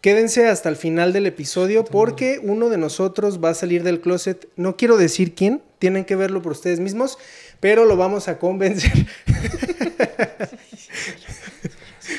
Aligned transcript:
Quédense 0.00 0.46
hasta 0.46 0.68
el 0.68 0.76
final 0.76 1.12
del 1.12 1.26
episodio 1.26 1.84
porque 1.84 2.38
uno 2.42 2.68
de 2.68 2.78
nosotros 2.78 3.42
va 3.42 3.50
a 3.50 3.54
salir 3.54 3.82
del 3.82 4.00
closet. 4.00 4.48
No 4.54 4.76
quiero 4.76 4.96
decir 4.96 5.34
quién, 5.34 5.60
tienen 5.80 6.04
que 6.04 6.14
verlo 6.14 6.40
por 6.40 6.52
ustedes 6.52 6.78
mismos, 6.78 7.18
pero 7.58 7.84
lo 7.84 7.96
vamos 7.96 8.28
a 8.28 8.38
convencer. 8.38 8.92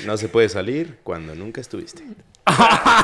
No 0.06 0.18
se 0.18 0.30
puede 0.30 0.50
salir 0.50 1.00
cuando 1.04 1.34
nunca 1.36 1.62
estuviste. 1.62 2.04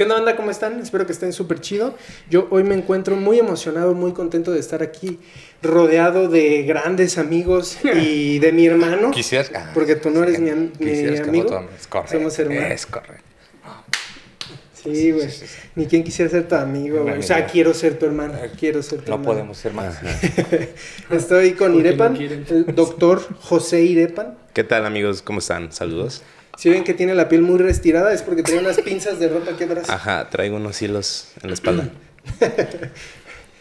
¿Qué 0.00 0.04
onda, 0.04 0.14
banda? 0.14 0.34
¿Cómo 0.34 0.50
están? 0.50 0.80
Espero 0.80 1.04
que 1.04 1.12
estén 1.12 1.30
súper 1.34 1.60
chido. 1.60 1.94
Yo 2.30 2.48
hoy 2.50 2.64
me 2.64 2.74
encuentro 2.74 3.16
muy 3.16 3.38
emocionado, 3.38 3.92
muy 3.92 4.14
contento 4.14 4.50
de 4.50 4.58
estar 4.58 4.82
aquí 4.82 5.18
rodeado 5.62 6.26
de 6.30 6.62
grandes 6.62 7.18
amigos 7.18 7.76
y 8.02 8.38
de 8.38 8.50
mi 8.50 8.64
hermano. 8.66 9.10
Quisieras. 9.10 9.52
ah, 9.54 9.72
Porque 9.74 9.96
tú 9.96 10.08
no 10.08 10.22
eres 10.22 10.40
mi, 10.40 10.52
mi 10.52 10.70
que 10.78 11.22
amigo. 11.22 11.50
no 11.50 11.50
tomes- 11.50 11.80
Es 11.80 11.86
correcto. 11.86 12.12
Somos 12.16 12.38
hermanos. 12.38 12.70
Es 12.70 12.86
correcto. 12.86 13.24
Sí, 14.82 15.10
güey. 15.12 15.30
sí, 15.30 15.46
sí. 15.46 15.54
Ni 15.74 15.84
quien 15.84 16.02
quisiera 16.02 16.30
ser 16.30 16.48
tu 16.48 16.54
amigo, 16.54 17.02
güey. 17.02 17.18
O 17.18 17.22
sea, 17.22 17.44
quiero 17.44 17.74
ser 17.74 17.98
tu 17.98 18.06
hermano. 18.06 18.32
Quiero 18.58 18.82
ser 18.82 19.00
tu 19.02 19.10
No 19.10 19.16
hermano. 19.16 19.30
podemos 19.32 19.58
ser 19.58 19.74
más. 19.74 19.98
Estoy 21.10 21.52
con 21.52 21.74
Porque 21.74 21.94
no 21.94 22.14
Irepan, 22.14 22.16
el 22.16 22.74
doctor 22.74 23.20
José 23.38 23.82
Irepan. 23.82 24.38
¿Qué 24.54 24.64
tal 24.64 24.86
amigos? 24.86 25.20
¿Cómo 25.20 25.40
están? 25.40 25.70
Saludos. 25.72 26.22
Si 26.60 26.68
ven 26.68 26.84
que 26.84 26.92
tiene 26.92 27.14
la 27.14 27.26
piel 27.30 27.40
muy 27.40 27.58
restirada 27.58 28.12
es 28.12 28.20
porque 28.20 28.42
trae 28.42 28.58
unas 28.58 28.78
pinzas 28.82 29.18
de 29.18 29.28
ropa 29.30 29.52
aquí 29.52 29.64
atrás. 29.64 29.88
Ajá, 29.88 30.28
traigo 30.28 30.56
unos 30.56 30.82
hilos 30.82 31.28
en 31.42 31.48
la 31.48 31.54
espalda. 31.54 31.88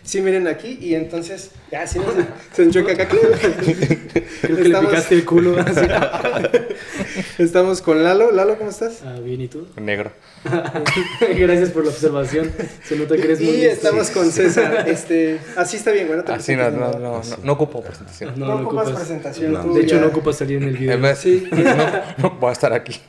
Sí, 0.10 0.22
miren 0.22 0.48
aquí 0.48 0.80
y 0.82 0.96
entonces 0.96 1.52
ya 1.72 1.86
sí, 1.86 2.00
no, 2.00 2.06
se, 2.12 2.26
se 2.56 2.64
enchueca 2.64 2.94
acá. 2.94 3.08
Creo 4.42 4.58
que 4.58 4.64
le 4.70 4.80
picaste 4.80 5.14
el 5.14 5.24
culo. 5.24 5.56
así. 5.60 5.86
Estamos 7.38 7.84
con 7.84 8.04
Lalo. 8.04 8.32
Lalo, 8.32 8.58
¿cómo 8.58 8.72
estás? 8.72 9.04
Ah, 9.06 9.20
bien, 9.24 9.40
¿y 9.42 9.48
tú? 9.48 9.68
Negro. 9.80 10.12
Gracias 11.38 11.70
por 11.70 11.84
la 11.84 11.92
observación. 11.92 12.52
Se 12.84 12.96
nota 12.96 13.16
que 13.18 13.22
eres 13.22 13.40
muy... 13.40 13.52
Y 13.52 13.66
estamos 13.66 14.10
con 14.10 14.32
César. 14.32 14.90
Este, 14.90 15.40
así 15.56 15.78
está 15.78 15.92
bien, 15.92 16.08
bueno. 16.08 16.24
te 16.24 16.32
Así 16.34 16.56
no, 16.56 16.72
no, 16.72 16.92
no, 16.94 17.00
no, 17.00 17.22
no 17.44 17.54
ocupo 17.54 17.84
presentación. 17.84 18.34
No, 18.40 18.48
No, 18.48 18.56
no 18.62 18.68
ocupas 18.68 18.88
ocupas. 18.88 19.02
presentación. 19.04 19.54
No. 19.54 19.62
tú 19.62 19.76
De 19.76 19.82
hecho, 19.82 19.96
ya. 19.98 20.02
no 20.02 20.08
ocupas 20.08 20.38
salir 20.38 20.58
en 20.58 20.70
el 20.70 20.76
video. 20.78 20.96
En 20.96 21.02
vez- 21.04 21.20
Sí. 21.20 21.48
no, 21.52 21.64
no 22.18 22.32
voy 22.40 22.50
a 22.50 22.54
estar 22.54 22.74
aquí. 22.74 23.00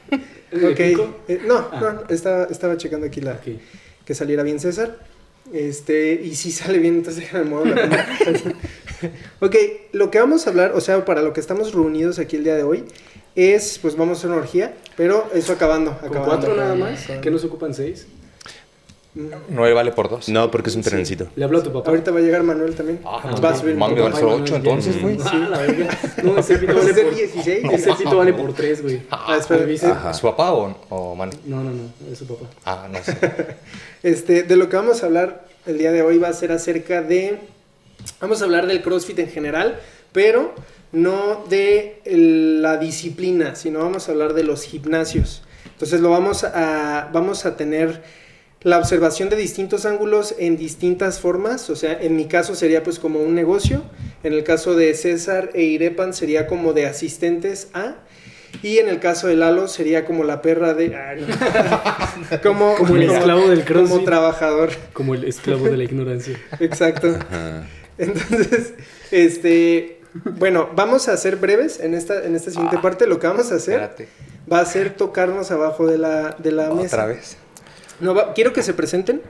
¿Le 0.50 0.68
Ok. 0.68 0.80
Eh, 1.28 1.40
no, 1.46 1.66
Ah. 1.72 1.80
no, 1.80 2.14
estaba, 2.14 2.44
estaba 2.50 2.76
checando 2.76 3.06
aquí 3.06 3.22
la, 3.22 3.40
que 3.40 4.14
saliera 4.14 4.42
bien 4.42 4.60
César. 4.60 4.98
Este, 5.52 6.20
y 6.22 6.34
si 6.36 6.52
sale 6.52 6.78
bien, 6.78 6.96
entonces 6.96 7.22
déjame 7.22 7.44
mover 7.44 7.76
la 7.76 8.06
ok, 9.40 9.56
lo 9.92 10.10
que 10.10 10.18
vamos 10.18 10.46
a 10.46 10.50
hablar, 10.50 10.72
o 10.74 10.80
sea, 10.80 11.04
para 11.04 11.22
lo 11.22 11.32
que 11.32 11.40
estamos 11.40 11.72
reunidos 11.72 12.18
aquí 12.18 12.36
el 12.36 12.44
día 12.44 12.54
de 12.54 12.62
hoy, 12.62 12.84
es, 13.34 13.78
pues 13.80 13.96
vamos 13.96 14.18
a 14.18 14.20
hacer 14.20 14.30
una 14.30 14.40
orgía, 14.40 14.74
pero 14.96 15.28
eso 15.34 15.52
acabando. 15.52 15.96
¿Con 15.98 16.08
acabando, 16.08 16.26
cuatro 16.26 16.54
nada 16.54 16.74
más? 16.74 17.06
¿Qué 17.20 17.30
nos 17.30 17.44
ocupan 17.44 17.74
seis? 17.74 18.06
Nueve 19.12 19.74
vale 19.74 19.90
por 19.90 20.08
dos. 20.08 20.28
No, 20.28 20.50
porque 20.52 20.70
es 20.70 20.76
un 20.76 20.82
trencito. 20.82 21.26
Le 21.34 21.44
hablo 21.44 21.58
a 21.58 21.62
tu 21.64 21.72
papá. 21.72 21.90
Ahorita 21.90 22.12
va 22.12 22.18
a 22.18 22.22
llegar 22.22 22.44
Manuel 22.44 22.74
también. 22.76 23.00
Ah, 23.04 23.34
va 23.42 23.48
a 23.50 23.56
subir. 23.58 23.74
mami, 23.74 23.96
tu 23.96 24.02
va 24.02 24.08
a 24.08 24.10
papá. 24.12 24.20
ser 24.20 24.28
Ay, 24.28 24.40
ocho, 24.40 24.50
no, 24.52 24.56
entonces, 24.58 24.94
ya. 24.96 25.02
güey. 25.02 25.18
Ah, 25.24 25.48
la 25.50 25.58
verga. 25.58 25.98
No, 26.22 26.38
ese 26.38 26.58
pito 26.58 26.74
vale 26.74 26.94
por... 26.94 27.14
16. 27.16 27.64
Ese 27.72 27.92
pito 27.94 28.16
vale 28.16 28.32
por 28.32 28.52
tres, 28.52 28.82
güey. 28.82 29.02
Ah, 29.10 29.36
espera. 29.38 29.66
Ah, 30.04 30.14
¿Su 30.14 30.22
papá 30.22 30.52
o, 30.52 30.76
o 30.90 31.14
Manny? 31.16 31.36
No, 31.44 31.56
no, 31.62 31.70
no. 31.70 31.90
Es 32.12 32.18
su 32.18 32.26
papá. 32.26 32.46
Ah, 32.64 32.88
no 32.90 33.02
sé. 33.02 33.16
Este, 34.02 34.44
de 34.44 34.56
lo 34.56 34.68
que 34.68 34.76
vamos 34.76 35.02
a 35.02 35.06
hablar 35.06 35.44
el 35.66 35.76
día 35.76 35.92
de 35.92 36.02
hoy 36.02 36.18
va 36.18 36.28
a 36.28 36.32
ser 36.32 36.52
acerca 36.52 37.02
de. 37.02 37.38
Vamos 38.20 38.40
a 38.40 38.44
hablar 38.44 38.66
del 38.66 38.80
CrossFit 38.80 39.18
en 39.18 39.28
general, 39.28 39.78
pero 40.12 40.54
no 40.92 41.44
de 41.50 42.00
la 42.60 42.76
disciplina, 42.78 43.54
sino 43.56 43.80
vamos 43.80 44.08
a 44.08 44.12
hablar 44.12 44.32
de 44.34 44.44
los 44.44 44.62
gimnasios. 44.62 45.42
Entonces 45.72 46.00
lo 46.00 46.10
vamos 46.10 46.44
a, 46.44 47.10
vamos 47.12 47.44
a 47.44 47.56
tener 47.56 48.02
la 48.62 48.78
observación 48.78 49.28
de 49.30 49.36
distintos 49.36 49.86
ángulos 49.86 50.34
en 50.38 50.56
distintas 50.56 51.20
formas. 51.20 51.70
O 51.70 51.76
sea, 51.76 51.98
en 52.00 52.16
mi 52.16 52.26
caso 52.26 52.54
sería 52.54 52.82
pues 52.82 52.98
como 52.98 53.20
un 53.20 53.34
negocio. 53.34 53.82
En 54.22 54.32
el 54.32 54.44
caso 54.44 54.74
de 54.74 54.94
César 54.94 55.50
e 55.54 55.62
Irepan 55.62 56.12
sería 56.12 56.46
como 56.46 56.72
de 56.72 56.86
asistentes 56.86 57.68
a. 57.72 57.94
Y 58.62 58.78
en 58.78 58.88
el 58.88 58.98
caso 58.98 59.28
de 59.28 59.36
Lalo 59.36 59.68
sería 59.68 60.04
como 60.04 60.24
la 60.24 60.42
perra 60.42 60.74
de... 60.74 60.94
ah, 60.94 61.14
no. 61.14 62.38
como, 62.42 62.74
Como 62.74 62.96
el 62.96 63.04
esclavo 63.10 63.48
del 63.48 63.64
Como 63.64 63.80
CrossFit. 63.86 64.04
trabajador. 64.04 64.70
Como 64.92 65.14
el 65.14 65.24
esclavo 65.24 65.64
de 65.66 65.76
la 65.76 65.84
ignorancia. 65.84 66.38
Exacto. 66.58 67.16
Ajá. 67.30 67.64
Entonces, 67.96 68.74
este, 69.12 70.00
bueno, 70.24 70.68
vamos 70.74 71.08
a 71.08 71.16
ser 71.16 71.36
breves 71.36 71.78
en 71.80 71.94
esta, 71.94 72.24
en 72.24 72.34
esta 72.34 72.50
siguiente 72.50 72.78
parte. 72.78 73.06
Lo 73.06 73.18
que 73.20 73.26
vamos 73.28 73.52
a 73.52 73.54
hacer 73.56 73.74
Espérate. 73.80 74.08
va 74.52 74.60
a 74.60 74.64
ser 74.64 74.94
tocarnos 74.96 75.50
abajo 75.50 75.86
de 75.86 75.98
la, 75.98 76.34
de 76.38 76.50
la 76.52 76.70
mesa. 76.74 76.96
Otra 76.96 77.06
vez. 77.06 77.36
No, 78.00 78.14
va- 78.14 78.32
quiero 78.34 78.52
que 78.52 78.62
se 78.62 78.74
presenten 78.74 79.22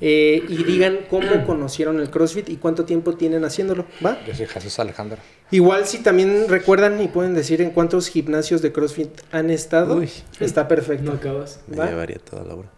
eh, 0.00 0.42
y 0.48 0.64
digan 0.64 1.00
cómo 1.08 1.28
conocieron 1.46 2.00
el 2.00 2.10
CrossFit 2.10 2.48
y 2.48 2.56
cuánto 2.56 2.84
tiempo 2.84 3.14
tienen 3.14 3.44
haciéndolo, 3.44 3.86
¿va? 4.04 4.18
Yo 4.26 4.34
soy 4.34 4.46
Jesús 4.46 4.78
Alejandro. 4.78 5.18
Igual 5.50 5.86
si 5.86 5.98
también 5.98 6.46
recuerdan 6.48 7.00
y 7.02 7.08
pueden 7.08 7.34
decir 7.34 7.60
en 7.60 7.70
cuántos 7.70 8.08
gimnasios 8.08 8.62
de 8.62 8.72
CrossFit 8.72 9.10
han 9.30 9.50
estado, 9.50 9.96
Uy. 9.96 10.10
está 10.40 10.66
perfecto. 10.68 11.04
No 11.04 11.12
acabas. 11.12 11.60
Me 11.66 11.76
¿Va? 11.76 11.86
llevaría 11.86 12.18
toda 12.18 12.44
la 12.44 12.54
hora. 12.54 12.68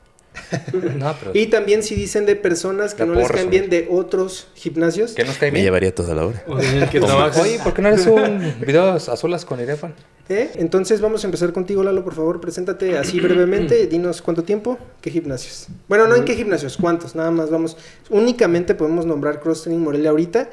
No, 0.99 1.15
pero. 1.19 1.31
Y 1.34 1.47
también 1.47 1.83
si 1.83 1.95
dicen 1.95 2.27
de 2.27 2.37
personas 2.37 2.95
que 2.95 3.05
La 3.05 3.12
no 3.12 3.15
les 3.15 3.31
caen 3.31 3.50
bien 3.50 3.71
de 3.71 3.89
otros 3.91 4.49
gimnasios, 4.55 5.12
¿Qué 5.12 5.25
nos 5.25 5.39
cae 5.39 5.50
Me 5.50 5.55
bien? 5.56 5.67
llevaría 5.67 5.95
toda 5.95 6.15
la 6.15 6.27
hora. 6.27 6.45
Que 6.91 7.00
No. 7.05 7.25
Oye, 7.41 7.59
¿por 7.62 7.75
qué 7.75 7.83
no 7.83 7.89
eres 7.89 8.06
un 8.06 8.55
video 8.67 8.93
a 8.93 8.99
solas 8.99 9.45
con 9.45 9.61
Irefan? 9.61 9.95
¿Eh? 10.28 10.50
Entonces 10.55 11.00
vamos 11.00 11.22
a 11.25 11.27
empezar 11.27 11.53
contigo, 11.53 11.83
Lalo, 11.83 12.03
por 12.03 12.15
favor, 12.15 12.41
preséntate 12.41 12.97
así 12.97 13.21
brevemente, 13.21 13.87
dinos 13.91 14.22
cuánto 14.22 14.43
tiempo, 14.43 14.78
qué 15.03 15.11
gimnasios. 15.11 15.67
Bueno, 15.87 16.06
no 16.09 16.17
en 16.17 16.25
qué 16.25 16.34
gimnasios, 16.34 16.78
cuántos, 16.78 17.15
nada 17.15 17.31
más 17.31 17.51
vamos. 17.51 17.77
Únicamente 18.09 18.75
podemos 18.75 19.05
nombrar 19.05 19.41
Cross 19.41 19.65
Training 19.65 19.83
Morelia 19.84 20.11
ahorita, 20.11 20.49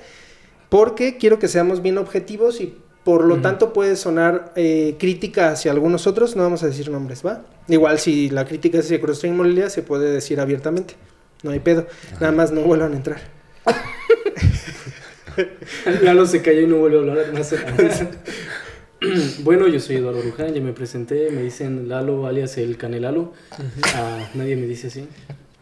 porque 0.68 1.18
quiero 1.18 1.40
que 1.40 1.48
seamos 1.48 1.82
bien 1.82 1.98
objetivos 1.98 2.60
y 2.60 2.78
por 3.04 3.26
lo 3.26 3.42
tanto 3.42 3.74
puede 3.74 3.96
sonar 3.96 4.54
eh, 4.56 4.96
crítica 5.00 5.52
hacia 5.52 5.72
algunos 5.72 6.06
otros, 6.08 6.36
no 6.36 6.44
vamos 6.44 6.62
a 6.64 6.68
decir 6.68 6.90
nombres, 6.90 7.26
¿va? 7.26 7.44
Igual 7.68 8.00
si 8.00 8.30
la 8.30 8.46
crítica 8.46 8.78
es 8.78 8.86
hacia 8.86 9.02
Cross 9.02 9.20
Training 9.20 9.38
Morelia, 9.38 9.70
se 9.70 9.82
puede 9.82 10.12
decir 10.12 10.40
abiertamente, 10.40 10.96
no 11.44 11.52
hay 11.52 11.60
pedo, 11.60 11.88
nada 12.20 12.32
más 12.32 12.52
no 12.52 12.62
vuelvan 12.62 12.94
a 12.94 12.98
entrar. 12.98 13.22
Lalo 16.02 16.26
se 16.26 16.42
cayó 16.42 16.62
y 16.62 16.68
no 16.68 16.78
vuelve 16.78 16.98
a 16.98 17.02
hablar 17.02 17.34
más. 17.34 17.56
bueno, 19.44 19.68
yo 19.68 19.80
soy 19.80 19.98
Eduardo 19.98 20.22
Ruján, 20.22 20.54
ya 20.54 20.62
me 20.62 20.74
presenté. 20.74 21.32
Me 21.32 21.42
dicen 21.42 21.88
Lalo, 21.90 22.28
alias 22.28 22.58
el 22.58 22.78
Canelalo. 22.78 23.34
Ah, 23.96 24.30
nadie 24.34 24.56
me 24.56 24.68
dice 24.68 24.88
así. 24.88 25.08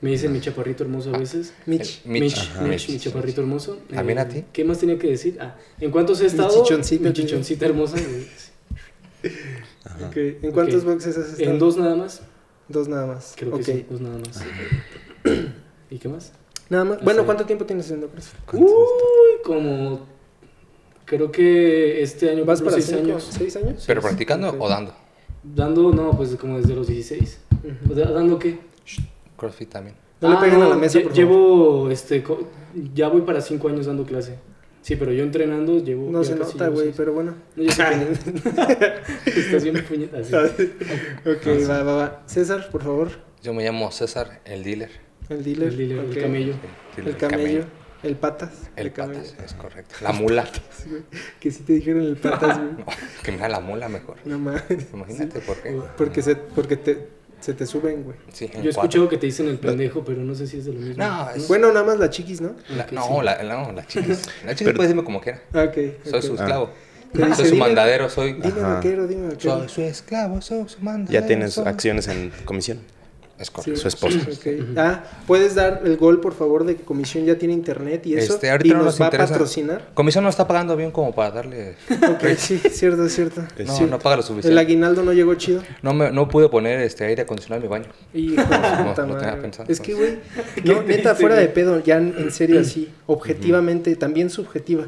Me 0.02 0.12
dicen 0.12 0.32
mi 0.32 0.40
chaparrito 0.40 0.84
hermoso 0.84 1.14
a 1.14 1.18
veces. 1.18 1.54
Mitch. 1.66 2.06
Mitch. 2.06 2.22
Mitch, 2.24 2.38
Ajá. 2.38 2.62
Mitch, 2.62 2.90
mi 2.90 3.00
chaparrito 3.00 3.42
hermoso. 3.42 3.76
Eh, 3.90 3.96
¿También 3.96 4.20
a 4.20 4.28
ti? 4.30 4.46
¿Qué 4.54 4.64
más 4.64 4.80
tenía 4.80 4.98
que 4.98 5.08
decir? 5.10 5.38
Ah, 5.42 5.56
¿en 5.80 5.92
cuántos 5.92 6.20
he 6.20 6.24
Mi 6.24 6.28
estado? 6.30 6.64
chichoncita, 6.64 7.04
Mi 7.10 7.14
chichoncita 7.14 7.66
hermosa. 7.66 7.98
Ok, 10.08 10.16
¿En 10.16 10.52
cuántos 10.52 10.86
boxes 10.86 11.18
has 11.18 11.30
estado? 11.34 11.52
En 11.52 11.60
dos 11.60 11.76
nada 11.78 11.96
más. 11.96 12.22
Dos 12.70 12.88
nada 12.88 13.06
más. 13.08 13.34
Creo 13.36 13.58
que 13.58 13.64
sí, 13.64 13.86
dos 13.90 14.00
nada 14.00 14.18
más. 14.18 14.42
¿Y 15.90 15.98
qué 15.98 16.08
más? 16.08 16.32
Nada 16.70 16.86
más. 16.86 17.04
Bueno. 17.04 17.26
¿cuánto 17.26 17.46
tiempo 17.46 17.66
tienes 17.66 17.86
haciendo 17.86 18.08
CrossFit? 18.08 18.40
Uy, 18.54 18.70
como. 19.44 20.06
Creo 21.06 21.32
que 21.32 22.02
este 22.04 22.30
año 22.30 22.46
¿Vas 22.46 22.62
para 22.62 22.74
seis 22.74 22.86
cinco- 22.86 23.02
años. 23.04 23.28
¿Seis 23.32 23.56
años? 23.58 23.84
¿Pero 23.88 24.00
practicando 24.02 24.56
o 24.58 24.70
dando? 24.70 24.94
Dando, 25.44 25.92
no, 25.92 26.12
pues 26.16 26.36
como 26.36 26.58
desde 26.58 26.76
los 26.76 26.88
16. 26.88 27.40
Ujú. 27.64 27.92
O 27.92 27.96
sea, 27.96 28.12
¿Dando 28.12 28.38
qué? 28.38 28.60
CrossFit 29.40 29.70
también. 29.70 29.96
No 30.22 30.30
le 30.30 30.36
Ah, 30.36 30.40
peguen 30.42 30.62
a 30.62 30.68
la 30.68 30.76
mesa, 30.76 31.00
por 31.00 31.10
favor. 31.14 31.18
Llevo, 31.18 31.90
este, 31.92 32.24
ya 32.94 33.08
voy 33.08 33.22
para 33.22 33.40
5 33.42 33.70
años 33.70 33.86
dando 33.86 34.04
clase. 34.06 34.36
Sí, 34.82 34.96
pero 34.96 35.12
yo 35.12 35.24
entrenando 35.24 35.78
llevo. 35.80 36.10
No 36.12 36.24
se 36.24 36.36
nota, 36.36 36.68
güey, 36.70 36.92
pero 36.96 37.14
bueno. 37.14 37.36
No, 37.56 37.64
yo 37.64 37.72
sé 37.72 37.84
que- 39.26 39.40
Estás 39.40 39.64
bien 39.64 39.84
puñeta. 39.86 40.24
sí. 40.24 40.34
ok, 41.26 41.70
va, 41.70 41.84
va, 41.84 41.96
va. 41.96 42.24
César, 42.26 42.70
por 42.70 42.84
favor. 42.84 43.10
Yo 43.42 43.54
me 43.54 43.64
llamo 43.64 43.92
César, 43.92 44.42
el 44.46 44.64
dealer. 44.64 44.90
El 45.30 45.44
dealer. 45.44 45.68
El, 45.70 45.78
dealer, 45.78 46.00
el 46.06 46.22
camello. 46.22 46.54
El 46.98 47.18
camello. 47.18 47.64
El 48.04 48.16
patas. 48.16 48.70
El 48.78 48.94
camello. 48.94 49.22
patas, 49.22 49.36
es 49.46 49.54
correcto. 49.54 49.96
La 50.02 50.12
mula. 50.14 50.46
Sí. 50.72 50.90
Que 51.42 51.52
sí 51.52 51.64
te 51.64 51.74
dijeron 51.74 52.04
el 52.04 52.16
patas, 52.18 52.58
güey. 52.58 52.72
No, 52.72 52.86
que 53.24 53.32
mira 53.34 53.50
la 53.50 53.60
mula 53.60 53.90
mejor. 53.90 54.18
No 54.26 54.40
mames. 54.40 54.64
Imagínate 54.94 55.40
por 55.42 55.58
qué. 55.58 55.78
Porque, 55.98 56.22
se, 56.22 56.36
porque 56.38 56.78
te, 56.78 57.08
se 57.40 57.54
te 57.54 57.66
suben, 57.66 58.04
güey. 58.04 58.18
Sí, 58.34 58.46
Yo 58.48 58.52
he 58.52 58.56
cuatro. 58.64 58.70
escuchado 58.72 59.10
que 59.10 59.18
te 59.18 59.26
dicen 59.28 59.48
el 59.48 59.58
pendejo, 59.60 60.04
pero 60.04 60.22
no 60.24 60.36
sé 60.36 60.48
si 60.48 60.58
es 60.60 60.66
de 60.66 60.74
lo 60.74 60.80
mismo. 60.80 61.04
No, 61.04 61.30
es- 61.32 61.48
Bueno, 61.48 61.68
nada 61.72 61.86
más 61.86 61.98
la 62.00 62.10
chiquis, 62.10 62.42
¿no? 62.42 62.56
La- 62.76 62.84
Ok, 62.84 62.92
no, 62.92 63.04
sí. 63.04 63.26
la, 63.26 63.44
no, 63.44 63.72
la 63.72 63.88
chiquis. 63.88 64.22
La 64.46 64.52
chiquis 64.52 64.66
Pero- 64.66 64.76
puede 64.76 64.88
decirme 64.88 65.04
como 65.04 65.22
quiera. 65.22 65.42
Ah, 65.54 65.64
ok. 65.70 65.78
Soy 66.10 66.22
su 66.22 66.34
esclavo. 66.36 66.70
Te 67.14 67.20
dice, 67.26 67.36
soy 67.36 67.46
su 67.46 67.52
dime- 67.56 67.66
mandadero, 67.66 68.10
soy. 68.10 68.34
Dime 68.34 68.62
vaquero, 68.62 69.08
dime 69.08 69.30
vaquero. 69.30 69.60
Soy 69.60 69.70
su 69.70 69.82
esclavo, 69.82 70.42
soy 70.42 70.68
su 70.70 70.80
mandadero. 70.82 71.20
Ya 71.22 71.26
tienes 71.26 71.54
soy- 71.54 71.68
acciones 71.68 72.08
en 72.08 72.32
comisión. 72.46 72.80
Es 73.40 73.50
correcto. 73.50 73.80
Su 73.80 73.88
esposa. 73.88 74.20
Ah, 74.76 75.04
¿puedes 75.26 75.56
dar 75.56 75.82
el 75.86 75.96
gol, 75.96 76.20
por 76.20 76.34
favor, 76.34 76.66
de 76.66 76.76
que 76.76 76.84
Comisión 76.84 77.26
ya 77.26 77.38
tiene 77.38 77.54
internet 77.54 78.06
y 78.06 78.16
eso? 78.16 78.34
Este, 78.34 78.52
ahorita 78.52 78.68
y 78.68 78.72
no 78.72 78.78
nos 78.80 78.86
nos 78.88 79.02
va 79.02 79.06
interesa. 79.06 79.34
a 79.34 79.38
patrocinar. 79.38 79.90
Comisión 79.94 80.26
no 80.26 80.30
está 80.30 80.46
pagando 80.46 80.76
bien 80.76 80.92
como 80.92 81.16
para 81.16 81.32
darle. 81.32 81.76
Ok, 82.10 82.36
sí, 82.38 82.58
cierto, 82.72 83.08
cierto. 83.08 83.42
No, 83.66 83.76
Sí. 83.78 83.86
no 83.86 83.98
paga 83.98 84.18
lo 84.18 84.22
El 84.22 84.28
suficiente. 84.28 84.60
aguinaldo 84.60 85.04
no 85.04 85.14
llegó 85.14 85.36
chido. 85.36 85.64
No, 85.82 85.94
me, 85.94 86.12
no 86.12 86.28
pude 86.28 86.50
poner 86.50 86.82
este 86.82 87.06
aire 87.06 87.22
acondicionado 87.22 87.64
en 87.64 87.64
mi 87.64 87.70
baño. 87.70 87.92
Hijo 88.14 88.36
No, 88.42 88.90
puta 88.90 89.06
no 89.06 89.42
pensado. 89.42 89.72
Es 89.72 89.80
que, 89.80 89.94
güey, 89.94 90.20
no, 90.66 90.82
neta, 90.84 91.16
fuera 91.16 91.36
de 91.36 91.48
pedo, 91.48 91.82
ya 91.82 91.98
en 91.98 92.16
en 92.18 92.32
serio 92.32 92.60
así, 92.60 92.90
objetivamente, 93.06 93.96
también 93.96 94.30
subjetiva. 94.30 94.88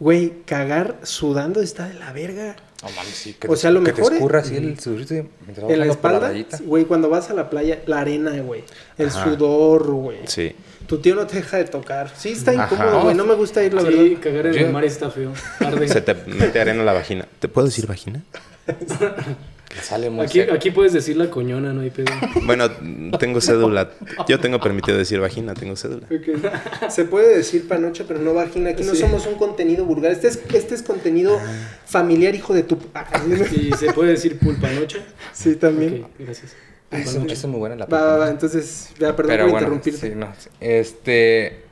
Güey, 0.00 0.42
cagar 0.44 0.98
sudando 1.04 1.62
está 1.62 1.88
de 1.88 1.94
la 1.94 2.12
verga. 2.12 2.56
No 2.82 2.90
mames, 2.90 3.14
sí. 3.14 3.34
Que 3.38 3.48
O 3.48 3.56
sea, 3.56 3.70
lo 3.70 3.82
que 3.82 3.92
mejor, 3.92 4.08
te 4.10 4.14
escurra 4.16 4.40
así 4.40 4.56
el 4.56 4.78
sudorito 4.78 5.14
mientras 5.14 5.62
vas 5.64 5.70
En 5.72 5.78
la 5.80 5.86
espalda, 5.86 6.32
güey, 6.64 6.84
cuando 6.84 7.08
vas 7.08 7.30
a 7.30 7.34
la 7.34 7.48
playa, 7.48 7.80
la 7.86 8.00
arena, 8.00 8.32
güey. 8.42 8.64
El 8.98 9.08
Ajá. 9.08 9.24
sudor, 9.24 9.86
güey. 9.90 10.18
Sí. 10.26 10.54
Tu 10.86 10.98
tío 10.98 11.14
no 11.14 11.26
te 11.26 11.36
deja 11.36 11.56
de 11.56 11.64
tocar. 11.64 12.12
Sí, 12.16 12.30
está 12.32 12.50
Ajá. 12.52 12.64
incómodo, 12.74 13.02
güey. 13.04 13.14
No 13.16 13.24
me 13.24 13.34
gusta 13.34 13.64
ir, 13.64 13.72
la 13.74 13.80
Sí, 13.82 13.86
verdad. 13.88 14.20
cagar 14.22 14.46
en 14.48 14.52
Yo- 14.52 14.66
el 14.66 14.72
mar 14.72 14.84
está 14.84 15.10
feo. 15.10 15.32
Arde. 15.60 15.88
Se 15.88 16.00
te 16.02 16.14
mete 16.14 16.60
arena 16.60 16.80
en 16.80 16.86
la 16.86 16.92
vagina. 16.92 17.26
¿Te 17.40 17.48
puedo 17.48 17.66
decir 17.66 17.86
vagina? 17.86 18.22
Que 19.76 19.82
sale 19.82 20.08
muy 20.08 20.24
Aquí, 20.24 20.38
seco. 20.40 20.54
aquí 20.54 20.70
puedes 20.70 20.92
decir 20.94 21.16
la 21.18 21.28
coñona, 21.30 21.72
no 21.74 21.82
hay 21.82 21.90
pedo. 21.90 22.06
Bueno, 22.46 22.70
tengo 23.18 23.40
cédula. 23.42 23.90
Yo 24.26 24.40
tengo 24.40 24.58
permitido 24.58 24.96
decir 24.96 25.20
vagina, 25.20 25.52
tengo 25.54 25.76
cédula. 25.76 26.06
Se 26.88 27.04
puede 27.04 27.36
decir 27.36 27.68
panocha, 27.68 28.04
pero 28.08 28.20
no 28.20 28.32
vagina. 28.32 28.70
Aquí 28.70 28.82
no 28.84 28.94
Sí. 28.94 29.02
somos 29.02 29.26
un 29.26 29.34
contenido 29.34 29.84
vulgar. 29.84 30.12
Este 30.12 30.28
es, 30.28 30.40
este 30.54 30.74
es 30.74 30.82
contenido 30.82 31.38
familiar, 31.84 32.34
hijo 32.34 32.54
de 32.54 32.62
tu. 32.62 32.78
Ah, 32.94 33.04
¿Y 33.52 33.72
se 33.74 33.92
puede 33.92 34.12
decir 34.12 34.38
pulpanocha? 34.38 34.98
Sí, 35.34 35.56
también. 35.56 36.06
Gracias. 36.18 36.54
Ah, 36.90 36.98
es 37.00 37.44
muy 37.46 37.58
buena 37.58 37.76
la 37.76 37.86
Va, 37.86 38.16
va. 38.18 38.30
Entonces, 38.30 38.90
ya, 38.98 39.14
perdón 39.14 39.32
Pero 39.32 39.42
por 39.44 39.50
bueno, 39.50 39.66
interrumpirte. 39.66 40.08
sí, 40.08 40.14
no, 40.16 40.32
sí. 40.38 40.48
Este. 40.60 41.64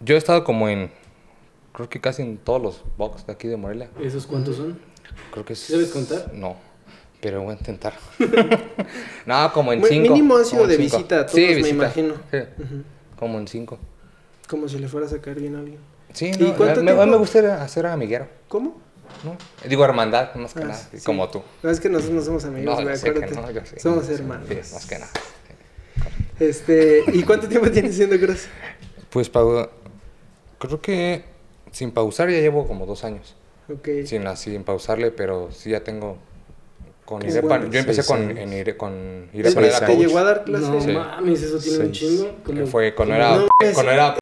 Yo 0.00 0.14
he 0.14 0.18
estado 0.18 0.44
como 0.44 0.68
en. 0.68 0.90
Creo 1.72 1.88
que 1.88 2.00
casi 2.00 2.22
en 2.22 2.38
todos 2.38 2.60
los 2.62 2.84
box 2.96 3.26
de 3.26 3.32
aquí 3.32 3.48
de 3.48 3.56
Morelia. 3.56 3.88
¿Esos 4.02 4.26
cuántos 4.26 4.56
son? 4.56 4.78
Creo 5.32 5.44
que 5.44 5.54
¿Sí 5.54 5.72
sabes 5.72 5.88
contar? 5.88 6.32
No. 6.34 6.56
Pero 7.20 7.42
voy 7.42 7.54
a 7.54 7.58
intentar. 7.58 7.94
no, 9.26 9.52
como 9.52 9.72
en 9.72 9.80
Muy- 9.80 9.88
cinco. 9.88 10.12
mínimo 10.14 10.36
ha 10.36 10.44
sido 10.44 10.66
de 10.66 10.76
cinco. 10.76 10.96
visita 10.98 11.20
a 11.20 11.26
todos, 11.26 11.34
Sí, 11.34 11.58
me 11.62 11.68
imagino. 11.70 12.14
Sí. 12.30 12.38
Como 13.18 13.38
en 13.38 13.48
cinco. 13.48 13.78
Como 14.48 14.68
si 14.68 14.78
le 14.78 14.88
fuera 14.88 15.06
a 15.06 15.10
sacar 15.10 15.34
bien 15.34 15.56
a 15.56 15.58
alguien. 15.60 15.78
Sí, 16.12 16.30
¿Y 16.34 16.38
no, 16.42 16.56
cuánto 16.56 16.82
me, 16.82 16.94
me 16.94 17.16
gusta 17.16 17.62
hacer 17.62 17.86
amiguero. 17.86 18.28
¿Cómo? 18.48 18.80
¿no? 19.24 19.36
Digo 19.68 19.84
hermandad, 19.84 20.34
más 20.36 20.54
que 20.54 20.60
Ah, 20.62 20.66
nada. 20.66 20.88
sí. 20.92 20.98
Como 21.04 21.28
tú. 21.28 21.42
No, 21.62 21.70
es 21.70 21.80
que 21.80 21.88
nosotros 21.88 22.14
no 22.16 22.22
somos 22.22 22.44
amigos, 22.44 22.66
No, 22.66 22.76
sé 22.96 23.12
no, 23.12 23.50
yo 23.50 23.60
sé. 23.64 23.80
Somos 23.80 24.08
hermanos. 24.08 24.46
sí, 24.48 24.74
más 24.74 24.86
que 24.86 24.98
nada. 24.98 25.10
Este, 26.38 27.02
¿y 27.12 27.22
cuánto 27.24 27.48
tiempo 27.48 27.70
tienes 27.70 27.96
siendo 27.96 28.18
cross? 28.18 28.46
Pues 29.10 29.30
pau- 29.32 29.68
creo 30.58 30.80
que 30.80 31.24
sin 31.72 31.90
pausar 31.90 32.30
ya 32.30 32.38
llevo 32.38 32.66
como 32.68 32.86
dos 32.86 33.02
años. 33.04 33.34
Ok. 33.72 33.88
Sin 34.04 34.26
así, 34.26 34.50
sin 34.52 34.62
pausarle, 34.62 35.10
pero 35.10 35.50
sí 35.52 35.70
ya 35.70 35.82
tengo. 35.82 36.16
Con 37.08 37.22
yo 37.22 37.78
empecé 37.78 38.04
con, 38.04 38.36
en 38.36 38.52
Ire- 38.52 38.76
con 38.76 39.28
¿Te, 39.32 39.38
Irepa 39.38 39.60
Seis 39.62 39.66
era 39.68 39.78
te 39.78 39.84
años. 39.86 39.96
coach. 39.96 40.06
llegó 40.08 40.18
a 40.18 40.24
dar 40.24 40.44
clase? 40.44 40.66
No 40.68 40.80
Sí. 40.82 40.92
mames, 40.92 41.42
eso 41.42 41.58
tiene 41.58 41.84
un 41.86 41.92
chingo. 41.92 42.30
Como, 42.44 42.66
fue 42.66 42.94
cuando 42.94 43.14
como- 43.14 43.24
era, 43.26 43.36
No, 43.38 43.48
cuando 43.72 43.92
era 43.92 44.16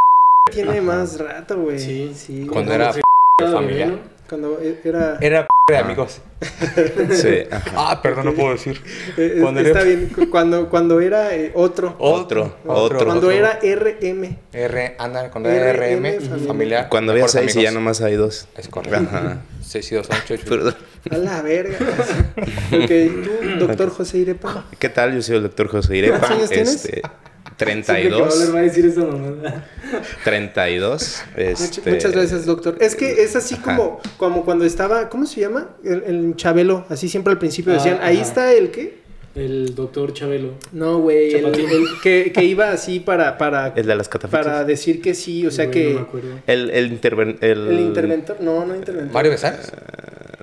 Tiene 0.52 0.80
más 0.80 1.18
rato, 1.18 1.60
güey. 1.60 1.80
Sí. 1.80 2.12
sí. 2.14 2.46
Cuando 2.46 2.72
era 2.72 2.94
familia. 3.38 3.98
Cuando 4.28 4.61
e- 4.61 4.81
era... 4.84 5.19
Era 5.20 5.46
de 5.69 5.76
amigos. 5.76 6.20
Sí. 7.11 7.44
ajá. 7.50 7.70
Ah, 7.75 8.02
perdón, 8.02 8.26
no 8.26 8.34
puedo 8.34 8.50
decir. 8.52 8.81
eh, 9.17 9.38
cuando 9.40 9.61
está 9.61 9.81
era- 9.81 9.84
bien, 9.88 10.08
cu- 10.14 10.28
cuando, 10.31 10.69
cuando 10.69 11.00
era 11.00 11.34
eh, 11.34 11.50
otro. 11.55 11.96
Otro, 11.99 12.56
otro. 12.67 13.05
Cuando 13.05 13.31
era 13.31 13.58
RM. 13.62 14.37
R, 14.52 14.96
anda, 14.99 15.31
cuando 15.31 15.49
era 15.49 15.73
RM, 15.73 15.96
RM, 15.96 16.20
familia. 16.20 16.46
familiar. 16.46 16.88
Cuando 16.88 17.12
había 17.12 17.26
seis 17.28 17.56
y 17.56 17.62
ya 17.62 17.70
nomás 17.70 18.00
hay 18.02 18.14
dos. 18.17 18.46
Es 18.56 18.69
correcto. 18.69 18.99
Ajá. 18.99 19.38
6 19.62 19.93
y 19.93 19.94
2 19.96 20.06
son 20.06 20.17
8. 20.25 20.34
Perdón. 20.49 20.76
A 21.11 21.17
la 21.17 21.43
verga. 21.43 21.76
ok, 22.73 22.90
tú, 23.25 23.58
doctor 23.67 23.90
José 23.90 24.19
Irepa. 24.19 24.64
¿Qué 24.78 24.88
tal? 24.88 25.12
Yo 25.14 25.23
soy 25.23 25.37
el 25.37 25.43
doctor 25.43 25.67
José 25.69 25.96
Irepa. 25.96 26.19
¿Cuántos 26.20 26.50
años? 26.52 26.69
Este, 26.69 27.02
que 27.56 27.64
va 27.64 27.70
a 27.70 27.74
hablar 27.74 28.28
32. 28.28 28.54
va 28.54 28.58
a 28.58 28.62
decir 28.62 28.86
esa 28.86 29.00
mamada. 29.04 29.64
32. 30.24 31.22
Much- 31.36 31.38
Este, 31.38 31.90
Muchas 31.90 32.12
gracias, 32.12 32.46
doctor. 32.46 32.76
Es 32.80 32.94
que 32.96 33.22
es 33.22 33.36
así 33.36 33.56
como, 33.56 34.00
como 34.16 34.44
cuando 34.44 34.64
estaba, 34.64 35.08
¿cómo 35.08 35.26
se 35.26 35.40
llama? 35.40 35.70
El, 35.84 36.02
el 36.06 36.36
Chabelo, 36.36 36.84
así 36.88 37.08
siempre 37.08 37.32
al 37.32 37.38
principio 37.38 37.72
Ah, 37.72 37.76
decían, 37.76 37.98
ahí 38.02 38.16
ajá. 38.16 38.26
está 38.26 38.52
el 38.52 38.70
qué? 38.70 39.06
El 39.34 39.74
doctor 39.74 40.14
Chabelo. 40.14 40.54
No, 40.72 40.98
güey, 41.00 41.34
el, 41.34 41.42
Chapatín. 41.42 41.68
el 41.70 41.84
que, 42.02 42.32
que 42.32 42.44
iba 42.44 42.70
así 42.70 43.00
para, 43.00 43.36
para, 43.36 43.68
El 43.76 43.84
de 43.86 43.94
las 43.94 44.08
catafixas. 44.08 44.44
para 44.46 44.64
decir 44.64 45.02
que 45.02 45.14
sí, 45.14 45.46
o 45.46 45.50
sea 45.50 45.70
que 45.70 45.90
No 45.92 45.94
me 45.96 46.06
acuerdo. 46.06 46.28
El, 46.46 46.70
el, 46.70 46.90
interven- 46.90 47.36
el, 47.42 47.68
el 47.68 47.80
interventor, 47.80 48.38
no, 48.40 48.64
no 48.64 48.74
interventor. 48.74 49.12
Mario 49.12 49.32
Besares. 49.32 49.70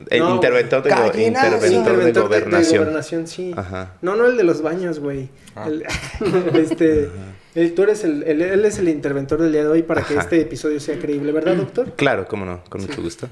El 0.10 0.20
No, 0.20 0.36
interventor, 0.36 0.84
de, 0.84 0.90
go- 0.90 0.98
interventor 1.18 1.60
de 2.00 2.06
de, 2.06 2.12
de 2.14 2.20
gobernación. 2.22 2.78
gobernación, 2.84 3.28
sí. 3.28 3.54
Ajá. 3.56 3.94
No, 4.02 4.16
no 4.16 4.26
el 4.26 4.38
de 4.38 4.44
los 4.44 4.62
baños, 4.62 5.00
güey. 5.00 5.30
Ah. 5.56 5.68
El- 5.68 5.84
este, 6.56 7.10
el- 7.56 7.74
tú 7.76 7.84
eres 7.84 8.04
el, 8.04 8.24
el- 8.24 8.42
él 8.42 8.66
es 8.66 8.80
el 8.80 8.90
interventor 8.90 9.42
del 9.42 9.52
día 9.52 9.62
de 9.64 9.70
hoy 9.70 9.84
para 9.84 10.02
que 10.04 10.16
este 10.16 10.42
episodio 10.42 10.80
sea 10.80 10.98
creíble, 11.00 11.32
¿verdad, 11.32 11.56
doctor? 11.56 11.94
Claro, 11.96 12.28
cómo 12.28 12.46
no, 12.46 12.64
con 12.70 12.82
mucho 12.82 13.02
gusto. 13.02 13.30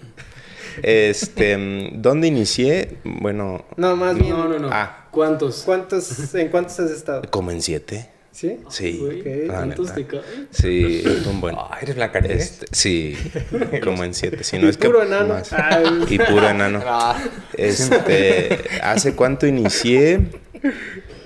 Este, 0.84 1.58
mm, 1.58 2.02
¿dónde 2.02 2.28
inicié? 2.28 2.98
Bueno, 3.04 3.66
No, 3.76 3.96
más 3.96 4.16
bien. 4.18 4.30
No, 4.30 4.48
no, 4.48 4.58
no. 4.60 4.70
Ah. 4.72 5.08
¿Cuántos? 5.12 5.64
¿Cuántos, 5.64 6.34
¿En 6.36 6.48
cuántos 6.48 6.80
has 6.80 6.92
estado? 6.92 7.24
como 7.30 7.52
en 7.52 7.62
siete. 7.62 8.10
¿Sí? 8.32 8.60
Sí. 8.70 8.98
Güey, 9.02 9.20
ok. 9.22 9.48
la 9.48 9.54
¿Cuántos 9.56 9.86
neta. 9.90 9.96
te 9.96 10.06
caen? 10.08 10.48
Sí, 10.52 11.04
un 11.30 11.42
buen. 11.42 11.56
Ah, 11.58 11.78
eres 11.82 11.96
Blancanieves. 11.96 12.42
Este, 12.42 12.66
sí, 12.72 13.18
como 13.84 14.04
en 14.04 14.14
siete. 14.14 14.44
Si 14.44 14.58
no 14.58 14.68
Y 14.68 14.70
es 14.70 14.78
que 14.78 14.88
puro 14.88 15.04
enano. 15.04 15.34
más. 15.34 15.52
Ay. 15.54 16.06
Y 16.10 16.18
puro 16.18 16.48
enano. 16.50 16.82
Ah, 16.86 17.22
Este, 17.58 18.60
¿hace 18.82 19.16
cuánto 19.16 19.46
inicié? 19.48 20.20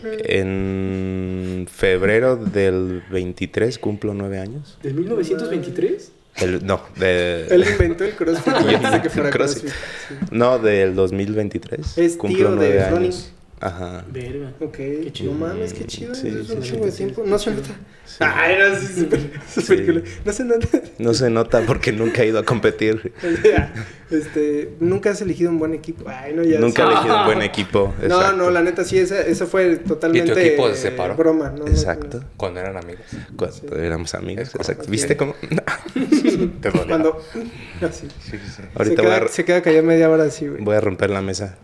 En 0.03 1.67
febrero 1.71 2.35
del 2.37 3.03
23 3.11 3.79
cumplo 3.79 4.13
nueve 4.13 4.39
años. 4.39 4.77
¿De 4.81 4.93
1923? 4.93 6.11
El, 6.37 6.65
no, 6.65 6.81
de, 6.97 7.47
Él 7.47 7.65
inventó 7.69 8.03
el 8.03 8.11
CrossFit 8.13 8.53
que 9.03 9.09
fuera 9.09 9.29
CrossFit. 9.29 9.63
CrossFit. 9.63 9.69
sí. 10.09 10.15
no, 10.31 10.59
del 10.59 10.93
2023. 10.95 11.97
Es 11.97 12.17
cumplo 12.17 12.37
tío 12.37 12.55
de 12.57 12.67
nueve 12.75 12.89
Ronnie. 12.89 13.11
Ajá. 13.61 14.03
Verga. 14.11 14.51
Ok, 14.59 14.77
chido. 15.13 15.33
no 15.33 15.39
mames, 15.47 15.73
qué 15.73 15.85
chido. 15.85 16.13
Sí, 16.13 16.27
es 16.27 16.49
un 16.49 16.61
sí, 16.61 16.71
chingo 16.71 16.85
de 16.85 16.91
tiempo. 16.91 17.23
No 17.25 17.39
se 17.39 17.51
nota. 17.51 17.69
Ay, 18.19 18.55
no, 18.59 18.75
sí, 18.79 18.87
súper, 19.01 19.19
súper 19.49 19.77
Sí. 19.79 19.85
cool. 19.85 20.03
No 20.25 20.33
se 20.33 20.43
nota. 20.43 20.67
No 20.99 21.13
se 21.13 21.29
nota 21.29 21.61
porque 21.65 21.91
nunca 21.91 22.21
he 22.23 22.27
ido 22.27 22.39
a 22.39 22.43
competir. 22.43 23.13
este, 24.11 24.73
nunca 24.79 25.11
has 25.11 25.21
elegido 25.21 25.49
un 25.49 25.57
buen 25.59 25.73
equipo. 25.73 26.03
Ay, 26.07 26.33
no, 26.33 26.43
ya. 26.43 26.59
Nunca 26.59 26.83
he 26.83 26.91
elegido 26.91 27.17
un 27.19 27.25
buen 27.25 27.41
equipo. 27.43 27.93
No, 27.99 28.05
exacto. 28.05 28.37
no, 28.37 28.51
la 28.51 28.61
neta 28.61 28.83
sí, 28.83 28.99
esa, 28.99 29.21
esa 29.21 29.45
fue 29.45 29.77
totalmente. 29.77 30.47
equipo 30.47 30.67
se 30.67 30.73
eh, 30.73 30.75
separó? 30.91 31.15
Broma, 31.15 31.49
¿no? 31.49 31.59
no, 31.65 31.67
Exacto. 31.67 32.23
cuando 32.37 32.59
eran 32.59 32.77
amigos. 32.77 33.05
Cuando 33.35 33.77
éramos 33.77 34.13
amigos. 34.15 34.53
Exacto. 34.53 34.85
¿Viste 34.89 35.15
cómo? 35.17 35.33
Te 36.61 36.69
no. 36.71 36.85
Cuando. 36.87 37.21
Así. 37.81 38.07
Sí, 38.21 38.31
sí, 38.31 38.37
sí. 38.57 38.61
Ahorita 38.75 39.01
se, 39.01 39.07
voy 39.07 39.15
queda, 39.17 39.25
a, 39.25 39.27
se 39.29 39.45
queda 39.45 39.61
callado 39.61 39.83
media 39.83 40.09
hora 40.09 40.25
así, 40.25 40.47
güey. 40.47 40.61
voy 40.63 40.75
a 40.75 40.81
romper 40.81 41.09
la 41.09 41.21
mesa. 41.21 41.57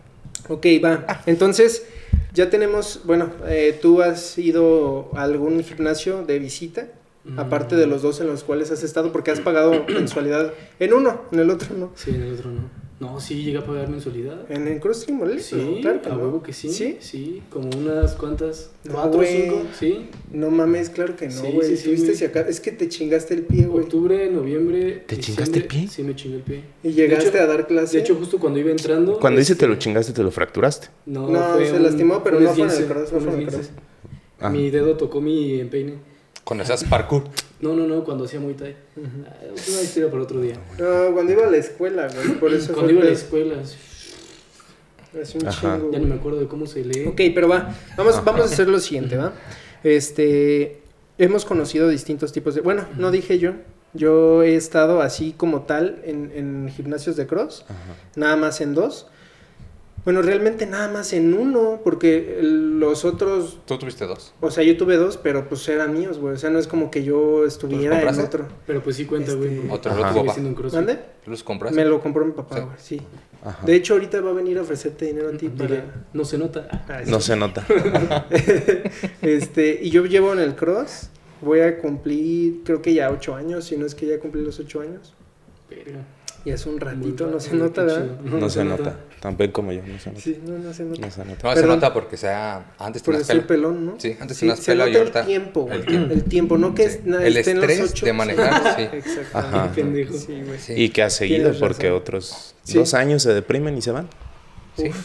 Ok, 0.52 0.66
va. 0.84 1.22
Entonces, 1.26 1.86
ya 2.34 2.50
tenemos. 2.50 3.00
Bueno, 3.04 3.30
eh, 3.46 3.78
tú 3.80 4.02
has 4.02 4.36
ido 4.36 5.10
a 5.14 5.22
algún 5.22 5.62
gimnasio 5.64 6.24
de 6.24 6.38
visita. 6.38 6.88
Aparte 7.36 7.76
de 7.76 7.86
los 7.86 8.02
dos 8.02 8.20
en 8.20 8.26
los 8.26 8.42
cuales 8.42 8.72
has 8.72 8.82
estado, 8.82 9.12
porque 9.12 9.30
has 9.30 9.38
pagado 9.38 9.84
mensualidad 9.88 10.52
en 10.80 10.92
uno, 10.92 11.22
en 11.30 11.38
el 11.38 11.50
otro 11.50 11.76
no. 11.76 11.92
Sí, 11.94 12.10
en 12.10 12.22
el 12.22 12.34
otro 12.34 12.50
no. 12.50 12.81
No, 13.02 13.18
sí, 13.18 13.42
llega 13.42 13.60
a 13.60 13.66
pagar 13.66 13.88
mensualidad. 13.88 14.48
En 14.48 14.68
el 14.68 14.78
CrossFit 14.78 15.12
Morelia, 15.12 15.42
Sí, 15.42 15.78
claro 15.82 16.00
que 16.02 16.08
a 16.08 16.12
no. 16.12 16.18
huevo 16.22 16.40
que 16.42 16.52
sí. 16.52 16.68
¿Sí? 16.68 16.98
Sí, 17.00 17.42
como 17.50 17.68
unas 17.76 18.12
cuantas. 18.14 18.70
No, 18.84 18.92
¿Cuatro 18.94 19.20
o 19.20 19.24
cinco? 19.24 19.62
Sí. 19.76 20.06
No 20.30 20.50
mames, 20.50 20.88
claro 20.88 21.16
que 21.16 21.26
no, 21.26 21.32
Sí, 21.32 21.48
güey. 21.52 21.68
sí, 21.68 21.76
sí, 21.76 21.84
Tuviste 21.86 22.14
si 22.14 22.24
acá- 22.26 22.46
Es 22.48 22.60
que 22.60 22.70
te 22.70 22.88
chingaste 22.88 23.34
el 23.34 23.42
pie, 23.42 23.66
güey. 23.66 23.82
Octubre, 23.84 24.30
noviembre. 24.30 25.02
¿Te 25.04 25.16
chingaste 25.18 25.58
el 25.58 25.64
pie? 25.66 25.88
Sí, 25.88 26.04
me 26.04 26.14
chingué 26.14 26.36
el 26.36 26.42
pie. 26.44 26.62
Y 26.84 26.92
llegaste 26.92 27.30
hecho- 27.30 27.40
a 27.40 27.46
dar 27.46 27.66
clase. 27.66 27.96
De 27.96 28.02
hecho, 28.04 28.14
justo 28.14 28.38
cuando 28.38 28.60
iba 28.60 28.70
entrando. 28.70 29.18
Cuando 29.18 29.40
dice 29.40 29.54
este, 29.54 29.64
te 29.66 29.68
lo 29.68 29.76
chingaste, 29.80 30.12
te 30.12 30.22
lo 30.22 30.30
fracturaste. 30.30 30.86
No, 31.06 31.28
No, 31.28 31.54
fue 31.54 31.66
se 31.66 31.72
un- 31.74 31.82
lastimó, 31.82 32.22
pero 32.22 32.38
no 32.38 32.50
fue 32.54 32.66
en 32.66 32.70
el 32.70 32.84
cross, 32.86 33.10
no 33.12 33.18
un 33.18 33.24
fue 33.24 33.32
en 33.32 33.38
el 33.40 33.48
esguince. 33.48 33.70
Ah. 34.38 34.48
Mi 34.50 34.70
dedo 34.70 34.96
tocó 34.96 35.20
mi 35.20 35.58
empeine. 35.58 35.94
Cuando 36.44 36.64
hacías 36.64 36.84
parkour. 36.84 37.24
No, 37.60 37.74
no, 37.74 37.86
no, 37.86 38.02
cuando 38.04 38.24
hacía 38.24 38.40
Muay 38.40 38.54
Thai. 38.54 38.76
Ah, 39.26 39.34
Es 39.54 39.68
una 39.68 39.82
historia 39.82 40.10
para 40.10 40.22
otro 40.24 40.40
día. 40.40 40.54
No, 40.78 41.12
cuando 41.14 41.32
iba 41.32 41.46
a 41.46 41.50
la 41.50 41.56
escuela, 41.56 42.08
güey. 42.08 42.38
Por 42.40 42.52
eso 42.52 42.72
Cuando 42.72 42.92
iba 42.92 43.02
a 43.02 43.04
la 43.04 43.10
el 43.10 43.16
escuela. 43.16 43.54
Así 45.22 45.38
un 45.38 45.46
Ajá. 45.46 45.76
chingo, 45.76 45.92
Ya 45.92 45.98
no 45.98 46.06
me 46.06 46.14
acuerdo 46.14 46.40
de 46.40 46.48
cómo 46.48 46.66
se 46.66 46.84
lee. 46.84 47.06
Ok, 47.06 47.20
pero 47.34 47.48
va. 47.48 47.74
Vamos, 47.96 48.24
vamos 48.24 48.40
a 48.42 48.44
hacer 48.46 48.68
lo 48.68 48.80
siguiente, 48.80 49.16
¿va? 49.16 49.32
Este. 49.84 50.80
Hemos 51.18 51.44
conocido 51.44 51.88
distintos 51.88 52.32
tipos 52.32 52.54
de. 52.54 52.62
Bueno, 52.62 52.86
no 52.98 53.10
dije 53.10 53.38
yo. 53.38 53.52
Yo 53.94 54.42
he 54.42 54.56
estado 54.56 55.02
así 55.02 55.34
como 55.36 55.62
tal 55.62 56.00
en, 56.04 56.32
en 56.34 56.70
gimnasios 56.74 57.14
de 57.16 57.26
cross. 57.26 57.66
Nada 58.16 58.36
más 58.36 58.60
en 58.62 58.74
dos. 58.74 59.06
Bueno, 60.04 60.20
realmente 60.20 60.66
nada 60.66 60.88
más 60.90 61.12
en 61.12 61.32
uno, 61.32 61.80
porque 61.84 62.38
el- 62.40 62.80
los 62.80 63.04
otros, 63.04 63.58
Tú 63.66 63.78
tuviste 63.78 64.04
dos. 64.06 64.34
o 64.40 64.50
sea, 64.50 64.64
yo 64.64 64.76
tuve 64.76 64.96
dos, 64.96 65.16
pero 65.16 65.48
pues 65.48 65.68
eran 65.68 65.94
míos, 65.94 66.18
güey. 66.18 66.34
O 66.34 66.36
sea, 66.38 66.50
no 66.50 66.58
es 66.58 66.66
como 66.66 66.90
que 66.90 67.04
yo 67.04 67.44
estuviera 67.46 68.02
en 68.02 68.18
otro. 68.20 68.48
Pero 68.66 68.82
pues 68.82 68.96
sí 68.96 69.04
cuenta, 69.04 69.32
güey. 69.34 69.58
Este- 69.60 69.70
Otro 69.70 69.94
lo 69.94 70.12
tuvo. 70.12 70.34
¿Tú 71.24 71.30
los 71.30 71.44
compraste? 71.44 71.76
Me 71.76 71.84
lo 71.84 72.00
compró 72.00 72.24
mi 72.24 72.32
papá, 72.32 72.56
Sí. 72.56 72.62
güey, 72.62 72.76
sí. 72.78 73.02
Ajá. 73.44 73.64
De 73.64 73.74
hecho, 73.76 73.94
ahorita 73.94 74.20
va 74.20 74.30
a 74.30 74.34
venir 74.34 74.58
a 74.58 74.62
ofrecerte 74.62 75.04
dinero 75.06 75.28
a 75.28 75.32
ti 75.36 75.48
para... 75.48 76.04
no 76.12 76.24
se 76.24 76.36
nota. 76.38 76.66
Ah, 76.88 77.02
No 77.06 77.20
se 77.20 77.36
nota. 77.36 77.64
este, 79.22 79.78
y 79.82 79.90
yo 79.90 80.04
llevo 80.06 80.32
en 80.32 80.40
el 80.40 80.54
cross, 80.56 81.08
voy 81.40 81.60
a 81.60 81.78
cumplir, 81.78 82.62
creo 82.64 82.82
que 82.82 82.94
ya 82.94 83.10
ocho 83.10 83.34
años, 83.34 83.64
si 83.66 83.76
no 83.76 83.86
es 83.86 83.94
que 83.94 84.06
ya 84.06 84.18
cumplí 84.18 84.42
los 84.44 84.58
ocho 84.60 84.80
años. 84.80 85.14
Verga. 85.70 86.04
Y 86.44 86.50
es 86.50 86.66
un 86.66 86.80
ratito, 86.80 87.28
no 87.28 87.38
se 87.38 87.54
nota, 87.54 87.82
¿verdad? 87.84 88.06
chido. 88.24 88.38
No 88.38 88.50
se 88.50 88.64
nota. 88.64 88.96
También 89.20 89.52
como 89.52 89.70
yo, 89.72 89.80
no 89.86 89.96
se 90.00 90.10
nota. 90.10 90.20
Sí, 90.20 90.40
no, 90.44 90.58
no 90.58 90.74
se 90.74 90.82
nota. 90.82 91.00
No 91.06 91.10
se 91.12 91.24
nota. 91.24 91.48
No, 91.54 91.60
se 91.60 91.66
nota 91.66 91.92
porque 91.94 92.16
sea... 92.16 92.74
Antes 92.78 93.02
tenías 93.04 93.28
pelo. 93.28 93.46
pelón, 93.46 93.86
¿no? 93.86 93.94
Sí, 93.98 94.16
antes 94.20 94.36
Sí, 94.36 94.40
tenías 94.40 94.58
se 94.58 94.72
pelo 94.72 94.88
y 94.88 94.90
nota 94.90 94.98
ahorita... 95.00 95.20
el 95.20 95.26
tiempo, 95.26 95.60
güey. 95.62 95.78
el 95.78 95.86
tiempo. 95.86 96.12
El 96.14 96.24
tiempo, 96.24 96.58
no 96.58 96.74
que 96.74 96.90
Sí. 96.90 96.98
El 97.06 97.36
esté 97.36 97.52
en 97.52 97.60
los 97.60 97.70
estrés 97.70 97.90
ocho. 97.92 98.06
de 98.06 98.12
manejar, 98.12 98.62
sí. 98.76 98.82
Exactamente. 98.96 99.56
Ajá. 99.56 99.72
Pendejo. 99.72 100.14
Sí, 100.14 100.42
güey. 100.44 100.58
Sí. 100.58 100.72
Y 100.76 100.88
que 100.88 101.02
ha 101.04 101.10
seguido 101.10 101.52
porque 101.60 101.86
razón. 101.88 102.00
otros 102.00 102.54
Sí. 102.64 102.74
dos 102.78 102.94
años 102.94 103.22
se 103.22 103.32
deprimen 103.32 103.78
y 103.78 103.82
se 103.82 103.92
van. 103.92 104.08
Sí. 104.76 104.88
Uf, 104.88 104.96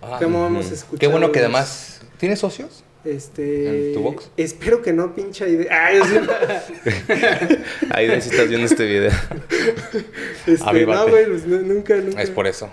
Ah, 0.00 0.18
¿Cómo 0.22 0.46
hemos 0.46 0.66
ujú. 0.66 0.74
escuchado? 0.74 0.98
Qué 0.98 1.06
bueno 1.08 1.32
que 1.32 1.38
además... 1.40 2.02
¿Tienes 2.18 2.38
socios? 2.38 2.83
Este... 3.04 3.88
¿En 3.88 3.94
tu 3.94 4.00
box? 4.00 4.30
Espero 4.36 4.80
que 4.80 4.92
no, 4.92 5.14
pincha 5.14 5.46
idea. 5.46 5.68
Ah, 5.70 5.92
yo 5.94 6.04
sí- 6.04 7.56
Ahí 7.90 8.06
de 8.06 8.20
si 8.20 8.30
estás 8.30 8.48
viendo 8.48 8.66
este 8.66 8.86
video. 8.86 9.10
este, 10.46 10.86
no, 10.86 11.08
güey, 11.08 11.26
pues, 11.26 11.46
no, 11.46 11.60
nunca, 11.60 11.96
nunca. 11.96 12.22
Es 12.22 12.30
por 12.30 12.46
eso. 12.46 12.70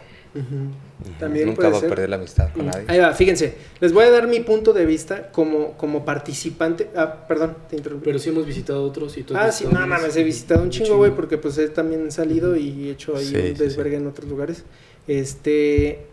También 1.19 1.47
Nunca 1.47 1.61
puede 1.61 1.71
va 1.73 1.79
ser. 1.79 1.88
a 1.88 1.89
perder 1.89 2.09
la 2.09 2.15
amistad 2.15 2.53
con 2.53 2.67
nadie. 2.67 2.85
Ahí 2.88 3.00
va, 3.00 3.13
fíjense. 3.13 3.55
Les 3.79 3.91
voy 3.91 4.05
a 4.05 4.11
dar 4.11 4.27
mi 4.27 4.39
punto 4.39 4.71
de 4.71 4.85
vista 4.85 5.31
como, 5.31 5.73
como 5.77 6.05
participante. 6.05 6.89
Ah, 6.95 7.25
perdón, 7.27 7.57
te 7.69 7.75
interrumpí. 7.75 8.05
Pero 8.05 8.19
sí 8.19 8.29
hemos 8.29 8.45
visitado 8.45 8.83
otros 8.83 9.17
y 9.17 9.21
has 9.21 9.31
Ah, 9.35 9.51
sí, 9.51 9.65
no 9.69 9.85
mames, 9.85 10.15
he 10.15 10.23
visitado 10.23 10.61
un 10.63 10.69
chingo, 10.69 10.97
güey, 10.97 11.11
porque 11.11 11.38
pues 11.38 11.57
he 11.57 11.67
también 11.69 12.11
salido 12.11 12.55
y 12.55 12.88
he 12.89 12.91
hecho 12.91 13.17
ahí 13.17 13.25
Sí, 13.25 13.35
un 13.35 13.41
sí, 13.41 13.53
desvergue 13.55 13.97
en 13.97 14.07
otros 14.07 14.29
lugares. 14.29 14.63
Este, 15.07 16.05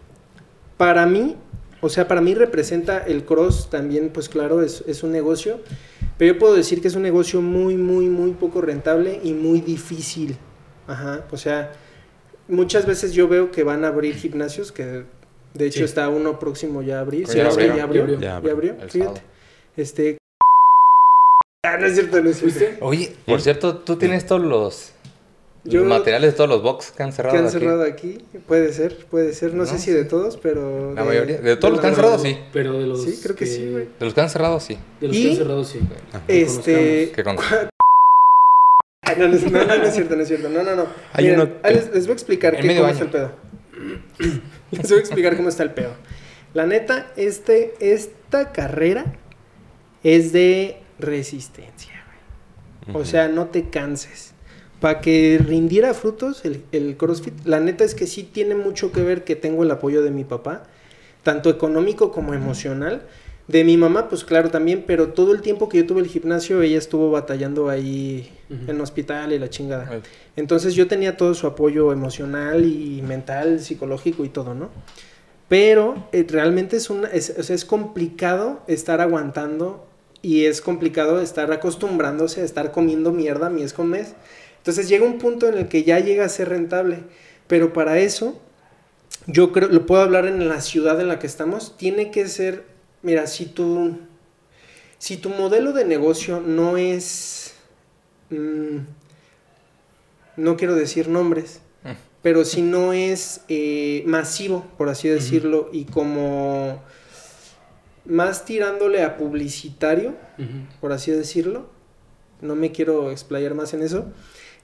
para 0.77 1.07
mí, 1.07 1.37
o 1.81 1.89
sea, 1.89 2.09
para 2.09 2.21
mí 2.21 2.35
representa 2.35 2.99
el 3.07 3.25
cross 3.25 3.71
también, 3.71 4.11
pues 4.11 4.29
claro, 4.29 4.63
es, 4.63 4.83
es 4.87 5.03
un 5.03 5.13
negocio, 5.13 5.61
pero 6.17 6.35
yo 6.35 6.39
puedo 6.39 6.55
decir 6.55 6.81
que 6.81 6.89
es 6.89 6.95
un 6.97 7.03
negocio 7.03 7.41
muy, 7.41 7.77
muy, 7.77 8.07
muy 8.07 8.33
poco 8.33 8.61
rentable 8.61 9.21
y 9.23 9.33
muy 9.33 9.61
difícil. 9.61 10.37
Ajá, 10.87 11.25
o 11.31 11.37
sea, 11.37 11.73
muchas 12.49 12.87
veces 12.87 13.13
yo 13.13 13.29
veo 13.29 13.51
que 13.51 13.63
van 13.63 13.85
a 13.85 13.89
abrir 13.89 14.15
gimnasios, 14.17 14.73
que 14.73 15.05
de 15.55 15.67
hecho 15.67 15.79
Sí. 15.79 15.85
está 15.85 16.09
uno 16.09 16.39
próximo 16.39 16.83
ya 16.83 16.99
a 16.99 17.01
abrir. 17.01 17.27
Sí, 17.29 17.37
ya 17.39 17.49
abrió, 17.49 17.77
ya 17.77 17.83
abrió. 17.85 18.07
Ya 18.19 18.41
ya 18.43 18.51
abrió. 18.53 18.77
fíjate. 18.89 19.23
Este... 19.77 20.19
Ah, 21.65 21.77
no 21.77 21.87
es 21.87 21.95
cierto, 21.95 22.23
no 22.23 22.31
es. 22.31 22.43
Oye, 22.81 23.13
por 23.27 23.41
cierto, 23.41 23.79
tú 23.79 23.97
tienes 23.97 24.25
todos 24.25 24.41
los, 24.43 24.93
los 25.65 25.85
materiales 25.87 26.33
de 26.33 26.37
todos 26.37 26.49
los 26.49 26.63
box 26.63 26.93
que 26.93 27.03
han 27.03 27.13
cerrado 27.13 27.33
que 27.35 27.39
han 27.41 27.47
aquí. 27.47 27.53
cerrado 27.59 27.83
aquí. 27.83 28.19
Puede 28.47 28.73
ser, 28.73 29.07
puede 29.07 29.33
ser. 29.35 29.53
No, 29.55 29.65
No, 29.65 29.67
sé 29.67 29.79
si 29.79 29.91
de 29.91 30.05
todos, 30.05 30.37
pero. 30.37 30.95
La 30.95 31.05
mayoría. 31.05 31.39
De 31.39 31.57
todos 31.57 31.73
los 31.73 31.81
que 31.81 31.87
han 31.89 31.95
cerrado, 31.95 32.19
sí. 32.19 32.39
Pero 32.53 32.79
de 32.79 32.87
los 32.87 33.03
Sí, 33.05 33.19
creo 33.23 33.37
que 33.37 33.47
sí, 33.47 33.71
güey. 33.71 33.89
De 33.99 34.05
los 34.05 34.15
que 34.15 34.21
han 34.21 34.31
cerrado, 34.31 34.61
sí. 34.61 34.79
De 35.01 35.09
los 35.09 35.17
Y- 35.17 35.23
que 35.25 35.31
han 35.31 35.37
cerrado, 35.37 35.65
sí. 35.65 35.81
Este. 36.29 37.13
Que 37.15 37.25
con... 37.25 37.37
Ay, 39.03 39.17
No, 39.19 39.29
no, 39.29 39.35
es- 39.37 39.51
no, 39.51 39.65
no, 39.65 39.77
no 39.77 39.83
es 39.85 39.95
cierto, 39.95 40.17
no 40.17 40.23
es 40.23 40.29
cierto. 40.29 40.49
No, 40.49 40.63
no, 40.63 40.75
no. 40.77 40.87
Hay 41.13 41.25
Miren, 41.25 41.41
uno 41.41 41.51
ahí 41.63 41.75
que- 41.75 41.81
les, 41.81 41.95
les 41.95 42.07
voy 42.07 42.13
a 42.13 42.15
explicar 42.15 42.57
qué- 42.57 42.69
cómo 42.77 42.85
año. 42.85 42.89
está 42.93 43.05
el 43.05 43.11
pedo. 43.11 43.33
les 44.71 44.89
voy 44.91 44.99
a 44.99 45.01
explicar 45.01 45.37
cómo 45.37 45.49
está 45.49 45.63
el 45.63 45.71
pedo. 45.73 45.91
La 46.55 46.67
neta, 46.67 47.13
este, 47.17 47.75
esta 47.81 48.53
carrera 48.53 49.15
es 50.03 50.33
de 50.33 50.81
resistencia, 50.99 52.05
güey. 52.87 53.03
O 53.03 53.05
sea, 53.05 53.29
no 53.29 53.47
te 53.49 53.69
canses. 53.69 54.28
Para 54.81 55.01
que 55.01 55.41
rindiera 55.45 55.93
frutos 55.93 56.45
el, 56.45 56.63
el 56.73 56.97
CrossFit, 56.97 57.35
la 57.45 57.59
neta 57.59 57.85
es 57.85 57.95
que 57.95 58.07
sí 58.07 58.23
tiene 58.23 58.55
mucho 58.55 58.93
que 58.93 59.03
ver 59.03 59.25
que 59.25 59.35
tengo 59.35 59.65
el 59.65 59.71
apoyo 59.71 60.03
de 60.03 60.11
mi 60.11 60.25
papá, 60.25 60.65
tanto 61.25 61.51
económico 61.51 62.13
como 62.13 62.33
emocional. 62.35 63.03
De 63.49 63.65
mi 63.65 63.79
mamá, 63.79 64.11
pues 64.11 64.25
claro 64.25 64.51
también, 64.51 64.85
pero 64.87 65.09
todo 65.09 65.33
el 65.33 65.41
tiempo 65.41 65.71
que 65.71 65.79
yo 65.79 65.87
tuve 65.87 66.03
el 66.03 66.07
gimnasio, 66.07 66.61
ella 66.61 66.77
estuvo 66.77 67.11
batallando 67.11 67.71
ahí 67.71 68.31
Ujú. 68.51 68.71
en 68.71 68.81
hospital 68.83 69.33
y 69.33 69.39
la 69.39 69.49
chingada. 69.49 70.03
Entonces 70.37 70.75
yo 70.75 70.87
tenía 70.87 71.17
todo 71.17 71.33
su 71.33 71.47
apoyo 71.47 71.91
emocional 71.91 72.67
y 72.67 73.01
mental, 73.01 73.61
psicológico 73.61 74.25
y 74.27 74.29
todo, 74.29 74.55
¿no? 74.55 74.69
Pero 75.49 76.07
eh, 76.13 76.27
realmente 76.29 76.77
es, 76.77 76.91
una, 76.91 77.09
es, 77.09 77.35
o 77.39 77.43
sea, 77.43 77.57
es 77.57 77.65
complicado 77.65 78.61
estar 78.67 79.01
aguantando 79.01 79.87
y 80.21 80.45
es 80.45 80.61
complicado 80.61 81.21
estar 81.23 81.51
acostumbrándose 81.51 82.43
a 82.43 82.45
estar 82.45 82.71
comiendo 82.71 83.13
mierda 83.13 83.49
mes 83.49 83.73
con 83.73 83.89
mes. 83.89 84.15
Entonces 84.59 84.89
llega 84.89 85.05
un 85.07 85.19
punto 85.19 85.49
en 85.49 85.57
el 85.59 85.69
que 85.69 85.83
ya 85.85 85.99
llega 86.01 86.25
a 86.25 86.29
ser 86.29 86.49
rentable, 86.51 86.99
pero 87.47 87.73
para 87.73 87.99
eso, 87.99 88.39
yo 89.27 89.53
creo, 89.53 89.69
lo 89.69 89.87
puedo 89.87 90.03
hablar 90.03 90.27
en 90.27 90.49
la 90.49 90.61
ciudad 90.61 91.01
en 91.01 91.09
la 91.09 91.19
que 91.19 91.27
estamos, 91.27 91.77
tiene 91.77 92.11
que 92.11 92.29
ser, 92.29 92.65
mira, 93.03 93.27
si 93.27 93.47
tu, 93.47 93.99
si 94.99 95.17
tu 95.17 95.31
modelo 95.31 95.73
de 95.73 95.85
negocio 95.85 96.41
no 96.41 96.77
es, 96.77 97.55
mm, 98.31 98.79
no 100.37 100.57
quiero 100.57 100.75
decir 100.75 101.09
nombres, 101.09 101.61
Mm. 101.85 101.91
pero 102.23 102.45
si 102.45 102.61
no 102.63 102.93
es 102.93 103.43
eh, 103.49 104.03
masivo, 104.07 104.67
por 104.77 104.89
así 104.89 105.09
decirlo, 105.09 105.71
y 105.73 105.85
como 105.85 106.83
más 108.05 108.45
tirándole 108.45 109.05
a 109.05 109.17
publicitario, 109.17 110.15
por 110.81 110.93
así 110.93 111.11
decirlo, 111.13 111.69
no 112.41 112.57
me 112.57 112.73
quiero 112.73 113.11
explayar 113.13 113.55
más 113.55 113.75
en 113.75 113.83
eso, 113.83 114.07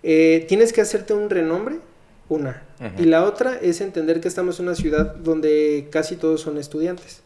eh, 0.04 0.44
tienes 0.48 0.72
que 0.72 0.80
hacerte 0.82 1.14
un 1.14 1.30
renombre, 1.30 1.78
una. 2.28 2.62
Y 2.98 3.04
la 3.06 3.24
otra 3.24 3.56
es 3.60 3.80
entender 3.80 4.20
que 4.20 4.28
estamos 4.28 4.60
en 4.60 4.66
una 4.66 4.74
ciudad 4.76 5.14
donde 5.16 5.88
casi 5.90 6.16
todos 6.16 6.40
son 6.42 6.58
estudiantes. 6.58 7.22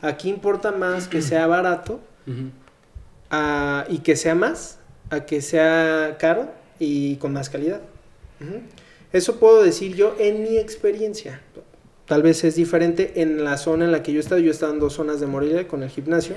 Aquí 0.00 0.30
importa 0.30 0.72
más 0.72 1.08
que 1.08 1.20
sea 1.22 1.46
barato 1.46 2.00
a- 3.30 3.84
y 3.88 3.98
que 3.98 4.16
sea 4.16 4.34
más, 4.34 4.78
a 5.10 5.26
que 5.26 5.42
sea 5.42 6.16
caro 6.18 6.50
y 6.78 7.16
con 7.16 7.32
más 7.32 7.50
calidad. 7.50 7.80
Eso 9.12 9.38
puedo 9.40 9.62
decir 9.62 9.94
yo 9.96 10.14
en 10.18 10.42
mi 10.44 10.56
experiencia. 10.56 11.40
Tal 12.06 12.22
vez 12.22 12.42
es 12.44 12.54
diferente 12.56 13.20
en 13.22 13.44
la 13.44 13.56
zona 13.56 13.84
en 13.84 13.92
la 13.92 14.02
que 14.02 14.12
yo 14.12 14.18
he 14.18 14.20
estado. 14.22 14.40
Yo 14.40 14.48
he 14.48 14.52
estado 14.52 14.72
en 14.72 14.78
dos 14.80 14.94
zonas 14.94 15.20
de 15.20 15.26
Morelia 15.26 15.66
con 15.68 15.82
el 15.82 15.90
gimnasio. 15.90 16.36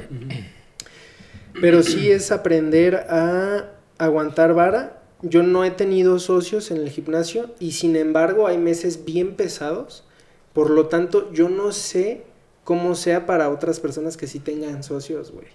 Pero 1.62 1.84
sí 1.84 2.10
es 2.12 2.32
aprender 2.32 2.96
a 3.10 3.70
aguantar 3.98 4.54
vara. 4.54 5.03
Yo 5.26 5.42
no 5.42 5.64
he 5.64 5.72
tenido 5.72 6.20
socios 6.20 6.70
en 6.70 6.78
el 6.78 6.90
gimnasio 6.90 7.50
y 7.58 7.72
sin 7.72 7.96
embargo 7.96 8.46
hay 8.46 8.58
meses 8.58 9.06
bien 9.06 9.36
pesados. 9.36 10.04
Por 10.52 10.70
lo 10.70 10.88
tanto, 10.88 11.32
yo 11.32 11.48
no 11.48 11.72
sé 11.72 12.24
cómo 12.66 12.94
sea 12.94 13.26
para 13.26 13.50
otras 13.50 13.80
personas 13.80 14.18
que 14.18 14.28
sí 14.28 14.40
tengan 14.40 14.84
socios, 14.84 15.32
güey. 15.32 15.48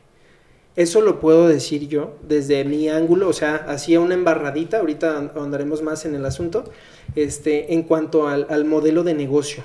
Eso 0.75 1.03
lo 1.03 1.21
puedo 1.21 1.49
decir 1.49 1.87
yo 1.87 2.17
desde 2.27 2.65
mi 2.65 2.89
ángulo, 2.89 3.29
o 3.29 3.33
sea, 3.35 3.57
hacía 3.57 4.01
una 4.01 4.15
embarradita, 4.15 4.79
ahorita 4.79 5.33
andaremos 5.37 5.83
más 5.83 6.07
en 6.07 6.15
el 6.15 6.25
asunto, 6.25 6.65
este, 7.15 7.75
en 7.75 7.83
cuanto 7.83 8.27
al, 8.27 8.47
al 8.49 8.65
modelo 8.65 9.03
de 9.03 9.13
negocio, 9.13 9.65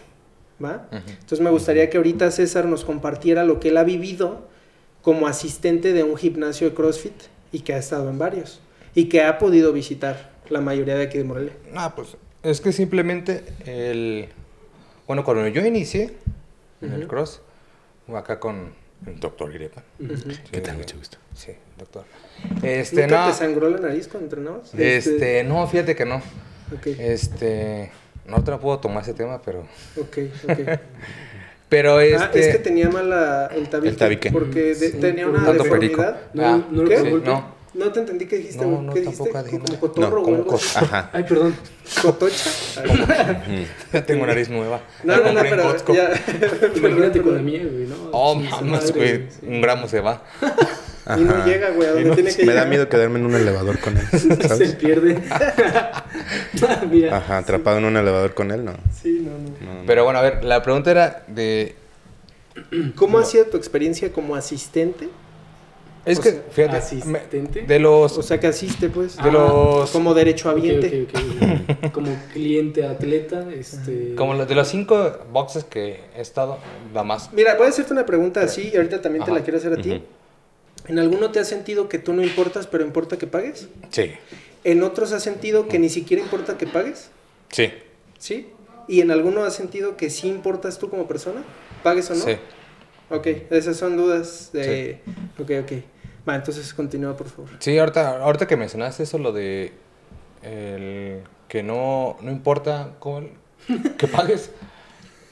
¿va? 0.63 0.87
Entonces 0.91 1.39
me 1.39 1.51
gustaría 1.51 1.89
que 1.89 1.97
ahorita 1.97 2.31
César 2.31 2.65
nos 2.65 2.83
compartiera 2.83 3.45
lo 3.45 3.59
que 3.59 3.69
él 3.69 3.77
ha 3.77 3.83
vivido 3.83 4.47
como 5.01 5.27
asistente 5.27 5.93
de 5.93 6.03
un 6.03 6.17
gimnasio 6.17 6.67
de 6.69 6.75
CrossFit 6.75 7.13
y 7.51 7.59
que 7.59 7.73
ha 7.73 7.77
estado 7.77 8.09
en 8.09 8.17
varios 8.17 8.62
y 8.95 9.09
que 9.09 9.23
ha 9.23 9.37
podido 9.39 9.73
visitar 9.73 10.31
la 10.49 10.61
mayoría 10.61 10.95
de 10.95 11.03
aquí 11.03 11.17
de 11.17 11.23
Morelia. 11.23 11.53
Ah, 11.75 11.93
pues 11.95 12.17
es 12.43 12.61
que 12.61 12.71
simplemente 12.71 13.43
el... 13.65 14.27
Bueno, 15.07 15.23
cuando 15.23 15.47
yo 15.47 15.65
inicié 15.65 16.13
en 16.81 16.93
el 16.93 17.07
cross, 17.07 17.41
acá 18.15 18.39
con 18.39 18.71
el 19.05 19.19
doctor 19.19 19.53
Irepa. 19.53 19.83
Ujú. 19.99 20.15
¿Qué 20.51 20.61
tal? 20.61 20.77
Mucho 20.77 20.97
gusto. 20.97 21.17
Sí, 21.35 21.51
doctor. 21.77 22.05
Este, 22.61 23.01
¿Nunca 23.03 23.21
no. 23.25 23.31
te 23.31 23.37
sangró 23.37 23.69
la 23.69 23.79
nariz 23.79 24.07
cuando 24.07 24.25
entrenabas? 24.27 24.73
Este, 24.75 25.43
no, 25.43 25.65
fíjate 25.67 25.95
que 25.95 26.05
no. 26.05 26.17
Ok, 26.73 26.87
Este, 26.99 27.91
no 28.27 28.43
te 28.43 28.51
puedo 28.57 28.79
tomar 28.79 29.03
ese 29.03 29.13
tema, 29.13 29.41
pero... 29.41 29.61
ok, 29.99 30.17
ok. 30.49 30.59
Pero 31.69 31.99
este... 32.01 32.17
Ah, 32.23 32.29
es 32.35 32.47
que 32.55 32.59
tenía 32.59 32.87
mal 32.89 33.11
el 33.55 33.67
tabique. 33.67 33.89
El 33.89 33.97
tabique. 33.97 34.31
Porque 34.31 34.75
de- 34.75 34.91
Sí, 34.91 34.97
tenía 34.99 35.25
una 35.27 35.51
deformidad. 35.53 36.21
No, 36.33 36.45
Ah, 36.45 36.67
no 36.69 36.83
¿qué? 36.85 36.99
sí, 36.99 37.11
no. 37.25 37.52
No 37.73 37.91
te 37.91 38.01
entendí 38.01 38.27
qué 38.27 38.37
dijiste, 38.37 38.63
No, 38.63 38.71
güey. 38.71 38.85
no, 38.85 38.93
¿Qué 38.93 39.01
dijiste? 39.01 39.31
Como 39.31 39.79
cotorro, 39.79 40.19
No, 40.19 40.25
güey, 40.27 40.43
como. 40.43 40.57
Ajá. 40.57 41.09
Ay, 41.11 41.23
perdón. 41.23 41.55
¿Cotocha? 42.01 42.49
Ya 43.93 44.05
tengo 44.05 44.25
nariz 44.27 44.49
nueva. 44.49 44.81
No, 45.03 45.17
La 45.17 45.23
no, 45.31 45.33
no, 45.33 45.41
pero 45.49 45.63
Costco. 45.63 45.93
ya. 45.93 46.11
Imagínate 46.75 47.21
con 47.21 47.35
la 47.35 47.41
mía, 47.41 47.61
güey, 47.63 47.87
¿no? 47.87 47.95
Oh, 48.11 48.35
madre, 48.35 48.91
güey. 48.93 49.27
Un 49.55 49.61
gramo 49.61 49.87
se 49.87 50.01
va. 50.01 50.23
Y 51.17 51.21
no 51.21 51.45
llega, 51.45 51.71
güey, 51.71 51.87
a 51.87 51.91
donde 51.93 52.01
Y 52.01 52.09
no- 52.09 52.15
tiene 52.15 52.29
que 52.31 52.45
Me 52.45 52.51
llegar. 52.51 52.63
da 52.63 52.69
miedo 52.69 52.89
quedarme 52.89 53.19
en 53.19 53.25
un 53.25 53.35
elevador 53.35 53.79
con 53.79 53.97
él, 53.97 54.07
Se 54.09 54.67
pierde. 54.73 55.21
Mira. 56.89 57.17
Ajá, 57.17 57.37
atrapado 57.39 57.77
en 57.79 57.85
un 57.85 57.97
elevador 57.97 58.33
con 58.33 58.51
él, 58.51 58.63
no. 58.63 58.73
Sí, 59.01 59.21
no, 59.25 59.31
no. 59.31 59.79
No, 59.81 59.85
Pero 59.85 60.03
bueno, 60.03 60.19
a 60.19 60.21
ver, 60.21 60.43
la 60.43 60.61
pregunta 60.61 60.91
era 60.91 61.23
de... 61.27 61.75
¿Cómo 62.95 63.17
ha 63.17 63.25
sido 63.25 63.45
tu 63.47 63.57
experiencia 63.57 64.11
como 64.13 64.35
asistente? 64.35 65.09
Es 66.05 66.19
O 66.19 66.21
que, 66.21 66.31
sea, 66.31 66.43
fíjate, 66.51 66.77
asistente. 66.77 67.61
me- 67.61 67.67
de 67.67 67.79
los... 67.79 68.17
O 68.17 68.21
sea, 68.23 68.39
que 68.39 68.47
asiste, 68.47 68.89
pues. 68.89 69.15
de 69.17 69.31
los... 69.31 69.89
Como 69.91 70.13
derechohabiente. 70.13 71.03
Ok, 71.03 71.15
ok, 71.15 71.21
ok. 71.81 71.91
Como 71.93 72.15
cliente 72.33 72.85
atleta, 72.85 73.49
este. 73.53 74.13
Como 74.15 74.45
de 74.45 74.55
los 74.55 74.67
cinco 74.67 75.19
boxes 75.31 75.63
que 75.63 76.01
he 76.15 76.21
estado, 76.21 76.57
la 76.93 77.03
más... 77.03 77.31
Mira, 77.31 77.55
voy 77.55 77.67
a 77.67 77.69
hacerte 77.69 77.93
una 77.93 78.05
pregunta 78.05 78.41
así 78.41 78.69
y 78.73 78.75
ahorita 78.75 79.01
también 79.01 79.23
te 79.23 79.31
la 79.31 79.41
quiero 79.43 79.57
hacer 79.57 79.73
a 79.73 79.77
ti. 79.77 80.01
¿En 80.87 80.99
alguno 80.99 81.31
te 81.31 81.39
has 81.39 81.47
sentido 81.47 81.87
que 81.87 81.99
tú 81.99 82.11
no 82.11 82.21
importas, 82.21 82.67
pero 82.67 82.83
importa 82.83 83.17
que 83.17 83.27
pagues? 83.27 83.69
Sí, 83.89 84.11
¿En 84.65 84.83
otros 84.83 85.11
has 85.13 85.23
sentido 85.23 85.67
que 85.67 85.79
ni 85.79 85.89
siquiera 85.89 86.21
importa 86.21 86.57
que 86.57 86.67
pagues? 86.67 87.09
sí, 87.49 87.71
¿Sí? 88.17 88.47
¿Y 88.87 88.99
en 88.99 89.11
alguno 89.11 89.43
has 89.45 89.55
sentido 89.55 89.95
que 89.95 90.09
sí 90.09 90.27
importas 90.27 90.77
tú 90.79 90.89
como 90.89 91.07
persona? 91.07 91.41
¿Pagues 91.83 92.09
o 92.11 92.15
no? 92.15 92.25
sí. 92.25 92.35
Ok, 93.09 93.27
esas 93.51 93.77
son 93.77 93.95
dudas 93.95 94.49
de... 94.53 94.99
Ok, 95.37 95.51
ok. 95.61 95.71
Va, 96.27 96.35
entonces 96.35 96.73
continúa, 96.73 97.15
por 97.17 97.27
favor. 97.27 97.49
Sí, 97.59 97.77
ahorita, 97.77 98.23
ahorita 98.23 98.47
que 98.47 98.55
mencionaste 98.57 99.03
eso, 99.03 99.17
lo 99.17 99.31
de 99.33 99.73
el 100.41 101.21
que 101.47 101.63
no, 101.63 102.17
no 102.21 102.31
importa 102.31 102.91
cómo, 102.99 103.27
que 103.97 104.07
pagues, 104.07 104.51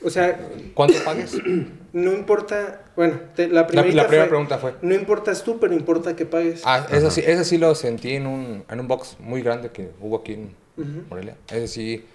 O 0.04 0.10
sea, 0.10 0.40
cuánto 0.74 0.98
pagues. 1.04 1.38
no 1.94 2.14
importa... 2.14 2.82
Bueno, 2.96 3.20
te- 3.36 3.48
la 3.48 3.62
La, 3.62 3.68
primera 3.68 3.94
la 4.04 4.08
primera 4.08 4.28
pregunta 4.30 4.58
fue... 4.58 4.76
No 4.82 4.94
importas 4.96 5.44
tú, 5.44 5.60
pero 5.60 5.74
importa 5.74 6.16
que 6.16 6.26
pagues. 6.26 6.62
Ah, 6.66 6.86
eso 6.92 7.10
sí, 7.12 7.22
eso 7.26 7.44
sí 7.44 7.58
lo 7.58 7.74
sentí 7.76 8.16
en 8.16 8.28
un, 8.28 8.64
en 8.70 8.80
un 8.80 8.88
box 8.88 9.18
muy 9.20 9.42
grande 9.42 9.70
que 9.72 9.92
hubo 10.02 10.18
aquí 10.18 10.34
en 10.34 10.56
Ujú. 10.78 11.04
Morelia. 11.10 11.36
Ese 11.50 11.68
sí, 11.68 12.06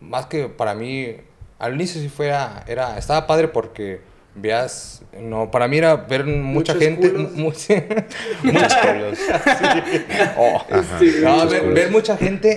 más 0.00 0.26
que 0.26 0.48
para 0.48 0.74
mí, 0.74 1.16
al 1.58 1.74
inicio 1.74 2.00
sí 2.00 2.08
fuera, 2.08 2.64
era, 2.68 2.98
estaba 2.98 3.26
padre 3.26 3.48
porque 3.48 4.00
veas, 4.36 5.02
no, 5.20 5.50
para 5.50 5.66
mí 5.68 5.78
era 5.78 5.96
ver 5.96 6.24
mucha 6.24 6.74
Muchos 6.74 6.76
gente, 6.78 7.10
culos. 7.10 7.32
mu- 7.32 7.44
Muchos 8.52 8.74
pueblos. 8.82 9.18
Oh. 10.38 10.62
Ajá. 10.70 10.98
Sí, 10.98 11.14
No, 11.22 11.30
muchos 11.36 11.50
ver, 11.50 11.60
culos. 11.60 11.74
ver 11.74 11.90
mucha 11.90 12.16
gente 12.16 12.56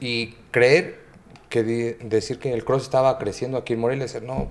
y, 0.00 0.06
y 0.06 0.34
creer 0.50 0.98
que 1.48 1.62
di- 1.62 1.92
decir 2.02 2.38
que 2.38 2.52
el 2.52 2.64
cross 2.64 2.82
estaba 2.82 3.18
creciendo 3.18 3.56
aquí 3.58 3.72
en 3.74 3.80
Morelia, 3.80 4.04
decir, 4.04 4.22
no, 4.22 4.48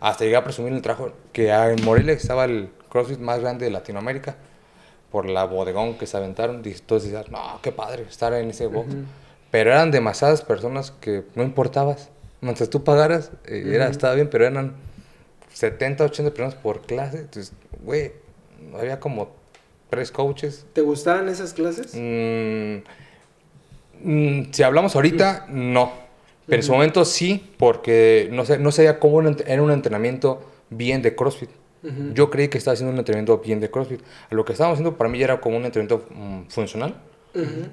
hasta 0.00 0.24
llegué 0.24 0.36
a 0.36 0.44
presumir 0.44 0.70
en 0.70 0.76
el 0.76 0.82
trabajo 0.82 1.12
que 1.32 1.50
en 1.50 1.84
Morelia 1.84 2.12
estaba 2.14 2.44
el 2.44 2.68
crossfit 2.90 3.18
más 3.18 3.40
grande 3.40 3.64
de 3.64 3.70
Latinoamérica 3.70 4.36
por 5.10 5.26
la 5.28 5.44
bodegón 5.44 5.96
que 5.96 6.06
se 6.06 6.16
aventaron. 6.16 6.62
y 6.64 6.68
Entonces 6.70 7.10
decías, 7.10 7.30
no, 7.30 7.58
qué 7.62 7.72
padre 7.72 8.04
estar 8.08 8.32
en 8.34 8.50
ese 8.50 8.66
box. 8.66 8.88
Pero 9.50 9.70
eran 9.70 9.90
demasiadas 9.90 10.42
personas 10.42 10.90
que 11.00 11.24
no 11.34 11.42
importabas. 11.42 12.10
Mientras 12.42 12.68
tú 12.68 12.84
pagaras, 12.84 13.30
eh, 13.46 13.64
era, 13.72 13.88
estaba 13.88 14.14
bien, 14.14 14.28
pero 14.28 14.46
eran 14.46 14.74
70, 15.58 16.04
80 16.04 16.34
personas 16.34 16.54
por 16.54 16.82
clase. 16.82 17.18
Entonces, 17.18 17.52
güey, 17.82 18.12
había 18.78 19.00
como 19.00 19.30
tres 19.90 20.12
coaches. 20.12 20.66
¿Te 20.72 20.82
gustaban 20.82 21.28
esas 21.28 21.52
clases? 21.52 21.96
Mm, 21.96 22.76
mm, 24.04 24.52
si 24.52 24.62
hablamos 24.62 24.94
ahorita, 24.94 25.46
no. 25.48 25.90
Pero 26.46 26.60
en 26.60 26.62
su 26.62 26.72
momento 26.72 27.04
sí, 27.04 27.52
porque 27.58 28.28
no 28.30 28.44
sé, 28.44 28.58
no 28.58 28.70
sabía 28.70 29.00
cómo 29.00 29.20
era 29.20 29.62
un 29.62 29.72
entrenamiento 29.72 30.40
bien 30.70 31.02
de 31.02 31.16
CrossFit. 31.16 31.50
Yo 32.14 32.30
creí 32.30 32.48
que 32.48 32.58
estaba 32.58 32.74
haciendo 32.74 32.92
un 32.92 32.98
entrenamiento 32.98 33.38
bien 33.38 33.58
de 33.58 33.68
CrossFit. 33.68 34.00
Lo 34.30 34.44
que 34.44 34.52
estábamos 34.52 34.76
haciendo 34.76 34.96
para 34.96 35.10
mí 35.10 35.18
ya 35.18 35.24
era 35.24 35.40
como 35.40 35.56
un 35.56 35.64
entrenamiento 35.64 36.06
mm, 36.14 36.42
funcional. 36.48 36.94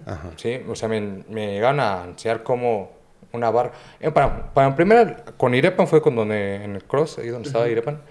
Ajá. 0.06 0.32
Sí, 0.38 0.60
o 0.68 0.76
sea, 0.76 0.90
me, 0.90 1.24
me 1.30 1.54
llegaron 1.54 1.80
a 1.80 2.06
enseñar 2.06 2.42
cómo 2.42 2.95
una 3.36 3.52
barra. 3.52 3.72
Eh, 4.00 4.10
para, 4.12 4.54
para 4.54 4.68
en 4.68 4.76
primera, 4.76 5.24
con 5.38 5.54
Irepan 5.54 5.88
fue 5.88 6.02
con 6.02 6.16
donde, 6.16 6.64
en 6.64 6.76
el 6.76 6.84
cross, 6.84 7.20
ahí 7.20 7.28
donde 7.28 7.48
estaba 7.48 7.68
Irepan, 7.70 8.02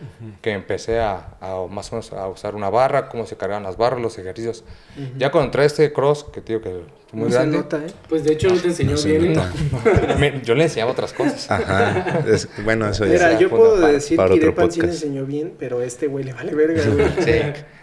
que 0.43 0.53
empecé 0.53 1.01
a, 1.01 1.37
a 1.41 1.67
más 1.71 1.91
o 1.93 1.97
menos 1.97 2.13
a 2.13 2.29
usar 2.29 2.55
una 2.55 2.71
barra, 2.71 3.09
cómo 3.09 3.27
se 3.27 3.37
cargaban 3.37 3.63
las 3.63 3.77
barras, 3.77 4.01
los 4.01 4.17
ejercicios. 4.19 4.65
Ya 5.17 5.31
cuando 5.31 5.47
entré 5.47 5.63
a 5.63 5.67
este 5.67 5.93
cross, 5.93 6.25
que 6.33 6.41
digo 6.41 6.61
que 6.61 6.71
fue 7.09 7.19
muy 7.19 7.29
no 7.29 7.35
grande, 7.35 7.57
se 7.59 7.63
nota, 7.63 7.77
¿eh? 7.79 7.91
Pues 8.09 8.25
de 8.25 8.33
hecho 8.33 8.49
no 8.51 8.57
te 8.61 8.69
enseñó 8.69 8.97
No 8.97 9.03
bien. 9.03 9.33
nota. 9.35 9.53
me- 10.19 10.41
yo 10.43 10.55
le 10.55 10.65
enseñaba 10.65 10.93
otras 10.93 11.13
cosas. 11.13 11.51
Ajá. 11.51 12.21
Es- 12.27 12.49
bueno, 12.65 12.89
eso 12.89 13.05
ya. 13.05 13.13
Mira, 13.13 13.29
sea, 13.31 13.39
yo 13.39 13.51
puedo 13.51 13.75
para- 13.81 13.93
decir 13.93 14.17
para 14.17 14.31
que 14.31 14.37
Irepan 14.37 14.71
sí 14.71 14.81
podcast. 14.81 15.03
enseñó 15.05 15.25
bien, 15.27 15.55
pero 15.59 15.79
a 15.81 15.85
este 15.85 16.07
güey 16.07 16.25
le 16.25 16.33
vale 16.33 16.55
verga, 16.55 16.83
güey. 16.93 17.09
Sí. 17.25 17.41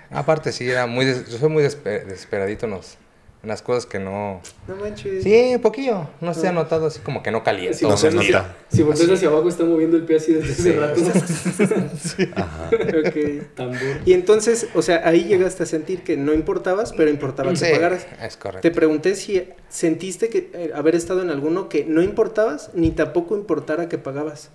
Aparte, 0.09 0.51
sí, 0.51 0.69
era 0.69 0.87
muy 0.87 1.05
des- 1.05 1.29
yo 1.29 1.37
soy 1.37 1.49
muy 1.49 1.63
desesper- 1.63 2.03
desesperadito 2.05 2.65
en, 2.65 2.71
los- 2.73 2.97
en 3.43 3.49
las 3.49 3.61
cosas 3.63 3.87
que 3.87 3.97
no... 3.99 4.39
No 4.67 4.75
manches. 4.75 5.23
Sí, 5.23 5.53
un 5.55 5.61
poquillo. 5.61 6.07
No 6.21 6.33
se 6.35 6.47
ha 6.47 6.51
notado 6.51 6.85
así 6.85 6.99
como 6.99 7.23
que 7.23 7.31
no 7.31 7.43
caliento. 7.43 7.75
Si 7.77 7.85
No 7.85 7.97
se 7.97 8.11
nota. 8.11 8.21
hacia- 8.21 8.55
Si 8.69 8.83
volteas 8.83 9.09
hacia 9.09 9.29
abajo 9.29 9.49
está 9.49 9.63
moviendo 9.63 9.97
el 9.97 10.03
pie 10.03 10.17
así 10.17 10.33
desde 10.33 10.51
hace 10.51 10.61
Sí. 10.63 12.25
rato. 12.25 12.35
Ajá. 12.35 12.69
Ok. 12.69 13.55
Tambor. 13.55 13.79
Y 14.05 14.13
entonces, 14.13 14.67
o 14.75 14.81
sea, 14.83 15.01
ahí 15.07 15.23
llegaste 15.23 15.63
a 15.63 15.65
sentir 15.65 16.03
que 16.03 16.17
no 16.17 16.33
importabas, 16.33 16.93
pero 16.93 17.09
importaba 17.09 17.55
Sí, 17.55 17.65
que 17.65 17.71
pagaras. 17.71 18.05
es 18.21 18.37
correcto. 18.37 18.61
Te 18.61 18.71
pregunté 18.71 19.15
si 19.15 19.47
sentiste 19.69 20.29
que 20.29 20.51
eh, 20.53 20.71
haber 20.75 20.93
estado 20.95 21.21
en 21.23 21.29
alguno 21.31 21.67
que 21.67 21.83
no 21.85 22.01
importabas, 22.03 22.69
ni 22.75 22.91
tampoco 22.91 23.35
importara 23.35 23.89
que 23.89 23.97
pagabas. 23.97 24.49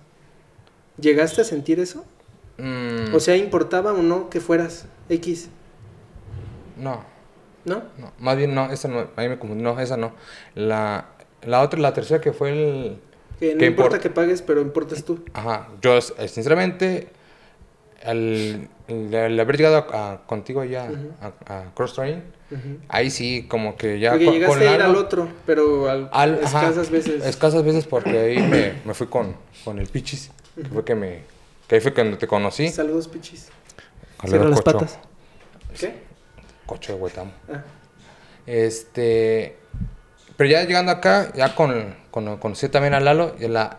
¿Llegaste 0.99 1.41
a 1.41 1.43
sentir 1.43 1.79
eso? 1.79 2.05
Mm, 2.57 3.13
O 3.13 3.19
sea, 3.19 3.35
¿importaba 3.35 3.91
o 3.93 4.01
no 4.01 4.29
que 4.29 4.39
fueras 4.39 4.85
X? 5.09 5.49
no. 6.77 7.16
¿No? 7.67 7.83
No, 7.97 8.11
más 8.19 8.35
bien 8.37 8.55
no, 8.55 8.71
esa 8.71 8.87
no, 8.87 9.07
ahí 9.15 9.29
me 9.29 9.37
confundí, 9.37 9.61
no, 9.61 9.79
esa 9.79 9.97
no. 9.97 10.13
La, 10.55 11.05
la 11.43 11.61
otra, 11.61 11.79
la 11.79 11.93
tercera 11.93 12.19
que 12.21 12.31
fue 12.33 12.49
el... 12.51 12.97
Que 13.39 13.53
no 13.53 13.59
¿Qué 13.59 13.65
importa 13.67 13.97
import- 13.97 14.01
que 14.01 14.09
pagues, 14.09 14.41
pero 14.41 14.61
importas 14.61 15.03
tú. 15.03 15.23
Ajá, 15.33 15.67
yo 15.81 15.97
eh, 15.97 16.27
sinceramente, 16.27 17.09
al, 18.03 18.67
al- 18.89 19.13
al 19.13 19.39
haber 19.39 19.57
llegado 19.57 19.77
a- 19.91 20.13
a- 20.13 20.17
contigo 20.25 20.61
allá 20.61 20.85
Ujú. 20.89 21.11
a, 21.21 21.57
a 21.59 21.73
Cross 21.75 21.93
Training, 21.95 22.21
Ujú. 22.49 22.77
ahí 22.87 23.11
sí 23.11 23.45
como 23.47 23.75
que 23.75 23.99
ya 23.99 24.11
Porque 24.11 24.25
con, 24.25 24.33
llegaste 24.35 24.59
con 24.59 24.67
a 24.67 24.75
ir 24.75 24.81
al 24.81 24.95
otro, 24.95 25.27
pero 25.45 25.89
al, 25.89 26.09
al- 26.13 26.39
ajá, 26.43 26.61
escasas 26.61 26.89
veces. 26.89 27.23
Escasas 27.25 27.63
veces 27.63 27.85
porque 27.85 28.17
ahí 28.17 28.41
me, 28.41 28.73
me 28.85 28.93
fui 28.93 29.07
con, 29.07 29.35
con 29.65 29.77
el 29.77 29.87
Pichis, 29.87 30.31
que 30.55 30.63
fue 30.69 30.83
que 30.85 30.95
me... 30.95 31.19
Que 31.67 31.75
ahí 31.75 31.81
fue 31.81 31.93
cuando 31.93 32.17
te 32.17 32.27
conocí. 32.27 32.69
Saludos, 32.69 33.09
pichis. 33.09 33.49
Cierra 34.25 34.45
las 34.47 34.61
Cocho, 34.61 34.77
patas. 34.79 34.99
¿Qué? 35.77 36.06
Cocho 36.67 36.93
de 36.93 36.99
Huetamo. 36.99 37.31
Ah. 37.51 37.63
Este. 38.45 39.57
Pero 40.35 40.49
ya 40.51 40.63
llegando 40.65 40.91
acá, 40.91 41.33
ya 41.33 41.55
con, 41.55 41.95
con 42.11 42.37
conocí 42.37 42.69
también 42.69 42.93
a 42.93 42.99
Lalo, 42.99 43.35
y 43.39 43.47
la, 43.47 43.75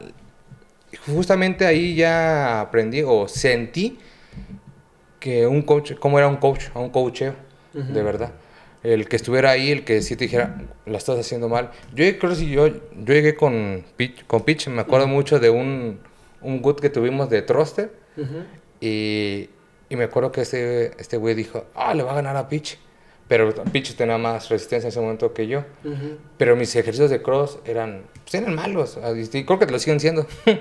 justamente 1.06 1.66
ahí 1.66 1.94
ya 1.94 2.60
aprendí 2.60 3.02
o 3.06 3.28
sentí 3.28 3.98
que 5.20 5.46
un 5.46 5.62
coach, 5.62 5.92
cómo 5.98 6.18
era 6.18 6.28
un 6.28 6.36
coach, 6.36 6.66
a 6.74 6.80
un 6.80 6.90
coacheo, 6.90 7.34
de 7.72 8.02
verdad. 8.02 8.32
El 8.82 9.08
que 9.08 9.16
estuviera 9.16 9.50
ahí, 9.50 9.70
el 9.70 9.84
que 9.84 10.02
sí 10.02 10.16
te 10.16 10.24
dijera, 10.24 10.62
la 10.86 10.98
estás 10.98 11.18
haciendo 11.18 11.48
mal. 11.48 11.70
Yo 11.94 12.04
creo 12.18 12.30
que 12.30 12.36
si 12.36 12.50
yo, 12.50 12.68
yo 12.68 13.14
llegué 13.14 13.34
con 13.34 13.84
Pitch, 13.96 14.24
con 14.26 14.42
Pitch, 14.42 14.68
me 14.68 14.80
acuerdo 14.80 15.08
mucho 15.08 15.40
de 15.40 15.50
un, 15.50 16.00
un 16.40 16.62
good 16.62 16.76
que 16.80 16.88
tuvimos 16.88 17.28
de 17.28 17.42
Troster. 17.42 17.92
Y, 18.80 19.50
y 19.88 19.96
me 19.96 20.04
acuerdo 20.04 20.32
que 20.32 20.42
este, 20.42 20.92
este 21.00 21.16
güey 21.16 21.34
dijo, 21.34 21.66
ah, 21.74 21.94
le 21.94 22.02
va 22.02 22.12
a 22.12 22.14
ganar 22.16 22.36
a 22.36 22.48
Pitch. 22.48 22.78
Pero 23.28 23.52
Pitch 23.72 23.94
tenía 23.94 24.16
más 24.16 24.48
resistencia 24.48 24.86
en 24.86 24.88
ese 24.88 25.00
momento 25.00 25.34
que 25.34 25.46
yo. 25.46 25.60
Ujú. 25.84 26.16
Pero 26.38 26.56
mis 26.56 26.74
ejercicios 26.76 27.10
de 27.10 27.20
cross 27.20 27.58
eran, 27.66 28.02
pues 28.24 28.34
eran 28.34 28.54
malos. 28.54 28.98
Y 29.32 29.44
creo 29.44 29.58
que 29.58 29.66
lo 29.66 29.78
siguen 29.78 30.00
siendo. 30.00 30.26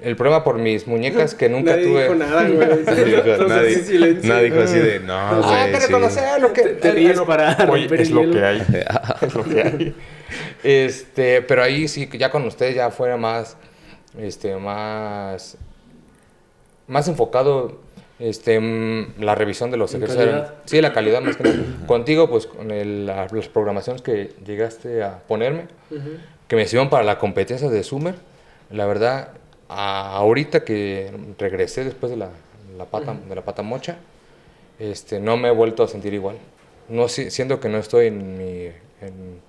El 0.00 0.16
problema 0.16 0.42
por 0.42 0.56
mis 0.56 0.86
muñecas 0.86 1.34
que 1.34 1.48
nunca 1.50 1.72
Nadie 1.72 1.84
tuve. 1.86 2.02
dijo 2.04 2.14
nada, 2.14 2.48
güey. 2.48 2.58
Nadie 2.86 3.04
dijo, 3.04 3.46
nadie, 3.46 3.70
así, 3.76 3.82
silencio. 3.84 4.32
nadie 4.34 4.50
dijo 4.50 4.60
así 4.62 4.78
de, 4.78 5.00
no, 5.00 5.12
Ah, 5.12 5.40
güey, 5.44 5.54
hay 5.54 5.72
que 5.72 5.80
sí". 5.80 5.86
reconocer 5.86 6.40
lo 6.40 6.52
que 6.54 6.62
Te- 6.62 6.74
te 6.74 6.92
ríes 6.92 7.20
para 7.20 7.68
Oye, 7.70 7.84
es 8.02 8.10
lo 8.10 8.30
que 8.30 8.42
hay. 8.44 8.66
es 9.20 9.34
lo 9.34 9.44
que 9.44 9.62
hay. 9.62 9.94
Este, 10.62 11.42
pero 11.42 11.62
ahí 11.62 11.86
sí, 11.86 12.08
ya 12.18 12.30
con 12.30 12.44
ustedes 12.46 12.74
ya 12.76 12.90
fuera 12.90 13.16
más, 13.18 13.56
este, 14.18 14.56
más, 14.56 15.58
más 16.86 17.06
enfocado, 17.08 17.78
este, 18.20 18.60
mm, 18.60 19.14
la 19.20 19.34
revisión 19.34 19.70
de 19.70 19.76
los 19.78 19.94
ejercicios. 19.94 20.26
calidad. 20.26 20.54
Sí, 20.66 20.80
la 20.80 20.92
calidad 20.92 21.20
más 21.22 21.36
que 21.36 21.42
nada. 21.44 21.56
Contigo, 21.86 22.28
pues, 22.30 22.46
con 22.46 22.70
el- 22.70 23.06
la- 23.06 23.26
las 23.32 23.48
programaciones 23.48 24.02
que 24.02 24.32
llegaste 24.46 25.02
a 25.02 25.18
ponerme, 25.26 25.62
Ujú. 25.90 26.10
que 26.46 26.56
me 26.56 26.66
sirvieron 26.66 26.90
para 26.90 27.02
la 27.04 27.18
competencia 27.18 27.68
de 27.70 27.82
Summer, 27.82 28.14
la 28.70 28.86
verdad, 28.86 29.30
a- 29.68 30.16
ahorita 30.16 30.64
que 30.64 31.10
regresé 31.38 31.82
después 31.84 32.10
de 32.10 32.16
la, 32.18 32.28
la 32.76 32.84
pata, 32.84 33.14
de 33.28 33.34
la 33.34 33.42
pata 33.42 33.62
mocha, 33.62 33.96
este, 34.78 35.18
no 35.20 35.36
me 35.36 35.48
he 35.48 35.52
vuelto 35.52 35.82
a 35.82 35.88
sentir 35.88 36.14
igual. 36.14 36.36
No, 36.88 37.08
si- 37.08 37.30
siento 37.30 37.60
que 37.60 37.68
no 37.68 37.78
estoy 37.78 38.06
en, 38.08 38.36
mi, 38.38 38.64
en, 39.00 39.40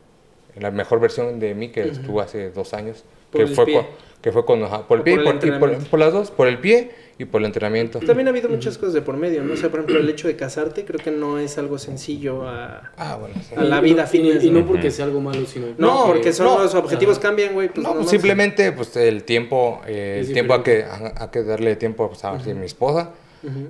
en 0.55 0.63
la 0.63 0.71
mejor 0.71 0.99
versión 0.99 1.39
de 1.39 1.53
mí 1.55 1.69
que 1.69 1.83
estuve 1.89 2.21
hace 2.21 2.51
dos 2.51 2.73
años. 2.73 3.03
Por 3.31 3.45
que, 3.45 3.47
fue 3.55 3.65
pie. 3.65 3.79
cu- 3.81 3.85
que 4.21 4.31
fue 4.31 4.45
cuando... 4.45 4.65
ajá, 4.67 4.87
por 4.87 4.97
el 4.99 5.03
pie 5.03 5.15
por 5.15 5.33
el 5.33 5.39
por, 5.39 5.47
y 5.47 5.51
por- 5.77 5.87
por 5.89 5.99
las 5.99 6.13
dos, 6.13 6.29
por 6.31 6.47
el 6.47 6.59
pie 6.59 6.91
y 7.21 7.25
por 7.25 7.41
el 7.41 7.45
entrenamiento. 7.45 7.99
También 7.99 8.27
ha 8.27 8.31
habido 8.31 8.49
muchas 8.49 8.77
cosas 8.77 8.93
de 8.93 9.01
por 9.01 9.15
medio, 9.17 9.43
¿no? 9.43 9.53
O 9.53 9.57
sea, 9.57 9.69
por 9.69 9.79
ejemplo, 9.81 9.99
el 9.99 10.09
hecho 10.09 10.27
de 10.27 10.35
casarte 10.35 10.85
creo 10.85 10.99
que 10.99 11.11
no 11.11 11.37
es 11.39 11.57
algo 11.57 11.77
sencillo 11.77 12.47
a... 12.47 12.91
Ah, 12.97 13.15
bueno. 13.19 13.35
sí. 13.47 13.53
A 13.55 13.63
la 13.63 13.79
vida 13.79 14.03
y- 14.05 14.07
fitness, 14.07 14.43
Y, 14.43 14.49
no 14.49 14.61
¿no? 14.61 14.65
porque 14.67 14.91
sea 14.91 15.05
algo 15.05 15.21
malo, 15.21 15.45
sino. 15.45 15.67
No, 15.77 16.05
porque 16.07 16.33
son 16.33 16.47
no, 16.47 16.59
los 16.63 16.73
objetivos 16.75 17.17
ajá. 17.17 17.27
cambian, 17.27 17.53
güey. 17.53 17.69
Pues 17.69 17.85
No, 17.85 17.93
pues 17.95 18.09
simplemente 18.09 18.71
pues 18.71 18.95
el 18.95 19.23
tiempo, 19.23 19.81
eh, 19.87 20.23
el 20.25 20.33
tiempo 20.33 20.53
hay 20.55 20.61
que, 20.61 20.83
hay 20.83 21.27
que 21.31 21.43
darle 21.43 21.75
tiempo 21.75 22.07
pues, 22.09 22.23
a 22.25 22.33
mi 22.33 22.65
esposa 22.65 23.11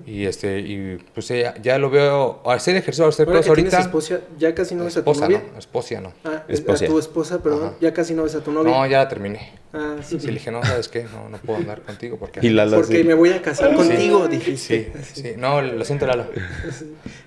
Y 0.05 0.25
este 0.25 0.59
y 0.59 0.97
pues 1.13 1.31
ella- 1.31 1.55
ya 1.61 1.77
lo 1.77 1.89
veo 1.89 2.41
hacer 2.45 2.75
ejercicio, 2.75 3.07
hacer 3.07 3.25
Ahora 3.27 3.39
cosas 3.39 3.49
ahorita. 3.49 3.79
esposa, 3.79 4.19
ya 4.37 4.53
casi 4.53 4.75
no 4.75 4.83
ves 4.83 4.97
a 4.97 5.03
tu 5.03 5.11
esposa, 5.11 5.25
novia. 5.29 5.43
no, 5.53 5.59
esposa 5.59 6.01
no. 6.01 6.13
Ah, 6.25 6.43
Esposa. 6.47 6.85
a 6.85 6.87
tu 6.89 6.99
esposa, 6.99 7.41
perdón. 7.41 7.67
Ajá. 7.67 7.75
Ya 7.79 7.93
casi 7.93 8.13
no 8.13 8.23
ves 8.23 8.35
a 8.35 8.43
tu 8.43 8.51
novia. 8.51 8.71
No, 8.73 8.85
ya 8.87 8.97
la 8.99 9.07
terminé. 9.07 9.51
Ah, 9.73 9.95
sí. 10.03 10.19
Sí, 10.19 10.27
le 10.27 10.33
dije, 10.33 10.51
no, 10.51 10.61
¿sabes 10.65 10.89
qué? 10.89 11.03
No, 11.03 11.29
no 11.29 11.37
puedo 11.37 11.57
andar 11.59 11.81
contigo 11.81 12.17
porque... 12.17 12.45
Y 12.45 12.49
Lalo 12.49 12.75
Porque 12.77 13.03
me 13.05 13.13
voy 13.13 13.29
a 13.31 13.41
casar 13.41 13.69
Sí. 13.69 13.75
contigo, 13.77 14.25
Sí, 14.25 14.31
dijiste. 14.37 14.91
sí. 15.13 15.33
No, 15.37 15.61
lo 15.61 15.85
siento, 15.85 16.05
Lalo. 16.05 16.25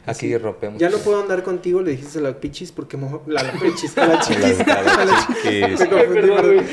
Aquí 0.07 0.37
rompemos. 0.37 0.79
Ya 0.81 0.91
no 0.91 0.99
puedo 0.99 1.21
andar 1.23 1.43
contigo, 1.43 1.81
le 1.81 1.93
dijiste 1.93 2.19
a 2.19 2.23
la 2.23 2.39
pichis 2.39 2.73
porque 2.73 2.97
mo- 2.99 3.23
la, 3.27 3.43
la 3.43 3.53
pichis, 3.61 3.97
a 3.97 4.07
la 4.07 4.21
chiquis. 4.21 4.61
A 4.61 4.83
la- 4.83 4.95
a 5.01 5.05
la 5.07 5.27
chiquis. 5.27 5.81
Me 5.81 5.89
confundí, 5.89 6.15
Perdón, 6.21 6.37
perdón. 6.37 6.67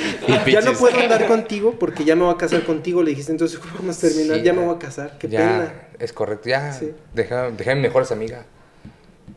Y 0.48 0.52
Ya 0.52 0.62
no 0.62 0.74
puedo 0.74 1.00
andar 1.00 1.28
contigo 1.28 1.76
porque 1.80 2.04
ya 2.04 2.16
me 2.16 2.24
voy 2.24 2.34
a 2.34 2.38
casar 2.38 2.64
contigo, 2.66 3.02
le 3.04 3.12
dijiste. 3.12 3.32
Entonces, 3.32 3.58
¿cómo 3.60 3.74
vamos 3.80 3.98
a 3.98 4.02
terminar? 4.08 4.38
Sí, 4.38 4.44
ya 4.44 4.54
me 4.54 4.66
voy 4.66 4.76
a 4.76 4.80
casar, 4.80 5.18
qué 5.18 5.30
ya, 5.30 5.40
pena. 5.40 5.74
es 6.00 6.12
correcto. 6.14 6.50
Ya, 6.50 6.74
Sí. 6.74 6.92
dejé, 7.14 7.36
dejé 7.58 7.72
a 7.72 7.76
mi 7.76 7.82
mejores 7.82 8.12
amigas. 8.12 8.46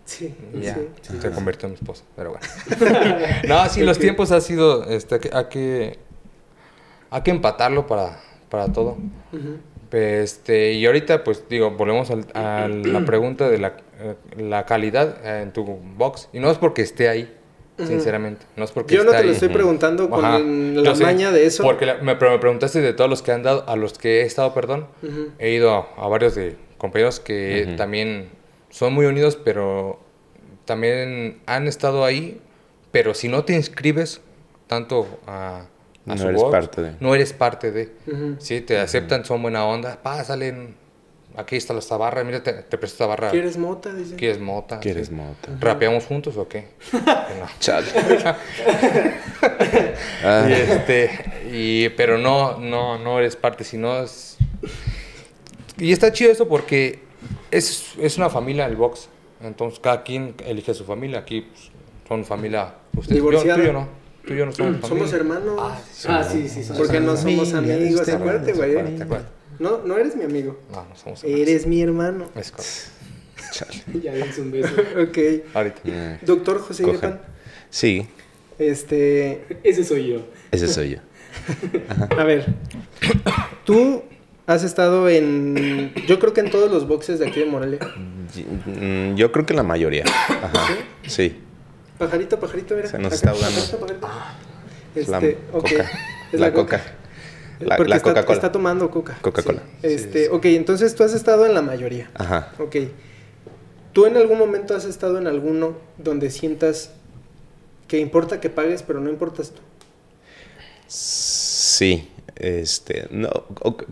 Sí, 0.07 0.35
Ya, 0.61 0.75
sí. 1.01 1.17
se 1.21 1.31
convirtió 1.31 1.67
en 1.67 1.73
mi 1.75 1.79
esposa, 1.79 2.03
pero 2.15 2.31
bueno. 2.37 2.47
no, 3.49 3.69
sí, 3.71 3.81
los 3.83 3.99
tiempos 3.99 4.33
ha 4.33 4.41
sido, 4.41 4.85
este, 4.91 5.19
que- 5.21 5.31
hay 5.33 5.45
que, 5.47 5.99
hay 7.11 7.23
que 7.23 7.31
empatarlo 7.31 7.87
para, 7.87 8.21
para 8.51 8.71
todo. 8.73 8.99
Ujú. 9.33 9.59
Este, 9.95 10.73
y 10.73 10.85
ahorita, 10.87 11.23
pues 11.25 11.45
digo, 11.49 11.71
volvemos 11.71 12.11
al- 12.11 12.27
a 12.35 12.69
la 12.85 13.05
pregunta 13.05 13.49
de 13.49 13.59
la, 13.59 13.77
eh, 14.01 14.15
la 14.37 14.67
calidad 14.67 15.19
eh, 15.25 15.43
en 15.43 15.53
tu 15.53 15.65
box. 15.65 16.29
Y 16.33 16.41
no 16.41 16.51
es 16.51 16.59
porque 16.59 16.83
esté 16.83 17.09
ahí, 17.09 17.33
sinceramente. 17.79 18.45
No 18.57 18.65
es 18.65 18.73
porque 18.73 18.95
Yo 18.97 19.05
no 19.05 19.13
te 19.13 19.23
lo 19.25 19.31
estoy 19.33 19.51
preguntando 19.51 20.11
con 20.11 20.25
Ajá. 20.25 20.39
la 20.41 20.83
Yo 20.83 20.95
sé, 20.97 21.05
maña 21.05 21.31
de 21.31 21.47
eso. 21.47 21.63
Porque 21.63 21.87
la- 21.87 21.97
me, 21.99 22.17
pero 22.17 22.33
me 22.33 22.39
preguntaste 22.39 22.81
de 22.81 22.93
todos 22.93 23.09
los 23.09 23.23
que 23.23 23.31
han 23.33 23.43
dado, 23.45 23.65
a 23.69 23.77
los 23.77 23.97
que 23.97 24.23
he 24.23 24.23
estado, 24.23 24.53
perdón. 24.53 24.87
He 25.39 25.51
ido 25.53 25.73
a, 25.73 25.89
a 25.97 26.09
varios 26.09 26.35
de 26.35 26.57
compañeros 26.79 27.21
que 27.21 27.75
también 27.77 28.31
son 28.71 28.93
muy 28.95 29.07
unidos, 29.07 29.37
pero 29.43 30.01
también 30.65 31.41
han 31.47 31.69
estado 31.69 32.05
ahí. 32.05 32.41
Pero 32.91 33.15
si 33.15 33.29
no 33.29 33.45
te 33.45 33.55
inscribes 33.55 34.21
tanto 34.67 35.07
a, 35.27 35.67
a 36.07 36.15
No 36.15 36.19
su 36.19 36.29
eres 36.29 36.41
box, 36.41 36.53
parte 36.53 36.83
de. 36.83 36.93
no 37.01 37.15
eres 37.15 37.33
parte 37.33 37.71
de. 37.73 37.93
Ujú. 38.07 38.37
Sí, 38.39 38.61
te 38.61 38.79
aceptan, 38.79 39.25
son 39.25 39.41
buena 39.43 39.65
onda. 39.67 39.99
Pásale, 40.03 40.75
aquí 41.37 41.57
está 41.57 41.73
esta 41.79 41.97
barra, 41.97 42.23
mira, 42.25 42.43
te, 42.43 42.53
te 42.53 42.79
presto 42.79 42.95
esta 42.97 43.07
barra. 43.07 43.31
¿Quieres 43.31 43.57
mota? 43.57 43.93
Dice. 43.93 44.15
¿Quieres 44.17 44.39
mota? 44.41 44.81
¿Quieres 44.81 45.09
Sí. 45.09 45.15
mota? 45.15 45.49
¿Rapeamos 45.61 46.05
juntos 46.05 46.37
o 46.37 46.47
qué? 46.49 46.69
No. 46.93 47.47
Chale. 47.59 47.87
Ah, 50.25 50.47
Y 50.49 50.53
este, 50.53 51.11
y, 51.53 51.89
pero 51.91 52.17
no, 52.19 52.59
no, 52.59 52.99
no 52.99 53.19
eres 53.19 53.37
parte, 53.37 53.63
sino 53.65 53.99
es... 54.03 54.37
Y 55.77 55.93
está 55.93 56.13
chido 56.13 56.31
eso 56.31 56.49
porque 56.49 57.01
es, 57.51 57.93
es 58.01 58.17
una 58.17 58.31
familia 58.31 58.67
el 58.67 58.77
box. 58.77 59.09
Entonces 59.43 59.81
cada 59.81 60.03
quien 60.03 60.35
elige 60.47 60.73
su 60.73 60.85
familia. 60.85 61.21
Aquí 61.21 61.43
pues, 61.43 61.71
son 62.09 62.25
familia... 62.25 62.75
Ustedes, 62.97 63.21
yo, 63.23 63.31
tú 63.31 63.63
yo 63.63 63.73
no. 63.73 63.89
Tú 64.27 64.33
y 64.35 64.37
yo 64.39 64.47
no 64.47 64.53
somos 64.53 64.81
familia. 64.81 64.89
Somos 64.89 65.13
hermanos. 65.13 65.55
Ah, 65.59 65.81
sí, 65.93 66.07
Ah, 66.11 66.25
sí, 66.25 66.49
sí. 66.49 66.63
somos 66.65 66.79
porque 66.83 67.01
no 67.01 67.17
somos 67.17 67.53
amigos, 67.55 68.01
este 68.01 68.13
acuérdate, 68.13 68.53
güey. 68.53 68.75
No, 69.59 69.79
no 69.85 69.97
eres 69.99 70.17
mi 70.17 70.25
amigo. 70.25 70.59
No, 70.73 70.85
no 70.89 70.97
somos 70.97 71.23
amigos. 71.23 71.41
Eres 71.41 71.67
mi 71.67 71.81
hermano. 71.83 72.27
Es 72.35 72.53
chale. 73.53 73.83
Ya 74.03 74.13
dense 74.13 74.41
un 74.41 74.51
beso. 74.51 74.69
Ok. 75.01 75.19
Ahorita. 75.55 75.81
Eh, 75.85 76.19
Doctor 76.23 76.59
José. 76.61 76.85
Yepan, 76.85 77.21
Sí, 77.71 78.07
este, 78.59 79.45
Ese 79.65 79.85
soy 79.85 80.09
yo. 80.09 80.21
ese 80.53 80.69
soy 80.69 80.91
yo. 80.91 80.99
a 82.19 82.25
ver, 82.25 82.47
tú 83.65 84.03
has 84.47 84.63
estado 84.63 85.09
en, 85.09 85.93
yo 86.07 86.19
creo 86.21 86.33
que 86.33 86.41
en 86.41 86.51
todos 86.51 86.71
los 86.71 86.87
boxes 86.87 87.19
de 87.19 87.27
aquí 87.27 87.41
de 87.41 87.47
Morelia. 87.47 87.81
Mm, 87.97 89.15
Yo 89.17 89.33
creo 89.33 89.45
que 89.47 89.55
la 89.55 89.63
mayoría. 89.65 90.05
Ajá. 90.05 90.67
Sí. 91.07 91.37
Pajarito, 91.99 92.39
pajarito, 92.41 92.75
mira. 92.75 92.89
Se 92.89 92.99
nos 92.99 93.07
Acá, 93.07 93.15
está 93.15 93.31
ahogando. 93.31 93.61
pajarito, 93.61 93.99
la 95.11 95.19
Este, 95.19 95.39
ok. 95.53 95.63
coca. 95.63 95.91
Es 96.33 96.41
la 96.41 96.53
coca. 96.53 96.83
La, 97.61 97.77
Porque 97.77 97.91
la 97.91 97.97
está, 97.97 98.11
Coca-Cola. 98.11 98.35
está 98.35 98.53
tomando 98.53 98.91
coca. 98.91 99.17
Coca-Cola. 99.21 99.63
Sí. 99.81 99.87
Este, 99.87 100.29
ok, 100.29 100.45
entonces 100.47 100.95
tú 100.95 101.05
has 101.05 101.15
estado 101.15 101.47
en 101.47 101.55
la 101.55 101.63
mayoría. 101.63 102.11
Ajá. 102.15 102.53
Ok. 102.59 102.77
¿Tú 103.93 104.07
en 104.07 104.17
algún 104.17 104.39
momento 104.39 104.75
has 104.75 104.85
estado 104.85 105.19
en 105.19 105.29
alguno 105.29 105.77
donde 105.99 106.31
sientas 106.31 106.91
que 107.87 107.99
importa 108.01 108.41
que 108.41 108.51
pagues, 108.51 108.83
pero 108.83 109.01
no 109.01 109.09
importas 109.09 109.53
tú? 109.53 109.61
Sí. 110.89 112.11
Este, 112.37 113.07
no, 113.13 113.31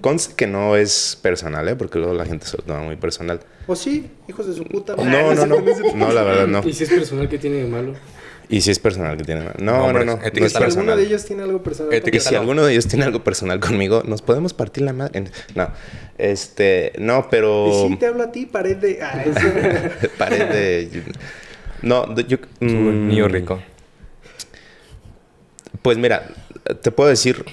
conste 0.01 0.35
que 0.35 0.49
no 0.49 0.77
es 0.77 1.17
personal, 1.23 1.69
¿eh? 1.69 1.77
Porque 1.77 1.99
luego 1.99 2.15
la 2.15 2.27
gente 2.27 2.47
se 2.47 2.57
lo 2.57 2.65
toma 2.65 2.81
muy 2.81 2.97
personal. 2.97 3.41
¿O 3.67 3.77
sí? 3.77 4.11
Hijos 4.29 4.47
de 4.47 4.55
su 4.55 4.65
puta 4.65 4.97
No, 4.97 5.35
no, 5.35 5.47
no. 5.47 5.57
No, 5.95 6.13
la 6.13 6.23
verdad, 6.23 6.47
no. 6.47 6.69
Y 6.69 6.73
si 6.73 6.85
es 6.85 6.91
personal, 6.91 7.29
¿qué 7.29 7.39
tiene 7.39 7.57
de 7.57 7.67
malo? 7.67 7.95
Y 8.49 8.61
si 8.61 8.71
es 8.71 8.79
personal 8.79 9.17
que 9.17 9.25
tiene. 9.25 9.45
No, 9.45 9.51
no, 9.61 9.87
Nombres, 9.87 10.07
no. 10.07 10.17
No, 10.17 10.23
es. 10.23 10.53
Si 10.53 10.59
alguno 10.59 10.61
personal. 10.61 10.97
de 10.99 11.05
ellos 11.05 11.25
tiene 11.25 11.43
algo 11.43 11.63
personal. 11.63 12.03
Si 12.21 12.35
alguno 12.35 12.65
de 12.65 12.73
ellos 12.73 12.87
tiene 12.87 13.05
algo 13.05 13.25
personal 13.25 13.61
conmigo, 13.61 14.03
nos 14.05 14.21
podemos 14.21 14.53
partir 14.53 14.83
la 14.83 14.93
madre. 14.93 15.25
No, 15.55 15.71
este, 16.19 16.93
no, 16.99 17.29
pero. 17.31 17.87
Y 17.87 17.89
sí 17.89 17.97
te 17.97 18.07
hablo 18.07 18.25
a 18.25 18.33
ti, 18.33 18.47
pared 18.47 18.77
de... 18.77 18.99
Ah, 19.03 19.25
eso. 19.25 20.09
Pared 20.19 20.49
de. 20.51 21.03
No, 21.81 22.15
yo. 22.15 22.39
Un 22.61 23.07
mm, 23.07 23.09
niño 23.09 23.29
rico. 23.29 23.63
Pues 25.81 25.97
mira, 25.97 26.29
te 26.83 26.91
puedo 26.91 27.09
decir 27.09 27.45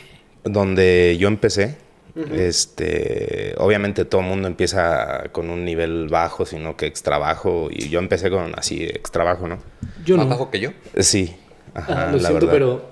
donde 0.44 1.18
yo 1.18 1.28
empecé. 1.30 1.78
Ujú. 2.20 2.34
Este, 2.36 3.54
obviamente 3.58 4.04
todo 4.06 4.22
el 4.22 4.28
mundo 4.28 4.48
empieza 4.48 5.24
con 5.32 5.50
un 5.50 5.64
nivel 5.64 6.08
bajo, 6.10 6.46
sino 6.46 6.76
que 6.76 6.86
extra 6.86 7.18
bajo. 7.18 7.70
Y 7.72 7.90
yo 7.90 8.00
empecé 8.00 8.30
con 8.30 8.52
así, 8.58 8.84
extra 8.84 9.24
bajo, 9.24 9.48
¿no? 9.48 9.60
Yo 10.06 10.18
¿Más 10.18 10.26
no. 10.26 10.30
bajo 10.32 10.52
que 10.52 10.60
yo? 10.60 10.72
Sí, 10.98 11.36
ajá, 11.74 12.10
Ah, 12.10 12.12
lo 12.12 12.18
la 12.18 12.28
siento, 12.30 12.48
verdad. 12.48 12.52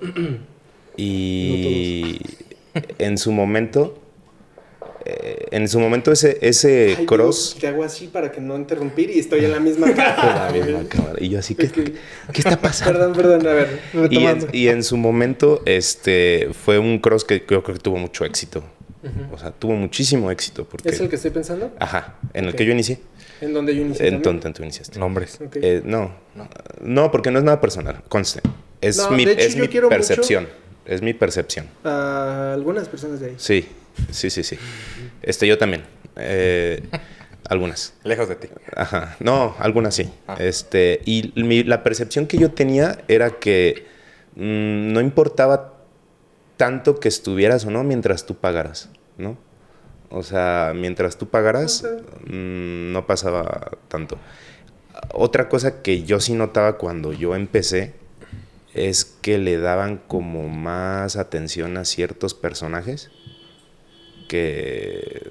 Y 0.96 2.18
en 2.98 3.18
su 3.18 3.32
momento, 3.32 3.98
eh, 5.04 5.46
en 5.52 5.68
su 5.68 5.78
momento 5.78 6.10
ese, 6.12 6.38
ese 6.40 6.96
Ay, 6.98 7.06
cross... 7.06 7.50
digo, 7.54 7.60
Te 7.60 7.66
hago 7.68 7.84
así 7.84 8.08
para 8.08 8.32
que 8.32 8.40
no 8.40 8.56
interrumpir 8.56 9.10
y 9.10 9.18
estoy 9.18 9.44
en 9.44 9.52
la 9.52 9.60
misma 9.60 9.92
cámara. 9.94 10.52
Y 11.20 11.28
yo 11.28 11.38
así, 11.38 11.54
¿qué, 11.54 11.66
Ok. 11.66 11.74
¿qué 12.32 12.40
está 12.40 12.60
pasando? 12.60 12.92
Perdón, 12.98 13.12
perdón, 13.14 13.46
a 13.46 13.52
ver, 13.52 13.80
Y 14.10 14.24
en, 14.24 14.48
y 14.52 14.68
en 14.68 14.82
su 14.82 14.96
momento, 14.96 15.62
este, 15.66 16.48
fue 16.52 16.78
un 16.78 16.98
cross 16.98 17.24
que 17.24 17.40
yo 17.48 17.62
creo 17.62 17.76
que 17.76 17.80
tuvo 17.80 17.96
mucho 17.98 18.24
éxito. 18.24 18.64
O 19.32 19.38
sea, 19.38 19.50
tuvo 19.50 19.74
muchísimo 19.74 20.30
éxito 20.30 20.64
porque... 20.64 20.88
¿Es 20.90 21.00
el 21.00 21.08
que 21.08 21.16
estoy 21.16 21.30
pensando? 21.30 21.72
Ajá, 21.78 22.14
en 22.34 22.44
el 22.46 22.54
que 22.54 22.64
yo 22.64 22.72
inicié. 22.72 23.00
En 23.40 23.54
donde 23.54 23.74
yo 23.74 23.82
inicié 23.82 24.08
En 24.08 24.20
donde 24.22 24.50
tú 24.52 24.62
iniciaste. 24.62 24.98
Nombres. 24.98 25.38
Ok. 25.44 25.56
Eh, 25.62 25.82
no, 25.84 26.12
no, 26.80 27.10
porque 27.10 27.30
no 27.30 27.38
es 27.38 27.44
nada 27.44 27.60
personal, 27.60 28.02
conste. 28.08 28.40
Es 28.80 28.96
No, 28.96 29.10
mi, 29.10 29.24
de 29.24 29.32
hecho, 29.32 29.42
es 29.42 29.54
yo 29.54 29.62
mi 29.62 29.68
quiero 29.68 29.86
mucho- 29.88 29.96
percepción. 29.96 30.48
Es 30.86 31.02
mi 31.02 31.12
percepción. 31.14 31.66
A 31.84 32.52
algunas 32.54 32.88
personas 32.88 33.20
de 33.20 33.26
ahí. 33.26 33.34
Sí, 33.36 33.68
sí, 34.10 34.30
sí, 34.30 34.42
sí. 34.42 34.56
Este, 35.22 35.46
yo 35.46 35.58
también. 35.58 35.82
Eh, 36.16 36.82
algunas. 37.48 37.94
Lejos 38.04 38.28
de 38.28 38.36
ti. 38.36 38.48
Ajá. 38.74 39.16
No, 39.20 39.54
algunas 39.58 39.94
sí. 39.94 40.10
Ah. 40.26 40.36
Este, 40.38 41.00
y 41.04 41.32
mi- 41.36 41.62
la 41.64 41.82
percepción 41.82 42.26
que 42.26 42.38
yo 42.38 42.50
tenía 42.52 42.98
era 43.08 43.30
que 43.38 43.86
mm, 44.36 44.92
no 44.92 45.00
importaba 45.00 45.74
tanto 46.56 46.98
que 47.00 47.08
estuvieras 47.08 47.64
o 47.66 47.70
no 47.70 47.84
mientras 47.84 48.24
tú 48.26 48.34
pagaras, 48.34 48.88
¿no? 49.18 49.36
O 50.10 50.22
sea, 50.22 50.72
mientras 50.74 51.18
tú 51.18 51.28
pagaras, 51.28 51.84
mm, 52.26 52.92
no 52.92 53.06
pasaba 53.06 53.72
tanto. 53.88 54.18
Otra 55.12 55.48
cosa 55.48 55.82
que 55.82 56.02
yo 56.04 56.18
sí 56.20 56.32
notaba 56.34 56.78
cuando 56.78 57.12
yo 57.12 57.34
empecé 57.36 57.92
es 58.74 59.04
que 59.04 59.38
le 59.38 59.58
daban 59.58 59.98
como 60.08 60.48
más 60.48 61.16
atención 61.16 61.76
a 61.76 61.84
ciertos 61.84 62.32
personajes 62.34 63.10
que, 64.28 65.30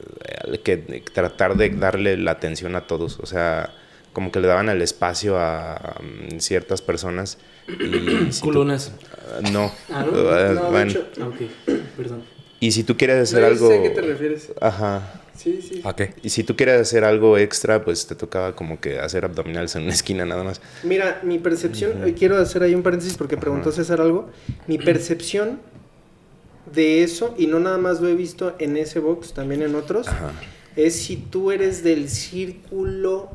que 0.63 1.04
tratar 1.13 1.56
de 1.56 1.69
darle 1.69 2.17
la 2.17 2.32
atención 2.32 2.76
a 2.76 2.88
todos. 2.88 3.19
O 3.19 3.26
sea, 3.26 3.73
como 4.13 4.32
que 4.32 4.39
le 4.39 4.47
daban 4.47 4.69
el 4.69 4.82
espacio 4.82 5.38
a 5.39 6.00
mm, 6.02 6.39
ciertas 6.39 6.82
personas. 6.82 7.38
Y 7.67 8.32
si 8.32 8.41
tú- 8.41 8.47
culonas. 8.47 8.91
no. 9.52 9.71
Ah, 9.91 10.06
¿no? 10.10 10.17
Eh, 10.38 10.54
No, 10.54 10.63
de 10.63 10.69
bueno. 10.71 10.91
hecho- 10.91 11.08
Ah, 11.21 11.28
ok. 11.28 11.76
Perdón. 11.97 12.23
Y 12.60 12.72
si 12.72 12.84
tú 12.84 12.98
quieres 12.98 13.17
hacer 13.30 13.41
No, 13.41 13.48
algo... 13.48 13.67
sé 13.67 13.80
a 13.80 13.84
qué 13.84 13.89
te 13.91 14.02
refieres. 14.02 14.52
Ajá. 14.62 15.22
Sí, 15.36 15.62
sí. 15.62 15.82
¿A 15.84 15.96
qué? 15.96 16.15
Y 16.24 16.30
si 16.30 16.43
tú 16.43 16.56
quieres 16.56 16.82
hacer 16.82 17.04
algo 17.04 17.38
extra, 17.38 17.86
pues 17.86 18.08
te 18.08 18.15
tocaba 18.15 18.56
como 18.56 18.80
que 18.82 19.00
hacer 19.00 19.24
abdominales 19.24 19.76
en 19.76 19.84
una 19.84 19.93
esquina 19.93 20.26
nada 20.26 20.43
más. 20.43 20.60
Mira, 20.84 21.20
mi 21.24 21.38
percepción, 21.38 22.08
eh, 22.08 22.15
quiero 22.17 22.38
hacer 22.38 22.63
ahí 22.63 22.74
un 22.74 22.82
paréntesis 22.82 23.15
porque 23.17 23.38
preguntó 23.38 23.72
César 23.72 24.02
algo. 24.02 24.30
Mi 24.65 24.80
percepción 24.80 25.60
de 26.74 27.04
eso, 27.04 27.36
y 27.38 27.46
no 27.46 27.60
nada 27.60 27.78
más 27.78 28.02
lo 28.02 28.08
he 28.10 28.15
visto 28.15 28.56
en 28.58 28.76
ese 28.78 29.00
box, 29.00 29.34
también 29.34 29.62
en 29.62 29.76
otros, 29.76 30.08
Ajá. 30.08 30.32
es 30.76 30.96
si 30.96 31.15
tú 31.17 31.52
eres 31.52 31.84
del 31.84 32.10
círculo 32.10 33.30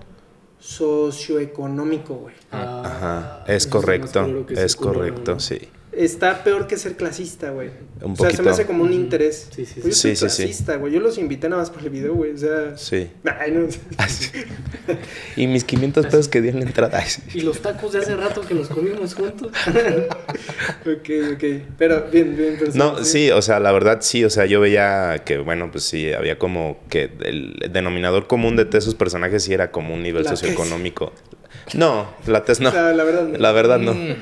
socioeconómico, 0.59 2.15
güey. 2.15 2.35
Ah, 2.51 2.83
Ajá, 2.85 3.45
es 3.53 3.67
correcto, 3.67 4.47
es 4.51 4.77
correcto, 4.77 5.39
sí. 5.39 5.61
Está 5.93 6.43
peor 6.43 6.67
que 6.67 6.79
ser 6.79 6.97
clasista, 6.97 7.51
güey. 7.51 7.69
Un 8.01 8.13
o 8.13 8.17
sea, 8.17 8.31
se 8.31 8.43
me 8.43 8.51
hace 8.51 8.65
como 8.65 8.83
un 8.83 8.95
interés. 8.95 9.49
Sí, 9.55 9.67
sí, 9.67 9.75
sí. 9.75 9.81
Pues 9.83 9.95
yo 9.95 10.01
soy 10.01 10.17
Sí, 10.17 10.17
sí, 10.17 10.31
sí. 10.31 10.43
clasista, 10.45 10.77
güey. 10.77 10.93
Yo 10.93 11.01
los 11.01 11.19
invité 11.19 11.51
nada 11.51 11.61
más 11.61 11.71
por 11.71 11.83
el 11.83 11.91
video, 11.91 12.15
güey. 12.15 12.33
O 12.33 12.39
sea... 12.39 12.77
Sí. 12.79 13.11
Ay, 13.39 13.51
no. 13.53 13.67
Y 15.37 15.47
mis 15.47 15.65
500 15.65 16.07
pesos 16.07 16.29
que 16.29 16.41
di 16.41 16.49
en 16.49 16.61
la 16.61 16.63
entrada. 16.63 17.05
sí. 17.05 17.21
Y 17.35 17.41
los 17.43 17.61
tacos 17.61 17.93
de 17.93 17.99
hace 17.99 18.17
rato 18.17 18.41
que 18.41 18.55
nos 18.55 18.69
comimos 18.69 19.15
juntos. 19.15 19.53
ok, 19.67 21.11
ok. 21.35 21.45
Pero 21.79 22.07
bien, 22.11 22.37
bien. 22.37 22.57
pero 22.59 22.73
No, 22.75 23.05
sí, 23.05 23.31
o 23.31 23.43
sea, 23.43 23.61
la 23.61 23.73
verdad 23.73 23.99
sí, 24.01 24.25
o 24.25 24.31
sea, 24.31 24.47
yo 24.47 24.61
veía 24.61 25.23
que, 25.27 25.39
bueno, 25.39 25.71
pues 25.71 25.85
sí, 25.85 26.13
había 26.13 26.39
como 26.39 26.79
que 26.89 27.11
el 27.25 27.71
denominador 27.71 28.27
común 28.27 28.57
de 28.57 28.67
esos 28.73 28.95
personajes 28.95 29.45
sí 29.45 29.53
era 29.53 29.71
como 29.71 29.95
un 29.95 30.03
nivel 30.03 30.25
La 30.25 30.31
socioeconómico. 30.31 31.13
No, 31.75 32.09
la 32.27 32.45
tez 32.45 32.61
no. 32.61 32.71
O 32.71 32.73
sea, 32.73 32.93
la 32.93 33.05
verdad. 33.05 33.25
no. 33.29 33.39
La 33.39 33.53
verdad 33.53 33.79
no. 33.79 33.95
Mm. 33.95 34.17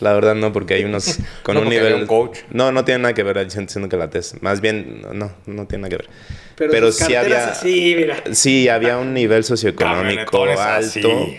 La 0.00 0.12
verdad 0.12 0.34
no, 0.34 0.52
porque 0.52 0.74
hay 0.74 0.84
unos 0.84 1.18
con 1.42 1.54
No, 1.54 1.62
un 1.62 1.68
nivel... 1.68 1.86
había 1.86 1.96
un 1.96 2.06
coach. 2.06 2.38
No, 2.50 2.70
no 2.72 2.84
tiene 2.84 3.02
nada 3.02 3.14
que 3.14 3.22
ver 3.22 3.42
diciendo 3.44 3.88
que 3.88 3.96
la 3.96 4.10
tez. 4.10 4.40
Más 4.42 4.60
bien, 4.60 5.02
no, 5.14 5.32
no 5.46 5.66
tiene 5.66 5.82
nada 5.82 5.88
que 5.90 5.96
ver. 5.96 6.08
Pero, 6.56 6.70
pero 6.70 6.92
sí 6.92 7.14
había- 7.14 7.48
así, 7.50 7.94
mira. 7.96 8.22
Sí, 8.32 8.68
había 8.68 8.98
un 8.98 9.14
nivel 9.14 9.44
socioeconómico 9.44 10.44
alto. 10.44 10.60
así. 10.62 11.36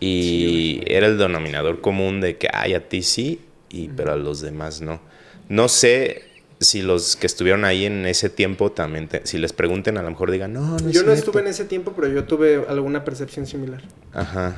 Y 0.00 0.82
era 0.86 1.06
el 1.06 1.18
denominador 1.18 1.80
común 1.80 2.20
de 2.20 2.36
que, 2.36 2.48
ay, 2.52 2.74
a 2.74 2.88
ti 2.88 3.02
sí, 3.02 3.40
y, 3.70 3.88
pero 3.88 4.12
a 4.12 4.16
los 4.16 4.40
demás 4.40 4.80
no. 4.80 5.00
No 5.48 5.68
sé 5.68 6.24
si 6.60 6.82
los 6.82 7.16
que 7.16 7.26
estuvieron 7.26 7.64
ahí 7.64 7.84
en 7.86 8.06
ese 8.06 8.28
tiempo 8.30 8.72
también, 8.72 9.08
te- 9.08 9.26
si 9.26 9.38
les 9.38 9.52
pregunten, 9.52 9.96
a 9.98 10.02
lo 10.02 10.10
mejor 10.10 10.30
digan, 10.30 10.52
no, 10.52 10.60
no 10.62 10.76
es 10.76 10.82
Yo 10.82 10.88
no 10.88 10.92
cierto". 10.92 11.12
estuve 11.12 11.40
en 11.42 11.46
ese 11.48 11.64
tiempo, 11.64 11.92
pero 11.94 12.08
yo 12.08 12.24
tuve 12.24 12.64
alguna 12.68 13.04
percepción 13.04 13.46
similar. 13.46 13.82
Ajá. 14.12 14.56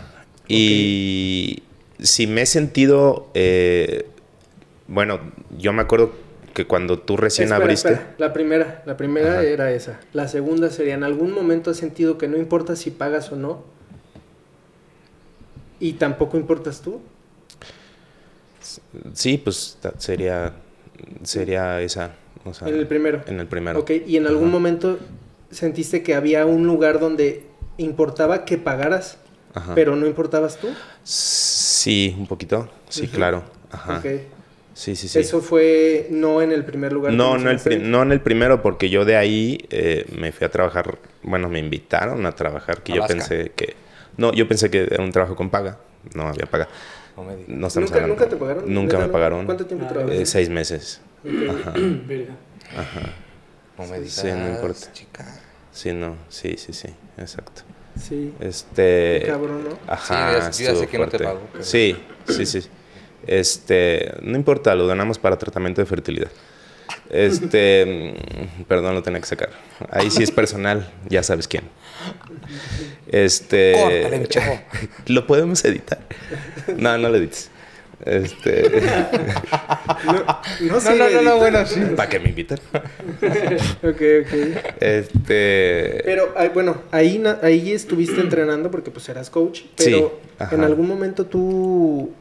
Y 0.49 1.63
si 2.01 2.27
me 2.27 2.43
he 2.43 2.47
sentido, 2.47 3.29
eh, 3.35 4.07
bueno, 4.89 5.21
yo 5.57 5.73
me 5.73 5.83
acuerdo 5.83 6.13
que 6.55 6.67
cuando 6.67 6.99
tú 6.99 7.17
recién 7.17 7.49
Espera, 7.49 7.63
abriste, 7.65 7.93
espera. 7.93 8.15
La 8.19 8.33
primera, 8.33 8.83
la 8.87 8.97
primera 8.97 9.33
Ajá. 9.35 9.43
era 9.43 9.71
esa. 9.73 10.01
La 10.13 10.27
segunda 10.29 10.71
sería, 10.71 10.95
¿en 10.95 11.05
algún 11.05 11.33
momento 11.33 11.71
has 11.71 11.77
sentido 11.77 12.17
que 12.19 12.29
no 12.29 12.37
importa 12.39 12.77
si 12.77 12.91
pagas 12.91 13.31
o 13.33 13.37
no? 13.37 13.63
¿Y 15.81 15.95
tampoco 15.95 16.37
importas 16.39 16.81
tú? 16.81 17.01
sí, 19.13 19.39
pues 19.39 19.79
sería, 19.99 20.55
sería 21.23 21.81
esa. 21.83 22.13
o 22.45 22.53
sea, 22.55 22.69
En 22.69 22.77
el 22.77 22.87
primero. 22.87 23.23
En 23.27 23.39
el 23.41 23.47
primero. 23.47 23.79
Ok, 23.81 23.91
¿y 24.07 24.17
en 24.17 24.27
algún 24.27 24.45
Ajá. 24.49 24.53
momento 24.53 24.99
sentiste 25.51 26.03
que 26.03 26.15
había 26.15 26.47
un 26.47 26.67
lugar 26.67 26.99
donde 26.99 27.45
importaba 27.77 28.45
que 28.45 28.59
pagaras, 28.59 29.19
Ajá. 29.55 29.75
pero 29.75 29.95
no 29.95 30.07
importabas 30.07 30.57
tú? 30.59 30.69
Sí, 31.05 31.66
un 32.19 32.27
poquito. 32.27 32.69
Sí, 32.89 33.09
claro. 33.09 33.45
Ajá. 33.71 33.99
Ok. 33.99 34.07
Sí, 34.75 34.95
sí, 34.95 35.09
sí. 35.09 35.19
Eso 35.19 35.41
fue 35.41 36.07
no 36.11 36.43
en 36.43 36.53
el 36.53 36.63
primer 36.65 36.93
lugar. 36.93 37.13
No, 37.15 37.39
no 37.39 37.51
el, 37.51 37.59
pri- 37.59 37.79
no 37.79 38.03
en 38.03 38.13
el 38.13 38.21
primero, 38.21 38.61
porque 38.63 38.91
yo 38.91 39.05
de 39.07 39.17
ahí 39.17 39.59
eh, 39.71 40.05
me 40.19 40.33
fui 40.33 40.45
a 40.47 40.51
trabajar. 40.51 40.99
Bueno, 41.23 41.49
me 41.49 41.59
invitaron 41.61 42.27
a 42.27 42.33
trabajar, 42.33 42.83
que 42.83 42.93
yo 42.95 43.07
pensé 43.07 43.53
que. 43.57 43.75
No, 44.19 44.33
yo 44.35 44.47
pensé 44.47 44.71
que 44.71 44.83
era 44.91 45.03
un 45.03 45.13
trabajo 45.13 45.35
con 45.35 45.49
paga. 45.51 45.79
No 46.15 46.29
había 46.29 46.45
paga. 46.47 46.69
No 47.17 47.25
me. 47.25 47.37
No 47.49 47.69
¿Nunca, 47.69 47.77
hablando- 47.79 48.07
¿Nunca 48.09 48.29
te 48.29 48.37
pagaron? 48.37 48.65
Nunca 48.75 48.93
¿Neta 48.99 49.07
me 49.07 49.13
pagaron. 49.13 49.47
¿Cuánto 49.47 49.65
tiempo 49.67 49.87
Ah, 49.87 49.93
trabajaste? 49.93 50.23
Eh, 50.23 50.27
seis 50.27 50.49
meses. 50.51 51.01
Ajá. 51.25 51.73
Verga. 52.07 52.35
Ajá. 52.77 53.13
No 53.79 53.87
me 53.87 53.99
digas, 54.01 54.13
Sí, 54.15 54.29
no 54.29 54.49
importa. 54.51 54.93
chica. 54.93 55.41
Sí, 55.73 55.93
no. 55.93 56.17
Sí, 56.29 56.57
sí, 56.59 56.73
sí. 56.75 56.89
Exacto. 57.17 57.63
Sí. 58.01 58.33
Este. 58.41 59.21
Qué 59.21 59.27
cabrón, 59.27 59.65
¿no? 59.65 59.79
Ajá. 59.93 60.53
Sí, 60.53 60.65
ya- 60.65 60.69
yo 60.71 60.75
ya 60.75 60.81
sé 60.81 60.87
que 60.89 60.99
no 60.99 61.09
te 61.09 61.19
pago, 61.19 61.41
pero- 61.53 61.65
Sí, 61.65 61.97
sí, 62.29 62.47
sí. 62.47 62.61
Este, 63.27 64.13
no 64.23 64.37
importa, 64.37 64.75
lo 64.75 64.87
donamos 64.87 65.19
para 65.19 65.37
tratamiento 65.37 65.81
de 65.81 65.87
fertilidad. 65.87 66.31
Este, 67.11 68.15
perdón, 68.69 68.95
lo 68.95 69.03
tenía 69.03 69.21
que 69.21 69.27
sacar. 69.27 69.51
Ahí 69.91 70.11
sí 70.11 70.23
es 70.23 70.31
personal, 70.31 70.93
ya 71.09 71.23
sabes 71.23 71.49
quién. 71.49 71.65
Este, 73.09 73.73
Córtale, 73.73 74.19
mi 74.21 74.27
chavo. 74.27 74.61
lo 75.07 75.27
podemos 75.27 75.65
editar. 75.65 75.99
No, 76.77 76.97
no 76.99 77.09
lo 77.09 77.17
edites. 77.17 77.51
Este, 78.05 78.83
No, 80.05 80.13
no, 80.13 80.25
No, 80.61 80.81
sé, 80.81 80.97
no, 80.97 81.23
no, 81.23 81.39
bueno, 81.39 81.65
sí. 81.67 81.81
para 81.97 82.09
que 82.09 82.21
me 82.21 82.29
inviten. 82.29 82.59
Ok, 83.83 84.03
ok. 84.23 84.75
Este, 84.81 86.03
Pero 86.05 86.33
bueno, 86.53 86.83
ahí, 86.91 87.23
ahí 87.43 87.73
estuviste 87.73 88.21
entrenando 88.21 88.71
porque 88.71 88.91
pues 88.91 89.09
eras 89.09 89.31
coach, 89.31 89.63
pero 89.77 89.97
Sí, 89.99 90.29
ajá. 90.39 90.55
en 90.55 90.63
algún 90.65 90.89
momento 90.89 91.27
tú... 91.27 92.13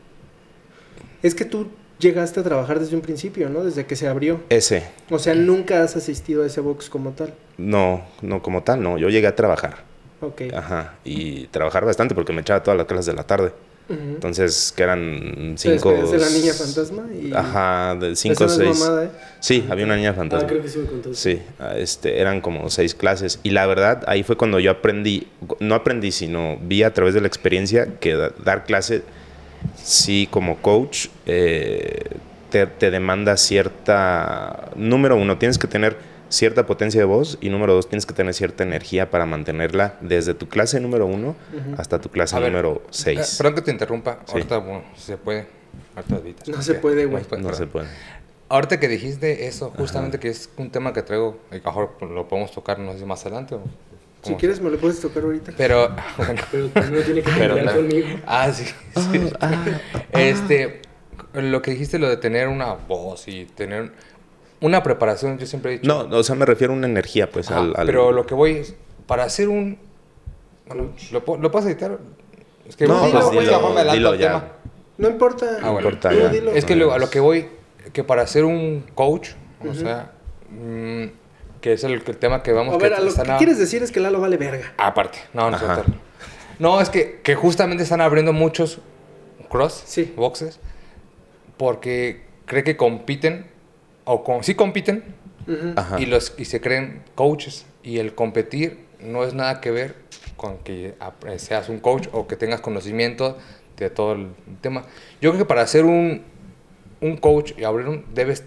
Es 1.22 1.36
que 1.36 1.44
tú 1.46 1.68
llegaste 2.00 2.40
a 2.40 2.44
trabajar 2.44 2.80
desde 2.80 2.96
un 2.96 3.02
principio, 3.02 3.50
¿no? 3.50 3.64
Desde 3.64 3.86
que 3.86 3.96
se 3.96 4.08
abrió. 4.08 4.42
ese, 4.50 4.84
O 5.10 5.20
sea, 5.20 5.34
nunca 5.36 5.84
has 5.84 5.96
asistido 5.96 6.44
a 6.44 6.48
ese 6.48 6.62
box 6.62 6.90
como 6.90 7.12
tal. 7.12 7.34
no, 7.58 8.06
no 8.22 8.42
como 8.42 8.64
tal, 8.64 8.82
no. 8.82 8.98
Yo 8.98 9.10
llegué 9.10 9.28
a 9.28 9.36
trabajar. 9.36 9.84
Ok. 10.22 10.44
Ajá. 10.56 10.96
Y 11.04 11.48
trabajar 11.48 11.84
bastante 11.86 12.16
porque 12.16 12.32
me 12.34 12.42
echaba 12.42 12.64
todas 12.64 12.78
las 12.78 12.88
clases 12.88 13.08
de 13.08 13.14
la 13.14 13.24
tarde. 13.24 13.52
Entonces, 13.88 14.74
que 14.76 14.82
eran 14.84 15.54
cinco. 15.58 15.94
de 16.12 16.18
la 16.18 16.30
niña 16.30 16.54
fantasma 16.54 17.04
y... 17.14 17.32
Ajá, 17.34 17.96
de 17.96 18.16
cinco 18.16 18.46
o 18.46 18.50
seis. 18.50 18.80
mamada, 18.80 19.06
¿eh? 19.06 19.10
Sí, 19.40 19.64
había 19.70 19.86
una 19.86 19.96
niña 19.96 20.10
Ah, 20.12 20.16
fantasma. 20.16 20.48
creo 20.50 20.62
que 20.64 20.70
sí 20.70 20.80
me 20.80 20.86
contaste. 20.88 21.16
Sí, 21.16 21.42
ah, 21.60 21.76
este, 21.78 22.20
eran 22.20 22.42
como 22.42 22.68
seis 22.72 22.96
clases. 22.96 23.40
Y 23.44 23.52
la 23.52 23.68
verdad, 23.68 24.04
ahí 24.08 24.24
fue 24.24 24.38
cuando 24.38 24.60
yo 24.60 24.72
aprendí, 24.72 25.28
no 25.60 25.76
aprendí, 25.76 26.12
sino 26.12 26.58
vi 26.62 26.82
a 26.82 26.94
través 26.94 27.14
de 27.14 27.22
la 27.22 27.28
experiencia 27.28 28.00
que 28.00 28.16
da- 28.16 28.32
dar 28.44 28.64
clase, 28.66 29.04
sí, 29.84 30.28
como 30.32 30.58
coach, 30.58 31.08
eh, 31.28 32.02
te, 32.50 32.66
te 32.66 32.90
demanda 32.90 33.38
cierta... 33.38 34.70
Número 34.76 35.16
uno, 35.16 35.38
tienes 35.38 35.58
que 35.60 35.68
tener 35.68 35.96
cierta 36.30 36.66
potencia 36.66 37.00
de 37.00 37.06
voz 37.06 37.38
y 37.42 37.50
número 37.50 37.74
dos, 37.74 37.88
tienes 37.90 38.06
que 38.06 38.14
tener 38.14 38.34
cierta 38.34 38.64
energía 38.64 39.10
para 39.10 39.26
mantenerla 39.26 39.96
desde 40.02 40.34
tu 40.34 40.48
clase 40.50 40.80
número 40.80 41.06
uno 41.06 41.36
hasta 41.78 42.00
tu 42.02 42.10
clase 42.10 42.36
A 42.36 42.40
ver, 42.40 42.52
número 42.52 42.82
Eh, 42.84 42.88
seis. 42.92 43.36
perdón 43.38 43.56
que 43.56 43.62
te 43.62 43.72
interrumpa. 43.72 44.20
Sí. 44.26 44.34
Ahorita, 44.34 44.58
bueno, 44.58 44.84
si 44.96 45.04
se 45.04 45.18
puede. 45.18 45.48
Ahorita 45.96 46.16
editas, 46.18 46.48
No 46.50 46.62
se 46.62 46.74
puede, 46.76 47.06
güey. 47.06 47.24
no 47.40 47.54
se 47.54 47.68
puede. 47.68 47.88
Ahorita 48.48 48.80
que 48.80 48.88
dijiste 48.88 49.48
eso, 49.48 49.72
justamente 49.76 50.20
que 50.20 50.30
es 50.30 50.50
un 50.58 50.70
tema 50.70 50.94
que 50.94 51.02
traigo, 51.02 51.40
y 51.52 51.56
mejor 51.56 51.96
lo 52.02 52.28
podemos 52.28 52.52
tocar, 52.52 52.78
no 52.80 52.94
sé 52.94 53.00
si 53.00 53.06
más 53.06 53.22
adelante 53.26 53.56
o... 53.56 53.62
Si 54.22 54.34
quieres 54.36 54.60
me 54.60 54.72
lo 54.72 54.78
puedes 54.80 55.00
tocar 55.00 55.24
ahorita. 55.24 55.52
Pero, 55.56 55.90
bueno, 56.18 56.42
Pero 56.52 56.70
tiene 57.04 57.22
que 57.22 57.32
pelear 57.38 57.76
conmigo. 57.76 58.08
Ah, 58.26 58.52
sí. 58.52 58.66
sí. 58.96 59.32
Este, 60.14 60.82
lo 61.34 61.62
que 61.62 61.72
dijiste, 61.72 62.00
lo 62.00 62.10
de 62.10 62.18
tener 62.18 62.48
una 62.48 62.74
voz 62.74 63.28
y 63.28 63.46
tener 63.46 63.92
una 64.62 64.82
preparación, 64.84 65.38
yo 65.38 65.46
siempre 65.46 65.74
he 65.76 65.80
dicho... 65.80 65.88
No, 66.08 66.18
o 66.18 66.24
sea, 66.24 66.36
me 66.36 66.46
refiero 66.46 66.74
a 66.74 66.76
una 66.78 66.88
energía, 66.88 67.30
pues, 67.30 67.52
al, 67.52 67.74
al- 67.76 67.86
Pero 67.86 68.12
lo 68.12 68.26
que 68.26 68.34
voy 68.34 68.52
es, 68.58 68.76
para 69.08 69.24
hacer 69.24 69.50
un... 69.50 69.78
Bueno, 70.68 70.92
¿lo, 71.12 71.24
puedo- 71.26 71.42
¿lo 71.42 71.52
puedes 71.52 71.68
editar? 71.68 72.00
Es 72.68 72.76
que 72.76 72.88
No, 72.88 73.00
pues, 73.00 73.12
dilo, 73.94 74.12
me 74.12 74.18
ya. 74.18 74.28
tema. 74.28 74.48
No 74.98 75.10
importa. 75.10 75.46
Ah, 75.62 75.70
bueno. 75.72 75.88
importa 75.90 76.14
ya. 76.14 76.30
dilo. 76.30 76.52
Es 76.52 76.66
que 76.66 76.76
lo- 76.76 76.92
a 76.94 76.98
lo 76.98 77.10
que 77.10 77.20
voy, 77.20 77.48
que 77.94 78.04
para 78.04 78.26
ser 78.28 78.46
un 78.46 78.84
coach, 78.96 79.32
o 79.68 79.74
sea, 79.74 80.14
mm, 80.50 81.06
que 81.62 81.74
es 81.74 81.84
el, 81.84 81.94
el 81.94 82.18
tema 82.18 82.42
que 82.42 82.52
vamos 82.54 82.74
A 82.74 82.78
ver, 82.78 82.94
a 82.94 83.00
lo 83.02 83.10
están 83.10 83.26
que 83.26 83.32
a- 83.34 83.38
quieres 83.38 83.60
decir 83.60 83.84
es 83.84 83.92
que 83.92 84.00
Lalo 84.00 84.20
vale 84.20 84.38
verga. 84.38 84.74
Aparte, 84.78 85.20
no, 85.34 85.52
no, 85.52 85.58
no, 86.60 86.80
es 86.82 86.90
que, 86.90 87.20
que 87.22 87.36
justamente 87.36 87.84
están 87.84 88.02
abriendo 88.02 88.32
muchos 88.34 88.80
cross 89.50 89.84
Sí. 89.86 90.14
boxes 90.16 90.60
porque 91.58 92.24
cree 92.46 92.64
que 92.64 92.78
compiten 92.78 93.48
o 94.06 94.24
con, 94.24 94.44
sí 94.44 94.56
compiten 94.56 95.04
y 96.00 96.06
los 96.08 96.34
y 96.38 96.46
se 96.46 96.60
creen 96.62 97.04
coaches 97.16 97.66
y 97.84 98.00
el 98.00 98.16
competir 98.16 98.80
no 99.00 99.24
es 99.24 99.34
nada 99.36 99.62
que 99.62 99.70
ver 99.72 99.96
con 100.38 100.58
que 100.60 100.96
seas 101.38 101.70
un 101.70 101.80
coach 101.80 102.08
o 102.14 102.26
que 102.28 102.36
tengas 102.36 102.62
conocimiento 102.62 103.38
de 103.78 103.90
todo 103.90 104.14
el 104.14 104.30
tema. 104.62 104.84
Yo 105.22 105.32
creo 105.32 105.44
que 105.44 105.46
para 105.48 105.66
ser 105.68 105.86
un, 105.86 106.24
un 107.02 107.18
coach 107.18 107.54
y 107.58 107.64
abrir 107.64 107.88
un 107.88 108.06
debes 108.14 108.44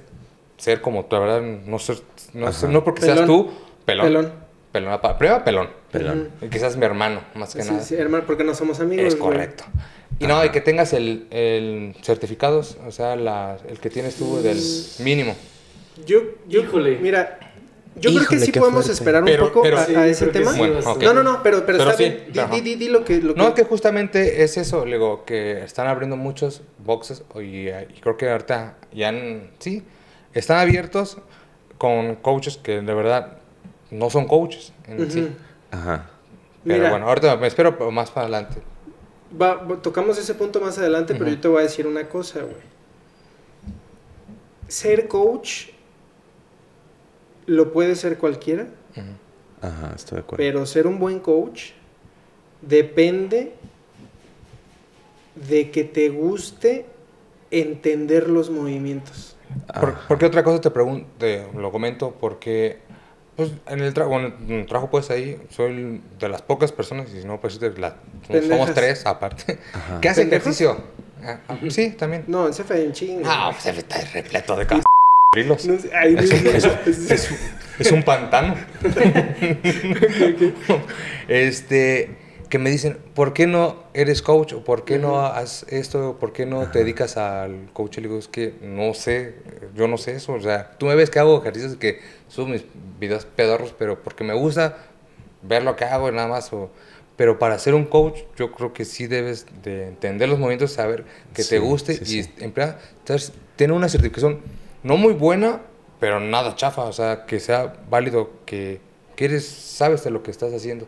ser 0.56 0.80
como 0.80 1.04
tú, 1.04 1.14
la 1.16 1.20
verdad 1.22 1.42
no 1.66 1.78
ser 1.78 1.98
no, 2.34 2.52
ser- 2.52 2.70
no 2.70 2.82
porque 2.82 3.00
Pelón. 3.02 3.16
seas 3.16 3.26
tú 3.26 3.50
pelón. 3.84 4.06
Pelón. 4.06 4.32
Pelón, 4.72 4.98
primero 5.18 5.44
pelón. 5.44 5.70
Pelón. 5.90 6.28
Y 6.42 6.48
quizás 6.48 6.76
mi 6.76 6.84
hermano, 6.84 7.20
más 7.34 7.54
que 7.54 7.62
Sí, 7.62 7.70
nada. 7.70 7.82
sí, 7.82 7.94
hermano, 7.94 8.24
porque 8.26 8.44
no 8.44 8.54
somos 8.54 8.80
amigos. 8.80 9.06
Es 9.06 9.18
güey. 9.18 9.32
correcto. 9.32 9.64
Y 10.20 10.26
no, 10.26 10.44
y 10.44 10.50
que 10.50 10.60
tengas 10.60 10.92
el, 10.92 11.26
el 11.30 11.94
certificados, 12.02 12.76
o 12.86 12.90
sea, 12.90 13.16
la, 13.16 13.56
el 13.68 13.78
que 13.78 13.88
tienes 13.88 14.16
tú 14.16 14.42
del 14.42 14.58
mínimo. 15.00 15.34
Yo, 16.04 16.20
yo, 16.48 16.60
Híjole. 16.62 16.98
mira, 16.98 17.38
yo 17.96 18.10
creo 18.12 18.28
que 18.28 18.38
sí 18.40 18.52
podemos 18.52 18.84
fuerte. 18.84 18.92
esperar 18.92 19.22
un 19.22 19.26
Pero- 19.26 19.46
poco 19.48 19.62
pero- 19.62 19.78
a, 19.78 19.84
Sí, 19.86 19.94
a 19.94 20.06
ese 20.06 20.26
tema. 20.28 20.52
sí, 20.52 20.58
Bueno. 20.58 20.80
No, 21.00 21.14
no, 21.14 21.22
no, 21.22 21.42
pero, 21.42 21.64
pero, 21.64 21.78
Pero 21.78 21.90
está 21.90 21.96
sí, 21.96 22.04
bien. 22.04 22.50
Di, 22.50 22.56
di, 22.56 22.60
di, 22.60 22.74
di 22.76 22.88
lo 22.88 23.04
que... 23.04 23.18
Lo 23.20 23.34
No, 23.34 23.54
que 23.54 23.64
justamente 23.64 24.42
es 24.42 24.56
eso, 24.56 24.84
le 24.84 24.96
digo, 24.96 25.24
que 25.24 25.62
están 25.64 25.86
abriendo 25.86 26.16
muchos 26.16 26.62
boxes 26.84 27.22
y, 27.36 27.68
y 27.68 28.00
creo 28.00 28.16
que 28.16 28.30
ahorita 28.30 28.76
ya 28.92 29.08
han, 29.08 29.50
sí, 29.60 29.82
están 30.34 30.58
abiertos 30.58 31.18
con 31.78 32.16
coaches 32.16 32.56
que 32.58 32.80
de 32.80 32.94
verdad 32.94 33.37
no 33.90 34.10
son 34.10 34.26
coaches 34.26 34.72
en 34.86 35.10
sí. 35.10 35.20
Ujú. 35.22 35.30
Ajá. 35.70 36.10
Pero 36.64 36.76
Mira. 36.78 36.90
bueno, 36.90 37.06
ahorita 37.08 37.36
me 37.36 37.46
espero 37.46 37.72
más 37.90 38.10
para 38.10 38.26
adelante. 38.26 38.60
Va- 39.40 39.66
tocamos 39.82 40.18
ese 40.18 40.34
punto 40.34 40.60
más 40.60 40.78
adelante, 40.78 41.14
pero 41.14 41.30
yo 41.30 41.40
te 41.40 41.48
voy 41.48 41.60
a 41.60 41.62
decir 41.62 41.86
una 41.86 42.08
cosa, 42.08 42.40
güey. 42.40 42.56
Ser 44.68 45.08
coach 45.08 45.68
lo 47.46 47.72
puede 47.72 47.94
ser 47.94 48.18
cualquiera. 48.18 48.66
Ajá, 49.60 49.92
estoy 49.96 50.16
de 50.16 50.20
acuerdo. 50.22 50.36
pero 50.44 50.66
ser 50.66 50.86
un 50.86 50.98
buen 50.98 51.18
coach 51.20 51.70
depende 52.62 53.54
de 55.34 55.70
que 55.70 55.84
te 55.84 56.08
guste 56.10 56.86
entender 57.50 58.28
los 58.28 58.50
movimientos. 58.50 59.36
¿Por, 59.80 59.90
Ajá. 59.90 60.00
por 60.08 60.18
qué 60.18 60.26
otra 60.26 60.44
cosa 60.44 60.60
te 60.60 60.70
pregunto, 60.70 61.06
lo 61.56 61.72
comento? 61.72 62.14
Porque 62.20 62.78
pues, 63.38 63.52
en 63.68 63.80
el 63.80 63.94
trabajo, 63.94 64.18
bueno, 64.18 64.34
en 64.48 64.58
el 64.60 64.66
trabajo 64.66 64.90
pues 64.90 65.08
ahí, 65.10 65.40
soy 65.50 66.00
de 66.18 66.28
las 66.28 66.42
pocas 66.42 66.72
personas, 66.72 67.08
y 67.14 67.20
si 67.22 67.26
no, 67.26 67.40
pues 67.40 67.58
de 67.60 67.70
la- 67.78 67.96
somos 68.48 68.74
tres 68.74 69.06
aparte, 69.06 69.58
Ajá. 69.72 70.00
que 70.00 70.08
¿Pendejos? 70.10 70.18
ejercicio. 70.18 70.82
Ah, 71.22 71.38
ah, 71.48 71.56
sí, 71.70 71.90
también. 71.90 72.24
No, 72.26 72.48
ese 72.48 72.64
fue 72.64 72.82
en 72.84 72.92
chinga. 72.92 73.28
Ah, 73.32 73.50
pues 73.52 73.66
está 73.78 74.00
repleto 74.12 74.56
de 74.56 74.64
c- 74.66 74.82
grilos. 75.34 75.64
No 75.66 75.78
sé, 75.78 75.90
ay, 75.94 76.16
Es, 76.18 77.30
es 77.78 77.92
un 77.92 78.02
pantano. 78.02 78.56
este, 81.28 82.10
que 82.48 82.58
me 82.58 82.70
dicen, 82.70 82.98
¿por 83.14 83.32
qué 83.34 83.46
no 83.46 83.84
eres 83.94 84.22
coach? 84.22 84.52
¿O 84.54 84.64
por 84.64 84.84
qué 84.84 84.98
no 84.98 85.20
haces 85.24 85.70
esto? 85.72 86.16
¿Por 86.18 86.32
qué 86.32 86.46
no 86.46 86.70
te 86.70 86.78
dedicas 86.80 87.16
al 87.16 87.68
coach? 87.72 87.98
Y 87.98 88.00
le 88.00 88.08
digo, 88.08 88.18
es 88.18 88.28
que 88.28 88.54
no 88.62 88.94
sé, 88.94 89.34
yo 89.74 89.86
no 89.88 89.98
sé 89.98 90.12
eso. 90.16 90.32
O 90.32 90.40
sea, 90.40 90.72
tú 90.78 90.86
me 90.86 90.94
ves 90.94 91.10
que 91.10 91.18
hago 91.18 91.38
ejercicios 91.40 91.76
que 91.76 92.00
subo 92.28 92.46
mis 92.46 92.64
videos 92.98 93.24
pedorros, 93.26 93.74
pero 93.78 94.02
porque 94.02 94.24
me 94.24 94.34
gusta 94.34 94.76
ver 95.42 95.62
lo 95.62 95.76
que 95.76 95.84
hago 95.84 96.08
y 96.08 96.12
nada 96.12 96.28
más. 96.28 96.52
O, 96.52 96.70
pero 97.16 97.38
para 97.38 97.58
ser 97.58 97.74
un 97.74 97.84
coach, 97.84 98.20
yo 98.36 98.52
creo 98.52 98.72
que 98.72 98.84
sí 98.84 99.06
debes 99.06 99.46
de 99.62 99.88
entender 99.88 100.28
los 100.28 100.38
movimientos, 100.38 100.72
saber 100.72 101.04
que 101.34 101.42
Sí, 101.42 101.50
te 101.50 101.58
guste 101.58 101.94
sí, 102.04 102.18
y 102.20 102.22
sí. 102.22 102.32
emplear, 102.38 102.78
entonces, 103.00 103.32
tener 103.56 103.76
una 103.76 103.88
certificación 103.88 104.40
no 104.84 104.96
muy 104.96 105.12
buena, 105.14 105.60
pero 105.98 106.20
nada 106.20 106.54
chafa, 106.54 106.84
o 106.84 106.92
sea, 106.92 107.26
que 107.26 107.40
sea 107.40 107.74
válido, 107.90 108.30
que, 108.46 108.80
que 109.16 109.24
eres, 109.24 109.46
sabes 109.46 110.04
de 110.04 110.10
lo 110.10 110.22
que 110.22 110.30
estás 110.30 110.54
haciendo. 110.54 110.86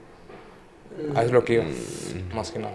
Ah, 1.15 1.25
es 1.25 1.33
lo 1.33 1.45
que 1.45 1.55
yo, 1.57 1.63
Mm. 1.63 2.35
más 2.37 2.51
que 2.51 2.59
nada. 2.59 2.75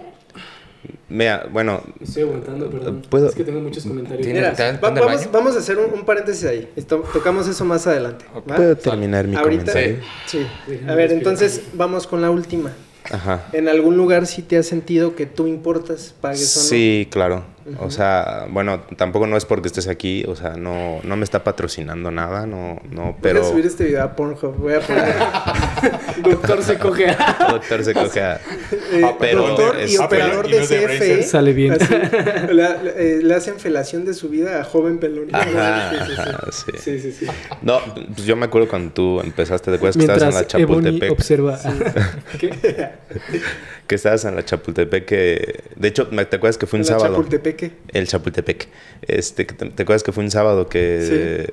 Mira, 1.09 1.47
bueno, 1.51 1.81
Estoy 2.01 2.23
aguantando, 2.23 2.69
perdón. 2.69 3.01
¿Puedo? 3.09 3.29
Es 3.29 3.35
que 3.35 3.43
tengo 3.43 3.59
muchos 3.59 3.83
comentarios. 3.85 4.23
¿Tiene- 4.23 4.39
Mira, 4.39 4.53
¿Te- 4.53 4.73
te 4.73 4.79
va- 4.79 4.89
vamos, 4.91 5.31
vamos 5.31 5.55
a 5.55 5.59
hacer 5.59 5.77
un, 5.77 5.91
un 5.93 6.05
paréntesis 6.05 6.45
ahí. 6.45 6.69
Esto- 6.75 7.03
tocamos 7.13 7.47
eso 7.47 7.63
más 7.65 7.85
adelante. 7.87 8.25
¿va? 8.35 8.41
¿puedo 8.55 8.75
terminar 8.75 9.27
mi 9.27 9.35
Ahorita, 9.35 9.65
comentario? 9.71 9.97
sí. 10.27 10.45
Déjame 10.67 10.91
A 10.91 10.95
ver, 10.95 11.11
entonces 11.11 11.61
vamos 11.73 12.05
con 12.07 12.21
la 12.21 12.29
última. 12.31 12.71
Ajá. 13.11 13.45
¿En 13.53 13.67
algún 13.69 13.97
lugar 13.97 14.25
sí 14.27 14.41
te 14.41 14.57
has 14.57 14.65
sentido 14.65 15.15
que 15.15 15.25
tú 15.27 15.47
importas, 15.47 16.13
pagues 16.21 16.55
o 16.57 16.59
no? 16.59 16.65
Sí, 16.65 17.07
claro. 17.11 17.43
O 17.79 17.89
sea, 17.89 18.45
bueno, 18.49 18.81
tampoco 18.95 19.25
no 19.25 19.37
es 19.37 19.45
porque 19.45 19.67
estés 19.67 19.87
aquí, 19.87 20.23
o 20.27 20.35
sea, 20.35 20.51
no, 20.55 20.99
no 21.03 21.17
me 21.17 21.23
está 21.23 21.43
patrocinando 21.43 22.11
nada, 22.11 22.45
no, 22.45 22.79
no, 22.91 23.01
Voy 23.03 23.11
a 23.13 23.17
pero 23.21 23.43
subir 23.43 23.65
este 23.65 23.85
video 23.85 24.03
a 24.03 24.15
Pornhub. 24.15 24.55
Voy 24.57 24.73
a 24.73 24.81
poner 24.81 25.15
Doctor 26.23 26.61
se 26.63 26.77
coge 26.77 27.07
doctor 27.49 27.83
se 27.83 27.93
coge 27.93 28.19
eh, 28.21 29.01
Ah, 29.03 29.15
pero 29.19 29.47
doctor 29.47 29.77
y 29.79 29.95
es- 29.95 29.99
operador 29.99 30.47
y 30.47 30.51
de 30.53 30.59
CFE. 30.61 30.83
Bracer. 30.85 31.23
Sale 31.23 31.53
bien. 31.53 31.73
así, 31.73 31.93
le, 32.53 32.63
eh, 32.97 33.19
le 33.23 33.33
hacen 33.33 33.59
felación 33.59 34.05
de 34.05 34.13
su 34.13 34.29
vida 34.29 34.61
a 34.61 34.63
joven 34.63 34.99
pelón. 34.99 35.29
Ajá, 35.33 35.91
Sí, 35.91 35.97
sí, 36.05 36.13
sí. 36.15 36.21
ajá, 36.21 36.51
sí. 36.51 36.71
Sí, 36.79 36.99
sí, 36.99 37.11
sí. 37.11 37.25
No, 37.63 37.79
pues 38.13 38.25
yo 38.27 38.35
me 38.35 38.45
acuerdo 38.45 38.67
cuando 38.67 38.93
tú 38.93 39.21
empezaste, 39.21 39.71
¿te 39.71 39.77
acuerdas 39.77 39.97
que 39.97 40.03
estabas 40.03 40.21
en 40.23 40.33
la 40.35 40.61
Ebony 40.61 40.83
Chapultepec? 40.83 41.11
observa... 41.11 41.59
¿Qué? 42.39 42.51
Que 43.87 43.93
estabas 43.93 44.25
en 44.25 44.35
la 44.35 44.43
Chapultepec, 44.43 45.05
que... 45.05 45.63
De 45.75 45.87
hecho, 45.89 46.07
¿me- 46.09 46.25
¿te 46.25 46.37
acuerdas 46.37 46.57
que 46.57 46.65
fue 46.65 46.79
un 46.79 46.85
En 46.85 46.91
la 46.91 46.97
sábado? 46.97 47.13
El 47.89 48.07
Chapultepec. 48.07 48.67
Este, 49.01 49.45
¿te, 49.45 49.65
te 49.69 49.83
acuerdas 49.83 50.03
que 50.03 50.11
fue 50.11 50.23
un 50.23 50.31
sábado 50.31 50.67
que 50.67 51.49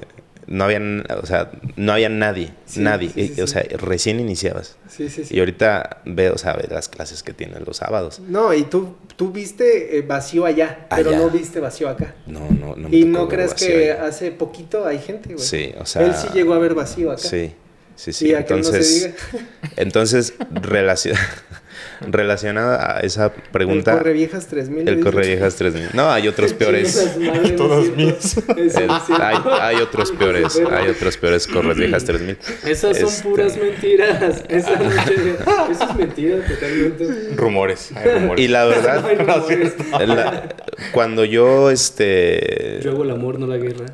no 0.48 0.64
había, 0.64 0.80
o 1.22 1.24
sea, 1.26 1.52
no 1.76 1.92
había 1.92 2.08
nadie, 2.08 2.52
Sí, 2.66 2.80
nadie, 2.80 3.08
sí, 3.10 3.28
sí, 3.28 3.34
y- 3.38 3.40
o 3.42 3.46
sea, 3.46 3.62
recién 3.78 4.18
iniciabas. 4.20 4.76
Sí, 4.88 5.08
sí, 5.08 5.24
sí. 5.24 5.34
Y 5.36 5.38
ahorita 5.38 6.02
veo, 6.04 6.34
o 6.34 6.38
sea, 6.38 6.54
ve 6.54 6.66
las 6.68 6.88
clases 6.88 7.22
que 7.22 7.32
tienen 7.32 7.62
los 7.64 7.76
sábados. 7.76 8.20
No, 8.20 8.52
y 8.52 8.64
tú, 8.64 8.96
tú 9.16 9.30
viste 9.30 9.96
eh, 9.98 10.02
vacío 10.02 10.44
allá, 10.44 10.86
pero 10.94 11.12
no 11.12 11.30
viste 11.30 11.60
vacío 11.60 11.88
acá. 11.88 12.14
No, 12.26 12.40
no, 12.50 12.74
no. 12.76 12.88
me 12.88 12.96
y 12.96 13.04
no 13.04 13.28
crees 13.28 13.54
que 13.54 13.92
hace 13.92 14.32
poquito 14.32 14.84
hay 14.84 14.98
gente, 14.98 15.32
güey. 15.34 15.44
Sí, 15.46 15.72
o 15.78 15.86
sea. 15.86 16.04
Él 16.04 16.12
sí 16.14 16.28
llegó 16.34 16.54
a 16.54 16.58
ver 16.58 16.74
vacío 16.74 17.12
acá. 17.12 17.22
Sí, 17.22 17.52
sí, 17.94 18.12
sí. 18.12 18.26
Y 18.26 18.28
que 18.30 18.34
no 18.34 18.44
se 18.44 18.54
entonces, 18.54 18.94
diga. 18.94 19.46
entonces 19.76 20.34
relacion- 20.50 21.16
relacionada 22.08 22.96
a 22.98 23.00
esa 23.00 23.32
pregunta, 23.32 23.92
El 23.92 23.98
corre 23.98 24.12
viejas 24.12 24.46
3000. 24.46 24.88
el 24.88 24.96
dices. 24.96 25.04
corre 25.04 25.26
viejas 25.26 25.54
3000. 25.56 25.88
No, 25.94 26.10
hay 26.10 26.28
otros 26.28 26.52
peores. 26.58 27.12
Todos 27.56 27.96
míos. 27.96 28.36
El- 28.56 28.90
hay, 29.20 29.36
hay 29.60 29.76
otros 29.76 30.12
peores, 30.12 30.60
hay 30.70 30.88
otros 30.88 31.16
peores 31.16 31.46
corres 31.46 31.76
viejas 31.76 32.04
3000. 32.04 32.38
Esas 32.64 32.98
son 32.98 33.08
Este, 33.08 33.22
puras 33.28 33.56
mentiras. 33.56 34.42
Esa 34.48 34.70
no 34.78 34.90
te- 35.04 35.72
Eso 35.72 35.90
es 35.90 35.96
mentira 35.96 36.36
totalmente. 36.46 37.34
Rumores, 37.36 37.92
hay 37.94 38.10
rumores. 38.20 38.44
Y 38.44 38.48
la 38.48 38.64
verdad, 38.64 39.00
No 39.02 39.08
hay 39.08 39.16
rumores. 39.16 39.74
la- 40.08 40.48
cuando 40.92 41.24
yo, 41.24 41.70
este, 41.70 42.80
Yo 42.82 42.90
hago 42.92 43.04
el 43.04 43.10
amor, 43.10 43.38
no 43.38 43.46
la 43.46 43.56
guerra. 43.56 43.86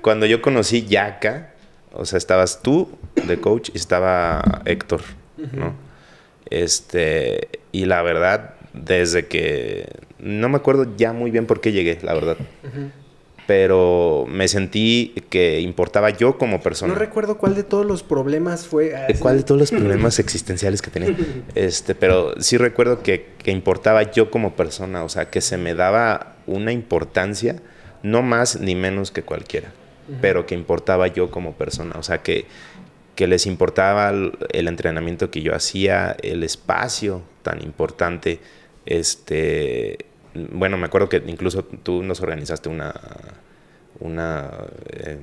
cuando 0.00 0.26
yo 0.26 0.40
conocí 0.42 0.84
Yaka, 0.86 1.50
o 1.92 2.04
sea, 2.04 2.16
estabas 2.18 2.60
tú 2.62 2.88
de 3.26 3.38
coach 3.40 3.70
y 3.72 3.78
estaba 3.78 4.62
Héctor, 4.64 5.02
¿no? 5.52 5.74
Este, 6.50 7.48
y 7.72 7.86
la 7.86 8.02
verdad, 8.02 8.54
desde 8.72 9.26
que 9.26 9.88
no 10.18 10.48
me 10.48 10.56
acuerdo 10.56 10.86
ya 10.96 11.12
muy 11.12 11.30
bien 11.30 11.46
por 11.46 11.60
qué 11.60 11.72
llegué, 11.72 11.98
la 12.02 12.14
verdad. 12.14 12.36
Pero 13.46 14.24
me 14.26 14.48
sentí 14.48 15.14
que 15.28 15.60
importaba 15.60 16.08
yo 16.08 16.38
como 16.38 16.62
persona. 16.62 16.94
No 16.94 16.98
recuerdo 16.98 17.36
cuál 17.36 17.54
de 17.54 17.62
todos 17.62 17.84
los 17.84 18.02
problemas 18.02 18.66
fue. 18.66 18.96
ah, 18.96 19.06
¿De 19.06 19.14
sí. 19.14 19.20
¿Cuál 19.20 19.36
de 19.36 19.42
todos 19.42 19.60
los 19.60 19.70
problemas 19.70 20.18
existenciales 20.18 20.80
que 20.80 20.90
tenía? 20.90 21.14
Este, 21.54 21.94
pero 21.94 22.40
sí 22.40 22.56
recuerdo 22.56 23.02
que, 23.02 23.32
que 23.42 23.50
importaba 23.50 24.10
yo 24.10 24.30
como 24.30 24.56
persona, 24.56 25.04
o 25.04 25.10
sea, 25.10 25.28
que 25.28 25.42
se 25.42 25.58
me 25.58 25.74
daba 25.74 26.36
una 26.46 26.72
importancia, 26.72 27.56
no 28.02 28.22
más 28.22 28.60
ni 28.60 28.74
menos 28.74 29.10
que 29.10 29.22
cualquiera, 29.22 29.72
pero 30.20 30.46
que 30.46 30.54
importaba 30.54 31.06
yo 31.08 31.30
como 31.30 31.52
persona, 31.52 31.96
o 31.98 32.02
sea, 32.02 32.22
que, 32.22 32.46
que 33.14 33.26
les 33.26 33.46
importaba 33.46 34.10
el, 34.10 34.32
el 34.50 34.68
entrenamiento 34.68 35.30
que 35.30 35.42
yo 35.42 35.54
hacía, 35.54 36.16
el 36.22 36.42
espacio 36.42 37.22
tan 37.42 37.62
importante, 37.62 38.40
este, 38.86 39.98
bueno, 40.52 40.76
me 40.76 40.86
acuerdo 40.86 41.08
que 41.08 41.22
incluso 41.26 41.64
tú 41.64 42.02
nos 42.02 42.20
organizaste 42.20 42.68
una, 42.68 42.92
una, 44.00 44.50
eh, 44.90 45.18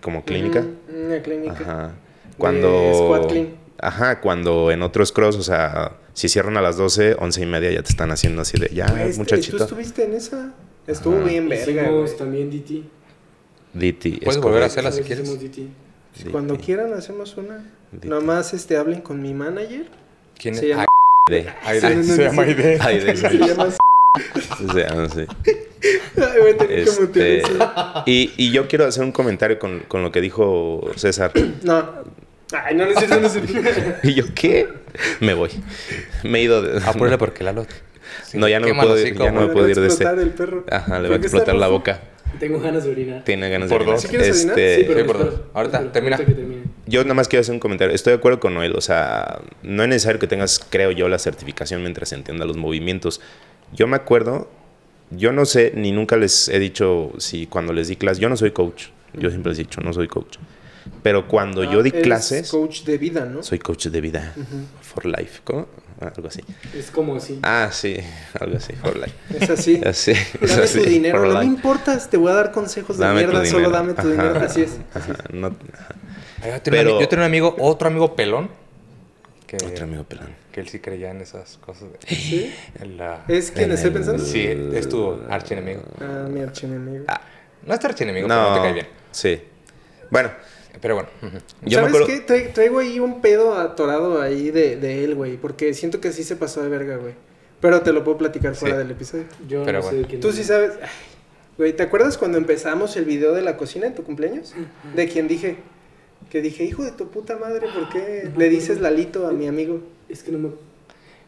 como 0.00 0.24
clínica. 0.24 0.64
Una 0.94 1.22
clínica. 1.22 1.52
Ajá. 1.52 1.94
Cuando. 2.36 2.92
squat 2.94 3.30
clean. 3.30 3.48
Ajá, 3.82 4.20
cuando 4.20 4.70
en 4.70 4.82
otros 4.82 5.10
cross, 5.10 5.36
o 5.36 5.42
sea, 5.42 5.96
si 6.12 6.28
cierran 6.28 6.58
a 6.58 6.60
las 6.60 6.76
12, 6.76 7.16
11 7.18 7.42
y 7.42 7.46
media 7.46 7.70
ya 7.70 7.82
te 7.82 7.88
están 7.88 8.10
haciendo 8.10 8.42
así 8.42 8.58
de 8.58 8.68
ya, 8.74 8.84
Este, 8.84 9.12
¿Tú 9.12 9.18
muchachito. 9.20 9.64
estuviste 9.64 10.04
en 10.04 10.12
esa? 10.12 10.52
Estuvo 10.86 11.16
Ajá. 11.16 11.24
bien 11.24 11.48
verga, 11.48 11.84
Hicimos 11.84 12.16
también 12.18 12.50
DT. 12.50 12.82
DT. 13.72 14.06
es 14.06 14.24
Puedes 14.24 14.40
volver 14.42 14.64
a 14.64 14.66
hacerla 14.66 14.92
si 14.92 15.02
quieres. 15.02 15.26
DT. 15.40 15.68
DT. 16.18 16.30
Cuando 16.30 16.56
quieran 16.58 16.92
hacemos 16.94 17.36
una. 17.36 17.64
DT. 17.92 18.04
Nomás 18.06 18.52
este, 18.54 18.76
hablen 18.76 19.00
con 19.00 19.20
mi 19.22 19.34
manager. 19.34 19.86
¿Quién 20.38 20.54
Se 20.54 20.62
es? 20.62 20.68
llama- 20.70 20.86
De- 21.28 21.46
Aide, 21.64 21.80
Sí, 21.90 21.94
no, 21.96 22.02
no, 22.02 22.14
se 22.16 22.24
llama 22.24 22.44
sí. 22.44 22.50
Aide. 22.50 22.78
Ay, 22.80 22.98
de- 23.00 23.16
Se 23.16 23.38
llama... 23.38 23.64
o 23.64 24.72
sea, 24.72 24.94
no 24.94 25.08
sé. 25.08 25.26
Ay, 26.16 26.40
voy 26.40 26.50
a 26.50 26.56
tener 26.56 26.84
que 26.84 26.90
mutear 27.00 27.26
Este, 27.28 27.52
y, 28.06 28.32
y 28.36 28.50
yo 28.50 28.66
quiero 28.68 28.86
hacer 28.86 29.04
un 29.04 29.12
comentario 29.12 29.58
con, 29.58 29.80
con 29.80 30.02
lo 30.02 30.10
que 30.12 30.20
dijo 30.20 30.80
César. 30.96 31.32
No. 31.62 32.10
Ay, 32.52 32.74
no, 32.74 32.84
no 32.84 32.90
es 32.90 32.98
cierto, 32.98 33.20
no 33.20 33.26
es 33.28 33.32
cierto. 33.32 33.52
Y 34.02 34.14
yo, 34.14 34.24
¿qué? 34.34 34.66
Me 35.20 35.34
voy. 35.34 35.50
Me 36.24 36.40
he 36.40 36.42
ido 36.42 36.62
de... 36.62 36.82
Apúrale 36.84 37.16
porque 37.16 37.44
Lalo. 37.44 37.64
sí, 38.24 38.38
No, 38.38 38.48
ya 38.48 38.58
no 38.58 38.66
me 38.66 38.74
puedo 38.74 38.98
ir, 38.98 39.16
ya 39.16 39.30
no 39.30 39.42
me 39.42 39.46
puedo 39.52 39.66
Le 39.66 39.72
ir 39.72 39.78
va 39.78 39.82
a 39.82 39.82
de 39.84 39.88
este. 39.88 40.02
explotar 40.04 40.18
el 40.18 40.30
perro. 40.30 40.64
Ajá, 40.68 40.98
le 40.98 41.08
va 41.08 41.14
a 41.14 41.18
¿Por 41.18 41.20
qué 41.20 41.26
está 41.26 41.36
explotar 41.38 41.54
la 41.54 41.68
boca. 41.68 42.00
Tengo 42.38 42.60
ganas 42.60 42.84
de 42.84 42.90
orinar. 42.90 43.24
Tiene 43.24 43.50
ganas 43.50 43.68
Por 43.68 43.84
de 43.84 43.90
dos. 43.92 44.02
¿Sí 44.02 44.08
quieres 44.08 44.36
orinar? 44.38 44.58
Este, 44.58 44.76
Sí, 44.76 44.84
pero 44.86 45.00
Sí, 45.00 45.06
por 45.06 45.18
dos. 45.18 45.40
Ahorita, 45.54 45.76
espera, 45.78 45.92
termina. 45.92 46.16
ahorita 46.16 46.32
que 46.32 46.38
termine. 46.40 46.62
Yo 46.86 47.02
nada 47.02 47.14
más 47.14 47.28
quiero 47.28 47.40
hacer 47.40 47.52
un 47.54 47.60
comentario. 47.60 47.94
Estoy 47.94 48.12
de 48.12 48.18
acuerdo 48.18 48.40
con 48.40 48.54
Noel. 48.54 48.74
O 48.76 48.80
sea, 48.80 49.40
no 49.62 49.82
es 49.82 49.88
necesario 49.88 50.18
que 50.18 50.26
tengas, 50.26 50.58
creo 50.70 50.90
yo, 50.92 51.08
la 51.08 51.18
certificación 51.18 51.82
mientras 51.82 52.08
se 52.10 52.14
entienda 52.14 52.44
los 52.44 52.56
movimientos. 52.56 53.20
Yo 53.72 53.86
me 53.86 53.96
acuerdo, 53.96 54.48
yo 55.10 55.32
no 55.32 55.44
sé, 55.44 55.72
ni 55.74 55.92
nunca 55.92 56.16
les 56.16 56.48
he 56.48 56.58
dicho 56.58 57.12
si 57.18 57.46
cuando 57.46 57.72
les 57.72 57.88
di 57.88 57.96
clase, 57.96 58.20
yo 58.20 58.28
no 58.28 58.36
soy 58.36 58.52
coach. 58.52 58.86
Yo 59.14 59.28
siempre 59.30 59.50
les 59.50 59.58
he 59.58 59.62
dicho, 59.64 59.80
no 59.80 59.92
soy 59.92 60.08
coach. 60.08 60.38
Pero 61.02 61.28
cuando 61.28 61.62
yo 61.64 61.80
Ah, 61.80 61.82
di 61.82 61.90
eres 61.90 62.02
clases, 62.02 62.50
coach 62.50 62.82
de 62.84 62.96
vida, 62.98 63.24
¿no? 63.26 63.42
soy 63.42 63.58
coach 63.58 63.86
de 63.88 64.00
vida. 64.00 64.34
For 64.80 65.04
life. 65.06 65.40
¿cómo? 65.44 65.68
Ah, 66.00 66.12
Algo 66.16 66.28
así. 66.28 66.40
Es 66.74 66.90
como 66.90 67.16
así. 67.16 67.38
Ah, 67.42 67.68
sí, 67.72 67.98
algo 68.40 68.56
así, 68.56 68.72
for 68.74 68.96
life. 68.96 69.12
Es 69.38 69.50
así. 69.50 69.80
Así, 69.86 70.12
es 70.12 70.50
Dame 70.50 70.62
así, 70.64 70.78
tu 70.78 70.84
dinero, 70.88 71.18
for 71.18 71.28
no 71.28 71.34
me 71.34 71.40
life. 71.40 71.54
importa, 71.54 71.98
te 72.08 72.16
voy 72.16 72.32
a 72.32 72.34
dar 72.36 72.52
consejos 72.52 72.96
de 72.98 73.04
Dame 73.04 73.26
mierda, 73.26 73.44
solo 73.44 73.68
dame 73.70 73.92
tu 73.92 74.00
Ajá, 74.00 74.10
dinero. 74.10 74.40
Así 74.40 74.62
es. 74.62 74.78
ajá, 74.94 75.14
no- 75.32 75.48
ajá. 75.48 75.94
Ay, 76.42 76.52
Yo 76.52 76.62
tenía, 76.62 76.80
un 76.80 76.86
Pero- 76.86 76.96
ami- 76.96 77.00
yo 77.02 77.08
tenía 77.08 77.24
un 77.24 77.26
amigo, 77.30 77.54
otro 77.58 77.88
amigo 77.88 78.16
pelón, 78.16 78.48
que, 79.46 79.56
Otro 79.56 79.84
amigo 79.84 80.04
pelón. 80.04 80.28
que 80.52 80.60
él 80.60 80.68
sí 80.68 80.78
creía 80.78 81.10
en 81.10 81.20
esas 81.20 81.58
cosas. 81.58 81.88
de- 81.92 82.14
¿Sí? 82.16 82.54
en 82.80 82.96
la- 82.96 83.24
¿Es 83.28 83.50
quien 83.50 83.66
En 83.66 83.72
estoy 83.72 83.90
pensando? 83.90 84.24
Sí, 84.24 84.46
es 84.72 84.88
tu 84.88 85.20
archienemigo. 85.28 85.82
Ah, 86.00 86.26
mi 86.30 86.40
archienemigo. 86.40 87.04
No 87.66 87.74
es 87.74 87.80
tu 87.80 87.86
archienemigo, 87.88 88.26
pero 88.26 88.40
no 88.40 88.48
te 88.52 88.56
No, 88.56 88.62
cae 88.62 88.72
bien. 88.72 88.86
sí. 89.10 89.42
Bueno, 90.10 90.30
Pero 90.80 90.94
bueno. 90.94 91.08
yo 91.20 91.28
me 91.30 91.70
¿Sabes 91.74 91.88
acuerdo... 91.88 92.06
qué? 92.06 92.26
Tra- 92.26 92.52
traigo 92.52 92.78
ahí 92.78 93.00
un 93.00 93.20
pedo 93.20 93.54
atorado 93.54 94.20
ahí 94.22 94.50
de, 94.50 94.76
de 94.76 95.04
él, 95.04 95.14
güey. 95.14 95.36
Porque 95.36 95.74
siento 95.74 96.00
que 96.00 96.12
sí 96.12 96.24
se 96.24 96.36
pasó 96.36 96.62
de 96.62 96.68
verga, 96.68 96.96
güey. 96.96 97.14
Pero 97.60 97.82
te 97.82 97.92
lo 97.92 98.02
puedo 98.04 98.16
platicar 98.18 98.54
fuera 98.54 98.76
Sí. 98.76 98.82
del 98.82 98.90
episodio. 98.92 99.24
Yo 99.48 99.64
Pero 99.64 99.78
no 99.78 99.82
sé 99.82 99.88
bueno. 99.90 100.02
de 100.02 100.08
quién 100.08 100.20
Tú 100.20 100.28
es. 100.28 100.34
sí 100.36 100.44
sabes. 100.44 100.72
Ay, 100.82 100.88
Güey, 101.58 101.74
¿te 101.74 101.82
acuerdas 101.82 102.16
cuando 102.16 102.38
empezamos 102.38 102.96
el 102.96 103.04
video 103.04 103.34
de 103.34 103.42
la 103.42 103.58
cocina 103.58 103.86
en 103.86 103.94
tu 103.94 104.02
cumpleaños? 104.02 104.54
De 104.94 105.06
quien 105.08 105.28
dije. 105.28 105.56
Que 106.30 106.40
dije, 106.40 106.64
hijo 106.64 106.84
de 106.84 106.92
tu 106.92 107.08
puta 107.10 107.36
madre, 107.36 107.66
¿por 107.74 107.88
qué 107.90 108.30
le 108.34 108.48
dices 108.48 108.80
Lalito 108.80 109.26
a 109.26 109.32
mi 109.32 109.46
amigo? 109.46 109.80
Es 110.08 110.22
que 110.22 110.32
no 110.32 110.38
me. 110.38 110.50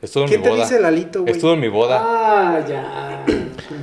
Estuvo 0.01 0.25
en 0.25 0.29
¿Quién 0.31 0.41
mi 0.41 0.49
te 0.49 0.55
dice 0.57 0.81
Lalito, 0.81 1.21
güey? 1.23 1.35
Estuvo 1.35 1.53
en 1.53 1.61
mi 1.61 1.69
boda. 1.69 1.99
Ah, 2.01 2.65
ya. 2.67 3.25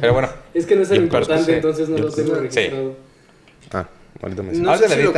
Pero 0.01 0.13
bueno. 0.13 0.29
Es 0.55 0.65
que 0.65 0.75
no 0.75 0.81
es 0.81 0.89
tan 0.89 0.97
importante, 1.03 1.55
entonces 1.55 1.87
no 1.87 1.97
lo 1.99 2.09
tengo 2.11 2.33
sí. 2.35 2.41
registrado. 2.41 2.95
Ah, 3.71 3.87
ahorita 4.21 4.41
me 4.43 4.53
No 4.53 4.75
sé 4.77 4.89
si 4.89 5.03
lo. 5.03 5.13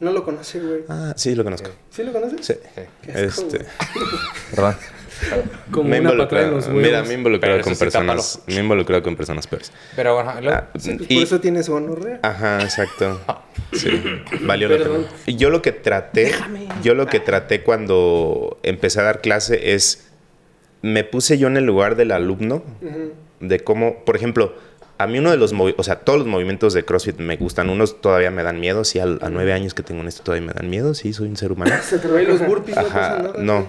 No 0.00 0.12
lo 0.12 0.24
conoce, 0.24 0.60
güey. 0.60 0.80
Ah, 0.88 1.12
sí, 1.16 1.34
lo 1.34 1.44
conozco. 1.44 1.70
¿Sí 1.90 2.02
lo 2.02 2.12
conoces? 2.12 2.44
Sí. 2.46 2.54
Este. 3.06 3.66
Perdón. 4.54 4.76
Como 5.70 5.90
me 5.90 6.00
una 6.00 6.10
patada 6.16 6.40
en 6.40 6.48
involucrado, 6.48 6.50
los 6.52 6.66
huevos. 6.68 6.82
mira, 6.82 7.02
me 7.02 7.12
involucrado 7.14 7.60
con 7.60 7.74
sí, 7.74 7.78
personas, 7.78 8.40
me 8.46 8.54
involucrado 8.54 9.02
con 9.02 9.16
personas 9.16 9.46
peores. 9.46 9.70
Pero 9.94 10.14
bueno, 10.14 10.40
luego- 10.40 10.56
Ah, 10.56 10.68
Sí, 10.78 10.94
pues 10.96 11.10
y- 11.10 11.14
por 11.16 11.22
eso 11.24 11.40
tienes 11.40 11.68
gonorrea. 11.68 12.20
Ajá, 12.22 12.62
exacto. 12.62 13.20
Sí, 13.74 13.90
valió 14.40 14.68
la 14.70 14.78
Perdón. 14.78 15.02
pena. 15.02 15.14
Y 15.26 15.36
yo 15.36 15.50
lo 15.50 15.60
que 15.60 15.72
traté, 15.72 16.32
yo 16.82 16.94
lo 16.94 17.06
que 17.06 17.20
traté 17.20 17.62
cuando 17.62 18.58
empecé 18.62 19.00
a 19.00 19.02
dar 19.02 19.20
clase 19.20 19.74
es, 19.74 20.08
me 20.80 21.04
puse 21.04 21.36
yo 21.36 21.48
en 21.48 21.58
el 21.58 21.64
lugar 21.66 21.96
del 21.96 22.12
alumno, 22.12 22.62
de 23.40 23.60
cómo, 23.60 24.02
por 24.06 24.16
ejemplo, 24.16 24.54
a 25.02 25.06
mí 25.06 25.18
uno 25.18 25.30
de 25.30 25.38
los, 25.38 25.54
o 25.54 25.82
sea, 25.82 25.96
todos 26.00 26.18
los 26.18 26.28
movimientos 26.28 26.74
de 26.74 26.84
CrossFit 26.84 27.18
me 27.20 27.36
gustan, 27.38 27.70
unos 27.70 28.02
todavía 28.02 28.30
me 28.30 28.42
dan 28.42 28.60
miedo, 28.60 28.84
sí, 28.84 28.98
al- 28.98 29.18
a, 29.22 29.30
nueve 29.30 29.54
años 29.54 29.72
que 29.72 29.82
tengo 29.82 30.02
en 30.02 30.08
esto 30.08 30.22
todavía 30.22 30.46
me 30.48 30.52
dan 30.52 30.68
miedo, 30.68 30.92
sí, 30.92 31.14
soy 31.14 31.28
un 31.28 31.36
ser 31.38 31.52
humano. 31.52 31.72
Se 31.82 31.98
te 31.98 32.08
los 32.08 32.46
burpees, 32.46 32.76
Ajá, 32.76 33.32
no, 33.38 33.66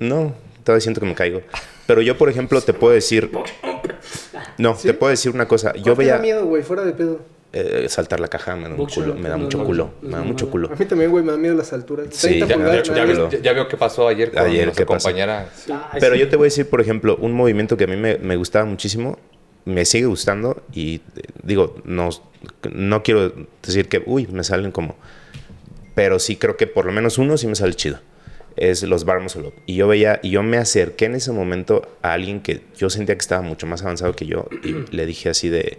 no, 0.00 0.34
todavía 0.64 0.82
siento 0.82 1.00
que 1.00 1.06
me 1.06 1.14
caigo. 1.14 1.40
Pero 1.86 2.02
yo, 2.02 2.18
por 2.18 2.28
ejemplo, 2.28 2.60
te 2.60 2.74
puedo 2.74 2.92
decir, 2.92 3.30
no, 4.58 4.74
¿Sí? 4.74 4.88
te 4.88 4.94
puedo 4.94 5.10
decir 5.10 5.32
una 5.32 5.48
cosa, 5.48 5.70
¿Cuál 5.70 5.82
yo 5.82 5.84
te 5.84 5.90
da 5.90 5.94
veía 5.96 6.18
miedo, 6.18 6.44
güey, 6.44 6.62
fuera 6.62 6.84
de 6.84 6.92
pedo. 6.92 7.20
eh, 7.54 7.86
saltar 7.88 8.20
la 8.20 8.28
caja, 8.28 8.54
me 8.54 8.64
da, 8.64 8.70
un 8.70 8.76
Boxeo, 8.76 9.02
culo, 9.04 9.14
me 9.14 9.28
da 9.30 9.36
no, 9.38 9.44
mucho 9.44 9.58
no, 9.58 9.64
culo, 9.64 9.90
no, 10.02 10.08
me 10.08 10.14
da 10.14 10.20
no, 10.20 10.24
mucho 10.26 10.44
no. 10.46 10.50
culo. 10.50 10.68
A 10.70 10.76
mí 10.76 10.84
también, 10.84 11.10
güey, 11.10 11.24
me 11.24 11.32
da 11.32 11.38
miedo 11.38 11.54
las 11.54 11.72
alturas. 11.72 12.08
Sí, 12.10 12.38
30 12.40 12.46
ya- 12.46 12.52
ya, 12.52 12.56
me 12.58 12.64
da 12.64 13.52
vio 13.54 13.68
qué 13.68 13.76
pasó 13.78 14.08
ayer 14.08 14.30
con 14.30 14.40
Ayer, 14.40 14.64
nuestra 14.66 14.84
compañera. 14.84 15.48
Ah, 15.70 15.96
Pero 15.98 16.14
sí. 16.16 16.20
yo 16.20 16.28
te 16.28 16.36
voy 16.36 16.44
a 16.44 16.48
decir, 16.48 16.68
por 16.68 16.82
ejemplo, 16.82 17.16
un 17.18 17.32
movimiento 17.32 17.76
que 17.78 17.84
a 17.84 17.86
mí 17.86 17.96
me, 17.96 18.18
me 18.18 18.36
gustaba 18.36 18.66
muchísimo, 18.66 19.18
me 19.66 19.84
sigue 19.84 20.06
gustando 20.06 20.62
y 20.72 21.02
eh, 21.16 21.22
digo, 21.42 21.76
no, 21.84 22.08
no 22.72 23.02
quiero 23.02 23.32
decir 23.62 23.88
que, 23.88 24.02
uy, 24.06 24.26
me 24.28 24.42
salen 24.42 24.72
como... 24.72 24.96
Pero 25.94 26.18
sí 26.18 26.36
creo 26.36 26.56
que 26.56 26.66
por 26.66 26.86
lo 26.86 26.92
menos 26.92 27.18
uno 27.18 27.36
sí 27.36 27.46
me 27.46 27.54
sale 27.54 27.74
chido. 27.74 27.98
Es 28.56 28.82
los 28.82 29.04
bar 29.04 29.20
muscle 29.20 29.48
up. 29.48 29.54
Y 29.66 29.74
yo 29.74 29.88
veía, 29.88 30.20
y 30.22 30.30
yo 30.30 30.42
me 30.42 30.56
acerqué 30.56 31.06
en 31.06 31.16
ese 31.16 31.32
momento 31.32 31.82
a 32.02 32.12
alguien 32.12 32.40
que 32.40 32.62
yo 32.76 32.88
sentía 32.90 33.14
que 33.14 33.20
estaba 33.20 33.42
mucho 33.42 33.66
más 33.66 33.82
avanzado 33.82 34.14
que 34.14 34.26
yo 34.26 34.48
y 34.62 34.72
le 34.94 35.04
dije 35.04 35.30
así 35.30 35.48
de, 35.48 35.78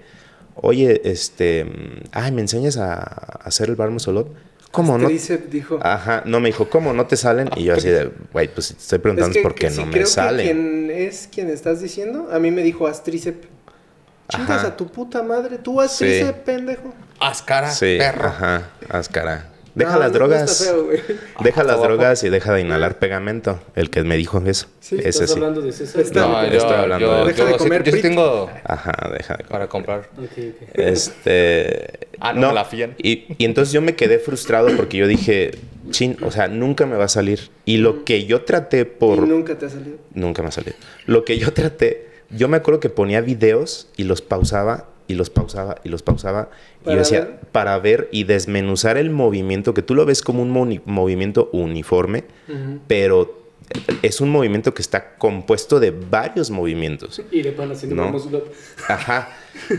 oye, 0.56 1.02
este, 1.06 1.66
ay, 2.12 2.32
¿me 2.32 2.42
enseñas 2.42 2.78
a, 2.78 2.98
hacer 3.04 3.70
el 3.70 3.76
bar 3.76 3.90
muscle 3.90 4.20
up? 4.20 4.36
¿Cómo 4.72 4.98
no? 4.98 5.08
Dijo. 5.08 5.80
Ajá, 5.82 6.24
no 6.26 6.40
me 6.40 6.50
dijo, 6.50 6.70
¿cómo 6.70 6.94
no 6.94 7.08
te 7.08 7.16
salen? 7.16 7.50
Y 7.56 7.64
yo 7.64 7.76
así 7.76 7.88
de, 7.88 8.12
güey, 8.34 8.48
pues 8.54 8.70
te 8.70 8.74
estoy 8.80 9.00
preguntando 9.00 9.34
que- 9.34 9.42
por 9.42 9.56
qué 9.56 9.68
que 9.68 9.72
sí, 9.72 9.80
no 9.80 9.86
me 9.86 9.92
creo 9.94 10.04
que 10.04 10.12
salen. 10.12 10.46
quien 10.46 10.92
es 10.92 11.30
quien 11.34 11.50
estás 11.50 11.82
diciendo, 11.82 12.28
a 12.32 12.40
mí 12.40 12.52
me 12.52 12.64
dijo 12.64 12.86
haz 12.86 13.04
tríceps. 13.04 13.48
Chingas 14.30 14.50
Ajá. 14.60 14.68
a 14.68 14.78
tu 14.78 14.88
puta 14.88 15.24
madre, 15.24 15.58
tú 15.58 15.80
haz 15.82 15.94
Sí. 15.98 16.06
tríceps, 16.06 16.40
pendejo. 16.40 16.94
Haz 17.20 17.42
cara, 17.42 17.72
Sí, 17.72 17.96
perro. 17.98 18.28
ajá, 18.28 18.70
haz 18.90 19.08
cara. 19.10 19.48
Deja 19.74 19.94
No, 19.94 20.00
las 20.00 20.12
drogas. 20.12 20.58
feo, 20.66 20.88
deja 20.90 21.04
las 21.38 21.48
Está 21.48 21.64
guapo. 21.76 21.84
drogas 21.84 22.24
y 22.24 22.30
deja 22.30 22.52
de 22.52 22.62
inhalar 22.62 22.98
pegamento. 22.98 23.60
El 23.76 23.92
que 23.92 24.02
me 24.04 24.18
dijo 24.18 24.42
eso. 24.48 24.66
Sí, 24.80 24.96
Ese 24.98 25.10
¿Estás 25.10 25.30
sí. 25.30 25.36
hablando 25.36 25.62
de? 25.62 25.70
Está- 25.70 25.86
No, 26.28 26.42
Estoy 26.42 26.58
yo, 26.60 26.76
hablando 26.76 27.06
yo, 27.06 27.18
de- 27.26 27.32
Deja 27.32 27.46
de 27.46 27.52
yo 27.52 27.58
comer 27.60 27.84
yo 27.84 27.92
sí 27.92 28.02
tengo 28.02 28.50
Ajá, 28.64 29.12
deja 29.16 29.36
de 29.36 29.44
para 29.44 29.68
comprar. 29.68 30.10
Ok, 30.18 30.32
ok. 30.36 30.70
Este. 30.74 32.00
Ah, 32.20 32.34
no, 32.34 32.52
la 32.52 32.66
fían. 32.66 32.96
Y, 32.98 33.26
y 33.38 33.46
entonces 33.46 33.72
yo 33.72 33.80
me 33.84 33.96
quedé 33.96 34.18
frustrado 34.18 34.76
porque 34.76 34.98
yo 34.98 35.06
dije, 35.06 35.52
chin, 35.92 36.18
o 36.24 36.32
sea, 36.32 36.48
nunca 36.48 36.88
me 36.88 36.98
va 36.98 37.06
a 37.06 37.10
salir. 37.10 37.52
Y 37.64 37.78
lo 37.78 38.04
que 38.04 38.26
yo 38.26 38.42
traté 38.42 38.86
por. 38.86 39.20
Y 39.20 39.22
nunca 39.30 39.56
te 39.60 39.68
ha 39.68 39.70
salido. 39.70 39.98
Nunca 40.16 40.42
me 40.42 40.48
ha 40.48 40.52
salido. 40.52 40.76
Lo 41.06 41.24
que 41.24 41.38
yo 41.38 41.54
traté, 41.54 42.08
yo 42.30 42.48
me 42.48 42.58
acuerdo 42.58 42.80
que 42.80 42.90
ponía 42.90 43.22
videos 43.22 43.88
y 43.98 44.04
los 44.04 44.22
pausaba 44.22 44.88
y 45.08 45.14
los 45.16 45.30
pausaba 45.30 45.76
y 45.84 45.90
los 45.90 46.04
pausaba. 46.04 46.50
Y 46.82 46.86
¿Para 46.86 46.96
yo 46.96 47.00
decía, 47.00 47.20
ver? 47.22 47.40
para 47.52 47.78
ver 47.80 48.10
y 48.12 48.26
desmenuzar 48.26 48.98
el 48.98 49.10
movimiento, 49.10 49.74
que 49.74 49.82
tú 49.82 49.96
lo 49.96 50.06
ves 50.06 50.22
como 50.22 50.42
un 50.42 50.82
movimiento 50.86 51.50
uniforme, 51.54 52.26
pero 52.88 53.38
es 54.02 54.22
un 54.22 54.30
movimiento 54.30 54.74
que 54.74 54.82
está 54.82 55.16
compuesto 55.16 55.80
de 55.80 55.92
varios 55.92 56.50
movimientos. 56.52 57.22
Y 57.32 57.44
le 57.44 57.52
van 57.52 57.72
haciendo 57.72 57.96
No. 57.96 58.18
Ajá. 58.88 59.30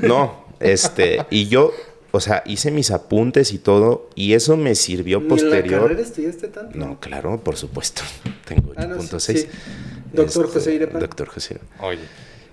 No, 0.03 0.45
este, 0.61 1.25
y 1.31 1.49
yo, 1.49 1.73
o 2.11 2.21
sea, 2.21 2.43
hice 2.47 2.71
mis 2.71 2.91
apuntes 2.91 3.53
y 3.53 3.59
todo, 3.59 4.09
y 4.15 4.33
eso 4.33 4.57
me 4.57 4.75
sirvió 4.75 5.19
Ni 5.21 5.25
en 5.25 5.29
la 5.29 5.35
posterior. 5.37 5.83
carrera 5.83 6.01
estudiaste 6.01 6.49
tanto. 6.49 6.79
No, 6.79 6.99
claro, 7.01 7.39
por 7.41 7.57
supuesto. 7.57 8.03
Tengo 8.47 8.73
Ah, 8.77 8.87
no, 8.87 9.01
sí, 9.03 9.09
8.6. 9.09 9.37
sí. 9.37 9.47
Doctor 10.13 10.47
Este, 10.47 10.59
José 10.59 10.75
Irepan. 10.75 11.01
Doctor 11.01 11.29
José 11.29 11.55
Irepan. 11.55 11.87
Oye, 11.87 11.99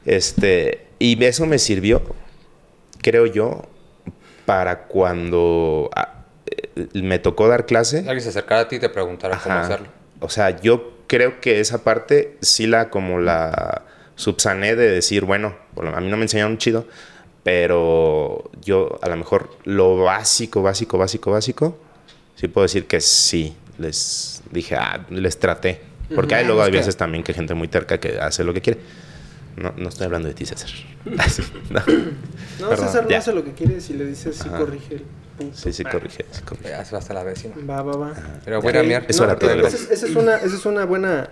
Este, 0.06 0.88
y 1.00 1.22
eso 1.24 1.46
me 1.46 1.60
sirvió, 1.60 2.02
creo 3.02 3.26
yo, 3.26 3.64
para 4.46 4.84
cuando 4.84 5.90
ah, 5.96 6.26
eh, 6.46 6.88
me 6.94 7.20
tocó 7.20 7.48
dar 7.48 7.66
clase. 7.66 8.00
alguien 8.00 8.22
se 8.22 8.30
acercara 8.30 8.62
a 8.62 8.68
ti 8.68 8.78
y 8.78 8.80
te 8.80 8.90
preguntara 8.90 9.40
cómo 9.42 9.56
hacerlo. 9.56 9.88
O 10.20 10.30
sea, 10.30 10.62
yo 10.62 10.94
creo 11.08 11.42
que 11.42 11.60
esa 11.60 11.84
parte 11.84 12.38
sí 12.42 12.68
la 12.68 12.90
como 12.90 13.20
la 13.20 13.84
subsané 14.16 14.76
de 14.76 14.90
decir, 14.90 15.26
bueno, 15.26 15.56
a 15.76 16.00
mí 16.00 16.10
no 16.10 16.18
me 16.18 16.24
enseñaron 16.24 16.58
chido, 16.58 16.88
pero 17.44 18.50
yo 18.62 18.98
a 19.02 19.10
lo 19.10 19.18
mejor 19.18 19.50
lo 19.66 19.98
básico, 19.98 20.62
básico, 20.62 20.98
básico, 20.98 21.32
básico, 21.32 21.78
sí 22.36 22.48
puedo 22.48 22.64
decir 22.64 22.88
que 22.88 23.02
sí, 23.02 23.56
les 23.78 24.42
dije, 24.52 24.76
ah, 24.76 25.06
les 25.10 25.38
traté. 25.38 25.82
Porque 26.14 26.36
hay 26.36 26.46
luego 26.46 26.62
hay 26.62 26.72
veces 26.72 26.96
también 26.98 27.24
que 27.24 27.32
hay 27.32 27.36
gente 27.36 27.56
muy 27.56 27.68
terca 27.68 28.00
que 28.00 28.20
hace 28.20 28.44
lo 28.44 28.54
que 28.54 28.62
quiere. 28.62 28.80
No, 29.58 29.74
no 29.78 29.90
estoy 29.90 30.06
hablando 30.06 30.28
de 30.28 30.34
ti, 30.34 30.46
César. 30.46 30.70
No. 31.70 31.82
No, 32.70 32.76
César 32.78 33.04
no 33.04 33.10
ya. 33.10 33.18
hace 33.18 33.34
lo 33.34 33.44
que 33.44 33.52
quiere. 33.54 33.82
Si 33.82 33.94
le 33.94 34.06
dices, 34.06 34.36
sí 34.38 34.48
Ajá. 34.48 34.60
corrige 34.60 34.96
el 34.96 35.04
punto. 35.38 35.58
Sí, 35.58 35.74
sí, 35.74 35.84
corrige. 35.84 36.26
sí, 36.32 36.42
corrige. 36.44 36.70
Ya 36.70 36.86
se 36.86 36.94
va 36.94 37.00
hasta 37.00 37.14
la 37.14 37.24
vecina. 37.24 37.54
Va, 37.70 37.82
va, 37.82 37.98
va. 37.98 38.14
Pero 38.46 38.62
voy 38.62 38.76
a 38.78 38.84
miar. 38.84 39.06
Eso 39.10 39.26
No, 39.26 39.34
era 39.34 39.68
esa 39.68 39.94
es, 39.94 40.04
es 40.04 40.16
una, 40.16 40.38
esa 40.38 40.56
es 40.56 40.66
una 40.66 40.86
buena, 40.86 41.30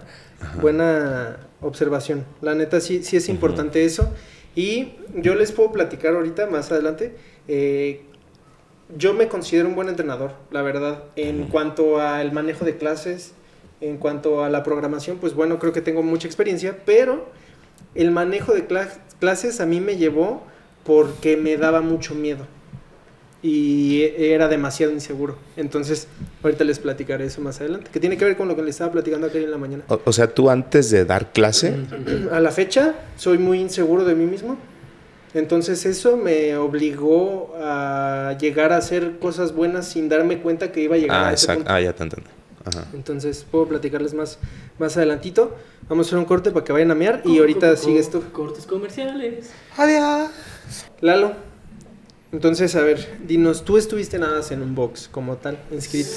buena 0.61 1.37
observación. 1.61 2.25
La 2.41 2.55
neta, 2.55 2.81
sí, 2.81 3.03
sí 3.03 3.15
es 3.17 3.29
importante 3.29 3.85
eso. 3.85 4.13
Y 4.55 4.93
yo 5.15 5.33
les 5.35 5.51
puedo 5.53 5.71
platicar 5.71 6.13
ahorita, 6.13 6.47
más 6.47 6.71
adelante. 6.71 7.15
eh, 7.47 8.03
yo 8.95 9.13
me 9.13 9.27
considero 9.27 9.69
un 9.69 9.75
buen 9.75 9.87
entrenador, 9.89 10.33
la 10.51 10.61
verdad. 10.61 11.05
En 11.15 11.47
cuanto 11.47 11.99
al 11.99 12.31
manejo 12.31 12.63
de 12.65 12.77
clases, 12.77 13.31
en 13.81 13.97
cuanto 13.97 14.43
a 14.43 14.49
la 14.49 14.61
programación, 14.61 15.17
pues 15.17 15.33
bueno, 15.33 15.57
creo 15.57 15.73
que 15.73 15.81
tengo 15.81 16.03
mucha 16.03 16.27
experiencia, 16.27 16.77
pero 16.85 17.31
el 17.95 18.11
manejo 18.11 18.53
de 18.53 18.67
cla- 18.67 18.89
clases 19.19 19.59
a 19.61 19.65
mí 19.65 19.79
me 19.79 19.97
llevó 19.97 20.43
porque 20.83 21.37
me 21.37 21.57
daba 21.57 21.81
mucho 21.81 22.15
miedo 22.15 22.45
y 23.41 24.03
era 24.17 24.47
demasiado 24.47 24.93
inseguro. 24.93 25.37
Entonces, 25.57 26.07
ahorita 26.41 26.63
les 26.63 26.79
platicaré 26.79 27.25
eso 27.25 27.41
más 27.41 27.59
adelante, 27.59 27.89
que 27.91 27.99
tiene 27.99 28.17
que 28.17 28.23
ver 28.23 28.37
con 28.37 28.47
lo 28.47 28.55
que 28.55 28.61
les 28.61 28.71
estaba 28.71 28.93
platicando 28.93 29.27
aquel 29.27 29.43
en 29.43 29.51
la 29.51 29.57
mañana. 29.57 29.83
O, 29.89 29.99
o 30.05 30.13
sea, 30.13 30.27
tú 30.33 30.49
antes 30.49 30.89
de 30.89 31.03
dar 31.03 31.33
clase, 31.33 31.75
A 32.31 32.39
la 32.39 32.51
fecha, 32.51 32.95
soy 33.17 33.37
muy 33.37 33.59
inseguro 33.59 34.05
de 34.05 34.15
mí 34.15 34.25
mismo. 34.25 34.57
Entonces 35.33 35.85
eso 35.85 36.15
me 36.15 36.55
obligó 36.57 37.53
a 37.59 38.37
llegar 38.39 38.71
a 38.71 38.77
hacer 38.77 39.17
cosas 39.19 39.53
buenas 39.53 39.87
sin 39.87 40.07
darme 40.07 40.37
cuenta 40.37 40.71
que 40.71 40.81
iba 40.81 40.95
a 40.95 40.99
llegar 40.99 41.25
ah, 41.25 41.29
a 41.29 41.33
ese 41.33 41.45
exacto. 41.45 41.63
punto. 41.63 41.73
Ah, 41.73 41.81
ya 41.81 41.93
te. 41.93 42.07
Ajá. 42.65 42.87
Entonces 42.93 43.45
puedo 43.49 43.67
platicarles 43.67 44.13
más, 44.13 44.39
más 44.79 44.95
adelantito. 44.97 45.55
Vamos 45.89 46.07
a 46.07 46.09
hacer 46.09 46.19
un 46.19 46.25
corte 46.25 46.51
para 46.51 46.63
que 46.63 46.71
vayan 46.71 46.91
a 46.91 46.95
mear 46.95 47.21
y 47.25 47.39
ahorita 47.39 47.75
sigues 47.75 48.09
tú. 48.09 48.23
Cortes 48.31 48.65
comerciales. 48.65 49.51
Adiós. 49.77 50.31
Lalo. 51.01 51.33
Entonces, 52.31 52.75
a 52.75 52.81
ver, 52.81 53.19
dinos, 53.27 53.63
tú 53.63 53.77
estuviste 53.77 54.17
nada 54.17 54.37
más 54.37 54.51
en 54.51 54.63
un 54.63 54.73
box 54.73 55.07
como 55.07 55.37
tal, 55.37 55.59
inscrito. 55.71 56.09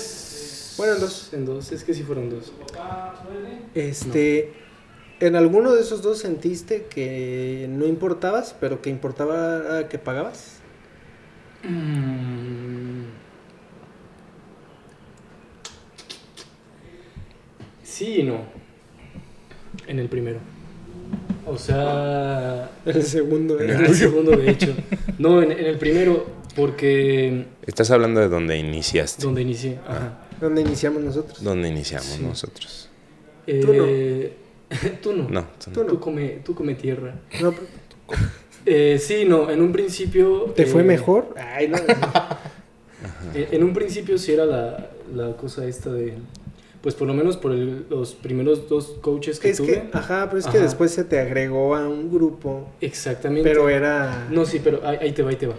Bueno, 0.78 0.94
en 0.94 1.00
dos. 1.00 1.32
En 1.32 1.44
dos, 1.44 1.72
es 1.72 1.84
que 1.84 1.92
sí 1.92 2.02
fueron 2.04 2.30
dos. 2.30 2.52
Este, 3.74 4.54
¿en 5.20 5.36
alguno 5.36 5.74
de 5.74 5.82
esos 5.82 6.00
dos 6.00 6.18
sentiste 6.18 6.84
que 6.84 7.66
no 7.68 7.84
importabas, 7.86 8.54
pero 8.58 8.80
que 8.80 8.88
importaba 8.88 9.88
que 9.88 9.98
pagabas? 9.98 10.60
Mm. 11.64 13.15
Sí 17.96 18.20
y 18.20 18.22
no. 18.24 18.40
En 19.86 19.98
el 19.98 20.08
primero. 20.08 20.38
O 21.46 21.56
sea, 21.56 22.70
El 22.84 23.02
segundo. 23.02 23.58
en 23.60 23.70
¿eh? 23.70 23.86
el 23.86 23.94
segundo 24.04 24.32
de 24.36 24.50
hecho. 24.50 24.74
No, 25.18 25.40
en, 25.42 25.52
en 25.52 25.64
el 25.64 25.78
primero, 25.78 26.26
porque 26.54 27.46
Estás 27.66 27.90
hablando 27.90 28.20
de 28.20 28.28
donde 28.28 28.58
iniciaste. 28.58 29.22
donde 29.22 29.40
inicié. 29.42 29.78
Ajá. 29.86 30.18
Donde 30.40 30.60
iniciamos 30.60 31.02
nosotros. 31.02 31.42
Donde 31.42 31.68
iniciamos 31.68 32.06
Sí. 32.08 32.22
nosotros. 32.22 32.90
Tú 33.46 33.72
no. 33.72 33.84
Eh, 33.86 34.32
tú 35.02 35.12
no. 35.14 35.28
No, 35.30 35.46
tú 35.64 35.70
Tú 35.70 35.80
no. 35.80 35.84
no. 35.86 35.92
Tú 35.92 36.00
come, 36.00 36.28
tú 36.44 36.54
come 36.54 36.74
tierra. 36.74 37.14
No, 37.40 37.52
pero- 37.52 37.66
Eh, 38.66 38.98
sí, 38.98 39.24
no, 39.26 39.48
en 39.48 39.62
un 39.62 39.70
principio... 39.72 40.52
¿Te 40.56 40.66
fue 40.66 40.80
eh, 40.82 40.84
mejor? 40.84 41.34
Ay, 41.38 41.68
no. 41.68 41.76
En, 43.32 43.46
en 43.54 43.62
un 43.62 43.72
principio 43.72 44.18
sí 44.18 44.32
era 44.32 44.44
la, 44.44 44.90
la 45.14 45.36
cosa 45.36 45.64
esta 45.66 45.92
de... 45.92 46.14
Pues 46.86 46.94
por 46.94 47.08
lo 47.08 47.14
menos 47.14 47.36
por 47.36 47.50
el- 47.50 47.84
los 47.90 48.14
primeros 48.14 48.68
dos 48.68 48.94
coaches 49.00 49.40
que 49.40 49.50
es 49.50 49.56
tuve. 49.56 49.66
que, 49.72 49.88
ajá, 49.92 50.26
pero 50.30 50.38
es 50.38 50.46
que 50.46 50.60
después 50.60 50.92
se 50.92 51.02
te 51.02 51.18
agregó 51.18 51.74
a 51.74 51.88
un 51.88 52.12
grupo, 52.12 52.68
Exactamente. 52.80 53.42
pero 53.42 53.68
era... 53.68 54.28
No, 54.30 54.46
sí, 54.46 54.60
pero 54.62 54.86
ahí, 54.86 54.96
ahí 55.00 55.10
te 55.10 55.24
va, 55.24 55.30
ahí 55.30 55.36
te 55.36 55.48
va. 55.48 55.56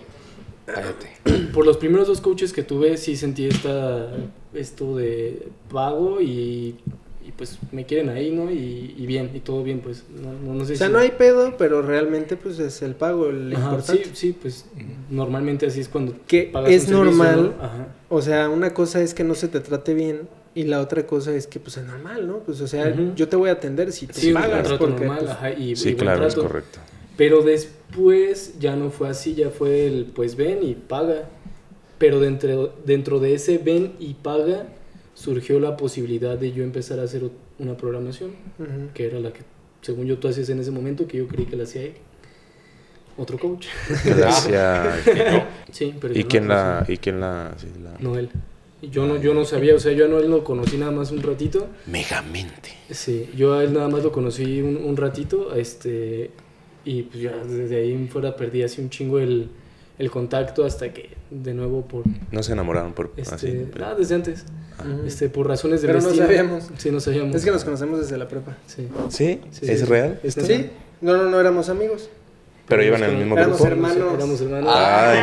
Cállate. 0.65 1.07
Por 1.53 1.65
los 1.65 1.75
primeros 1.75 2.07
dos 2.07 2.21
coaches 2.21 2.53
que 2.53 2.63
tuve 2.63 2.95
sí 2.95 3.17
sentí 3.17 3.45
esta, 3.45 4.07
esto 4.53 4.95
de 4.95 5.49
pago 5.69 6.21
y, 6.21 6.77
y 7.27 7.31
pues 7.35 7.59
me 7.73 7.85
quieren 7.85 8.07
ahí, 8.07 8.31
¿no? 8.31 8.49
Y, 8.49 8.95
y 8.97 9.05
bien, 9.05 9.31
y 9.33 9.41
todo 9.41 9.63
bien, 9.65 9.81
pues. 9.81 10.05
No, 10.09 10.31
no, 10.31 10.53
no 10.57 10.63
sé 10.63 10.75
O 10.75 10.75
sea, 10.77 10.87
si- 10.87 10.93
no 10.93 10.99
hay 10.99 11.11
pedo, 11.11 11.55
pero 11.57 11.81
realmente 11.81 12.37
pues 12.37 12.57
es 12.59 12.81
el 12.81 12.95
pago 12.95 13.27
el 13.27 13.53
Ajá, 13.53 13.65
importante. 13.71 14.05
sí, 14.05 14.11
sí, 14.13 14.37
pues 14.41 14.63
normalmente 15.09 15.65
así 15.65 15.81
es 15.81 15.89
cuando 15.89 16.13
Que 16.25 16.43
pagas 16.43 16.71
es 16.71 16.83
un 16.83 16.87
servicio, 16.87 17.03
normal. 17.11 17.55
¿no? 17.59 17.65
Ajá. 17.65 17.87
O 18.07 18.21
sea, 18.21 18.49
una 18.49 18.73
cosa 18.73 19.01
es 19.01 19.13
que 19.13 19.25
no 19.25 19.35
se 19.35 19.49
te 19.49 19.59
trate 19.59 19.93
bien 19.93 20.21
y 20.57 20.63
la 20.63 20.81
otra 20.81 21.05
cosa 21.05 21.35
es 21.35 21.45
que 21.45 21.59
pues 21.59 21.77
es 21.77 21.85
normal, 21.85 22.27
¿no? 22.27 22.39
Pues 22.39 22.59
o 22.61 22.67
sea, 22.67 22.91
yo 23.15 23.27
te 23.29 23.35
voy 23.35 23.49
a 23.49 23.53
atender 23.53 23.91
si 23.91 24.07
Sí, 24.11 24.29
un 24.29 24.33
pagas 24.41 24.73
porque 24.73 25.01
normal, 25.05 25.19
pues, 25.19 25.31
ajá, 25.31 25.51
y, 25.51 25.75
Sí, 25.75 25.93
claro, 25.93 26.25
es 26.25 26.33
correcto. 26.33 26.79
Pero 27.15 27.43
después 27.43 28.57
ya 28.59 28.75
no 28.75 28.89
fue 28.89 29.09
así, 29.09 29.35
ya 29.35 29.51
fue 29.51 29.85
el 29.85 30.05
pues 30.05 30.35
ven 30.35 30.59
y 30.63 30.73
paga. 30.73 31.29
Pero 31.99 32.19
dentro, 32.19 32.73
dentro 32.85 33.19
de 33.19 33.35
ese 33.35 33.59
ven 33.59 33.93
y 33.99 34.15
paga 34.15 34.65
surgió 35.13 35.59
la 35.59 35.77
posibilidad 35.77 36.37
de 36.37 36.51
yo 36.51 36.63
empezar 36.63 36.99
a 36.99 37.03
hacer 37.03 37.29
una 37.59 37.77
programación, 37.77 38.31
que 38.95 39.05
era 39.05 39.19
la 39.19 39.33
que, 39.33 39.41
según 39.81 40.07
yo, 40.07 40.17
tú 40.17 40.27
hacías 40.27 40.49
en 40.49 40.59
ese 40.59 40.71
momento, 40.71 41.07
que 41.07 41.17
yo 41.19 41.27
creí 41.27 41.45
que 41.45 41.55
la 41.55 41.63
hacía 41.63 41.83
él. 41.83 41.93
Otro 43.17 43.37
coach. 43.39 43.67
Gracias. 44.05 44.87
Sí, 45.71 45.93
pero 45.99 46.13
¿Y 46.15 46.23
no 46.23 46.27
quién 46.29 46.47
la, 46.47 46.85
y 46.87 46.97
quién 46.97 47.19
la, 47.19 47.53
sí, 47.57 47.67
la- 47.83 47.97
No 47.99 48.17
él. 48.17 48.29
Y 48.29 48.56
Yo 48.81 49.07
no, 49.07 49.17
yo 49.19 49.33
no 49.33 49.43
sabía, 49.43 49.73
o 49.75 49.79
sea, 49.79 49.91
yo 49.93 50.05
a 50.05 50.07
Noel 50.07 50.29
lo 50.29 50.43
conocí 50.43 50.77
nada 50.77 50.91
más 50.91 51.11
un 51.11 51.23
ratito. 51.23 51.67
Megamente. 51.87 52.69
Sí, 52.91 53.29
yo 53.35 53.55
a 53.55 53.63
él 53.63 53.73
nada 53.73 53.87
más 53.87 54.03
lo 54.03 54.11
conocí 54.11 54.61
un, 54.61 54.77
un 54.77 54.95
ratito, 54.95 55.53
este, 55.55 56.29
y 56.85 57.01
pues 57.03 57.23
ya 57.23 57.35
desde 57.37 57.77
ahí 57.77 57.91
en 57.91 58.07
fuera 58.07 58.35
perdí 58.35 58.61
así 58.61 58.79
un 58.81 58.89
chingo 58.91 59.17
el, 59.19 59.49
el 59.97 60.11
contacto 60.11 60.63
hasta 60.63 60.93
que 60.93 61.09
de 61.31 61.53
nuevo 61.55 61.81
por, 61.87 62.03
No 62.31 62.43
se 62.43 62.53
enamoraron 62.53 62.93
por 62.93 63.11
este, 63.17 63.33
así. 63.35 63.65
ah, 63.83 63.95
desde 63.97 64.13
antes, 64.15 64.45
Ujú. 64.79 65.07
este, 65.07 65.27
por 65.29 65.47
razones 65.47 65.81
de 65.81 65.87
Pero 65.87 65.99
no 66.01 66.09
sabíamos. 66.13 66.69
Sí, 66.77 66.91
no 66.91 66.99
sabíamos. 66.99 67.35
Es 67.35 67.43
que 67.43 67.51
nos 67.51 67.63
conocemos 67.63 67.99
desde 67.99 68.15
la 68.17 68.27
prepa. 68.27 68.57
Sí. 68.67 68.87
¿Sí? 69.09 69.41
Sí. 69.49 69.71
¿Es 69.71 69.89
real? 69.89 70.19
¿Sí? 70.23 70.69
No, 71.01 71.17
no, 71.17 71.29
no 71.31 71.39
éramos 71.39 71.69
amigos. 71.69 72.09
Pero 72.67 72.83
iban 72.83 73.01
en 73.03 73.11
el 73.11 73.17
mismo 73.17 73.37
Éramos 73.37 73.57
grupo. 73.59 73.71
hermanos. 73.71 74.13
Éramos 74.15 74.41
hermanos. 74.41 74.73
Ay. 74.75 75.19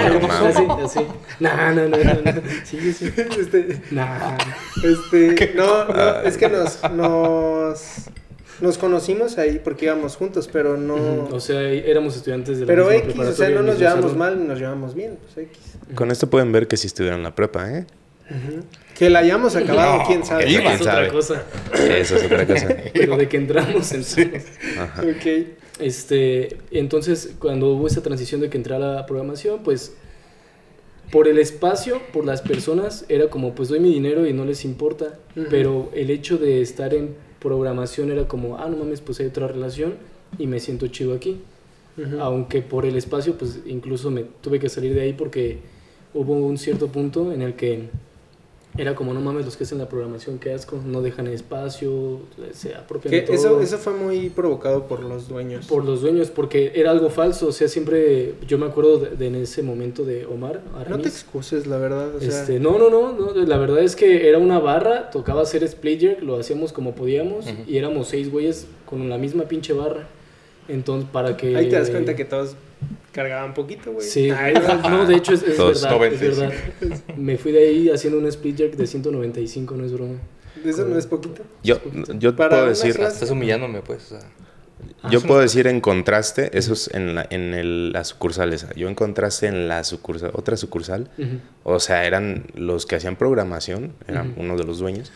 Así, 0.47 0.99
así. 0.99 1.07
No, 1.41 1.57
no, 1.75 1.89
no, 1.89 1.97
no, 1.99 2.15
no. 2.33 2.43
Sí, 2.65 2.93
sí. 2.93 3.13
Este, 3.17 3.81
Nah. 3.91 4.37
este, 4.83 5.53
no, 5.55 5.85
no, 5.89 6.21
es 6.23 6.37
que 6.39 6.49
nos, 6.49 6.79
nos, 6.93 7.81
nos 8.63 8.79
conocimos 8.79 9.37
ahí 9.37 9.61
porque 9.63 9.85
íbamos 9.87 10.17
juntos, 10.17 10.49
pero 10.51 10.77
no... 10.79 10.95
O 11.31 11.41
sea, 11.41 11.61
éramos 11.61 12.17
estudiantes 12.17 12.59
de 12.61 12.65
la 12.65 12.67
pero 12.67 12.87
misma 12.89 13.11
X, 13.11 13.21
o 13.21 13.33
sea, 13.35 13.51
no 13.51 13.63
nos 13.63 13.79
llevamos 13.79 14.03
salón. 14.13 14.19
mal, 14.19 14.49
nos 14.49 14.59
llevamos 14.59 14.95
bien, 14.95 15.19
pues 15.23 15.47
X. 15.49 15.59
Con 15.95 16.11
esto 16.11 16.31
pueden 16.31 16.51
ver 16.51 16.67
que 16.67 16.79
sí 16.79 16.87
estudiaron 16.87 17.23
la 17.23 17.35
prepa, 17.35 17.71
¿eh? 17.71 17.85
Ujú. 18.31 18.63
Que 18.95 19.11
la 19.11 19.19
hayamos 19.19 19.55
acabado, 19.55 19.99
No, 19.99 20.05
quién 20.07 20.25
sabe. 20.25 20.45
que- 20.47 20.55
Es 20.55 20.61
¿Quién 20.61 20.75
otra 20.81 21.09
cosa. 21.11 21.43
Eso 21.75 22.17
es 22.17 22.25
otra 22.25 22.47
cosa. 22.47 22.69
Pero 22.95 23.19
de 23.19 23.29
que 23.29 23.37
entramos, 23.37 23.93
entramos. 23.93 24.43
Ajá. 24.79 25.03
Ok. 25.03 25.47
Este, 25.79 26.59
entonces, 26.71 27.35
cuando 27.39 27.73
hubo 27.73 27.87
esa 27.87 28.03
transición 28.03 28.41
de 28.41 28.51
que 28.51 28.57
entrara 28.57 28.95
la 28.95 29.07
programación, 29.07 29.63
pues 29.63 29.97
por 31.11 31.29
el 31.29 31.39
espacio, 31.39 32.01
por 32.13 32.25
las 32.25 32.43
personas, 32.43 33.05
era 33.09 33.29
como, 33.29 33.55
pues 33.55 33.69
doy 33.69 33.81
mi 33.81 33.93
dinero 33.93 34.27
y 34.27 34.33
no 34.33 34.45
les 34.45 34.65
importa. 34.65 35.19
Pero 35.51 35.91
el 35.95 36.11
hecho 36.11 36.39
de 36.39 36.61
estar 36.61 36.95
en 36.95 37.15
programación 37.41 38.11
era 38.11 38.27
como, 38.27 38.59
ah, 38.59 38.69
no 38.69 38.77
mames, 38.79 39.01
pues 39.01 39.21
hay 39.21 39.27
otra 39.27 39.49
relación 39.49 39.95
y 40.39 40.47
me 40.47 40.61
siento 40.61 40.87
chido 40.89 41.15
aquí. 41.15 41.41
Aunque 42.19 42.63
por 42.63 42.87
el 42.87 42.97
espacio, 42.97 43.39
pues 43.39 43.61
incluso 43.67 44.11
me 44.11 44.25
tuve 44.41 44.59
que 44.59 44.69
salir 44.69 44.95
de 44.95 45.03
ahí 45.03 45.13
porque 45.13 45.59
hubo 46.13 46.35
un 46.35 46.59
cierto 46.59 46.89
punto 46.89 47.33
en 47.33 47.43
el 47.43 47.55
que 47.55 47.89
era 48.77 48.95
como, 48.97 49.15
no 49.15 49.21
mames, 49.21 49.45
los 49.45 49.57
que 49.57 49.65
hacen 49.65 49.79
la 49.79 49.89
programación, 49.89 50.39
qué 50.39 50.53
asco, 50.53 50.81
no 50.85 51.01
dejan 51.01 51.29
espacio, 51.29 52.21
se 52.53 52.75
apropian 52.75 53.11
Que 53.13 53.21
todo. 53.23 53.37
eso, 53.37 53.61
eso 53.61 53.79
fue 53.79 53.93
muy 53.93 54.31
provocado 54.31 54.89
por 54.89 55.01
los 55.03 55.29
dueños. 55.29 55.67
Por 55.67 55.85
los 55.85 56.01
dueños, 56.03 56.31
porque 56.31 56.73
era 56.75 56.91
algo 56.91 57.09
falso. 57.11 57.47
O 57.49 57.53
sea, 57.53 57.69
siempre. 57.69 58.35
Yo 58.49 58.59
me 58.59 58.67
acuerdo 58.67 58.99
de, 58.99 59.11
de 59.17 59.27
en 59.29 59.35
ese 59.37 59.63
momento 59.63 60.05
de 60.05 60.27
Omar. 60.27 60.61
No 60.73 60.79
te 60.79 60.91
Aramis. 60.91 61.07
excuses, 61.07 61.67
la 61.67 61.79
verdad. 61.79 62.17
O 62.17 62.21
sea, 62.21 62.29
Este, 62.29 62.59
no, 62.59 62.79
no, 62.79 62.91
no, 62.91 63.13
no, 63.13 63.33
La 63.47 63.59
verdad 63.59 63.79
es 63.81 63.95
que 63.97 64.29
era 64.29 64.39
una 64.39 64.59
barra. 64.59 65.11
Tocaba 65.11 65.43
hacer 65.43 65.63
split 65.65 66.01
jerk. 66.01 66.23
Lo 66.23 66.37
hacíamos 66.37 66.73
como 66.73 66.95
podíamos. 66.95 67.47
Ujú. 67.47 67.63
Y 67.69 67.77
éramos 67.79 68.09
seis 68.09 68.31
güeyes 68.31 68.67
con 68.87 69.09
la 69.09 69.19
misma 69.19 69.45
pinche 69.45 69.73
barra. 69.73 70.09
Entonces, 70.67 71.09
para 71.13 71.37
que. 71.37 71.57
ahí 71.57 71.69
te 71.69 71.77
das 71.77 71.91
cuenta 71.91 72.17
que 72.17 72.25
todos 72.25 72.57
cargaban 73.15 73.55
poquito, 73.55 73.93
güey. 73.93 74.07
Sí, 74.07 74.31
Ay, 74.31 74.53
no, 74.91 75.07
de 75.07 75.15
hecho 75.17 75.33
es, 75.33 75.43
es 75.43 75.57
verdad, 75.57 75.71
es 75.73 75.83
95. 75.85 76.37
verdad. 76.81 76.99
Me 77.17 77.39
fui 77.39 77.53
de 77.53 77.61
ahí 77.69 77.89
haciendo 77.91 78.19
un 78.19 78.27
split 78.27 78.57
jerk 78.59 78.75
de 78.77 78.87
195, 78.87 79.75
no 79.77 79.85
es 79.85 79.93
broma. 79.93 80.19
Eso 80.65 80.85
no 80.87 80.99
es 80.99 81.07
poquito. 81.07 81.43
Yo, 81.63 81.79
yo 82.19 82.35
Para 82.37 82.51
puedo 82.57 82.67
decir, 82.69 82.97
clase- 82.97 83.15
Estás 83.15 83.31
humillándome, 83.31 83.81
pues. 83.83 84.13
o 84.13 84.19
sea. 84.21 84.29
yo 85.11 85.21
puedo 85.21 85.41
decir 85.41 85.67
en 85.67 85.81
contraste, 85.81 86.57
eso 86.57 86.73
es 86.73 86.91
en 86.95 87.15
la, 87.15 87.27
en 87.31 87.55
el- 87.55 87.93
la 87.93 88.05
sucursal 88.05 88.53
esa. 88.53 88.73
Yo 88.75 88.89
en 88.89 88.95
contraste 88.95 89.47
en 89.47 89.69
la 89.69 89.85
sucursal, 89.85 90.31
otra 90.35 90.57
sucursal, 90.57 91.11
o 91.63 91.81
sea, 91.81 92.05
eran 92.07 92.47
los 92.55 92.87
que 92.87 92.97
hacían 92.97 93.17
programación, 93.17 93.93
eran 94.09 94.35
uno 94.37 94.57
de 94.57 94.65
los 94.65 94.79
dueños, 94.79 95.13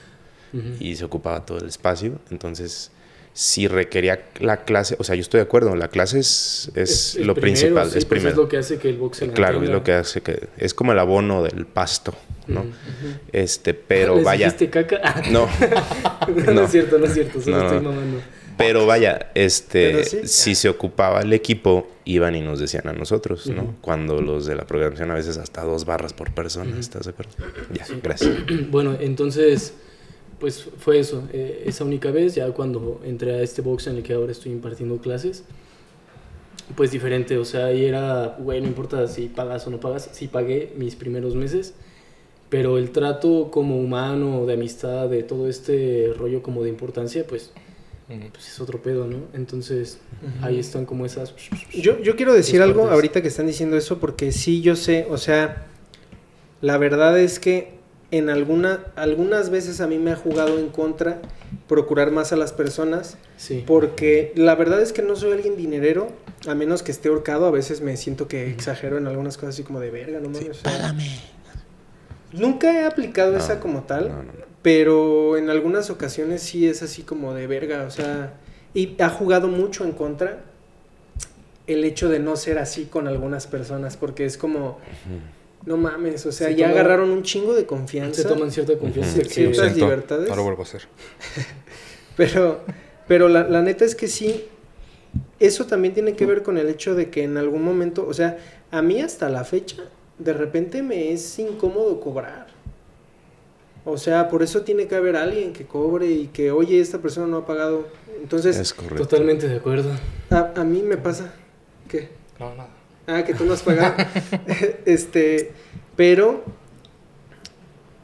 y 0.81 0.97
se 0.97 1.05
ocupaba 1.05 1.45
todo 1.47 1.59
el 1.59 1.67
espacio. 1.67 2.19
Entonces, 2.31 2.91
si 3.39 3.69
requería 3.69 4.21
la 4.41 4.65
clase, 4.65 4.97
o 4.99 5.05
sea, 5.05 5.15
yo 5.15 5.21
estoy 5.21 5.39
de 5.39 5.43
acuerdo, 5.45 5.77
la 5.77 5.87
clase 5.87 6.19
es, 6.19 6.73
es, 6.75 7.15
lo 7.15 7.35
primero, 7.35 7.41
principal, 7.61 7.85
sí, 7.89 7.99
es 7.99 8.05
pues 8.05 8.19
primero. 8.19 8.31
es 8.31 8.37
lo 8.37 8.49
que 8.49 8.57
hace 8.57 8.79
que 8.79 8.89
el 8.89 8.97
box 8.97 9.19
se 9.19 9.29
Claro, 9.31 9.63
es 9.63 9.71
lo 9.71 9.85
que 9.85 9.93
hace 9.93 10.23
que 10.23 10.49
es 10.57 10.75
como 10.75 10.91
el 10.91 10.99
abono 10.99 11.45
del 11.45 11.65
pasto, 11.65 12.13
¿no? 12.49 12.63
Ujú. 12.63 12.69
Este, 13.33 13.75
pero 13.75 14.17
¿Les 14.17 14.25
vaya, 14.25 14.57
caca? 14.69 15.23
no, 15.31 15.49
no, 16.47 16.53
No. 16.53 16.63
es 16.65 16.71
cierto, 16.73 16.99
no 16.99 17.07
es 17.07 17.15
cierto, 17.15 17.41
solo 17.41 17.59
No, 17.59 17.65
estoy 17.67 17.81
mamando. 17.81 18.19
pero 18.57 18.87
vaya, 18.87 19.31
este, 19.37 19.93
Pero 19.93 20.05
sí. 20.05 20.19
si 20.25 20.55
se 20.57 20.69
ocupaba 20.69 21.21
el 21.21 21.33
equipo, 21.33 21.89
iban 22.07 22.35
y 22.35 22.41
nos 22.41 22.59
decían 22.59 22.89
a 22.89 22.93
nosotros, 22.93 23.47
¿no? 23.47 23.77
Cuando 23.83 24.21
los 24.21 24.47
de 24.47 24.57
la 24.57 24.67
programación 24.67 25.13
a 25.13 25.15
veces 25.15 25.37
hasta 25.39 25.63
dos 25.63 25.85
barras 25.85 26.13
por 26.13 26.33
persona. 26.35 26.77
¿estás 26.77 27.05
de 27.05 27.11
acuerdo? 27.11 27.35
Ya, 27.73 27.87
gracias. 28.03 28.35
Bueno, 28.73 28.97
entonces, 28.99 29.75
pues 30.39 30.69
fue 30.79 30.99
eso, 30.99 31.29
eh, 31.33 31.65
esa 31.67 31.85
única 31.85 32.11
vez, 32.11 32.35
ya 32.35 32.49
cuando 32.53 33.01
entré 33.05 33.35
a 33.35 33.43
este 33.43 33.63
box 33.63 33.89
en 33.89 33.97
el 33.97 34.03
que 34.03 34.15
ahora 34.15 34.33
estoy 34.33 34.53
impartiendo 34.53 34.99
clases, 34.99 35.45
pues 36.77 36.91
diferente, 36.91 37.39
o 37.39 37.45
sea, 37.45 37.67
ahí 37.67 37.85
era, 37.85 38.37
güey, 38.39 38.61
no 38.61 38.69
importa 38.69 39.07
si 39.09 39.29
pagas 39.29 39.67
o 39.67 39.71
no 39.71 39.81
pagas, 39.81 40.11
sí 40.13 40.29
pagué 40.29 40.73
mis 40.77 40.97
primeros 40.97 41.35
meses, 41.35 41.75
pero 42.51 42.79
el 42.79 42.91
trato 42.91 43.51
como 43.51 43.79
humano, 43.79 44.47
de 44.47 44.55
amistad, 44.55 45.09
de 45.09 45.23
todo 45.23 45.49
este 45.49 46.13
rollo 46.17 46.43
como 46.43 46.63
de 46.63 46.69
importancia, 46.69 47.27
pues, 47.27 47.53
pues 48.07 48.49
es 48.49 48.61
otro 48.61 48.81
pedo, 48.81 49.07
¿no? 49.07 49.19
Entonces, 49.35 49.99
ahí 50.41 50.59
están 50.59 50.87
como 50.87 51.05
esas... 51.05 51.35
Yo, 51.73 52.01
yo 52.01 52.17
quiero 52.17 52.33
decir 52.33 52.63
algo 52.63 52.81
partes. 52.81 52.95
ahorita 52.95 53.23
que 53.23 53.29
están 53.29 53.47
diciendo 53.47 53.77
eso 53.77 53.99
porque 53.99 54.33
sí, 54.33 54.63
yo 54.63 54.77
sé, 54.77 55.07
o 55.11 55.19
sea, 55.19 55.67
la 56.63 56.79
verdad 56.79 57.19
es 57.19 57.39
que 57.39 57.78
en 58.11 58.31
alguna, 58.31 58.85
algunas 58.97 59.51
veces 59.51 59.81
a 59.83 59.87
mí 59.87 59.99
me 59.99 60.13
ha 60.13 60.17
jugado 60.17 60.59
en 60.59 60.69
contra 60.71 61.21
procurar 61.69 62.11
más 62.11 62.33
a 62.33 62.37
las 62.37 62.53
personas 62.55 63.19
Sí. 63.37 63.63
porque 63.67 64.33
la 64.35 64.55
verdad 64.55 64.81
es 64.81 64.93
que 64.95 65.03
no 65.03 65.15
soy 65.15 65.33
alguien 65.33 65.57
dinerero, 65.57 66.09
a 66.47 66.55
menos 66.55 66.83
que 66.83 66.91
esté 66.91 67.09
ahorcado, 67.11 67.47
a 67.47 67.51
veces 67.51 67.81
me 67.83 67.97
siento 67.99 68.27
que 68.27 68.51
exagero 68.51 68.97
en 68.99 69.07
algunas 69.07 69.37
cosas 69.37 69.55
así 69.55 69.63
como 69.63 69.79
de 69.81 69.91
verga, 69.91 70.21
no 70.21 70.31
mames. 70.31 70.49
o 70.51 70.55
sea, 70.55 70.95
Nunca 72.33 72.73
he 72.73 72.85
aplicado 72.85 73.33
No, 73.33 73.39
esa 73.39 73.59
como 73.61 73.83
tal, 73.85 74.09
No, 74.09 74.17
no, 74.17 74.23
no. 74.25 74.33
pero 74.63 75.37
en 75.37 75.51
algunas 75.51 75.89
ocasiones 75.91 76.43
sí 76.43 76.67
es 76.67 76.83
así 76.83 77.03
como 77.03 77.35
de 77.35 77.47
verga, 77.47 77.85
o 77.85 77.91
sea, 77.91 78.35
y 78.75 78.97
ha 79.03 79.09
jugado 79.09 79.49
mucho 79.49 79.85
en 79.85 79.93
contra 79.93 80.41
el 81.67 81.85
hecho 81.85 82.09
de 82.09 82.19
no 82.19 82.37
ser 82.37 82.59
así 82.59 82.85
con 82.87 83.09
algunas 83.09 83.47
personas, 83.47 83.97
porque 83.97 84.25
es 84.25 84.37
como, 84.39 84.79
no 85.67 85.77
mames, 85.77 86.25
o 86.27 86.33
sea, 86.33 86.49
Se 86.49 86.55
ya 86.57 86.69
toma- 86.69 86.81
agarraron 86.81 87.11
un 87.11 87.23
chingo 87.23 87.55
de 87.55 87.67
confianza. 87.67 88.23
Se 88.23 88.29
toman 88.29 88.51
cierta 88.51 88.79
confianza. 88.79 89.19
Que- 89.19 89.25
Ciertas 89.29 89.57
Siento, 89.67 89.85
libertades. 89.87 90.29
No 90.29 90.37
lo 90.37 90.43
vuelvo 90.45 90.63
a 90.63 90.65
hacer. 90.65 90.83
Pero, 92.17 92.61
pero 93.07 93.29
la, 93.29 93.45
la 93.49 93.63
neta 93.63 93.85
es 93.85 93.95
que 93.95 94.09
sí, 94.09 94.45
eso 95.39 95.67
también 95.67 95.95
tiene 95.95 96.15
que 96.15 96.27
ver 96.27 96.43
con 96.43 96.59
el 96.59 96.69
hecho 96.69 96.95
de 96.97 97.11
que 97.11 97.23
en 97.23 97.37
algún 97.37 97.63
momento, 97.63 98.05
o 98.09 98.13
sea, 98.13 98.39
a 98.73 98.83
mí 98.83 99.01
hasta 99.01 99.29
la 99.29 99.45
fecha, 99.45 99.85
de 100.19 100.33
repente 100.33 100.83
me 100.83 101.13
es 101.13 101.39
incómodo 101.39 102.01
cobrar. 102.01 102.49
O 103.85 103.97
sea, 103.99 104.29
por 104.29 104.43
eso 104.43 104.63
tiene 104.63 104.89
que 104.89 104.97
haber 104.97 105.15
alguien 105.17 105.53
que 105.53 105.65
cobre 105.65 106.07
y 106.11 106.27
que, 106.27 106.51
oye, 106.51 106.81
esta 106.81 106.99
persona 106.99 107.29
no 107.29 107.37
ha 107.39 107.47
pagado. 107.47 107.87
Entonces, 108.21 108.57
Es. 108.59 108.75
Totalmente 108.75 109.47
de 109.49 109.57
acuerdo. 109.59 109.91
a, 110.31 110.53
a 110.57 110.65
mí 110.65 110.83
me 110.83 110.97
pasa 110.97 111.33
que, 111.89 112.09
No, 112.41 112.51
nada. 112.57 112.71
Ah, 113.09 113.25
que 113.25 113.35
tú 113.35 113.45
no 113.45 113.55
has 113.55 113.63
pagado. 113.63 113.95
este, 114.87 115.51
pero 115.97 116.45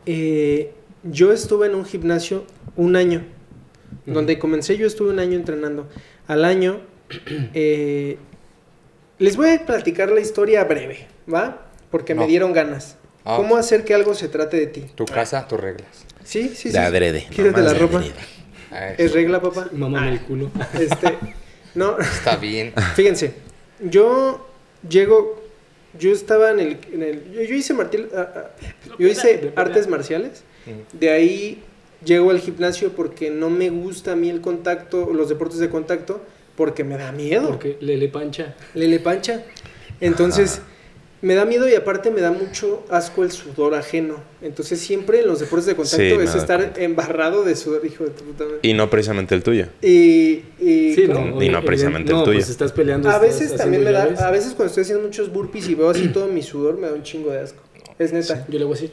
eh, 0.06 0.72
yo 1.04 1.32
estuve 1.32 1.66
en 1.66 1.74
un 1.74 1.84
gimnasio 1.84 2.44
un 2.76 2.96
año. 2.96 3.24
Donde 4.06 4.38
comencé 4.38 4.76
yo 4.76 4.86
estuve 4.86 5.10
un 5.10 5.18
año 5.18 5.36
entrenando. 5.36 5.88
Al 6.26 6.44
año, 6.44 6.80
eh, 7.54 8.18
les 9.18 9.36
voy 9.36 9.50
a 9.50 9.64
platicar 9.64 10.10
la 10.10 10.20
historia 10.20 10.64
breve, 10.64 11.06
¿va? 11.32 11.66
Porque 11.90 12.14
me 12.14 12.26
dieron 12.26 12.52
ganas. 12.52 12.96
Ah. 13.24 13.36
¿Cómo 13.36 13.56
hacer 13.56 13.84
que 13.84 13.94
algo 13.94 14.14
se 14.14 14.28
trate 14.28 14.56
de 14.56 14.66
ti? 14.66 14.86
Tu 14.94 15.04
casa, 15.06 15.46
tus 15.46 15.60
reglas. 15.60 16.04
Sí, 16.24 16.48
sí, 16.48 16.54
sí. 16.56 16.70
De 16.70 16.78
adrede. 16.78 17.26
Quítate 17.30 17.62
la 17.62 17.74
ropa. 17.74 18.02
Ay, 18.70 18.94
Es 18.98 19.12
regla, 19.12 19.40
papá. 19.40 19.68
Mamá 19.72 20.08
el 20.08 20.20
culo. 20.20 20.50
Este, 20.78 21.16
no, 21.74 21.98
Está 21.98 22.36
bien. 22.36 22.72
fíjense, 22.94 23.34
yo 23.80 24.53
llego, 24.88 25.42
yo 25.98 26.10
estaba 26.12 26.50
en 26.50 26.60
el, 26.60 26.78
en 26.92 27.02
el- 27.02 27.32
yo, 27.32 27.42
yo 27.42 27.54
hice 27.54 27.74
martil- 27.74 28.08
ah, 28.14 28.32
ah, 28.36 28.50
yo 28.98 29.06
hice 29.08 29.52
artes 29.56 29.88
marciales, 29.88 30.42
de 30.92 31.10
ahí 31.10 31.62
llego 32.04 32.30
al 32.30 32.40
gimnasio 32.40 32.92
porque 32.92 33.30
no 33.30 33.50
me 33.50 33.70
gusta 33.70 34.12
a 34.12 34.16
mí 34.16 34.28
el 34.30 34.40
contacto, 34.40 35.10
los 35.12 35.28
deportes 35.28 35.58
de 35.58 35.68
contacto, 35.70 36.20
porque 36.56 36.84
me 36.84 36.96
da 36.96 37.12
miedo. 37.12 37.48
Porque 37.48 37.76
Lele 37.80 38.08
Pancha. 38.08 38.54
Lele 38.74 39.00
pancha. 39.00 39.42
Entonces, 40.00 40.60
me 41.24 41.34
da 41.34 41.44
miedo 41.44 41.68
y 41.68 41.74
aparte 41.74 42.10
me 42.10 42.20
da 42.20 42.30
mucho 42.30 42.84
asco 42.90 43.24
el 43.24 43.32
sudor 43.32 43.74
ajeno. 43.74 44.16
Entonces, 44.42 44.78
siempre 44.80 45.20
en 45.20 45.26
los 45.26 45.40
deportes 45.40 45.66
de 45.66 45.74
contacto 45.74 45.96
Sí, 45.96 46.12
es 46.22 46.34
estar 46.34 46.60
cuenta. 46.60 46.82
embarrado 46.82 47.44
de 47.44 47.56
sudor, 47.56 47.84
hijo 47.86 48.04
de 48.04 48.10
tu 48.10 48.24
puta 48.24 48.44
madre. 48.44 48.58
Y 48.62 48.74
no 48.74 48.90
precisamente 48.90 49.34
el 49.34 49.42
tuyo. 49.42 49.66
Y, 49.82 50.42
y 50.60 50.94
Sí, 50.94 51.06
¿cómo? 51.06 51.20
no. 51.20 51.26
Y 51.26 51.30
no 51.30 51.58
evidente- 51.58 51.66
precisamente 51.66 52.12
el 52.12 52.18
no, 52.18 52.24
tuyo. 52.24 52.38
Pues 52.38 52.50
estás 52.50 52.72
peleando. 52.72 53.08
A 53.08 53.12
estás 53.14 53.22
veces 53.40 53.56
también 53.56 53.82
me 53.84 53.90
da, 53.92 54.04
llaves. 54.04 54.20
a 54.20 54.30
veces 54.30 54.48
cuando 54.54 54.66
estoy 54.66 54.82
haciendo 54.82 55.02
muchos 55.04 55.32
burpees 55.32 55.68
y 55.68 55.74
veo 55.74 55.88
así 55.90 56.08
todo 56.08 56.26
mi 56.28 56.42
sudor, 56.42 56.76
me 56.78 56.86
da 56.88 56.92
un 56.92 57.02
chingo 57.02 57.30
de 57.30 57.40
asco. 57.40 57.62
Es 57.98 58.12
neta. 58.12 58.44
Yo 58.48 58.58
le 58.58 58.64
voy 58.66 58.76
a 58.76 58.80
decir. 58.80 58.92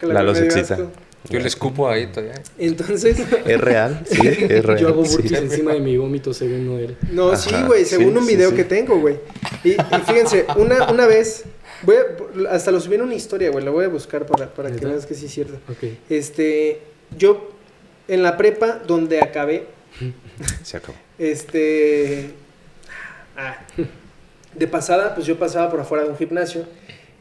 Se 0.00 0.06
dio 0.06 0.44
excita. 0.44 0.74
asco. 0.74 0.90
Yo 1.30 1.38
le 1.40 1.48
escupo 1.48 1.88
ahí 1.88 2.06
todavía. 2.08 2.34
Entonces, 2.58 3.18
¿Es 3.46 3.60
real? 3.60 4.04
Sí, 4.10 4.20
es 4.26 4.64
real. 4.64 4.78
Yo 4.78 4.88
hago 4.88 5.04
sí. 5.04 5.16
burpees 5.16 5.32
encima 5.40 5.72
de 5.72 5.80
mi 5.80 5.96
vómito 5.96 6.34
según 6.34 6.66
no 6.66 6.78
él. 6.78 6.96
no, 7.10 7.28
Ajá, 7.32 7.36
sí, 7.38 7.54
güey, 7.66 7.84
según 7.84 8.12
sí, 8.12 8.18
un 8.18 8.26
video 8.26 8.50
sí. 8.50 8.56
que 8.56 8.64
tengo, 8.64 8.98
güey. 9.00 9.16
Y, 9.64 9.70
y 9.70 9.76
fíjense, 10.06 10.44
una, 10.56 10.90
una 10.90 11.06
vez, 11.06 11.44
voy 11.82 11.96
a- 11.96 12.50
hasta 12.50 12.70
lo 12.70 12.80
subí 12.80 12.96
en 12.96 13.02
una 13.02 13.14
historia, 13.14 13.50
güey, 13.50 13.64
la 13.64 13.70
voy 13.70 13.84
a 13.86 13.88
buscar 13.88 14.26
para, 14.26 14.52
para 14.52 14.70
que 14.70 14.84
veas 14.84 15.06
que 15.06 15.14
sí 15.14 15.26
es 15.26 15.32
cierto. 15.32 15.54
Ok. 15.70 15.84
Este, 16.10 16.80
yo 17.16 17.50
en 18.06 18.22
la 18.22 18.36
prepa 18.36 18.82
donde 18.86 19.20
acabé, 19.20 19.66
Se 20.62 20.76
acabó. 20.76 20.98
este, 21.18 22.30
ah, 23.36 23.56
de 24.54 24.66
pasada, 24.68 25.14
pues 25.14 25.26
yo 25.26 25.38
pasaba 25.38 25.70
por 25.70 25.80
afuera 25.80 26.04
de 26.04 26.10
un 26.10 26.16
gimnasio, 26.18 26.64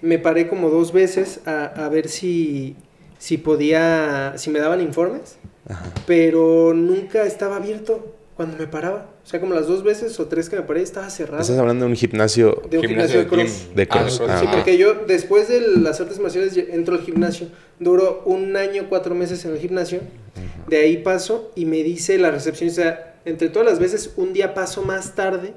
me 0.01 0.20
paré 0.20 0.47
como 0.49 0.70
dos 0.70 0.91
veces 0.91 1.39
a, 1.45 1.66
a 1.66 1.88
ver 1.89 2.10
si, 2.10 2.76
si 3.24 3.38
podía, 3.38 4.34
si 4.36 4.49
me 4.49 4.59
daban 4.59 4.82
informes, 4.82 5.38
Ajá. 5.69 5.93
pero 6.05 6.74
nunca 6.74 7.24
estaba 7.24 7.55
abierto 7.55 8.13
cuando 8.36 8.57
me 8.57 8.67
paraba. 8.67 9.11
O 9.24 9.26
sea, 9.26 9.39
como 9.39 9.53
las 9.53 9.65
dos 9.65 9.82
veces 9.82 10.19
o 10.19 10.26
tres 10.26 10.49
que 10.49 10.57
me 10.57 10.63
paré 10.63 10.82
estaba 10.82 11.09
cerrado. 11.09 11.41
Estás 11.41 11.57
hablando 11.57 11.86
de 11.86 11.91
un 11.91 11.95
gimnasio 11.95 12.61
De 12.69 12.80
un 12.80 12.84
gimnasio 12.86 13.19
de 13.19 13.28
cross. 13.28 13.67
De 13.74 13.88
cross, 13.88 14.21
Ah, 14.28 14.28
ah, 14.28 14.39
Sí, 14.41 14.47
porque 14.51 14.78
yo 14.78 15.05
después 15.07 15.47
de 15.47 15.61
las 15.61 16.01
artes 16.01 16.19
marciales 16.19 16.57
entro 16.57 16.95
al 16.95 17.01
gimnasio. 17.01 17.47
Duró 17.80 18.24
un 18.26 18.57
año, 18.57 18.88
cuatro 18.89 19.15
meses 19.15 19.45
en 19.45 19.51
el 19.53 19.59
gimnasio. 19.59 20.01
De 20.67 20.80
ahí 20.80 20.97
paso 20.97 21.53
y 21.55 21.63
me 21.63 21.82
dice 21.82 22.17
la 22.17 22.30
recepcionista, 22.30 23.15
entre 23.24 23.47
todas 23.47 23.69
las 23.69 23.80
veces, 23.80 24.11
un 24.17 24.34
día 24.34 24.53
paso 24.53 24.82
más 24.84 25.15
tarde 25.15 25.53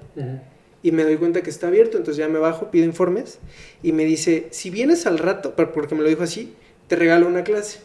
y 0.84 0.92
me 0.92 1.02
doy 1.02 1.16
cuenta 1.16 1.42
que 1.42 1.50
está 1.50 1.66
abierto. 1.66 1.96
Entonces 1.96 2.18
ya 2.24 2.28
me 2.28 2.38
bajo, 2.38 2.70
pido 2.70 2.84
informes 2.84 3.40
y 3.82 3.90
me 3.90 4.04
dice, 4.04 4.46
si 4.52 4.70
vienes 4.70 5.04
al 5.06 5.18
rato, 5.18 5.56
porque 5.56 5.96
me 5.96 6.02
lo 6.02 6.08
dijo 6.08 6.22
así, 6.22 6.54
te 6.88 6.96
regalo 6.96 7.26
una 7.26 7.44
clase. 7.44 7.80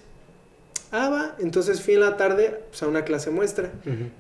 Ah, 0.91 1.09
va. 1.09 1.35
Entonces 1.39 1.81
fui 1.81 1.93
en 1.93 2.01
la 2.01 2.17
tarde 2.17 2.59
pues, 2.69 2.83
a 2.83 2.87
una 2.87 3.03
clase 3.05 3.29
muestra 3.31 3.71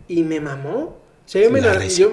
y 0.07 0.23
me 0.23 0.39
mamó. 0.39 0.79
O 0.79 1.27
sea, 1.31 1.41
yo 1.43 1.49
me 1.51 1.61
La 1.61 1.85
yo 1.85 2.09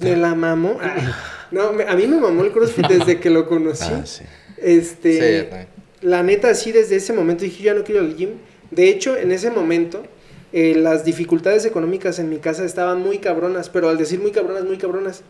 me- 0.00 0.16
la 0.16 0.34
mamó. 0.34 0.78
Ay, 0.80 1.02
no, 1.50 1.72
me- 1.72 1.84
a 1.84 1.94
mí 1.94 2.06
me 2.06 2.18
mamó 2.18 2.42
el 2.44 2.52
CrossFit 2.52 2.86
desde 2.88 3.20
que 3.20 3.30
lo 3.30 3.46
conocí. 3.48 3.84
Ah, 3.90 4.04
sí. 4.06 4.24
Este, 4.56 5.42
Sí, 5.50 5.66
la 6.00 6.22
neta, 6.22 6.54
sí, 6.54 6.72
desde 6.72 6.96
ese 6.96 7.12
momento 7.12 7.44
dije, 7.44 7.62
yo 7.62 7.72
ya 7.72 7.78
no 7.78 7.84
quiero 7.84 8.00
al 8.00 8.14
gym. 8.16 8.30
De 8.70 8.88
hecho, 8.88 9.16
en 9.16 9.32
ese 9.32 9.50
momento, 9.50 10.02
eh, 10.52 10.74
las 10.76 11.04
dificultades 11.04 11.64
económicas 11.64 12.18
en 12.18 12.28
mi 12.28 12.38
casa 12.38 12.64
estaban 12.64 13.00
muy 13.00 13.18
cabronas, 13.18 13.68
pero 13.68 13.88
al 13.88 13.98
decir 13.98 14.20
muy 14.20 14.30
cabronas, 14.30 14.64
muy 14.64 14.78
cabronas. 14.78 15.22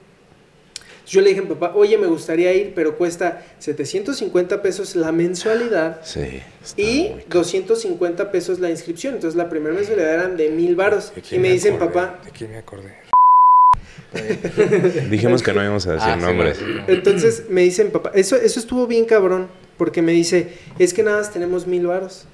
Yo 1.08 1.22
le 1.22 1.30
dije 1.30 1.40
a 1.40 1.42
mi 1.44 1.48
papá, 1.48 1.72
oye, 1.74 1.96
me 1.96 2.06
gustaría 2.06 2.52
ir, 2.54 2.72
pero 2.74 2.98
cuesta 2.98 3.42
750 3.58 4.60
pesos 4.60 4.94
la 4.94 5.10
mensualidad 5.10 6.00
Sí. 6.04 6.42
y 6.76 7.08
muy 7.14 7.24
250 7.28 8.30
pesos 8.30 8.58
la 8.60 8.68
inscripción. 8.68 9.14
Entonces, 9.14 9.36
la 9.36 9.48
primera 9.48 9.74
mensualidad 9.74 10.12
eran 10.12 10.36
de 10.36 10.50
mil 10.50 10.76
varos. 10.76 11.12
¿De 11.14 11.36
Y 11.36 11.38
me 11.38 11.50
dicen, 11.52 11.76
acordé? 11.76 11.92
papá, 11.94 12.20
¿De 12.24 12.30
quién 12.30 12.50
me 12.50 12.58
acordé? 12.58 12.94
Dijimos 15.10 15.42
que 15.42 15.52
no 15.52 15.62
íbamos 15.62 15.86
a 15.86 15.92
decir 15.94 16.08
Ah, 16.10 16.16
sí, 16.18 16.24
nombres. 16.26 16.60
no, 16.60 16.66
sí, 16.66 16.72
no. 16.76 16.84
Entonces 16.94 17.44
me 17.48 17.62
dicen, 17.62 17.90
papá, 17.90 18.12
eso, 18.14 18.36
eso 18.36 18.60
estuvo 18.60 18.86
bien 18.86 19.04
cabrón, 19.04 19.48
porque 19.76 20.02
me 20.02 20.12
dice, 20.12 20.48
es 20.78 20.92
que 20.94 21.02
nada 21.02 21.18
más 21.18 21.32
tenemos 21.32 21.66
mil 21.66 21.86
varos. 21.86 22.26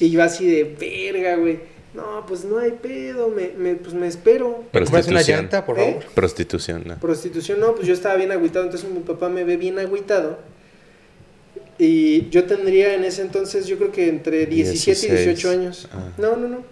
Y 0.00 0.10
yo 0.10 0.22
así 0.22 0.46
de 0.50 0.64
verga, 0.64 1.36
güey. 1.36 1.60
No, 1.98 2.24
pues 2.26 2.44
no 2.44 2.58
hay 2.58 2.70
pedo, 2.72 3.28
me, 3.28 3.48
me- 3.56 3.74
pues 3.74 3.92
me 3.94 4.06
espero. 4.06 4.48
¿Me 4.72 4.80
compras 4.80 4.88
una 4.88 5.00
Prostitución. 5.00 5.40
llanta, 5.40 5.66
por 5.66 5.78
¿Eh? 5.78 5.84
favor? 5.94 6.04
Prostitución, 6.14 6.82
¿no? 6.86 6.96
Prostitución, 6.98 7.58
no, 7.60 7.74
pues 7.74 7.88
yo 7.88 7.94
estaba 7.94 8.14
bien 8.14 8.30
agüitado, 8.30 8.64
entonces 8.64 8.88
mi 8.88 9.00
papá 9.00 9.28
me 9.28 9.42
ve 9.44 9.56
bien 9.56 9.78
agüitado. 9.78 10.38
Y 11.78 12.28
yo 12.30 12.44
tendría 12.44 12.94
en 12.94 13.04
ese 13.04 13.22
entonces, 13.22 13.66
yo 13.66 13.78
creo 13.78 13.92
que 13.92 14.08
entre 14.08 14.46
17 14.46 15.06
y 15.06 15.10
18 15.10 15.50
años. 15.50 15.88
Ah. 15.92 16.12
No, 16.18 16.36
no, 16.36 16.48
no. 16.48 16.64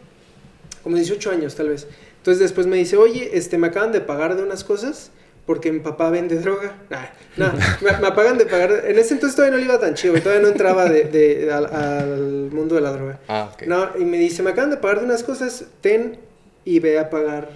Como 0.83 0.97
18 0.97 1.31
años, 1.31 1.55
tal 1.55 1.68
vez. 1.70 1.87
Entonces 2.18 2.41
después 2.41 2.66
me 2.66 2.77
dice, 2.77 2.97
oye, 2.97 3.31
este, 3.37 3.59
me 3.59 3.68
acaban 3.68 3.93
de 3.93 4.01
pagar 4.01 4.37
de 4.37 4.43
unas 4.43 4.64
cosas 4.64 5.11
porque 5.47 5.70
mi 5.72 5.80
papá 5.80 6.11
vende 6.11 6.36
droga. 6.36 6.76
Ah, 6.90 7.09
no, 7.36 7.53
me, 7.80 7.92
me 7.99 8.12
pagan 8.12 8.36
de 8.36 8.47
pagar. 8.47 8.82
En 8.86 8.99
ese 8.99 9.14
entonces 9.14 9.36
todavía 9.36 9.57
no 9.57 9.59
le 9.64 9.64
iba 9.72 9.78
tan 9.80 9.94
chido, 9.94 10.14
todavía 10.20 10.42
no 10.42 10.49
entraba 10.49 10.86
de, 10.88 11.05
de- 11.05 11.53
al, 11.53 11.66
al 11.66 12.51
mundo 12.51 12.74
de 12.74 12.80
la 12.80 12.90
droga. 12.92 13.20
Ah, 13.28 13.51
ok. 13.55 13.62
No, 13.66 13.90
y 13.99 14.05
me 14.05 14.18
dice, 14.18 14.42
me 14.42 14.51
acaban 14.51 14.70
de 14.70 14.76
pagar 14.76 14.99
de 15.01 15.05
unas 15.07 15.22
cosas, 15.22 15.64
ten 15.80 16.18
y 16.64 16.80
ve 16.80 16.99
a 16.99 17.09
pagar 17.11 17.49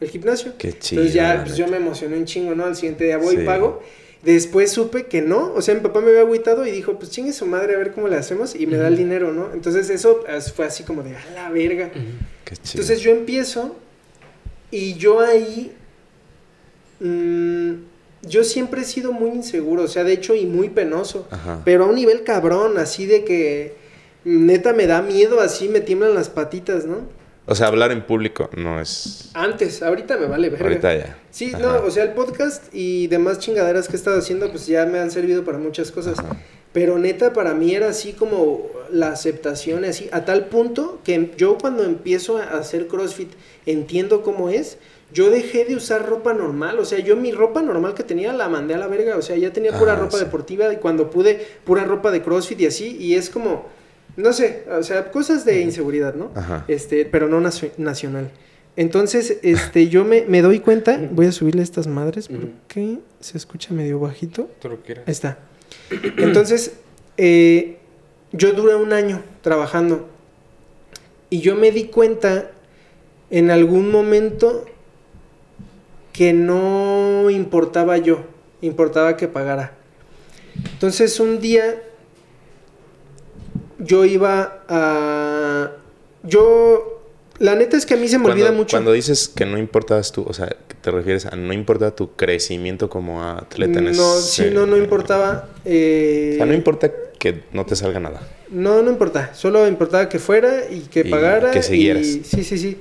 el 0.00 0.08
gimnasio. 0.08 0.52
Qué 0.56 0.72
chido. 0.78 1.02
Entonces 1.02 1.14
ya, 1.14 1.42
pues 1.44 1.56
yo 1.56 1.66
me 1.66 1.76
emocioné 1.78 2.16
un 2.16 2.24
chingo, 2.26 2.54
¿no? 2.54 2.64
Al 2.64 2.76
siguiente 2.76 3.04
día 3.04 3.18
voy 3.18 3.34
y 3.34 3.38
Sí. 3.38 3.44
pago. 3.44 3.82
Después 4.22 4.70
supe 4.70 5.06
que 5.06 5.22
no, 5.22 5.52
o 5.54 5.62
sea, 5.62 5.74
mi 5.74 5.80
papá 5.80 6.00
me 6.02 6.08
había 6.10 6.20
agüitado 6.20 6.66
y 6.66 6.70
dijo, 6.70 6.98
pues 6.98 7.10
chingue 7.10 7.32
su 7.32 7.46
madre 7.46 7.74
a 7.74 7.78
ver 7.78 7.92
cómo 7.92 8.06
le 8.06 8.16
hacemos 8.16 8.54
y 8.54 8.66
me 8.66 8.76
da 8.76 8.88
el 8.88 8.96
dinero, 8.98 9.32
¿no? 9.32 9.50
Entonces 9.54 9.88
eso 9.88 10.24
as- 10.28 10.52
fue 10.52 10.66
así 10.66 10.84
como 10.84 11.02
de, 11.02 11.16
a 11.16 11.24
la 11.34 11.48
verga. 11.50 11.90
Qué 12.44 12.54
chido. 12.56 12.82
Entonces 12.82 13.00
yo 13.00 13.12
empiezo 13.12 13.76
y 14.70 14.94
yo 14.94 15.20
ahí, 15.20 15.74
mm, 17.00 17.72
yo 18.22 18.44
siempre 18.44 18.82
he 18.82 18.84
sido 18.84 19.12
muy 19.12 19.30
inseguro, 19.30 19.82
o 19.84 19.88
sea, 19.88 20.04
de 20.04 20.12
hecho 20.12 20.34
y 20.34 20.46
muy 20.46 20.68
penoso, 20.68 21.26
Ajá. 21.30 21.62
pero 21.64 21.84
a 21.84 21.86
un 21.88 21.94
nivel 21.94 22.22
cabrón, 22.22 22.78
así 22.78 23.06
de 23.06 23.24
que 23.24 23.74
neta 24.24 24.72
me 24.72 24.86
da 24.86 25.02
miedo, 25.02 25.40
así 25.40 25.68
me 25.68 25.80
tiemblan 25.80 26.14
las 26.14 26.28
patitas, 26.28 26.84
¿no? 26.84 26.98
O 27.46 27.54
sea, 27.54 27.66
hablar 27.66 27.90
en 27.90 28.02
público 28.02 28.48
no 28.56 28.80
es. 28.80 29.30
Antes, 29.34 29.82
ahorita 29.82 30.18
me 30.18 30.26
vale 30.26 30.50
verga. 30.50 30.66
Ahorita 30.66 30.94
ya. 30.94 31.18
Sí, 31.30 31.50
Ajá. 31.54 31.58
no, 31.58 31.86
o 31.86 31.90
sea, 31.90 32.04
el 32.04 32.12
podcast 32.12 32.72
y 32.72 33.06
demás 33.08 33.38
chingaderas 33.38 33.88
que 33.88 33.94
he 33.94 33.96
estado 33.96 34.18
haciendo, 34.18 34.50
pues 34.50 34.66
ya 34.66 34.86
me 34.86 34.98
han 35.00 35.10
servido 35.10 35.42
para 35.42 35.58
muchas 35.58 35.90
cosas. 35.90 36.18
Ajá. 36.18 36.36
Pero 36.72 36.98
neta, 36.98 37.32
para 37.32 37.54
mí 37.54 37.74
era 37.74 37.88
así 37.88 38.12
como 38.12 38.68
la 38.92 39.08
aceptación, 39.08 39.84
así, 39.84 40.08
a 40.12 40.24
tal 40.24 40.46
punto 40.46 41.00
que 41.02 41.32
yo 41.36 41.58
cuando 41.58 41.82
empiezo 41.82 42.38
a 42.38 42.44
hacer 42.58 42.86
CrossFit 42.86 43.30
entiendo 43.66 44.22
cómo 44.22 44.50
es. 44.50 44.78
Yo 45.12 45.30
dejé 45.30 45.64
de 45.64 45.74
usar 45.76 46.06
ropa 46.08 46.32
normal, 46.34 46.78
o 46.78 46.84
sea, 46.84 46.98
yo 47.00 47.16
mi 47.16 47.32
ropa 47.32 47.62
normal 47.62 47.94
que 47.94 48.02
tenía 48.04 48.32
la 48.32 48.48
mandé 48.48 48.74
a 48.74 48.78
la 48.78 48.86
verga, 48.86 49.16
o 49.16 49.22
sea, 49.22 49.36
ya 49.36 49.52
tenía 49.52 49.76
pura 49.78 49.94
Ah, 49.94 49.96
ropa 49.96 50.18
sí. 50.18 50.24
deportiva 50.24 50.72
y 50.72 50.76
cuando 50.76 51.10
pude, 51.10 51.44
pura 51.64 51.84
ropa 51.84 52.10
de 52.10 52.22
CrossFit 52.22 52.60
y 52.60 52.66
así, 52.66 52.96
y 52.98 53.14
es 53.14 53.28
como, 53.30 53.66
No 54.16 54.32
sé, 54.32 54.64
o 54.70 54.82
sea, 54.82 55.10
cosas 55.12 55.44
de 55.44 55.60
inseguridad, 55.62 56.14
¿no? 56.14 56.30
Ajá. 56.34 56.64
Este, 56.68 57.04
pero 57.06 57.28
no 57.28 57.40
nacio- 57.40 57.70
nacional. 57.78 58.30
Entonces, 58.76 59.38
este, 59.42 59.88
yo 59.88 60.04
me, 60.04 60.22
me 60.26 60.42
doy 60.42 60.58
cuenta, 60.60 61.00
voy 61.12 61.26
a 61.26 61.32
subirle 61.32 61.62
estas 61.62 61.86
madres 61.86 62.28
porque 62.28 62.98
se 63.20 63.36
escucha 63.38 63.72
medio 63.72 63.98
bajito. 64.00 64.48
Tú 64.60 64.68
lo 64.68 64.80
quieras. 64.82 65.04
Ahí 65.06 65.12
está. 65.12 65.38
Entonces, 66.18 66.72
eh, 67.16 67.78
yo 68.32 68.52
duré 68.52 68.74
un 68.74 68.92
año 68.92 69.22
trabajando 69.42 70.08
y 71.30 71.40
yo 71.40 71.54
me 71.56 71.70
di 71.70 71.84
cuenta 71.84 72.50
en 73.30 73.50
algún 73.50 73.90
momento 73.90 74.66
que 76.12 76.32
no 76.32 77.30
importaba 77.30 77.96
yo, 77.98 78.22
importaba 78.60 79.16
que 79.16 79.28
pagara. 79.28 79.72
Entonces, 80.72 81.18
un 81.20 81.40
día 81.40 81.82
yo 83.78 84.04
iba 84.04 84.62
a... 84.68 85.70
Yo... 86.22 86.96
La 87.38 87.54
neta 87.54 87.78
es 87.78 87.86
que 87.86 87.94
a 87.94 87.96
mí 87.96 88.06
se 88.06 88.18
me 88.18 88.26
olvida 88.26 88.52
mucho. 88.52 88.76
cuando 88.76 88.92
dices 88.92 89.26
que 89.34 89.46
no 89.46 89.56
importabas 89.56 90.12
tú, 90.12 90.26
o 90.28 90.34
sea, 90.34 90.54
te 90.82 90.90
refieres 90.90 91.24
a 91.24 91.36
no 91.36 91.54
importa 91.54 91.90
tu 91.96 92.10
crecimiento 92.12 92.90
como 92.90 93.24
atleta 93.24 93.78
en 93.78 93.86
no, 93.86 93.90
ese- 94.18 94.20
sí, 94.20 94.50
no, 94.52 94.66
no 94.66 94.76
importaba. 94.76 95.48
eh, 95.64 96.32
O 96.34 96.36
sea, 96.36 96.44
no 96.44 96.52
importa 96.52 96.92
que 97.18 97.44
no 97.54 97.64
te 97.64 97.76
salga 97.76 97.98
nada. 97.98 98.20
No, 98.50 98.82
no 98.82 98.90
importa. 98.90 99.32
Solo 99.34 99.66
importaba 99.66 100.06
que 100.10 100.18
fuera 100.18 100.64
y 100.70 100.80
que 100.80 101.00
Y 101.00 101.04
pagara. 101.04 101.50
que 101.50 101.62
siguieras. 101.62 102.04
y- 102.06 102.24
Sí, 102.24 102.44
sí, 102.44 102.58
sí. 102.58 102.76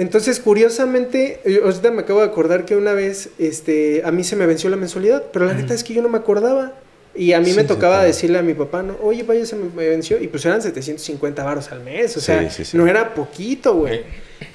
Entonces, 0.00 0.40
curiosamente, 0.40 1.40
ahorita 1.62 1.90
me 1.90 2.00
acabo 2.00 2.20
de 2.20 2.26
acordar 2.26 2.64
que 2.64 2.74
una 2.74 2.94
vez 2.94 3.28
este, 3.38 4.00
a 4.02 4.10
mí 4.10 4.24
se 4.24 4.34
me 4.34 4.46
venció 4.46 4.70
la 4.70 4.76
mensualidad, 4.76 5.24
pero 5.30 5.44
la 5.44 5.52
neta 5.52 5.74
es 5.74 5.84
que 5.84 5.92
yo 5.92 6.00
no 6.00 6.08
me 6.08 6.16
acordaba. 6.16 6.72
Y 7.14 7.34
a 7.34 7.40
mí 7.40 7.50
Sí, 7.50 7.56
me 7.56 7.62
sí, 7.62 7.68
tocaba 7.68 7.96
claro. 7.96 8.06
decirle 8.06 8.38
a 8.38 8.42
mi 8.42 8.54
papá, 8.54 8.82
¿no? 8.82 8.96
Oye, 9.02 9.24
vaya, 9.24 9.44
se 9.44 9.56
me 9.56 9.88
venció. 9.90 10.18
Y 10.18 10.28
pues 10.28 10.42
eran 10.46 10.62
750 10.62 11.44
varos 11.44 11.70
al 11.70 11.82
mes. 11.82 12.16
O 12.16 12.20
sea, 12.22 12.48
sí. 12.50 12.64
no 12.78 12.86
era 12.86 13.12
poquito, 13.12 13.74
güey. 13.74 14.00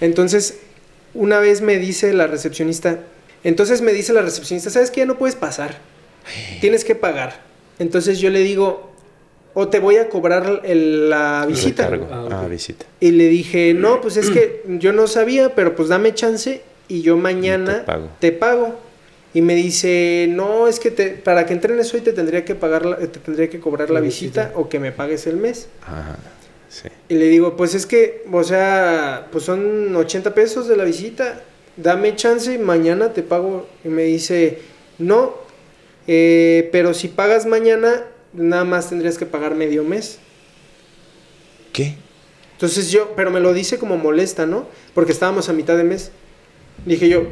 Entonces, 0.02 0.58
una 1.14 1.38
vez 1.38 1.62
me 1.62 1.78
dice 1.78 2.12
la 2.14 2.26
recepcionista, 2.26 3.02
entonces 3.44 3.82
me 3.82 3.94
dice 3.94 4.14
la 4.14 4.24
recepcionista, 4.24 4.72
¿sabes 4.72 4.90
qué? 4.90 5.02
Ya 5.02 5.06
no 5.06 5.20
puedes 5.20 5.36
pasar. 5.36 5.78
Tienes 6.60 6.84
que 6.84 6.96
pagar. 6.96 7.40
Entonces 7.78 8.18
yo 8.18 8.32
le 8.32 8.40
digo, 8.40 8.95
o 9.56 9.68
te 9.70 9.80
voy 9.80 9.96
a 9.98 10.08
cobrar 10.10 10.62
el- 10.66 11.10
la 11.10 11.46
visita. 11.48 11.90
Ah. 12.12 12.28
Ah, 12.44 12.48
visita. 12.48 12.86
Y 13.00 13.10
le 13.12 13.28
dije, 13.30 13.74
no, 13.74 14.00
pues 14.02 14.18
es 14.18 14.30
que 14.30 14.62
yo 14.68 14.94
no 14.94 15.08
sabía, 15.08 15.56
pero 15.56 15.76
pues 15.76 15.90
dame 15.90 16.14
chance 16.14 16.62
y 16.88 17.02
yo 17.02 17.18
mañana 17.18 17.80
Te 17.80 17.84
pago. 17.86 18.10
te 18.20 18.32
pago. 18.32 18.80
Y 19.34 19.42
me 19.42 19.56
dice, 19.56 20.28
no, 20.30 20.68
es 20.70 20.80
que 20.80 20.92
te, 20.92 21.10
para 21.10 21.46
que 21.46 21.52
entrenes 21.54 21.94
hoy 21.94 22.00
te 22.02 22.14
tendría 22.14 22.46
que 22.46 22.54
pagar, 22.56 22.86
la- 22.86 22.98
te 22.98 23.08
tendría 23.08 23.50
que 23.50 23.60
cobrar 23.60 23.90
la 23.90 23.96
La 23.96 24.00
visita 24.06 24.44
visita. 24.44 24.60
o 24.60 24.70
que 24.70 24.80
me 24.80 24.92
pagues 24.92 25.26
el 25.28 25.38
mes. 25.38 25.68
Ajá. 25.82 26.18
Sí. 26.70 26.88
Y 27.10 27.16
le 27.16 27.28
digo, 27.30 27.56
pues 27.58 27.74
es 27.76 27.86
que, 27.86 28.24
o 28.32 28.44
sea, 28.44 29.28
pues 29.32 29.44
son 29.46 29.96
80 29.96 30.34
pesos 30.34 30.68
de 30.68 30.76
la 30.78 30.84
visita, 30.84 31.42
dame 31.78 32.16
chance 32.16 32.54
y 32.54 32.58
mañana 32.58 33.14
te 33.14 33.24
pago. 33.24 33.68
Y 33.86 33.88
me 33.90 34.04
dice, 34.04 34.60
no, 35.00 35.34
eh, 36.08 36.70
pero 36.72 36.94
si 36.94 37.08
pagas 37.08 37.46
mañana, 37.46 38.04
nada 38.36 38.64
más 38.64 38.90
tendrías 38.90 39.18
que 39.18 39.26
pagar 39.26 39.56
medio 39.56 39.84
mes. 39.84 40.20
¿Qué? 41.74 41.96
Entonces 42.54 42.90
yo, 42.92 43.14
pero 43.16 43.32
me 43.32 43.40
lo 43.40 43.54
dice 43.54 43.78
como 43.78 43.98
molesta, 43.98 44.46
¿no? 44.46 44.66
Porque 44.94 45.12
estábamos 45.12 45.50
a 45.50 45.54
mitad 45.54 45.76
de 45.76 45.84
mes. 45.84 46.12
Dije 46.86 47.10
yo, 47.10 47.28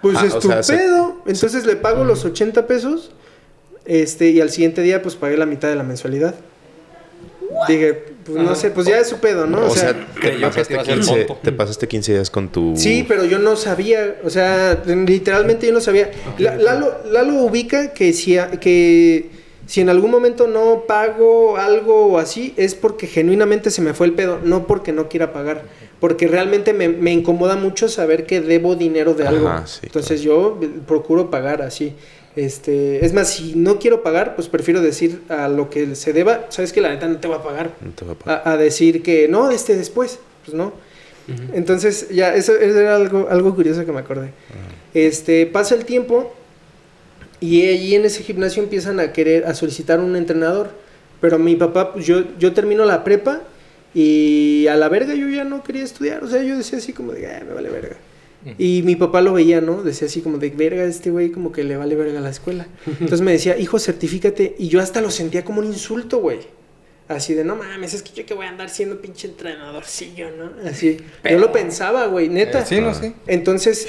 pues 0.00 0.16
Ah, 0.18 0.26
es 0.26 0.34
o 0.34 0.38
tu 0.38 0.48
sea, 0.48 0.62
se- 0.62 0.76
pedo. 0.76 1.22
Entonces 1.26 1.66
le 1.66 1.76
pago 1.76 2.04
los 2.04 2.24
80 2.24 2.66
pesos, 2.66 3.12
este, 3.84 4.30
y 4.30 4.40
al 4.40 4.50
siguiente 4.50 4.80
día 4.82 5.02
pues 5.02 5.14
pagué 5.16 5.36
la 5.36 5.46
mitad 5.46 5.68
de 5.68 5.76
la 5.76 5.82
mensualidad. 5.82 6.34
Dije, 7.68 7.92
pues 8.24 8.42
no 8.42 8.54
sé, 8.54 8.70
pues 8.70 8.86
ya 8.86 8.98
es 8.98 9.08
su 9.08 9.18
pedo, 9.18 9.46
¿no? 9.46 9.66
o, 9.66 9.70
sea, 9.76 9.92
te 10.20 10.30
pasaste, 10.38 10.72
iba 10.72 10.80
a 10.80 10.84
hacer 10.84 10.94
15, 10.96 11.24
tonto. 11.26 11.40
te 11.42 11.52
pasaste 11.52 11.86
15 11.86 12.12
días 12.14 12.30
con 12.30 12.48
tu... 12.50 12.72
Sí, 12.76 13.04
pero 13.06 13.26
yo 13.26 13.38
no 13.38 13.56
sabía, 13.56 14.16
o 14.24 14.30
sea, 14.30 14.82
literalmente 14.86 15.66
yo 15.66 15.72
no 15.74 15.80
sabía. 15.82 16.10
La- 16.38 16.56
Lalo, 16.56 16.96
Lalo 17.10 17.34
ubica 17.42 17.92
que 17.92 18.14
si, 18.14 18.38
a- 18.38 18.50
que 18.52 19.28
si 19.72 19.80
en 19.80 19.88
algún 19.88 20.10
momento 20.10 20.46
no 20.48 20.82
pago 20.86 21.56
algo 21.56 22.04
o 22.08 22.18
así, 22.18 22.52
es 22.58 22.74
porque 22.74 23.06
genuinamente 23.06 23.70
se 23.70 23.80
me 23.80 23.94
fue 23.94 24.06
el 24.06 24.12
pedo, 24.12 24.38
no 24.44 24.66
porque 24.66 24.92
no 24.92 25.08
quiera 25.08 25.32
pagar, 25.32 25.62
porque 25.98 26.28
realmente 26.28 26.74
me, 26.74 26.90
me 26.90 27.10
incomoda 27.10 27.56
mucho 27.56 27.88
saber 27.88 28.26
que 28.26 28.42
debo 28.42 28.74
dinero 28.76 29.14
de 29.14 29.26
algo. 29.26 29.48
Ajá, 29.48 29.66
sí, 29.66 29.80
Entonces 29.84 30.20
yo 30.20 30.60
procuro 30.86 31.30
pagar 31.30 31.62
así. 31.62 31.94
Este, 32.36 33.02
es 33.02 33.14
más, 33.14 33.30
si 33.30 33.54
no 33.54 33.78
quiero 33.78 34.02
pagar, 34.02 34.34
pues 34.34 34.48
prefiero 34.48 34.82
decir 34.82 35.22
a 35.30 35.48
lo 35.48 35.70
que 35.70 35.94
se 35.94 36.12
deba, 36.12 36.44
sabes 36.50 36.70
que 36.74 36.82
la 36.82 36.90
neta 36.90 37.08
no 37.08 37.16
te 37.16 37.28
va 37.28 37.36
a 37.36 37.42
pagar 37.42 37.70
No 37.80 37.92
te 37.92 38.04
va 38.04 38.12
a 38.12 38.14
pagar. 38.16 38.42
a, 38.44 38.52
a 38.52 38.56
decir 38.58 39.02
que 39.02 39.26
no, 39.26 39.50
este 39.50 39.74
después, 39.74 40.18
pues 40.44 40.54
no. 40.54 40.74
Entonces, 41.54 42.10
ya, 42.10 42.34
eso, 42.34 42.52
eso 42.58 42.78
era 42.78 42.94
algo, 42.96 43.26
algo 43.30 43.54
curioso 43.54 43.86
que 43.86 43.92
me 43.92 44.00
acordé. 44.00 44.32
Este, 44.92 45.46
pasa 45.46 45.74
el 45.74 45.86
tiempo 45.86 46.34
y 47.42 47.66
allí 47.68 47.94
en 47.94 48.04
ese 48.04 48.22
gimnasio 48.22 48.62
empiezan 48.62 49.00
a 49.00 49.12
querer, 49.12 49.44
a 49.46 49.54
solicitar 49.54 50.00
un 50.00 50.16
entrenador. 50.16 50.70
Pero 51.20 51.38
mi 51.38 51.56
papá, 51.56 51.92
pues 51.92 52.06
yo, 52.06 52.24
yo 52.38 52.52
termino 52.52 52.84
la 52.84 53.04
prepa 53.04 53.42
y 53.94 54.66
a 54.68 54.76
la 54.76 54.88
verga 54.88 55.14
yo 55.14 55.28
ya 55.28 55.44
no 55.44 55.62
quería 55.62 55.84
estudiar. 55.84 56.24
O 56.24 56.28
sea, 56.28 56.42
yo 56.42 56.56
decía 56.56 56.78
así 56.78 56.92
como 56.92 57.12
de, 57.12 57.26
"Ah, 57.26 57.42
me 57.46 57.54
vale 57.54 57.68
verga. 57.68 57.96
Y 58.58 58.82
mi 58.82 58.96
papá 58.96 59.20
lo 59.20 59.34
veía, 59.34 59.60
¿no? 59.60 59.82
Decía 59.84 60.08
así 60.08 60.20
como 60.20 60.38
de, 60.38 60.50
verga, 60.50 60.82
este 60.84 61.10
güey 61.10 61.30
como 61.30 61.52
que 61.52 61.62
le 61.62 61.76
vale 61.76 61.94
verga 61.94 62.18
a 62.18 62.22
la 62.22 62.30
escuela. 62.30 62.66
Entonces 62.86 63.20
me 63.20 63.30
decía, 63.32 63.56
hijo, 63.56 63.78
certifícate. 63.78 64.56
Y 64.58 64.68
yo 64.68 64.80
hasta 64.80 65.00
lo 65.00 65.10
sentía 65.10 65.44
como 65.44 65.60
un 65.60 65.66
insulto, 65.66 66.18
güey. 66.18 66.40
Así 67.08 67.34
de, 67.34 67.44
no 67.44 67.56
mames, 67.56 67.94
es 67.94 68.02
que 68.02 68.12
yo 68.12 68.26
que 68.26 68.34
voy 68.34 68.46
a 68.46 68.48
andar 68.48 68.70
siendo 68.70 69.00
pinche 69.00 69.28
entrenadorcillo, 69.28 70.28
¿no? 70.36 70.68
Así. 70.68 70.96
Yo 71.28 71.38
lo 71.38 71.52
pensaba, 71.52 72.06
güey, 72.06 72.28
neta. 72.28 72.60
Eh, 72.60 72.66
sí, 72.66 72.80
no, 72.80 72.94
sí. 72.94 73.12
Entonces, 73.26 73.86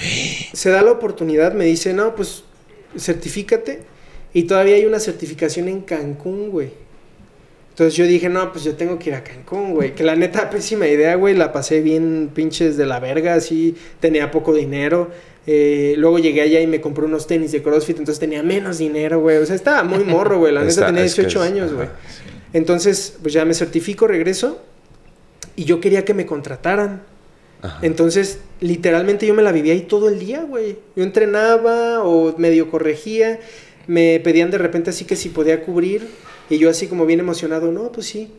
se 0.54 0.70
da 0.70 0.82
la 0.82 0.92
oportunidad, 0.92 1.54
me 1.54 1.66
dice, 1.66 1.94
no, 1.94 2.16
pues, 2.16 2.44
certifícate. 2.98 3.80
Y 4.34 4.44
todavía 4.44 4.76
hay 4.76 4.86
una 4.86 5.00
certificación 5.00 5.68
en 5.68 5.82
Cancún, 5.82 6.50
güey. 6.50 6.72
Entonces 7.70 7.96
yo 7.96 8.06
dije, 8.06 8.30
no, 8.30 8.52
pues 8.52 8.64
yo 8.64 8.76
tengo 8.76 9.00
que 9.00 9.10
ir 9.10 9.16
a 9.16 9.24
Cancún, 9.24 9.74
güey. 9.74 9.96
Que 9.96 10.04
la 10.04 10.16
neta, 10.16 10.50
pésima 10.50 10.88
idea, 10.88 11.16
güey. 11.16 11.36
La 11.36 11.52
pasé 11.52 11.82
bien 11.82 12.30
pinches 12.34 12.78
de 12.78 12.86
la 12.86 13.00
verga, 13.00 13.34
así. 13.36 13.76
Tenía 14.00 14.30
poco 14.32 14.54
dinero. 14.54 15.10
Eh, 15.46 15.96
luego 15.98 16.20
llegué 16.20 16.42
allá 16.42 16.62
y 16.62 16.68
me 16.68 16.80
compré 16.82 17.06
unos 17.06 17.28
tenis 17.28 17.52
de 17.52 17.62
CrossFit, 17.62 17.98
entonces 18.00 18.20
tenía 18.20 18.42
menos 18.44 18.78
dinero, 18.78 19.20
güey. 19.20 19.38
O 19.38 19.46
sea, 19.46 19.56
estaba 19.56 19.84
muy 19.84 20.04
morro, 20.04 20.40
güey. 20.40 20.54
La 20.54 20.62
neta 20.62 20.72
Está- 20.72 20.86
tenía 20.88 21.04
es 21.04 21.16
que 21.16 21.24
18 21.24 21.44
es- 21.44 21.52
años, 21.52 21.74
güey. 21.74 21.88
sí. 21.88 21.94
Entonces, 22.54 23.18
pues 23.22 23.34
ya 23.34 23.44
me 23.46 23.54
certifico, 23.54 24.08
regreso. 24.08 24.62
Y 25.56 25.66
yo 25.66 25.80
quería 25.82 26.06
que 26.06 26.14
me 26.14 26.26
contrataran. 26.26 27.02
Ajá. 27.64 27.80
Entonces, 27.82 28.40
literalmente 28.60 29.26
yo 29.26 29.34
me 29.34 29.42
la 29.42 29.52
vivía 29.52 29.74
ahí 29.74 29.82
todo 29.82 30.10
el 30.10 30.20
día, 30.20 30.44
güey. 30.44 30.78
Yo 30.96 31.04
entrenaba 31.04 32.04
o 32.04 32.38
medio 32.38 32.70
corregía. 32.70 33.40
Me 33.88 34.20
pedían 34.20 34.52
de 34.52 34.60
repente 34.60 34.92
así 34.92 35.06
que 35.06 35.16
si 35.16 35.30
podía 35.30 35.64
cubrir. 35.64 36.08
Y 36.50 36.60
yo 36.60 36.70
así 36.70 36.88
como 36.88 37.06
bien 37.06 37.20
emocionado, 37.22 37.72
no, 37.72 37.92
pues 37.92 38.06
sí. 38.06 38.30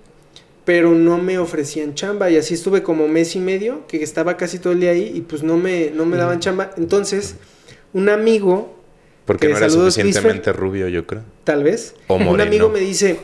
Pero 0.65 0.93
no 0.95 1.19
me 1.19 1.39
ofrecían 1.39 1.95
chamba. 1.95 2.31
Y 2.31 2.37
así 2.37 2.55
estuve 2.55 2.83
como 2.83 3.09
mes 3.09 3.35
y 3.35 3.41
medio, 3.41 3.87
que 3.89 4.03
estaba 4.03 4.37
casi 4.37 4.59
todo 4.59 4.75
el 4.75 4.81
día 4.81 4.91
ahí 4.91 5.11
y 5.15 5.23
pues 5.23 5.43
no 5.43 5.57
me, 5.57 5.91
no 5.91 6.05
me 6.07 6.17
daban 6.17 6.39
chamba. 6.41 6.71
Entonces, 6.77 7.37
un 7.93 8.09
amigo, 8.11 8.77
Porque 9.25 9.47
que 9.47 9.53
no 9.53 9.59
era 9.59 9.71
suficientemente 9.71 10.53
rubio, 10.53 10.89
yo 10.89 11.07
creo. 11.07 11.23
tal 11.45 11.65
vez, 11.65 11.95
O 12.09 12.17
un 12.17 12.41
amigo 12.41 12.69
me 12.69 12.81
dice, 12.81 13.19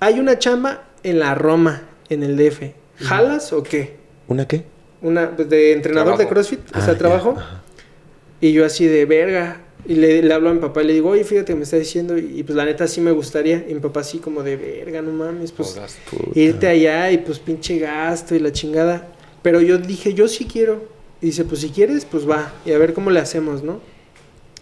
hay 0.00 0.20
una 0.20 0.38
chamba 0.38 0.88
en 1.02 1.18
la 1.18 1.34
Roma, 1.34 1.82
en 2.08 2.22
el 2.22 2.36
DF. 2.36 2.72
¿Jalas 2.98 3.52
o 3.52 3.62
qué? 3.62 3.96
¿Una 4.28 4.46
qué? 4.48 4.64
Una 5.02 5.34
pues, 5.36 5.48
de 5.48 5.72
entrenador 5.72 6.16
de. 6.18 6.26
CrossFit, 6.26 6.60
o 6.60 6.62
Ah, 6.72 6.80
sea, 6.80 6.92
ya, 6.94 6.98
trabajo. 6.98 7.36
Y 8.40 8.52
yo 8.52 8.64
así 8.64 8.86
de 8.86 9.04
verga. 9.06 9.62
Y 9.88 9.94
le, 9.94 10.20
le 10.22 10.34
hablo 10.34 10.50
a 10.50 10.54
mi 10.54 10.58
papá 10.60 10.82
y 10.82 10.86
le 10.88 10.94
digo, 10.94 11.10
oye, 11.10 11.22
fíjate 11.22 11.52
que 11.52 11.56
me 11.56 11.62
está 11.62 11.76
diciendo. 11.76 12.18
Y, 12.18 12.40
y, 12.40 12.42
pues 12.42 12.56
la 12.56 12.64
neta 12.64 12.88
sí 12.88 13.00
me 13.00 13.12
gustaría. 13.12 13.64
Y 13.68 13.74
mi 13.74 13.80
papá 13.80 14.00
así 14.00 14.18
como 14.18 14.42
de 14.42 14.56
verga, 14.56 15.00
no 15.02 15.12
mames, 15.12 15.52
pues. 15.52 15.78
Puta. 16.10 16.38
irte 16.38 16.66
allá 16.66 17.10
y 17.12 17.18
pues 17.18 17.38
pinche 17.38 17.78
gasto 17.78 18.34
y 18.34 18.40
la 18.40 18.52
chingada. 18.52 19.08
Pero 19.42 19.60
yo 19.60 19.78
dije, 19.78 20.12
yo 20.14 20.26
sí 20.28 20.46
quiero. 20.46 20.84
Y 21.20 21.26
dice, 21.26 21.44
pues 21.44 21.60
si 21.60 21.70
quieres, 21.70 22.04
pues 22.04 22.28
va. 22.28 22.52
Y 22.64 22.72
a 22.72 22.78
ver 22.78 22.94
cómo 22.94 23.10
le 23.10 23.20
hacemos, 23.20 23.62
¿no? 23.62 23.80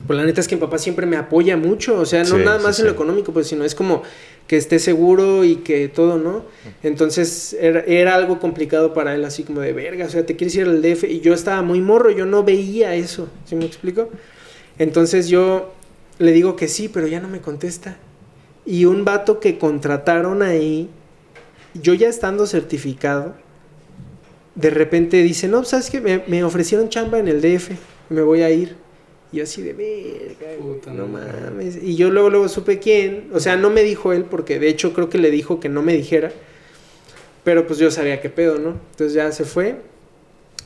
Pues 0.06 0.16
la 0.18 0.24
neta 0.26 0.40
es 0.40 0.48
que 0.48 0.56
mi 0.56 0.60
papá 0.60 0.76
siempre 0.78 1.06
me 1.06 1.16
apoya 1.16 1.56
mucho. 1.56 1.98
O 1.98 2.04
sea, 2.04 2.20
no 2.24 2.36
Sí, 2.36 2.44
nada 2.44 2.58
sí, 2.58 2.64
más 2.64 2.78
en 2.80 2.86
lo 2.86 2.92
económico, 2.92 3.32
pues 3.32 3.46
sino 3.46 3.64
es 3.64 3.74
como 3.74 4.02
que 4.46 4.56
esté 4.56 4.78
seguro 4.78 5.44
y 5.44 5.56
que 5.56 5.88
todo, 5.88 6.18
¿no? 6.18 6.44
Entonces 6.82 7.56
era, 7.58 7.80
era 7.80 8.14
algo 8.14 8.38
complicado 8.38 8.92
para 8.92 9.14
él, 9.14 9.24
así 9.24 9.42
como 9.42 9.60
de 9.60 9.72
verga. 9.72 10.06
O 10.06 10.10
sea, 10.10 10.26
te 10.26 10.36
quieres 10.36 10.54
ir 10.56 10.66
al 10.66 10.82
DF. 10.82 11.04
Y 11.04 11.20
yo 11.20 11.32
estaba 11.32 11.62
muy 11.62 11.80
morro, 11.80 12.10
yo 12.10 12.26
no 12.26 12.44
veía 12.44 12.94
eso. 12.94 13.28
¿Sí 13.46 13.56
me 13.56 13.64
explico? 13.64 14.10
Entonces 14.78 15.28
yo 15.28 15.72
le 16.18 16.32
digo 16.32 16.56
que 16.56 16.68
sí, 16.68 16.88
pero 16.88 17.06
ya 17.06 17.20
no 17.20 17.28
me 17.28 17.40
contesta. 17.40 17.96
Y 18.66 18.84
un 18.84 19.04
vato 19.04 19.40
que 19.40 19.58
contrataron 19.58 20.42
ahí, 20.42 20.88
yo 21.74 21.94
ya 21.94 22.08
estando 22.08 22.46
certificado, 22.46 23.34
de 24.54 24.70
repente 24.70 25.22
dice, 25.22 25.48
no, 25.48 25.64
¿sabes 25.64 25.90
qué? 25.90 26.00
Me, 26.00 26.22
me 26.26 26.44
ofrecieron 26.44 26.88
chamba 26.88 27.18
en 27.18 27.28
el 27.28 27.40
DF, 27.40 27.70
me 28.10 28.22
voy 28.22 28.42
a 28.42 28.50
ir. 28.50 28.76
Y 29.34 29.38
yo 29.38 29.42
así 29.42 29.62
de 29.62 29.72
verga, 29.72 30.62
Puta 30.62 30.92
no 30.92 31.08
mames. 31.08 31.76
Y 31.82 31.96
yo 31.96 32.08
luego, 32.10 32.30
luego 32.30 32.48
supe 32.48 32.78
quién. 32.78 33.30
O 33.32 33.40
sea, 33.40 33.56
no 33.56 33.68
me 33.68 33.82
dijo 33.82 34.12
él, 34.12 34.26
porque 34.26 34.60
de 34.60 34.68
hecho 34.68 34.92
creo 34.92 35.10
que 35.10 35.18
le 35.18 35.32
dijo 35.32 35.58
que 35.58 35.68
no 35.68 35.82
me 35.82 35.92
dijera. 35.92 36.30
Pero 37.42 37.66
pues 37.66 37.80
yo 37.80 37.90
sabía 37.90 38.20
qué 38.20 38.30
pedo, 38.30 38.60
¿no? 38.60 38.78
Entonces 38.92 39.12
ya 39.12 39.32
se 39.32 39.44
fue. 39.44 39.80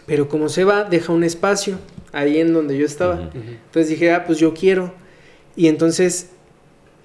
Pero 0.05 0.29
como 0.29 0.51
se 0.51 0.64
va, 0.64 0.85
deja 0.85 1.14
un 1.14 1.25
espacio 1.25 1.79
ahí 2.12 2.41
en 2.41 2.53
donde 2.53 2.77
yo 2.77 2.85
estaba. 2.85 3.31
Entonces 3.33 3.89
dije, 3.89 4.12
ah, 4.12 4.27
pues 4.27 4.37
yo 4.37 4.53
quiero. 4.53 4.93
Y 5.57 5.69
entonces 5.69 6.29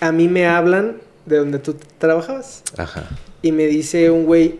a 0.01 0.11
mí 0.11 0.27
me 0.27 0.47
hablan 0.47 0.97
de 1.25 1.37
donde 1.37 1.59
tú 1.59 1.77
trabajabas. 1.97 2.61
Ajá. 2.75 3.07
Y 3.41 3.53
me 3.53 3.67
dice 3.67 4.11
un 4.11 4.25
güey, 4.25 4.59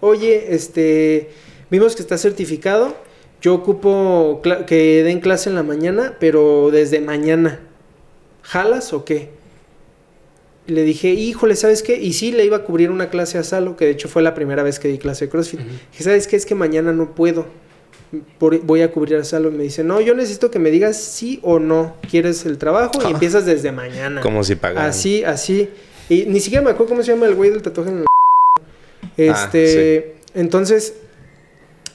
oye, 0.00 0.54
este, 0.54 1.28
vimos 1.70 1.96
que 1.96 2.00
está 2.00 2.16
certificado. 2.16 2.96
Yo 3.40 3.54
ocupo 3.54 4.42
que 4.66 5.02
den 5.02 5.20
clase 5.20 5.48
en 5.48 5.54
la 5.54 5.62
mañana, 5.62 6.16
pero 6.20 6.70
desde 6.70 7.00
mañana. 7.00 7.60
¿Jalas 8.42 8.92
o 8.92 9.04
qué? 9.04 9.30
Y 10.66 10.72
le 10.72 10.82
dije, 10.82 11.08
híjole, 11.08 11.56
¿sabes 11.56 11.82
qué? 11.82 11.96
Y 11.96 12.12
sí, 12.12 12.32
le 12.32 12.44
iba 12.44 12.58
a 12.58 12.64
cubrir 12.64 12.90
una 12.90 13.08
clase 13.08 13.38
a 13.38 13.42
Salo, 13.42 13.76
que 13.76 13.86
de 13.86 13.92
hecho 13.92 14.08
fue 14.08 14.22
la 14.22 14.34
primera 14.34 14.62
vez 14.62 14.78
que 14.78 14.88
di 14.88 14.98
clase 14.98 15.24
de 15.24 15.30
CrossFit. 15.30 15.60
Dije, 15.60 16.04
¿sabes 16.04 16.26
qué? 16.26 16.36
Es 16.36 16.44
que 16.46 16.54
mañana 16.54 16.92
no 16.92 17.14
puedo. 17.14 17.46
Por- 18.38 18.60
voy 18.60 18.82
a 18.82 18.92
cubrir 18.92 19.16
a 19.16 19.24
Salo. 19.24 19.48
Y 19.48 19.52
me 19.52 19.62
dice, 19.62 19.84
no, 19.84 20.00
yo 20.00 20.14
necesito 20.14 20.50
que 20.50 20.58
me 20.58 20.70
digas 20.70 20.96
sí 20.96 21.40
o 21.42 21.58
no. 21.58 21.96
¿Quieres 22.10 22.44
el 22.44 22.58
trabajo? 22.58 22.92
Y 23.08 23.10
empiezas 23.10 23.46
desde 23.46 23.72
mañana. 23.72 24.20
Como 24.20 24.44
si 24.44 24.54
pagaran. 24.54 24.90
Así, 24.90 25.24
así. 25.24 25.70
Y 26.08 26.26
ni 26.26 26.40
siquiera 26.40 26.62
me 26.62 26.70
acuerdo 26.70 26.90
cómo 26.90 27.02
se 27.02 27.12
llama 27.12 27.26
el 27.26 27.34
güey 27.34 27.50
del 27.50 27.62
tatuaje 27.62 27.90
en 27.90 27.98
el... 27.98 28.04
Este... 29.16 30.16
Entonces, 30.34 30.94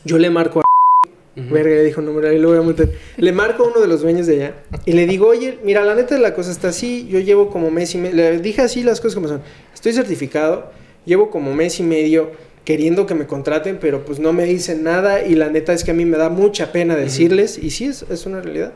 yo 0.03 0.17
le 0.17 0.29
marco 0.29 0.59
a... 0.61 0.64
Ujú. 1.37 1.53
Verga, 1.53 1.75
ya 1.75 1.81
dijo 1.81 2.01
nombre, 2.01 2.29
ahí 2.29 2.39
lo 2.39 2.49
voy 2.49 2.57
a 2.57 2.61
meter. 2.61 2.97
Le 3.17 3.31
marco 3.31 3.63
a 3.63 3.67
uno 3.67 3.81
de 3.81 3.87
los 3.87 4.01
dueños 4.01 4.25
de 4.25 4.35
allá 4.35 4.55
y 4.85 4.93
le 4.93 5.05
digo, 5.05 5.27
oye, 5.27 5.59
mira, 5.63 5.83
la 5.83 5.93
neta 5.95 6.15
de 6.15 6.21
la 6.21 6.33
cosa 6.33 6.51
está 6.51 6.69
así, 6.69 7.07
yo 7.09 7.19
llevo 7.19 7.49
como 7.49 7.71
mes 7.71 7.93
y 7.93 7.97
medio, 7.97 8.15
le 8.15 8.39
dije 8.39 8.61
así 8.61 8.83
las 8.83 9.01
cosas 9.01 9.15
como 9.15 9.27
son, 9.27 9.41
estoy 9.73 9.91
certificado, 9.93 10.71
llevo 11.05 11.29
como 11.29 11.53
mes 11.53 11.79
y 11.79 11.83
medio 11.83 12.31
queriendo 12.63 13.05
que 13.05 13.13
me 13.15 13.27
contraten, 13.27 13.77
pero 13.79 14.05
pues 14.05 14.19
no 14.19 14.33
me 14.33 14.45
dicen 14.45 14.83
nada 14.83 15.23
y 15.25 15.35
la 15.35 15.49
neta 15.49 15.73
es 15.73 15.83
que 15.83 15.91
a 15.91 15.93
mí 15.93 16.05
me 16.05 16.17
da 16.17 16.29
mucha 16.29 16.71
pena 16.71 16.95
decirles, 16.95 17.59
y 17.61 17.69
sí, 17.69 17.85
es, 17.85 18.05
es 18.09 18.25
una 18.25 18.41
realidad, 18.41 18.73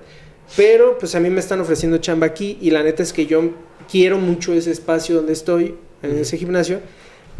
pero 0.55 0.97
pues 0.99 1.15
a 1.15 1.19
mí 1.19 1.29
me 1.29 1.39
están 1.39 1.59
ofreciendo 1.61 1.97
chamba 1.97 2.27
aquí 2.27 2.57
y 2.61 2.71
la 2.71 2.83
neta 2.83 3.03
es 3.03 3.13
que 3.13 3.25
yo 3.25 3.51
quiero 3.89 4.17
mucho 4.19 4.53
ese 4.53 4.71
espacio 4.71 5.15
donde 5.15 5.33
estoy, 5.33 5.75
en 6.03 6.11
Ujú. 6.11 6.19
ese 6.19 6.37
gimnasio, 6.37 6.81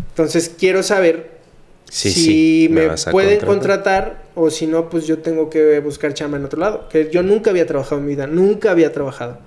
entonces 0.09 0.53
quiero 0.57 0.81
saber 0.81 1.38
Sí, 1.89 2.11
si 2.11 2.21
sí. 2.23 2.67
me, 2.71 2.85
a 2.85 2.95
pueden 3.11 3.39
contratar. 3.39 3.47
contratar 3.47 4.23
o 4.35 4.49
si 4.49 4.67
no, 4.67 4.89
pues 4.89 5.07
yo 5.07 5.19
tengo 5.19 5.49
que 5.49 5.79
buscar 5.79 6.13
chamba 6.13 6.37
en 6.37 6.45
otro 6.45 6.59
lado. 6.59 6.87
Que 6.89 7.09
yo 7.11 7.23
nunca 7.23 7.49
había 7.49 7.65
trabajado 7.65 7.99
en 7.99 8.05
mi 8.07 8.13
vida, 8.15 8.27
nunca 8.27 8.71
había 8.71 8.91
trabajado. 8.91 9.39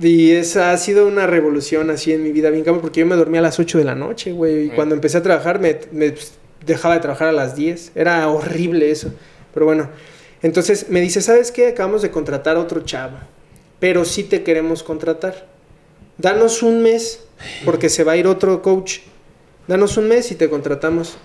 Y 0.00 0.30
esa 0.32 0.72
ha 0.72 0.76
sido 0.78 1.06
una 1.06 1.26
revolución 1.26 1.90
así 1.90 2.12
en 2.12 2.22
mi 2.22 2.32
vida, 2.32 2.50
bien 2.50 2.64
cabrón, 2.64 2.80
porque 2.80 3.00
yo 3.00 3.06
me 3.06 3.16
dormía 3.16 3.40
a 3.40 3.42
las 3.42 3.58
8 3.58 3.78
de 3.78 3.84
la 3.84 3.94
noche, 3.94 4.32
güey. 4.32 4.66
Y 4.66 4.70
Mm. 4.70 4.74
cuando 4.74 4.94
empecé 4.94 5.18
a 5.18 5.22
trabajar, 5.22 5.60
me, 5.60 5.78
me, 5.92 6.10
pues, 6.12 6.32
dejaba 6.64 6.94
de 6.94 7.00
trabajar 7.00 7.28
a 7.28 7.32
las 7.32 7.54
10. 7.54 7.92
Era 7.94 8.26
horrible 8.28 8.90
eso. 8.90 9.12
Pero 9.52 9.66
bueno, 9.66 9.90
entonces 10.42 10.86
me 10.88 11.00
dice, 11.00 11.20
¿sabes 11.20 11.52
qué? 11.52 11.68
Acabamos 11.68 12.02
de 12.02 12.10
contratar 12.10 12.56
a 12.56 12.60
otro 12.60 12.80
chavo, 12.80 13.18
pero 13.78 14.04
sí 14.04 14.24
te 14.24 14.42
queremos 14.42 14.82
contratar. 14.82 15.46
Danos 16.16 16.62
un 16.62 16.82
mes, 16.82 17.20
porque 17.64 17.88
se 17.90 18.04
va 18.04 18.12
a 18.12 18.16
ir 18.16 18.26
otro 18.26 18.62
coach. 18.62 19.00
Danos 19.70 19.96
un 19.96 20.08
mes 20.08 20.32
y 20.32 20.34
te 20.34 20.50
contratamos. 20.50 21.16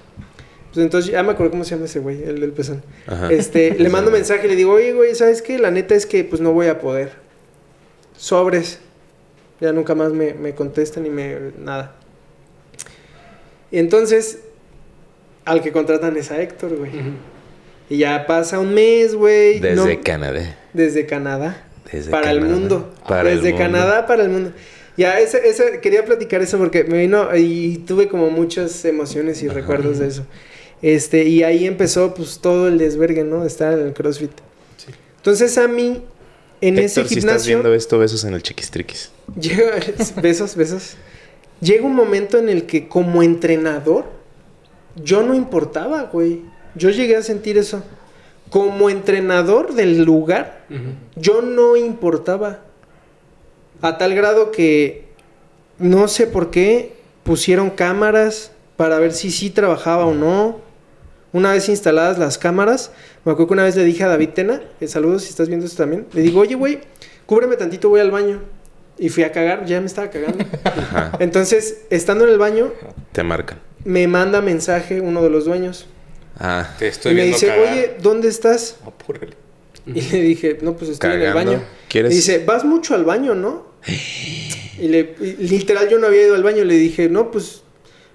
Pues 0.72 0.84
entonces 0.84 1.12
ya 1.12 1.24
me 1.24 1.32
acuerdo 1.32 1.50
cómo 1.50 1.64
se 1.64 1.72
llama 1.72 1.86
ese 1.86 1.98
güey, 1.98 2.22
el 2.22 2.40
del 2.40 2.52
pezón. 2.52 2.84
Ajá. 3.08 3.32
Este, 3.32 3.74
le 3.80 3.90
mando 3.90 4.12
mensaje 4.12 4.46
y 4.46 4.50
le 4.52 4.56
digo, 4.56 4.74
oye, 4.74 4.94
güey, 4.94 5.16
¿sabes 5.16 5.42
qué? 5.42 5.58
La 5.58 5.72
neta 5.72 5.96
es 5.96 6.06
que 6.06 6.24
pues 6.24 6.44
no 6.44 6.54
voy 6.54 6.68
a 6.68 6.78
poder. 6.80 7.14
Sobres. 8.16 8.78
Ya 9.60 9.72
nunca 9.72 9.96
más 9.96 10.14
me, 10.14 10.36
me 10.36 10.54
contestan 10.54 11.02
ni 11.04 11.10
me... 11.10 11.54
nada. 11.58 11.96
Y 13.72 13.80
entonces, 13.80 14.42
al 15.44 15.64
que 15.64 15.72
contratan 15.72 16.16
es 16.16 16.30
a 16.30 16.40
Héctor, 16.40 16.76
güey. 16.76 16.92
Y 17.90 17.98
ya 17.98 18.28
pasa 18.28 18.60
un 18.60 18.76
mes, 18.76 19.16
güey. 19.16 19.60
Desde 19.60 19.96
no- 19.96 20.04
Canadá. 20.04 20.56
Desde 20.72 21.08
Canadá. 21.08 21.64
Desde 21.92 22.12
para 22.12 22.30
el 22.30 22.42
mundo. 22.42 22.94
Para 23.08 23.32
el 23.32 23.38
Desde 23.38 23.54
mundo. 23.54 23.66
Canadá 23.66 24.06
para 24.06 24.22
el 24.22 24.30
mundo. 24.30 24.52
Ya, 24.98 25.20
ese, 25.20 25.48
ese- 25.48 25.80
quería 25.82 26.06
platicar 26.06 26.42
eso 26.42 26.58
porque 26.58 26.84
me 26.86 27.00
vino 27.00 27.36
y 27.36 27.80
tuve 27.80 28.08
como 28.08 28.30
muchas 28.30 28.84
emociones 28.86 29.42
y 29.44 29.48
Ajá. 29.48 29.56
recuerdos 29.56 30.00
de 30.00 30.08
eso. 30.08 30.26
Este, 30.82 31.24
y 31.26 31.44
ahí 31.44 31.66
empezó 31.66 32.14
pues 32.14 32.40
todo 32.40 32.68
el 32.68 32.78
desvergue, 32.78 33.24
¿no? 33.24 33.42
De 33.42 33.48
estar 33.48 33.74
en 33.74 33.88
el 33.88 33.94
CrossFit. 33.94 34.32
Sí. 34.78 34.92
Entonces 35.18 35.58
a 35.58 35.68
mí, 35.68 36.02
en 36.62 36.78
ese 36.80 37.02
Héctor, 37.02 37.08
si 37.08 37.20
estás 37.20 37.32
gimnasio, 37.46 37.58
viendo 37.58 37.74
esto, 37.74 37.98
besos 38.00 38.24
en 38.24 38.34
el 38.34 38.42
chiquistriquis. 38.44 39.12
llega, 39.40 39.72
besos, 40.22 40.56
besos. 40.56 40.96
Llega 41.62 41.86
un 41.86 41.96
momento 41.96 42.38
en 42.38 42.50
el 42.50 42.66
que 42.66 42.88
como 42.88 43.24
entrenador, 43.24 44.06
yo 45.04 45.24
no 45.24 45.34
importaba, 45.34 46.04
güey. 46.04 46.42
Yo 46.76 46.90
llegué 46.90 47.16
a 47.16 47.22
sentir 47.24 47.58
eso. 47.58 47.84
Como 48.50 48.90
entrenador 48.90 49.74
del 49.74 50.04
lugar, 50.04 50.66
yo 51.16 51.42
no 51.42 51.76
importaba. 51.78 52.65
A 53.88 53.98
tal 53.98 54.16
grado 54.16 54.52
que 54.52 55.06
no 55.78 56.08
sé 56.08 56.28
por 56.28 56.52
qué 56.52 56.94
pusieron 57.24 57.70
cámaras 57.70 58.52
para 58.78 59.00
ver 59.00 59.14
si 59.14 59.32
sí 59.32 59.50
trabajaba 59.50 60.06
o 60.06 60.14
no. 60.14 60.60
Una 61.34 61.52
vez 61.52 61.68
instaladas 61.68 62.18
las 62.18 62.38
cámaras, 62.38 62.92
me 63.26 63.32
acuerdo 63.34 63.48
que 63.48 63.54
una 63.54 63.64
vez 63.64 63.76
le 63.76 63.84
dije 63.84 64.04
a 64.06 64.08
David 64.08 64.30
Tena, 64.30 64.62
que 64.80 64.88
saludos 64.88 65.24
si 65.24 65.30
estás 65.30 65.50
viendo 65.50 65.66
esto 65.66 65.84
también, 65.84 66.08
le 66.14 66.22
digo, 66.22 66.40
oye, 66.40 66.56
güey, 66.56 66.80
cúbreme 67.26 67.58
tantito, 67.58 67.90
voy 67.90 68.00
al 68.00 68.10
baño. 68.12 68.40
Y 68.98 69.10
fui 69.10 69.24
a 69.24 69.32
cagar, 69.34 69.66
ya 69.66 69.82
me 69.82 69.88
estaba 69.88 70.10
cagando. 70.10 70.46
Ajá. 70.64 71.12
Entonces, 71.20 71.82
estando 71.90 72.24
en 72.24 72.30
el 72.32 72.38
baño, 72.38 72.72
Te 73.12 73.22
marcan. 73.24 73.60
me 73.84 74.08
manda 74.08 74.42
mensaje 74.42 75.02
uno 75.02 75.22
de 75.22 75.30
los 75.30 75.44
dueños. 75.44 75.88
Ah. 76.40 76.70
Te 76.80 76.88
estoy 76.88 77.12
y 77.12 77.16
me 77.16 77.22
viendo 77.24 77.36
dice, 77.38 77.48
cagar. 77.48 77.74
oye, 77.74 77.96
¿dónde 78.02 78.30
estás? 78.30 78.78
Apúrale. 78.86 79.34
Y 79.86 80.02
le 80.02 80.22
dije, 80.22 80.58
no, 80.62 80.74
pues 80.78 80.90
estoy 80.92 81.12
en 81.16 81.22
el 81.22 81.34
baño. 81.34 81.62
¿Quieres? 81.90 82.14
Y 82.14 82.16
dice, 82.16 82.44
vas 82.46 82.64
mucho 82.64 82.96
al 82.96 83.04
baño, 83.04 83.36
¿no? 83.36 83.75
Y 83.88 84.88
le, 84.88 85.16
literal, 85.40 85.90
yo 85.90 86.00
no 86.00 86.08
había 86.08 86.24
ido 86.24 86.36
al 86.36 86.44
baño. 86.44 86.64
Le 86.64 86.76
dije, 86.76 87.10
no, 87.10 87.32
pues 87.32 87.64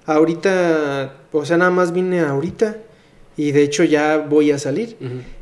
ahorita, 0.06 1.14
o 1.32 1.44
sea, 1.44 1.56
nada 1.56 1.70
más 1.70 1.92
vine 1.92 2.20
ahorita. 2.20 2.78
Y 3.36 3.52
de 3.52 3.62
hecho 3.62 3.84
ya 3.84 4.18
voy 4.18 4.50
a 4.50 4.58
salir. 4.58 4.96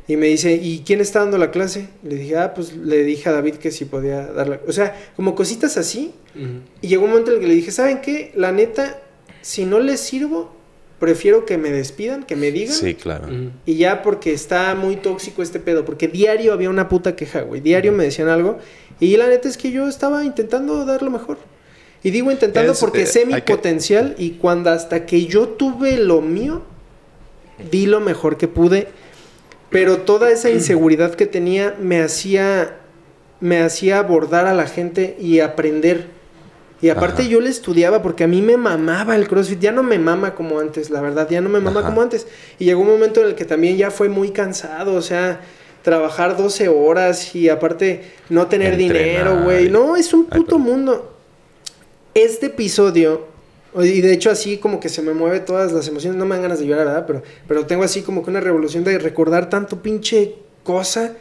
Y 0.07 0.15
me 0.15 0.27
dice, 0.27 0.53
¿y 0.53 0.83
quién 0.85 1.01
está 1.01 1.19
dando 1.19 1.37
la 1.37 1.51
clase? 1.51 1.89
Le 2.03 2.15
dije, 2.15 2.37
ah, 2.37 2.53
pues 2.53 2.75
le 2.75 3.03
dije 3.03 3.27
a 3.27 3.33
David 3.33 3.55
que 3.55 3.71
si 3.71 3.85
podía 3.85 4.25
darla. 4.27 4.61
O 4.67 4.71
sea, 4.71 4.95
como 5.15 5.35
cositas 5.35 5.75
así. 5.75 6.13
Y 6.81 6.87
llegó 6.87 7.03
un 7.03 7.09
momento 7.09 7.31
en 7.31 7.37
el 7.37 7.41
que 7.41 7.47
le 7.47 7.55
dije, 7.55 7.71
¿saben 7.71 7.99
qué? 7.99 8.31
La 8.35 8.53
neta, 8.53 9.01
si 9.41 9.65
no 9.65 9.79
les 9.79 9.99
sirvo, 9.99 10.55
prefiero 10.99 11.45
que 11.45 11.57
me 11.57 11.71
despidan, 11.71 12.23
que 12.23 12.37
me 12.37 12.51
digan. 12.51 12.73
Sí, 12.73 12.93
claro. 12.93 13.27
Y 13.65 13.75
ya 13.75 14.01
porque 14.01 14.31
está 14.31 14.75
muy 14.75 14.95
tóxico 14.95 15.41
este 15.41 15.59
pedo. 15.59 15.83
Porque 15.83 16.07
diario 16.07 16.53
había 16.53 16.69
una 16.69 16.87
puta 16.87 17.17
queja, 17.17 17.41
güey. 17.41 17.59
Diario 17.59 17.91
me 17.91 18.05
decían 18.05 18.29
algo. 18.29 18.59
Y 18.99 19.15
la 19.17 19.27
neta 19.27 19.47
es 19.47 19.57
que 19.57 19.71
yo 19.71 19.87
estaba 19.87 20.23
intentando 20.25 20.85
dar 20.85 21.01
lo 21.01 21.09
mejor. 21.11 21.37
Y 22.03 22.11
digo 22.11 22.31
intentando 22.31 22.71
Es, 22.73 22.79
porque 22.79 23.03
eh, 23.03 23.07
sé 23.07 23.25
mi 23.25 23.33
que- 23.41 23.53
potencial. 23.55 24.15
Y 24.17 24.31
cuando 24.31 24.69
hasta 24.69 25.05
que 25.05 25.25
yo 25.25 25.47
tuve 25.49 25.97
lo 25.97 26.21
mío, 26.21 26.61
di 27.71 27.85
lo 27.85 27.99
mejor 27.99 28.37
que 28.37 28.47
pude. 28.47 28.87
Pero 29.69 29.99
toda 29.99 30.31
esa 30.31 30.49
inseguridad 30.59 31.15
que 31.15 31.25
tenía 31.25 31.75
me 31.79 32.01
hacía. 32.01 32.75
Me 33.41 33.61
hacía 33.61 33.99
abordar 33.99 34.47
a 34.47 34.53
la 34.53 34.67
gente 34.67 35.15
y 35.17 35.39
aprender. 35.39 36.07
Y 36.81 36.89
aparte 36.89 37.21
Ajá. 37.21 37.31
yo 37.31 37.39
le 37.39 37.49
estudiaba 37.49 38.01
porque 38.01 38.25
a 38.25 38.27
mí 38.27 38.41
me 38.41 38.57
mamaba 38.57 39.15
el 39.15 39.29
CrossFit. 39.29 39.59
Ya 39.61 39.71
no 39.71 39.81
me 39.81 39.97
mama 39.97 40.35
como 40.35 40.59
antes, 40.59 40.89
la 40.89 40.99
verdad. 40.99 41.25
Ya 41.29 41.39
no 41.39 41.47
me 41.47 41.61
mama 41.61 41.79
Ajá. 41.79 41.89
como 41.89 42.01
antes. 42.01 42.27
Y 42.57 42.65
llegó 42.65 42.81
un 42.81 42.87
momento 42.89 43.21
en 43.21 43.27
el 43.27 43.35
que 43.35 43.45
también 43.45 43.77
ya 43.77 43.91
fue 43.91 44.09
muy 44.09 44.31
cansado. 44.31 44.93
O 44.95 45.01
sea, 45.01 45.39
trabajar 45.81 46.37
12 46.37 46.67
horas 46.69 47.35
y 47.35 47.49
aparte 47.49 48.03
no 48.29 48.47
tener 48.47 48.73
Entrenar 48.73 48.95
dinero, 48.95 49.43
güey. 49.43 49.69
No, 49.69 49.95
es 49.95 50.13
un 50.13 50.27
Ay, 50.29 50.39
puto 50.39 50.57
perdón. 50.57 50.61
mundo. 50.61 51.17
Este 52.13 52.47
episodio, 52.47 53.27
y 53.75 54.01
de 54.01 54.13
hecho 54.13 54.29
así 54.31 54.57
como 54.57 54.79
que 54.79 54.89
se 54.89 55.01
me 55.01 55.13
mueve 55.13 55.39
todas 55.39 55.71
las 55.71 55.87
emociones. 55.87 56.17
No 56.17 56.25
me 56.25 56.35
dan 56.35 56.43
ganas 56.43 56.59
de 56.59 56.65
llorar, 56.65 56.85
¿verdad? 56.85 57.05
Pero, 57.05 57.23
pero 57.47 57.65
tengo 57.65 57.83
así 57.83 58.01
como 58.01 58.23
que 58.23 58.29
una 58.29 58.39
revolución 58.39 58.83
de 58.83 58.97
recordar 58.99 59.49
tanto 59.49 59.81
pinche 59.81 60.35
cosa. 60.63 61.15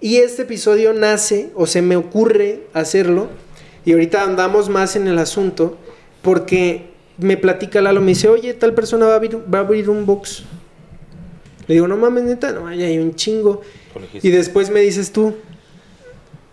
Y 0.00 0.16
este 0.16 0.42
episodio 0.42 0.92
nace, 0.92 1.50
o 1.54 1.66
se 1.66 1.80
me 1.80 1.96
ocurre 1.96 2.60
hacerlo, 2.74 3.28
y 3.84 3.92
ahorita 3.92 4.22
andamos 4.22 4.68
más 4.68 4.96
en 4.96 5.06
el 5.06 5.18
asunto, 5.18 5.78
porque 6.20 6.90
me 7.16 7.36
platica 7.36 7.80
Lalo, 7.80 8.00
me 8.00 8.08
dice, 8.08 8.28
oye, 8.28 8.52
tal 8.54 8.74
persona 8.74 9.06
va 9.06 9.12
a 9.12 9.16
abrir, 9.16 9.38
va 9.52 9.58
a 9.58 9.62
abrir 9.62 9.88
un 9.88 10.04
box. 10.04 10.42
Le 11.66 11.74
digo, 11.74 11.88
no 11.88 11.96
mames, 11.96 12.24
neta, 12.24 12.52
no, 12.52 12.66
ay, 12.66 12.82
hay 12.82 12.98
un 12.98 13.14
chingo. 13.14 13.62
Y 14.22 14.30
después 14.30 14.70
me 14.70 14.80
dices 14.80 15.12
tú, 15.12 15.34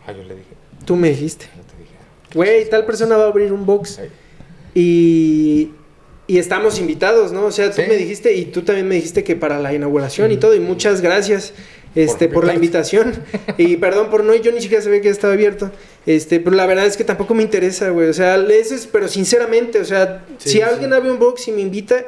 Ah, 0.05 0.11
yo 0.13 0.23
le 0.23 0.35
dije. 0.35 0.47
tú 0.85 0.95
me 0.95 1.09
dijiste, 1.09 1.45
Yo 1.55 1.61
te 1.63 1.77
dije. 1.83 1.95
güey, 2.33 2.69
tal 2.69 2.85
persona 2.85 3.17
va 3.17 3.25
a 3.25 3.27
abrir 3.27 3.51
un 3.53 3.65
box. 3.65 3.99
Ay. 3.99 4.09
Y, 4.73 5.71
y 6.27 6.37
estamos 6.37 6.79
invitados, 6.79 7.31
¿no? 7.31 7.45
O 7.45 7.51
sea, 7.51 7.69
tú 7.71 7.81
Sí. 7.81 7.87
me 7.87 7.95
dijiste 7.97 8.33
y 8.33 8.45
tú 8.45 8.61
también 8.61 8.87
me 8.87 8.95
dijiste 8.95 9.23
que 9.23 9.35
para 9.35 9.59
la 9.59 9.73
inauguración 9.73 10.31
y 10.31 10.37
todo, 10.37 10.55
y 10.55 10.59
muchas 10.59 11.01
gracias. 11.01 11.53
Este, 11.93 12.29
por, 12.29 12.45
la 12.45 12.53
invitación. 12.53 13.13
y 13.57 13.75
perdón 13.75 14.09
por 14.09 14.23
no, 14.23 14.33
yo 14.33 14.53
ni 14.53 14.61
siquiera 14.61 14.81
sabía 14.81 15.01
que 15.01 15.09
estaba 15.09 15.33
abierto. 15.33 15.71
Este, 16.05 16.39
pero 16.39 16.55
la 16.55 16.65
verdad 16.65 16.85
es 16.85 16.95
que 16.95 17.03
tampoco 17.03 17.33
me 17.33 17.43
interesa, 17.43 17.89
güey. 17.89 18.07
O 18.07 18.13
sea, 18.13 18.37
ese 18.37 18.75
es, 18.75 18.87
pero 18.87 19.09
sinceramente, 19.09 19.77
o 19.79 19.83
sea, 19.83 20.23
Sí, 20.37 20.49
si 20.49 20.49
sí. 20.57 20.61
alguien 20.61 20.93
abre 20.93 21.11
un 21.11 21.19
box 21.19 21.49
y 21.49 21.51
me 21.51 21.59
invita, 21.59 22.05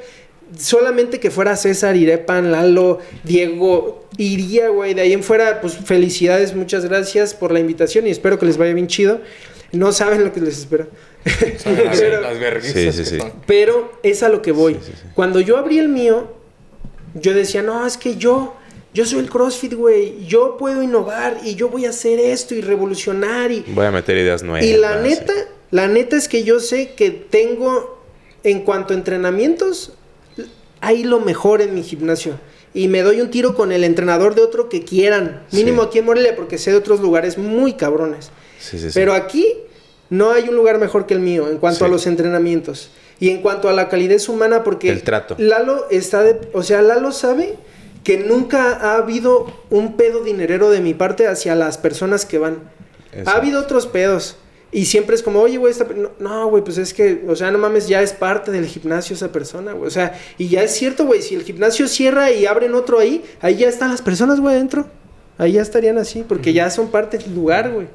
solamente 0.58 1.20
que 1.20 1.32
fuera 1.32 1.56
César, 1.56 1.96
Irepan, 1.96 2.52
Lalo, 2.52 3.00
Diego, 3.24 4.06
iría, 4.18 4.70
güey. 4.70 4.94
De 4.94 5.02
ahí 5.02 5.14
en 5.14 5.24
fuera, 5.24 5.62
pues 5.62 5.76
felicidades, 5.78 6.56
muchas 6.56 6.86
gracias 6.86 7.34
por 7.34 7.52
la 7.52 7.60
invitación 7.60 8.08
y 8.08 8.10
espero 8.12 8.38
que 8.40 8.46
les 8.46 8.58
vaya 8.58 8.74
bien 8.74 8.88
chido. 8.88 9.22
No 9.72 9.92
saben 9.92 10.24
lo 10.24 10.32
que 10.34 10.40
les 10.42 10.60
espera. 10.60 10.88
Las, 11.26 11.64
Pero- 12.00 12.22
las 12.22 12.64
Sí, 12.66 12.92
sí, 12.92 13.06
sí. 13.06 13.18
pero 13.48 13.92
es 14.04 14.22
a 14.24 14.30
lo 14.30 14.42
que 14.42 14.52
voy. 14.52 14.76
Sí, 14.76 14.80
sí, 14.86 14.92
sí. 14.96 15.08
Cuando 15.16 15.40
yo 15.40 15.58
abrí 15.58 15.80
el 15.80 15.90
mío, 15.90 16.32
yo 17.16 17.34
decía, 17.34 17.64
no, 17.64 17.86
es 17.88 17.98
que 17.98 18.16
yo, 18.18 18.54
yo 18.94 19.06
soy 19.06 19.20
el 19.20 19.30
CrossFit, 19.30 19.74
güey. 19.74 20.26
Yo 20.28 20.58
puedo 20.58 20.84
innovar 20.84 21.40
y 21.44 21.56
yo 21.56 21.70
voy 21.70 21.86
a 21.86 21.90
hacer 21.90 22.20
esto 22.20 22.54
y 22.54 22.62
revolucionar. 22.62 23.52
Y, 23.52 23.62
Voy 23.70 23.86
a 23.88 23.92
meter 23.92 24.16
ideas 24.18 24.44
nuevas. 24.44 24.64
y 24.68 24.78
la 24.78 25.02
neta, 25.02 25.34
la 25.72 25.88
neta 25.88 26.18
es 26.18 26.28
que 26.28 26.44
yo 26.44 26.60
sé 26.60 26.94
que 26.94 27.10
tengo, 27.10 28.04
en 28.44 28.60
cuanto 28.62 28.94
a 28.94 28.98
entrenamientos, 28.98 29.94
hay 30.84 31.04
lo 31.04 31.20
mejor 31.22 31.62
en 31.62 31.74
mi 31.74 31.82
gimnasio. 31.82 32.34
Y 32.74 32.88
me 32.90 33.04
doy 33.04 33.22
un 33.22 33.30
tiro 33.32 33.56
con 33.56 33.72
el 33.72 33.84
entrenador 33.84 34.36
de 34.36 34.42
otro 34.42 34.68
que 34.68 34.84
quieran. 34.84 35.44
Mínimo 35.52 35.84
Sí. 35.84 35.88
aquí 35.88 36.00
en 36.00 36.06
Morelia, 36.06 36.36
porque 36.36 36.58
sé 36.58 36.72
de 36.72 36.78
otros 36.78 37.00
lugares 37.00 37.38
muy 37.38 37.74
cabrones. 37.74 38.32
Sí, 38.60 38.78
sí. 38.78 38.88
Pero 38.94 39.14
aquí 39.14 39.46
no 40.10 40.32
hay 40.32 40.50
un 40.50 40.56
lugar 40.56 40.80
mejor 40.80 41.06
que 41.06 41.14
el 41.14 41.20
mío 41.22 41.48
en 41.50 41.58
cuanto 41.58 41.86
a 41.86 41.88
los 41.88 42.06
entrenamientos 42.06 42.90
y 43.20 43.30
en 43.30 43.42
cuanto 43.42 43.70
a 43.70 43.74
la 43.74 43.88
calidez 43.90 44.28
humana 44.28 44.64
porque 44.64 44.90
El 44.90 45.04
trato. 45.04 45.36
Lalo 45.38 45.86
está 45.90 46.22
de, 46.24 46.40
o 46.54 46.64
sea, 46.64 46.82
Lalo 46.82 47.12
sabe 47.12 47.56
que 48.04 48.18
nunca 48.18 48.74
ha 48.74 48.96
habido 48.98 49.48
un 49.70 49.96
pedo 49.96 50.24
dinerero 50.24 50.70
de 50.70 50.82
mi 50.82 50.94
parte 50.94 51.28
hacia 51.28 51.56
las 51.56 51.78
personas 51.78 52.26
que 52.26 52.38
van. 52.40 52.58
Ha 53.26 53.32
habido 53.38 53.62
otros 53.62 53.88
pedos 53.88 54.36
y 54.74 54.86
siempre 54.86 55.16
es 55.16 55.24
como, 55.24 55.40
"Oye, 55.42 55.58
güey, 55.58 55.72
esta 55.72 55.86
no, 56.20 56.48
güey, 56.50 56.64
pues 56.64 56.78
es 56.78 56.94
que, 56.94 57.24
o 57.28 57.36
sea, 57.36 57.52
no 57.52 57.58
mames, 57.60 57.88
ya 57.88 58.02
es 58.02 58.12
parte 58.14 58.52
del 58.52 58.66
gimnasio 58.66 59.16
esa 59.16 59.32
persona, 59.32 59.74
güey." 59.74 59.88
O 59.88 59.92
sea, 59.92 60.20
y 60.38 60.48
ya 60.50 60.64
es 60.64 60.72
cierto, 60.72 61.06
güey, 61.06 61.22
si 61.22 61.36
el 61.36 61.44
gimnasio 61.44 61.88
cierra 61.88 62.32
y 62.32 62.46
abren 62.46 62.74
otro 62.74 63.00
ahí, 63.00 63.24
ahí 63.42 63.56
ya 63.58 63.70
están 63.70 63.92
las 63.92 64.02
personas, 64.02 64.40
güey, 64.40 64.56
adentro. 64.56 64.88
Ahí 65.38 65.54
ya 65.54 65.62
estarían 65.62 65.98
así 65.98 66.24
porque 66.28 66.54
ya 66.54 66.70
son 66.70 66.90
parte 66.92 67.18
del 67.18 67.34
lugar, 67.34 67.72
güey. 67.72 67.88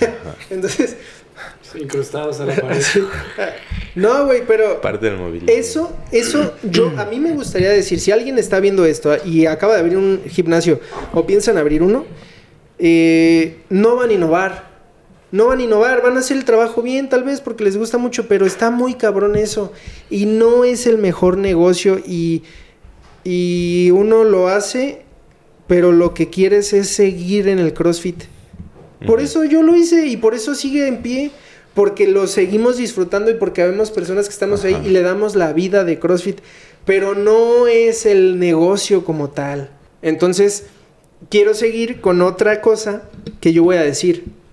Entonces, 0.50 0.96
Incrustados 1.76 2.38
a 2.38 2.46
la 2.46 2.54
pared. 2.60 2.80
no, 3.96 4.26
güey, 4.26 4.46
pero 4.46 4.80
Parte 4.80 5.06
del 5.06 5.16
mobiliario. 5.16 5.56
eso, 5.56 5.92
eso, 6.12 6.54
yo, 6.62 6.92
a 6.96 7.04
mí 7.04 7.18
me 7.18 7.32
gustaría 7.32 7.70
decir, 7.70 7.98
si 7.98 8.12
alguien 8.12 8.38
está 8.38 8.60
viendo 8.60 8.84
esto 8.84 9.16
y 9.24 9.46
acaba 9.46 9.74
de 9.74 9.80
abrir 9.80 9.96
un 9.98 10.22
gimnasio 10.28 10.78
o 11.12 11.26
piensan 11.26 11.58
abrir 11.58 11.82
uno, 11.82 12.04
eh, 12.78 13.56
no 13.70 13.96
van 13.96 14.10
a 14.10 14.12
innovar. 14.12 14.73
No 15.34 15.48
van 15.48 15.58
a 15.58 15.62
innovar, 15.64 16.00
van 16.00 16.16
a 16.16 16.20
hacer 16.20 16.36
el 16.36 16.44
trabajo 16.44 16.80
bien 16.80 17.08
tal 17.08 17.24
vez 17.24 17.40
porque 17.40 17.64
les 17.64 17.76
gusta 17.76 17.98
mucho, 17.98 18.28
pero 18.28 18.46
está 18.46 18.70
muy 18.70 18.94
cabrón 18.94 19.34
eso. 19.34 19.72
Y 20.08 20.26
no 20.26 20.62
es 20.62 20.86
el 20.86 20.96
mejor 20.96 21.38
negocio 21.38 21.98
y, 21.98 22.44
y 23.24 23.90
uno 23.90 24.22
lo 24.22 24.46
hace, 24.46 25.02
pero 25.66 25.90
lo 25.90 26.14
que 26.14 26.30
quieres 26.30 26.72
es 26.72 26.88
seguir 26.88 27.48
en 27.48 27.58
el 27.58 27.74
CrossFit. 27.74 28.22
Por 29.04 29.20
eso 29.20 29.42
yo 29.42 29.64
lo 29.64 29.74
hice 29.74 30.06
y 30.06 30.16
por 30.16 30.36
eso 30.36 30.54
sigue 30.54 30.86
en 30.86 31.02
pie. 31.02 31.32
Porque 31.74 32.06
lo 32.06 32.28
seguimos 32.28 32.76
disfrutando 32.76 33.32
y 33.32 33.34
porque 33.34 33.64
vemos 33.64 33.90
personas 33.90 34.26
que 34.26 34.32
estamos 34.34 34.64
ahí 34.64 34.80
y 34.86 34.90
le 34.90 35.02
damos 35.02 35.34
la 35.34 35.52
vida 35.52 35.82
de 35.82 35.98
CrossFit. 35.98 36.38
Pero 36.84 37.16
no 37.16 37.66
es 37.66 38.06
el 38.06 38.38
negocio 38.38 39.04
como 39.04 39.30
tal. 39.30 39.70
Entonces, 40.00 40.66
quiero 41.28 41.54
seguir 41.54 42.00
con 42.00 42.22
otra 42.22 42.60
cosa 42.60 43.02
que 43.40 43.52
yo 43.52 43.64
voy 43.64 43.78
a 43.78 43.82
decir. 43.82 44.43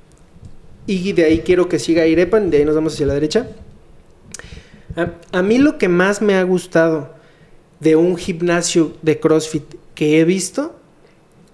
Y 0.92 1.14
de 1.14 1.24
ahí 1.24 1.40
quiero 1.40 1.70
que 1.70 1.80
siga 1.80 2.06
Irepan, 2.06 2.50
de 2.50 2.58
ahí 2.58 2.66
nos 2.66 2.76
vamos 2.76 2.96
hacia 2.96 3.06
la 3.06 3.14
derecha. 3.14 3.48
A, 5.32 5.42
mí 5.42 5.58
lo 5.58 5.78
que 5.78 5.88
más 5.88 6.22
me 6.22 6.36
ha 6.36 6.44
gustado 6.44 7.14
de 7.80 7.96
un 7.96 8.18
gimnasio 8.18 8.98
de 9.02 9.18
CrossFit 9.18 9.64
que 9.96 10.20
he 10.20 10.26
visto 10.26 10.76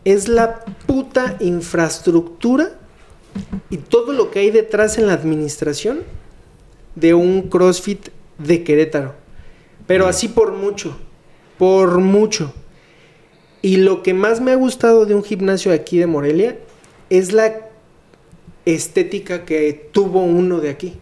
es 0.05 0.27
la 0.27 0.65
puta 0.87 1.37
infraestructura 1.39 2.79
y 3.69 3.77
todo 3.77 4.11
lo 4.11 4.31
que 4.31 4.39
hay 4.39 4.49
detrás 4.49 4.97
en 4.97 5.05
la 5.05 5.13
administración 5.13 5.99
de 6.95 7.13
un 7.13 7.43
CrossFit 7.43 8.07
de 8.39 8.63
Querétaro. 8.63 9.13
Pero 9.85 10.07
así 10.07 10.29
por 10.29 10.53
mucho, 10.53 10.97
por 11.59 11.99
mucho. 11.99 12.55
Y 13.61 13.77
lo 13.77 14.01
que 14.01 14.15
más 14.15 14.41
me 14.41 14.49
ha 14.49 14.55
gustado 14.55 15.05
de 15.05 15.13
un 15.13 15.23
gimnasio 15.23 15.71
aquí 15.71 15.99
de 15.99 16.07
Morelia 16.07 16.57
es 17.11 17.33
la 17.33 17.66
estética 18.75 19.45
que 19.45 19.89
tuvo 19.91 20.21
uno 20.23 20.59
de 20.59 20.69
aquí, 20.69 20.97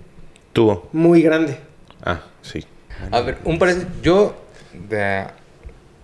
Tuvo. 0.54 0.88
muy 0.94 1.22
grande. 1.22 1.58
Ah, 2.04 2.24
sí. 2.42 2.64
A 3.12 3.22
ver, 3.22 3.38
un 3.44 3.58
paréntesis. 3.60 3.92
Yo, 4.02 4.36
de, 4.90 5.26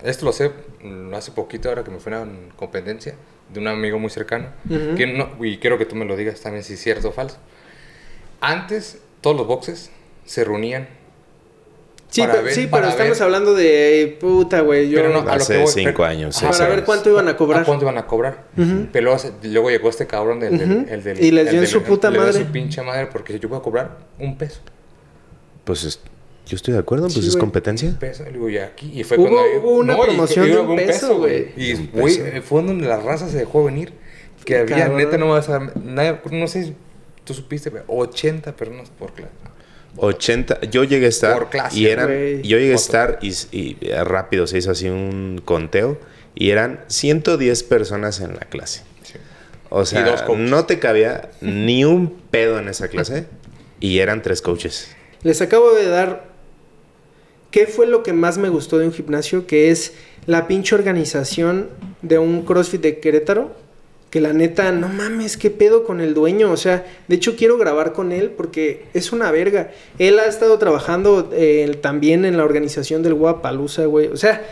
esto 0.03 0.25
lo 0.25 0.33
sé 0.33 0.51
mm, 0.83 1.13
hace 1.13 1.31
poquito, 1.31 1.69
ahora 1.69 1.83
que 1.83 1.91
me 1.91 1.99
fue 1.99 2.13
a 2.15 2.21
una 2.21 2.31
competencia, 2.55 3.15
de 3.53 3.59
un 3.59 3.67
amigo 3.67 3.99
muy 3.99 4.09
cercano. 4.09 4.47
Que 4.97 5.07
no- 5.07 5.43
y 5.45 5.57
quiero 5.57 5.77
que 5.77 5.85
tú 5.85 5.95
me 5.95 6.05
lo 6.05 6.15
digas 6.15 6.39
también 6.41 6.63
si 6.63 6.73
es 6.73 6.81
cierto 6.81 7.09
o 7.09 7.11
falso. 7.11 7.37
Antes, 8.39 8.99
todos 9.21 9.35
los 9.37 9.47
boxes 9.47 9.91
se 10.25 10.43
reunían. 10.43 10.87
Sí, 12.11 12.21
Para 12.21 12.33
pero, 12.33 12.43
ver- 12.45 12.53
sí, 12.53 12.67
pero 12.69 12.87
estamos 12.89 13.17
ver. 13.17 13.23
hablando 13.23 13.53
de 13.53 14.17
puta, 14.19 14.59
güey. 14.61 14.89
Yo, 14.89 14.97
Pero 14.97 15.09
no, 15.13 15.19
a 15.19 15.23
lo 15.23 15.31
Hace 15.31 15.53
que 15.53 15.59
voy, 15.63 15.71
cinco 15.71 15.91
pero- 15.95 16.05
años, 16.05 16.37
Ajá, 16.43 16.51
para 16.51 16.63
ver 16.65 16.73
años. 16.73 16.85
cuánto 16.85 17.09
iban 17.09 17.27
a 17.29 17.31
¿A 17.31 17.37
cobrar. 17.37 17.65
cuánto 17.65 17.85
iban 17.85 17.97
a 17.97 18.05
cobrar? 18.05 18.43
Ujú. 18.57 18.87
Pero 18.91 19.17
luego, 19.43 19.69
llegó 19.69 19.89
este 19.89 20.07
cabrón 20.07 20.41
del, 20.41 20.57
del- 20.57 20.71
Ujú. 20.71 20.85
el 20.93 21.03
del- 21.03 21.23
Y 21.23 21.31
les 21.31 21.45
el 21.47 21.51
dio 21.53 21.61
en 21.61 21.67
su 21.67 21.81
puta 21.83 22.09
le 22.09 22.17
dio 22.17 22.27
madre. 22.27 22.43
su 22.45 22.51
pinche 22.51 22.81
madre 22.81 23.07
porque 23.07 23.39
yo 23.39 23.47
voy 23.47 23.57
a 23.59 23.61
cobrar 23.61 23.97
un 24.19 24.37
peso. 24.37 24.59
Pues 25.63 25.85
es- 25.85 26.01
yo 26.45 26.55
estoy 26.57 26.73
de 26.73 26.79
acuerdo, 26.81 27.05
pues 27.05 27.15
Sí, 27.15 27.27
es 27.29 27.37
competencia. 27.37 27.87
Un 27.87 27.95
peso. 27.95 28.25
Y 28.29 28.33
digo, 28.33 28.49
y 28.49 28.57
aquí. 28.57 28.91
Y 28.99 29.03
fue 29.05 29.17
Hubo- 29.17 29.29
cuando. 29.29 29.59
hubo 29.61 29.71
una 29.77 29.93
y- 29.93 29.95
y 29.97 30.03
promoción 30.03 30.45
de 30.51 30.57
hubo 30.59 30.71
un 30.71 30.75
peso, 30.77 31.17
güey. 31.17 31.47
Y 31.55 31.73
güey, 31.93 32.41
fue 32.41 32.61
donde 32.61 32.87
la 32.87 32.97
raza 32.97 33.29
se 33.29 33.37
dejó 33.37 33.63
venir. 33.63 33.93
Que 34.43 34.57
había, 34.57 34.89
neta, 34.89 35.17
no 35.17 35.29
vas 35.29 35.47
a. 35.49 35.59
no 35.59 36.47
sé 36.47 36.63
si 36.65 36.75
tú 37.23 37.33
supiste, 37.33 37.71
pero 37.71 37.85
80 37.87 38.53
personas 38.55 38.89
por 38.89 39.13
clase. 39.13 39.31
80, 39.97 40.61
yo 40.61 40.83
llegué 40.83 41.05
a 41.05 41.09
estar 41.09 41.33
Por 41.33 41.49
clase, 41.49 41.79
y 41.79 41.87
eran, 41.87 42.07
yo 42.43 42.57
llegué 42.57 42.73
a 42.73 42.75
estar 42.75 43.19
y, 43.21 43.33
y, 43.51 43.77
rápido 44.03 44.47
se 44.47 44.57
hizo 44.57 44.71
así 44.71 44.87
un 44.89 45.41
conteo 45.43 45.99
y 46.35 46.51
eran 46.51 46.81
110 46.87 47.63
personas 47.63 48.21
en 48.21 48.33
la 48.33 48.41
clase. 48.41 48.83
Sí. 49.03 49.13
O 49.69 49.85
sea, 49.85 50.25
no 50.37 50.65
te 50.65 50.79
cabía 50.79 51.29
ni 51.41 51.85
un 51.85 52.09
pedo 52.31 52.59
en 52.59 52.67
esa 52.67 52.87
clase 52.87 53.25
y 53.79 53.99
eran 53.99 54.21
tres 54.21 54.41
coaches. 54.41 54.95
Les 55.23 55.41
acabo 55.41 55.73
de 55.73 55.87
dar 55.87 56.31
qué 57.51 57.67
fue 57.67 57.85
lo 57.85 58.03
que 58.03 58.13
más 58.13 58.37
me 58.37 58.49
gustó 58.49 58.79
de 58.79 58.85
un 58.85 58.93
gimnasio, 58.93 59.45
que 59.45 59.69
es 59.71 59.93
la 60.25 60.47
pinche 60.47 60.75
organización 60.75 61.69
de 62.01 62.17
un 62.17 62.43
CrossFit 62.43 62.81
de 62.81 62.99
Querétaro. 62.99 63.55
Que 64.11 64.21
la 64.21 64.33
neta, 64.33 64.71
no 64.73 64.89
mames, 64.89 65.37
qué 65.37 65.49
pedo 65.49 65.83
con 65.83 65.99
el 66.01 66.13
dueño. 66.13 66.51
O 66.51 66.57
sea, 66.57 66.85
de 67.07 67.15
hecho 67.15 67.35
quiero 67.35 67.57
grabar 67.57 67.93
con 67.93 68.11
él 68.11 68.29
porque 68.29 68.83
es 68.93 69.11
una 69.13 69.31
verga. 69.31 69.71
Él 69.97 70.19
ha 70.19 70.25
estado 70.25 70.59
trabajando 70.59 71.29
eh, 71.33 71.77
también 71.81 72.25
en 72.25 72.37
la 72.37 72.43
organización 72.43 73.01
del 73.03 73.13
Guapalusa, 73.15 73.85
güey. 73.85 74.07
O 74.07 74.17
sea, 74.17 74.43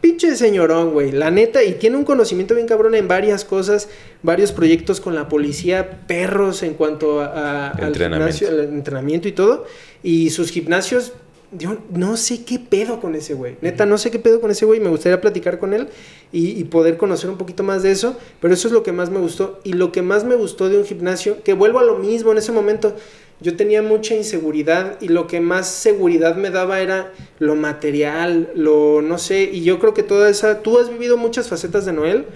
pinche 0.00 0.34
señorón, 0.36 0.92
güey. 0.92 1.12
La 1.12 1.30
neta, 1.30 1.62
y 1.62 1.74
tiene 1.74 1.96
un 1.96 2.04
conocimiento 2.04 2.54
bien 2.56 2.66
cabrón 2.66 2.94
en 2.96 3.06
varias 3.08 3.44
cosas, 3.44 3.88
varios 4.22 4.50
proyectos 4.52 5.00
con 5.00 5.14
la 5.14 5.28
policía, 5.28 6.00
perros 6.08 6.62
en 6.64 6.74
cuanto 6.74 7.20
a, 7.20 7.26
a- 7.26 7.70
al 7.70 7.84
Entrenamiento. 7.86 8.36
gimnasio, 8.36 8.48
al 8.48 8.74
entrenamiento 8.74 9.28
y 9.28 9.32
todo. 9.32 9.64
Y 10.02 10.30
sus 10.30 10.50
gimnasios, 10.50 11.12
yo 11.56 11.78
no 11.90 12.16
sé 12.16 12.44
qué 12.44 12.58
pedo 12.58 13.00
con 13.00 13.14
ese 13.14 13.34
güey. 13.34 13.56
Neta, 13.60 13.86
no 13.86 13.98
sé 13.98 14.10
qué 14.10 14.18
pedo 14.18 14.40
con 14.40 14.50
ese 14.50 14.64
güey. 14.64 14.80
Me 14.80 14.88
gustaría 14.88 15.20
platicar 15.20 15.58
con 15.58 15.72
él 15.72 15.88
y, 16.32 16.58
y 16.58 16.64
poder 16.64 16.96
conocer 16.96 17.30
un 17.30 17.38
poquito 17.38 17.62
más 17.62 17.82
de 17.82 17.90
eso. 17.90 18.16
Pero 18.40 18.54
eso 18.54 18.68
es 18.68 18.74
lo 18.74 18.82
que 18.82 18.92
más 18.92 19.10
me 19.10 19.18
gustó. 19.18 19.60
Y 19.64 19.74
lo 19.74 19.92
que 19.92 20.02
más 20.02 20.24
me 20.24 20.34
gustó 20.34 20.68
de 20.68 20.78
un 20.78 20.84
gimnasio, 20.84 21.42
que 21.42 21.54
vuelvo 21.54 21.78
a 21.78 21.84
lo 21.84 21.98
mismo 21.98 22.32
en 22.32 22.38
ese 22.38 22.52
momento. 22.52 22.94
Yo 23.40 23.56
tenía 23.56 23.82
mucha 23.82 24.14
inseguridad 24.14 24.96
y 25.00 25.08
lo 25.08 25.26
que 25.26 25.40
más 25.40 25.68
seguridad 25.68 26.36
me 26.36 26.50
daba 26.50 26.80
era 26.80 27.12
lo 27.38 27.56
material, 27.56 28.50
lo 28.54 29.02
no 29.02 29.18
sé. 29.18 29.42
Y 29.52 29.62
yo 29.64 29.78
creo 29.78 29.94
que 29.94 30.02
toda 30.02 30.30
esa. 30.30 30.62
Tú 30.62 30.78
has 30.78 30.88
vivido 30.88 31.16
muchas 31.16 31.48
facetas 31.48 31.84
de 31.84 31.92
Noel. 31.92 32.26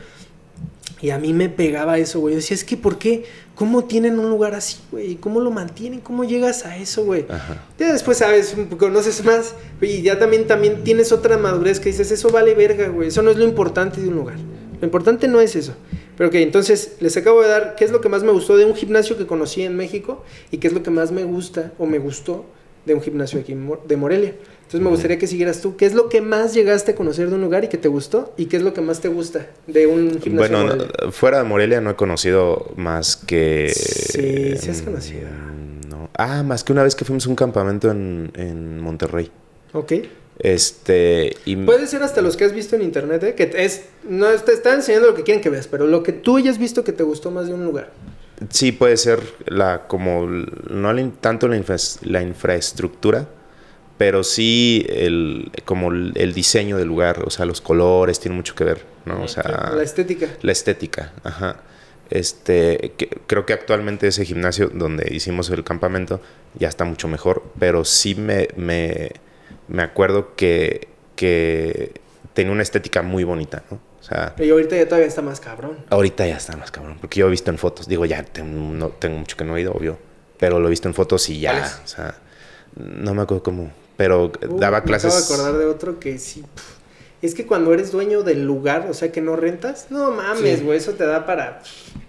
Y 1.00 1.10
a 1.10 1.18
mí 1.18 1.32
me 1.32 1.48
pegaba 1.48 1.98
eso, 1.98 2.20
güey. 2.20 2.34
Yo 2.34 2.36
decía, 2.40 2.54
es 2.54 2.64
que 2.64 2.76
¿por 2.76 2.98
qué? 2.98 3.24
¿Cómo 3.54 3.84
tienen 3.84 4.18
un 4.18 4.30
lugar 4.30 4.54
así, 4.54 4.78
güey? 4.90 5.16
¿Cómo 5.16 5.40
lo 5.40 5.50
mantienen? 5.50 6.00
¿Cómo 6.00 6.24
llegas 6.24 6.64
a 6.64 6.76
eso, 6.76 7.04
güey? 7.04 7.24
Ajá. 7.28 7.64
Ya 7.78 7.92
después 7.92 8.18
sabes, 8.18 8.56
conoces 8.78 9.24
más 9.24 9.54
y 9.80 10.02
ya 10.02 10.18
también, 10.18 10.46
también 10.46 10.82
tienes 10.84 11.12
otra 11.12 11.38
madurez 11.38 11.80
que 11.80 11.90
dices, 11.90 12.10
eso 12.10 12.30
vale 12.30 12.54
verga, 12.54 12.88
güey. 12.88 13.08
Eso 13.08 13.22
no 13.22 13.30
es 13.30 13.36
lo 13.36 13.44
importante 13.44 14.00
de 14.00 14.08
un 14.08 14.16
lugar. 14.16 14.36
Lo 14.80 14.86
importante 14.86 15.28
no 15.28 15.40
es 15.40 15.56
eso. 15.56 15.74
Pero 16.16 16.28
ok, 16.28 16.34
entonces 16.36 16.96
les 17.00 17.16
acabo 17.16 17.42
de 17.42 17.48
dar 17.48 17.74
qué 17.76 17.84
es 17.84 17.92
lo 17.92 18.00
que 18.00 18.08
más 18.08 18.24
me 18.24 18.32
gustó 18.32 18.56
de 18.56 18.64
un 18.64 18.74
gimnasio 18.74 19.16
que 19.16 19.26
conocí 19.26 19.62
en 19.62 19.76
México 19.76 20.24
y 20.50 20.58
qué 20.58 20.66
es 20.66 20.72
lo 20.72 20.82
que 20.82 20.90
más 20.90 21.12
me 21.12 21.24
gusta 21.24 21.72
o 21.78 21.86
me 21.86 21.98
gustó 21.98 22.44
de 22.88 22.94
un 22.94 23.00
gimnasio 23.02 23.38
aquí 23.38 23.54
de 23.86 23.96
Morelia. 23.96 24.34
Entonces 24.58 24.80
me 24.80 24.90
gustaría 24.90 25.18
que 25.18 25.26
siguieras 25.26 25.60
tú. 25.62 25.76
¿Qué 25.76 25.86
es 25.86 25.94
lo 25.94 26.08
que 26.08 26.20
más 26.20 26.52
llegaste 26.52 26.90
a 26.90 26.94
conocer 26.94 27.28
de 27.28 27.36
un 27.36 27.40
lugar 27.40 27.64
y 27.64 27.68
que 27.68 27.78
te 27.78 27.88
gustó? 27.88 28.34
¿Y 28.36 28.46
qué 28.46 28.56
es 28.58 28.62
lo 28.62 28.74
que 28.74 28.80
más 28.82 29.00
te 29.00 29.08
gusta 29.08 29.46
de 29.66 29.86
un 29.86 30.20
gimnasio 30.20 30.32
Bueno, 30.36 30.58
de 30.58 30.64
no- 30.64 30.84
Morelia? 30.84 31.12
fuera 31.12 31.38
de 31.38 31.44
Morelia 31.44 31.80
no 31.80 31.90
he 31.90 31.96
conocido 31.96 32.72
más 32.76 33.16
que... 33.16 33.70
Sí, 33.74 34.56
sí 34.58 34.70
has 34.70 34.82
conocido. 34.82 35.28
Mm, 35.28 35.88
No. 35.88 36.10
Ah, 36.18 36.42
más 36.42 36.64
que 36.64 36.72
una 36.72 36.82
vez 36.82 36.94
que 36.94 37.04
fuimos 37.06 37.24
a 37.26 37.30
un 37.30 37.36
campamento 37.36 37.90
en, 37.90 38.30
en 38.34 38.78
Monterrey. 38.80 39.30
Ok. 39.72 39.92
Este... 40.38 41.32
Y, 41.46 41.56
Puede 41.56 41.86
ser 41.86 42.02
hasta 42.02 42.20
los 42.22 42.36
que 42.36 42.44
has 42.44 42.52
visto 42.52 42.76
en 42.76 42.82
internet, 42.82 43.22
¿eh? 43.24 43.34
Que 43.34 43.50
es... 43.56 43.86
No, 44.08 44.26
te 44.32 44.52
está 44.52 44.74
enseñando 44.74 45.08
lo 45.08 45.14
que 45.14 45.22
quieren 45.22 45.42
que 45.42 45.50
veas, 45.50 45.66
pero 45.66 45.86
lo 45.86 46.02
que 46.02 46.12
tú 46.12 46.36
hayas 46.36 46.58
visto 46.58 46.84
que 46.84 46.92
te 46.92 47.02
gustó 47.04 47.30
más 47.30 47.46
de 47.48 47.54
un 47.54 47.64
lugar. 47.64 47.90
Sí, 48.50 48.72
puede 48.72 48.96
ser 48.96 49.20
la 49.46 49.86
como 49.88 50.26
no 50.26 50.90
tanto 51.12 51.48
la, 51.48 51.56
infra- 51.56 51.76
la 52.02 52.22
infraestructura, 52.22 53.26
pero 53.98 54.22
sí 54.22 54.86
el 54.88 55.50
como 55.64 55.90
el, 55.90 56.12
diseño 56.34 56.76
del 56.76 56.86
lugar, 56.88 57.22
o 57.26 57.30
sea, 57.30 57.46
los 57.46 57.60
colores 57.60 58.20
tiene 58.20 58.36
mucho 58.36 58.54
que 58.54 58.64
ver, 58.64 58.84
¿no? 59.06 59.22
O 59.22 59.28
sea, 59.28 59.72
La 59.74 59.82
estética. 59.82 60.28
la 60.42 60.52
estética, 60.52 61.12
ajá. 61.24 61.56
Este, 62.10 62.94
que- 62.96 63.08
creo 63.26 63.44
que 63.44 63.52
actualmente 63.52 64.06
ese 64.06 64.24
gimnasio 64.24 64.70
donde 64.72 65.12
hicimos 65.14 65.50
el 65.50 65.62
campamento 65.64 66.20
ya 66.58 66.68
está 66.68 66.84
mucho 66.84 67.06
mejor, 67.08 67.42
pero 67.58 67.84
sí 67.84 68.14
me, 68.14 68.48
me, 68.56 69.10
me 69.66 69.82
acuerdo 69.82 70.34
que, 70.36 70.88
que 71.16 71.92
tenía 72.34 72.52
una 72.52 72.62
estética 72.62 73.02
muy 73.02 73.24
bonita, 73.24 73.64
¿no? 73.70 73.78
Sea, 74.08 74.34
Y 74.38 74.48
ahorita 74.50 74.76
ya 74.76 74.86
todavía 74.86 75.06
está 75.08 75.22
más 75.22 75.40
cabrón. 75.40 75.76
Ahorita 75.90 76.26
ya 76.26 76.36
está 76.36 76.56
más 76.56 76.70
cabrón, 76.70 76.96
porque 77.00 77.20
yo 77.20 77.26
he 77.26 77.30
visto 77.30 77.50
en 77.50 77.58
fotos, 77.58 77.86
digo, 77.88 78.04
ya 78.06 78.22
tengo, 78.22 78.72
no, 78.74 78.88
tengo 78.88 79.18
mucho 79.18 79.36
que 79.36 79.44
no 79.44 79.56
he 79.56 79.60
ido, 79.60 79.72
obvio, 79.72 79.98
pero 80.38 80.58
lo 80.60 80.66
he 80.68 80.70
visto 80.70 80.88
en 80.88 80.94
fotos 80.94 81.28
y 81.28 81.40
ya, 81.40 81.80
o 81.84 81.86
sea, 81.88 82.14
no 82.76 83.12
me 83.14 83.22
acuerdo 83.22 83.42
cómo, 83.42 83.70
pero 83.96 84.26
Uh, 84.48 84.58
daba 84.58 84.78
me 84.80 84.86
clases. 84.86 85.12
acabo 85.14 85.26
de 85.28 85.34
acordar 85.34 85.58
de 85.60 85.66
otro 85.66 85.98
que 86.00 86.18
sí. 86.18 86.44
Es 87.20 87.34
que 87.34 87.46
cuando 87.46 87.74
eres 87.74 87.90
dueño 87.90 88.22
del 88.22 88.44
lugar, 88.44 88.86
o 88.88 88.94
sea, 88.94 89.10
que 89.10 89.20
no 89.20 89.34
rentas, 89.34 89.88
no 89.90 90.12
mames, 90.12 90.60
Sí. 90.60 90.64
güey, 90.64 90.78
eso 90.78 90.92
te 90.92 91.04
da 91.04 91.26
para... 91.26 91.60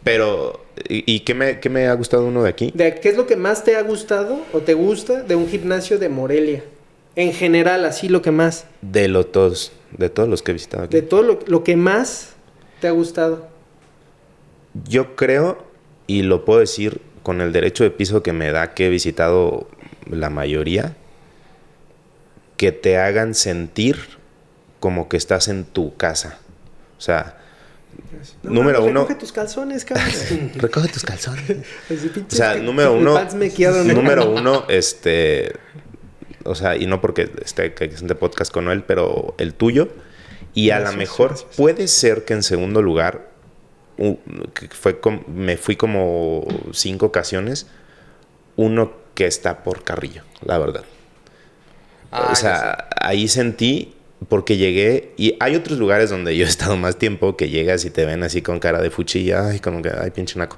Pero, 0.03 0.63
¿y, 0.87 1.03
y 1.15 1.21
qué, 1.21 1.33
me, 1.33 1.59
qué 1.59 1.67
me 1.69 1.87
ha 1.87 1.93
gustado 1.95 2.25
uno 2.27 2.43
de 2.43 2.49
aquí? 2.49 2.71
De, 2.75 2.93
¿Qué 2.95 3.09
es 3.09 3.17
lo 3.17 3.25
que 3.25 3.35
más 3.35 3.63
te 3.63 3.75
ha 3.75 3.81
gustado 3.81 4.39
o 4.53 4.59
te 4.59 4.75
gusta 4.75 5.23
de 5.23 5.35
un 5.35 5.49
gimnasio 5.49 5.97
de 5.97 6.09
Morelia? 6.09 6.63
En 7.15 7.33
general, 7.33 7.85
así 7.85 8.07
lo 8.07 8.21
que 8.21 8.29
más. 8.29 8.65
De 8.83 9.07
los 9.07 9.31
todos, 9.31 9.71
de 9.97 10.09
todos 10.09 10.29
los 10.29 10.41
que 10.41 10.51
he 10.51 10.53
visitado 10.53 10.83
aquí. 10.83 10.95
De 10.95 11.01
todo 11.01 11.23
lo, 11.23 11.39
lo 11.47 11.63
que 11.63 11.75
más 11.75 12.33
te 12.79 12.87
ha 12.87 12.91
gustado. 12.91 13.47
Yo 14.87 15.15
creo, 15.15 15.65
y 16.07 16.23
lo 16.23 16.45
puedo 16.45 16.59
decir 16.59 17.01
con 17.23 17.41
el 17.41 17.51
derecho 17.51 17.83
de 17.83 17.91
piso 17.91 18.23
que 18.23 18.33
me 18.33 18.51
da 18.51 18.73
que 18.73 18.87
he 18.87 18.89
visitado 18.89 19.67
la 20.09 20.29
mayoría, 20.29 20.95
que 22.57 22.71
te 22.71 22.97
hagan 22.97 23.35
sentir 23.35 23.97
como 24.79 25.09
que 25.09 25.17
estás 25.17 25.47
en 25.47 25.65
tu 25.65 25.95
casa. 25.95 26.39
O 26.97 27.01
sea, 27.01 27.37
No 28.43 28.51
Número 28.51 28.83
uno. 28.83 29.01
Recoge 29.01 29.15
tus 29.15 29.31
calzones, 29.31 29.85
cabrón. 29.85 30.07
recoge 30.55 30.87
tus 30.89 31.03
calzones. 31.03 31.57
O 32.31 32.35
sea, 32.35 32.55
número 32.55 32.93
uno. 32.93 33.19
Número 33.85 34.29
uno, 34.35 34.65
este. 34.69 35.53
O 36.49 36.55
sea, 36.55 36.75
y 36.75 36.87
no 36.87 36.99
porque 36.99 37.29
esté 37.45 37.73
que 37.75 37.87
podcast 38.15 38.51
con 38.51 38.69
él, 38.69 38.83
pero 38.83 39.35
el 39.37 39.53
tuyo. 39.53 39.89
Y 40.55 40.71
a 40.71 40.79
lo 40.79 40.91
mejor 40.93 41.29
gracias. 41.29 41.55
puede 41.55 41.87
ser 41.87 42.25
que 42.25 42.33
en 42.33 42.41
segundo 42.41 42.81
lugar, 42.81 43.29
fue 44.71 44.99
me 45.27 45.57
fui 45.57 45.75
como 45.75 46.45
cinco 46.73 47.05
ocasiones, 47.05 47.67
uno 48.55 48.93
que 49.13 49.27
está 49.27 49.63
por 49.63 49.83
Carrillo, 49.83 50.23
la 50.41 50.57
verdad. 50.57 50.85
Ah, 52.11 52.29
o 52.31 52.35
sea, 52.35 52.89
ahí 52.99 53.27
sentí, 53.27 53.93
porque 54.27 54.57
llegué, 54.57 55.13
y 55.17 55.35
hay 55.39 55.55
otros 55.55 55.77
lugares 55.77 56.09
donde 56.09 56.35
yo 56.35 56.45
he 56.45 56.49
estado 56.49 56.77
más 56.77 56.97
tiempo, 56.97 57.37
que 57.37 57.49
llegas 57.49 57.85
y 57.85 57.91
te 57.91 58.05
ven 58.05 58.23
así 58.23 58.41
con 58.41 58.59
cara 58.59 58.81
de 58.81 58.89
fuchilla, 58.89 59.49
ay, 59.49 59.59
como 59.59 59.83
que, 59.83 59.91
ay, 59.95 60.09
pinche 60.09 60.39
naco. 60.39 60.57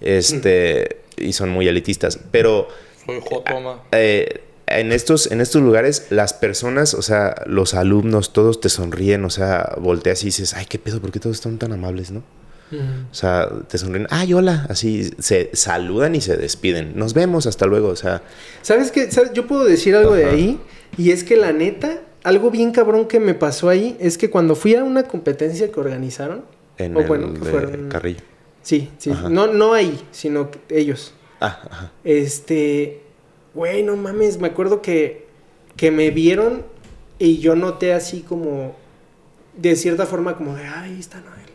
Este, 0.00 1.02
y 1.16 1.32
son 1.32 1.50
muy 1.50 1.68
elitistas. 1.68 2.18
Pero 2.32 2.66
Soy 3.06 3.20
eh, 3.92 4.42
en, 4.80 4.92
estos, 4.92 5.30
en 5.30 5.40
estos 5.40 5.62
lugares, 5.62 6.06
las 6.10 6.34
personas, 6.34 6.94
o 6.94 7.02
sea, 7.02 7.34
los 7.46 7.74
alumnos, 7.74 8.32
todos 8.32 8.60
te 8.60 8.68
sonríen, 8.68 9.24
o 9.24 9.30
sea, 9.30 9.74
volteas 9.80 10.22
y 10.22 10.26
dices, 10.26 10.54
ay, 10.54 10.66
qué 10.68 10.78
pedo, 10.78 11.00
¿por 11.00 11.10
qué 11.10 11.20
todos 11.20 11.36
están 11.36 11.58
tan 11.58 11.72
amables, 11.72 12.10
no? 12.10 12.22
O 13.10 13.14
sea, 13.14 13.50
te 13.68 13.76
sonríen, 13.76 14.06
ay, 14.08 14.32
hola, 14.32 14.66
así 14.70 15.10
se 15.18 15.50
saludan 15.52 16.14
y 16.14 16.22
se 16.22 16.38
despiden. 16.38 16.92
Nos 16.96 17.12
vemos, 17.12 17.46
hasta 17.46 17.66
luego, 17.66 17.88
o 17.88 17.96
sea, 17.96 18.22
¿Sabes 18.62 18.90
qué? 18.90 19.10
¿Sabes? 19.10 19.32
Yo 19.34 19.46
puedo 19.46 19.64
decir 19.64 19.94
algo 19.94 20.14
de 20.14 20.24
ahí. 20.24 20.58
Y 20.96 21.10
es 21.10 21.24
que 21.24 21.36
la 21.36 21.52
neta, 21.52 22.00
algo 22.22 22.50
bien 22.50 22.72
cabrón 22.72 23.06
que 23.06 23.20
me 23.20 23.34
pasó 23.34 23.68
ahí 23.68 23.96
es 24.00 24.16
que 24.16 24.30
cuando 24.30 24.54
fui 24.54 24.74
a 24.74 24.84
una 24.84 25.04
competencia 25.04 25.70
que 25.70 25.80
organizaron. 25.80 26.44
en 26.78 26.96
o 26.96 27.00
el 27.00 27.06
bueno, 27.06 27.34
que 27.34 27.40
de 27.40 27.50
fueron. 27.50 27.88
Carrillo. 27.88 28.20
Sí, 28.62 28.90
sí. 28.98 29.10
Ajá. 29.10 29.28
No, 29.28 29.48
no 29.48 29.74
ahí, 29.74 30.00
sino 30.12 30.50
ellos. 30.68 31.12
Ah, 31.40 31.60
ajá. 31.70 31.92
Este. 32.04 33.01
Güey, 33.54 33.82
no 33.82 33.96
mames. 33.96 34.38
Me 34.38 34.48
acuerdo 34.48 34.82
que, 34.82 35.26
que 35.76 35.90
me 35.90 36.10
vieron 36.10 36.64
y 37.18 37.38
yo 37.38 37.54
noté 37.56 37.92
así 37.92 38.20
como. 38.20 38.74
De 39.56 39.76
cierta 39.76 40.06
forma, 40.06 40.36
como 40.36 40.54
de, 40.56 40.62
ay, 40.64 40.92
ahí 40.94 41.00
está 41.00 41.20
Noel. 41.20 41.50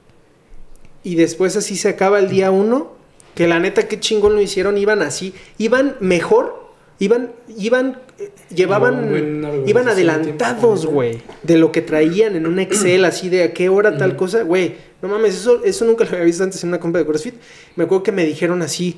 Y 1.03 1.15
después 1.15 1.55
así 1.57 1.75
se 1.75 1.89
acaba 1.89 2.19
el 2.19 2.29
día 2.29 2.51
uno. 2.51 2.95
Que 3.33 3.47
la 3.47 3.59
neta, 3.59 3.87
qué 3.87 3.99
chingón 3.99 4.33
lo 4.35 4.41
hicieron. 4.41 4.77
Iban 4.77 5.01
así. 5.01 5.33
Iban 5.57 5.95
mejor. 5.99 6.67
Iban. 6.99 7.31
Iban. 7.57 8.01
eh, 8.19 8.31
llevaban. 8.53 9.41
No, 9.41 9.67
iban 9.67 9.85
de 9.85 9.91
adelantados, 9.91 10.85
güey. 10.85 11.21
De 11.43 11.57
lo 11.57 11.71
que 11.71 11.81
traían 11.81 12.35
en 12.35 12.47
un 12.47 12.59
Excel, 12.59 13.05
así 13.05 13.29
de 13.29 13.43
a 13.43 13.53
qué 13.53 13.69
hora 13.69 13.97
tal 13.97 14.15
cosa. 14.15 14.41
Güey, 14.43 14.75
no 15.01 15.07
mames, 15.07 15.35
eso, 15.35 15.63
eso 15.63 15.85
nunca 15.85 16.03
lo 16.03 16.11
había 16.11 16.23
visto 16.25 16.43
antes 16.43 16.63
en 16.63 16.69
una 16.69 16.79
compra 16.79 16.99
de 17.01 17.07
CrossFit. 17.07 17.35
Me 17.75 17.83
acuerdo 17.83 18.03
que 18.03 18.11
me 18.11 18.25
dijeron 18.25 18.61
así, 18.63 18.97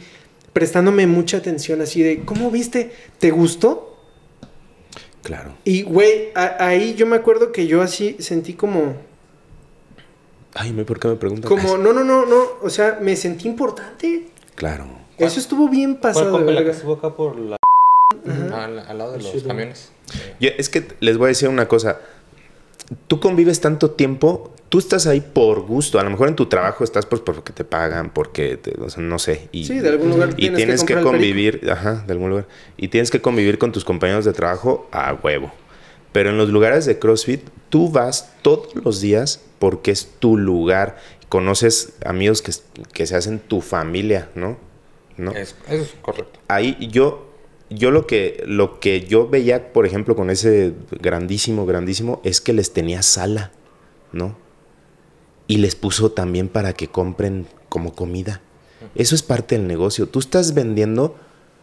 prestándome 0.54 1.08
mucha 1.08 1.38
atención, 1.38 1.82
así 1.82 2.02
de, 2.04 2.20
¿cómo 2.26 2.52
viste? 2.52 2.91
¿Te 3.20 3.32
gustó? 3.32 3.97
Claro. 5.24 5.54
Y, 5.64 5.84
güey, 5.84 6.30
ahí 6.36 6.95
yo 6.95 7.06
me 7.06 7.16
acuerdo 7.16 7.52
que 7.52 7.68
yo 7.68 7.82
así 7.82 8.16
sentí 8.20 8.54
como, 8.54 8.95
Ay, 10.56 10.72
¿por 10.74 11.00
qué 11.00 11.08
me 11.10 11.16
preguntan? 11.16 11.50
como, 11.50 11.78
no, 11.78 11.93
no, 11.93 12.04
no, 12.04 12.26
no, 12.26 12.43
o 12.62 12.70
sea, 12.70 13.00
me 13.02 13.16
sentí 13.16 13.47
importante. 13.47 14.28
Claro. 14.56 14.88
Eso 15.18 15.39
estuvo 15.39 15.68
bien 15.68 15.95
¿Cuál 15.95 16.14
pasado 16.14 16.32
compa 16.32 16.52
la 16.52 16.64
que 16.64 16.70
estuvo 16.72 16.93
acá 16.93 17.14
por 17.14 17.38
la... 17.38 17.58
Ajá. 18.28 18.66
al, 18.66 18.80
al 18.80 18.97
lado 18.97 19.12
de 19.14 19.22
los 19.22 19.43
camiones? 19.43 19.91
Yo- 20.39 20.50
es 20.58 20.70
que 20.70 20.88
les 21.02 21.18
voy 21.18 21.26
a 21.26 21.28
decir 21.30 21.50
una 21.50 21.68
cosa. 21.68 22.00
Tú 23.08 23.20
convives 23.20 23.62
tanto 23.62 23.92
tiempo, 23.92 24.54
tú 24.70 24.80
estás 24.80 25.06
ahí 25.08 25.22
por 25.22 25.62
gusto. 25.62 26.00
A 26.00 26.04
lo 26.04 26.10
mejor 26.10 26.28
en 26.28 26.36
tu 26.36 26.48
trabajo 26.48 26.84
estás 26.84 27.06
pues 27.06 27.22
porque 27.22 27.54
te 27.54 27.64
pagan, 27.64 28.12
porque, 28.12 28.58
te- 28.58 28.80
o 28.82 28.90
sea, 28.90 29.04
no 29.04 29.20
sé. 29.20 29.48
Y, 29.52 29.66
Sí, 29.66 29.80
de 29.80 29.90
algún 29.90 30.10
lugar 30.10 30.30
y 30.32 30.36
tienes, 30.36 30.58
tienes 30.58 30.84
que, 30.84 30.96
convivir, 31.02 31.70
ajá, 31.72 32.04
de 32.08 32.14
algún 32.14 32.30
lugar. 32.30 32.48
Y 32.78 32.88
tienes 32.88 33.12
que 33.12 33.22
convivir 33.22 33.58
con 33.60 33.72
tus 33.72 33.86
compañeros 33.86 34.26
de 34.26 34.34
trabajo 34.34 34.88
a 34.92 35.14
huevo. 35.14 35.52
Pero 36.12 36.32
en 36.32 36.38
los 36.38 36.50
lugares 36.50 36.86
de 36.86 36.98
CrossFit, 36.98 37.42
tú 37.70 37.92
vas 37.92 38.34
todos 38.42 38.74
los 38.84 39.02
días 39.02 39.42
porque 39.60 39.92
es 39.92 40.10
tu 40.20 40.38
lugar. 40.38 40.98
Conoces 41.30 41.94
amigos 42.04 42.42
que, 42.42 42.52
que 42.94 43.06
se 43.06 43.16
hacen 43.16 43.38
tu 43.40 43.62
familia, 43.62 44.30
¿no? 44.34 44.58
¿No? 45.18 45.32
Es- 45.32 45.56
eso 45.68 45.84
es 45.84 45.96
correcto. 46.02 46.40
ahí 46.48 46.76
yo 46.92 47.29
yo 47.70 47.91
lo 47.91 48.07
que 48.07 48.43
lo 48.47 48.80
que 48.80 49.01
yo 49.01 49.28
veía 49.28 49.72
por 49.74 49.86
ejemplo 49.86 50.15
con 50.15 50.30
ese 50.30 50.74
grandísimo 50.91 51.65
grandísimo 51.65 52.22
es 52.24 52.41
que 52.41 52.53
les 52.53 52.74
tenía 52.74 53.01
sala 53.01 53.51
no 54.11 54.36
y 55.47 55.57
les 55.57 55.76
puso 55.76 56.11
también 56.11 56.47
para 56.47 56.74
que 56.74 56.88
compren 56.88 57.47
como 57.70 57.95
comida. 57.95 58.41
Eso 58.93 59.15
es 59.15 59.24
parte 59.24 59.57
del 59.57 59.67
negocio. 59.67 60.07
Tú 60.07 60.20
estás 60.20 60.53
vendiendo 60.53 61.15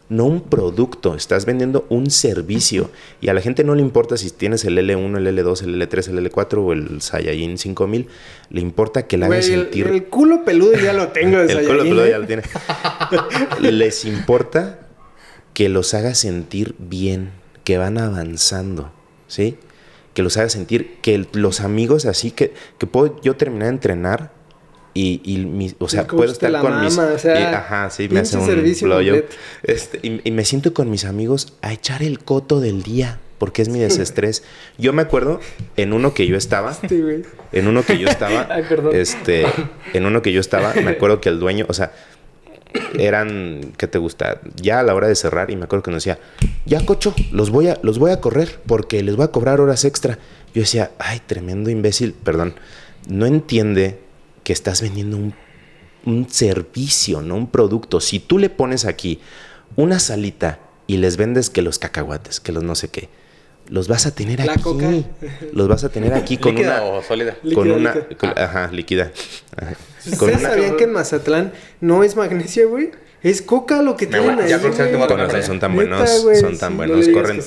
no 0.08 0.24
un 0.24 0.40
producto 0.42 1.16
estás 1.16 1.46
vendiendo 1.46 1.86
un 1.88 2.10
servicio. 2.10 2.90
Y 3.20 3.28
a 3.28 3.34
la 3.34 3.40
gente 3.40 3.64
no 3.64 3.74
le 3.74 3.82
importa 3.82 4.16
si 4.16 4.30
tienes 4.30 4.64
el 4.64 4.78
L1 4.78 5.18
el 5.18 5.38
L2 5.38 5.62
el 5.62 5.82
L3 5.82 6.08
el 6.08 6.30
L4 6.30 6.58
o 6.58 6.72
el 6.72 7.00
Saiyajin 7.02 7.58
5000 7.58 8.08
le 8.50 8.60
importa 8.60 9.06
que 9.06 9.16
la 9.16 9.26
hagas 9.26 9.48
el, 9.48 9.62
sentir 9.62 9.88
el 9.88 10.04
culo 10.04 10.44
peludo 10.44 10.74
ya 10.74 10.92
lo 10.92 11.08
tengo 11.08 11.38
de 11.38 11.52
el 11.52 11.66
culo 11.66 11.82
Saiyajin, 11.82 11.88
peludo 11.88 12.04
¿eh? 12.04 12.10
ya 12.10 12.18
lo 12.18 12.26
tiene. 12.26 12.42
Les 13.72 14.04
importa 14.04 14.85
que 15.56 15.70
los 15.70 15.94
haga 15.94 16.14
sentir 16.14 16.74
bien, 16.78 17.30
que 17.64 17.78
van 17.78 17.96
avanzando, 17.96 18.92
¿sí? 19.26 19.56
Que 20.12 20.22
los 20.22 20.36
haga 20.36 20.50
sentir 20.50 20.98
que 21.00 21.26
los 21.32 21.62
amigos 21.62 22.04
así 22.04 22.30
que, 22.30 22.52
que 22.76 22.86
puedo 22.86 23.18
yo 23.22 23.36
terminar 23.36 23.68
de 23.68 23.70
entrenar 23.70 24.32
y, 24.92 25.74
o 25.78 25.88
sea, 25.88 26.02
El 26.02 26.06
puedo 26.08 26.30
estar 26.30 26.60
con 26.60 26.82
mis 26.82 26.98
o 26.98 27.18
sea, 27.18 27.40
y- 27.40 27.42
ajá, 27.54 27.88
sí, 27.88 28.06
me 28.10 28.20
hace 28.20 28.36
un. 28.36 29.24
Este, 29.62 29.98
y, 30.02 30.20
y 30.28 30.30
me 30.30 30.44
siento 30.44 30.74
con 30.74 30.90
mis 30.90 31.06
amigos 31.06 31.54
a 31.62 31.72
echar 31.72 32.02
el 32.02 32.18
coto 32.18 32.60
del 32.60 32.82
día, 32.82 33.18
porque 33.38 33.62
es 33.62 33.70
mi 33.70 33.78
desestrés. 33.88 34.42
Yo 34.76 34.92
me 34.92 35.00
acuerdo 35.00 35.40
en 35.78 35.94
uno 35.94 36.12
que 36.12 36.26
yo 36.26 36.36
estaba, 36.36 36.74
Sí, 36.74 37.00
güey. 37.00 37.22
en 37.52 37.66
uno 37.66 37.82
que 37.82 37.96
yo 37.98 38.08
estaba, 38.08 38.46
este, 38.92 39.46
en 39.94 40.04
uno 40.04 40.20
que 40.20 40.32
yo 40.34 40.40
estaba, 40.40 40.74
me 40.74 40.90
acuerdo 40.90 41.22
que 41.22 41.30
el 41.30 41.40
dueño, 41.40 41.64
o 41.68 41.72
sea, 41.72 41.92
eran, 42.98 43.72
¿qué 43.76 43.86
te 43.86 43.98
gusta? 43.98 44.40
Ya 44.56 44.80
a 44.80 44.82
la 44.82 44.94
hora 44.94 45.08
de 45.08 45.14
cerrar, 45.14 45.50
y 45.50 45.56
me 45.56 45.64
acuerdo 45.64 45.82
que 45.82 45.90
nos 45.90 46.04
decía, 46.04 46.18
ya 46.64 46.84
cocho, 46.84 47.14
los 47.32 47.50
voy 47.50 47.68
a, 47.68 47.78
los 47.82 47.98
voy 47.98 48.10
a 48.10 48.20
correr 48.20 48.60
porque 48.66 49.02
les 49.02 49.16
voy 49.16 49.24
a 49.24 49.32
cobrar 49.32 49.60
horas 49.60 49.84
extra. 49.84 50.18
Yo 50.54 50.62
decía, 50.62 50.90
ay, 50.98 51.20
tremendo 51.26 51.70
imbécil, 51.70 52.12
perdón, 52.12 52.54
no 53.08 53.26
entiende 53.26 54.00
que 54.42 54.52
estás 54.52 54.82
vendiendo 54.82 55.16
un, 55.16 55.34
un 56.04 56.28
servicio, 56.30 57.20
no 57.22 57.36
un 57.36 57.50
producto. 57.50 58.00
Si 58.00 58.20
tú 58.20 58.38
le 58.38 58.50
pones 58.50 58.84
aquí 58.84 59.20
una 59.76 59.98
salita 59.98 60.60
y 60.86 60.98
les 60.98 61.16
vendes 61.16 61.50
que 61.50 61.62
los 61.62 61.78
cacahuates, 61.78 62.40
que 62.40 62.52
los 62.52 62.62
no 62.62 62.74
sé 62.74 62.88
qué, 62.88 63.08
los 63.68 63.88
vas 63.88 64.06
a 64.06 64.14
tener 64.14 64.44
La 64.44 64.52
aquí. 64.52 64.62
coca. 64.62 64.90
Los 65.52 65.68
vas 65.68 65.84
a 65.84 65.88
tener 65.88 66.14
aquí 66.14 66.36
con 66.38 66.55
¿Líquida 66.55 66.82
una 66.82 66.98
o 66.98 67.02
sólida? 67.02 67.34
con 67.55 67.68
Líquida, 67.68 67.74
una 67.76 67.94
líquida. 67.94 68.16
con- 68.18 68.38
ajá, 68.38 68.68
líquida. 68.72 69.12
Ajá. 69.56 69.74
Con 70.05 70.12
¿Ustedes 70.30 70.38
una- 70.40 70.48
sabían 70.51 70.76
que 70.76 70.84
en 70.84 70.93
Mazatlán 70.93 71.52
no 71.80 72.05
es 72.05 72.16
magnesia, 72.16 72.66
güey? 72.66 72.90
Es 73.22 73.43
coca 73.43 73.82
lo 73.82 73.97
que 73.97 74.06
tienen 74.06 74.38
ahí, 74.38 74.48
ya 74.51 74.60
con 74.60 74.70
razón 74.72 75.43
son 75.43 75.59
tan 75.60 75.74
Neta, 75.74 75.97
buenos, 75.97 76.22
güey, 76.22 76.36
son 76.40 76.59
tan 76.59 76.68
sí. 76.72 76.72
No 76.72 76.76
buenos, 76.76 77.06
digas 77.06 77.22
corren 77.22 77.40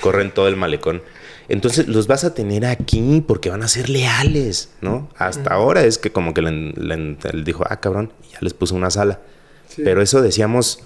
corren 0.00 0.30
todo 0.32 0.48
el 0.48 0.56
malecón. 0.56 1.02
Entonces 1.48 1.88
los 1.88 2.06
vas 2.06 2.24
a 2.24 2.34
tener 2.34 2.66
aquí 2.66 3.24
porque 3.26 3.48
van 3.50 3.62
a 3.62 3.68
ser 3.68 3.88
leales, 3.88 4.70
¿no? 4.82 5.08
Hasta 5.16 5.54
ahora 5.54 5.84
es 5.84 5.96
que 5.98 6.10
como 6.12 6.34
que 6.34 6.42
le, 6.42 7.42
dijo, 7.44 7.64
ah, 7.68 7.80
cabrón, 7.80 8.12
y 8.28 8.32
ya 8.34 8.38
les 8.42 8.52
puso 8.54 8.74
una 8.74 8.90
sala. 8.90 9.20
Sí. 9.68 9.82
Pero 9.84 10.02
eso 10.02 10.20
decíamos, 10.22 10.80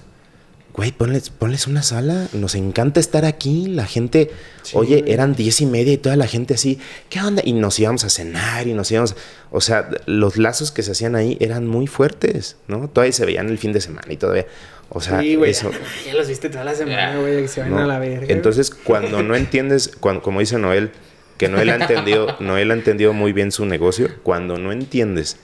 güey, 0.74 0.90
ponles, 0.92 1.30
ponles 1.30 1.66
una 1.68 1.82
sala, 1.84 2.26
nos 2.32 2.54
encanta 2.56 2.98
estar 3.00 3.24
aquí, 3.24 3.66
la 3.68 3.86
gente, 3.86 4.30
oye, 4.72 5.00
güey. 5.02 5.12
eran 5.12 5.34
diez 5.36 5.60
y 5.60 5.66
media 5.66 5.92
y 5.92 5.98
toda 5.98 6.16
la 6.16 6.26
gente 6.26 6.54
así, 6.54 6.78
¿qué 7.08 7.20
onda? 7.20 7.42
Y 7.44 7.52
nos 7.52 7.78
íbamos 7.78 8.02
a 8.04 8.10
cenar 8.10 8.66
y 8.66 8.74
nos 8.74 8.90
íbamos, 8.90 9.14
o 9.52 9.60
sea, 9.60 9.88
los 10.06 10.36
lazos 10.36 10.72
que 10.72 10.82
se 10.82 10.90
hacían 10.92 11.14
ahí 11.14 11.36
eran 11.40 11.66
muy 11.68 11.86
fuertes, 11.86 12.56
¿no? 12.66 12.88
Todavía 12.88 13.12
se 13.12 13.24
veían 13.24 13.48
el 13.50 13.58
fin 13.58 13.72
de 13.72 13.80
semana 13.80 14.12
y 14.12 14.16
todavía, 14.16 14.46
o 14.88 15.00
sea, 15.00 15.20
sí, 15.20 15.36
güey. 15.36 15.52
eso... 15.52 15.70
Ya 16.06 16.14
los 16.14 16.26
viste 16.28 16.50
toda 16.50 16.64
la 16.64 16.74
semana, 16.74 17.12
Ya. 17.14 17.20
güey, 17.20 17.42
que 17.42 17.48
se 17.48 17.60
van 17.60 17.70
¿no? 17.70 17.78
a 17.78 17.86
la 17.86 17.98
verga. 18.00 18.26
Entonces, 18.28 18.70
cuando 18.70 19.22
no 19.22 19.36
entiendes, 19.36 19.92
cuando, 20.00 20.22
como 20.22 20.40
dice 20.40 20.58
Noel, 20.58 20.90
que 21.38 21.48
Noel 21.48 21.70
ha 21.70 21.76
entendido, 21.76 22.36
Noel 22.40 22.72
ha 22.72 22.74
entendido 22.74 23.12
muy 23.12 23.32
bien 23.32 23.52
su 23.52 23.64
negocio, 23.64 24.08
cuando 24.24 24.58
no 24.58 24.72
entiendes 24.72 25.36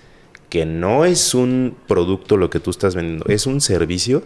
que 0.49 0.67
no 0.67 1.05
es 1.05 1.35
un 1.35 1.77
producto 1.87 2.37
lo 2.37 2.51
que 2.51 2.59
tú 2.59 2.71
estás 2.71 2.97
vendiendo, 2.97 3.27
es 3.29 3.47
un 3.47 3.61
servicio, 3.61 4.25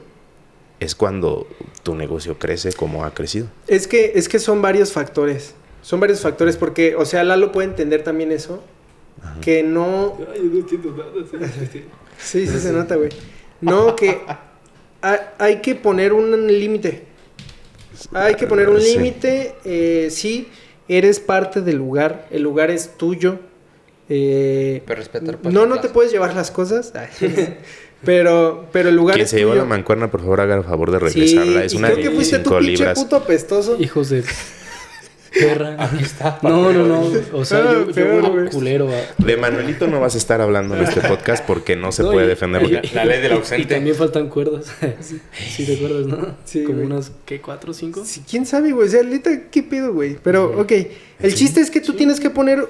es 0.80 0.94
cuando 0.94 1.46
tu 1.82 1.94
negocio 1.94 2.38
crece 2.38 2.72
como 2.72 3.04
ha 3.04 3.14
crecido. 3.14 3.46
Es 3.66 3.86
que, 3.88 4.12
es 4.16 4.28
que 4.28 4.38
son 4.38 4.60
varios 4.62 4.92
factores. 4.92 5.54
Son 5.82 6.00
varios 6.00 6.20
factores 6.20 6.56
porque, 6.56 6.94
o 6.96 7.04
sea, 7.04 7.24
Lalo 7.24 7.52
puede 7.52 7.68
entender 7.68 8.02
también 8.02 8.32
eso. 8.32 8.62
Que 9.40 9.62
no. 9.62 10.18
Ay, 10.32 10.40
yo 10.42 10.50
no 10.50 10.58
entiendo 10.58 10.90
nada. 10.96 11.48
sí, 11.48 11.68
sí. 11.72 11.84
Sí, 12.18 12.46
sí 12.46 12.58
se 12.60 12.72
nota, 12.72 12.96
güey. 12.96 13.10
No, 13.60 13.94
que 13.96 14.20
ha- 15.02 15.32
hay 15.38 15.60
que 15.60 15.74
poner 15.74 16.12
un 16.12 16.46
límite. 16.46 17.04
Hay 18.12 18.34
que 18.34 18.46
poner 18.46 18.68
un 18.68 18.80
Sí. 18.80 18.92
límite. 18.94 19.54
eh, 19.64 20.08
sí, 20.10 20.48
eres 20.88 21.20
parte 21.20 21.60
del 21.62 21.76
lugar. 21.76 22.26
El 22.30 22.42
lugar 22.42 22.70
es 22.70 22.96
tuyo. 22.98 23.38
eh, 24.08 24.82
Pero 24.86 24.98
respetar, 24.98 25.38
no, 25.50 25.64
no 25.64 25.80
te 25.80 25.88
puedes 25.88 26.12
llevar 26.12 26.34
las 26.34 26.50
cosas. 26.50 26.92
Pero, 28.04 28.66
pero 28.72 28.88
el 28.90 28.96
lugar 28.96 29.16
Quien 29.16 29.28
se 29.28 29.36
llevó 29.38 29.54
la 29.54 29.64
mancuerna, 29.64 30.10
por 30.10 30.20
favor, 30.20 30.40
haga 30.40 30.56
el 30.56 30.64
favor 30.64 30.90
de 30.90 30.98
Sí, 31.10 31.20
regresarla. 31.20 31.64
es 31.64 31.72
y 31.74 31.76
una 31.76 31.88
creo 31.88 31.96
de 31.98 32.02
que 32.04 32.10
fuiste 32.14 32.38
tú, 32.38 32.50
5 32.50 32.58
pinche 32.60 32.94
puto 32.94 33.16
apestoso. 33.16 33.76
Hijos 33.80 34.10
de 34.10 34.22
perra. 35.32 35.76
Aquí 35.84 36.02
está. 36.04 36.38
No, 36.42 36.72
no, 36.72 36.86
no. 36.86 37.10
O 37.32 37.44
sea, 37.44 37.64
yo, 37.72 37.90
yo 37.90 38.30
güey. 38.32 38.48
culero. 38.50 38.88
a- 38.88 39.22
De 39.24 39.36
Manuelito 39.36 39.88
no 39.88 40.00
vas 40.00 40.14
a 40.14 40.18
estar 40.18 40.40
hablando 40.40 40.76
en 40.76 40.84
este 40.84 41.00
podcast 41.00 41.44
porque 41.44 41.74
no 41.74 41.90
se 41.90 42.04
No, 42.04 42.12
puede 42.12 42.26
y- 42.26 42.28
defender. 42.28 42.62
y- 42.62 42.68
porque- 42.74 42.90
La 42.94 43.04
ley 43.04 43.20
del 43.20 43.32
Y 43.32 43.34
ausente. 43.34 43.74
también 43.74 43.96
faltan 43.96 44.28
cuerdas. 44.28 44.66
Sí, 45.34 45.66
te 45.66 45.74
acuerdas, 45.76 46.06
¿no? 46.06 46.36
Sí, 46.44 46.62
Como 46.62 46.76
güey. 46.78 46.86
unas, 46.86 47.10
¿qué? 47.24 47.40
¿Cuatro 47.40 47.72
o 47.72 47.74
cinco? 47.74 48.02
Sí, 48.04 48.22
¿Quién 48.28 48.46
sabe, 48.46 48.70
güey? 48.72 48.86
O 48.86 48.90
sea, 48.90 49.02
neta, 49.02 49.30
¿qué 49.50 49.62
pedo, 49.64 49.92
güey? 49.92 50.16
Pero, 50.22 50.60
ok. 50.60 50.72
El 51.20 51.34
chiste 51.34 51.60
es 51.60 51.70
que 51.70 51.80
tú 51.80 51.94
tienes 51.94 52.20
que 52.20 52.30
poner 52.30 52.68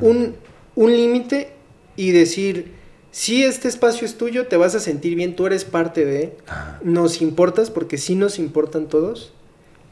un, 0.00 0.34
un 0.76 0.90
límite 0.90 1.50
y 1.96 2.12
decir, 2.12 2.72
si 3.18 3.42
este 3.42 3.66
espacio 3.66 4.06
es 4.06 4.16
tuyo, 4.16 4.46
te 4.46 4.56
vas 4.56 4.76
a 4.76 4.80
sentir 4.80 5.16
bien, 5.16 5.34
tú 5.34 5.46
eres 5.46 5.64
parte 5.64 6.04
de, 6.04 6.36
nos 6.84 7.20
importas, 7.20 7.68
porque 7.68 7.98
sí 7.98 8.14
nos 8.14 8.38
importan 8.38 8.86
todos. 8.86 9.32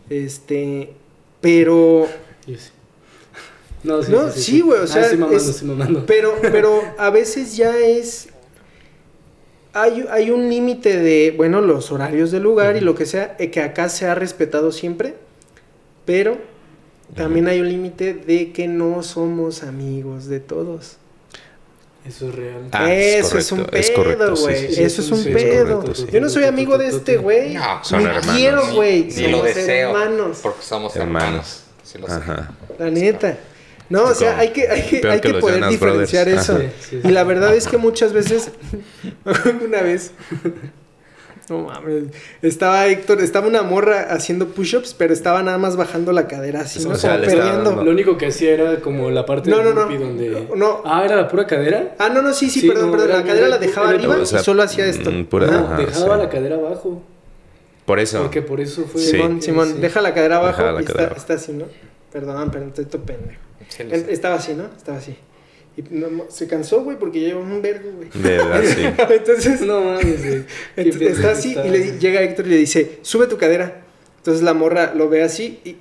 Este, 0.09 0.93
pero, 1.41 2.07
sí. 2.47 2.55
No, 3.83 4.01
sí, 4.31 4.61
güey, 4.61 4.79
o 4.79 4.85
Ah, 4.85 4.87
sea, 4.87 5.03
estoy 5.03 5.19
mamando, 5.19 5.37
es- 5.43 5.49
estoy 5.49 5.69
mamando. 5.69 6.07
pero, 6.07 6.35
pero 6.41 6.81
a 6.99 7.11
veces 7.11 7.57
ya 7.57 7.77
es... 7.77 8.29
Hay, 9.73 10.07
hay 10.09 10.31
un 10.31 10.49
límite 10.49 10.97
de, 10.97 11.35
bueno, 11.37 11.61
los 11.61 11.91
horarios 11.91 12.31
del 12.31 12.45
lugar 12.45 12.77
y 12.77 12.81
lo 12.81 12.95
que 12.95 13.07
sea, 13.07 13.35
eh, 13.41 13.51
que 13.51 13.61
acá 13.61 13.89
se 13.89 14.07
ha 14.07 14.15
respetado 14.15 14.71
siempre, 14.71 15.17
pero 16.05 16.39
también 17.17 17.49
hay 17.49 17.61
un 17.61 17.69
límite 17.69 18.15
de 18.15 18.53
que 18.53 18.69
no 18.69 19.03
somos 19.03 19.65
amigos 19.65 20.27
de 20.29 20.39
todos. 20.39 20.99
Eso 22.07 22.29
es 22.29 22.35
real. 22.35 22.69
Ah, 22.73 22.93
es 22.93 23.27
Eso 23.27 23.39
es, 23.39 23.53
un 23.53 23.59
correcto, 23.65 23.77
es 23.79 23.91
pedo, 23.91 24.37
güey. 24.37 24.57
sí, 24.69 24.75
sí, 24.75 24.83
Eso 24.85 25.03
es 25.03 25.11
un 25.11 25.19
sí, 25.23 25.29
es 25.31 25.35
pedo. 25.35 25.81
correcto, 25.81 25.95
sí. 25.95 26.07
Yo 26.13 26.21
no 26.21 26.29
soy 26.29 26.45
amigo 26.45 26.79
de 26.79 26.89
este 26.89 27.17
güey. 27.17 27.55
No, 27.55 27.85
son 27.85 27.99
Ni 28.01 28.05
hermanos. 28.07 28.37
quiero, 28.37 28.75
güey. 28.75 29.11
Somos 29.11 29.31
lo 29.33 29.43
deseo. 29.43 29.89
hermanos. 29.91 30.39
Porque 30.43 30.63
somos 30.63 30.97
Hermanos. 30.97 31.25
hermanos. 31.25 31.63
Sí 31.83 31.99
lo 31.99 32.07
sé. 32.07 32.13
Ajá. 32.15 32.51
La 32.79 32.91
neta. 32.91 33.39
No, 33.89 34.03
o 34.05 34.15
sea, 34.15 34.39
hay 34.39 34.49
que, 34.51 34.69
hay 34.69 34.83
que, 34.83 35.09
hay 35.09 35.21
que 35.21 35.35
poder 35.35 35.67
diferenciar 35.69 36.25
Brothers. 36.27 36.43
eso. 36.49 36.57
Ajá. 36.57 36.65
Sí, 36.81 36.99
sí, 37.03 37.09
Y 37.09 37.11
la 37.13 37.23
verdad 37.25 37.55
es 37.55 37.69
que 37.69 37.77
muchas 37.77 38.13
veces, 38.13 38.51
una 39.65 39.83
vez, 39.83 40.11
no 41.51 41.59
mames, 41.65 42.05
estaba 42.43 42.87
Héctor, 42.87 43.21
estaba 43.21 43.47
una 43.47 43.63
morra 43.63 44.09
haciendo 44.11 44.49
push-ups, 44.49 44.95
pero 44.95 45.13
estaba 45.13 45.43
nada 45.43 45.59
más 45.59 45.77
bajando 45.77 46.13
la 46.13 46.27
cadera 46.27 46.61
así, 46.63 46.85
O 46.85 46.89
¿no? 46.91 46.95
sea, 46.97 47.21
Como 47.21 47.37
dando- 47.37 47.85
Lo 47.85 47.91
único 47.91 48.17
que 48.19 48.27
hacía 48.27 48.53
era 48.55 48.77
como 48.81 49.11
la 49.11 49.25
parte 49.27 49.51
No, 49.51 49.59
del 49.59 49.75
no, 49.75 49.87
no. 49.89 49.99
donde... 49.99 50.49
No. 50.57 50.83
Ah, 50.85 51.05
¿era 51.05 51.17
la 51.17 51.29
pura 51.29 51.47
cadera? 51.47 51.95
Ah, 51.99 52.09
no, 52.09 52.23
no, 52.23 52.33
sí, 52.33 52.51
sí, 52.51 52.61
Sí, 52.61 52.69
perdón, 52.69 52.91
no, 52.91 52.97
perdón. 52.99 53.11
La 53.21 53.25
cadera 53.25 53.49
la 53.49 53.59
dejaba 53.59 53.91
era- 53.91 53.99
arriba 53.99 54.17
o 54.17 54.27
sea, 54.27 54.41
y 54.41 54.45
solo 54.45 54.63
hacía 54.63 54.87
esto. 54.87 55.11
mm, 55.11 55.25
pura- 55.27 55.47
Ajá. 55.47 55.61
No, 55.61 55.67
Ajá, 55.67 55.77
dejaba 55.79 56.17
sí. 56.17 56.23
la 56.23 56.29
cadera 56.29 56.55
abajo. 56.57 57.03
Por 57.85 58.01
eso. 58.01 58.23
Porque 58.23 58.43
por 58.43 58.61
eso 58.61 58.85
fue... 58.85 59.01
Sí. 59.01 59.11
Simón, 59.13 59.41
Simón, 59.43 59.69
Sí. 59.75 59.81
deja 59.81 60.01
la 60.01 60.13
cadera 60.15 60.39
abajo 60.39 60.61
la 60.63 60.69
y 60.83 60.85
cadera 60.85 60.91
está, 60.91 61.03
abajo. 61.05 61.17
está 61.21 61.35
así, 61.35 61.53
¿no? 61.53 61.67
Perdón, 62.13 62.51
pero 62.51 62.67
estoy 62.67 62.85
todo 62.87 63.03
pendejo. 63.03 63.41
Estaba 64.11 64.35
así, 64.37 64.55
¿no? 64.55 64.65
Estaba 64.77 64.99
así. 64.99 65.17
Y 65.77 65.85
no, 65.91 66.25
se 66.31 66.47
cansó, 66.47 66.83
güey, 66.83 66.99
porque 66.99 67.21
lleva 67.21 67.41
un 67.41 67.61
vergo, 67.61 67.91
güey. 67.97 68.09
De 68.15 68.31
verdad, 68.39 68.63
sí. 68.65 68.83
Entonces, 69.15 69.61
No 69.61 69.81
mames, 69.83 70.25
güey. 70.27 70.45
Entonces, 70.77 71.11
está 71.19 71.31
así 71.33 71.51
está. 71.51 71.67
y 71.67 71.71
le 71.71 71.99
llega 71.99 72.23
Héctor 72.23 72.47
y 72.47 72.51
le 72.51 72.57
dice, 72.57 72.99
sube 73.03 73.27
tu 73.27 73.37
cadera. 73.37 73.83
Entonces 74.19 74.43
la 74.43 74.55
morra 74.55 74.93
lo 74.95 75.09
ve 75.09 75.23
así 75.23 75.61
y, 75.65 75.77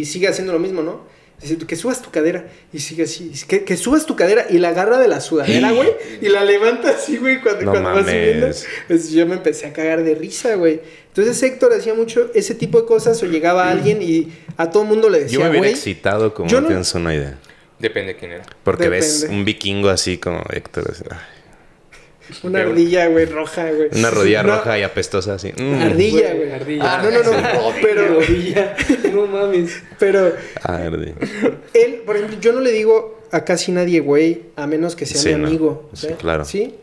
y 0.00 0.04
sigue 0.04 0.28
haciendo 0.28 0.52
lo 0.52 0.58
mismo, 0.60 0.82
¿no? 0.82 1.00
Dice, 1.40 1.56
que 1.56 1.76
subas 1.76 2.02
tu 2.02 2.10
cadera. 2.10 2.46
Y 2.72 2.78
sigue 2.80 3.04
así, 3.04 3.28
dice, 3.30 3.46
que, 3.46 3.64
que 3.64 3.76
subas 3.76 4.06
tu 4.06 4.14
cadera 4.16 4.46
y 4.50 4.58
la 4.58 4.68
agarra 4.68 4.98
de 4.98 5.08
la 5.08 5.20
sudadera, 5.20 5.72
güey. 5.72 5.88
Y 6.20 6.28
la 6.28 6.44
levanta 6.44 6.90
así, 6.90 7.16
güey, 7.16 7.40
cuando, 7.40 7.62
No 7.64 7.70
cuando 7.72 7.90
va 7.90 8.02
subiendo. 8.04 8.48
Pues 8.86 9.10
yo 9.10 9.26
me 9.26 9.34
empecé 9.34 9.66
a 9.66 9.72
cagar 9.72 10.04
de 10.04 10.14
risa, 10.14 10.54
güey. 10.56 10.80
Entonces 11.08 11.42
Héctor 11.42 11.72
hacía 11.72 11.94
mucho 11.94 12.30
ese 12.34 12.54
tipo 12.54 12.80
de 12.80 12.86
cosas 12.86 13.20
o 13.22 13.26
llegaba 13.26 13.68
alguien 13.70 14.00
y 14.02 14.28
a 14.56 14.70
todo 14.70 14.84
mundo 14.84 15.08
le 15.08 15.18
Yo 15.20 15.24
decía, 15.24 15.38
me 15.40 15.44
hubiera 15.50 15.58
güey. 15.60 15.72
excitado 15.72 16.34
como 16.34 16.48
yo 16.48 16.56
no 16.58 16.62
no- 16.62 16.68
tienes 16.68 16.94
una 16.94 17.14
idea. 17.14 17.38
Depende 17.78 18.14
de 18.14 18.18
quién 18.18 18.32
era. 18.32 18.44
Porque 18.64 18.88
ves 18.88 19.26
un 19.30 19.44
vikingo 19.44 19.88
así 19.88 20.18
como 20.18 20.42
Héctor. 20.50 20.90
así, 20.90 21.04
Una 22.42 22.60
ardilla, 22.62 23.06
güey, 23.06 23.24
roja, 23.26 23.70
güey. 23.72 23.88
Una 23.96 24.10
rodilla 24.10 24.42
No, 24.42 24.56
roja 24.56 24.78
y 24.78 24.82
apestosa 24.82 25.34
así. 25.34 25.52
Mm. 25.56 25.74
Ardilla, 25.82 26.34
güey. 26.34 26.50
Ardilla. 26.52 26.82
Ah, 26.84 27.02
no, 27.02 27.10
no, 27.10 27.40
no. 27.40 27.72
Pero, 27.80 28.08
Rodilla. 28.20 28.76
No 29.12 29.26
mames. 29.26 29.82
pero 29.98 30.32
Ah, 30.62 30.76
ardilla. 30.86 31.14
Él, 31.72 32.02
por 32.04 32.16
ejemplo, 32.16 32.38
yo 32.40 32.52
no 32.52 32.60
le 32.60 32.72
digo 32.72 33.20
a 33.30 33.44
casi 33.44 33.72
nadie, 33.72 34.00
güey, 34.00 34.42
a 34.56 34.66
menos 34.66 34.96
que 34.96 35.06
sea 35.06 35.20
Sí, 35.20 35.28
mi 35.34 35.40
no. 35.42 35.46
amigo. 35.48 35.90
Sí, 35.94 36.08
¿sí? 36.08 36.14
claro. 36.18 36.44
Sí. 36.44 36.74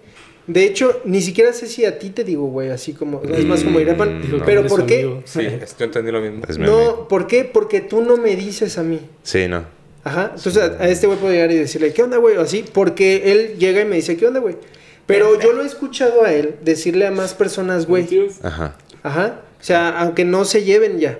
De 0.47 0.63
hecho, 0.63 1.01
ni 1.05 1.21
siquiera 1.23 1.51
sé 1.53 1.65
si 1.67 1.85
a 1.85 1.97
ti 1.97 2.11
te 2.11 2.23
digo, 2.23 2.45
güey, 2.45 2.69
así 2.69 2.93
como, 2.93 3.21
es 3.23 3.43
más 3.45 3.63
como 3.63 3.79
Irapan. 3.79 4.19
Mm, 4.19 4.21
Dijo 4.21 4.37
que 4.37 4.43
pero 4.45 4.67
¿por 4.67 4.85
qué? 4.85 5.01
amigo. 5.01 5.23
Sí, 5.25 5.41
yo 5.79 5.85
entendí 5.85 6.11
lo 6.11 6.21
mismo. 6.21 6.43
Es 6.47 6.57
mi 6.59 6.65
amigo. 6.65 6.79
No, 6.99 7.07
¿por 7.07 7.25
qué? 7.27 7.45
Porque 7.45 7.81
tú 7.81 8.01
no 8.01 8.15
me 8.17 8.35
dices 8.35 8.77
a 8.77 8.83
mí. 8.83 8.99
Sí, 9.23 9.47
no. 9.47 9.65
Ajá. 10.05 10.31
Entonces 10.35 10.57
a, 10.57 10.81
a 10.81 10.87
este 10.87 11.07
güey 11.07 11.19
puedo 11.19 11.33
llegar 11.33 11.51
y 11.51 11.55
decirle, 11.57 11.91
¿qué 11.91 12.01
onda, 12.03 12.15
güey? 12.17 12.37
O 12.37 12.41
así, 12.41 12.63
porque 12.73 13.31
él 13.33 13.57
llega 13.59 13.81
y 13.81 13.85
me 13.85 13.97
dice, 13.97 14.15
¿qué 14.15 14.25
onda, 14.27 14.39
güey? 14.39 14.55
Pero 15.05 15.37
yo 15.39 15.51
lo 15.51 15.61
he 15.63 15.65
escuchado 15.67 16.23
a 16.23 16.31
él 16.31 16.55
decirle 16.63 17.05
a 17.05 17.11
más 17.11 17.33
personas, 17.33 17.85
güey. 17.85 18.07
Ajá. 18.43 18.75
Ajá. 19.03 19.41
O 19.59 19.63
sea, 19.63 19.89
aunque 19.99 20.23
no 20.25 20.45
se 20.45 20.63
lleven 20.63 20.99
ya. 20.99 21.19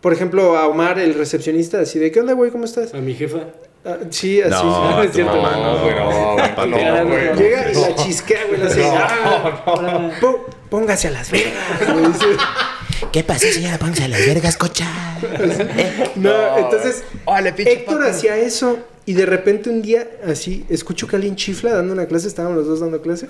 Por 0.00 0.12
ejemplo, 0.12 0.56
a 0.58 0.66
Omar, 0.68 0.98
el 0.98 1.14
recepcionista, 1.14 1.80
así 1.80 1.98
de, 1.98 2.10
¿qué 2.12 2.20
onda, 2.20 2.34
güey? 2.34 2.50
¿Cómo 2.50 2.64
estás? 2.66 2.92
A 2.92 2.98
mi 2.98 3.14
jefa. 3.14 3.38
Ah, 3.86 3.96
sí, 4.10 4.40
así. 4.42 4.50
No, 4.50 5.02
sí. 5.12 5.20
a 5.20 5.24
tu 5.24 5.30
mamá 5.30 5.56
no, 5.56 5.78
güey. 5.82 5.94
No, 5.94 6.36
No, 6.36 6.54
papi, 6.56 6.70
no, 6.70 7.04
no, 7.04 7.06
güey. 7.10 7.34
Llega 7.36 7.70
y 7.70 7.74
la 7.74 7.94
chisquea, 7.94 8.44
güey. 8.48 8.60
la 8.60 8.66
hace, 8.66 8.82
"Ah, 8.86 10.10
pó- 10.20 10.46
póngase 10.70 11.08
a 11.08 11.10
las 11.12 11.30
vergas. 11.30 11.54
güey. 11.92 12.36
¿Qué 13.12 13.22
pasó, 13.24 13.46
señora? 13.50 13.78
Póngase 13.78 14.08
las 14.08 14.26
vergas, 14.26 14.56
cocha. 14.56 14.86
Eh, 15.22 16.10
No, 16.16 16.58
entonces, 16.58 17.02
Héctor 17.70 17.98
pato. 18.00 18.10
hacía 18.10 18.36
eso 18.36 18.78
y 19.06 19.12
de 19.14 19.26
repente 19.26 19.70
un 19.70 19.82
día, 19.82 20.08
así, 20.26 20.64
escucho 20.68 21.06
que 21.06 21.16
alguien 21.16 21.36
chifla 21.36 21.72
dando 21.74 21.92
una 21.92 22.06
clase, 22.06 22.26
estábamos 22.28 22.58
los 22.58 22.66
dos 22.66 22.80
dando 22.80 23.00
clase. 23.02 23.28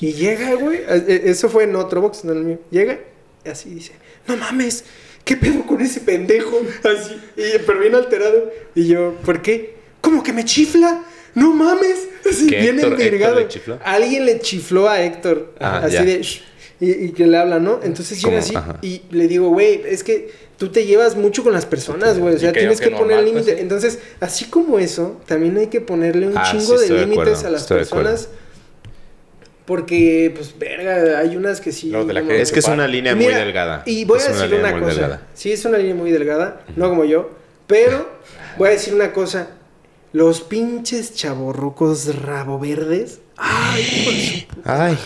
Y 0.00 0.12
llega, 0.12 0.54
güey. 0.54 0.78
eh, 0.88 1.22
Eso 1.26 1.48
fue 1.48 1.64
en 1.64 1.76
otro 1.76 2.00
box, 2.00 2.24
no 2.24 2.32
en 2.32 2.38
el 2.38 2.44
mío. 2.44 2.58
Llega, 2.70 2.98
y 3.44 3.48
así 3.48 3.70
dice: 3.70 3.92
No 4.26 4.36
mames, 4.36 4.84
¿qué 5.24 5.36
pedo 5.36 5.66
con 5.66 5.80
ese 5.80 6.00
pendejo? 6.00 6.60
Así, 6.84 7.16
y, 7.36 7.58
pero 7.66 7.80
bien 7.80 7.94
alterado. 7.94 8.50
Y 8.74 8.86
yo, 8.86 9.14
¿por 9.24 9.42
qué? 9.42 9.76
¿Cómo 10.00 10.22
que 10.22 10.32
me 10.32 10.44
chifla? 10.44 11.02
No 11.34 11.52
mames. 11.52 12.08
Así, 12.28 12.46
¿Que 12.46 12.60
bien 12.60 12.80
envergado. 12.80 13.46
Alguien 13.84 14.24
le 14.26 14.40
chifló 14.40 14.88
a 14.88 15.02
Héctor. 15.02 15.54
Ah, 15.60 15.82
así 15.84 15.94
ya. 15.94 16.04
de. 16.04 16.24
Y, 16.80 16.90
y 16.92 17.12
que 17.12 17.26
le 17.26 17.36
habla, 17.36 17.58
¿no? 17.58 17.80
Entonces 17.82 18.22
llega 18.22 18.38
así 18.38 18.56
ajá. 18.56 18.78
y 18.80 19.02
le 19.10 19.28
digo, 19.28 19.48
güey, 19.50 19.82
es 19.86 20.02
que 20.02 20.32
tú 20.56 20.68
te 20.68 20.86
llevas 20.86 21.14
mucho 21.14 21.42
con 21.44 21.52
las 21.52 21.66
personas, 21.66 22.18
güey. 22.18 22.36
O 22.36 22.38
sea, 22.38 22.52
tienes 22.52 22.80
que 22.80 22.88
que 22.90 22.96
poner 22.96 23.18
pues, 23.20 23.26
límite. 23.32 23.54
sí. 23.54 23.60
Entonces, 23.60 23.98
así 24.20 24.46
como 24.46 24.78
eso, 24.78 25.20
también 25.26 25.58
hay 25.58 25.66
que 25.66 25.80
ponerle 25.82 26.26
un 26.26 26.38
Ah, 26.38 26.48
chingo 26.50 26.78
de 26.78 26.88
de 26.88 27.06
límites 27.06 27.44
a 27.44 27.50
las 27.50 27.68
de 27.68 27.74
personas. 27.76 28.28
Porque, 29.66 30.32
pues, 30.34 30.58
verga, 30.58 31.18
hay 31.20 31.36
unas 31.36 31.60
que 31.60 31.70
sí. 31.70 31.90
Luego 31.90 32.06
te 32.06 32.12
la 32.14 32.22
crees. 32.22 32.42
Es 32.42 32.52
que 32.52 32.58
es 32.58 32.66
una 32.68 32.88
línea 32.88 33.14
muy 33.14 33.26
Mira, 33.26 33.38
delgada. 33.38 33.82
Y 33.86 34.04
voy 34.04 34.18
Es 34.18 34.28
a 34.28 34.32
decir 34.32 34.58
una 34.58 34.72
cosa. 34.72 34.86
delgada. 34.86 35.28
Sí, 35.34 35.52
es 35.52 35.64
una 35.64 35.78
línea 35.78 35.94
muy 35.94 36.10
delgada, 36.10 36.64
no 36.76 36.88
como 36.88 37.04
yo. 37.04 37.30
Pero 37.68 38.08
voy 38.58 38.68
a 38.68 38.72
decir 38.72 38.94
una 38.94 39.12
cosa. 39.12 39.50
Los 40.12 40.40
pinches 40.40 41.14
chaborrucos 41.14 42.16
rabo 42.16 42.58
verdes. 42.58 43.20
Ay, 43.36 43.82
de 43.84 44.40
su 44.52 44.60
Ay, 44.64 44.98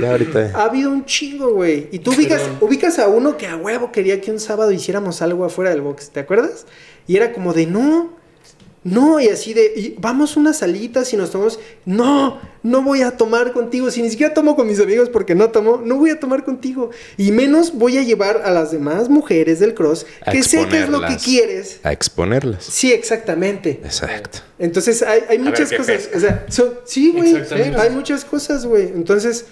ya 0.00 0.10
ahorita. 0.12 0.52
ha 0.54 0.64
habido 0.64 0.90
un 0.90 1.04
chingo, 1.04 1.52
güey. 1.52 1.88
Y 1.92 1.98
tú 1.98 2.12
ubicas, 2.12 2.42
ubicas 2.60 2.98
a 2.98 3.08
uno 3.08 3.36
que 3.36 3.46
a 3.46 3.56
huevo 3.56 3.92
quería 3.92 4.20
que 4.20 4.30
un 4.30 4.40
sábado 4.40 4.72
hiciéramos 4.72 5.22
algo 5.22 5.44
afuera 5.44 5.70
del 5.70 5.80
box, 5.80 6.10
¿te 6.10 6.20
acuerdas? 6.20 6.66
Y 7.06 7.16
era 7.16 7.32
como 7.32 7.52
de 7.52 7.66
no, 7.66 8.10
no, 8.84 9.20
y 9.20 9.28
así 9.28 9.54
de, 9.54 9.72
y 9.76 9.94
vamos 9.98 10.36
unas 10.36 10.58
salitas 10.58 11.12
y 11.12 11.16
nos 11.16 11.30
tomamos, 11.30 11.60
no, 11.84 12.40
no 12.64 12.82
voy 12.82 13.02
a 13.02 13.16
tomar 13.16 13.52
contigo, 13.52 13.92
si 13.92 14.02
ni 14.02 14.10
siquiera 14.10 14.34
tomo 14.34 14.56
con 14.56 14.66
mis 14.66 14.80
amigos 14.80 15.08
porque 15.08 15.36
no 15.36 15.50
tomo, 15.50 15.80
no 15.84 15.98
voy 15.98 16.10
a 16.10 16.18
tomar 16.18 16.44
contigo. 16.44 16.90
Y 17.16 17.30
menos 17.30 17.74
voy 17.74 17.98
a 17.98 18.02
llevar 18.02 18.42
a 18.44 18.50
las 18.50 18.72
demás 18.72 19.08
mujeres 19.08 19.60
del 19.60 19.74
cross, 19.74 20.04
A 20.26 20.32
que 20.32 20.42
sé 20.42 20.66
que 20.66 20.80
es 20.80 20.88
lo 20.88 21.00
que 21.00 21.16
quieres. 21.16 21.78
A 21.84 21.92
exponerlas. 21.92 22.64
Sí, 22.64 22.92
exactamente. 22.92 23.80
Exacto. 23.84 24.40
Entonces 24.58 25.02
hay, 25.02 25.20
hay 25.28 25.38
muchas 25.38 25.70
qué 25.70 25.76
cosas. 25.76 26.10
O 26.14 26.18
sea, 26.18 26.44
sí, 26.84 27.12
güey. 27.12 27.36
Exactamente. 27.36 27.80
Hay 27.80 27.90
muchas 27.90 28.24
cosas, 28.24 28.66
güey. 28.66 28.88
Entonces, 28.88 29.46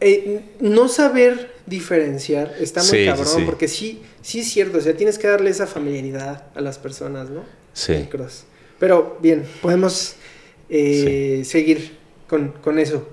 eh, 0.00 0.40
no 0.60 0.88
saber 0.88 1.54
diferenciar 1.66 2.54
está 2.60 2.80
muy 2.82 2.90
Sí, 2.90 3.06
cabrón. 3.06 3.26
sí. 3.26 3.42
Porque 3.44 3.68
sí, 3.68 4.02
sí 4.22 4.40
es 4.40 4.48
cierto. 4.50 4.78
O 4.78 4.80
sea, 4.80 4.96
tienes 4.96 5.18
que 5.18 5.28
darle 5.28 5.50
esa 5.50 5.66
familiaridad 5.66 6.44
a 6.54 6.60
las 6.60 6.78
personas, 6.78 7.30
¿no? 7.30 7.44
Sí. 7.72 8.08
Pero 8.78 9.18
bien, 9.22 9.44
podemos 9.62 10.16
eh, 10.68 11.42
seguir 11.44 11.96
con, 12.28 12.52
con 12.52 12.78
eso. 12.78 13.08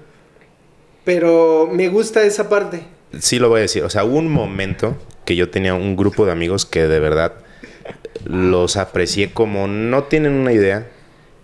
Pero 1.04 1.70
me 1.72 1.90
gusta 1.90 2.24
esa 2.24 2.48
parte. 2.50 2.84
Sí 3.20 3.40
lo 3.40 3.50
voy 3.50 3.60
a 3.60 3.62
decir. 3.64 3.84
O 3.84 3.90
sea, 3.90 4.04
hubo 4.06 4.18
un 4.18 4.32
momento 4.32 4.96
que 5.26 5.36
yo 5.36 5.50
tenía 5.50 5.74
un 5.74 5.96
grupo 5.96 6.26
de 6.26 6.32
amigos 6.32 6.66
que 6.66 6.88
de 6.88 7.00
verdad 7.00 7.34
los 8.26 8.78
aprecié 8.78 9.32
como 9.34 9.68
no 9.68 10.04
tienen 10.06 10.34
una 10.34 10.54
idea. 10.54 10.88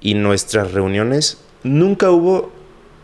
Y 0.02 0.14
nuestras 0.14 0.72
reuniones 0.72 1.40
nunca 1.64 2.10
hubo. 2.12 2.52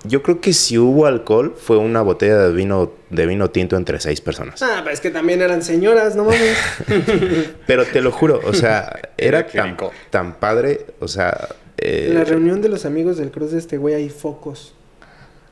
Yo 0.07 0.21
creo 0.23 0.39
que 0.41 0.53
si 0.53 0.77
hubo 0.77 1.05
alcohol 1.05 1.55
fue 1.57 1.77
una 1.77 2.01
botella 2.01 2.37
de 2.37 2.53
vino 2.53 2.91
de 3.09 3.25
vino 3.25 3.49
tinto 3.49 3.75
entre 3.77 3.99
seis 3.99 4.21
personas. 4.21 4.61
Ah, 4.61 4.81
pero 4.83 4.93
es 4.93 4.99
que 5.01 5.09
también 5.11 5.41
eran 5.41 5.61
señoras, 5.61 6.15
no 6.15 6.25
mames. 6.25 6.57
Pero 7.67 7.85
te 7.85 8.01
lo 8.01 8.11
juro, 8.11 8.41
o 8.43 8.53
sea, 8.53 8.93
era 9.17 9.47
tan, 9.47 9.77
tan 10.09 10.33
padre, 10.35 10.85
o 10.99 11.07
sea, 11.07 11.47
eh, 11.77 12.07
En 12.09 12.15
la 12.15 12.23
reunión 12.23 12.61
de 12.61 12.69
los 12.69 12.85
amigos 12.85 13.17
del 13.17 13.31
cross 13.31 13.51
de 13.51 13.59
este 13.59 13.77
güey 13.77 13.95
hay 13.95 14.09
focos. 14.09 14.73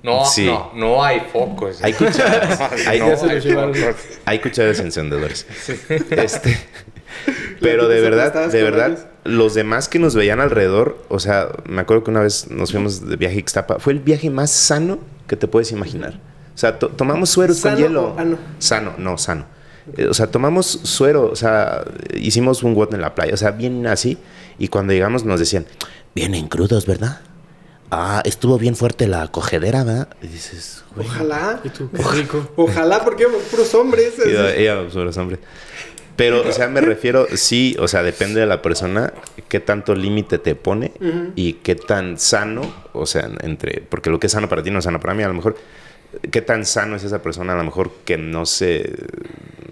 No, 0.02 0.26
Sí. 0.26 0.46
no, 0.46 0.72
no 0.76 1.04
hay 1.04 1.22
focos. 1.32 1.82
Hay 1.82 1.94
cucharas, 1.94 2.60
hay- 2.88 3.00
no 3.00 3.06
hay 3.06 3.76
hay 4.26 4.40
cucharas 4.40 4.80
encendedores. 4.80 5.46
Este, 6.10 6.58
pero 7.62 7.88
de 7.88 8.02
verdad, 8.02 8.52
de 8.52 8.64
verdad, 8.64 8.88
ellos. 8.92 9.06
Los 9.24 9.54
demás 9.54 9.88
que 9.88 10.00
nos 10.00 10.16
veían 10.16 10.40
alrededor, 10.41 10.98
o 11.10 11.20
sea, 11.20 11.48
me 11.68 11.82
acuerdo 11.82 12.04
que 12.04 12.12
una 12.12 12.22
vez 12.22 12.50
nos 12.52 12.72
fuimos 12.72 13.08
de 13.08 13.16
viaje 13.16 13.36
a 13.36 13.40
Ixtapa, 13.40 13.80
fue 13.80 13.94
el 13.94 14.00
viaje 14.00 14.30
más 14.30 14.52
sano 14.52 15.00
que 15.28 15.36
te 15.36 15.48
puedes 15.48 15.72
imaginar. 15.72 16.20
O 16.54 16.58
sea, 16.58 16.78
to- 16.78 16.90
tomamos 16.90 17.30
sueros 17.30 17.58
¿Sano 17.58 17.76
con 17.76 17.84
hielo. 17.84 18.14
o- 18.18 18.24
no? 18.24 18.38
Sano, 18.60 18.94
no, 18.98 19.18
sano. 19.18 19.45
Eh, 19.98 20.08
O 20.08 20.14
sea, 20.14 20.28
tomamos 20.28 20.66
suero, 20.84 21.30
o 21.32 21.36
sea, 21.36 21.84
hicimos 22.16 22.64
un 22.64 22.74
WOT 22.76 22.94
en 22.94 23.02
la 23.02 23.16
playa, 23.16 23.34
o 23.34 23.38
sea, 23.38 23.52
bien 23.52 23.86
así. 23.88 24.18
Y 24.60 24.68
cuando 24.68 24.94
llegamos 24.94 25.24
nos 25.26 25.40
decían, 25.40 25.66
Vienen 26.16 26.48
crudos, 26.48 26.86
¿verdad? 26.86 27.22
Ah, 27.90 28.22
estuvo 28.24 28.58
bien 28.60 28.76
fuerte 28.76 29.08
la 29.08 29.28
cogedera, 29.30 29.84
¿verdad? 29.84 30.08
y 30.22 30.28
dices, 30.28 30.84
güey. 30.95 31.08
Ojalá. 31.08 31.60
Y 31.64 31.70
tú, 31.70 31.90
qué 31.91 32.04
rico. 32.04 32.48
Ojalá, 32.56 33.04
porque 33.04 33.24
éramos 33.24 33.41
puros 33.44 33.74
hombres. 33.74 34.14
sobre 34.16 35.06
los 35.06 35.18
hombres. 35.18 35.40
Pero, 36.15 36.48
o 36.48 36.52
sea, 36.52 36.68
me 36.68 36.80
refiero, 36.81 37.27
sí, 37.35 37.76
o 37.80 37.88
sea, 37.88 38.03
depende 38.03 38.40
de 38.40 38.45
la 38.45 38.61
persona, 38.61 39.14
qué 39.49 39.60
tanto 39.60 39.95
límite 39.95 40.38
te 40.38 40.53
pone 40.56 40.91
y 41.35 41.53
qué 41.53 41.76
tan 41.76 42.19
sano, 42.19 42.61
o 42.94 43.06
sea, 43.06 43.30
entre, 43.41 43.81
porque 43.81 44.10
lo 44.10 44.19
que 44.19 44.27
es 44.27 44.34
sano 44.34 44.48
para 44.48 44.61
ti 44.61 44.69
no 44.69 44.80
es 44.80 44.85
sano 44.85 44.99
para 44.99 45.14
mí, 45.14 45.23
a 45.23 45.27
lo 45.27 45.34
mejor, 45.34 45.56
qué 46.31 46.41
tan 46.41 46.65
sano 46.65 46.95
es 46.95 47.03
esa 47.03 47.22
persona, 47.22 47.53
a 47.53 47.56
lo 47.57 47.64
mejor 47.64 47.91
que 48.06 48.18
no 48.18 48.45
se... 48.45 48.94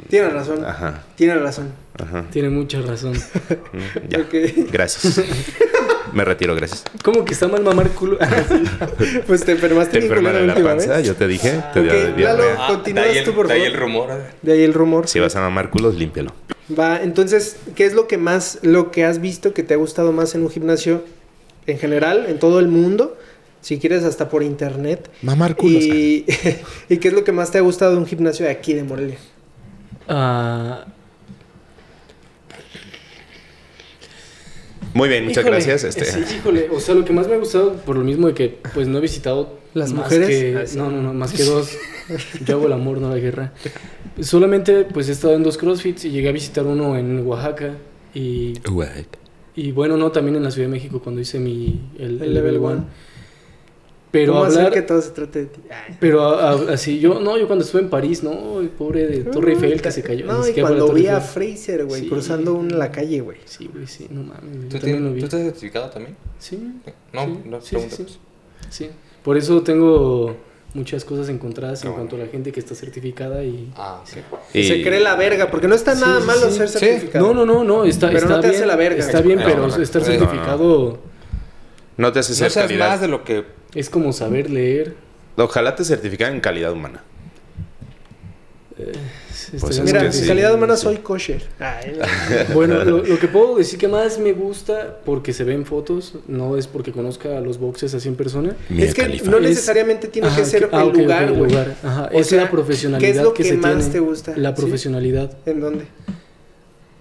Tiene 0.09 0.29
razón. 0.29 0.65
Ajá, 0.65 1.03
Tiene 1.15 1.35
razón. 1.35 1.73
ajá, 1.97 2.25
Tiene 2.31 2.49
mucha 2.49 2.81
razón. 2.81 3.13
mm, 3.73 4.09
ya, 4.09 4.25
gracias. 4.71 5.21
Me 6.13 6.25
retiro, 6.25 6.55
gracias. 6.55 6.83
¿Cómo 7.03 7.23
que 7.25 7.33
está 7.33 7.47
mal 7.47 7.63
mamar 7.63 7.89
culo? 7.91 8.17
Pues 9.27 9.43
te 9.45 9.53
enfermaste 9.53 9.91
Te 9.93 9.99
bien 9.99 10.11
enferma 10.11 10.29
culero 10.31 10.53
de 10.53 10.53
la 10.53 10.59
la 10.59 10.75
panza, 10.75 10.97
vez. 10.97 11.07
yo 11.07 11.15
te 11.15 11.27
dije, 11.27 11.61
te 11.73 11.81
dio. 11.81 11.93
Lalo. 12.17 12.43
Continúas 12.67 13.05
de 13.05 13.11
ahí 13.11 13.17
el- 13.19 13.23
tú, 13.25 13.33
por 13.33 13.47
de 13.47 13.53
ahí 13.53 13.59
favor. 13.61 13.73
el 13.73 13.79
rumor. 13.79 14.09
De 14.41 14.51
ahí 14.53 14.63
el 14.63 14.73
rumor. 14.73 15.07
Si 15.07 15.19
vas 15.19 15.35
a 15.35 15.41
mamar 15.41 15.69
culos, 15.69 15.95
límpialo. 15.95 16.31
Va, 16.77 17.01
entonces, 17.01 17.57
¿qué 17.75 17.85
es 17.85 17.93
lo 17.93 18.07
que 18.07 18.17
más, 18.17 18.59
lo 18.61 18.91
que 18.91 19.03
has 19.05 19.19
visto 19.19 19.53
que 19.53 19.63
te 19.63 19.73
ha 19.73 19.77
gustado 19.77 20.11
más 20.11 20.35
en 20.35 20.43
un 20.43 20.49
gimnasio 20.49 21.03
en 21.67 21.77
general, 21.77 22.25
en 22.27 22.39
todo 22.39 22.59
el 22.59 22.67
mundo? 22.67 23.17
Si 23.61 23.77
quieres, 23.77 24.03
hasta 24.03 24.27
por 24.29 24.41
internet. 24.43 25.09
Mamar 25.21 25.55
culos. 25.55 25.83
Y, 25.83 26.25
¿Y 26.89 26.97
qué 26.97 27.07
es 27.09 27.13
lo 27.13 27.23
que 27.23 27.31
más 27.31 27.51
te 27.51 27.57
ha 27.57 27.61
gustado 27.61 27.91
de 27.91 27.97
un 27.97 28.05
gimnasio 28.07 28.45
de 28.45 28.51
aquí 28.51 28.73
de 28.73 28.83
Morelia? 28.83 29.17
Ah, 30.07 30.85
Muy 34.93 35.07
bien, 35.09 35.23
muchas 35.25 35.43
híjole, 35.43 35.55
gracias. 35.57 35.83
Este, 35.83 36.05
sí, 36.05 36.35
híjole, 36.37 36.69
o 36.71 36.79
sea, 36.79 36.95
lo 36.95 37.05
que 37.05 37.13
más 37.13 37.27
me 37.27 37.35
ha 37.35 37.37
gustado, 37.37 37.73
por 37.85 37.95
lo 37.97 38.03
mismo 38.03 38.27
de 38.27 38.33
que 38.33 38.59
pues 38.73 38.87
no 38.87 38.97
he 38.97 39.01
visitado 39.01 39.57
¿Las 39.73 39.93
más 39.93 40.03
mujeres? 40.05 40.27
que- 40.27 40.57
Ah, 40.57 40.65
sí. 40.67 40.77
no, 40.77 40.91
no, 40.91 41.01
no, 41.01 41.13
más 41.13 41.31
que 41.31 41.43
dos. 41.45 41.77
Yo 42.45 42.55
hago 42.57 42.67
el 42.67 42.73
amor, 42.73 42.99
no 42.99 43.09
la 43.09 43.17
guerra. 43.17 43.53
Solamente 44.19 44.83
pues 44.85 45.07
he 45.09 45.13
estado 45.13 45.33
en 45.35 45.43
dos 45.43 45.57
CrossFits 45.57 46.05
y 46.05 46.11
llegué 46.11 46.29
a 46.29 46.33
visitar 46.33 46.65
uno 46.65 46.97
en 46.97 47.25
Oaxaca 47.25 47.75
y, 48.13 48.53
y 49.55 49.71
bueno, 49.71 49.95
no, 49.97 50.11
también 50.11 50.35
en 50.35 50.43
la 50.43 50.51
Ciudad 50.51 50.67
de 50.67 50.71
México 50.73 50.99
cuando 51.01 51.21
hice 51.21 51.39
mi, 51.39 51.79
el, 51.97 52.15
El 52.17 52.21
el 52.23 52.33
level 52.33 52.53
level 52.53 52.57
one. 52.57 52.73
one. 52.75 52.83
Pero 54.11 54.33
¿Cómo 54.33 54.43
hacer 54.45 54.57
hablar, 54.59 54.73
que 54.73 54.81
todo 54.81 55.01
se 55.01 55.11
trate 55.11 55.39
de 55.39 55.45
ti? 55.45 55.61
Ay. 55.69 55.95
pero 55.99 56.21
a- 56.23 56.51
a- 56.51 56.73
así, 56.73 56.99
yo, 56.99 57.19
no, 57.21 57.37
yo 57.37 57.47
cuando 57.47 57.63
estuve 57.63 57.81
en 57.81 57.89
París, 57.89 58.23
no, 58.23 58.59
el 58.59 58.67
pobre 58.69 59.07
de 59.07 59.23
Torre 59.23 59.53
Eiffel 59.53 59.81
que 59.81 59.89
se 59.91 60.03
cayó. 60.03 60.25
No, 60.25 60.45
y 60.47 60.51
cuando 60.53 60.91
vi 60.91 61.07
a. 61.07 61.21
Fraser, 61.21 61.85
güey, 61.85 62.01
Sí. 62.01 62.09
cruzando 62.09 62.53
una 62.55 62.75
la 62.75 62.91
calle, 62.91 63.21
güey. 63.21 63.37
Sí, 63.45 63.69
güey, 63.71 63.87
sí, 63.87 64.07
no 64.09 64.23
mames. 64.23 64.63
yo 64.69 64.79
¿Tú, 64.79 64.85
tienes- 64.85 65.01
lo 65.01 65.13
vi. 65.13 65.19
¿Tú 65.21 65.25
estás 65.27 65.41
certificado 65.41 65.89
también? 65.89 66.17
Sí. 66.39 66.57
No, 67.13 67.25
sí, 67.25 67.39
no, 67.45 67.61
sí, 67.61 67.67
sí, 67.69 67.75
pues. 67.75 67.95
sí. 67.95 68.19
Sí. 68.69 68.89
Por 69.23 69.37
eso 69.37 69.61
tengo 69.61 70.35
muchas 70.73 71.03
cosas 71.05 71.29
encontradas 71.29 71.83
en 71.83 71.91
Ah, 71.91 71.93
cuanto 71.95 72.15
a 72.15 72.19
la 72.19 72.27
gente 72.27 72.51
que 72.51 72.59
está 72.59 72.75
certificada 72.75 73.43
y... 73.43 73.71
Ah, 73.75 74.01
ok. 74.01 74.55
y- 74.55 74.63
Se 74.67 74.81
cree 74.83 74.99
la 74.99 75.15
verga, 75.15 75.49
porque 75.51 75.67
no 75.67 75.75
está 75.75 75.95
Sí, 75.95 76.01
nada 76.01 76.19
sí, 76.21 76.27
malo 76.27 76.49
sí. 76.49 76.57
ser 76.57 76.67
Sí. 76.69 76.79
certificado. 76.79 77.33
No, 77.33 77.45
no, 77.45 77.45
no, 77.45 77.63
no, 77.63 77.85
está, 77.85 78.07
Pero 78.07 78.19
está 78.19 78.29
no 78.29 78.39
te 78.41 78.47
bien. 78.47 78.55
hace 78.57 78.65
la 78.65 78.75
verga. 78.75 78.99
Está 78.99 79.21
bien, 79.21 79.39
pero 79.43 79.67
estar 79.67 80.01
certificado 80.03 80.99
no 81.97 82.11
te 82.11 82.19
hace 82.19 82.31
No 82.31 82.35
ser 82.37 82.51
seas 82.51 82.73
más 82.77 82.99
de 83.01 83.07
lo 83.07 83.23
que... 83.23 83.45
es 83.75 83.89
como 83.89 84.13
saber 84.13 84.49
leer. 84.49 84.95
Ojalá 85.37 85.75
te 85.75 85.83
certificaran 85.83 86.35
en 86.35 86.41
calidad 86.41 86.71
humana. 86.73 87.03
Este, 88.77 89.57
Pues 89.59 89.77
es 89.77 89.83
Mira, 89.83 90.05
en 90.05 90.13
sí, 90.13 90.25
calidad 90.27 90.53
humana 90.53 90.75
soy 90.75 90.97
kosher. 90.97 91.43
Ay. 91.59 91.99
Bueno, 92.53 92.83
lo, 92.83 93.03
lo 93.03 93.19
que 93.19 93.27
puedo 93.27 93.57
decir 93.57 93.77
que 93.77 93.87
más 93.87 94.17
me 94.17 94.33
gusta 94.33 94.99
porque 95.05 95.33
se 95.33 95.43
ven 95.43 95.65
fotos, 95.65 96.15
no 96.27 96.57
es 96.57 96.67
porque 96.67 96.91
conozca 96.91 97.39
los 97.41 97.59
boxes 97.59 97.93
así 97.93 98.07
en 98.07 98.15
persona. 98.15 98.55
Es 98.75 98.93
que 98.93 99.07
no 99.25 99.37
Es- 99.37 99.43
necesariamente 99.43 100.07
tiene 100.07 100.29
Ajá, 100.29 100.37
que 100.37 100.45
ser 100.45 100.69
ah, 100.71 100.81
el 100.83 100.89
ok, 100.89 100.97
lugar, 100.97 101.23
el 101.23 101.33
güey. 101.37 101.51
lugar. 101.51 101.75
Ajá, 101.83 102.09
O 102.13 102.19
es 102.19 102.27
sea, 102.27 102.43
la 102.43 102.49
profesionalidad 102.51 103.11
¿qué 103.11 103.17
es 103.17 103.23
lo 103.23 103.33
que, 103.33 103.43
que 103.43 103.49
se 103.49 103.57
más 103.57 103.75
tiene. 103.77 103.89
te 103.91 103.99
gusta? 103.99 104.33
La 104.37 104.55
Sí. 104.55 104.61
profesionalidad. 104.61 105.37
¿En 105.45 105.59
dónde? 105.59 105.85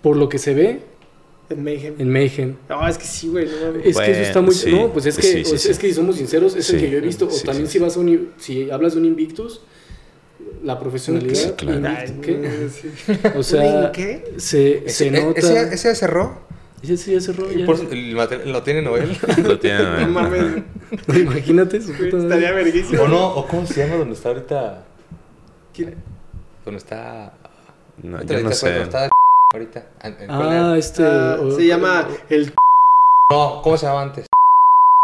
Por 0.02 0.16
lo 0.16 0.28
que 0.28 0.38
se 0.38 0.54
ve 0.54 0.80
En 1.50 1.64
Mayhem. 1.64 1.94
en 1.98 2.12
Mayhem. 2.12 2.56
No, 2.68 2.86
es 2.86 2.96
que 2.96 3.04
sí, 3.04 3.28
güey. 3.28 3.46
No. 3.46 3.80
Es 3.80 3.96
que 3.96 4.10
eso 4.12 4.20
está 4.22 4.40
muy... 4.40 4.54
sí, 4.54 4.72
no, 4.72 4.92
pues 4.92 5.06
es 5.06 5.16
que, 5.16 5.22
sí, 5.22 5.32
sí, 5.32 5.40
o 5.42 5.44
sea, 5.46 5.58
sí. 5.58 5.70
es 5.72 5.78
que 5.78 5.88
si 5.88 5.94
somos 5.94 6.16
sinceros, 6.16 6.54
es 6.54 6.70
el 6.70 6.80
que 6.80 6.90
yo 6.90 6.98
he 6.98 7.00
visto. 7.00 7.26
O 7.26 7.30
sí, 7.30 7.44
también 7.44 7.66
sí, 7.66 7.74
si 7.74 7.78
vas 7.80 7.96
a 7.96 8.00
un... 8.00 8.30
Si 8.38 8.70
hablas 8.70 8.94
de 8.94 9.00
un 9.00 9.06
Invictus, 9.06 9.60
la 10.62 10.78
profesionalidad... 10.78 11.34
Sí, 11.34 11.50
claro. 11.56 11.78
Invictus, 11.78 12.22
¿qué? 13.04 13.28
O 13.36 13.42
sea, 13.42 13.86
¿Un 13.86 13.92
qué? 13.92 14.32
se, 14.36 14.88
se 14.88 15.08
Ese, 15.08 15.10
nota... 15.10 15.40
ese, 15.40 15.74
ese 15.74 15.94
cerró. 15.96 16.38
Ese 16.82 16.96
sí 16.96 17.12
ya 17.12 17.20
cerró. 17.20 17.50
Ya. 17.50 17.66
lo 17.66 18.62
tiene 18.62 18.82
Noel. 18.82 19.18
Lo 19.42 19.58
No 19.58 20.08
mames, 20.08 20.62
Imagínate 21.14 21.80
su 21.80 21.92
puta 21.92 22.16
estaría 22.16 22.52
verguísimo. 22.52 23.02
o 23.02 23.08
no, 23.08 23.34
o 23.34 23.46
cómo 23.46 23.66
se 23.66 23.84
llama 23.84 23.96
donde 23.96 24.14
está 24.14 24.30
ahorita. 24.30 24.84
¿Quién? 25.74 25.96
Donde 26.64 26.78
está. 26.78 27.34
No, 28.02 28.18
¿Te 28.20 28.34
yo 28.34 28.40
no 28.40 28.52
sé. 28.52 28.70
donde 28.70 28.84
está 28.84 29.10
ahorita? 29.52 29.84
En- 30.02 30.16
en- 30.20 30.26
¿cuál 30.26 30.48
Ah, 30.48 30.54
era? 30.56 30.78
este. 30.78 31.04
Ah, 31.04 31.38
o- 31.40 31.50
se 31.50 31.66
llama 31.66 32.06
el 32.28 32.52
No, 33.32 33.60
¿cómo 33.62 33.76
se 33.76 33.86
llamaba 33.86 34.02
antes? 34.02 34.26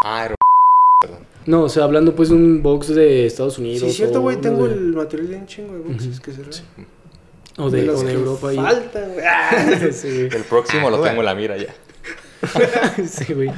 Ah, 0.04 0.24
era. 0.26 0.34
Perdón. 1.00 1.26
No, 1.46 1.62
o 1.62 1.68
sea, 1.68 1.84
hablando 1.84 2.14
pues 2.14 2.28
de 2.30 2.34
un 2.34 2.62
box 2.62 2.88
de 2.94 3.26
Estados 3.26 3.58
Unidos. 3.58 3.88
Sí, 3.88 3.92
cierto, 3.96 4.20
güey, 4.20 4.36
tengo 4.40 4.66
de- 4.66 4.74
el 4.74 4.92
material 4.94 5.28
de 5.30 5.36
un 5.36 5.46
chingo 5.46 5.74
de 5.74 5.80
boxes 5.80 6.20
que 6.20 6.32
cerrar. 6.32 6.50
O 7.58 7.70
de, 7.70 7.82
los 7.82 8.00
o 8.00 8.04
de 8.04 8.12
que 8.12 8.18
Europa. 8.18 8.52
y- 8.52 8.56
sí, 9.92 10.08
güey. 10.08 10.34
El 10.36 10.44
próximo 10.44 10.90
lo 10.90 10.96
Ah, 11.04 11.08
tengo 11.08 11.20
en 11.20 11.26
la 11.26 11.34
mira 11.34 11.56
ya. 11.56 11.74
Sí, 13.08 13.32
güey. 13.32 13.50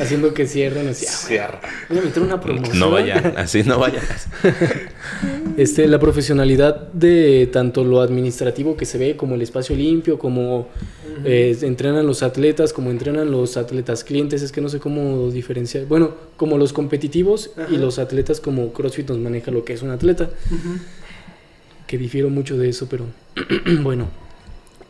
Haciendo 0.00 0.32
que 0.34 0.46
cierren 0.46 0.88
así. 0.88 1.06
ah, 1.08 1.12
Cierra. 1.12 1.60
Voy 1.88 1.98
a 1.98 2.02
meter 2.02 2.22
una 2.22 2.40
promoción. 2.40 2.78
No 2.78 2.90
vayan, 2.90 3.34
así 3.36 3.62
no 3.62 3.78
vayan. 3.78 4.02
Este, 5.56 5.88
la 5.88 5.98
profesionalidad 5.98 6.88
de 6.92 7.48
tanto 7.50 7.82
lo 7.82 8.02
administrativo 8.02 8.76
que 8.76 8.84
se 8.84 8.98
ve 8.98 9.16
como 9.16 9.36
el 9.36 9.42
espacio 9.42 9.74
limpio, 9.74 10.18
como 10.18 10.68
eh, 11.24 11.56
entrenan 11.62 12.06
los 12.06 12.22
atletas, 12.22 12.74
como 12.74 12.90
entrenan 12.90 13.30
los 13.30 13.56
atletas 13.56 14.04
clientes, 14.04 14.42
es 14.42 14.52
que 14.52 14.60
no 14.60 14.68
sé 14.68 14.80
cómo 14.80 15.30
diferenciar. 15.30 15.86
Bueno, 15.86 16.10
como 16.36 16.58
los 16.58 16.74
competitivos 16.74 17.52
y 17.70 17.78
los 17.78 17.98
atletas 17.98 18.38
como 18.40 18.70
CrossFit 18.74 19.08
nos 19.08 19.18
maneja 19.18 19.50
lo 19.50 19.64
que 19.64 19.72
es 19.72 19.80
un 19.80 19.90
atleta, 19.90 20.28
que 21.86 21.96
difiero 21.96 22.28
mucho 22.28 22.58
de 22.58 22.68
eso, 22.68 22.86
pero 22.90 23.06
bueno. 23.82 24.08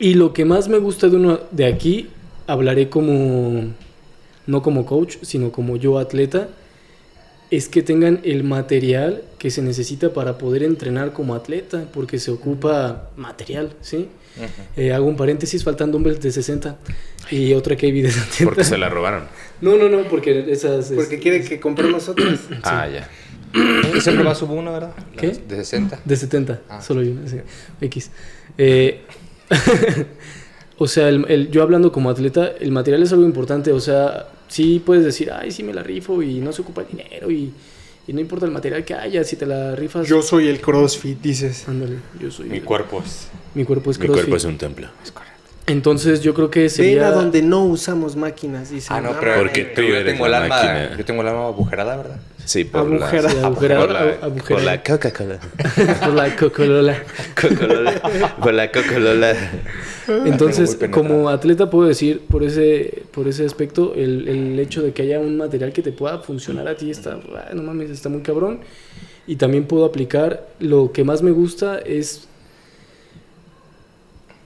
Y 0.01 0.15
lo 0.15 0.33
que 0.33 0.45
más 0.45 0.69
me 0.69 0.79
gusta 0.79 1.09
de 1.09 1.17
uno 1.17 1.41
de 1.53 1.67
aquí, 1.67 2.09
hablaré 2.47 2.89
como 2.89 3.73
no 4.47 4.63
como 4.63 4.87
coach, 4.87 5.17
sino 5.23 5.51
como 5.53 5.77
yo 5.77 5.99
atleta, 5.99 6.49
es 7.51 7.69
que 7.69 7.83
tengan 7.83 8.21
el 8.25 8.43
material 8.45 9.23
que 9.39 9.51
se 9.51 9.63
necesita 9.63 10.13
para 10.13 10.37
poder 10.39 10.63
entrenar 10.63 11.13
como 11.13 11.35
atleta, 11.35 11.85
porque 11.93 12.19
se 12.19 12.31
ocupa 12.31 13.11
material, 13.17 13.73
¿sí? 13.81 14.09
Eh, 14.77 14.93
hago 14.93 15.07
un 15.07 15.17
paréntesis, 15.17 15.65
faltan 15.65 15.91
dumbbells 15.93 16.21
de 16.21 16.31
60 16.31 16.77
y 17.31 17.55
otra 17.55 17.75
KB 17.77 18.03
de 18.03 18.11
70. 18.11 18.45
Porque 18.45 18.65
se 18.65 18.77
la 18.77 18.89
robaron. 18.89 19.25
No, 19.61 19.77
no, 19.77 19.89
no, 19.89 20.03
porque 20.09 20.45
esas... 20.53 20.91
Porque 20.93 21.15
es- 21.17 21.21
quiere 21.23 21.43
que 21.43 21.59
compremos 21.59 22.09
otras. 22.09 22.41
Ah, 22.63 22.87
ya. 22.89 23.09
Y 23.97 24.01
siempre 24.03 24.25
va 24.25 24.33
a 24.33 24.35
sub 24.35 24.51
uno, 24.51 24.73
¿verdad? 24.73 24.93
¿Qué? 25.17 25.29
De 25.29 25.57
60. 25.57 26.01
De 26.05 26.17
70, 26.17 26.61
Ah. 26.69 26.83
solo 26.83 27.01
hay 27.01 27.09
una, 27.09 27.27
sí. 27.29 27.39
X. 27.81 28.11
Eh, 28.59 29.01
o 30.79 30.87
sea, 30.89 31.09
el, 31.09 31.25
el- 31.29 31.51
yo 31.51 31.63
hablando 31.63 31.91
como 31.93 32.11
atleta, 32.11 32.53
el 32.61 32.73
material 32.73 33.03
es 33.03 33.13
algo 33.13 33.25
importante. 33.25 33.73
O 33.73 33.81
sea, 33.81 34.29
sí 34.49 34.83
puedes 34.85 35.05
decir, 35.05 35.31
ay, 35.33 35.51
sí 35.51 35.63
me 35.63 35.73
la 35.75 35.83
rifo 35.83 36.23
y 36.23 36.41
no 36.41 36.53
se 36.53 36.63
ocupa 36.63 36.83
el 36.83 36.89
dinero 36.89 37.31
y, 37.31 37.53
y 38.07 38.13
no 38.13 38.21
importa 38.21 38.47
el 38.47 38.53
material 38.53 38.85
que 38.85 38.95
haya, 38.95 39.25
si 39.25 39.37
te 39.37 39.47
la 39.47 39.75
rifas. 39.75 40.07
Yo 40.07 40.23
soy 40.23 40.49
el 40.49 40.61
CrossFit, 40.61 41.21
dices. 41.21 41.67
Ándale, 41.69 41.97
yo 42.21 42.31
soy. 42.31 42.49
Mi 42.49 42.61
cuerpo 42.61 43.03
es. 43.05 43.29
Mi 43.55 43.65
cuerpo 43.65 43.91
es 43.91 43.99
Mi 43.99 44.07
CrossFit. 44.07 44.25
cuerpo 44.27 44.37
es 44.37 44.45
un 44.45 44.59
templo. 44.59 44.89
Entonces 45.69 46.21
yo 46.21 46.33
creo 46.33 46.49
que 46.51 46.61
Ven 46.61 46.71
sería. 46.71 47.09
a 47.09 47.11
donde 47.11 47.43
no 47.43 47.65
usamos 47.65 48.15
máquinas, 48.15 48.71
dice. 48.71 48.87
Ah, 48.91 49.01
no, 49.01 49.13
"No 49.15 49.19
pero, 49.21 49.39
Porque 49.39 49.63
güey". 49.65 49.75
tú 49.75 49.83
yo 49.83 49.97
eres 49.97 50.13
tengo 50.13 50.27
el 50.27 50.31
la 50.33 50.43
alma. 50.43 50.55
máquina. 50.55 50.97
Yo 50.97 51.05
tengo 51.05 51.23
el 51.23 51.29
alma 51.29 51.47
agujerada, 51.49 51.97
¿verdad? 51.97 52.21
Sí, 52.47 52.63
por 52.63 52.89
la, 52.89 53.07
agujerada, 53.07 53.51
por 53.51 53.91
la, 53.91 54.21
por 54.31 54.63
la 54.63 54.81
Coca-Cola. 54.81 55.41
por 56.01 56.15
la 56.15 56.37
Coca-Cola. 56.37 57.03
Coca-Cola. 57.35 58.37
Por 58.41 58.55
la 58.55 58.71
Coca-Cola. 58.71 59.35
Entonces, 60.25 60.79
como 60.93 61.29
atleta 61.29 61.69
puedo 61.69 61.89
decir, 61.89 62.21
por 62.21 62.45
ese, 62.45 63.03
por 63.11 63.27
ese 63.27 63.45
aspecto, 63.45 63.95
el, 63.97 64.29
el 64.29 64.61
hecho 64.61 64.81
de 64.83 64.93
que 64.93 65.03
haya 65.03 65.19
un 65.19 65.37
material 65.37 65.73
que 65.73 65.83
te 65.83 65.91
pueda 65.91 66.21
funcionar 66.21 66.69
a 66.69 66.77
ti 66.77 66.89
está, 66.89 67.19
ah, 67.35 67.51
no 67.53 67.65
mames, 67.65 67.91
está 67.91 68.09
muy 68.09 68.23
cabrón. 68.23 68.61
Y 69.27 69.35
también 69.35 69.67
puedo 69.67 69.85
aplicar, 69.85 70.47
lo 70.61 70.93
que 70.93 71.03
más 71.03 71.23
me 71.23 71.33
gusta 71.33 71.81
es, 71.81 72.29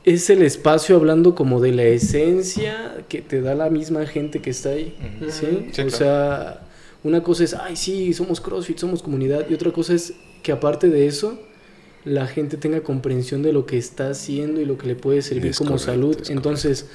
es 0.07 0.31
el 0.31 0.41
espacio 0.41 0.97
hablando 0.97 1.35
como 1.35 1.61
de 1.61 1.73
la 1.73 1.85
esencia 1.85 3.05
que 3.11 3.21
te 3.21 3.43
da 3.43 3.55
la 3.55 3.69
misma 3.69 4.07
gente 4.07 4.41
que 4.41 4.49
está 4.49 4.71
ahí. 4.71 4.97
¿sí? 5.29 5.69
Sí, 5.71 5.83
o 5.83 5.85
claro. 5.85 5.91
sea, 5.91 6.61
una 7.03 7.23
cosa 7.23 7.45
es, 7.45 7.55
ay, 7.55 7.77
sí, 7.77 8.13
somos 8.13 8.41
CrossFit, 8.41 8.79
somos 8.79 9.03
comunidad. 9.03 9.47
Y 9.49 9.55
otra 9.55 9.73
cosa 9.73 9.95
es 9.95 10.13
que 10.43 10.53
aparte 10.53 10.89
de 10.89 11.07
eso, 11.07 11.39
la 12.05 12.27
gente 12.27 12.57
tenga 12.57 12.81
comprensión 12.83 13.43
de 13.43 13.53
lo 13.53 13.67
que 13.67 13.79
está 13.79 14.11
haciendo 14.11 14.61
y 14.61 14.65
lo 14.65 14.77
que 14.79 14.87
le 14.87 14.95
puede 14.97 15.23
servir 15.23 15.47
Es 15.51 15.59
como 15.59 15.71
correcto, 15.73 15.93
salud. 15.93 16.17
es 16.21 16.31
Entonces, 16.31 16.87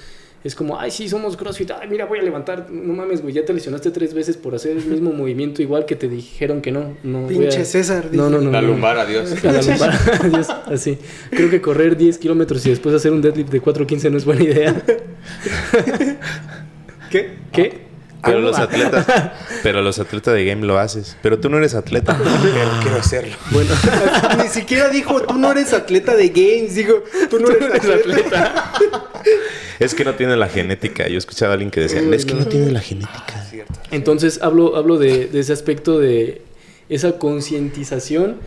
es 0.44 0.54
como, 0.54 0.80
ay, 0.80 0.92
sí, 0.92 1.10
somos 1.10 1.38
CrossFit, 1.38 1.72
ay, 1.72 1.88
mira, 1.90 2.06
voy 2.06 2.20
a 2.20 2.22
levantar. 2.22 2.70
No 2.72 2.94
mames, 2.94 3.22
güey, 3.24 3.34
ya 3.34 3.44
te 3.46 3.52
lesionaste 3.54 3.90
tres 3.90 4.14
veces 4.14 4.38
por 4.38 4.54
hacer 4.54 4.78
el 4.78 4.86
mismo 4.86 5.12
movimiento 5.14 5.64
igual 5.64 5.86
que 5.88 5.96
te 5.96 6.08
dijeron 6.08 6.62
que 6.62 6.72
no. 6.72 6.96
no 7.04 7.26
a- 7.26 7.28
Pinche 7.28 7.66
César, 7.66 8.10
No, 8.12 8.30
no, 8.30 8.38
dice. 8.38 8.46
no. 8.46 8.52
La 8.52 8.62
lumbar, 8.62 8.98
adiós. 9.00 9.32
A 9.44 9.52
la 9.52 9.62
lumbar, 9.64 10.00
adiós, 10.22 10.50
así. 10.68 11.00
Creo 11.32 11.50
que 11.50 11.62
correr 11.62 11.98
10 11.98 12.20
kilómetros 12.20 12.64
y 12.68 12.70
después 12.70 12.94
hacer 12.94 13.12
un 13.12 13.24
deadlift 13.24 13.50
de 13.50 13.60
4.15 13.62 14.12
no 14.12 14.18
es 14.18 14.26
buena 14.26 14.44
idea. 14.44 14.84
¿Qué? 17.10 17.30
¿Qué? 17.52 17.85
Pero 18.26 18.42
los 18.42 18.58
atletas, 18.58 19.06
pero 19.64 19.82
los 19.82 20.00
atletas 20.00 20.34
de 20.34 20.46
game 20.46 20.66
lo 20.66 20.80
haces. 20.80 21.16
Pero 21.22 21.40
tú 21.40 21.50
no 21.50 21.58
eres 21.58 21.76
atleta. 21.76 22.18
Pero 22.18 22.70
quiero 22.82 22.98
hacerlo. 22.98 23.36
Bueno, 23.52 23.72
Ni 24.44 24.50
siquiera 24.50 24.90
dijo, 24.90 25.22
tú 25.22 25.36
no 25.36 25.52
eres 25.52 25.74
atleta 25.74 26.16
de 26.16 26.30
games. 26.30 26.76
Digo, 26.76 27.04
tú 27.30 27.40
no 27.40 27.50
eres 27.50 27.86
atleta. 27.86 28.74
Es 29.80 29.94
que 29.94 30.04
no 30.04 30.16
tiene 30.16 30.36
la 30.36 30.48
genética. 30.48 31.08
Yo 31.08 31.18
escuchaba 31.18 31.52
a 31.52 31.54
alguien 31.54 31.72
que 31.72 31.82
decía, 31.82 32.02
es 32.02 32.26
que 32.26 32.34
no 32.34 32.46
tiene 32.46 32.72
la 32.72 32.82
genética. 32.82 33.46
Cierto. 33.50 33.74
entonces 33.92 34.40
hablo, 34.42 34.76
hablo 34.76 34.98
de, 34.98 35.28
de 35.28 35.40
ese 35.40 35.54
aspecto 35.54 36.00
de 36.00 36.42
esa 36.90 37.18
concientización 37.18 38.38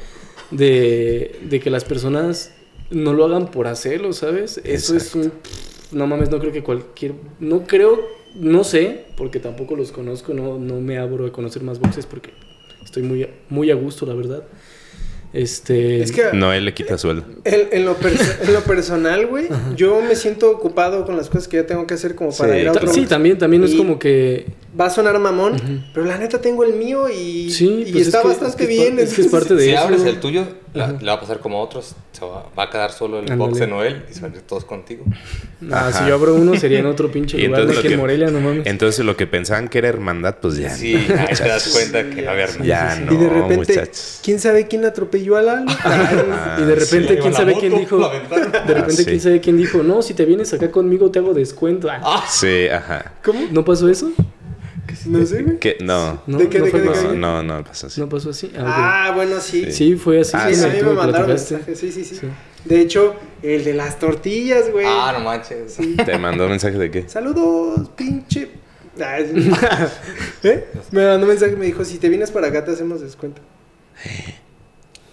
de, 0.51 1.39
de 1.43 1.61
que 1.61 1.71
las 1.71 1.85
personas 1.85 2.53
no 2.91 3.13
lo 3.13 3.25
hagan 3.25 3.51
por 3.51 3.67
hacerlo, 3.67 4.13
¿sabes? 4.13 4.61
Eso 4.65 4.97
es 4.97 5.15
un... 5.15 5.33
No 5.91 6.07
mames, 6.07 6.31
no 6.31 6.39
creo 6.39 6.53
que 6.53 6.63
cualquier... 6.63 7.15
No 7.41 7.65
creo, 7.65 8.01
no 8.35 8.65
sé, 8.65 9.05
porque 9.17 9.41
tampoco 9.41 9.77
los 9.77 9.93
conozco, 9.93 10.35
no, 10.35 10.59
no 10.59 10.81
me 10.81 10.99
abro 10.99 11.27
a 11.27 11.33
conocer 11.33 11.63
más 11.63 11.79
boxes 11.81 12.07
porque 12.07 12.31
estoy 12.85 13.03
muy, 13.03 13.27
muy 13.49 13.71
a 13.71 13.75
gusto, 13.75 14.07
la 14.07 14.15
verdad. 14.15 14.45
Este... 15.33 16.03
Es 16.03 16.11
que 16.11 16.23
No, 16.33 16.55
él 16.55 16.65
le 16.65 16.73
quita 16.73 16.97
sueldo. 16.97 17.25
en, 17.45 17.69
en 17.71 17.85
lo 17.85 17.95
en 18.43 18.53
lo 18.55 18.61
personal, 18.65 19.27
güey, 19.27 19.47
yo 19.77 20.01
me 20.01 20.17
siento 20.17 20.51
ocupado 20.51 21.05
con 21.05 21.19
las 21.19 21.29
cosas 21.29 21.49
que 21.49 21.59
ya 21.59 21.67
tengo 21.67 21.87
que 21.87 21.93
hacer 21.95 22.15
como 22.15 22.33
para 22.35 22.55
Sí. 22.55 22.61
ir 22.61 22.69
a 22.69 22.73
otro. 22.73 22.89
Sí, 22.93 23.05
también, 23.05 23.37
también 23.37 23.63
es 23.63 23.75
como 23.75 23.99
que... 23.99 24.47
Va 24.79 24.87
a 24.87 24.91
sonar 24.91 25.19
mamón, 25.19 25.85
pero 25.93 26.07
la 26.07 26.17
neta 26.17 26.41
tengo 26.41 26.65
el 26.65 26.73
mío 26.75 27.11
y, 27.11 27.51
Sí, 27.51 27.85
y 27.87 27.93
pues 27.93 28.07
está 28.07 28.21
es 28.21 28.25
bastante 28.27 28.57
que 28.57 28.67
bien. 28.67 28.99
es 28.99 29.13
que 29.13 29.21
es 29.23 29.27
parte 29.29 29.55
de 29.55 29.65
Si 29.65 29.71
eso. 29.71 29.81
abres 29.81 30.03
el 30.05 30.19
tuyo, 30.19 30.45
la- 30.75 30.93
le 30.93 31.07
va 31.07 31.15
a 31.15 31.21
pasar 31.21 31.39
como 31.41 31.59
a 31.59 31.63
otros. 31.63 31.95
Se 32.13 32.25
va, 32.25 32.47
va 32.59 32.65
a 32.65 32.71
quedar 32.71 32.91
solo 32.93 33.19
el 33.19 33.31
Ándale. 33.31 33.39
box 33.51 33.59
de 33.61 33.67
Noel 33.67 34.05
y 34.11 34.15
se 34.15 34.21
van 34.21 34.33
a 34.33 34.37
ir 34.37 34.43
todos 34.43 34.65
contigo. 34.65 35.05
Ah, 35.71 35.89
Ajá. 35.89 35.93
si 36.03 36.09
yo 36.09 36.15
abro 36.15 36.35
uno 36.35 36.57
sería 36.57 36.79
en 36.81 36.87
otro 36.87 37.11
pinche 37.11 37.39
lugar, 37.39 37.63
aquí 37.63 37.77
en 37.77 37.83
que- 37.83 37.97
Morelia, 37.97 38.29
no 38.31 38.41
mames. 38.41 38.67
Entonces 38.67 39.05
lo 39.05 39.17
que 39.17 39.27
pensaban 39.27 39.69
que 39.69 39.79
era 39.79 39.89
hermandad, 39.89 40.37
pues 40.41 40.57
ya. 40.57 40.71
Sí, 40.71 40.95
ahí 40.97 41.35
te 41.35 41.49
das 41.49 41.69
cuenta 41.69 42.09
que 42.15 42.23
va 42.23 42.31
a 42.31 42.35
haber. 42.35 42.63
Ya 42.63 42.91
sí, 42.93 42.99
sí. 43.01 43.05
no, 43.07 43.13
y 43.13 43.17
de 43.17 43.29
repente, 43.29 43.57
muchachos. 43.57 44.21
¿quién 44.25 44.39
sabe 44.41 44.67
quién 44.69 44.85
atropelló 44.85 45.37
al 45.37 45.47
Lalo? 45.47 45.65
Ah, 45.85 46.57
y 46.61 46.65
de 46.65 46.75
repente, 46.75 47.15
sí. 47.15 47.21
¿quién 47.21 47.35
sabe 47.35 47.55
quién 47.59 47.77
dijo? 47.79 47.99
La. 47.99 48.09
De 48.11 48.75
repente, 48.75 48.75
Ah, 48.75 48.91
sí. 48.91 49.05
¿quién 49.05 49.21
sabe 49.21 49.41
quién 49.41 49.57
dijo? 49.57 49.83
No, 49.83 50.03
si 50.03 50.15
te 50.15 50.25
vienes 50.25 50.53
acá 50.53 50.71
conmigo 50.71 51.11
te 51.11 51.19
hago 51.19 51.35
descuento. 51.35 51.89
Ah, 51.91 52.25
Sí, 52.29 52.69
ajá. 52.69 53.13
¿Cómo? 53.25 53.41
¿No 53.51 53.65
pasó 53.65 53.89
eso? 53.89 54.11
No 55.07 55.27
sé, 55.27 55.43
güey. 55.43 55.59
¿Qué? 55.59 55.77
No. 55.81 56.23
No, 56.27 56.39
¿De 56.39 56.49
qué, 56.49 56.59
no 56.59 56.65
de 56.67 56.71
fue 56.71 56.83
qué, 56.83 56.89
de. 56.89 57.17
No, 57.17 57.43
no, 57.43 57.59
no 57.59 57.65
pasó 57.65 57.87
así. 57.89 58.01
¿No 58.01 58.09
pasó 58.09 58.31
así? 58.31 58.53
Ah, 58.57 59.09
Ah, 59.09 59.13
bueno, 59.15 59.41
sí. 59.41 59.71
Sí, 59.73 59.97
fue 59.97 60.21
así. 60.21 60.33
Ah, 60.35 60.49
Sí, 60.49 60.55
sí, 60.57 60.65
a 60.65 60.69
mí 60.69 60.83
me 60.83 60.93
mandaron 60.93 61.29
mensajes, 61.29 61.79
sí, 61.79 61.93
sí, 61.93 62.05
sí, 62.05 62.15
Sí. 62.17 62.27
De 62.65 62.81
hecho, 62.81 63.15
el 63.43 63.65
de 63.65 63.75
las 63.75 63.99
tortillas, 63.99 64.71
güey. 64.71 64.87
Ah, 64.89 65.15
no 65.17 65.25
manches. 65.25 65.77
¿Te 66.05 66.19
mandó 66.19 66.49
mensaje 66.49 66.77
de 66.77 66.91
qué? 66.91 67.09
Saludos, 67.09 67.91
pinche. 67.97 68.51
Ah, 69.01 69.19
¿Eh? 70.43 70.65
Me 70.91 71.07
mandó 71.07 71.23
un 71.23 71.29
mensaje 71.29 71.53
y 71.53 71.57
me 71.57 71.67
dijo, 71.67 71.85
si 71.85 71.99
te 71.99 72.09
vienes 72.09 72.31
para 72.31 72.49
acá 72.49 72.65
te 72.65 72.73
hacemos 72.73 73.01
descuento. 73.01 73.41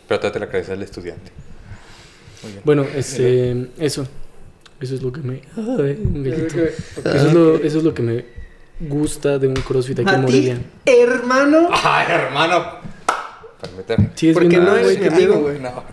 Pero 0.08 0.32
te 0.32 0.40
la 0.40 0.48
credencial 0.48 0.80
de 0.80 0.86
estudiante. 0.86 1.32
Muy 2.44 2.52
bien. 2.54 2.64
Bueno, 2.66 2.86
este, 2.96 3.70
eso. 3.78 4.08
Eso 4.80 4.96
es 4.96 5.02
lo 5.02 5.12
que 5.12 5.22
me... 5.22 5.42
Ay, 5.56 6.00
un 6.04 6.24
gallito. 6.24 6.56
Ok. 6.98 7.06
Eso 7.06 7.28
es, 7.28 7.34
lo, 7.34 7.56
eso 7.56 7.78
es 7.78 7.84
lo 7.84 7.94
que 7.94 8.02
me 8.04 8.26
gusta 8.80 9.38
de 9.40 9.48
un 9.48 9.54
CrossFit 9.56 10.00
aquí 10.00 10.14
en 10.14 10.22
Morelia. 10.22 10.62
hermano. 10.86 11.70
Ay, 11.72 12.08
hermano. 12.10 12.66
Permíteme. 13.62 14.10
Sí, 14.16 14.30
es 14.30 14.34
Porque 14.34 14.58
no 14.58 14.72
güey, 14.72 14.98
mi 14.98 15.08
amigo, 15.08 15.36
güey. 15.40 15.60
No, 15.60 15.84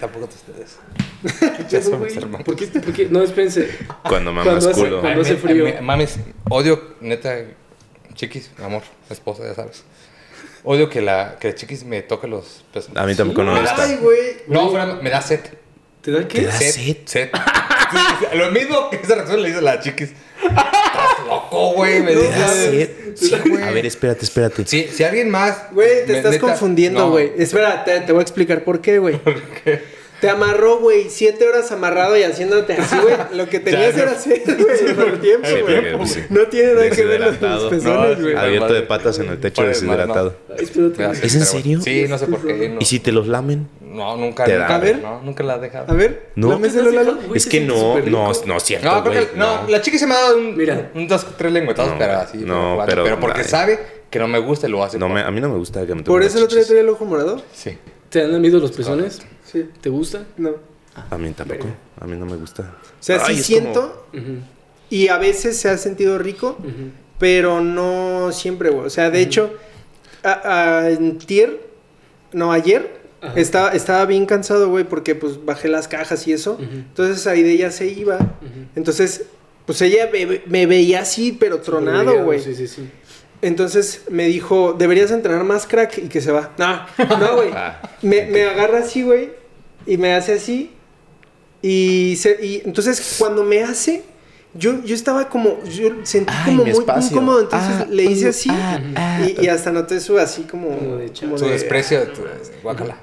tampoco 0.00 0.26
de 0.26 0.34
ustedes. 0.34 0.76
Ya 1.70 1.82
somos 1.82 2.14
hermanos. 2.16 2.44
¿Por 2.44 2.54
qué, 2.56 2.66
por 2.66 2.92
qué? 2.92 3.06
No, 3.10 3.22
espérense. 3.22 3.70
Cuando 4.02 4.30
mamas 4.32 4.46
Cuando 4.46 4.70
hace- 4.70 4.80
culo. 4.80 5.00
cuando- 5.00 5.20
hace 5.22 5.30
Ay, 5.30 5.36
me- 5.36 5.42
frío. 5.42 5.64
me- 5.64 5.80
mames, 5.80 6.18
odio, 6.50 6.94
neta, 7.00 7.34
chiquis, 8.14 8.50
amor, 8.62 8.82
esposa, 9.10 9.44
ya 9.44 9.54
sabes. 9.54 9.82
Odio 10.64 10.88
que 10.90 11.00
la, 11.00 11.36
que 11.40 11.48
la 11.48 11.54
chiquis 11.54 11.84
me 11.84 12.02
toque 12.02 12.26
los 12.28 12.64
pesos. 12.72 12.90
A 12.96 13.06
mí 13.06 13.14
tampoco 13.14 13.42
no 13.44 13.54
me 13.54 13.60
gusta. 13.60 13.82
Ay, 13.84 13.96
güey. 14.00 14.18
No, 14.48 14.68
fuera, 14.70 14.86
me 14.96 15.10
da 15.10 15.22
sed. 15.22 15.40
¿Te 16.06 16.12
da 16.12 16.28
qué? 16.28 16.42
da 16.46 16.52
Sed, 16.52 16.70
sed? 16.72 16.96
sed. 17.04 17.28
Sí, 17.92 18.36
Lo 18.36 18.50
mismo 18.50 18.90
que 18.90 18.96
esa 18.96 19.14
reacción 19.14 19.42
le 19.42 19.50
hizo 19.50 19.58
a 19.58 19.62
la 19.62 19.80
chiquis. 19.80 20.10
Estás 20.42 21.26
loco, 21.28 21.72
güey. 21.74 22.00
Me 22.02 22.14
dice. 22.16 22.28
¿Es 22.28 22.70
cierto? 22.70 23.42
Sí, 23.44 23.48
güey. 23.50 23.62
A 23.62 23.70
ver, 23.70 23.86
espérate, 23.86 24.24
espérate. 24.24 24.64
Sí, 24.66 24.88
si 24.92 25.04
alguien 25.04 25.30
más. 25.30 25.72
Güey, 25.72 26.04
te 26.06 26.12
me- 26.12 26.18
estás 26.18 26.32
neta- 26.32 26.46
confundiendo, 26.48 27.00
no. 27.00 27.10
güey. 27.10 27.30
Espera, 27.38 27.84
te, 27.84 28.00
te 28.00 28.12
voy 28.12 28.20
a 28.20 28.22
explicar 28.22 28.64
por 28.64 28.80
qué, 28.80 28.98
güey. 28.98 29.20
Te 30.20 30.30
amarró, 30.30 30.78
güey, 30.78 31.10
siete 31.10 31.46
horas 31.46 31.70
amarrado 31.72 32.16
y 32.16 32.22
haciéndote 32.22 32.72
así, 32.72 32.96
güey. 32.96 33.14
Lo 33.34 33.50
que 33.50 33.60
tenías 33.60 33.94
Ya, 33.96 34.02
era 34.02 34.12
no. 34.12 34.16
hacer, 34.16 34.42
güey, 34.46 34.94
por 34.94 35.20
tiempo, 35.20 35.46
Sí, 35.46 35.54
güey. 35.60 35.92
porque, 35.92 36.06
sí. 36.08 36.20
No 36.30 36.46
tiene 36.48 36.72
nada 36.72 36.88
que 36.90 37.04
ver 37.04 37.20
los 37.20 37.30
Deshidratado. 37.32 37.68
pezones, 37.70 38.16
No, 38.18 38.22
güey. 38.24 38.34
Abierto 38.34 38.72
de 38.72 38.82
patas 38.82 39.18
en 39.18 39.28
el 39.28 39.38
techo 39.38 39.62
deshidratado. 39.62 40.34
¿Es 41.22 41.34
en 41.34 41.44
serio? 41.44 41.82
Sí, 41.82 42.06
no 42.08 42.16
sé 42.16 42.26
por 42.28 42.44
qué. 42.46 42.70
No, 42.70 42.78
¿Y 42.80 42.84
si 42.86 42.98
te 42.98 43.12
los 43.12 43.28
lamen? 43.28 43.68
No 43.96 44.16
nunca. 44.16 44.44
Te 44.44 44.52
nunca, 44.52 44.68
da. 44.68 44.74
A 44.76 44.78
ver. 44.78 44.98
No, 45.02 45.20
nunca 45.22 45.42
la 45.42 45.54
ha 45.54 45.58
dejado. 45.58 45.90
A 45.90 45.94
ver, 45.94 46.30
No. 46.36 46.60
Es 47.34 47.46
que 47.46 47.60
no, 47.60 47.98
no, 48.00 48.32
no 48.46 48.56
es 48.56 48.62
cierto, 48.62 48.86
No, 48.86 49.02
creo 49.02 49.12
güey. 49.14 49.30
que, 49.30 49.36
no, 49.36 49.62
no. 49.62 49.68
la 49.68 49.80
chica 49.80 49.98
se 49.98 50.06
me 50.06 50.14
ha 50.14 50.20
dado 50.20 50.38
un, 50.38 50.56
Mira. 50.56 50.90
un 50.94 51.08
dos, 51.08 51.26
tres 51.36 51.52
lengüetazos, 51.52 51.92
No, 51.94 51.98
pero 51.98 52.12
así. 52.18 52.38
no, 52.38 52.82
pero- 52.86 53.02
pero 53.04 53.18
porque 53.20 53.42
sabe 53.44 53.78
que 54.10 54.18
no 54.18 54.28
me 54.28 54.38
gusta 54.38 54.68
y 54.68 54.70
lo 54.70 54.84
hace. 54.84 54.98
No, 54.98 55.08
me, 55.08 55.20
a 55.22 55.30
mí 55.30 55.40
no 55.40 55.48
me 55.48 55.56
gusta 55.58 55.84
que 55.86 55.94
me 55.94 56.02
Por 56.02 56.22
eso 56.22 56.38
el 56.38 56.44
otro 56.44 56.56
día 56.56 56.66
traía 56.66 56.82
el 56.82 56.88
ojo 56.88 57.04
morado. 57.04 57.42
Sí. 57.52 57.76
¿Te 58.10 58.22
han 58.22 58.32
lamido 58.32 58.60
los 58.60 58.70
pezones? 58.72 59.20
Sí, 59.44 59.68
¿Te 59.80 59.88
gusta? 59.90 60.24
no. 60.36 60.52
A 61.10 61.18
mí 61.18 61.30
tampoco. 61.32 61.66
A 62.00 62.06
mí 62.06 62.16
no 62.16 62.24
me 62.24 62.36
gusta. 62.36 62.62
O 62.62 63.02
sea, 63.02 63.20
Ay, 63.26 63.36
sí 63.36 63.42
siento 63.42 64.06
y 64.88 65.08
a 65.08 65.18
veces 65.18 65.58
se 65.58 65.68
ha 65.68 65.76
sentido 65.76 66.16
rico, 66.18 66.56
pero 67.18 67.60
no 67.60 68.30
siempre, 68.32 68.70
güey. 68.70 68.86
O 68.86 68.90
sea, 68.90 69.10
de 69.10 69.20
hecho, 69.20 69.52
a, 70.22 70.80
a- 70.84 70.90
en 70.90 71.18
tier, 71.18 71.60
no, 72.32 72.50
ayer, 72.52 72.95
Ajá. 73.20 73.40
estaba, 73.40 73.70
estaba 73.70 74.04
bien 74.06 74.26
cansado, 74.26 74.68
güey, 74.68 74.84
porque 74.84 75.14
pues 75.14 75.44
bajé 75.44 75.68
las 75.68 75.88
cajas 75.88 76.26
y 76.26 76.32
eso. 76.32 76.58
Entonces 76.60 77.26
ahí 77.26 77.42
de 77.42 77.52
ella 77.52 77.70
se 77.70 77.86
iba. 77.86 78.18
Entonces, 78.74 79.24
pues 79.64 79.80
ella 79.82 80.08
me, 80.12 80.42
me 80.46 80.66
veía 80.66 81.00
así, 81.00 81.32
pero 81.32 81.60
tronado, 81.60 82.24
güey. 82.24 82.40
Sí, 82.40 82.54
sí, 82.54 82.68
sí. 82.68 82.88
Entonces 83.42 84.02
me 84.10 84.26
dijo, 84.26 84.74
deberías 84.78 85.10
entrenar 85.10 85.44
más 85.44 85.66
crack 85.66 85.98
y 85.98 86.08
que 86.08 86.20
se 86.20 86.32
va. 86.32 86.52
No, 86.58 86.86
no, 87.18 87.36
güey. 87.36 87.50
Ah, 87.52 87.80
me, 88.02 88.26
me 88.26 88.44
agarra 88.44 88.78
así, 88.78 89.02
güey, 89.02 89.30
y 89.86 89.98
me 89.98 90.14
hace 90.14 90.32
así. 90.32 90.72
Y, 91.62 92.16
se, 92.16 92.38
y 92.44 92.62
entonces 92.64 93.16
cuando 93.18 93.44
me 93.44 93.62
hace, 93.62 94.04
yo, 94.54 94.82
yo 94.84 94.94
estaba 94.94 95.28
como, 95.28 95.62
yo 95.64 95.90
sentí 96.04 96.32
Ay, 96.34 96.44
como 96.46 96.62
muy 96.62 96.70
espacio. 96.70 97.10
incómodo. 97.12 97.40
Entonces 97.42 97.70
Ah, 97.80 97.86
le 97.90 98.04
hice 98.04 98.26
uh, 98.26 98.30
así 98.30 98.48
ah, 98.52 98.80
ah. 98.96 99.20
y, 99.26 99.44
y 99.44 99.48
hasta 99.48 99.70
noté 99.72 100.00
su 100.00 100.18
así 100.18 100.42
como... 100.42 100.68
Como 100.76 100.96
de 100.96 101.10
como 101.20 101.38
Su 101.38 101.44
de- 101.46 101.52
desprecio, 101.52 102.02
tu- 102.08 102.22
guácala. 102.62 102.96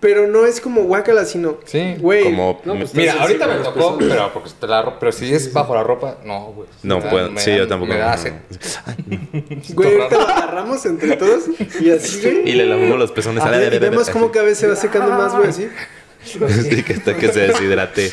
Pero 0.00 0.28
no 0.28 0.46
es 0.46 0.60
como 0.60 0.82
guácala, 0.84 1.24
sino... 1.24 1.56
Sí. 1.64 1.96
Güey. 1.98 2.22
Como. 2.22 2.60
No, 2.64 2.76
pues, 2.78 2.94
Mira, 2.94 3.14
ahorita 3.20 3.46
sí, 3.46 3.50
me 3.58 3.64
tocó, 3.64 3.98
pero, 3.98 4.32
porque 4.32 4.50
te 4.60 4.66
la 4.68 4.82
ro- 4.82 4.96
pero 5.00 5.10
si 5.10 5.34
es 5.34 5.52
bajo 5.52 5.74
la 5.74 5.82
ropa, 5.82 6.18
no, 6.24 6.52
güey. 6.52 6.68
No 6.84 7.00
da- 7.00 7.10
puedo. 7.10 7.36
Sí, 7.38 7.50
da- 7.50 7.56
yo 7.56 7.66
tampoco. 7.68 7.92
Me 7.94 7.98
da 7.98 8.16
no. 8.16 9.40
Güey, 9.74 9.96
ahorita 9.96 10.16
lo 10.18 10.28
agarramos 10.28 10.86
entre 10.86 11.16
todos 11.16 11.44
y 11.80 11.90
así, 11.90 12.20
güey. 12.20 12.48
Y 12.48 12.52
le 12.52 12.66
lavamos 12.66 12.96
los 12.96 13.10
pezones 13.10 13.42
A 13.42 13.50
ver, 13.50 13.74
y 13.74 13.78
vemos 13.80 14.08
cómo 14.10 14.30
cada 14.30 14.44
vez 14.44 14.58
se 14.58 14.68
va 14.68 14.76
secando 14.76 15.10
más, 15.10 15.34
güey, 15.34 15.48
así. 15.48 15.68
Sí, 16.24 16.82
que 16.84 16.92
hasta 16.94 17.16
que 17.16 17.32
se 17.32 17.40
deshidrate. 17.48 18.12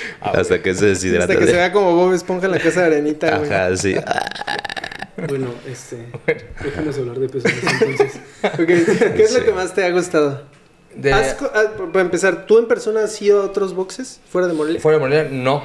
Hasta 0.20 0.62
que 0.62 0.74
se 0.74 0.86
deshidrate. 0.86 1.32
Hasta 1.32 1.44
que 1.44 1.50
se 1.50 1.56
vea 1.56 1.72
como 1.72 1.94
Bob 1.94 2.12
Esponja 2.12 2.46
en 2.46 2.52
la 2.52 2.58
casa 2.60 2.80
de 2.82 2.86
arenita, 2.86 3.38
güey. 3.38 3.50
Ajá, 3.52 3.76
sí. 3.76 3.94
Bueno, 5.26 5.52
este. 5.66 5.96
Déjame 6.62 6.90
hablar 6.94 7.18
de 7.18 7.28
pezones 7.28 7.64
entonces. 7.80 8.20
Ok, 8.44 8.66
¿Qué 9.16 9.22
es 9.24 9.34
lo 9.36 9.44
que 9.44 9.52
más 9.52 9.74
te 9.74 9.84
ha 9.84 9.90
gustado? 9.90 10.44
De- 10.94 11.12
¿Has 11.12 11.36
ah, 11.42 11.72
para 11.92 12.04
empezar, 12.04 12.46
¿tú 12.46 12.58
en 12.58 12.68
persona 12.68 13.02
has 13.02 13.20
ido 13.20 13.42
a 13.42 13.46
otros 13.46 13.74
boxes 13.74 14.20
fuera 14.30 14.46
de 14.46 14.54
Morelia? 14.54 14.80
Fuera 14.80 14.98
de 14.98 15.04
Morelia, 15.04 15.28
no. 15.30 15.62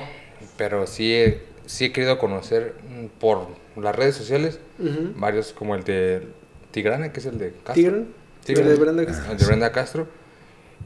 Pero 0.57 0.87
sí 0.87 1.13
he, 1.13 1.43
sí 1.67 1.85
he 1.85 1.91
querido 1.91 2.17
conocer 2.17 2.73
mm, 2.89 3.05
por 3.19 3.47
las 3.75 3.95
redes 3.95 4.15
sociales 4.15 4.59
Ujú. 4.79 5.13
varios, 5.15 5.53
como 5.53 5.75
el 5.75 5.83
de 5.83 6.27
Tigrana, 6.71 7.13
que 7.13 7.19
es 7.19 7.25
el 7.27 7.37
de 7.37 7.51
Castro. 7.51 7.73
¿Tigran? 7.75 8.07
Tigran. 8.43 8.67
¿El 8.67 8.73
de 8.73 8.79
Brenda 8.83 9.05
Castro? 9.05 9.31
El 9.31 9.37
de 9.37 9.45
Brenda 9.45 9.71
Castro. 9.71 10.07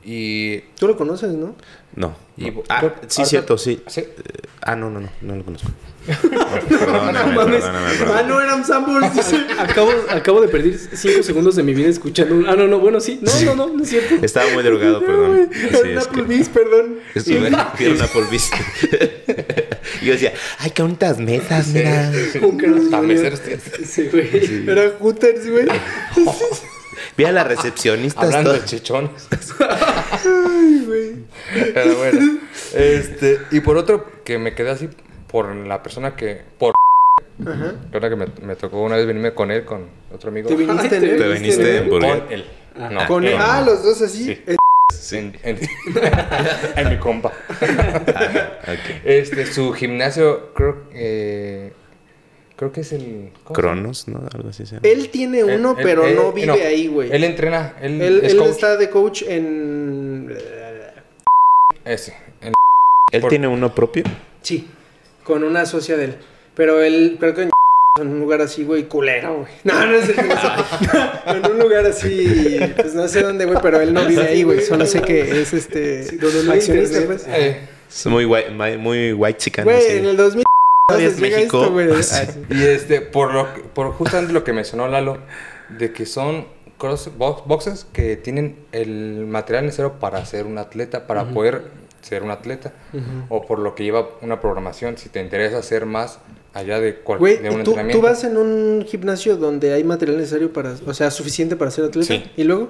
Y. 0.04 0.60
Tú 0.80 0.88
lo 0.88 0.96
conoces, 0.98 1.34
¿no? 1.34 1.56
No. 1.96 2.16
y 2.38 2.52
no. 2.52 2.64
Ah, 2.70 2.80
creo- 2.80 2.96
sí, 3.08 3.26
cierto, 3.26 3.58
sí. 3.58 3.82
Sí. 3.88 4.02
Eh, 4.02 4.08
Ah, 4.62 4.76
no, 4.76 4.90
no, 4.90 5.00
no. 5.00 5.10
No 5.22 5.36
lo 5.36 5.46
conozco. 5.46 5.70
No, 6.08 6.48
perdóname, 6.70 7.14
No 7.14 7.32
mames. 7.36 7.62
perdóname, 7.64 7.88
Ah, 7.88 7.94
perdóname. 8.00 8.28
no, 8.30 8.42
eran 8.42 8.66
Sanborns. 8.66 9.16
dice. 9.16 9.46
Acabo, 9.58 9.92
acabo 10.10 10.42
de 10.42 10.48
perder 10.50 10.78
5 10.78 11.24
segundos 11.24 11.56
de 11.56 11.64
mi 11.64 11.74
vida 11.74 11.88
escuchando 11.90 12.36
un. 12.36 12.48
Ah, 12.48 12.56
no, 12.56 12.68
no, 12.68 12.80
bueno, 12.80 13.00
sí. 13.00 13.20
No, 13.22 13.32
no, 13.46 13.56
no, 13.68 13.74
no 13.78 13.84
es 13.84 13.90
cierto. 13.90 14.16
Estaba 14.26 14.50
muy 14.54 14.64
drogado, 14.64 15.00
perdón. 15.00 15.50
Era 15.54 15.78
Sí, 15.78 15.84
un 15.84 15.98
es 15.98 16.08
que- 16.08 16.20
Applebee's, 16.20 16.50
perdón. 16.50 17.00
Estuve 17.16 17.50
y 20.02 20.06
yo 20.06 20.14
decía, 20.14 20.34
ay, 20.60 20.72
qué 20.72 20.82
bonitas 20.82 21.18
mesas, 21.20 21.68
mira. 21.70 22.12
Tío. 22.12 22.52
Sí, 23.86 24.10
güey. 24.12 24.70
Era 24.70 24.92
Hooters, 25.00 25.50
güey. 25.50 25.68
Mira 27.18 27.32
la 27.32 27.44
recepcionista. 27.44 28.22
Hablando 28.22 28.54
de 28.54 28.64
chichones. 28.66 29.28
Ay, 29.60 30.84
güey. 30.86 31.16
Pero 31.74 31.96
bueno. 31.98 32.40
Este, 32.74 33.40
y 33.52 33.60
por 33.62 33.78
otro, 33.78 34.06
que 34.24 34.38
me 34.38 34.54
quedé 34.54 34.70
así 34.70 34.90
por 35.28 35.54
la 35.56 35.82
persona 35.84 36.16
que. 36.16 36.42
Por. 36.60 36.74
Ajá. 37.46 37.74
La 37.92 38.00
verdad 38.00 38.10
que 38.10 38.16
me, 38.16 38.48
me 38.48 38.56
tocó 38.56 38.82
una 38.82 38.96
vez 38.96 39.06
venirme 39.06 39.34
con 39.34 39.52
él, 39.52 39.66
con 39.66 39.86
otro 40.14 40.30
amigo. 40.30 40.48
¿Te 40.50 40.56
viniste 40.56 40.96
en 40.98 41.04
él? 41.04 41.18
Te 41.18 41.28
viniste 41.30 41.78
en 41.78 41.90
Con 41.90 42.04
él. 42.04 42.46
Ah. 42.80 42.90
No, 42.92 43.08
Con 43.08 43.26
él. 43.26 43.36
Ah, 43.40 43.64
los 43.66 43.84
dos 43.84 44.02
así. 44.02 44.40
Sí. 44.94 45.18
En, 45.18 45.34
en- 45.44 45.60
en 46.76 46.90
mi 46.90 46.98
compa. 46.98 47.30
Ok. 47.30 49.02
Este, 49.06 49.46
su 49.46 49.72
gimnasio, 49.74 50.54
creo, 50.54 50.84
eh, 50.92 51.72
creo 52.58 52.72
que 52.74 52.82
es 52.82 52.92
el... 52.92 53.30
Cronos, 53.54 54.08
¿no? 54.10 54.22
Algo 54.34 54.50
así 54.50 54.66
se 54.66 54.76
llama. 54.76 54.88
Él 54.88 55.10
tiene 55.10 55.44
uno, 55.46 55.72
él- 55.78 55.84
pero 55.84 56.06
él- 56.06 56.16
no 56.16 56.34
vive 56.34 56.66
ahí, 56.66 56.88
güey. 56.88 57.10
Él 57.12 57.24
entrena, 57.24 57.76
él, 57.82 58.02
Él, 58.02 58.20
es 58.24 58.34
él 58.34 58.40
coach. 58.40 58.50
está 58.50 58.76
de 58.78 58.90
coach 58.90 59.24
en... 59.28 60.36
Ese, 61.86 62.14
en- 62.42 62.54
¿Él 63.12 63.22
por- 63.22 63.30
tiene 63.30 63.48
uno 63.48 63.74
propio? 63.74 64.04
Sí, 64.42 64.68
con 65.24 65.44
una 65.44 65.66
socia 65.66 65.96
de 65.98 66.06
él. 66.06 66.16
Pero 66.56 66.82
él, 66.82 67.16
creo 67.20 67.34
que 67.34 67.44
en, 67.44 67.50
en 68.02 68.08
un 68.10 68.20
lugar 68.20 68.42
así, 68.42 68.64
güey, 68.64 68.84
culero, 68.88 69.40
güey. 69.42 69.52
No, 69.64 69.86
no 69.86 69.94
es 69.94 70.10
el 70.10 70.16
En 71.36 71.52
un 71.52 71.60
lugar 71.60 71.86
así, 71.86 72.60
pues 72.76 72.94
no 72.96 73.08
sé 73.08 73.22
dónde, 73.22 73.46
güey, 73.46 73.60
pero 73.62 73.80
él 73.80 73.94
no 73.94 74.06
vive 74.06 74.24
ahí, 74.24 74.44
güey. 74.44 74.62
Solo 74.62 74.86
sé 74.86 75.02
que 75.02 75.42
es 75.42 75.54
este 75.54 76.04
Sí, 76.04 76.20
accionista, 76.52 77.00
pues. 77.06 77.26
eh, 77.30 77.60
Es 77.90 78.06
muy 78.08 78.26
white, 78.26 78.50
muy- 78.50 78.78
muy 78.78 79.14
white 79.14 79.38
chican. 79.38 79.64
Güey, 79.66 79.82
sí. 79.82 79.98
en 79.98 80.06
el 80.08 80.18
2000 80.18 80.44
Todavía 80.44 80.47
es 80.96 81.20
México. 81.20 81.62
esto, 81.64 81.72
güey. 81.72 81.90
Ah, 82.14 82.26
y 82.50 82.64
este, 82.64 83.02
por, 83.02 83.34
lo, 83.34 83.54
que- 83.54 83.62
por 83.62 83.92
justamente 83.92 84.32
lo 84.34 84.44
que 84.46 84.54
mencionó 84.54 84.88
Lalo, 84.88 85.18
de 85.78 85.92
que 85.92 86.06
son 86.06 86.48
cross 86.78 87.12
box- 87.18 87.44
boxes 87.46 87.86
que 87.92 88.16
tienen 88.16 88.56
el 88.72 89.26
material 89.28 89.66
necesario 89.66 89.94
para 90.00 90.26
ser 90.26 90.46
un 90.46 90.58
atleta, 90.58 91.06
para 91.06 91.26
poder 91.26 91.64
ser 92.02 92.24
un 92.24 92.32
atleta, 92.32 92.72
o 93.28 93.46
por 93.46 93.60
lo 93.60 93.76
que 93.76 93.84
lleva 93.84 94.08
una 94.22 94.40
programación, 94.40 94.98
si 94.98 95.10
te 95.10 95.20
interesa 95.20 95.58
hacer 95.58 95.86
más 95.86 96.20
allá 96.54 96.80
de, 96.80 96.96
cual- 96.96 97.20
Güey, 97.20 97.38
de 97.40 97.50
un 97.50 97.56
¿tú, 97.56 97.72
entrenamiento. 97.72 98.00
tú 98.00 98.06
vas 98.08 98.24
en 98.24 98.38
un 98.38 98.86
gimnasio 98.88 99.36
donde 99.36 99.74
hay 99.74 99.84
material 99.84 100.18
necesario 100.18 100.54
para, 100.54 100.74
o 100.86 100.94
sea, 100.94 101.12
suficiente 101.12 101.58
para 101.58 101.70
ser 101.70 101.84
atleta. 101.86 102.08
Sí. 102.08 102.24
¿Y 102.38 102.44
luego? 102.46 102.70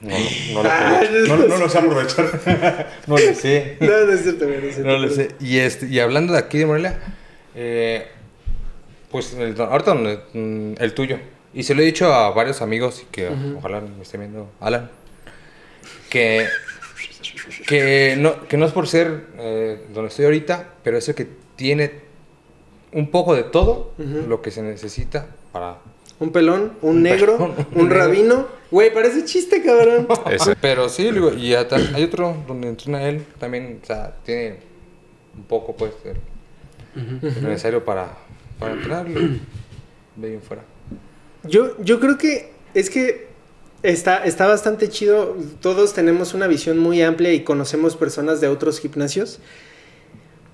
No, 0.00 0.10
no, 0.52 0.62
lo 0.64 0.68
Ah, 0.68 1.00
no, 1.28 1.36
no 1.36 1.56
lo 1.58 1.68
sé 1.70 1.78
aprovechar. 1.78 2.88
no 3.06 3.16
lo 3.16 3.34
sé. 3.34 3.76
No, 3.80 3.86
no 4.04 4.12
es 4.12 4.22
cierto, 4.22 4.46
güey. 4.46 4.60
No, 4.60 4.66
es 4.68 4.74
cierto, 4.74 4.90
No 4.92 4.98
lo 4.98 5.08
sé. 5.10 5.28
Y, 5.40 5.58
este, 5.58 5.86
y 5.86 6.00
hablando 6.00 6.32
de 6.32 6.38
aquí 6.40 6.58
de 6.58 6.66
Morelia, 6.66 6.98
eh, 7.56 8.06
pues 9.10 9.34
el, 9.34 9.60
ahorita 9.60 9.94
donde, 9.94 10.20
mm, 10.32 10.74
el 10.82 10.94
tuyo. 10.94 11.18
Y 11.54 11.62
se 11.62 11.74
lo 11.74 11.82
he 11.82 11.84
dicho 11.86 12.12
a 12.12 12.30
varios 12.30 12.60
amigos 12.62 13.02
y 13.02 13.06
que 13.06 13.30
ojalá 13.56 13.80
me 13.80 14.02
esté 14.02 14.18
viendo 14.18 14.50
Alan. 14.60 14.90
Que, 16.10 16.46
que, 17.66 18.14
no, 18.18 18.46
que 18.46 18.56
no 18.56 18.66
es 18.66 18.72
por 18.72 18.86
ser 18.86 19.26
eh, 19.38 19.80
donde 19.94 20.08
estoy 20.08 20.26
ahorita, 20.26 20.74
pero 20.82 20.98
es 20.98 21.08
el 21.08 21.14
que 21.14 21.26
tiene 21.56 21.90
un 22.92 23.10
poco 23.10 23.34
de 23.34 23.42
todo 23.42 23.92
lo 23.98 24.42
que 24.42 24.50
se 24.50 24.62
necesita 24.62 25.26
para... 25.52 25.78
Un 26.18 26.32
pelón, 26.32 26.72
un 26.80 26.96
Un 26.96 27.02
negro, 27.02 27.36
pelón, 27.36 27.54
un 27.74 27.90
rabino. 27.90 28.46
Güey, 28.70 28.92
parece 28.92 29.24
chiste, 29.24 29.62
cabrón. 29.62 30.08
Ese. 30.30 30.56
Pero 30.56 30.88
sí, 30.88 31.10
digo, 31.10 31.32
y 31.32 31.52
hasta- 31.54 31.76
hay 31.76 32.04
otro 32.04 32.36
donde 32.46 32.68
entrena 32.68 33.02
él 33.06 33.24
también, 33.38 33.80
o 33.82 33.86
sea, 33.86 34.14
tiene 34.24 34.56
un 35.36 35.44
poco 35.44 35.74
pues 35.76 35.92
el- 36.04 36.16
lo 36.96 37.48
necesario 37.48 37.84
para, 37.84 38.16
para 38.58 38.74
entrenar 38.74 39.08
y 39.08 39.14
de 40.16 40.28
bien 40.28 40.42
fuera. 40.42 40.64
Yo, 41.44 41.76
yo 41.82 42.00
creo 42.00 42.18
que 42.18 42.50
es 42.74 42.90
que 42.90 43.28
está, 43.82 44.24
está 44.24 44.46
bastante 44.46 44.88
chido. 44.88 45.36
Todos 45.60 45.94
tenemos 45.94 46.34
una 46.34 46.46
visión 46.46 46.78
muy 46.78 47.02
amplia 47.02 47.32
y 47.32 47.44
conocemos 47.44 47.96
personas 47.96 48.40
de 48.40 48.48
otros 48.48 48.80
gimnasios. 48.80 49.40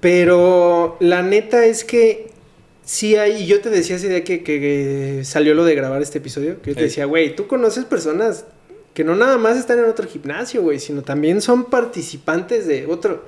Pero 0.01 0.97
la 1.01 1.23
neta 1.23 1.64
es 1.64 1.85
que 1.85 2.31
sí 2.85 3.16
hay, 3.16 3.43
y 3.43 3.47
yo 3.47 3.60
te 3.60 3.70
decía 3.70 3.97
ese 3.97 4.09
día 4.09 4.24
que, 4.24 4.43
que 4.43 5.23
salió 5.24 5.55
lo 5.55 5.64
de 5.64 5.74
grabar 5.77 6.02
este 6.02 6.19
episodio, 6.19 6.60
que 6.60 6.70
yo 6.70 6.77
te 6.77 6.82
decía, 6.82 7.05
güey, 7.05 7.36
tú 7.36 7.47
conoces 7.47 7.85
personas 7.85 8.44
que 8.94 9.05
no 9.05 9.14
nada 9.14 9.39
más 9.39 9.56
están 9.56 9.78
en 9.78 9.86
otro 9.86 10.06
gimnasio, 10.06 10.62
güey, 10.62 10.78
sino 10.78 11.02
también 11.02 11.40
son 11.40 11.66
participantes 11.66 12.66
de 12.66 12.86
otro. 12.86 13.24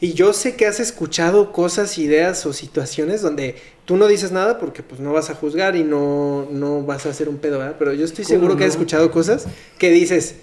Y 0.00 0.12
yo 0.12 0.32
sé 0.32 0.54
que 0.54 0.66
has 0.66 0.78
escuchado 0.78 1.50
cosas, 1.52 1.98
ideas 1.98 2.46
o 2.46 2.52
situaciones 2.52 3.20
donde 3.20 3.56
tú 3.84 3.96
no 3.96 4.06
dices 4.06 4.30
nada 4.30 4.58
porque 4.58 4.84
pues 4.84 5.00
no 5.00 5.12
vas 5.12 5.28
a 5.28 5.34
juzgar 5.34 5.74
y 5.74 5.82
no, 5.82 6.46
no 6.52 6.82
vas 6.82 7.06
a 7.06 7.10
hacer 7.10 7.28
un 7.28 7.38
pedo, 7.38 7.58
¿verdad? 7.58 7.76
Pero 7.78 7.92
yo 7.94 8.04
estoy 8.04 8.24
¿Cómo 8.24 8.36
seguro 8.36 8.56
que 8.56 8.64
has 8.64 8.74
no? 8.74 8.80
escuchado 8.80 9.10
cosas 9.10 9.48
que 9.76 9.90
dices, 9.90 10.36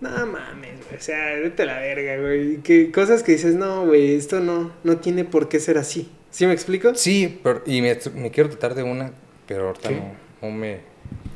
no 0.00 0.08
mames, 0.08 0.86
güey, 0.86 0.96
o 0.98 1.02
sea, 1.02 1.34
vete 1.34 1.62
a 1.64 1.66
la 1.66 1.78
verga, 1.78 2.16
güey. 2.22 2.56
Que 2.62 2.90
cosas 2.90 3.22
que 3.22 3.32
dices, 3.32 3.54
no, 3.54 3.84
güey, 3.84 4.14
esto 4.14 4.40
no, 4.40 4.72
no 4.82 4.96
tiene 4.96 5.24
por 5.24 5.48
qué 5.50 5.60
ser 5.60 5.76
así. 5.76 6.10
¿Sí 6.30 6.46
me 6.46 6.54
explico? 6.54 6.94
Sí, 6.94 7.38
pero, 7.42 7.62
y 7.66 7.82
me, 7.82 7.98
me 8.14 8.30
quiero 8.30 8.48
tratar 8.48 8.74
de 8.74 8.82
una, 8.82 9.12
pero 9.46 9.66
ahorita 9.68 9.90
¿Qué? 9.90 9.96
no, 9.96 10.14
no 10.40 10.50
me... 10.50 10.76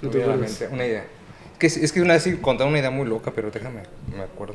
No 0.00 0.08
No 0.08 0.10
te 0.10 0.26
la 0.26 0.36
mente. 0.36 0.68
Una 0.68 0.86
idea. 0.86 1.06
Es 1.52 1.58
que, 1.58 1.84
es 1.84 1.92
que 1.92 2.00
una 2.00 2.14
vez 2.14 2.22
sí 2.22 2.38
una 2.42 2.78
idea 2.78 2.90
muy 2.90 3.06
loca, 3.06 3.32
pero 3.34 3.50
déjame, 3.50 3.82
me 4.14 4.22
acuerdo. 4.22 4.54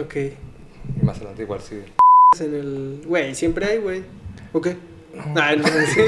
Ok. 0.00 0.14
Y 0.16 1.04
más 1.04 1.16
adelante 1.16 1.42
igual 1.42 1.60
sí. 1.60 1.82
En 2.36 2.54
el... 2.54 3.00
Güey, 3.06 3.34
siempre 3.34 3.64
hay, 3.66 3.78
güey. 3.78 4.02
Ok. 4.52 4.68
Ah, 5.34 5.56
no, 5.56 5.64
sí. 5.66 6.00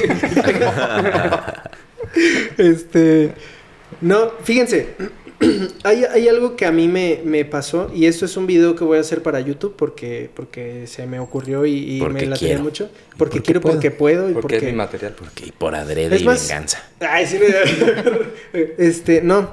este... 2.62 3.32
No, 4.02 4.30
fíjense. 4.44 4.88
Hay, 5.84 6.05
hay 6.05 6.28
algo 6.28 6.55
que 6.55 6.66
a 6.66 6.70
mí 6.70 6.86
me, 6.86 7.22
me 7.24 7.47
pasó 7.47 7.90
y 7.94 8.05
esto 8.05 8.26
es 8.26 8.36
un 8.36 8.47
video 8.47 8.76
que 8.76 8.84
voy 8.84 8.98
a 8.98 9.01
hacer 9.01 9.22
para 9.22 9.40
YouTube 9.40 9.74
porque, 9.74 10.28
porque 10.34 10.86
se 10.86 11.06
me 11.06 11.18
ocurrió 11.18 11.64
y, 11.64 11.97
y 11.97 12.01
me 12.02 12.26
la 12.26 12.36
quiero. 12.36 12.60
mucho. 12.62 12.90
Porque, 13.16 13.16
Porque 13.16 13.40
quiero, 13.40 13.60
puedo. 13.62 13.74
porque 13.76 13.90
puedo 13.90 14.28
y 14.28 14.34
Porque 14.34 14.42
porque... 14.42 14.56
es 14.59 14.62
mi 14.64 14.72
material. 14.74 15.14
Porque 15.18 15.47
y 15.47 15.52
por 15.52 15.74
adrede 15.74 16.14
Es 16.14 16.20
y 16.20 16.24
más- 16.26 16.47
venganza. 16.47 16.86
Ay, 17.01 17.26
sí, 17.26 17.38
me- 17.38 18.66
este, 18.86 19.22
no. 19.22 19.48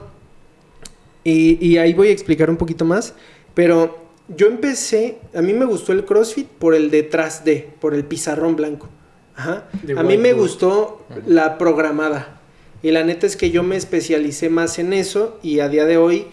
Y, 1.23 1.65
y 1.65 1.77
ahí 1.77 1.94
voy 1.94 2.10
a 2.10 2.11
explicar 2.11 2.49
un 2.49 2.57
poquito 2.57 2.84
más. 2.84 3.14
Pero 3.53 4.06
yo 4.36 4.48
empecé, 4.48 5.20
a 5.34 5.41
mí 5.41 5.54
me 5.54 5.66
gustó 5.66 5.94
el 5.94 6.06
CrossFit 6.06 6.48
por 6.48 6.76
el 6.76 6.91
detrás 6.91 7.45
de, 7.45 7.70
por 7.80 7.94
el 7.94 8.04
pizarrón 8.04 8.56
blanco. 8.56 8.90
Ajá. 9.36 9.70
A 9.95 10.04
mí 10.04 10.18
me 10.18 10.34
gustó 10.34 11.06
la 11.26 11.58
programada. 11.58 12.41
Y 12.84 12.91
la 12.91 13.04
neta 13.04 13.26
es 13.26 13.36
que 13.36 13.52
yo 13.52 13.64
me 13.64 13.76
especialicé 13.76 14.49
más 14.49 14.80
en 14.80 14.94
eso 14.94 15.40
y 15.44 15.60
a 15.60 15.70
día 15.70 15.86
de 15.86 15.98
hoy, 15.98 16.26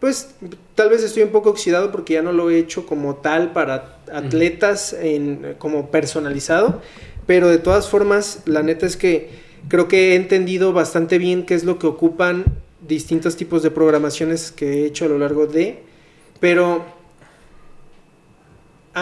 pues 0.00 0.34
tal 0.74 0.90
vez 0.90 1.02
estoy 1.02 1.22
un 1.22 1.30
poco 1.30 1.50
oxidado 1.50 1.90
porque 1.90 2.14
ya 2.14 2.22
no 2.22 2.32
lo 2.32 2.50
he 2.50 2.58
hecho 2.58 2.86
como 2.86 3.16
tal 3.16 3.52
para 3.52 3.98
atletas 4.12 4.92
en, 4.92 5.56
como 5.58 5.90
personalizado. 5.90 6.82
Pero 7.26 7.48
de 7.48 7.58
todas 7.58 7.88
formas, 7.88 8.42
la 8.46 8.62
neta 8.62 8.86
es 8.86 8.96
que 8.96 9.30
creo 9.68 9.88
que 9.88 10.12
he 10.12 10.16
entendido 10.16 10.72
bastante 10.72 11.18
bien 11.18 11.44
qué 11.44 11.54
es 11.54 11.64
lo 11.64 11.78
que 11.78 11.86
ocupan 11.86 12.44
distintos 12.86 13.36
tipos 13.36 13.62
de 13.62 13.70
programaciones 13.70 14.52
que 14.52 14.82
he 14.82 14.86
hecho 14.86 15.04
a 15.04 15.08
lo 15.08 15.18
largo 15.18 15.46
de. 15.46 15.82
Pero 16.40 16.97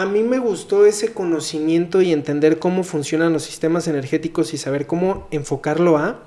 a 0.01 0.05
mí 0.05 0.21
me 0.21 0.37
gustó 0.37 0.85
ese 0.85 1.11
conocimiento 1.11 2.03
y 2.03 2.13
entender 2.13 2.59
cómo 2.59 2.83
funcionan 2.83 3.33
los 3.33 3.41
sistemas 3.41 3.87
energéticos 3.87 4.53
y 4.53 4.57
saber 4.59 4.85
cómo 4.85 5.27
enfocarlo 5.31 5.97
a. 5.97 6.19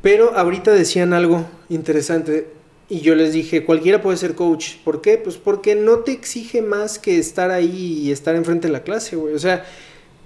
Pero 0.00 0.36
ahorita 0.36 0.70
decían 0.70 1.12
algo 1.12 1.44
interesante 1.68 2.46
y 2.88 3.00
yo 3.00 3.16
les 3.16 3.32
dije, 3.32 3.64
cualquiera 3.64 4.00
puede 4.00 4.16
ser 4.16 4.36
coach. 4.36 4.76
¿Por 4.84 5.00
qué? 5.00 5.18
Pues 5.18 5.38
porque 5.38 5.74
no 5.74 5.98
te 5.98 6.12
exige 6.12 6.62
más 6.62 7.00
que 7.00 7.18
estar 7.18 7.50
ahí 7.50 7.98
y 8.04 8.12
estar 8.12 8.36
enfrente 8.36 8.68
de 8.68 8.74
la 8.74 8.84
clase, 8.84 9.16
güey. 9.16 9.34
O 9.34 9.40
sea, 9.40 9.66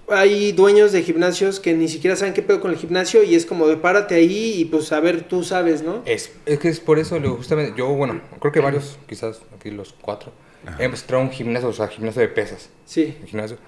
hay 0.08 0.52
dueños 0.52 0.92
de 0.92 1.02
gimnasios 1.02 1.58
que 1.58 1.72
ni 1.72 1.88
siquiera 1.88 2.16
saben 2.16 2.34
qué 2.34 2.42
pedo 2.42 2.60
con 2.60 2.70
el 2.70 2.76
gimnasio 2.76 3.22
y 3.22 3.34
es 3.34 3.46
como 3.46 3.66
de 3.66 3.78
párate 3.78 4.14
ahí 4.14 4.56
y 4.58 4.66
pues 4.66 4.92
a 4.92 5.00
ver, 5.00 5.22
tú 5.22 5.42
sabes, 5.42 5.82
¿no? 5.82 6.02
Es, 6.04 6.32
es 6.44 6.58
que 6.58 6.68
es 6.68 6.80
por 6.80 6.98
eso, 6.98 7.18
justamente, 7.34 7.72
yo, 7.78 7.88
bueno, 7.94 8.20
creo 8.40 8.52
que 8.52 8.60
varios, 8.60 8.98
quizás 9.08 9.40
aquí 9.56 9.70
los 9.70 9.94
cuatro, 9.98 10.32
hemos 10.78 11.02
entrado 11.02 11.22
a 11.22 11.26
un 11.26 11.32
gimnasio, 11.32 11.68
o 11.68 11.72
sea, 11.72 11.88
gimnasio 11.88 12.22
de 12.22 12.28
pesas. 12.28 12.70
Sí. 12.84 13.16
Un 13.20 13.26
gimnasio 13.28 13.58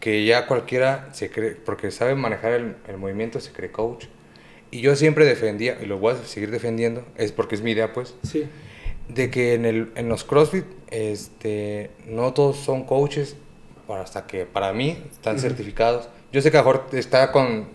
que 0.00 0.24
ya 0.26 0.46
cualquiera 0.46 1.08
se 1.12 1.30
cree, 1.30 1.52
porque 1.52 1.90
sabe 1.90 2.14
manejar 2.14 2.52
el, 2.52 2.76
el 2.86 2.98
movimiento, 2.98 3.40
se 3.40 3.50
cree 3.52 3.70
coach. 3.72 4.06
Y 4.70 4.80
yo 4.80 4.94
siempre 4.94 5.24
defendía, 5.24 5.78
y 5.82 5.86
lo 5.86 5.98
voy 5.98 6.14
a 6.14 6.16
seguir 6.24 6.50
defendiendo, 6.50 7.04
es 7.16 7.32
porque 7.32 7.54
es 7.54 7.62
mi 7.62 7.70
idea, 7.70 7.92
pues, 7.92 8.14
Sí. 8.22 8.46
de 9.08 9.30
que 9.30 9.54
en, 9.54 9.64
el, 9.64 9.92
en 9.94 10.08
los 10.08 10.24
CrossFit, 10.24 10.64
este, 10.90 11.90
no 12.06 12.32
todos 12.34 12.56
son 12.58 12.84
coaches, 12.84 13.36
hasta 13.88 14.26
que 14.26 14.44
para 14.44 14.72
mí 14.72 15.02
están 15.10 15.38
certificados. 15.38 16.08
Yo 16.32 16.42
sé 16.42 16.50
que 16.50 16.58
a 16.58 16.60
mejor 16.60 16.86
está 16.92 17.32
con, 17.32 17.68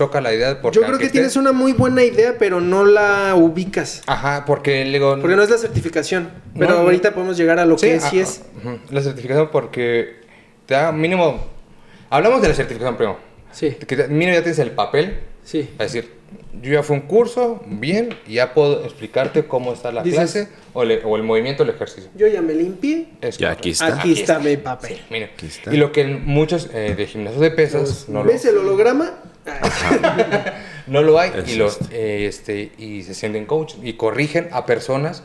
choca 0.00 0.20
la 0.22 0.32
idea 0.32 0.62
porque 0.62 0.76
Yo 0.80 0.86
creo 0.86 0.96
que 0.98 1.04
esté- 1.06 1.12
tienes 1.18 1.36
una 1.36 1.52
muy 1.52 1.72
buena 1.74 2.02
idea, 2.02 2.36
pero 2.38 2.60
no 2.60 2.86
la 2.86 3.34
ubicas. 3.36 4.02
Ajá, 4.06 4.44
porque 4.46 4.82
le 4.86 4.92
digo... 4.92 5.18
Porque 5.20 5.36
no 5.36 5.42
es 5.42 5.50
la 5.50 5.58
certificación. 5.58 6.30
Pero 6.54 6.70
No, 6.70 6.76
no. 6.76 6.80
ahorita 6.84 7.12
podemos 7.12 7.36
llegar 7.36 7.58
a 7.58 7.66
lo 7.66 7.76
que 7.76 7.96
ah, 7.96 8.00
sí 8.00 8.18
es. 8.18 8.40
ujú, 8.64 8.78
La 8.90 9.02
certificación 9.02 9.50
porque 9.52 10.20
te 10.64 10.72
da 10.74 10.90
mínimo... 10.90 11.38
Hablamos 12.08 12.40
de 12.40 12.48
la 12.48 12.54
certificación 12.54 12.96
primero. 12.96 13.18
Sí, 13.52 13.72
Que 13.72 13.96
te- 13.96 14.08
mínimo 14.08 14.32
ya 14.38 14.42
tienes 14.42 14.58
el 14.60 14.70
papel 14.70 15.18
sí. 15.44 15.68
para 15.76 15.84
decir, 15.84 16.12
yo 16.62 16.72
ya 16.72 16.82
fui 16.82 16.96
a 16.96 17.00
un 17.00 17.06
curso, 17.06 17.62
bien, 17.66 18.14
y 18.26 18.34
ya 18.34 18.54
puedo 18.54 18.84
explicarte 18.84 19.44
cómo 19.46 19.72
está 19.74 19.92
la 19.92 20.02
Dices- 20.02 20.14
clase 20.18 20.48
o, 20.72 20.82
le- 20.84 21.04
o 21.04 21.16
el 21.16 21.22
movimiento, 21.24 21.62
el 21.64 21.70
ejercicio. 21.70 22.10
Yo 22.16 22.26
ya 22.26 22.40
me 22.42 22.54
limpié. 22.54 23.08
Es 23.20 23.36
Ya, 23.38 23.50
aquí 23.50 23.70
está. 23.70 23.86
Aquí 23.98 24.12
está 24.18 24.38
mi 24.38 24.56
papel. 24.56 24.98
Mira, 25.10 25.26
Aquí 25.34 25.46
está. 25.46 25.74
y 25.74 25.76
lo 25.76 25.92
que 25.92 26.02
en 26.02 26.24
muchos 26.24 26.70
eh, 26.72 26.94
de 26.96 27.06
gimnasios 27.06 27.40
de 27.42 27.50
pesas 27.50 28.08
no 28.08 28.22
lo, 28.24 28.30
¿Ves 28.30 28.44
el 28.46 28.56
holograma? 28.58 29.18
No 30.86 31.02
lo 31.02 31.18
hay 31.18 31.30
y, 31.30 31.54
los, 31.56 31.78
eh, 31.90 32.26
este, 32.26 32.72
y 32.78 33.02
se 33.02 33.14
sienten 33.14 33.46
coach 33.46 33.74
y 33.82 33.94
corrigen 33.94 34.48
a 34.52 34.66
personas. 34.66 35.22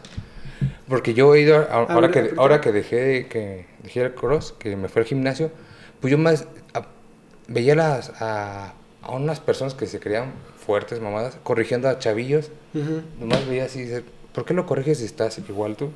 Porque 0.88 1.14
yo 1.16 1.34
he 1.34 1.42
ido, 1.42 1.58
a- 1.58 1.64
ahora, 1.94 2.08
ver, 2.08 2.12
que, 2.12 2.20
ahora 2.40 2.62
que 2.62 2.72
dejé, 2.72 3.28
que 3.28 3.66
dejé 3.84 4.02
el 4.04 4.14
cross, 4.14 4.54
que 4.60 4.76
me 4.76 4.88
fui 4.88 5.02
al 5.02 5.08
gimnasio, 5.08 5.52
pues 6.00 6.12
yo 6.12 6.18
más 6.18 6.46
a- 6.74 6.86
veía 7.48 7.76
las, 7.76 8.10
a, 8.22 8.74
a 9.02 9.12
unas 9.12 9.40
personas 9.40 9.74
que 9.74 9.88
se 9.88 10.00
creían 10.00 10.32
fuertes, 10.64 11.00
mamadas, 11.02 11.38
corrigiendo 11.44 11.90
a 11.90 11.98
chavillos. 12.00 12.52
Nomás 13.20 13.48
veía 13.48 13.66
así, 13.66 13.82
dice, 13.82 14.04
¿por 14.34 14.46
qué 14.46 14.54
lo 14.54 14.66
corriges 14.68 15.00
si 15.00 15.06
estás 15.06 15.38
igual 15.40 15.76
tú? 15.76 15.90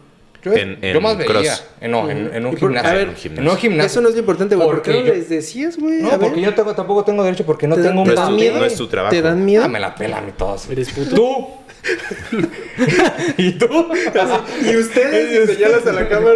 Yo, 0.43 0.53
En- 0.53 0.79
yo 0.81 0.87
en 0.87 1.03
más 1.03 1.17
veía, 1.17 1.53
en, 1.81 1.91
no, 1.91 2.09
en, 2.09 2.33
en 2.33 2.45
un 2.45 2.53
Y 2.53 2.55
por- 2.55 2.69
gimnasio. 2.69 2.89
a 2.89 2.93
ver, 2.93 3.09
en 3.25 3.47
un 3.49 3.57
gimnasio. 3.57 3.85
Eso 3.87 4.01
no 4.01 4.07
es 4.07 4.13
lo 4.15 4.19
importante, 4.21 4.55
güey. 4.55 4.67
¿Por 4.67 4.81
qué 4.81 4.91
Porque 4.91 4.99
no 5.01 5.05
yo- 5.07 5.13
les 5.13 5.27
decías, 5.29 5.77
güey? 5.77 6.01
No, 6.01 6.11
ver. 6.11 6.19
porque 6.19 6.41
yo 6.41 6.53
tengo, 6.53 6.73
tampoco 6.75 7.03
tengo 7.03 7.23
derecho 7.23 7.45
porque 7.45 7.67
no 7.67 7.75
¿Te 7.75 7.83
tengo 7.83 8.01
un 8.03 8.15
tu- 8.15 8.29
miedo? 8.31 8.57
no 8.57 8.65
es 8.65 8.75
tu 8.75 8.87
trabajo. 8.87 9.13
¿Te 9.13 9.21
dan 9.21 9.43
miedo? 9.43 9.63
Ah, 9.65 9.67
me 9.67 9.79
la 9.79 9.95
pela 9.95 10.19
a 10.19 10.21
mí 10.21 10.31
todos. 10.37 10.69
¿Eres 10.69 10.89
puto? 10.91 11.15
¿Tú? 11.15 11.47
¿Y 13.37 13.51
tú? 13.53 13.67
Y 14.63 14.75
ustedes 14.77 15.49
y 15.49 15.53
señalas 15.55 15.85
a 15.85 15.91
la 15.93 16.07
cámara. 16.07 16.35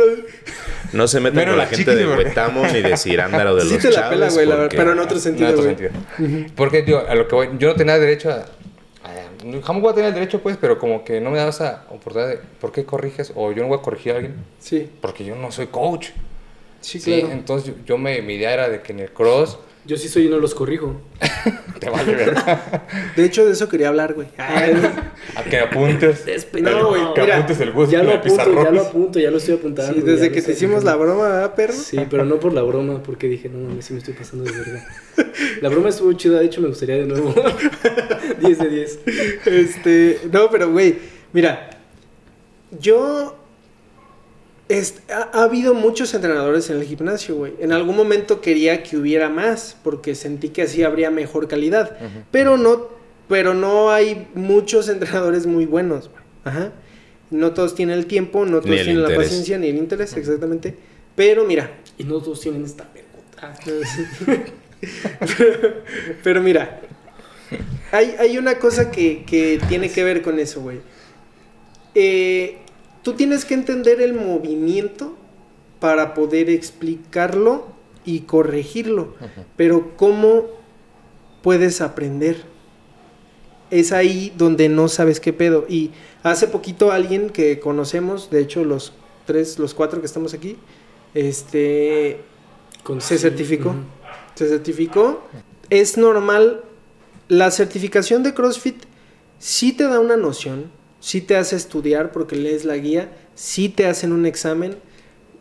No 0.91 1.07
se 1.07 1.19
metan 1.19 1.45
con 1.45 1.57
la 1.57 1.63
la 1.63 1.67
gente 1.69 1.95
de 1.95 2.05
porque- 2.05 2.25
Huetamo 2.25 2.67
ni 2.67 2.81
de 2.81 2.95
Cirándaro 2.97 3.55
de 3.55 3.63
Sí 3.63 3.73
los 3.73 3.81
te 3.83 3.91
la 3.91 4.09
pela, 4.09 4.29
güey, 4.29 4.45
la 4.45 4.55
verdad, 4.55 4.63
porque- 4.65 4.77
pero 4.77 4.91
en 4.91 4.99
otro 4.99 5.15
No, 5.15 5.21
sentido, 5.21 5.49
en 5.49 5.55
güey. 6.19 6.45
Porque, 6.55 6.81
digo, 6.83 7.03
a 7.07 7.15
lo 7.15 7.27
que 7.27 7.35
voy, 7.35 7.49
yo 7.57 7.69
no 7.69 7.75
tenía 7.75 7.97
derecho 7.97 8.29
a... 8.31 8.45
a- 9.13 9.61
Jamás 9.63 9.81
voy 9.81 9.91
a 9.91 9.95
tener 9.95 10.09
el 10.09 10.13
derecho, 10.15 10.41
pues, 10.41 10.57
pero 10.57 10.77
como 10.79 11.03
que 11.03 11.21
no 11.21 11.29
me 11.31 11.37
daba 11.37 11.49
esa 11.49 11.85
oportunidad 11.89 12.29
de 12.29 12.37
¿por 12.59 12.71
qué 12.71 12.85
corriges? 12.85 13.31
O 13.35 13.51
yo 13.51 13.61
no 13.63 13.69
voy 13.69 13.77
a 13.79 13.81
corregir 13.81 14.13
a 14.13 14.15
alguien 14.15 14.35
Sí, 14.59 14.89
porque 15.01 15.23
yo 15.25 15.35
no 15.35 15.51
soy 15.51 15.67
coach. 15.67 16.09
sí, 16.81 16.99
Sí, 16.99 17.19
claro. 17.21 17.33
entonces 17.33 17.67
yo, 17.75 17.83
yo 17.85 17.97
me, 17.97 18.21
mi 18.21 18.35
idea 18.35 18.53
era 18.53 18.69
de 18.69 18.81
que 18.81 18.91
en 18.93 18.99
el 19.01 19.11
cross 19.11 19.57
Yo 19.85 19.97
sí 19.97 20.07
soy 20.07 20.27
y 20.27 20.29
no 20.29 20.37
los 20.39 20.55
corrijo. 20.55 21.01
te 21.79 21.89
vale 21.89 22.15
ver. 22.15 22.35
De 23.17 23.25
hecho, 23.25 23.45
de 23.45 23.51
eso 23.51 23.67
quería 23.67 23.89
hablar, 23.89 24.13
güey. 24.13 24.27
a 24.37 25.43
que 25.43 25.59
apuntes. 25.59 26.25
No, 26.61 26.89
güey, 26.89 27.01
que 27.13 27.21
mira, 27.21 27.35
apuntes 27.35 27.59
el 27.59 27.71
gusto 27.71 27.91
Ya 27.91 28.03
lo 28.03 28.13
apunto, 28.13 28.63
ya 28.63 28.71
lo 28.71 28.81
apunto, 28.81 29.19
ya 29.19 29.31
lo 29.31 29.37
estoy 29.37 29.55
apuntando. 29.55 29.93
Sí, 29.93 30.01
desde 30.01 30.31
que 30.31 30.41
te 30.41 30.53
hicimos 30.53 30.83
la 30.83 30.95
broma, 30.95 31.27
¿verdad, 31.27 31.55
perro? 31.55 31.73
Sí, 31.73 31.99
pero 32.09 32.23
no 32.23 32.39
por 32.39 32.53
la 32.53 32.61
broma, 32.61 33.03
porque 33.03 33.27
dije, 33.27 33.49
no 33.49 33.67
mames, 33.67 33.85
sí 33.85 33.93
me 33.93 33.99
estoy 33.99 34.13
pasando 34.13 34.45
de 34.45 34.51
verga. 34.51 34.87
La 35.61 35.69
broma 35.69 35.89
estuvo 35.89 36.13
chida, 36.13 36.39
de 36.39 36.45
hecho 36.45 36.61
me 36.61 36.69
gustaría 36.69 36.95
de 36.95 37.05
nuevo. 37.05 37.33
10 38.39 38.59
de 38.59 38.69
10. 38.69 38.99
Este, 39.45 40.19
no, 40.31 40.49
pero 40.49 40.71
güey, 40.71 40.97
mira, 41.33 41.69
yo 42.79 43.42
est- 44.77 45.09
ha, 45.11 45.29
ha 45.33 45.43
habido 45.43 45.73
muchos 45.73 46.13
entrenadores 46.13 46.69
en 46.69 46.77
el 46.77 46.83
gimnasio, 46.85 47.35
güey. 47.35 47.53
En 47.59 47.71
algún 47.71 47.95
momento 47.95 48.41
quería 48.41 48.83
que 48.83 48.97
hubiera 48.97 49.29
más 49.29 49.75
porque 49.83 50.15
sentí 50.15 50.49
que 50.49 50.63
así 50.63 50.83
habría 50.83 51.09
mejor 51.11 51.47
calidad, 51.47 51.97
pero 52.31 52.57
no, 52.57 52.89
pero 53.27 53.53
no 53.53 53.91
hay 53.91 54.27
muchos 54.35 54.89
entrenadores 54.89 55.45
muy 55.47 55.65
bueos, 55.65 56.09
güey. 56.09 56.23
Ajá. 56.45 56.71
No 57.31 57.53
todos 57.53 57.73
tienen 57.73 57.97
el 57.97 58.05
tiempo, 58.05 58.45
no 58.45 58.61
todos 58.61 58.75
tienen 58.83 59.01
la 59.01 59.09
paciencia 59.23 59.57
ni 59.57 59.67
el 59.69 59.77
interés, 59.77 60.15
exactamente. 60.17 60.75
Pero 61.15 61.45
mira, 61.45 61.71
Y 61.97 62.03
no 62.03 62.19
todos 62.21 62.41
tienen 62.41 62.63
esta 62.65 62.87
vergota. 62.93 63.53
Pero 66.23 66.41
mira, 66.41 66.81
hay, 67.91 68.15
hay 68.19 68.37
una 68.37 68.59
cosa 68.59 68.91
que, 68.91 69.23
que 69.25 69.59
tiene 69.69 69.89
que 69.91 70.03
ver 70.03 70.21
con 70.21 70.39
eso, 70.39 70.61
güey. 70.61 70.79
Eh, 71.95 72.57
tú 73.03 73.13
tienes 73.13 73.45
que 73.45 73.53
entender 73.53 74.01
el 74.01 74.13
movimiento 74.13 75.15
para 75.79 76.13
poder 76.13 76.49
explicarlo 76.49 77.67
y 78.05 78.21
corregirlo. 78.21 79.15
Pero 79.55 79.95
¿cómo 79.97 80.45
puedes 81.41 81.81
aprender? 81.81 82.43
Es 83.69 83.91
ahí 83.91 84.31
donde 84.37 84.69
no 84.69 84.87
sabes 84.87 85.19
qué 85.19 85.33
pedo. 85.33 85.65
Y 85.67 85.91
hace 86.23 86.47
poquito 86.47 86.91
alguien 86.91 87.29
que 87.29 87.59
conocemos, 87.59 88.29
de 88.29 88.41
hecho 88.41 88.63
los 88.63 88.93
tres, 89.25 89.57
los 89.59 89.73
cuatro 89.73 89.99
que 89.99 90.05
estamos 90.05 90.33
aquí, 90.33 90.57
este, 91.13 92.19
Con- 92.83 93.01
se 93.01 93.17
sí, 93.17 93.21
certificó. 93.21 93.73
Se 94.35 94.47
certificó. 94.47 95.21
Es 95.69 95.97
normal. 95.97 96.61
La 97.29 97.51
certificación 97.51 98.21
de 98.23 98.33
CrossFit 98.33 98.83
sí 99.39 99.71
te 99.73 99.85
da 99.85 99.99
una 99.99 100.17
noción, 100.17 100.69
sí 101.03 101.19
te 101.19 101.35
hace 101.35 101.57
estudiar 101.57 102.13
porque 102.13 102.37
lees 102.37 102.63
la 102.63 102.77
guía, 102.77 103.11
sí 103.35 103.67
te 103.67 103.87
hacen 103.87 104.13
un 104.13 104.25
examen. 104.25 104.77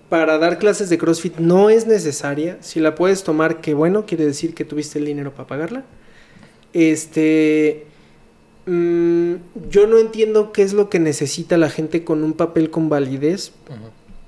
Para 0.09 0.37
dar 0.37 0.59
clases 0.59 0.91
de 0.91 0.99
CrossFit 0.99 1.39
no 1.39 1.71
es 1.71 1.87
necesaria. 1.87 2.59
Si 2.61 2.81
la 2.81 2.97
puedes 2.97 3.23
tomar, 3.23 3.61
que 3.61 3.73
bueno, 3.73 4.05
quiere 4.05 4.27
decir 4.27 4.55
que 4.55 4.65
tuviste 4.65 4.99
el 4.99 5.07
dinero 5.07 5.33
para 5.33 5.47
pagarla. 5.47 5.85
Este. 6.73 7.87
mm, 8.67 9.35
yo 9.71 9.87
no 9.87 9.99
entiendo 9.99 10.53
qué 10.53 10.63
es 10.63 10.73
lo 10.73 10.91
que 10.91 10.99
necesita 10.99 11.57
la 11.57 11.71
gente 11.71 12.03
con 12.03 12.25
un 12.25 12.33
papel 12.33 12.69
con 12.69 12.89
validez. 12.89 13.53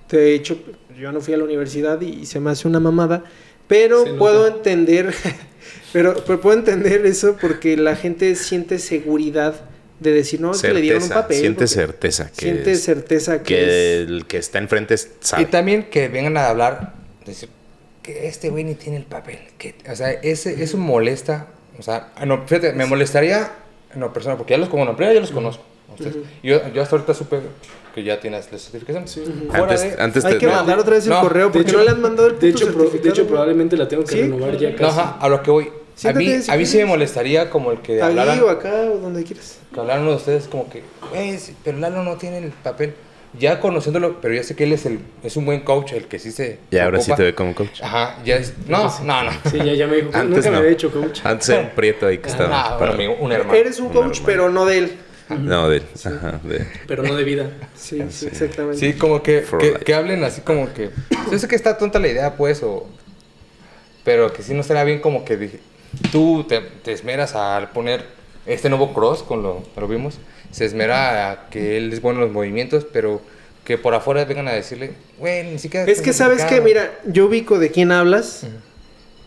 De 0.09 0.35
hecho, 0.35 0.56
yo 0.98 1.11
no 1.11 1.20
fui 1.20 1.35
a 1.35 1.36
la 1.36 1.44
universidad 1.44 2.01
y 2.01 2.27
se 2.27 2.39
me 2.39 2.51
hace 2.51 2.69
una 2.69 2.78
mamada. 2.78 3.24
Pero 3.66 4.05
puedo 4.19 4.47
entender. 4.47 5.12
pero, 5.93 6.15
pero 6.24 6.40
puedo 6.40 6.56
entender 6.56 7.05
eso 7.05 7.36
porque 7.40 7.77
la 7.77 7.97
gente 7.97 8.36
siente 8.36 8.78
seguridad 8.78 9.73
de 10.05 10.12
decir, 10.12 10.40
no, 10.40 10.52
es 10.52 10.62
que 10.62 10.72
le 10.72 10.81
dieron 10.81 11.02
un 11.02 11.09
papel. 11.09 11.39
siente 11.40 11.66
certeza 11.66 12.31
que, 12.31 12.40
Siente 12.47 12.72
es- 12.72 12.82
certeza 12.85 13.39
que, 13.39 13.44
que 13.55 13.62
es- 14.02 14.09
el 14.09 14.26
que 14.26 14.36
está 14.39 14.59
enfrente 14.59 14.97
sabe. 15.20 15.43
Y 15.43 15.47
también 15.47 15.85
que 15.90 16.09
vengan 16.09 16.36
a 16.36 16.48
hablar, 16.48 16.93
decir 17.26 17.48
que 18.02 18.28
este 18.28 18.51
güey 18.51 18.64
ni 18.64 18.74
tiene 18.74 18.98
el 18.98 19.05
papel. 19.05 19.39
Que, 19.59 19.74
o 19.90 19.97
sea, 19.97 20.10
ese, 20.12 20.62
eso 20.62 20.76
molesta. 20.78 21.48
O 21.78 21.82
sea, 21.82 22.12
ah, 22.16 22.26
no, 22.26 22.47
fíjate, 22.47 22.72
me 22.74 22.86
molestaría 22.86 23.51
en 23.94 24.01
lo 24.01 24.12
personal, 24.12 24.36
porque 24.36 24.52
ya 24.52 24.59
los, 24.59 24.68
como 24.68 24.85
primero 24.97 25.14
ya 25.14 25.20
los 25.20 25.31
conozco. 25.32 25.64
yo, 26.43 26.68
yo 26.72 26.82
hasta 26.82 26.97
ahorita 26.97 27.14
supe 27.14 27.39
que 27.94 28.02
ya 28.02 28.18
tienes 28.20 28.51
la 28.52 28.59
certificación. 28.59 29.06
Fuera 29.48 29.62
Antes, 29.64 29.82
de- 29.97 30.02
antes 30.02 30.24
Hay 30.24 30.32
te- 30.35 30.39
que 30.40 30.47
no, 30.47 30.52
mandar 30.52 30.78
otra 30.81 30.94
vez 30.94 31.05
el 31.05 31.10
no, 31.10 31.20
correo 31.22 31.47
De 31.47 31.52
porque 31.52 31.68
hecho- 31.70 31.78
no 31.78 31.85
le 31.85 31.90
han 31.90 32.01
mandado 32.02 32.28
el 32.28 32.39
De 32.39 32.48
hecho, 32.48 32.72
pro- 32.74 32.90
de 32.90 33.09
hecho 33.09 33.26
probablemente 33.26 33.76
la 33.76 33.86
tengo 33.89 34.05
que 34.05 34.12
¿Sí? 34.12 34.20
renovar 34.22 34.56
ya 34.59 34.70
No, 34.70 34.76
casi. 34.76 34.98
ajá, 35.01 35.16
a 35.20 35.28
lo 35.28 35.43
que 35.43 35.51
voy. 35.51 35.68
A 36.04 36.12
mí, 36.12 36.40
si 36.40 36.50
a 36.50 36.56
mí 36.56 36.66
sí 36.66 36.78
me 36.78 36.86
molestaría 36.86 37.50
como 37.50 37.70
el 37.70 37.78
que 37.80 37.94
Ahí 37.94 38.00
hablaran, 38.10 38.40
o 38.42 38.48
acá 38.48 38.72
o 38.92 38.98
donde 38.98 39.22
quieras. 39.24 39.58
que 39.72 39.78
hablaran 39.80 40.02
uno 40.02 40.10
de 40.12 40.16
ustedes 40.16 40.48
como 40.48 40.68
que, 40.68 40.82
güey, 41.10 41.38
pero 41.62 41.78
Lalo 41.78 42.02
no 42.02 42.16
tiene 42.16 42.38
el 42.38 42.50
papel. 42.50 42.94
Ya 43.36 43.58
conociéndolo, 43.58 44.20
pero 44.20 44.32
ya 44.32 44.44
sé 44.44 44.54
que 44.54 44.62
él 44.62 44.72
es, 44.72 44.86
el, 44.86 45.00
es 45.24 45.36
un 45.36 45.44
buen 45.44 45.60
coach, 45.62 45.92
el 45.92 46.06
que 46.06 46.20
sí 46.20 46.30
se... 46.30 46.60
Ya 46.70 46.84
ahora 46.84 47.00
sí 47.00 47.12
te 47.16 47.22
ve 47.24 47.34
como 47.34 47.52
coach. 47.52 47.82
Ajá, 47.82 48.18
ya 48.24 48.36
es... 48.36 48.54
No, 48.68 48.84
no, 49.02 49.24
no. 49.24 49.30
Sí, 49.50 49.56
ya, 49.58 49.74
ya 49.74 49.88
me 49.88 49.96
dijo. 49.96 50.10
Antes 50.12 50.36
nunca 50.36 50.46
no. 50.46 50.52
me 50.52 50.58
había 50.58 50.70
hecho 50.70 50.92
coach. 50.92 51.18
Antes 51.24 51.48
era 51.48 51.60
un 51.62 51.70
prieto 51.70 52.06
ahí 52.06 52.18
que 52.18 52.28
estaba. 52.28 52.60
Ah, 52.62 52.72
un 52.74 52.78
parado. 52.78 52.94
amigo, 52.94 53.16
un 53.18 53.32
hermano. 53.32 53.54
Eres 53.58 53.80
un 53.80 53.86
Un 53.88 53.92
coach, 53.92 54.18
hermano. 54.18 54.26
pero 54.26 54.50
no 54.50 54.66
de 54.66 54.78
él. 54.78 54.92
No, 55.30 55.68
de, 55.68 55.82
ajá, 56.04 56.40
de- 56.44 56.64
Pero 56.86 57.02
no 57.02 57.16
de 57.16 57.24
vida. 57.24 57.50
Sí, 57.74 58.04
sí, 58.10 58.26
exactamente. 58.26 58.78
Sí, 58.78 58.92
como 58.92 59.20
que, 59.20 59.44
que, 59.58 59.72
que 59.84 59.94
hablen 59.94 60.22
así 60.22 60.42
como 60.42 60.72
que... 60.72 60.90
Yo 61.32 61.36
sé 61.36 61.48
que 61.48 61.56
está 61.56 61.76
tonta 61.76 61.98
la 61.98 62.06
idea, 62.06 62.36
pues, 62.36 62.62
o... 62.62 62.86
Pero 64.04 64.32
que 64.32 64.42
sí 64.44 64.54
no 64.54 64.60
estaría 64.60 64.84
bien 64.84 65.00
como 65.00 65.24
que 65.24 65.36
dije... 65.36 65.58
Tú 66.12 66.44
te, 66.48 66.60
te 66.60 66.92
esmeras 66.92 67.34
al 67.34 67.70
poner 67.70 68.04
este 68.46 68.68
nuevo 68.68 68.92
cross, 68.92 69.22
con 69.22 69.42
lo, 69.42 69.62
lo 69.76 69.88
vimos. 69.88 70.18
Se 70.50 70.64
esmera 70.64 71.30
a 71.30 71.48
que 71.50 71.76
él 71.76 71.92
es 71.92 72.00
bueno 72.00 72.20
en 72.20 72.26
los 72.26 72.32
movimientos, 72.32 72.86
pero 72.92 73.20
que 73.64 73.78
por 73.78 73.94
afuera 73.94 74.24
vengan 74.24 74.48
a 74.48 74.52
decirle... 74.52 74.92
Güey, 75.18 75.50
ni 75.52 75.58
siquiera... 75.58 75.90
Es 75.90 76.02
que 76.02 76.12
sabes 76.12 76.44
que, 76.44 76.60
mira, 76.60 76.92
yo 77.06 77.26
ubico 77.26 77.58
de 77.58 77.70
quién 77.70 77.92
hablas. 77.92 78.46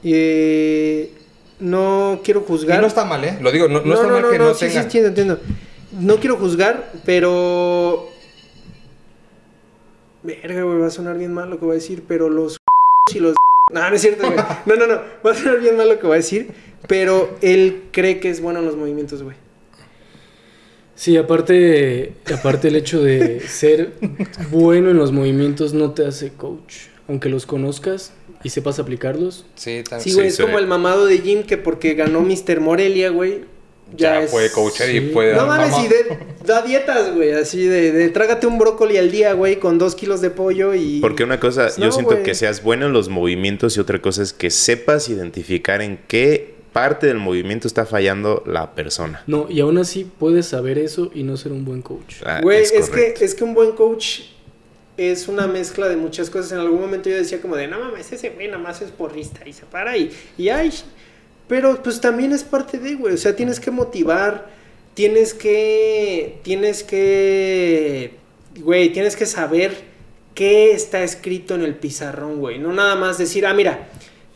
y 0.03 0.11
eh, 0.13 1.11
no 1.59 2.21
quiero 2.23 2.41
Y 2.41 2.47
juzgar. 2.47 2.79
no 2.79 2.87
está 2.87 3.03
mal, 3.03 3.23
¿eh? 3.23 3.37
Lo 3.41 3.51
digo, 3.51 3.67
no, 3.67 3.81
no, 3.81 3.93
está 3.95 4.07
mal 4.07 4.29
que 4.29 4.37
no, 4.37 4.53
sí, 4.53 4.67
tenga... 4.67 4.71
sí, 4.73 4.77
entiendo, 4.79 5.09
entiendo. 5.09 5.39
No 5.99 6.17
quiero 6.17 6.37
juzgar, 6.37 6.91
pero. 7.05 8.09
Verga, 10.21 10.61
güey, 10.63 10.79
va 10.79 10.87
a 10.87 10.91
sonar 10.91 11.17
bien 11.17 11.33
mal 11.33 11.49
lo 11.49 11.57
que 11.57 11.65
voy 11.65 11.71
a 11.71 11.79
decir, 11.79 12.03
pero 12.07 12.29
los 12.29 12.59
y 13.15 13.19
los. 13.19 13.35
No, 13.71 13.89
no 13.89 13.95
es 13.95 14.01
cierto, 14.01 14.27
güey. 14.31 14.39
No, 14.65 14.75
no, 14.75 14.87
no. 14.87 15.01
Va 15.25 15.31
a 15.31 15.33
sonar 15.35 15.59
bien 15.59 15.75
mal 15.77 15.89
lo 15.89 15.99
que 15.99 16.07
voy 16.07 16.13
a 16.13 16.17
decir, 16.17 16.49
pero 16.87 17.37
él 17.41 17.83
cree 17.91 18.19
que 18.19 18.29
es 18.29 18.39
bueno 18.41 18.59
en 18.59 18.65
los 18.65 18.75
movimientos, 18.77 19.23
güey. 19.23 19.35
Sí, 20.95 21.15
aparte, 21.17 22.13
aparte 22.33 22.69
el 22.69 22.75
hecho 22.75 23.03
de 23.03 23.39
ser 23.41 23.93
bueno 24.49 24.89
en 24.89 24.97
los 24.97 25.11
movimientos 25.11 25.73
no 25.73 25.91
te 25.91 26.05
hace 26.05 26.33
coach. 26.33 26.75
Aunque 27.07 27.29
los 27.29 27.45
conozcas 27.45 28.13
y 28.43 28.49
sepas 28.49 28.79
aplicarlos. 28.79 29.45
Sí, 29.55 29.83
también. 29.87 30.01
Sí, 30.03 30.13
güey, 30.13 30.25
Sí, 30.25 30.27
es 30.29 30.35
sí. 30.37 30.41
como 30.43 30.59
el 30.59 30.67
mamado 30.67 31.05
de 31.05 31.19
Jim 31.19 31.43
que 31.43 31.57
porque 31.57 31.93
ganó 31.93 32.21
Mr. 32.21 32.59
Morelia, 32.61 33.09
güey. 33.09 33.41
Ya, 33.95 34.15
ya 34.19 34.23
es- 34.23 34.31
puede 34.31 34.51
coachar 34.51 34.89
y 34.89 34.99
puede... 35.11 35.33
No 35.35 35.45
mames, 35.47 35.73
y 35.83 35.87
de, 35.87 36.17
da 36.45 36.61
dietas, 36.61 37.13
güey, 37.15 37.31
así 37.31 37.65
de, 37.65 37.91
de 37.91 38.09
trágate 38.09 38.45
un 38.47 38.57
brócoli 38.57 38.97
al 38.97 39.11
día, 39.11 39.33
güey, 39.33 39.59
con 39.59 39.77
dos 39.77 39.95
kilos 39.95 40.19
de 40.21 40.29
pollo 40.29 40.73
y... 40.75 40.99
Porque 40.99 41.23
una 41.23 41.39
cosa, 41.39 41.63
Pues 41.63 41.77
yo 41.77 41.85
no, 41.85 41.91
siento 41.91 42.11
güey. 42.11 42.23
que 42.23 42.35
seas 42.35 42.61
bueno 42.63 42.87
en 42.87 42.93
los 42.93 43.07
movimientos 43.09 43.77
y 43.77 43.79
otra 43.79 44.01
cosa 44.01 44.23
es 44.23 44.33
que 44.33 44.49
sepas 44.49 45.07
identificar 45.09 45.81
en 45.81 45.99
qué 46.07 46.55
parte 46.73 47.07
del 47.07 47.17
movimiento 47.17 47.67
está 47.67 47.85
fallando 47.85 48.43
la 48.45 48.75
persona. 48.75 49.23
No, 49.25 49.47
y 49.49 49.61
aún 49.61 49.77
así 49.77 50.03
puedes 50.19 50.47
saber 50.47 50.77
eso 50.77 51.09
y 51.15 51.23
no 51.23 51.35
ser 51.37 51.51
un 51.53 51.63
buen 51.65 51.81
coach. 51.81 52.15
Ah, 52.25 52.39
Güey, 52.43 52.61
es, 52.63 52.89
que, 52.89 53.15
es 53.19 53.33
que 53.35 53.43
un 53.43 53.53
buen 53.55 53.71
coach 53.71 54.19
es 54.97 55.27
una 55.27 55.47
mezcla 55.47 55.87
de 55.87 55.95
muchas 55.95 56.29
cosas. 56.29 56.51
En 56.51 56.59
algún 56.59 56.81
momento 56.81 57.09
yo 57.09 57.15
decía 57.15 57.39
como 57.41 57.55
de, 57.55 57.67
no 57.67 57.79
mames, 57.79 58.11
ese 58.11 58.29
güey 58.31 58.47
nada 58.47 58.59
más 58.59 58.81
es 58.81 58.91
porrista 58.91 59.47
y 59.47 59.53
se 59.53 59.65
para 59.65 59.95
y, 59.97 60.11
y 60.37 60.49
ay. 60.49 60.71
Pero 61.47 61.81
pues 61.81 62.01
también 62.01 62.33
es 62.33 62.43
parte 62.43 62.77
de, 62.77 62.95
güey. 62.95 63.13
O 63.13 63.17
sea, 63.17 63.35
tienes 63.35 63.59
que 63.59 63.71
motivar, 63.71 64.49
tienes 64.93 65.33
que, 65.33 66.39
tienes 66.43 66.83
que, 66.83 68.15
güey, 68.59 68.91
tienes 68.91 69.15
que 69.15 69.25
saber 69.25 69.75
qué 70.33 70.71
está 70.71 71.03
escrito 71.03 71.55
en 71.55 71.63
el 71.63 71.75
pizarrón, 71.75 72.39
güey. 72.39 72.59
No 72.59 72.73
nada 72.73 72.95
más 72.95 73.17
decir, 73.17 73.45
ah, 73.45 73.53
mira, 73.53 73.87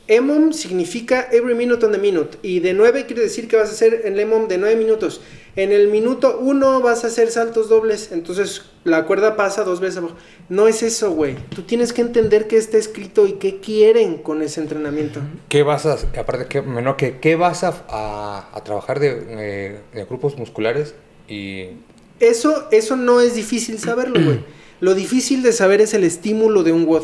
EMOM 0.08 0.52
significa 0.52 1.28
every 1.32 1.56
minute 1.56 1.86
on 1.86 1.92
the 1.92 1.98
minute. 1.98 2.38
Y 2.42 2.60
de 2.60 2.74
9 2.74 3.06
quiere 3.06 3.22
decir 3.22 3.48
que 3.48 3.56
vas 3.56 3.70
a 3.70 3.74
hacer 3.74 4.02
el 4.06 4.20
EMOM 4.20 4.48
de 4.48 4.58
9 4.58 4.76
minutos. 4.76 5.22
En 5.56 5.72
el 5.72 5.90
minuto 5.90 6.38
1 6.40 6.82
vas 6.82 7.04
a 7.04 7.08
hacer 7.08 7.30
saltos 7.30 7.68
dobles. 7.68 8.12
Entonces 8.12 8.64
la 8.84 9.06
cuerda 9.06 9.36
pasa 9.36 9.64
dos 9.64 9.80
veces 9.80 9.98
abajo. 9.98 10.16
No 10.50 10.68
es 10.68 10.82
eso, 10.82 11.12
güey. 11.12 11.36
Tú 11.54 11.64
tienes 11.64 11.92
que 11.94 12.02
entender 12.02 12.48
qué 12.48 12.58
está 12.58 12.78
escrito 12.78 13.28
y 13.28 13.34
qué 13.34 13.60
quieren 13.60 14.18
con 14.20 14.42
ese 14.42 14.62
entrenamiento. 14.62 15.20
¿Qué 15.50 15.64
vas 15.64 15.86
a, 15.86 15.98
aparte, 16.18 16.46
que, 16.46 16.62
menor 16.62 16.96
que, 16.96 17.20
qué 17.20 17.36
vas 17.36 17.64
a, 17.64 17.74
a, 17.90 18.50
a 18.54 18.64
trabajar 18.64 19.00
de, 19.00 19.26
eh, 19.30 19.80
de 19.94 20.06
grupos 20.06 20.38
musculares 20.38 20.96
y 21.28 21.68
Eso, 22.20 22.68
eso 22.72 22.96
no 22.96 23.20
es 23.20 23.36
difícil 23.36 23.78
saberlo, 23.80 24.24
güey. 24.24 24.40
Lo 24.80 24.96
difícil 24.96 25.44
de 25.44 25.52
saber 25.52 25.82
es 25.82 25.94
el 25.94 26.04
estímulo 26.04 26.64
de 26.64 26.72
un 26.72 26.86
WOD. 26.86 27.04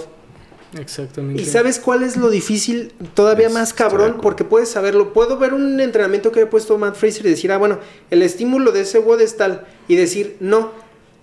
Exactamente. 0.79 1.41
¿Y 1.41 1.45
sabes 1.45 1.79
cuál 1.79 2.03
es 2.03 2.17
lo 2.17 2.29
difícil? 2.29 2.91
Todavía 3.13 3.47
Es- 3.47 3.53
más 3.53 3.73
cabrón, 3.73 4.17
porque 4.21 4.43
puedes 4.43 4.69
saberlo. 4.69 5.13
Puedo 5.13 5.37
ver 5.37 5.53
un 5.53 5.79
entrenamiento 5.79 6.31
que 6.31 6.41
haya 6.41 6.49
puesto 6.49 6.77
Matt 6.77 6.95
Fraser 6.95 7.25
y 7.25 7.29
decir, 7.29 7.51
ah, 7.51 7.57
bueno, 7.57 7.79
el 8.11 8.21
estímulo 8.21 8.71
de 8.71 8.81
ese 8.81 8.99
WOD 8.99 9.21
es 9.21 9.37
tal. 9.37 9.65
Y 9.87 9.95
decir, 9.95 10.35
no, 10.39 10.71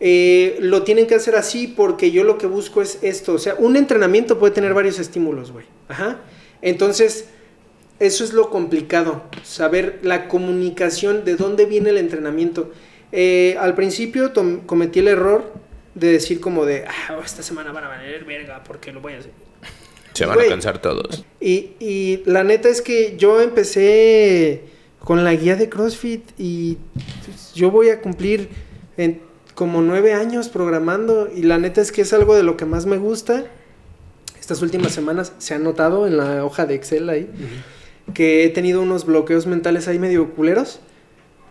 eh, 0.01 0.57
lo 0.61 0.83
tienen 0.83 1.07
que 1.07 1.15
hacer 1.15 1.37
así 1.37 1.66
porque 1.69 2.11
yo 2.11 2.25
lo 2.25 2.39
que 2.39 2.47
busco 2.47 2.81
es 2.83 2.99
esto. 3.03 3.35
O 3.35 3.39
sea, 3.39 3.55
un 3.59 3.77
entrenamiento 3.77 4.39
puede 4.39 4.53
tener 4.55 4.73
varios 4.75 4.99
estímulos, 4.99 5.53
güey. 5.53 5.66
Ajá. 5.89 6.21
Entonces, 6.62 7.27
eso 8.01 8.25
es 8.25 8.33
lo 8.33 8.51
complicado. 8.51 9.23
Saber 9.45 10.01
la 10.03 10.27
comunicación 10.29 11.25
de 11.25 11.37
dónde 11.37 11.66
viene 11.66 11.91
el 11.91 11.99
entrenamiento. 11.99 12.73
Eh, 13.12 13.57
al 13.61 13.75
principio 13.75 14.33
cometí 14.66 14.99
el 14.99 15.09
error 15.09 15.53
de 15.95 16.12
decir 16.12 16.41
como 16.41 16.65
de, 16.65 16.85
ah, 16.87 17.21
esta 17.25 17.43
semana 17.43 17.73
van 17.73 17.85
a 17.85 17.89
valer 17.89 18.25
verga 18.25 18.62
porque 18.65 18.93
lo 18.93 19.01
voy 19.01 19.15
a 19.15 19.19
hacer. 19.19 19.33
Se 20.12 20.27
van 20.27 20.41
a 20.41 20.47
cansar 20.47 20.81
todos. 20.81 21.25
Y, 21.41 21.73
y 21.81 22.23
la 22.27 22.45
neta 22.45 22.69
es 22.69 22.83
que 22.83 23.16
yo 23.16 23.41
empecé 23.41 24.62
con 25.01 25.25
la 25.25 25.35
guía 25.35 25.57
de 25.57 25.69
CrossFit 25.69 26.23
y 26.39 26.79
yo 27.55 27.71
voy 27.71 27.91
a 27.91 28.01
cumplir 28.01 28.49
en 28.97 29.21
como 29.55 29.83
nueve 29.83 30.15
años 30.15 30.49
programando 30.49 31.29
y 31.35 31.43
la 31.43 31.59
neta 31.59 31.81
es 31.81 31.93
que 31.93 32.03
es 32.03 32.12
algo 32.12 32.35
de 32.35 32.43
lo 32.43 32.57
que 32.57 32.65
más 32.65 32.87
me 32.87 32.97
gusta. 32.97 33.45
Estas 34.39 34.62
últimas 34.62 34.93
semanas 34.93 35.33
se 35.39 35.55
ha 35.55 35.59
notado 35.59 36.07
en 36.07 36.16
la 36.16 36.45
hoja 36.45 36.66
de 36.66 36.75
Excel 36.75 37.09
ahí 37.09 37.29
que 38.12 38.45
he 38.45 38.49
tenido 38.51 38.83
unos 38.83 39.07
bloqueos 39.07 39.47
mentales 39.47 39.89
ahí 39.89 39.99
medio 39.99 40.35
culeros. 40.35 40.81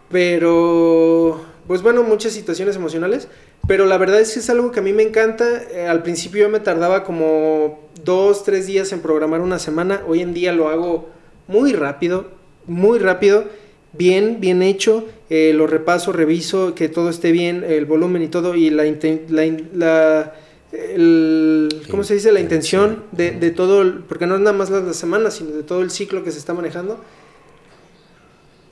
Pero, 0.10 1.44
pues 1.66 1.82
bueno, 1.82 2.04
muchas 2.04 2.34
situaciones 2.34 2.76
emocionales. 2.76 3.28
Pero 3.68 3.86
la 3.86 3.98
verdad 3.98 4.20
es 4.20 4.34
que 4.34 4.40
es 4.40 4.50
algo 4.50 4.72
que 4.72 4.80
a 4.80 4.84
mí 4.84 4.92
me 4.94 5.04
encanta. 5.04 5.46
Eh, 5.72 5.88
al 5.88 6.04
principio 6.04 6.42
yo 6.42 6.50
me 6.50 6.60
tardaba 6.60 7.04
como 7.04 7.80
dos, 8.04 8.44
tres 8.44 8.68
días 8.68 8.92
en 8.92 9.00
programar 9.00 9.42
una 9.42 9.58
semana. 9.60 10.02
Hoy 10.08 10.22
en 10.22 10.34
día 10.34 10.52
lo 10.52 10.68
hago 10.68 11.10
muy 11.48 11.72
rápido, 11.74 12.28
muy 12.68 13.00
rápido, 13.00 13.46
bien, 13.94 14.40
bien 14.42 14.62
hecho. 14.62 15.06
Eh, 15.30 15.54
lo 15.56 15.66
repaso, 15.68 16.12
reviso 16.12 16.76
que 16.76 16.90
todo 16.90 17.10
esté 17.10 17.32
bien, 17.32 17.64
el 17.64 17.86
volumen 17.86 18.22
y 18.22 18.28
todo. 18.28 18.54
Y 18.56 18.70
la, 18.70 18.86
inten- 18.86 19.28
la, 19.30 19.46
in- 19.46 19.70
la- 19.74 20.34
el- 20.74 21.70
¿cómo 21.90 22.04
se 22.04 22.16
dice? 22.16 22.34
La 22.34 22.42
intención 22.42 23.04
de, 23.14 23.32
de 23.32 23.52
todo, 23.52 23.82
el- 23.82 24.00
porque 24.00 24.28
no 24.28 24.36
es 24.36 24.42
nada 24.42 24.58
más 24.58 24.70
las, 24.72 24.84
las 24.84 24.98
semanas, 24.98 25.36
sino 25.36 25.52
de 25.52 25.64
todo 25.64 25.82
el 25.84 25.90
ciclo 25.90 26.24
que 26.26 26.32
se 26.32 26.40
está 26.40 26.54
manejando. 26.54 27.00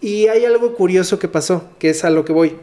Y 0.01 0.27
hay 0.27 0.43
algo 0.45 0.73
curioso 0.73 1.17
que 1.17 1.27
pasó, 1.29 1.63
que 1.79 1.91
es 1.91 2.03
a 2.03 2.09
lo 2.09 2.25
que 2.25 2.33
voy. 2.33 2.55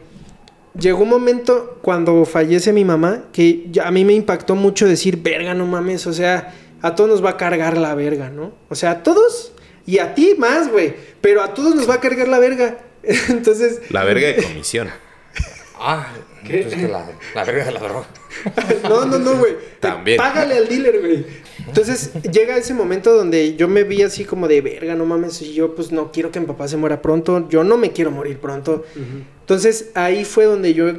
Llegó 0.77 1.03
un 1.03 1.09
momento 1.09 1.79
cuando 1.81 2.25
fallece 2.25 2.71
mi 2.73 2.85
mamá 2.85 3.25
que 3.33 3.65
ya- 3.71 3.87
a 3.87 3.91
mí 3.91 4.05
me 4.05 4.13
impactó 4.13 4.55
mucho 4.55 4.87
decir, 4.87 5.21
verga, 5.21 5.53
no 5.53 5.65
mames, 5.65 6.05
o 6.07 6.13
sea, 6.13 6.53
a 6.81 6.95
todos 6.95 7.09
nos 7.09 7.23
va 7.25 7.31
a 7.31 7.37
cargar 7.37 7.77
la 7.77 7.95
verga, 7.95 8.29
¿no? 8.29 8.53
O 8.69 8.75
sea, 8.75 8.91
a 8.91 9.03
todos 9.03 9.53
y 9.85 9.99
a 9.99 10.13
ti 10.13 10.35
más, 10.37 10.71
güey. 10.71 10.93
Pero 11.21 11.41
a 11.41 11.53
todos 11.53 11.75
nos 11.75 11.89
va 11.89 11.95
a 11.95 11.99
cargar 11.99 12.27
la 12.27 12.39
verga. 12.39 12.77
Entonces, 13.29 13.81
La 13.89 14.03
verga 14.03 14.27
de 14.27 14.43
comisión. 14.43 14.89
Ah, 15.81 16.07
pues 16.45 16.65
es 16.65 16.73
que 16.75 16.89
la, 16.89 17.09
la 17.33 17.45
verga 17.45 17.63
de 17.63 17.71
la 17.71 17.79
droga. 17.79 18.05
no, 18.83 19.05
no, 19.05 19.17
no, 19.17 19.37
güey. 19.37 19.53
También. 19.79 20.17
Págale 20.17 20.57
al 20.57 20.67
dealer, 20.67 20.99
güey. 20.99 21.25
Entonces 21.65 22.11
llega 22.33 22.57
ese 22.57 22.73
momento 22.73 23.13
donde 23.13 23.55
yo 23.55 23.69
me 23.69 23.83
vi 23.85 24.01
así 24.01 24.25
como 24.25 24.49
de 24.49 24.59
verga, 24.59 24.95
no 24.95 25.05
mames, 25.05 25.41
y 25.41 25.53
yo 25.53 25.75
pues 25.75 25.93
no 25.93 26.11
quiero 26.11 26.31
que 26.31 26.41
mi 26.41 26.47
papá 26.47 26.67
se 26.67 26.75
muera 26.75 27.01
pronto, 27.01 27.47
yo 27.47 27.63
no 27.63 27.77
me 27.77 27.91
quiero 27.93 28.11
morir 28.11 28.39
pronto. 28.39 28.83
Entonces 29.49 29.89
ahí 29.95 30.25
fue 30.25 30.45
donde 30.45 30.75
yo 30.75 30.91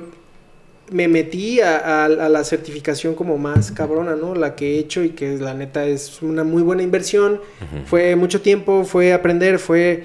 me 0.90 1.06
metí 1.06 1.60
a, 1.60 1.76
a- 1.78 2.04
a 2.06 2.28
la 2.28 2.42
certificación 2.42 3.14
como 3.14 3.38
más 3.38 3.70
cabrona, 3.70 4.16
¿no? 4.16 4.34
La 4.34 4.56
que 4.56 4.74
he 4.74 4.78
hecho 4.80 5.04
y 5.04 5.10
que 5.10 5.38
la 5.38 5.54
neta 5.54 5.84
es 5.86 6.20
una 6.20 6.42
muy 6.42 6.60
buena 6.64 6.82
inversión. 6.82 7.40
Fue 7.86 8.16
mucho 8.16 8.40
tiempo, 8.40 8.84
fue 8.84 9.12
aprender, 9.12 9.60
fue 9.60 10.02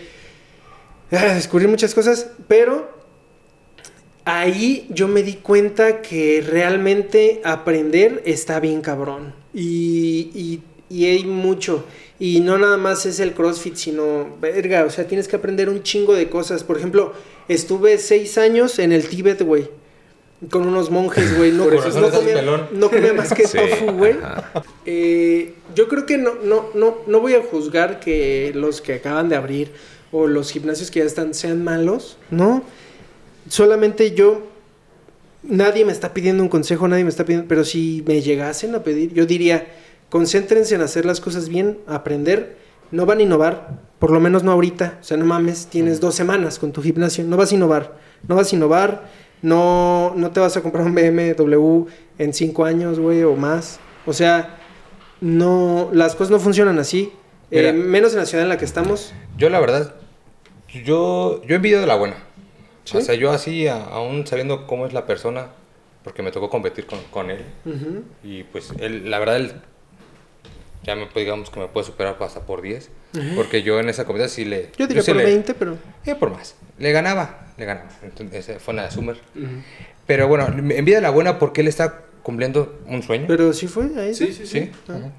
ah, 1.12 1.34
descubrir 1.34 1.68
muchas 1.70 1.96
cosas, 1.96 2.30
pero 2.48 2.88
ahí 4.26 4.86
yo 4.92 5.08
me 5.08 5.24
di 5.24 5.34
cuenta 5.38 6.04
que 6.04 6.44
realmente 6.48 7.42
aprender 7.44 8.22
está 8.28 8.60
bien 8.60 8.82
cabrón. 8.82 9.34
Y, 9.56 10.30
y- 10.36 10.62
y 10.88 11.06
hay 11.06 11.26
mucho. 11.26 11.84
Y 12.20 12.40
no 12.40 12.58
nada 12.58 12.78
más 12.78 13.06
es 13.06 13.20
el 13.20 13.34
CrossFit, 13.34 13.76
sino, 13.76 14.38
verga, 14.40 14.86
o 14.86 14.90
sea, 14.90 15.06
tienes 15.06 15.28
que 15.28 15.36
aprender 15.36 15.70
un 15.70 15.84
chingo 15.84 16.14
de 16.14 16.30
cosas. 16.30 16.64
Por 16.64 16.78
ejemplo, 16.78 17.14
estuve 17.50 17.98
seis 17.98 18.38
años 18.38 18.80
en 18.80 18.94
el 18.94 19.08
Tíbet, 19.10 19.42
güey. 19.42 19.70
Con 20.50 20.68
unos 20.68 20.92
monjes, 20.92 21.38
güey. 21.38 21.52
No, 21.52 21.66
no 21.70 22.10
comía, 22.12 22.68
no 22.72 22.90
comía 22.90 23.14
más 23.14 23.34
que 23.34 23.48
Sí, 23.48 23.58
tofu, 23.58 23.92
güey. 23.92 24.16
Eh, 24.86 25.54
yo 25.76 25.88
creo 25.88 26.06
que 26.06 26.18
no, 26.18 26.36
no, 26.36 26.70
no, 26.74 26.98
no 27.06 27.20
voy 27.20 27.34
a 27.34 27.42
juzgar 27.42 28.00
que 28.00 28.52
los 28.56 28.82
que 28.82 28.94
acaban 28.94 29.28
de 29.28 29.36
abrir 29.36 29.72
o 30.12 30.28
los 30.28 30.52
gimnasios 30.52 30.92
que 30.92 31.00
ya 31.00 31.06
están 31.06 31.34
sean 31.34 31.64
malos, 31.64 32.18
¿no? 32.32 32.64
Solamente 33.50 34.14
yo, 34.14 34.48
nadie 35.44 35.84
me 35.84 35.92
está 35.92 36.14
pidiendo 36.14 36.42
un 36.42 36.50
consejo, 36.50 36.88
nadie 36.88 37.04
me 37.04 37.10
está 37.10 37.26
pidiendo, 37.26 37.48
pero 37.50 37.66
si 37.66 38.02
me 38.08 38.22
llegasen 38.22 38.74
a 38.76 38.84
pedir, 38.84 39.14
yo 39.14 39.26
diría, 39.26 39.68
concéntrense 40.16 40.76
en 40.76 40.82
hacer 40.82 41.06
las 41.06 41.20
cosas 41.20 41.50
bien, 41.50 41.78
aprender, 41.88 42.56
no 42.90 43.06
van 43.06 43.20
a 43.20 43.24
innovar, 43.24 43.82
por 44.00 44.12
lo 44.12 44.22
menos 44.22 44.44
no 44.44 44.54
ahorita, 44.54 45.00
o 45.02 45.04
sea, 45.04 45.18
no 45.18 45.26
mames, 45.26 45.68
tienes 45.68 46.00
dos 46.00 46.16
semanas 46.16 46.58
con 46.58 46.72
tu 46.72 46.82
gimnasio, 46.82 47.26
no 47.26 47.36
vas 47.36 47.52
a 47.52 47.56
innovar, 47.56 47.98
no 48.26 48.34
vas 48.38 48.50
a 48.50 48.56
innovar, 48.56 49.10
no, 49.42 50.14
no 50.16 50.32
te 50.32 50.40
vas 50.40 50.56
a 50.56 50.62
comprar 50.62 50.86
un 50.86 50.96
BMW 50.96 51.88
en 52.18 52.34
cinco 52.34 52.64
años, 52.64 52.98
güey, 52.98 53.24
o 53.24 53.36
más, 53.36 53.82
o 54.06 54.14
sea, 54.14 54.58
no, 55.20 55.90
las 55.92 56.16
cosas 56.16 56.32
no 56.32 56.40
funcionan 56.40 56.80
así, 56.80 57.12
Mira. 57.52 57.72
Eh, 57.72 57.74
menos 57.74 58.14
en 58.14 58.20
la 58.20 58.26
ciudad 58.26 58.44
en 58.44 58.50
la 58.50 58.58
que 58.58 58.64
estamos. 58.64 59.14
Yo 59.38 59.50
la 59.50 59.60
verdad, 59.60 59.96
yo, 60.86 61.42
yo 61.46 61.56
envidio 61.58 61.82
de 61.82 61.88
la 61.88 61.96
buena. 61.96 62.16
¿Sí? 62.86 62.96
O 62.96 63.02
sea, 63.02 63.16
yo 63.16 63.32
así, 63.32 63.68
aún 63.68 64.26
sabiendo 64.26 64.66
cómo 64.66 64.86
es 64.86 64.94
la 64.94 65.06
persona, 65.06 65.50
porque 66.06 66.24
me 66.24 66.32
tocó 66.32 66.50
competir 66.50 66.86
con, 66.86 67.00
con 67.12 67.32
él. 67.32 67.44
Y 68.24 68.44
pues 68.44 68.72
él, 68.80 69.12
la 69.12 69.20
verdad, 69.20 69.36
él 69.36 69.52
ya 70.86 70.96
me 70.96 71.06
puede- 71.08 71.26
digamos 71.26 71.50
que 71.50 71.60
me 71.60 71.68
puede 71.68 71.86
superar 71.86 72.16
hasta 72.20 72.42
por 72.42 72.62
10. 72.62 72.90
Porque 73.36 73.64
yo 73.64 73.80
en 73.80 73.90
esa 73.90 74.06
competencia 74.06 74.36
sí 74.36 74.46
le... 74.46 74.72
Yo 74.78 74.88
diría 74.88 75.02
sí 75.04 75.12
por 75.12 75.18
le- 75.18 75.26
20, 75.26 75.54
pero... 75.54 75.78
eh, 76.06 76.16
por 76.16 76.32
más. 76.32 76.56
Le 76.78 76.92
ganaba, 76.92 77.48
le 77.58 77.66
ganaba. 77.66 77.90
Entonces 78.04 78.62
fue 78.62 78.74
una 78.74 78.84
de 78.86 78.92
Summer. 78.92 79.18
Pero 80.06 80.28
bueno, 80.28 80.48
me 80.50 80.78
envidia 80.78 80.98
de 80.98 81.02
la 81.02 81.10
buena 81.10 81.40
porque 81.40 81.62
él 81.62 81.68
está 81.68 82.02
cumpliendo 82.24 82.80
un 82.88 83.02
sueño. 83.04 83.26
Pero 83.28 83.54
sí 83.54 83.68
fue 83.68 83.90
ahí. 83.98 84.14
Sí, 84.14 84.34
sí, 84.34 84.46
sí. 84.46 84.72
Ah. 84.90 84.94
Ajá. 84.98 85.12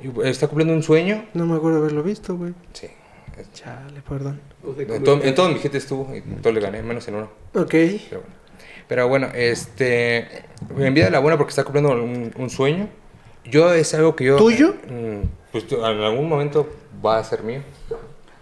Y 0.00 0.28
está 0.28 0.46
cumpliendo 0.46 0.72
un 0.74 0.82
sueño. 0.82 1.26
No 1.34 1.44
me 1.46 1.56
acuerdo 1.56 1.78
haberlo 1.78 2.02
visto, 2.02 2.36
güey. 2.36 2.54
Sí. 2.72 2.88
Chale, 3.52 4.00
perdón. 4.08 4.40
En, 4.78 5.04
todo- 5.04 5.22
en 5.22 5.34
todos 5.34 5.52
mis 5.52 5.64
hits 5.64 5.74
estuvo 5.76 6.12
y 6.14 6.20
todo 6.40 6.52
le 6.52 6.60
gané, 6.60 6.82
menos 6.82 7.06
en 7.08 7.14
uno. 7.16 7.30
Ok. 7.54 7.70
Pero 7.70 8.20
bueno, 8.20 8.34
Pero 8.88 9.08
bueno, 9.08 9.28
este. 9.34 10.26
Envía 10.76 11.04
de 11.04 11.10
la 11.12 11.20
buena 11.20 11.36
porque 11.36 11.50
está 11.50 11.62
cumpliendo 11.62 11.92
un, 11.92 12.32
un 12.36 12.50
sueño. 12.50 12.88
Yo 13.50 13.72
es 13.72 13.92
algo 13.94 14.14
que 14.16 14.24
yo. 14.24 14.36
¿Tuyo? 14.36 14.74
mm, 14.88 15.22
Pues 15.52 15.64
en 15.72 15.82
algún 15.82 16.28
momento 16.28 16.68
va 17.04 17.18
a 17.18 17.24
ser 17.24 17.42
mío. 17.42 17.60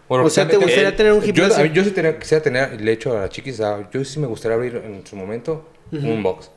Bueno, 0.09 0.25
O 0.25 0.31
sea, 0.31 0.47
¿te 0.47 0.57
gustaría 0.57 0.89
él- 0.89 0.97
tener 0.97 1.13
un 1.13 1.21
yo- 1.21 1.27
gimnasio? 1.33 1.65
mí- 1.65 1.71
Yo, 1.73 1.83
sí 1.85 1.91
tenía- 1.91 2.19
quisiera 2.19 2.43
tener, 2.43 2.81
le 2.81 2.91
he 2.91 2.95
hecho 2.95 3.17
a 3.17 3.23
la 3.23 3.29
chiquis, 3.29 3.61
yo 3.93 4.05
sí 4.05 4.21
me 4.21 4.27
gustaría 4.27 4.55
abrir 4.57 4.77
en 4.77 5.05
su 5.07 5.17
momento 5.17 5.67
un 5.93 6.23
box. 6.23 6.51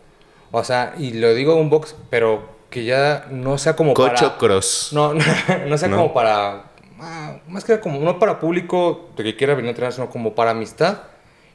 O 0.51 0.63
sea, 0.63 0.93
y 0.97 1.13
lo 1.13 1.33
digo 1.33 1.55
un 1.55 1.69
box, 1.69 1.95
pero 2.09 2.47
que 2.69 2.83
ya 2.85 3.27
no 3.31 3.57
sea 3.57 3.75
como 3.75 3.93
Cocho 3.93 4.13
para. 4.15 4.37
Cross. 4.37 4.89
No, 4.93 5.13
no, 5.15 5.23
no 5.67 5.77
sea 5.77 5.87
No. 5.89 5.97
como 5.97 6.13
para. 6.13 6.65
ah, 6.99 7.37
más 7.47 7.63
que 7.63 7.79
como, 7.79 7.99
no 7.99 8.19
para 8.19 8.39
público 8.39 9.09
de 9.17 9.23
que 9.23 9.35
quiera 9.35 9.53
venir 9.55 9.67
a 9.69 9.71
entrenar, 9.71 9.93
sino 9.93 10.09
como 10.09 10.35
para 10.35 10.51
amistad 10.51 10.99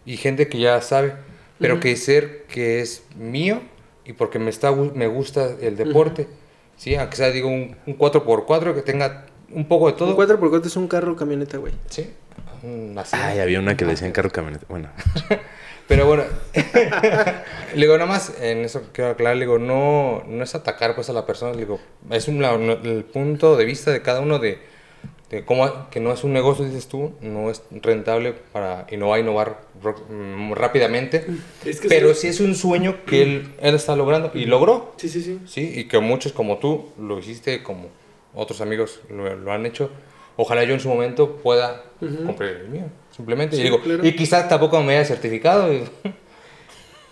y 0.07 0.17
gente 0.17 0.49
que 0.49 0.59
ya 0.59 0.81
sabe. 0.81 1.15
Pero 1.61 1.79
que 1.79 1.95
ser 1.97 2.43
que 2.49 2.81
es 2.81 3.05
mío 3.17 3.61
y 4.05 4.13
porque 4.13 4.39
me, 4.41 4.51
está, 4.51 4.73
me 4.73 5.07
gusta 5.07 5.51
el 5.61 5.77
deporte. 5.77 6.27
Sí, 6.77 6.95
aunque 6.97 7.17
sea, 7.17 7.31
digo, 7.31 7.49
un, 7.49 7.77
un 7.87 7.99
4x4 7.99 8.75
que 8.75 8.83
tenga 8.83 9.27
un 9.51 9.67
poco 9.67 9.87
de 9.89 9.93
todo. 9.95 10.17
Un 10.17 10.17
4x4 10.17 10.67
es 10.67 10.77
un 10.77 10.89
carro 10.89 11.17
camioneta, 11.17 11.59
güey. 11.59 11.73
Sí. 11.91 12.13
un- 12.63 12.95
así. 12.99 13.17
Ay, 13.19 13.39
había 13.41 13.59
una 13.61 13.77
que 13.77 13.85
le 13.85 13.93
decían 13.93 14.13
carro 14.13 14.31
camioneta. 14.31 14.65
Bueno, 14.69 14.89
Pero 15.87 16.07
bueno, 16.07 16.25
le 17.75 17.81
digo, 17.81 17.93
nada 17.99 18.07
más, 18.07 18.33
en 18.41 18.65
eso 18.65 18.83
quiero 18.93 19.11
aclarar, 19.11 19.37
le 19.37 19.45
digo, 19.45 19.59
no, 19.59 20.23
no 20.27 20.43
es 20.43 20.55
atacar 20.55 20.95
pues 20.95 21.11
a 21.11 21.13
la 21.13 21.27
persona, 21.27 21.53
le 21.53 21.59
digo, 21.59 21.79
es 22.11 22.27
un, 22.29 22.41
la- 22.41 22.55
el 22.55 23.05
punto 23.05 23.57
de 23.57 23.65
vista 23.67 23.91
de 23.91 24.01
cada 24.01 24.21
uno 24.21 24.39
de, 24.39 24.59
de 25.31 25.45
cómo, 25.45 25.89
que 25.91 26.01
no 26.01 26.13
es 26.13 26.23
un 26.23 26.33
negocio, 26.33 26.65
dices 26.65 26.87
tú, 26.87 27.13
no 27.21 27.51
es 27.51 27.63
rentable 27.71 28.35
para, 28.53 28.87
y 28.91 28.97
no 28.97 29.09
va 29.09 29.17
a 29.17 29.19
innovar 29.21 29.59
mm, 30.11 30.53
rápidamente, 30.53 31.27
Es 31.65 31.81
que 31.81 31.89
pero 31.89 32.15
sí. 32.15 32.21
sí 32.23 32.29
es 32.29 32.41
un 32.41 32.55
sueño 32.55 33.05
que 33.07 33.23
él, 33.23 33.55
él 33.61 33.75
está 33.75 33.97
logrando, 33.97 34.31
y 34.35 34.45
logró, 34.45 34.95
Sí, 34.99 35.09
sí, 35.09 35.23
sí. 35.23 35.41
sí, 35.47 35.73
y 35.75 35.85
que 35.89 35.99
muchos 35.99 36.33
como 36.33 36.59
tú 36.59 36.91
lo 36.99 37.19
hiciste, 37.19 37.63
como 37.63 37.89
otros 38.35 38.61
amigos 38.61 39.01
lo, 39.09 39.35
lo 39.35 39.53
han 39.53 39.65
hecho, 39.67 39.91
ojalá 40.37 40.63
yo 40.65 40.75
en 40.75 40.81
su 40.81 40.89
momento 40.89 41.37
pueda 41.37 41.85
cumplir 41.99 42.51
el 42.51 42.69
mío, 42.69 42.85
simplemente, 43.17 43.57
y 43.57 43.59
Sí, 43.59 43.65
digo, 43.65 43.81
claro. 43.81 44.05
y 44.07 44.15
quizás 44.15 44.49
tampoco 44.49 44.83
me 44.83 44.95
haya 44.97 45.05
certificado, 45.07 45.73
y- 45.73 45.85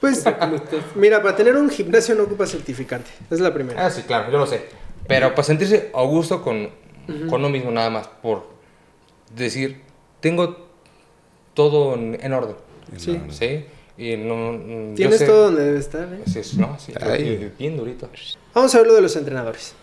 Pues, 0.01 0.25
mira, 0.97 1.23
para 1.23 1.37
tener 1.37 1.55
un 1.55 1.71
gimnasio 1.71 2.17
no 2.17 2.25
ocupa 2.25 2.45
certificante. 2.45 3.09
Es 3.31 3.39
la 3.39 3.55
primera. 3.55 3.87
Ah, 3.87 3.89
sí, 3.89 4.03
claro, 4.03 4.33
yo 4.33 4.39
lo 4.39 4.49
sé. 4.49 4.65
Pero 5.07 5.31
para 5.31 5.45
sentirse 5.45 5.91
a 5.95 6.03
gusto 6.03 6.43
con, 6.43 6.71
con 7.29 7.41
uno 7.41 7.49
mismo 7.49 7.71
nada 7.71 7.91
más, 7.91 8.09
por 8.09 8.47
decir, 9.35 9.81
tengo 10.21 10.69
todo 11.55 11.95
en, 11.95 12.19
en 12.23 12.33
orden. 12.33 12.57
Sí. 12.97 13.21
¿Sí? 13.31 13.65
Y 13.99 14.17
no... 14.17 14.53
mm, 14.53 14.95
Tienes 14.95 15.19
sé- 15.19 15.27
todo 15.27 15.45
donde 15.45 15.65
debe 15.65 15.79
estar, 15.79 16.09
¿eh? 16.13 16.23
Es, 16.27 16.55
¿no? 16.57 16.79
Sí, 16.79 16.93
Ay. 17.01 17.53
bien 17.59 17.77
durito. 17.77 18.09
Vamos 18.55 18.75
a 18.75 18.79
ver 18.79 18.87
lo 18.87 18.95
de 18.95 19.03
los 19.03 19.15
entrenadores. 19.17 19.75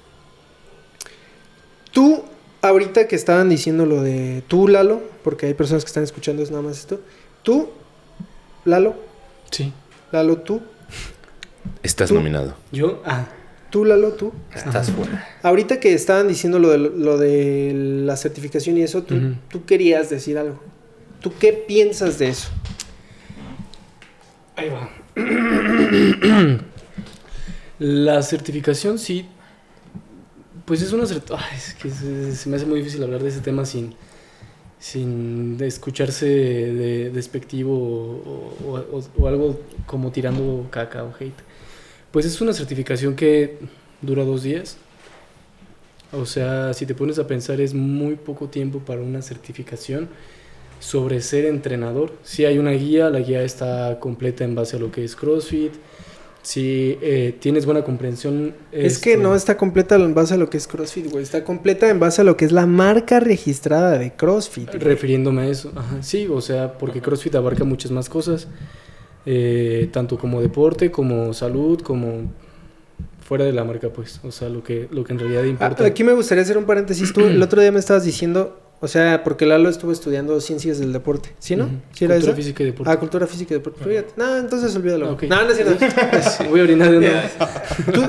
Tú, 1.91 2.24
ahorita 2.62 3.08
que 3.08 3.16
estaban 3.16 3.50
diciendo 3.50 3.86
lo 3.86 4.02
de 4.02 4.44
tú, 4.48 4.68
Lalo, 4.68 5.02
porque 5.24 5.48
hay 5.48 5.54
personas 5.54 5.84
que 5.84 5.88
están 5.90 6.04
escuchando 6.04 6.44
es 6.44 6.52
nada 6.52 6.62
más 6.64 6.78
esto. 6.80 7.00
Tú, 7.44 7.70
Lalo, 8.66 8.96
Sí. 9.52 9.74
Lalo, 10.12 10.38
tú, 10.38 10.62
estás 11.82 12.10
Tú. 12.10 12.16
nominado. 12.16 12.56
Yo, 12.72 13.02
ah, 13.06 13.28
tú, 13.70 13.86
Lalo, 13.86 14.14
tú. 14.14 14.32
Estás 14.56 14.91
fuera. 14.91 15.28
Ahorita 15.44 15.80
que 15.80 15.94
estaban 15.94 16.28
diciendo 16.28 16.60
lo 16.60 16.70
de, 16.70 16.78
lo 16.78 17.18
de 17.18 17.72
la 18.06 18.16
certificación 18.18 18.78
y 18.78 18.82
eso, 18.84 19.04
tú, 19.04 19.16
tú 19.50 19.66
querías 19.66 20.10
decir 20.10 20.38
algo. 20.38 20.60
¿Tú 21.22 21.34
qué 21.40 21.54
piensas 21.54 22.18
de 22.20 22.30
eso? 22.30 22.50
ahí 24.56 24.70
va. 24.70 24.90
La 27.80 28.22
certificación 28.24 29.00
sí, 29.00 29.26
pues 30.66 30.82
es 30.82 30.91
una 30.91 31.06
certificación, 31.06 31.56
es 31.56 31.74
que 31.76 31.90
se, 31.90 32.36
se 32.36 32.50
me 32.50 32.58
hace 32.58 32.66
muy 32.66 32.80
difícil 32.80 33.02
hablar 33.04 33.24
de 33.24 33.30
ese 33.30 33.40
tema 33.40 33.66
sin, 33.66 33.94
sin 34.80 35.58
escucharse 35.62 36.26
de, 36.26 37.10
despectivo 37.12 37.74
o, 37.74 38.54
o- 38.68 38.98
o- 38.98 39.04
o 39.24 39.28
algo 39.28 39.60
como 39.86 40.12
tirando 40.12 40.68
caca 40.70 41.04
o 41.06 41.14
hate. 41.18 41.34
Pues 42.11 42.26
es 42.26 42.41
una 42.41 42.53
certificación 42.53 43.15
que 43.15 43.57
dura 44.02 44.23
dos 44.23 44.44
días. 44.44 44.77
O 46.11 46.26
sea, 46.26 46.73
si 46.73 46.86
te 46.86 46.95
pones 46.95 47.19
a 47.19 47.27
pensar 47.27 47.61
es 47.61 47.73
muy 47.73 48.15
poco 48.15 48.48
tiempo 48.48 48.80
para 48.80 49.02
una 49.02 49.22
certificación 49.22 50.10
sobre 50.80 51.22
ser 51.22 51.45
entrenador. 51.45 52.14
Si 52.23 52.45
hay 52.45 52.57
una 52.57 52.72
guía, 52.72 53.10
la 53.10 53.19
guía 53.19 53.44
está 53.44 53.99
completa 53.99 54.44
en 54.44 54.56
base 54.56 54.77
a 54.77 54.80
lo 54.80 54.91
que 54.91 55.03
es 55.03 55.15
CrossFit. 55.15 55.73
Si 56.41 56.98
eh, 57.02 57.36
tienes 57.40 57.65
buena 57.65 57.84
comprensión... 57.84 58.56
Es 58.72 58.98
que 58.98 59.11
este, 59.11 59.22
no 59.22 59.36
está 59.36 59.57
completa 59.57 59.95
en 59.95 60.15
base 60.15 60.34
a 60.34 60.38
lo 60.38 60.49
que 60.49 60.57
es 60.57 60.68
CrossFit, 60.68 61.11
güey. 61.11 61.22
Está 61.22 61.44
completa 61.44 61.90
en 61.90 61.99
base 61.99 62.22
a 62.22 62.23
lo 62.23 62.38
que 62.38 62.45
es 62.45 62.52
la 62.53 62.65
marca 62.65 63.19
registrada 63.19 63.98
de 63.98 64.14
CrossFit. 64.14 64.68
güey. 64.69 64.80
Refiriéndome 64.80 65.41
a 65.44 65.48
eso, 65.49 65.73
Ajá, 65.76 66.02
sí, 66.02 66.27
o 66.31 66.40
sea, 66.40 66.77
porque 66.77 67.02
CrossFit 67.02 67.36
abarca 67.36 67.65
muchas 67.65 67.91
más 67.91 68.07
cosas, 68.07 68.48
eh, 69.31 69.89
tanto 69.91 70.18
como 70.18 70.41
deporte, 70.41 70.89
como 70.89 71.34
salud, 71.34 71.80
como 71.81 72.31
fuera 73.22 73.45
de 73.45 73.53
la 73.53 73.64
marca, 73.64 73.89
pues. 73.89 74.19
O 74.23 74.31
sea, 74.31 74.49
lo 74.49 74.64
que, 74.64 74.88
lo 74.91 75.03
que 75.03 75.14
en 75.14 75.19
realidad 75.19 75.43
Ah, 75.43 75.47
importa. 75.47 75.85
Aquí 75.85 76.03
me 76.03 76.14
gustaría 76.14 76.41
hacer 76.43 76.57
un 76.57 76.65
paréntesis. 76.65 77.14
Tú 77.14 77.22
el 77.22 77.41
otro 77.43 77.61
día 77.61 77.72
me 77.72 77.77
estabas 77.80 78.03
diciendo, 78.06 78.60
o 78.80 78.88
sea, 78.88 79.23
porque 79.23 79.45
Lalo 79.45 79.69
estuvo 79.69 79.91
estudiando 79.91 80.41
ciencias 80.41 80.80
del 80.80 80.93
deporte, 80.93 81.30
¿sí, 81.38 81.56
no? 81.56 81.65
Ujú. 81.65 81.73
¿Sí 81.93 82.06
era 82.06 82.15
Cultura 82.15 82.31
eso? 82.31 82.35
física 82.41 82.64
y 82.64 82.65
deporte. 82.68 82.91
Ah, 82.91 82.97
cultura 82.97 83.27
física 83.27 83.53
y 83.53 83.57
deporte. 83.57 84.06
No, 84.18 84.35
entonces 84.38 84.76
olvídalo. 84.76 85.10
Ah, 85.10 85.11
ok. 85.11 85.23
No, 85.23 85.43
no 85.43 85.49
es 85.51 85.57
cierto. 85.57 85.85
Voy 86.49 86.60
a 86.61 86.64
orinar 86.64 86.89
de 86.91 86.99
nuevo. 87.01 87.19
Tú, 87.93 88.01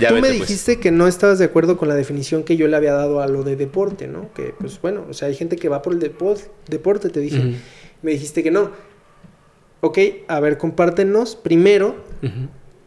Ya 0.00 0.08
tú 0.08 0.14
vete, 0.14 0.14
me 0.14 0.20
pues. 0.20 0.32
dijiste 0.40 0.80
que 0.80 0.90
no 0.90 1.06
estabas 1.06 1.38
de 1.38 1.44
acuerdo 1.44 1.76
con 1.76 1.88
la 1.88 1.94
definición 1.94 2.44
que 2.44 2.56
yo 2.56 2.66
le 2.66 2.76
había 2.76 2.94
dado 2.94 3.20
a 3.20 3.28
lo 3.28 3.42
de 3.42 3.56
deporte, 3.56 4.06
¿no? 4.08 4.32
Que, 4.32 4.54
pues 4.58 4.80
bueno, 4.80 5.04
o 5.10 5.12
sea, 5.12 5.28
hay 5.28 5.34
gente 5.34 5.56
que 5.56 5.68
va 5.68 5.82
por 5.82 5.92
el 5.92 5.98
depo- 6.00 6.40
deporte, 6.68 7.10
te 7.10 7.20
dije. 7.20 7.40
Ujú. 7.40 7.50
Me 8.00 8.12
dijiste 8.12 8.42
que 8.42 8.50
no. 8.50 8.70
Ok, 9.80 9.98
a 10.28 10.40
ver, 10.40 10.58
compártenos 10.58 11.36
primero 11.36 11.96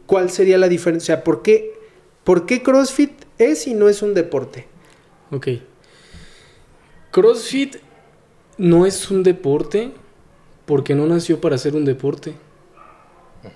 cuál 0.06 0.30
sería 0.30 0.58
la 0.58 0.68
diferencia. 0.68 1.14
O 1.14 1.18
sea, 1.18 1.24
¿por 1.24 1.42
qué, 1.42 1.74
¿por 2.24 2.46
qué 2.46 2.62
CrossFit 2.64 3.12
es 3.38 3.68
y 3.68 3.74
no 3.74 3.90
es 3.90 4.02
un 4.02 4.14
deporte? 4.14 4.68
Ok. 5.32 5.48
CrossFit 7.12 7.78
no 8.58 8.86
es 8.86 9.10
un 9.12 9.24
deporte 9.24 9.92
porque 10.66 10.96
no 10.96 11.06
nació 11.08 11.40
para 11.42 11.58
ser 11.58 11.76
un 11.76 11.86
deporte. 11.86 12.34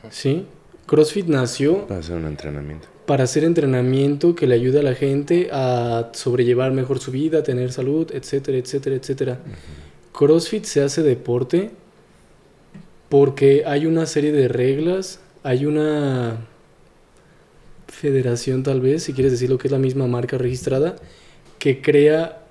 ¿Sí? 0.10 0.45
CrossFit 0.85 1.27
nació 1.27 1.85
Va 1.88 1.97
a 1.97 2.03
ser 2.03 2.15
un 2.18 2.26
entrenamiento. 2.26 2.88
para 3.05 3.26
hacer 3.26 3.43
entrenamiento 3.43 4.34
que 4.35 4.47
le 4.47 4.55
ayude 4.55 4.80
a 4.80 4.84
la 4.84 4.95
gente 4.95 5.49
a 5.51 6.10
sobrellevar 6.14 6.72
mejor 6.72 6.99
su 6.99 7.11
vida, 7.11 7.43
tener 7.43 7.72
salud, 7.72 8.10
etcétera, 8.14 8.57
etcétera, 8.57 8.95
etcétera. 8.95 9.39
CrossFit 10.18 10.64
se 10.65 10.81
hace 10.81 11.03
deporte 11.03 11.72
porque 13.14 13.61
hay 13.68 13.85
una 13.85 14.07
serie 14.07 14.31
de 14.31 14.48
reglas, 14.48 15.19
hay 15.44 15.68
una 15.68 16.48
federación 17.88 18.64
tal 18.64 18.81
vez, 18.81 19.03
si 19.03 19.14
quieres 19.14 19.31
decir 19.31 19.52
lo 19.52 19.60
que 19.60 19.68
es 19.68 19.72
la 19.72 19.77
misma 19.77 20.07
marca 20.07 20.40
registrada, 20.40 20.95
que 21.60 21.80
crea 21.80 22.41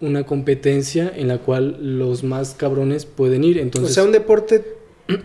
una 0.00 0.24
competencia 0.24 1.12
en 1.14 1.28
la 1.28 1.36
cual 1.36 1.98
los 1.98 2.24
más 2.24 2.54
cabrones 2.54 3.04
pueden 3.04 3.44
ir. 3.44 3.58
Entonces, 3.58 3.90
o 3.90 3.94
sea, 3.94 4.04
un 4.04 4.12
deporte... 4.12 4.64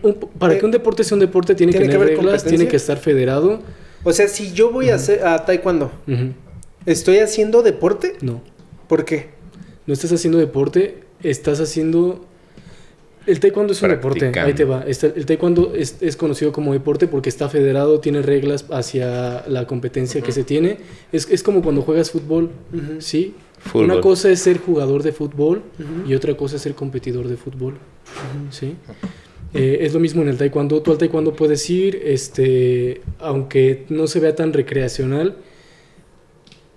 un- 0.04 0.16
para 0.38 0.60
que 0.60 0.66
un 0.66 0.72
deporte 0.72 1.06
sea 1.06 1.16
un 1.16 1.22
deporte 1.22 1.56
tiene, 1.56 1.72
¿Tiene 1.72 1.86
que 1.86 1.92
que 1.94 1.98
tener 1.98 2.08
haber 2.14 2.26
reglas, 2.26 2.44
tiene 2.44 2.68
que 2.68 2.76
estar 2.76 2.98
federado. 2.98 3.62
O 4.04 4.12
sea, 4.12 4.28
si 4.28 4.52
yo 4.52 4.72
voy 4.74 4.90
a 4.90 4.96
hacer 4.96 5.26
a 5.26 5.46
taekwondo. 5.46 5.90
¿estoy 6.86 7.20
haciendo 7.20 7.62
deporte? 7.62 8.18
No, 8.20 8.42
¿Por 8.90 9.06
qué? 9.06 9.30
no 9.88 9.94
estás 9.94 10.12
haciendo 10.12 10.38
deporte, 10.38 11.06
estás 11.24 11.62
haciendo... 11.62 12.26
El 13.30 13.40
taekwondo 13.40 13.74
es 13.74 13.82
un 13.82 13.90
deporte, 13.90 14.32
ahí 14.40 14.54
te 14.54 14.66
va. 14.66 14.84
Está- 14.88 15.08
el 15.16 15.26
taekwondo 15.26 15.74
es, 15.76 15.98
es 16.02 16.16
conocido 16.18 16.52
como 16.52 16.74
deporte 16.74 17.08
porque 17.08 17.30
está 17.30 17.48
federado, 17.50 18.00
tiene 18.00 18.22
reglas 18.22 18.66
hacia 18.72 19.44
la 19.48 19.68
competencia 19.68 20.22
que 20.22 20.32
se 20.32 20.44
tiene. 20.44 20.78
Es, 21.12 21.30
es 21.30 21.44
como 21.44 21.62
cuando 21.62 21.82
juegas 21.82 22.12
fútbol. 22.12 22.50
¿sí? 23.00 23.36
Fútbol. 23.60 23.86
Una 23.86 24.02
cosa 24.02 24.30
es 24.32 24.40
ser 24.40 24.58
jugador 24.60 25.04
de 25.04 25.12
fútbol 25.12 25.62
y 26.08 26.14
otra 26.16 26.36
cosa 26.36 26.56
es 26.56 26.62
ser 26.62 26.74
competidor 26.76 27.28
de 27.28 27.36
fútbol, 27.38 27.76
¿sí? 28.52 28.76
Eh, 29.54 29.80
es 29.82 29.94
lo 29.94 30.00
mismo 30.00 30.22
en 30.22 30.30
el 30.30 30.38
taekwondo. 30.38 30.82
Tú 30.82 30.92
al 30.92 30.98
taekwondo 30.98 31.34
puedes 31.36 31.70
ir, 31.70 32.02
este, 32.06 33.02
aunque 33.20 33.86
no 33.90 34.08
se 34.08 34.20
vea 34.20 34.36
tan 34.36 34.54
recreacional, 34.54 35.36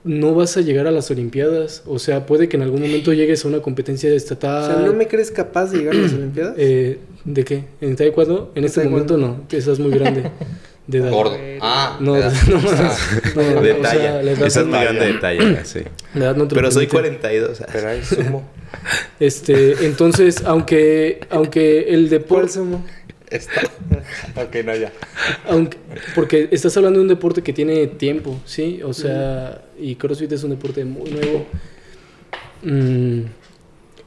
no 0.05 0.35
vas 0.35 0.57
a 0.57 0.61
llegar 0.63 0.87
a 0.87 0.91
las 0.91 1.11
Olimpiadas. 1.11 1.83
O 1.87 1.99
sea, 1.99 2.27
puede 2.27 2.49
que 2.49 2.57
en 2.57 2.63
algún 2.63 2.81
momento 2.83 3.13
llegues 3.13 3.45
a 3.45 3.49
una 3.49 3.61
competencia 3.61 4.11
O 4.11 4.15
estatal. 4.15 4.67
sea, 4.75 4.83
¿no 4.87 4.93
me 4.93 5.07
crees 5.09 5.31
capaz 5.31 5.71
de 5.71 5.79
llegar 5.79 5.95
a 5.95 5.99
las 5.99 6.13
Olimpiadas? 6.15 6.55
Eh, 6.59 6.99
¿De 7.25 7.45
qué? 7.45 7.65
¿En 7.81 7.95
taekwondo? 7.97 8.51
En 8.55 8.59
En 8.61 8.65
este 8.65 8.81
taekwondo. 8.81 9.17
momento 9.19 9.45
no, 9.49 9.57
estás 9.59 9.79
muy 9.79 9.93
grande 9.93 10.31
de 10.89 10.99
edad. 10.99 11.11
Gordo. 11.13 11.37
Ah, 11.61 11.97
No, 12.01 12.17
edad. 12.17 12.33
no, 12.49 12.59
Ah, 12.59 12.97
no, 13.37 13.43
no, 13.55 13.61
De 13.63 13.73
o 13.73 13.85
sea, 13.85 14.21
Esa 14.47 14.61
es 14.63 14.67
muy 14.67 14.81
grande 14.81 15.07
de 15.07 15.15
talla, 15.15 15.65
sí. 15.65 15.81
la 16.15 16.25
edad 16.25 16.37
no 16.37 16.49
te 16.49 16.55
Pero 16.57 16.71
soy 16.73 16.87
permite. 16.89 17.19
42. 17.21 17.63
Pero 17.73 17.89
hay 17.89 18.03
sumo. 18.03 18.43
Este, 19.21 19.87
entonces, 19.87 20.43
aunque, 20.45 21.21
aunque 21.31 21.81
el 21.95 22.09
¿Cuál 22.09 22.11
deporte, 22.11 22.53
sumo? 22.55 22.85
Está. 23.33 23.63
ok, 24.43 24.57
no, 24.65 24.77
ya. 24.77 24.93
aunque, 25.49 25.79
porque 26.15 26.49
estás 26.53 26.77
hablando 26.77 26.99
de 26.99 27.03
un 27.05 27.09
deporte 27.09 27.43
que 27.43 27.53
tiene 27.53 27.87
tiempo, 27.87 28.39
¿sí? 28.45 28.81
O 28.85 28.93
sea, 28.93 29.65
y 29.79 29.95
CrossFit 29.97 30.31
es 30.33 30.45
un 30.45 30.51
deporte 30.51 30.85
muy 30.85 31.11
nuevo. 31.11 31.47
Mm, 32.63 33.23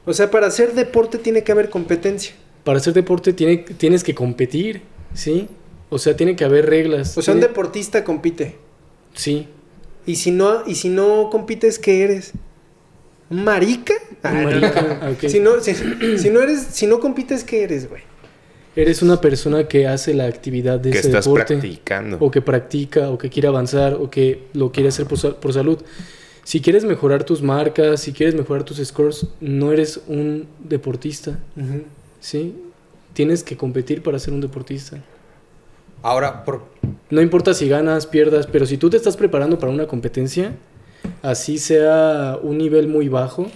O 0.04 0.12
sea, 0.12 0.30
para 0.30 0.46
hacer 0.46 0.72
deporte 0.74 1.18
tiene 1.18 1.42
que 1.42 1.52
haber 1.52 1.68
competencia. 1.70 2.34
para 2.64 2.78
hacer 2.78 2.92
deporte 2.94 3.32
tiene, 3.32 3.58
tienes 3.58 4.02
que 4.04 4.14
competir, 4.14 4.82
¿sí? 5.14 5.48
O 5.88 5.98
sea, 5.98 6.16
tiene 6.16 6.34
que 6.36 6.44
haber 6.44 6.66
reglas. 6.66 7.16
O 7.18 7.22
sea, 7.22 7.34
un 7.34 7.40
deportista 7.40 8.02
compite. 8.04 8.56
Sí. 9.14 9.48
Y 10.06 10.16
si 10.16 10.30
no, 10.30 10.62
y 10.66 10.74
si 10.76 10.88
no 10.88 11.30
compites, 11.30 11.78
¿qué 11.78 12.02
eres? 12.02 12.32
¿Un 13.28 13.44
marica? 13.44 13.94
Ah, 14.22 14.32
marica, 14.32 14.82
no. 14.82 14.88
ah. 15.02 15.14
Si 15.28 15.40
no, 15.40 15.60
si, 15.60 15.74
si 16.18 16.30
no 16.30 16.40
eres, 16.42 16.60
si 16.70 16.86
no 16.86 17.00
compites, 17.00 17.42
¿qué 17.44 17.62
eres, 17.64 17.88
güey? 17.88 18.02
Eres 18.76 19.02
una 19.02 19.20
persona 19.20 19.66
que 19.68 19.86
hace 19.88 20.12
la 20.14 20.26
actividad 20.26 20.78
de 20.78 20.90
Que 20.90 20.98
ese 20.98 21.08
estás 21.08 21.24
deporte. 21.24 21.54
practicando. 21.54 22.18
o 22.20 22.30
que 22.30 22.42
practica, 22.42 23.10
o 23.10 23.16
que 23.18 23.30
quiere 23.30 23.48
avanzar, 23.48 23.94
o 23.94 24.10
que 24.10 24.42
lo 24.52 24.70
quiere 24.70 24.90
hacer 24.90 25.06
por, 25.06 25.36
por 25.36 25.52
salud. 25.52 25.78
Si 26.44 26.60
quieres 26.60 26.84
mejorar 26.84 27.24
tus 27.24 27.42
marcas, 27.42 28.00
si 28.02 28.12
quieres 28.12 28.34
mejorar 28.34 28.62
tus 28.64 28.76
scores, 28.86 29.26
no 29.40 29.72
eres 29.72 30.00
un 30.06 30.46
deportista, 30.62 31.38
¿sí? 32.20 32.54
Tienes 33.14 33.42
que 33.42 33.56
competir 33.56 34.02
para 34.02 34.18
ser 34.20 34.32
un 34.34 34.40
deportista. 34.42 34.98
Ahora, 36.02 36.44
por, 36.44 36.66
No 37.10 37.20
importa 37.20 37.52
si 37.54 37.68
ganas, 37.68 38.06
pierdas, 38.06 38.46
pero 38.46 38.64
si 38.66 38.76
tú 38.76 38.90
te 38.90 38.96
estás 38.96 39.16
preparando 39.16 39.58
para 39.58 39.72
una 39.72 39.86
competencia, 39.88 40.52
así 41.22 41.58
sea 41.58 42.38
un 42.40 42.58
nivel 42.58 42.86
muy 42.86 43.08
bajo, 43.08 43.46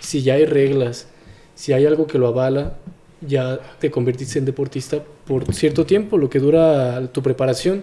si 0.00 0.22
ya 0.22 0.34
hay 0.34 0.46
reglas, 0.46 1.06
si 1.54 1.72
hay 1.72 1.86
algo 1.86 2.08
que 2.08 2.18
lo 2.18 2.26
avala, 2.26 2.78
ya 3.26 3.60
te 3.78 3.90
convertiste 3.90 4.38
en 4.38 4.44
deportista 4.44 5.02
por 5.26 5.52
cierto 5.54 5.86
tiempo, 5.86 6.18
lo 6.18 6.30
que 6.30 6.38
dura 6.38 7.06
tu 7.12 7.22
preparación, 7.22 7.82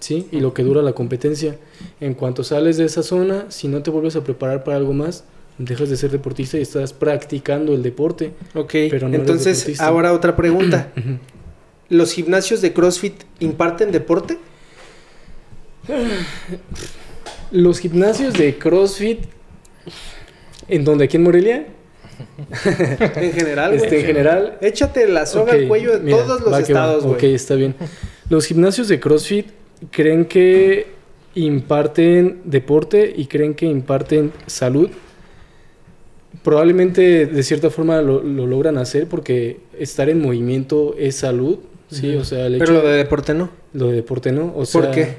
¿sí? 0.00 0.28
Y 0.32 0.40
lo 0.40 0.54
que 0.54 0.62
dura 0.62 0.82
la 0.82 0.92
competencia. 0.92 1.56
En 2.00 2.14
cuanto 2.14 2.44
sales 2.44 2.76
de 2.76 2.84
esa 2.84 3.02
zona, 3.02 3.46
si 3.48 3.68
no 3.68 3.82
te 3.82 3.90
vuelves 3.90 4.16
a 4.16 4.24
preparar 4.24 4.64
para 4.64 4.76
algo 4.76 4.92
más, 4.92 5.24
dejas 5.58 5.88
de 5.88 5.96
ser 5.96 6.10
deportista 6.10 6.58
y 6.58 6.62
estás 6.62 6.92
practicando 6.92 7.74
el 7.74 7.82
deporte. 7.82 8.32
Ok, 8.54 8.72
Pero 8.90 9.08
no 9.08 9.14
entonces 9.16 9.80
ahora 9.80 10.12
otra 10.12 10.36
pregunta. 10.36 10.92
¿Los 11.88 12.12
gimnasios 12.12 12.60
de 12.60 12.72
CrossFit 12.72 13.14
imparten 13.40 13.92
deporte? 13.92 14.38
Los 17.50 17.78
gimnasios 17.78 18.34
de 18.34 18.56
CrossFit, 18.56 19.20
¿en 20.68 20.84
donde? 20.84 21.04
¿Aquí 21.04 21.18
en 21.18 21.22
Morelia? 21.22 21.66
En 23.16 23.32
general, 23.32 23.72
güey. 23.72 23.84
Este, 23.84 24.00
en 24.00 24.06
general, 24.06 24.58
Échate 24.60 25.08
la 25.08 25.26
soga 25.26 25.52
al 25.52 25.68
cuello 25.68 25.98
de 25.98 26.00
mira, 26.00 26.18
todos 26.18 26.40
los 26.40 26.58
estados, 26.58 27.04
güey. 27.04 27.16
Ok, 27.16 27.22
está 27.24 27.54
bien. 27.54 27.74
Los 28.28 28.46
gimnasios 28.46 28.88
de 28.88 29.00
CrossFit 29.00 29.46
creen 29.90 30.24
que 30.24 30.86
imparten 31.34 32.42
deporte 32.44 33.12
y 33.14 33.26
creen 33.26 33.54
que 33.54 33.66
imparten 33.66 34.32
salud. 34.46 34.90
Probablemente 36.42 37.26
de 37.26 37.42
cierta 37.42 37.70
forma 37.70 38.00
lo, 38.02 38.22
lo 38.22 38.46
logran 38.46 38.78
hacer 38.78 39.08
porque 39.08 39.60
estar 39.78 40.08
en 40.08 40.20
movimiento 40.20 40.94
es 40.98 41.16
salud, 41.16 41.58
sí, 41.90 42.14
o 42.16 42.24
sea, 42.24 42.46
el 42.46 42.58
Pero 42.58 42.74
lo 42.74 42.82
de 42.82 42.96
deporte 42.96 43.34
no. 43.34 43.50
lo 43.72 43.88
de 43.88 43.96
deporte 43.96 44.32
no, 44.32 44.52
o 44.54 44.64
¿Por 44.66 44.90
qué? 44.90 45.16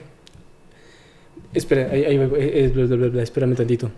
Espera, 1.54 1.90
ahí, 1.92 2.04
ahí 2.04 2.18
va, 2.18 2.26
eh, 2.38 2.66
eh, 2.66 2.72
bla, 2.74 2.86
bla, 2.86 2.96
bla, 2.98 3.08
bla, 3.08 3.24
espérame 3.24 3.56
tantito. 3.56 3.90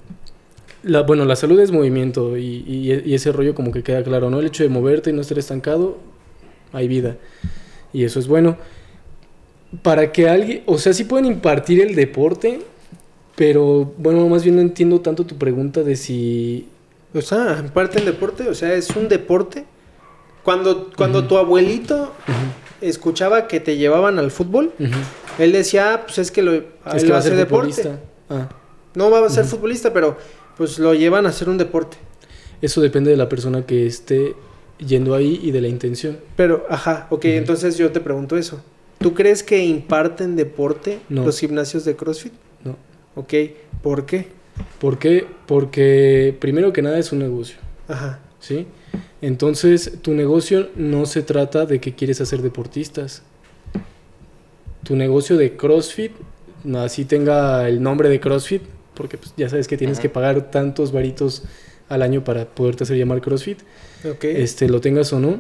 La, 0.88 1.01
bueno, 1.03 1.26
la 1.26 1.35
salud 1.35 1.59
es 1.59 1.72
movimiento 1.72 2.38
y, 2.38 2.64
y- 2.68 3.01
y 3.05 3.14
ese 3.14 3.31
rollo 3.31 3.53
como 3.55 3.72
que 3.72 3.84
queda 3.84 4.03
claro, 4.03 4.30
¿no? 4.30 4.39
El 4.39 4.45
hecho 4.47 4.64
de 4.64 4.69
moverte 4.69 5.09
y 5.09 5.14
no 5.14 5.22
estar 5.22 5.38
estancado, 5.38 5.97
hay 6.73 6.88
vida. 6.88 7.18
Y 7.93 8.03
eso 8.03 8.19
es 8.19 8.27
bueno. 8.27 8.57
Para 9.84 10.11
que 10.11 10.30
alguien, 10.30 10.64
o 10.65 10.77
sea, 10.77 10.93
sí 10.93 11.03
pueden 11.03 11.26
impartir 11.26 11.81
el 11.81 11.93
deporte, 11.95 12.61
pero 13.35 13.93
bueno, 13.97 14.27
más 14.30 14.43
bien 14.43 14.55
no 14.55 14.61
entiendo 14.61 15.01
tanto 15.01 15.26
tu 15.26 15.35
pregunta 15.38 15.84
de 15.84 15.95
si... 15.95 16.68
O 17.14 17.22
sea, 17.22 17.57
imparten 17.64 18.05
deporte, 18.05 18.47
o 18.49 18.53
sea, 18.53 18.73
es 18.73 18.89
un 18.95 19.07
deporte. 19.09 19.65
Cuando, 20.43 20.89
cuando 20.95 21.26
tu 21.27 21.38
abuelito 21.38 22.14
escuchaba 22.80 23.47
que 23.47 23.59
te 23.59 23.76
llevaban 23.77 24.19
al 24.19 24.31
fútbol, 24.31 24.72
él 25.39 25.51
decía, 25.51 25.93
ah, 25.93 26.01
pues 26.05 26.18
es 26.19 26.31
que 26.31 26.41
lo 26.41 26.53
es 26.53 27.03
que 27.03 27.11
va 27.11 27.18
a 27.18 27.22
ser 27.22 27.35
deporte. 27.35 27.73
futbolista. 27.73 27.99
Ah, 28.30 28.49
No 28.95 29.09
va 29.11 29.26
a 29.26 29.30
ser 29.30 29.45
futbolista, 29.45 29.91
pero 29.93 30.18
pues 30.57 30.79
lo 30.79 30.93
llevan 30.93 31.25
a 31.25 31.29
hacer 31.29 31.49
un 31.49 31.57
deporte. 31.57 31.97
eso 32.61 32.81
depende 32.81 33.11
de 33.11 33.17
la 33.17 33.29
persona 33.29 33.65
que 33.65 33.85
esté 33.85 34.34
yendo 34.79 35.13
ahí 35.13 35.39
y 35.43 35.51
de 35.51 35.61
la 35.61 35.67
intención. 35.67 36.17
Pero, 36.35 36.65
ajá, 36.69 37.07
ok, 37.11 37.25
entonces 37.25 37.77
yo 37.77 37.91
te 37.91 37.99
pregunto 37.99 38.35
eso. 38.38 38.61
¿Tú 38.99 39.13
crees 39.13 39.43
que 39.43 39.63
imparten 39.63 40.35
deporte 40.35 40.99
No. 41.09 41.23
los 41.23 41.39
gimnasios 41.39 41.85
de 41.85 41.95
CrossFit? 41.95 42.34
No. 42.63 42.75
Ok, 43.15 43.34
¿por 43.84 44.05
qué? 44.07 44.27
¿Por 44.79 44.97
qué? 44.97 45.27
Porque 45.45 46.35
primero 46.39 46.73
que 46.73 46.81
nada 46.81 46.97
es 46.97 47.11
un 47.11 47.19
negocio, 47.19 47.57
Ajá. 47.88 48.19
¿sí? 48.39 48.65
Entonces, 49.21 49.99
tu 50.01 50.13
negocio 50.13 50.69
no 50.75 51.05
se 51.05 51.21
trata 51.21 51.65
de 51.67 51.79
que 51.79 51.93
quieres 51.93 52.21
hacer 52.21 52.41
deportistas. 52.41 53.21
Tu 54.84 54.95
negocio 54.95 55.38
de 55.38 55.55
CrossFit 55.57 56.11
así 56.75 57.05
tenga 57.05 57.67
el 57.67 57.81
nombre 57.81 58.09
de 58.09 58.19
CrossFit, 58.19 58.61
porque 58.98 59.18
pues, 59.18 59.34
ya 59.38 59.48
sabes 59.48 59.68
que 59.68 59.78
tienes 59.78 59.99
que 59.99 60.10
pagar 60.10 60.49
tantos 60.52 60.91
varitos 60.91 61.44
al 61.88 62.02
año 62.02 62.24
para 62.24 62.45
poderte 62.45 62.84
hacer 62.84 62.98
llamar 62.98 63.22
CrossFit, 63.22 63.60
Ok. 64.03 64.24
este, 64.26 64.68
lo 64.68 64.82
tengas 64.82 65.14
o 65.14 65.19
no, 65.19 65.40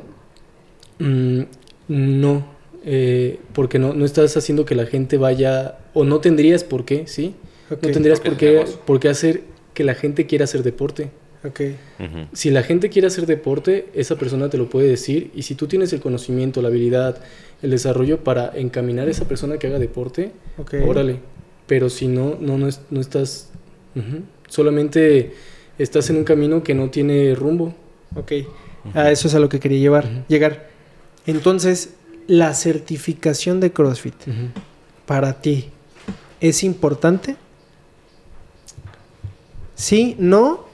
mm, 0.99 1.41
no, 1.89 2.45
eh, 2.85 3.39
porque 3.53 3.79
no, 3.79 3.93
no 3.93 4.05
estás 4.05 4.37
haciendo 4.37 4.63
que 4.65 4.75
la 4.75 4.85
gente 4.85 5.17
vaya, 5.17 5.79
o 5.93 6.03
no 6.05 6.19
tendrías 6.19 6.63
por 6.63 6.85
qué, 6.85 7.05
¿sí? 7.07 7.35
ok, 7.69 7.83
No 7.83 7.91
tendrías 7.91 8.19
por 8.19 8.37
qué, 8.37 8.63
por 8.85 8.99
qué 8.99 9.09
hacer 9.09 9.41
que 9.73 9.83
la 9.83 9.95
gente 9.95 10.25
quiera 10.25 10.45
hacer 10.45 10.63
deporte. 10.63 11.09
ok. 11.43 11.59
Ujú. 11.99 12.27
Si 12.33 12.49
la 12.49 12.63
gente 12.63 12.89
quiere 12.89 13.07
hacer 13.07 13.25
deporte, 13.25 13.87
esa 13.93 14.15
persona 14.15 14.49
te 14.49 14.57
lo 14.57 14.69
puede 14.69 14.87
decir 14.87 15.31
y 15.35 15.43
si 15.43 15.55
tú 15.55 15.67
tienes 15.67 15.91
el 15.93 15.99
conocimiento, 15.99 16.61
la 16.61 16.69
habilidad, 16.69 17.21
el 17.61 17.71
desarrollo 17.71 18.23
para 18.23 18.51
encaminar 18.55 19.07
a 19.07 19.11
esa 19.11 19.27
persona 19.27 19.57
que 19.57 19.67
haga 19.67 19.79
deporte, 19.79 20.31
ok. 20.57 20.75
órale. 20.85 21.19
Pero 21.67 21.89
si 21.89 22.07
no, 22.07 22.37
no, 22.39 22.57
no, 22.57 22.67
es- 22.67 22.81
no 22.89 23.01
estás... 23.01 23.49
Solamente 24.47 25.33
estás 25.77 26.09
en 26.09 26.17
un 26.17 26.23
camino 26.23 26.63
que 26.63 26.73
no 26.75 26.89
tiene 26.89 27.35
rumbo. 27.35 27.73
Ok. 28.15 28.31
A 28.93 29.11
eso 29.11 29.27
es 29.27 29.35
a 29.35 29.39
lo 29.39 29.49
que 29.49 29.59
quería 29.59 29.79
llevar, 29.79 30.25
llegar. 30.27 30.69
Entonces, 31.25 31.95
la 32.27 32.53
certificación 32.53 33.59
de 33.59 33.71
CrossFit 33.73 34.13
para 35.05 35.41
ti 35.41 35.69
es 36.39 36.63
importante? 36.63 37.35
¿Sí? 39.75 40.15
¿No? 40.19 40.65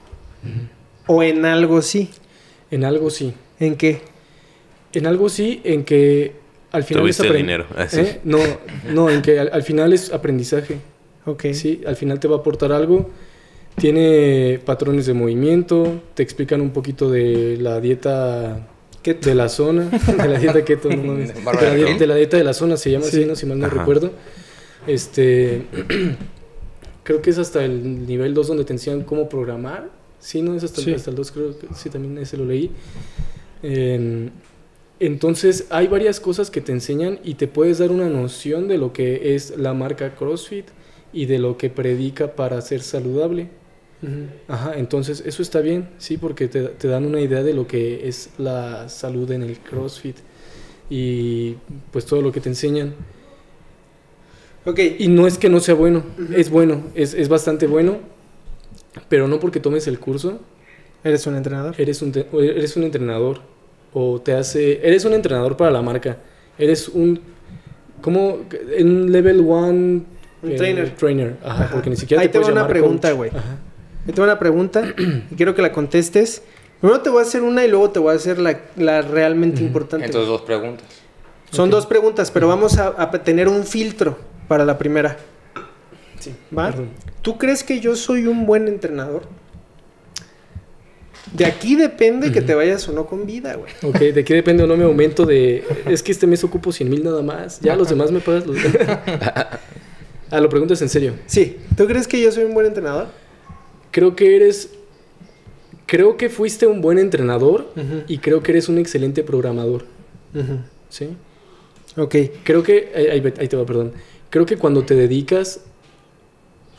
¿O 1.06 1.22
en 1.22 1.44
algo 1.44 1.82
sí? 1.82 2.10
En 2.70 2.84
algo 2.84 3.10
sí. 3.10 3.34
¿En 3.60 3.76
qué? 3.76 4.00
En 4.92 5.06
algo 5.06 5.28
sí, 5.28 5.60
en 5.64 5.84
que 5.84 6.36
al 6.74 6.84
final 6.84 7.08
es 7.08 7.16
Tuviste 7.16 7.32
el 7.34 7.42
dinero. 7.42 7.66
así. 7.76 8.00
¿Eh? 8.00 8.20
No, 8.24 8.38
no, 8.92 9.08
en 9.10 9.22
que 9.22 9.38
al, 9.38 9.50
al 9.52 9.62
final 9.62 9.92
es 9.92 10.12
aprendizaje. 10.12 10.78
Ok. 11.26 11.46
Sí, 11.52 11.80
al 11.86 11.96
final 11.96 12.20
te 12.20 12.28
va 12.28 12.36
a 12.36 12.38
aportar 12.40 12.72
algo. 12.72 13.10
Tiene 13.76 14.60
patrones 14.64 15.06
de 15.06 15.14
movimiento, 15.14 16.00
te 16.14 16.22
explican 16.22 16.60
un 16.60 16.70
poquito 16.70 17.10
de 17.10 17.56
la 17.60 17.80
dieta 17.80 18.68
¿Qué 19.02 19.14
de 19.14 19.34
la 19.34 19.48
zona, 19.48 19.88
de 20.22 20.28
la 20.28 20.38
dieta 20.38 20.64
keto, 20.64 20.88
no 20.90 21.02
mames. 21.02 21.34
De 21.34 21.42
la, 21.44 21.74
di- 21.74 21.84
Keto. 21.84 21.98
de 21.98 22.06
la 22.06 22.14
dieta 22.14 22.36
de 22.36 22.44
la 22.44 22.54
zona 22.54 22.76
se 22.76 22.90
llama 22.90 23.04
Sí. 23.06 23.16
así, 23.18 23.26
no 23.26 23.34
si 23.36 23.46
mal 23.46 23.58
no 23.58 23.66
Ajá. 23.66 23.78
recuerdo. 23.80 24.12
Este 24.86 25.62
creo 27.02 27.20
que 27.20 27.30
es 27.30 27.38
hasta 27.38 27.64
el 27.64 28.06
nivel 28.06 28.32
2 28.34 28.48
donde 28.48 28.64
te 28.64 28.72
enseñan 28.72 29.02
cómo 29.02 29.28
programar. 29.28 29.90
Sí, 30.20 30.40
no 30.40 30.54
es 30.54 30.64
hasta, 30.64 30.80
el- 30.80 30.84
Sí. 30.86 30.94
hasta 30.94 31.10
el 31.10 31.16
2, 31.16 31.32
creo 31.32 31.58
que 31.58 31.66
sí 31.74 31.90
también 31.90 32.16
ese 32.18 32.36
lo 32.36 32.46
leí. 32.46 32.70
Em, 33.62 34.30
entonces, 35.00 35.66
hay 35.70 35.88
varias 35.88 36.20
cosas 36.20 36.50
que 36.50 36.60
te 36.60 36.72
enseñan 36.72 37.18
y 37.24 37.34
te 37.34 37.48
puedes 37.48 37.78
dar 37.78 37.90
una 37.90 38.08
noción 38.08 38.68
de 38.68 38.78
lo 38.78 38.92
que 38.92 39.34
es 39.34 39.56
la 39.56 39.74
marca 39.74 40.14
CrossFit 40.14 40.66
y 41.12 41.26
de 41.26 41.38
lo 41.38 41.56
que 41.56 41.70
predica 41.70 42.36
para 42.36 42.60
ser 42.60 42.80
saludable. 42.82 43.48
Ajá, 44.48 44.74
entonces 44.76 45.22
eso 45.24 45.40
está 45.40 45.60
bien, 45.60 45.88
sí, 45.96 46.18
porque 46.18 46.46
te, 46.46 46.62
te 46.64 46.88
dan 46.88 47.06
una 47.06 47.22
idea 47.22 47.42
de 47.42 47.54
lo 47.54 47.66
que 47.66 48.06
es 48.06 48.30
la 48.36 48.88
salud 48.90 49.30
en 49.30 49.42
el 49.42 49.58
CrossFit 49.58 50.16
y 50.90 51.54
pues 51.90 52.04
todo 52.04 52.20
lo 52.20 52.30
que 52.30 52.40
te 52.40 52.50
enseñan. 52.50 52.94
Ok. 54.66 54.78
Y 54.98 55.08
no 55.08 55.26
es 55.26 55.38
que 55.38 55.48
no 55.48 55.60
sea 55.60 55.74
bueno, 55.74 56.04
es 56.34 56.50
bueno, 56.50 56.84
es, 56.94 57.14
es 57.14 57.28
bastante 57.28 57.66
bueno, 57.66 57.98
pero 59.08 59.28
no 59.28 59.40
porque 59.40 59.60
tomes 59.60 59.86
el 59.86 59.98
curso, 59.98 60.40
¿Eres 61.02 61.26
un 61.26 61.36
entrenador? 61.36 61.74
eres 61.78 62.00
un, 62.02 62.12
eres 62.14 62.76
un 62.76 62.84
entrenador 62.84 63.53
o 63.94 64.20
te 64.20 64.34
hace, 64.34 64.86
eres 64.86 65.04
un 65.06 65.14
entrenador 65.14 65.56
para 65.56 65.70
la 65.70 65.80
marca, 65.80 66.18
eres 66.58 66.88
un, 66.88 67.20
como 68.02 68.40
un 68.80 69.10
level 69.12 69.40
one 69.48 70.02
Un 70.42 70.56
trainer. 70.56 70.90
trainer, 70.96 71.36
ajá, 71.42 71.64
Ajá. 71.64 71.72
porque 71.72 71.88
ni 71.90 71.96
siquiera 71.96 72.20
Ahí 72.22 72.28
te 72.28 72.38
puedes 72.38 72.48
va 72.54 72.60
una 72.60 72.68
pregunta, 72.68 73.12
güey. 73.12 73.30
Ajá. 73.30 73.56
Yo 74.06 74.12
tengo 74.12 74.24
una 74.24 74.38
pregunta 74.38 74.82
y 75.30 75.34
quiero 75.36 75.54
que 75.54 75.62
la 75.62 75.72
contestes. 75.72 76.42
Primero 76.80 77.00
te 77.00 77.08
voy 77.08 77.20
a 77.20 77.22
hacer 77.22 77.40
una 77.42 77.64
y 77.64 77.68
luego 77.70 77.90
te 77.90 77.98
voy 78.00 78.12
a 78.12 78.16
hacer 78.16 78.38
la, 78.38 78.60
la 78.76 79.00
realmente 79.00 79.62
importante. 79.62 80.04
Entonces, 80.04 80.28
dos 80.28 80.42
preguntas. 80.42 80.84
Son 81.50 81.70
dos 81.70 81.86
preguntas, 81.86 82.30
pero 82.30 82.48
vamos 82.48 82.76
a, 82.78 82.94
a 83.00 83.10
tener 83.22 83.48
un 83.48 83.64
filtro 83.64 84.18
para 84.48 84.64
la 84.66 84.76
primera. 84.76 85.16
Sí, 86.18 86.34
¿Va? 86.56 86.66
perdón. 86.66 86.88
¿Tú 87.22 87.38
crees 87.38 87.62
que 87.64 87.80
yo 87.80 87.96
soy 87.96 88.26
un 88.26 88.44
buen 88.44 88.66
entrenador? 88.68 89.22
De 91.32 91.44
aquí 91.44 91.74
depende 91.74 92.30
que 92.30 92.42
te 92.42 92.54
vayas 92.54 92.88
o 92.88 92.92
no 92.92 93.06
con 93.06 93.26
vida, 93.26 93.54
güey. 93.56 93.72
Ok, 93.82 93.98
de 94.14 94.24
qué 94.24 94.34
depende 94.34 94.62
o 94.62 94.66
no 94.66 94.76
mi 94.76 94.84
aumento 94.84 95.24
de... 95.24 95.64
Es 95.86 96.02
que 96.02 96.12
este 96.12 96.26
mes 96.26 96.44
ocupo 96.44 96.70
100 96.70 96.88
mil 96.88 97.02
nada 97.02 97.22
más. 97.22 97.60
Ya 97.60 97.76
los 97.76 97.88
demás 97.88 98.12
me 98.12 98.20
pagas 98.20 98.46
los... 98.46 98.56
ah, 100.30 100.40
lo 100.40 100.48
preguntas 100.48 100.80
en 100.82 100.88
serio. 100.88 101.14
Sí, 101.26 101.56
¿tú 101.76 101.86
crees 101.86 102.06
que 102.06 102.20
yo 102.20 102.30
soy 102.30 102.44
un 102.44 102.54
buen 102.54 102.66
entrenador? 102.66 103.08
Creo 103.90 104.14
que 104.14 104.36
eres... 104.36 104.70
Creo 105.86 106.16
que 106.16 106.28
fuiste 106.30 106.66
un 106.66 106.80
buen 106.80 106.98
entrenador 106.98 107.72
y 108.08 108.18
creo 108.18 108.42
que 108.42 108.52
eres 108.52 108.68
un 108.68 108.78
excelente 108.78 109.22
programador. 109.22 109.84
¿Sí? 110.88 111.10
Ok, 111.96 112.16
Creo 112.42 112.62
que... 112.62 113.32
Ahí 113.38 113.48
te 113.48 113.56
va, 113.56 113.66
perdón. 113.66 113.92
Creo 114.30 114.46
que 114.46 114.56
cuando 114.56 114.84
te 114.84 114.94
dedicas 114.94 115.60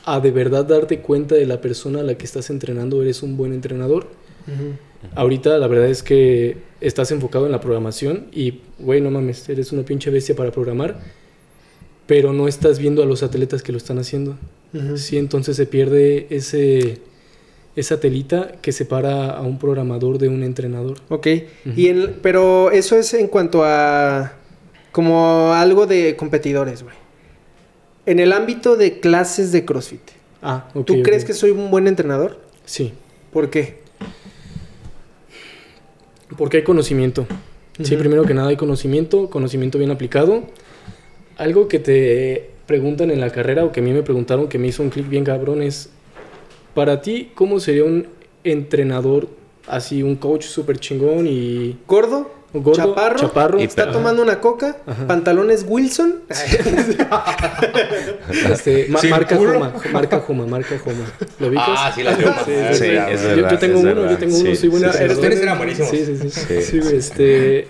a 0.05 0.19
de 0.19 0.31
verdad 0.31 0.65
darte 0.65 0.99
cuenta 0.99 1.35
de 1.35 1.45
la 1.45 1.61
persona 1.61 2.01
a 2.01 2.03
la 2.03 2.15
que 2.15 2.25
estás 2.25 2.49
entrenando, 2.49 3.01
eres 3.01 3.23
un 3.23 3.37
buen 3.37 3.53
entrenador. 3.53 4.07
Ahorita 5.15 5.57
la 5.57 5.67
verdad 5.67 5.87
es 5.87 6.01
que 6.03 6.57
estás 6.81 7.11
enfocado 7.11 7.45
en 7.45 7.51
la 7.51 7.61
programación 7.61 8.25
y, 8.31 8.61
güey, 8.79 9.01
no 9.01 9.11
mames, 9.11 9.47
eres 9.49 9.71
una 9.71 9.83
pinche 9.83 10.09
bestia 10.09 10.35
para 10.35 10.51
programar, 10.51 10.99
pero 12.07 12.33
no 12.33 12.47
estás 12.47 12.79
viendo 12.79 13.03
a 13.03 13.05
los 13.05 13.23
atletas 13.23 13.61
que 13.63 13.71
lo 13.71 13.77
están 13.77 13.99
haciendo. 13.99 14.37
Ujú. 14.73 14.97
Sí, 14.97 15.17
entonces 15.17 15.55
se 15.57 15.65
pierde 15.65 16.27
ese, 16.29 16.99
esa 17.75 17.99
telita 17.99 18.53
que 18.61 18.71
separa 18.71 19.31
a 19.31 19.41
un 19.41 19.57
programador 19.59 20.17
de 20.17 20.27
un 20.27 20.43
entrenador. 20.43 20.97
Ok, 21.09 21.27
y 21.75 21.87
en- 21.87 22.19
pero 22.21 22.71
eso 22.71 22.97
es 22.97 23.13
en 23.13 23.27
cuanto 23.27 23.63
a 23.63 24.33
como 24.91 25.51
algo 25.53 25.85
de 25.87 26.15
competidores, 26.15 26.83
güey. 26.83 26.95
En 28.05 28.19
el 28.19 28.33
ámbito 28.33 28.75
de 28.75 28.99
clases 28.99 29.51
de 29.51 29.65
CrossFit, 29.65 30.01
Ah, 30.41 30.69
ok. 30.75 30.85
¿tú 30.85 31.01
crees 31.03 31.25
que 31.25 31.33
soy 31.33 31.51
un 31.51 31.69
buen 31.71 31.87
entrenador? 31.87 32.39
Sí, 32.65 32.93
¿Por 33.33 33.49
qué? 33.49 33.83
Porque 36.37 36.57
hay 36.57 36.63
conocimiento. 36.63 37.25
Sí, 37.81 37.93
Ujú. 37.93 37.99
primero 38.03 38.23
que 38.23 38.33
nada 38.33 38.49
hay 38.49 38.55
conocimiento, 38.57 39.29
conocimiento 39.29 39.77
bien 39.77 39.91
aplicado. 39.91 40.43
Algo 41.37 41.67
que 41.67 41.79
te 41.79 42.49
preguntan 42.65 43.11
en 43.11 43.19
la 43.19 43.29
carrera 43.31 43.65
o 43.65 43.71
que 43.71 43.81
a 43.81 43.83
mí 43.83 43.91
me 43.91 44.01
preguntaron 44.03 44.47
que 44.47 44.57
me 44.57 44.67
hizo 44.67 44.81
un 44.81 44.89
clic 44.89 45.07
bien 45.09 45.23
cabrón 45.23 45.61
es, 45.61 45.89
para 46.73 47.01
ti, 47.01 47.31
¿cómo 47.35 47.59
sería 47.59 47.83
un 47.83 48.07
entrenador 48.43 49.27
así, 49.67 50.03
un 50.03 50.15
coach 50.15 50.43
súper 50.45 50.79
chingón 50.79 51.27
y 51.27 51.77
¿Gordo? 51.87 52.31
Gordo, 52.61 52.73
¿Chaparro? 52.89 53.19
chaparro? 53.19 53.59
Y 53.59 53.63
¿Está 53.63 53.91
tomando 53.91 54.21
una 54.21 54.39
coca? 54.39 54.77
Ajá. 54.85 55.07
¿Pantalones 55.07 55.65
Wilson? 55.67 56.15
Este, 58.51 58.87
ma- 58.89 58.99
marca 59.09 59.37
culo. 59.37 59.53
Joma, 59.53 59.73
marca 59.91 60.19
Joma, 60.19 60.45
marca 60.47 60.79
Joma. 60.79 61.05
¿Lo 61.39 61.47
ubicas? 61.47 61.65
Ah, 61.69 61.91
sí, 61.93 62.03
la. 62.03 62.15
Sí, 62.15 62.23
Sí, 62.45 62.51
sí, 62.73 62.85
es 62.85 63.21
yo, 63.21 63.27
verdad, 63.29 63.51
yo 63.51 63.57
tengo 63.59 63.77
es 63.77 63.83
uno, 63.83 63.95
verdad. 63.95 64.11
yo 64.11 64.17
tengo 64.17 64.35
uno, 64.37 64.49
Sí, 64.49 64.55
soy 64.55 64.69
buena. 64.69 64.91
sí, 64.91 64.97
sí. 64.99 65.07
Los 65.07 65.21
tenis 65.21 65.39
eran 65.39 65.57
buenísimos. 65.57 65.89
Sí, 65.91 66.05
sí, 66.05 66.17
sí. 66.17 66.29
Sí. 66.29 66.61
Sí, 66.61 66.79
güey, 66.79 66.95
este, 66.97 67.67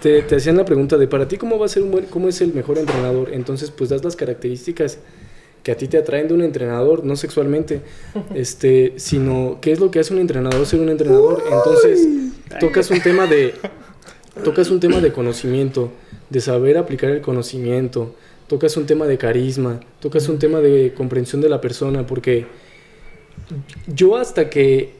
te, 0.00 0.22
te 0.22 0.36
hacían 0.36 0.56
la 0.56 0.64
pregunta 0.64 0.96
de 0.96 1.06
para 1.08 1.28
ti 1.28 1.36
cómo 1.38 1.58
va 1.58 1.66
a 1.66 1.68
ser 1.68 1.82
un 1.82 1.90
buen, 1.90 2.04
cómo 2.06 2.28
es 2.28 2.40
el 2.40 2.52
mejor 2.54 2.78
entrenador. 2.78 3.30
Entonces, 3.32 3.70
pues 3.70 3.90
das 3.90 4.04
las 4.04 4.16
características 4.16 4.98
que 5.62 5.72
a 5.72 5.76
ti 5.76 5.88
te 5.88 5.96
atraen 5.96 6.28
de 6.28 6.34
un 6.34 6.42
entrenador, 6.42 7.04
no 7.04 7.16
sexualmente, 7.16 7.80
este, 8.34 8.92
sino 8.96 9.58
qué 9.62 9.72
es 9.72 9.80
lo 9.80 9.90
que 9.90 9.98
hace 10.00 10.12
un 10.12 10.20
entrenador 10.20 10.66
ser 10.66 10.80
un 10.80 10.90
entrenador. 10.90 11.42
Entonces, 11.50 12.06
tocas 12.60 12.90
un 12.90 13.00
tema 13.00 13.26
de 13.26 13.54
tocas 14.42 14.70
un 14.70 14.80
tema 14.80 15.00
de 15.00 15.12
conocimiento, 15.12 15.92
de 16.30 16.40
saber 16.40 16.78
aplicar 16.78 17.10
el 17.10 17.20
conocimiento, 17.20 18.14
tocas 18.48 18.76
un 18.76 18.86
tema 18.86 19.06
de 19.06 19.18
carisma, 19.18 19.80
tocas 20.00 20.28
un 20.28 20.38
tema 20.38 20.60
de 20.60 20.92
comprensión 20.96 21.40
de 21.40 21.48
la 21.48 21.60
persona, 21.60 22.06
porque 22.06 22.46
yo 23.86 24.16
hasta 24.16 24.50
que 24.50 24.94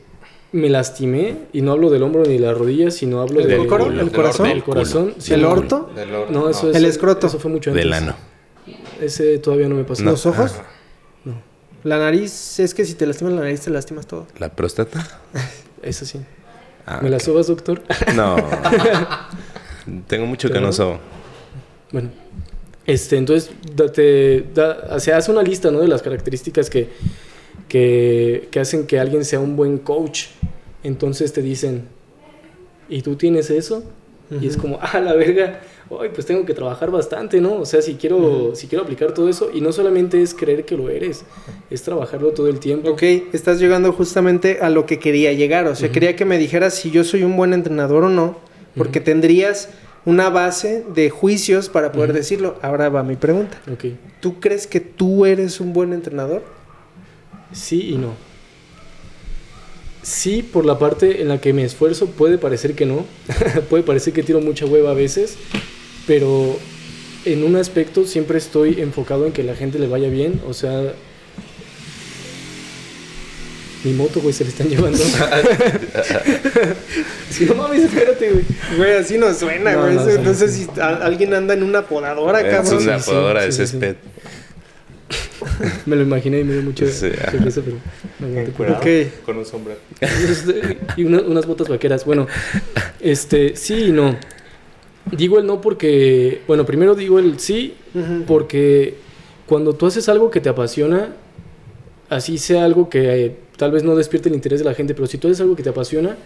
me 0.52 0.69
lastimé, 0.69 1.36
y 1.52 1.62
no 1.62 1.73
hablo 1.73 1.90
del 1.90 2.02
hombro 2.05 2.23
ni 2.23 2.35
de 2.35 2.39
la 2.39 2.55
rodilla, 2.55 2.90
sino 2.93 3.20
hablo 3.20 3.40
¿El 3.40 3.48
del, 3.48 3.66
culo. 3.66 3.86
¿El 4.01 4.12
corazón? 4.12 4.48
del 4.48 4.62
corazón. 4.62 5.15
sí, 5.19 5.35
¿El 5.35 5.44
orto? 5.44 5.90
Del 5.97 6.15
or- 6.15 6.31
No, 6.31 6.48
eso 6.48 6.70
es, 6.70 6.77
El 6.77 6.85
escroto. 6.85 7.27
Eso 7.27 7.40
fue 7.40 7.51
mucho 7.51 7.70
antes. 7.70 7.82
Del 7.85 7.93
ano. 7.93 8.15
Ese 9.01 9.39
todavía 9.39 9.69
no 9.69 9.74
me 9.74 9.82
pasó. 9.82 10.05
¿Los 10.05 10.24
ojos? 10.27 10.55
No, 11.24 11.35
La 11.82 11.98
nariz, 11.98 12.61
es 12.61 12.73
que 12.73 12.85
si 12.85 12.94
te 12.94 13.05
lastimas 13.05 13.35
la 13.35 13.40
nariz, 13.40 13.62
te 13.62 13.70
lastimas 13.70 14.06
todo. 14.06 14.28
¿La 14.39 14.48
próstata? 14.55 15.20
eso 15.82 16.06
sí. 16.06 16.20
Ah, 16.86 17.01
¿Me 17.02 17.11
la 17.11 17.16
ok. 17.16 17.23
sobas, 17.23 17.47
doctor? 17.47 17.82
No. 18.15 18.36
Tengo 20.06 20.27
mucho 20.27 20.48
que 20.48 20.55
¿Pero 20.55 20.66
no 20.66 20.73
sobo. 20.73 20.98
Bueno, 21.93 22.11
este, 22.86 23.16
entonces, 23.16 23.51
date, 23.74 24.44
da, 24.55 24.89
o 24.90 25.01
sea, 25.01 25.16
haz 25.16 25.28
una 25.28 25.43
lista, 25.43 25.70
¿no? 25.70 25.81
De 25.81 25.89
las 25.89 26.02
características 26.02 26.69
que, 26.69 26.89
que, 27.69 28.48
que 28.51 28.61
hacen 28.61 28.86
que 28.86 28.98
alguien 28.98 29.24
sea 29.24 29.40
un 29.40 29.56
buen 29.56 29.78
coach. 29.78 30.27
Entonces 30.82 31.32
te 31.32 31.40
dicen, 31.40 31.86
¿y 32.89 33.02
tú 33.02 33.16
tienes 33.16 33.51
eso? 33.51 33.85
Y 34.40 34.47
es 34.47 34.56
como, 34.56 34.78
ah, 34.81 35.01
la 35.01 35.15
verga, 35.15 35.61
ay, 36.01 36.11
pues 36.12 36.27
tengo 36.27 36.45
que 36.45 36.55
trabajar 36.55 36.91
bastante, 36.91 37.41
¿no? 37.41 37.55
O 37.55 37.66
sea, 37.66 37.83
si 37.83 37.95
quiero, 37.95 38.55
si 38.55 38.66
quiero 38.66 38.85
aplicar 38.85 39.12
todo 39.12 39.29
eso, 39.29 39.51
y 39.53 39.61
no 39.61 39.73
solamente 39.73 40.21
es 40.23 40.35
creer 40.35 40.65
que 40.65 40.77
lo 40.77 40.89
eres, 40.89 41.25
es 41.71 41.83
trabajarlo 41.83 42.33
todo 42.33 42.49
el 42.49 42.61
tiempo. 42.61 42.91
Ok, 42.91 43.03
estás 43.33 43.61
llegando 43.61 43.93
justamente 43.93 44.59
a 44.61 44.71
lo 44.71 44.87
que 44.87 44.99
quería 44.99 45.33
llegar. 45.33 45.66
O 45.66 45.75
sea, 45.75 45.91
quería 45.91 46.16
que 46.16 46.25
me 46.25 46.39
dijeras 46.39 46.75
si 46.75 46.91
yo 46.91 47.05
soy 47.05 47.23
un 47.23 47.37
buen 47.37 47.53
entrenador 47.53 48.05
o 48.05 48.09
no, 48.09 48.39
porque 48.77 49.01
tendrías 49.01 49.71
una 50.05 50.29
base 50.29 50.85
de 50.95 51.11
juicios 51.11 51.69
para 51.69 51.93
poder 51.93 52.12
decirlo. 52.12 52.59
Ahora 52.62 52.89
va 52.89 53.03
mi 53.03 53.16
pregunta. 53.16 53.61
Ok. 53.73 53.85
¿Tú 54.21 54.41
crees 54.41 54.66
que 54.66 54.81
tú 54.81 55.27
eres 55.27 55.61
un 55.61 55.73
buen 55.73 55.93
entrenador? 55.93 56.43
Sí 57.53 57.91
y 57.91 57.97
no. 57.97 58.12
Sí, 60.03 60.43
por 60.43 60.66
la 60.66 60.79
parte 60.79 61.23
en 61.23 61.29
la 61.29 61.41
que 61.41 61.55
me 61.55 61.65
esfuerzo, 61.65 62.09
puede 62.09 62.37
parecer 62.37 62.75
que 62.75 62.85
no. 62.85 63.07
puede 63.71 63.83
parecer 63.83 64.12
que 64.12 64.23
tiro 64.23 64.41
mucha 64.41 64.66
hueva 64.66 64.91
a 64.91 64.95
veces. 64.95 65.39
Pero 66.06 66.59
en 67.24 67.44
un 67.44 67.56
aspecto 67.56 68.06
siempre 68.06 68.39
estoy 68.39 68.81
enfocado 68.81 69.26
en 69.26 69.32
que 69.32 69.43
la 69.43 69.55
gente 69.55 69.78
le 69.78 69.86
vaya 69.89 70.09
bien. 70.09 70.40
O 70.47 70.55
sea. 70.55 70.93
Mi 73.85 73.93
moto, 73.93 74.20
güey, 74.22 74.32
se 74.32 74.44
le 74.44 74.51
están 74.51 74.68
llevando. 74.68 74.97
sí, 77.31 77.44
no 77.44 77.55
mames, 77.55 77.85
espérate, 77.85 78.31
güey. 78.31 78.44
Güey, 78.78 78.93
así 78.97 79.18
no 79.18 79.32
suena, 79.35 79.72
No, 79.74 79.82
güey. 79.82 79.94
no 80.22 80.32
sé 80.35 80.48
si 80.48 80.66
a- 80.81 81.05
alguien 81.05 81.35
anda 81.35 81.52
en 81.52 81.62
una 81.62 81.82
podadora, 81.86 82.40
Es 82.40 82.55
cabrón. 82.55 82.82
una 82.82 82.98
sí, 82.98 83.10
podadora 83.10 83.44
de 83.44 83.52
sí, 83.52 83.59
sí, 83.59 83.66
sí. 83.66 83.72
césped. 83.72 83.97
Me 85.86 85.97
lo 85.97 86.02
imaginé 86.02 86.40
y 86.40 86.44
me 86.44 86.55
dio 86.55 86.62
mucho 86.62 86.86
Sí, 86.89 87.06
mucha 87.06 87.31
risa, 87.44 87.60
pero 87.62 87.76
me 88.20 88.26
aguanté 88.28 88.52
por 88.52 88.70
Ok. 88.70 88.86
Con 89.26 89.36
un 89.36 89.44
sombrero. 89.44 89.78
y 90.97 91.05
una- 91.05 91.20
unas 91.20 91.44
botas 91.44 91.68
vaqueras. 91.68 92.06
Bueno, 92.06 92.26
este, 93.01 93.55
sí 93.55 93.89
y 93.89 93.93
no. 93.93 94.16
Digo 95.16 95.39
el 95.39 95.47
no 95.47 95.61
porque, 95.61 96.43
bueno, 96.47 96.65
primero 96.65 96.95
digo 96.95 97.19
el 97.19 97.39
sí 97.39 97.74
porque 98.27 98.95
cuando 99.47 99.74
tú 99.74 99.86
haces 99.86 100.09
algo 100.09 100.31
que 100.31 100.41
te 100.41 100.49
apasiona, 100.49 101.15
así 102.09 102.39
sea 102.39 102.65
algo 102.65 102.89
que 102.89 103.24
eh, 103.27 103.36
tal 103.57 103.70
vez 103.73 103.82
no 103.85 103.95
despierte 103.95 104.28
el 104.28 104.35
interés 104.35 104.61
de 104.61 104.65
la 104.65 104.74
gente, 104.74 104.95
pero 104.95 105.07
si 105.07 105.19
tú 105.19 105.28
haces 105.28 105.41
algo 105.41 105.55
que 105.57 105.62
te 105.62 105.69
apasiona, 105.70 106.16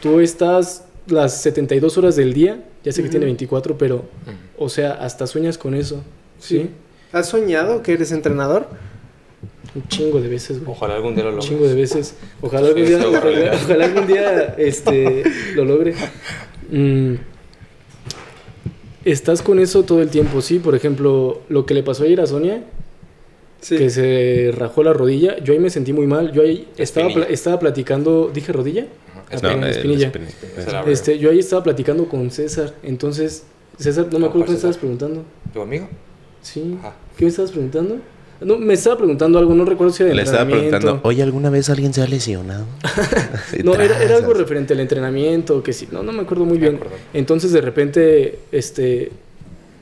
tú 0.00 0.20
estás 0.20 0.84
las 1.06 1.40
72 1.42 1.96
horas 1.98 2.16
del 2.16 2.32
día, 2.34 2.62
ya 2.84 2.92
sé 2.92 3.02
que 3.02 3.08
tiene 3.08 3.26
24, 3.26 3.78
pero, 3.78 4.04
o 4.58 4.68
sea, 4.68 4.92
hasta 4.92 5.26
sueñas 5.26 5.56
con 5.58 5.74
eso, 5.74 6.02
¿sí? 6.38 6.58
Sí. 6.58 6.70
¿Has 7.12 7.28
soñado 7.28 7.82
que 7.82 7.92
eres 7.92 8.12
entrenador? 8.12 8.68
Un 9.74 9.86
chingo 9.88 10.20
de 10.20 10.28
veces, 10.28 10.58
güey. 10.62 10.76
Ojalá 10.76 10.96
algún 10.96 11.14
día 11.14 11.24
lo 11.24 11.30
Un 11.30 11.36
logres. 11.36 11.50
chingo 11.50 11.68
de 11.68 11.74
veces. 11.74 12.14
Ojalá 12.40 12.68
algún 12.68 12.84
día, 12.86 12.98
ojalá, 13.06 13.52
ojalá 13.54 13.84
algún 13.84 14.06
día 14.06 14.54
este, 14.58 15.22
lo 15.54 15.64
logre. 15.64 15.94
Mm, 16.68 17.14
estás 19.12 19.42
con 19.42 19.58
eso 19.58 19.84
todo 19.84 20.02
el 20.02 20.08
tiempo, 20.10 20.40
sí. 20.42 20.58
Por 20.58 20.74
ejemplo, 20.74 21.40
lo 21.48 21.64
que 21.66 21.74
le 21.74 21.82
pasó 21.82 22.04
ayer 22.04 22.20
a 22.20 22.26
Sonia, 22.26 22.62
Sí. 23.60 23.76
que 23.78 23.88
se 23.90 24.52
rajó 24.54 24.82
la 24.82 24.92
rodilla, 24.92 25.38
yo 25.42 25.52
ahí 25.54 25.58
me 25.58 25.70
sentí 25.70 25.92
muy 25.92 26.06
mal. 26.06 26.30
Yo 26.32 26.42
ahí 26.42 26.68
estaba, 26.76 27.06
Espinilla. 27.06 27.26
pla- 27.26 27.34
estaba 27.34 27.58
platicando, 27.58 28.30
¿dije 28.32 28.52
rodilla? 28.52 28.86
Ah, 29.14 29.22
el 29.30 29.64
espinilla. 29.64 30.08
espini- 30.12 30.26
Esa 30.28 30.60
es 30.60 30.66
la 30.66 30.72
verdad. 30.80 30.88
Este, 30.92 31.18
yo 31.18 31.30
ahí 31.30 31.38
estaba 31.38 31.62
platicando 31.64 32.08
con 32.08 32.30
César. 32.30 32.74
Entonces, 32.82 33.44
César, 33.78 34.04
no 34.04 34.10
me 34.10 34.12
¿Cómo 34.12 34.26
acuerdo 34.26 34.44
qué 34.46 34.50
me 34.52 34.56
estabas 34.56 34.76
preguntando. 34.76 35.22
¿Tu 35.52 35.60
amigo? 35.60 35.88
Sí. 36.42 36.76
Ajá. 36.80 36.94
¿Qué 37.16 37.24
me 37.24 37.30
estabas 37.30 37.50
preguntando? 37.50 37.96
No, 38.40 38.58
me 38.58 38.74
estaba 38.74 38.98
preguntando 38.98 39.38
algo, 39.38 39.54
no 39.54 39.64
recuerdo 39.64 39.92
si 39.92 40.02
era 40.02 40.10
de 40.10 40.16
Le 40.16 40.22
estaba 40.22 40.42
entrenamiento. 40.42 40.78
preguntando, 40.78 41.08
Oye, 41.08 41.22
¿alguna 41.22 41.48
vez 41.50 41.70
alguien 41.70 41.94
se 41.94 42.02
ha 42.02 42.06
lesionado? 42.06 42.66
No, 43.64 43.74
era, 43.74 44.02
era 44.02 44.16
algo 44.16 44.34
referente 44.34 44.74
al 44.74 44.80
entrenamiento, 44.80 45.62
que 45.62 45.72
sí, 45.72 45.88
no, 45.90 46.02
no 46.02 46.12
me 46.12 46.22
acuerdo 46.22 46.44
muy 46.44 46.58
Me 46.58 46.64
bien. 46.66 46.74
acuerdo. 46.76 46.96
Entonces 47.14 47.52
de 47.52 47.60
repente, 47.62 48.38
este, 48.52 49.10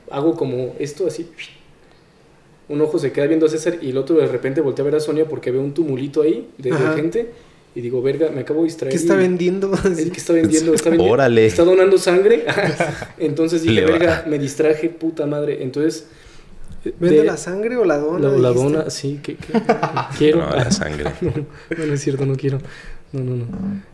hago 0.09 0.35
como 0.35 0.75
esto 0.79 1.05
así. 1.07 1.29
Un 2.67 2.81
ojo 2.81 2.97
se 2.97 3.11
queda 3.11 3.27
viendo 3.27 3.45
a 3.45 3.49
César 3.49 3.77
y 3.81 3.89
el 3.91 3.97
otro 3.97 4.15
de 4.15 4.27
repente 4.27 4.61
voltea 4.61 4.83
a 4.83 4.85
ver 4.85 4.95
a 4.95 4.99
Sonia 4.99 5.25
porque 5.25 5.51
ve 5.51 5.59
un 5.59 5.73
tumulito 5.73 6.21
ahí 6.21 6.47
de, 6.57 6.71
gente 6.95 7.29
y 7.75 7.81
digo, 7.81 8.01
verga, 8.01 8.29
me 8.33 8.41
acabo 8.41 8.61
de 8.61 8.67
distraer. 8.67 8.91
¿Qué 8.91 8.97
está 8.97 9.15
vendiendo? 9.15 9.71
Es 9.83 10.09
que 10.09 10.17
está 10.17 10.33
vendiendo, 10.41 10.73
está 10.73 10.89
vendiendo. 10.89 11.13
Órale. 11.13 11.45
Está 11.45 11.63
donando 11.63 11.97
sangre. 11.97 12.45
Entonces 13.19 13.61
dije, 13.63 13.81
verga, 13.85 14.23
me 14.27 14.39
distraje, 14.39 14.89
puta 14.89 15.25
madre. 15.25 15.61
Entonces. 15.61 16.07
¿Vende 16.99 17.17
de- 17.19 17.23
la 17.25 17.37
sangre 17.37 17.77
o 17.77 17.85
la 17.85 17.97
dona? 17.97 18.29
la, 18.29 18.49
dona, 18.49 18.89
sí, 18.89 19.19
que, 19.23 19.35
que- 19.35 19.53
que 19.53 19.61
quiero. 20.17 20.39
No, 20.39 20.55
la 20.55 20.71
sangre. 20.71 21.11
No, 21.21 21.31
no, 21.77 21.85
no 21.85 21.93
es 21.93 22.01
cierto, 22.01 22.25
no 22.25 22.35
quiero. 22.35 22.59
No, 23.11 23.21
no, 23.21 23.35
no. 23.37 23.45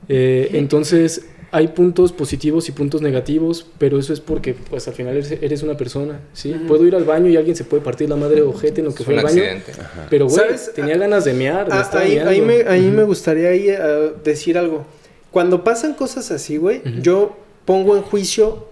Eh, 0.10 0.50
entonces, 0.54 1.26
hay 1.54 1.68
puntos 1.70 2.12
positivos 2.14 2.70
y 2.70 2.72
puntos 2.72 3.02
negativos, 3.02 3.66
pero 3.78 4.00
eso 4.00 4.14
es 4.14 4.20
porque, 4.22 4.54
pues, 4.54 4.88
al 4.88 4.94
final 4.94 5.16
eres, 5.18 5.32
eres 5.42 5.64
una 5.64 5.76
persona, 5.78 6.22
¿sí? 6.34 6.54
Puedo 6.68 6.86
ir 6.88 6.96
al 6.96 7.04
baño 7.04 7.28
y 7.30 7.36
alguien 7.38 7.56
se 7.56 7.64
puede 7.66 7.84
partir 7.84 8.10
la 8.10 8.16
madre 8.16 8.42
ojete 8.42 8.80
en 8.82 8.86
lo 8.88 8.94
que 8.96 9.04
Es 9.04 9.06
fue 9.06 9.14
un 9.16 9.20
al 9.20 9.26
baño. 9.26 9.42
accidente. 9.44 9.74
Pero, 10.10 10.28
güey, 10.28 10.46
tenía 10.76 10.98
ganas 10.98 11.26
de 11.26 11.34
mear, 11.34 11.68
me 11.68 11.74
Ah, 11.76 11.82
estaba 11.82 12.04
ahí, 12.04 12.18
ahí 12.18 12.42
meando. 12.42 12.66
me, 12.66 12.70
ahí 12.72 12.90
me 12.90 13.04
gustaría 13.04 13.50
ahí, 13.50 13.66
eh, 13.70 14.14
decir 14.24 14.58
algo. 14.58 14.86
Cuando 15.30 15.64
pasan 15.64 15.94
cosas 15.94 16.32
así, 16.32 16.58
güey, 16.58 16.82
yo 17.02 17.38
pongo 17.66 17.96
en 17.98 18.02
juicio 18.04 18.68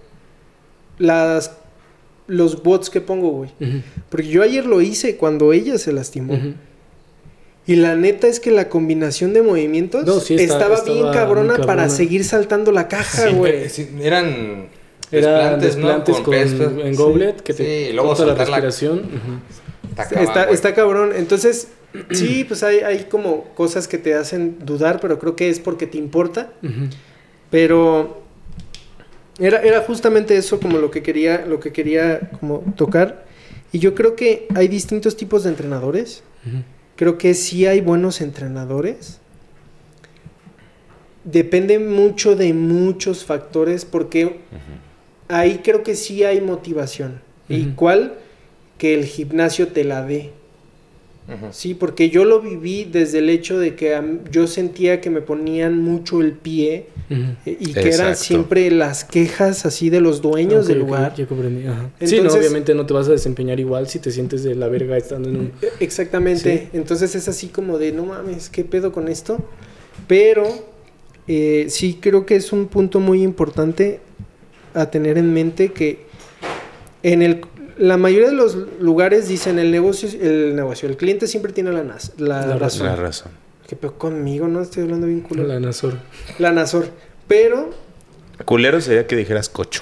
las 0.98 1.52
los 2.30 2.64
bots 2.64 2.90
que 2.90 3.02
pongo, 3.02 3.30
güey. 3.32 3.50
Porque 4.10 4.28
yo 4.30 4.42
ayer 4.44 4.66
lo 4.66 4.82
hice 4.82 5.18
cuando 5.18 5.52
ella 5.52 5.78
se 5.78 5.92
lastimó. 5.92 6.40
Y 7.68 7.76
la 7.76 7.96
neta 7.96 8.28
es 8.28 8.40
que 8.40 8.50
la 8.50 8.68
combinación 8.70 9.34
de 9.34 9.44
movimientos 9.44 10.06
No, 10.06 10.20
sí, 10.20 10.36
está- 10.36 10.54
estaba, 10.56 10.76
estaba 10.76 10.94
bien 10.96 11.12
cabrona, 11.12 11.58
para 11.58 11.88
seguir 11.90 12.24
saltando 12.24 12.72
la 12.72 12.88
caja, 12.88 13.28
Sí, 13.30 13.34
güey. 13.36 13.54
eh, 13.66 13.70
sí, 13.70 13.90
eran 14.02 14.70
Era 15.12 15.58
desplantes, 15.58 16.18
¿no? 16.18 16.24
con, 16.24 16.32
pestos. 16.34 16.72
en 16.84 16.96
Sí. 16.96 16.98
goblet 16.98 17.42
que 17.42 17.54
te 17.54 17.88
Sí, 17.88 17.94
luego 17.94 18.16
corta 18.16 18.26
la 18.26 18.36
respiración. 18.36 19.02
Está 19.90 20.04
cabrón, 20.08 20.24
Está, 20.28 20.44
está 20.50 20.74
cabrón. 20.74 21.12
Entonces, 21.16 21.68
sí, 22.12 22.44
pues 22.48 22.64
hay, 22.64 22.78
hay 22.80 23.04
como 23.10 23.44
cosas 23.56 23.88
que 23.88 23.98
te 24.00 24.16
hacen 24.16 24.58
dudar, 24.66 25.00
pero 25.00 25.20
creo 25.20 25.36
que 25.36 25.50
es 25.50 25.60
porque 25.60 25.86
te 25.86 25.98
importa. 26.00 26.52
Pero 27.52 28.22
era, 29.40 29.62
era 29.62 29.82
justamente 29.82 30.36
eso 30.38 30.60
como 30.60 30.78
lo 30.78 30.92
que 30.92 31.02
quería, 31.02 31.46
lo 31.46 31.60
que 31.60 31.72
quería 31.72 32.20
como 32.40 32.60
tocar. 32.76 33.26
Y 33.72 33.80
yo 33.80 33.96
creo 33.96 34.16
que 34.16 34.48
hay 34.56 34.68
distintos 34.68 35.16
tipos 35.16 35.44
de 35.44 35.50
entrenadores. 35.52 36.24
Creo 36.96 37.18
que 37.18 37.34
sí 37.34 37.66
hay 37.66 37.82
buenos 37.82 38.22
entrenadores. 38.22 39.20
Depende 41.24 41.80
mucho 41.80 42.36
de 42.36 42.54
muchos 42.54 43.24
factores 43.26 43.86
porque 43.86 44.40
ahí 45.28 45.60
creo 45.64 45.84
que 45.84 45.96
sí 45.96 46.24
hay 46.24 46.42
motivación. 46.42 47.22
¿Y 47.48 47.68
Ujú. 47.68 47.76
cuál? 47.76 48.14
Que 48.78 48.94
el 48.94 49.06
gimnasio 49.06 49.68
te 49.68 49.84
la 49.84 50.04
dé. 50.06 50.32
Sí, 51.52 51.74
porque 51.74 52.10
yo 52.10 52.26
lo 52.26 52.42
viví 52.42 52.86
desde 52.86 53.20
el 53.20 53.30
hecho 53.30 53.60
de 53.60 53.76
que 53.76 54.00
yo 54.32 54.48
sentía 54.48 55.00
que 55.00 55.10
me 55.10 55.22
ponían 55.22 55.78
mucho 55.78 56.22
el 56.22 56.34
pie 56.34 56.88
eh, 57.10 57.58
y 57.60 57.74
que 57.74 57.90
eran 57.90 58.16
siempre 58.16 58.72
las 58.72 59.04
quejas 59.04 59.66
así 59.66 59.90
de 59.90 60.02
los 60.02 60.22
dueños 60.22 60.68
del 60.68 60.80
lugar. 60.80 61.14
ya 61.16 61.26
comprendí, 61.28 61.68
ajá. 61.68 61.90
sí, 62.04 62.20
no, 62.22 62.32
obviamente 62.32 62.74
no 62.74 62.86
te 62.86 62.94
vas 62.94 63.08
a 63.08 63.12
desempeñar 63.12 63.60
igual 63.60 63.88
si 63.88 64.00
te 64.00 64.12
sientes 64.12 64.44
de 64.44 64.56
la 64.56 64.68
verga 64.68 64.98
estando 64.98 65.30
en 65.30 65.36
un... 65.36 65.52
Eh, 65.62 65.70
Exactamente. 65.80 66.70
Entonces 66.74 67.16
es 67.16 67.28
así 67.28 67.48
como 67.48 67.78
de, 67.78 67.92
no 67.92 68.06
mames, 68.06 68.50
¿qué 68.50 68.64
pedo 68.64 68.92
con 68.92 69.08
esto? 69.08 69.38
Pero 70.08 70.48
eh, 71.28 71.68
sí 71.70 72.00
creo 72.02 72.26
que 72.26 72.36
es 72.36 72.52
un 72.52 72.68
punto 72.68 73.00
muy 73.00 73.22
importante 73.22 74.00
a 74.74 74.90
tener 74.90 75.18
en 75.18 75.34
mente 75.34 75.72
que 75.72 76.06
en 77.04 77.22
el 77.22 77.42
la 77.80 77.98
mayoría 77.98 78.28
de 78.30 78.36
los 78.36 78.56
lugares 78.80 79.28
dicen 79.28 79.58
el 79.58 79.72
negocio, 79.72 80.08
el 80.22 80.56
negocio, 80.56 80.88
el 80.88 80.96
cliente 80.98 81.26
siempre 81.28 81.52
tiene 81.54 81.72
la, 81.72 81.84
nas- 81.84 82.12
la, 82.18 82.46
La 82.46 82.58
razón. 82.58 82.86
La 82.88 82.96
razón. 82.96 83.32
¿Qué 83.68 83.76
pedo 83.76 83.98
conmigo? 83.98 84.48
No 84.48 84.62
estoy 84.62 84.84
hablando 84.84 85.08
bien 85.08 85.22
culo. 85.22 85.44
La 85.44 85.60
Nazor. 85.60 85.96
La 86.40 86.52
Nazor. 86.52 86.88
Pero 87.28 87.72
Culero 88.46 88.80
sería 88.82 89.06
que 89.08 89.16
dijeras 89.16 89.50
cocho. 89.50 89.82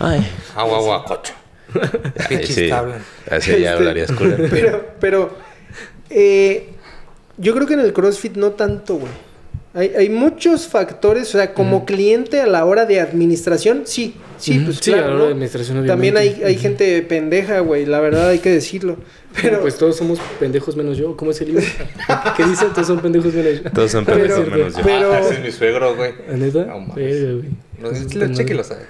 Ay, 0.00 0.26
Agua, 0.56 0.78
agua, 0.78 1.04
cocho. 1.04 1.32
Ay, 2.30 2.46
sí. 2.46 2.70
Así 2.70 3.50
ya 3.50 3.56
Este- 3.56 3.68
hablarías 3.68 4.10
culero. 4.12 4.44
Pero, 4.50 4.86
pero 5.00 5.30
eh, 6.10 6.70
yo 7.38 7.54
creo 7.54 7.66
que 7.66 7.74
en 7.74 7.80
el 7.80 7.92
CrossFit 7.92 8.36
no 8.36 8.52
tanto, 8.52 8.96
güey. 8.96 9.12
Hay, 9.74 9.92
hay 9.96 10.08
muchos 10.08 10.68
factores, 10.68 11.28
o 11.34 11.38
sea, 11.38 11.52
como 11.52 11.84
cliente 11.84 12.40
a 12.40 12.46
la 12.46 12.64
hora 12.64 12.86
de 12.86 13.00
administración, 13.00 13.82
sí, 13.86 14.14
sí, 14.38 14.58
pues 14.60 14.78
Sí, 14.80 14.90
claro, 14.92 15.04
a 15.04 15.08
la 15.08 15.14
hora 15.14 15.18
¿no? 15.20 15.26
de 15.26 15.32
administración, 15.32 15.86
También 15.86 16.16
hay, 16.16 16.28
obviamente. 16.28 16.46
hay 16.48 16.56
gente 16.58 17.02
pendeja, 17.02 17.60
güey, 17.60 17.86
la 17.86 18.00
verdad 18.00 18.28
hay 18.28 18.38
que 18.38 18.50
decirlo. 18.50 18.96
Pero 19.42 19.60
pues 19.60 19.76
todos 19.76 19.96
somos 19.96 20.20
pendejos 20.38 20.76
menos 20.76 20.96
yo. 20.96 21.16
¿Cómo 21.16 21.32
es 21.32 21.40
el 21.40 21.48
libro? 21.48 21.64
¿Qué 22.36 22.44
dice? 22.44 22.66
Todos 22.72 22.86
son 22.86 23.00
pendejos 23.00 23.34
menos 23.34 23.62
yo. 23.62 23.70
Todos 23.72 23.90
son 23.90 24.04
Pero- 24.04 24.18
pendejos 24.18 24.48
menos 24.48 24.76
yo. 24.76 24.82
pero- 24.84 25.12
Ah, 25.12 25.20
ese 25.20 25.34
es 25.34 25.40
mi 25.40 25.50
suegro, 25.52 25.96
güey. 25.96 26.12
No 26.28 26.50
güey. 26.52 27.44
No, 27.80 27.90
Eso 27.90 28.06
está 28.06 28.26
lo 28.26 28.34
cheque 28.34 28.54
lo 28.54 28.62
sabe. 28.64 28.82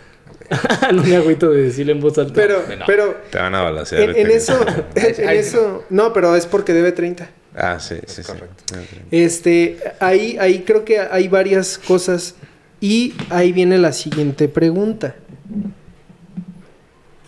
no 0.92 1.02
me 1.02 1.16
agüito 1.16 1.50
de 1.50 1.62
decirle 1.62 1.92
en 1.92 2.00
voz 2.00 2.18
alta. 2.18 2.34
pero, 2.34 2.62
no. 2.78 2.84
pero, 2.86 3.16
Te 3.30 3.38
van 3.38 3.54
a 3.54 3.62
balancear. 3.62 4.10
en, 4.10 4.16
en 4.16 4.30
eso, 4.30 4.58
en, 4.94 5.30
eso, 5.30 5.84
no, 5.88 6.12
pero 6.12 6.36
es 6.36 6.44
porque 6.46 6.74
debe 6.74 6.92
30. 6.92 7.28
Ah, 7.56 7.78
sí, 7.80 7.94
sí, 8.06 8.22
sí. 8.22 8.30
correcto. 8.30 8.74
Este, 9.10 9.78
ahí, 10.00 10.36
ahí 10.38 10.64
creo 10.66 10.84
que 10.84 10.98
hay 11.00 11.28
varias 11.28 11.78
cosas 11.78 12.34
Y 12.80 13.14
ahí 13.30 13.52
viene 13.52 13.78
la 13.78 13.92
siguiente 13.92 14.48
pregunta. 14.48 15.14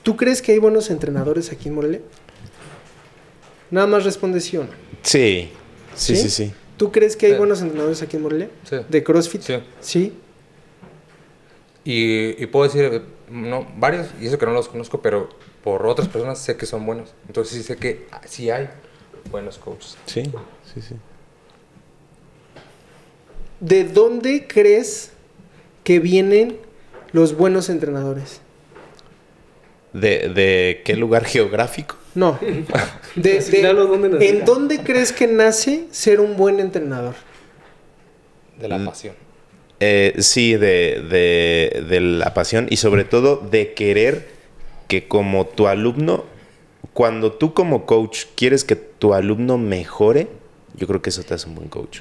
¿Tú 0.02 0.16
crees 0.16 0.40
que 0.42 0.52
hay 0.52 0.58
buenos 0.58 0.90
entrenadores 0.90 1.50
aquí 1.52 1.68
en 1.68 1.74
Morelia? 1.74 2.00
Nada 3.70 3.86
más 3.86 4.04
responde 4.04 4.40
sí 4.40 4.56
o 4.56 4.64
no. 4.64 4.70
Sí, 5.02 5.50
sí, 5.94 6.16
¿Sí? 6.16 6.22
sí, 6.22 6.30
sí. 6.30 6.52
¿Tú 6.76 6.92
crees 6.92 7.16
que 7.16 7.26
hay 7.26 7.32
Sí. 7.32 7.38
buenos 7.38 7.60
entrenadores 7.62 8.02
aquí 8.02 8.16
en 8.16 8.22
Morelia? 8.22 8.50
Sí. 8.68 8.76
¿De 8.88 9.02
CrossFit? 9.02 9.40
Sí. 9.42 9.54
Sí. 9.80 10.12
Y, 11.84 12.42
y 12.42 12.46
puedo 12.46 12.64
decir, 12.66 12.84
eh, 12.92 13.02
no, 13.30 13.66
varios, 13.78 14.08
y 14.20 14.26
eso 14.26 14.38
que 14.38 14.46
no 14.46 14.52
los 14.52 14.68
conozco, 14.68 15.00
pero 15.02 15.28
por 15.64 15.84
otras 15.86 16.08
personas 16.08 16.38
sé 16.38 16.56
que 16.56 16.66
son 16.66 16.86
buenos. 16.86 17.14
Entonces 17.26 17.56
sí 17.56 17.62
sé 17.64 17.76
que 17.76 18.06
ah, 18.12 18.20
sí 18.26 18.50
hay 18.50 18.68
buenos 19.30 19.58
coaches. 19.58 19.96
Sí, 20.06 20.22
sí, 20.72 20.80
sí. 20.80 20.94
¿De 23.60 23.84
dónde 23.84 24.46
crees 24.46 25.12
que 25.82 25.98
vienen 25.98 26.58
los 27.16 27.34
buenos 27.34 27.70
entrenadores? 27.70 28.40
¿De, 29.94 30.28
de 30.28 30.82
qué 30.84 30.94
lugar 30.96 31.24
geográfico? 31.24 31.96
No. 32.14 32.38
De, 33.16 33.40
¿dónde? 33.62 34.28
¿En 34.28 34.44
dónde 34.44 34.80
crees 34.82 35.12
que 35.12 35.26
nace 35.26 35.86
ser 35.90 36.20
un 36.20 36.36
buen 36.36 36.60
entrenador? 36.60 37.14
De 38.60 38.68
la 38.68 38.76
Mm. 38.78 38.84
pasión. 38.84 39.14
Eh, 39.80 40.14
sí, 40.18 40.52
de, 40.56 41.02
de, 41.10 41.84
de 41.88 42.00
la 42.00 42.34
pasión 42.34 42.66
y 42.68 42.76
sobre 42.76 43.04
todo 43.04 43.36
de 43.36 43.72
querer 43.72 44.28
que 44.88 45.08
como 45.08 45.46
tu 45.46 45.66
alumno, 45.66 46.24
cuando 46.92 47.32
tú 47.32 47.54
como 47.54 47.86
coach 47.86 48.24
quieres 48.36 48.64
que 48.64 48.76
tu 48.76 49.14
alumno 49.14 49.56
mejore, 49.56 50.28
yo 50.74 50.86
creo 50.86 51.00
que 51.00 51.08
eso 51.10 51.22
te 51.22 51.32
hace 51.34 51.48
un 51.48 51.54
buen 51.54 51.68
coach. 51.68 52.00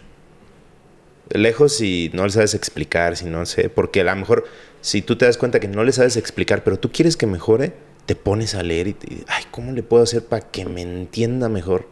Lejos 1.30 1.76
si 1.78 2.12
no 2.14 2.24
le 2.26 2.30
sabes 2.32 2.54
explicar, 2.54 3.16
si 3.18 3.26
no 3.26 3.46
sé, 3.46 3.70
porque 3.70 4.02
a 4.02 4.04
lo 4.04 4.16
mejor 4.16 4.46
si 4.86 5.02
tú 5.02 5.16
te 5.16 5.26
das 5.26 5.38
cuenta 5.40 5.60
que 5.60 5.68
no 5.68 5.84
le 5.84 5.92
sabes 5.92 6.16
explicar, 6.16 6.64
pero 6.64 6.78
tú 6.78 6.92
quieres 6.92 7.18
que 7.18 7.26
mejore, 7.26 7.74
te 8.06 8.16
pones 8.16 8.54
a 8.54 8.62
leer 8.62 8.88
y 8.90 8.94
te 8.94 9.08
ay, 9.28 9.44
¿cómo 9.50 9.72
le 9.72 9.82
puedo 9.82 10.04
hacer 10.04 10.24
para 10.24 10.48
que 10.48 10.64
me 10.66 10.84
entienda 10.84 11.50
mejor? 11.50 11.88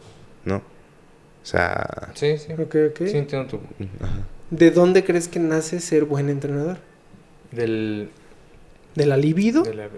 ¿No? 0.46 0.58
O 0.58 1.46
sea, 1.46 2.12
Sí, 2.14 2.38
sí. 2.38 2.54
Ok, 2.54 2.76
ok. 2.92 2.98
Sí, 3.08 3.18
entiendo 3.18 3.48
tu... 3.48 3.60
¿De 4.52 4.70
dónde 4.70 5.04
crees 5.04 5.28
que 5.28 5.40
nace 5.40 5.80
ser 5.80 6.06
buen 6.06 6.30
entrenador? 6.30 6.78
Del... 7.52 8.10
¿De 8.94 9.08
la 9.08 9.18
libido? 9.18 9.64
De, 9.64 9.74
la- 9.74 9.90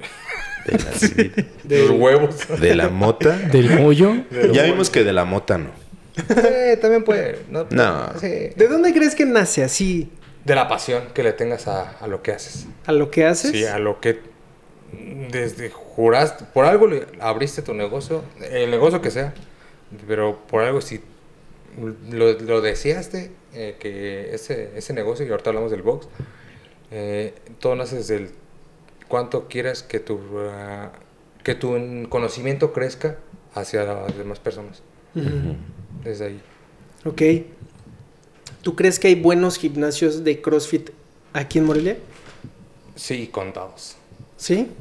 de 0.65 0.77
la, 0.79 1.43
de 1.65 1.79
los 1.87 1.91
huevos. 1.99 2.35
de 2.61 2.75
la 2.75 2.87
mota. 2.87 3.37
Del 3.51 3.77
hoyo. 3.79 4.13
Ya 4.53 4.63
vimos 4.63 4.89
que 4.89 5.03
de 5.03 5.11
la 5.11 5.25
mota 5.25 5.57
no. 5.57 5.69
Eh, 6.37 6.77
también 6.81 7.03
puede. 7.03 7.39
No. 7.51 7.67
No. 7.71 8.07
Sí. 8.21 8.27
¿De 8.55 8.67
dónde 8.69 8.93
crees 8.93 9.15
que 9.15 9.25
nace 9.25 9.65
así 9.65 10.09
De 10.45 10.55
la 10.55 10.67
pasión 10.67 11.03
que 11.13 11.23
le 11.23 11.33
tengas 11.33 11.67
a, 11.67 11.97
a 11.97 12.07
lo 12.07 12.21
que 12.21 12.31
haces. 12.31 12.67
a 12.85 12.91
lo 12.91 13.11
que 13.11 13.25
haces? 13.25 13.51
Sí, 13.51 13.65
a 13.65 13.79
lo 13.79 13.99
que 13.99 14.19
desde 15.31 15.69
juraste, 15.69 16.45
por 16.53 16.65
algo 16.65 16.87
le 16.87 17.05
abriste 17.19 17.61
tu 17.61 17.73
negocio, 17.73 18.23
el 18.39 18.71
negocio 18.71 19.01
que 19.01 19.11
sea, 19.11 19.33
pero 20.07 20.39
por 20.47 20.63
algo 20.63 20.81
si 20.81 21.01
lo, 22.09 22.33
lo 22.33 22.61
deseaste, 22.61 23.31
eh, 23.53 23.75
que 23.79 24.33
ese, 24.33 24.71
ese 24.77 24.93
negocio, 24.93 25.25
y 25.25 25.29
ahorita 25.29 25.49
hablamos 25.49 25.71
del 25.71 25.81
box, 25.81 26.07
eh, 26.91 27.33
todo 27.59 27.75
nace 27.75 27.97
desde 27.97 28.15
el 28.17 28.29
cuánto 29.07 29.47
quieras 29.47 29.83
que 29.83 29.99
tu, 29.99 30.19
ah, 30.39 30.91
que 31.43 31.55
tu 31.55 31.75
conocimiento 32.09 32.71
crezca 32.71 33.17
hacia 33.53 33.83
las 33.83 34.17
demás 34.17 34.39
personas. 34.39 34.81
Desde 36.03 36.25
ahí. 36.25 36.41
Ok. 37.05 37.21
¿Tú 38.65 38.75
crees 38.75 38.97
que 38.97 39.09
hay 39.09 39.13
buenos 39.13 39.59
gimnasios 39.59 40.23
de 40.23 40.41
CrossFit 40.41 40.89
aquí 41.33 41.59
en 41.59 41.65
Morelia? 41.65 41.97
Sí, 42.95 43.27
contados. 43.31 43.95
¿Sí? 44.37 44.71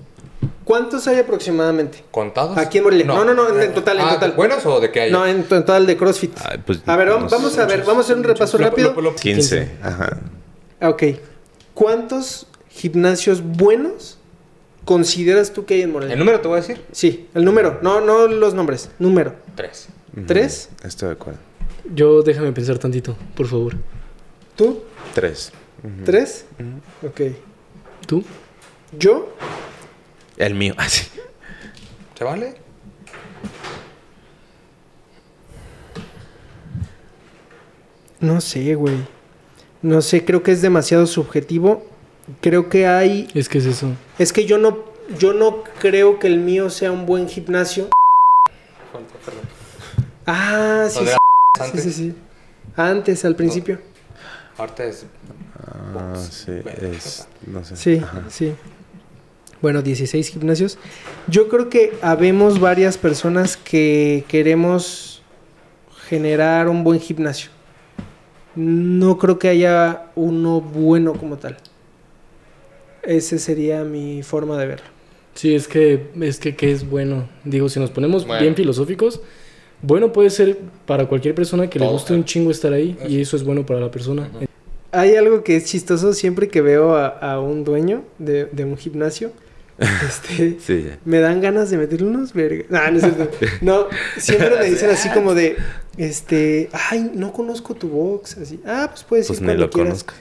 ¿Cuántos 0.65 1.07
hay 1.07 1.19
aproximadamente? 1.19 2.03
¿Contados? 2.11 2.57
Aquí 2.57 2.79
en 2.79 2.85
Morelia. 2.85 3.05
No, 3.05 3.27
no, 3.27 3.35
no, 3.35 3.61
en 3.61 3.75
total, 3.75 3.99
en 3.99 4.05
Ah, 4.07 4.15
total. 4.15 4.33
¿Buenos 4.33 4.65
o 4.65 4.81
de 4.81 4.91
qué 4.91 5.01
hay? 5.03 5.13
No, 5.13 5.27
en 5.27 5.45
total 5.45 5.87
de 5.87 5.99
CrossFit. 5.99 6.33
Pues, 6.65 6.81
A 6.87 6.97
ver, 6.97 7.11
vamos, 7.11 7.31
a 7.59 7.67
ver, 7.67 7.85
vamos 7.85 7.99
a 7.99 8.01
hacer 8.07 8.17
un 8.17 8.25
repaso 8.25 8.57
Lo- 8.57 8.65
rápido. 8.71 8.95
lo- 8.95 9.03
lo- 9.03 9.15
15. 9.17 9.73
Ajá. 9.83 10.17
Ah, 10.81 10.89
Ok. 10.89 11.03
¿Cuántos 11.75 12.47
gimnasios 12.71 13.43
buenos 13.43 14.17
consideras 14.87 15.53
tú 15.53 15.67
que 15.67 15.75
hay 15.75 15.83
en 15.83 15.93
Morelia? 15.93 16.15
¿El 16.15 16.19
número 16.21 16.41
te 16.41 16.49
voy 16.49 16.57
a 16.57 16.61
decir? 16.63 16.81
Sí, 16.91 17.29
el 17.35 17.45
número, 17.45 17.81
no, 17.83 18.01
no 18.01 18.29
los 18.29 18.55
nombres, 18.55 18.89
número. 18.99 19.35
Tres. 19.55 19.89
¿Tres? 20.27 20.71
Estoy 20.83 21.09
de 21.09 21.13
acuerdo. 21.17 21.41
Yo 21.93 22.23
déjame 22.23 22.53
pensar 22.53 22.79
tantito, 22.79 23.17
por 23.35 23.47
favor. 23.47 23.77
¿Tú? 24.57 24.83
Tres. 25.15 25.53
¿Tres? 26.05 26.47
Ujú. 26.59 27.09
Ok. 27.09 27.21
¿Tú? 28.07 28.25
¿Yo? 28.99 29.35
El 30.37 30.55
mío. 30.55 30.75
Ah, 30.79 30.89
sí. 30.89 31.07
¿Se 32.17 32.25
vale? 32.25 32.55
No 38.21 38.41
sé, 38.41 38.75
güey. 38.75 38.97
No 39.83 40.01
sé, 40.01 40.25
creo 40.25 40.43
que 40.43 40.53
es 40.53 40.63
demasiado 40.63 41.07
subjetivo. 41.07 41.85
Creo 42.41 42.71
que 42.71 42.87
hay... 42.87 43.29
Es 43.35 43.49
que 43.49 43.59
es 43.59 43.67
eso. 43.67 43.93
Es 44.19 44.33
que 44.33 44.47
yo 44.47 44.57
no, 44.57 44.85
yo 45.19 45.35
no 45.35 45.63
creo 45.81 46.19
que 46.19 46.29
el 46.29 46.39
mío 46.39 46.71
sea 46.71 46.91
un 46.91 47.05
buen 47.05 47.29
gimnasio. 47.29 47.91
Ah, 50.27 50.87
sí, 50.89 51.01
sí, 51.05 51.13
era 51.57 51.65
sí, 51.67 51.71
antes. 51.71 51.83
sí, 51.83 51.93
sí. 51.93 52.15
Antes, 52.77 53.25
al 53.25 53.37
principio. 53.37 53.79
Ahorita 54.59 54.85
es. 54.85 55.07
Ah, 55.59 56.15
sí. 56.31 56.53
Es, 56.81 57.29
no 57.47 57.65
sé. 57.65 57.77
Sí, 57.77 58.01
Ajá. 58.03 58.23
sí. 58.29 58.53
Bueno, 59.61 59.83
16 59.83 60.29
gimnasios. 60.29 60.79
Yo 61.27 61.49
creo 61.49 61.71
que 61.71 61.93
habemos 62.03 62.61
varias 62.61 62.99
personas 62.99 63.57
que 63.57 64.25
queremos 64.29 65.23
generar 66.09 66.69
un 66.69 66.85
buen 66.85 67.01
gimnasio. 67.01 67.51
No 68.55 69.19
creo 69.19 69.39
que 69.39 69.49
haya 69.49 70.07
uno 70.15 70.61
bueno 70.61 71.15
como 71.15 71.39
tal. 71.39 71.57
Esa 73.03 73.39
sería 73.39 73.85
mi 73.85 74.23
forma 74.23 74.59
de 74.59 74.67
verlo. 74.67 74.87
Sí, 75.35 75.55
es 75.55 75.67
que 75.67 76.11
es 76.21 76.39
que, 76.39 76.55
que 76.55 76.71
es 76.71 76.89
bueno. 76.89 77.29
Digo, 77.45 77.69
si 77.69 77.81
nos 77.81 77.91
ponemos 77.91 78.27
Bueno. 78.27 78.43
bien 78.43 78.55
filosóficos, 78.55 79.21
bueno 79.87 80.13
puede 80.13 80.31
ser 80.31 80.59
para 80.87 81.07
cualquier 81.07 81.35
persona 81.35 81.69
que 81.69 81.79
le 81.79 81.87
guste 81.87 82.09
claro. 82.09 82.19
un 82.21 82.25
chingo 82.25 82.51
estar 82.51 82.73
ahí 82.73 82.97
y 83.09 83.21
Eso. 83.21 83.37
es 83.37 83.45
bueno 83.45 83.65
para 83.67 83.81
la 83.81 83.91
persona. 83.91 84.29
Hay 84.93 85.17
algo 85.17 85.43
que 85.43 85.57
es 85.57 85.65
chistoso 85.65 86.13
siempre 86.13 86.49
que 86.49 86.61
veo 86.61 86.95
a, 86.97 87.09
a 87.09 87.41
un 87.41 87.65
dueño 87.65 88.03
de, 88.19 88.47
de 88.47 88.65
un 88.65 88.77
gimnasio. 88.77 89.33
Este, 90.07 90.57
Sí. 90.61 90.87
me 91.05 91.19
dan 91.19 91.41
ganas 91.41 91.69
de 91.69 91.79
meterle 91.79 92.07
unos 92.07 92.33
vergas. 92.33 92.67
No, 92.71 92.91
no, 92.93 92.97
es 92.99 93.03
cierto. 93.03 93.29
No, 93.61 93.87
siempre 94.19 94.51
me 94.57 94.71
dicen 94.71 94.91
así 94.91 95.09
como 95.15 95.35
de, 95.35 95.57
este, 95.97 96.69
ay, 96.73 97.11
no 97.15 97.33
conozco 97.33 97.75
tu 97.75 97.89
box. 97.89 98.39
Así, 98.39 98.61
ah, 98.65 98.87
pues 98.91 99.03
puedes 99.03 99.27
Pues 99.27 99.41
ir 99.41 99.43
ni 99.43 99.47
cuando 99.49 99.65
lo 99.67 99.71
quieras. 99.71 100.05
conozco. 100.05 100.15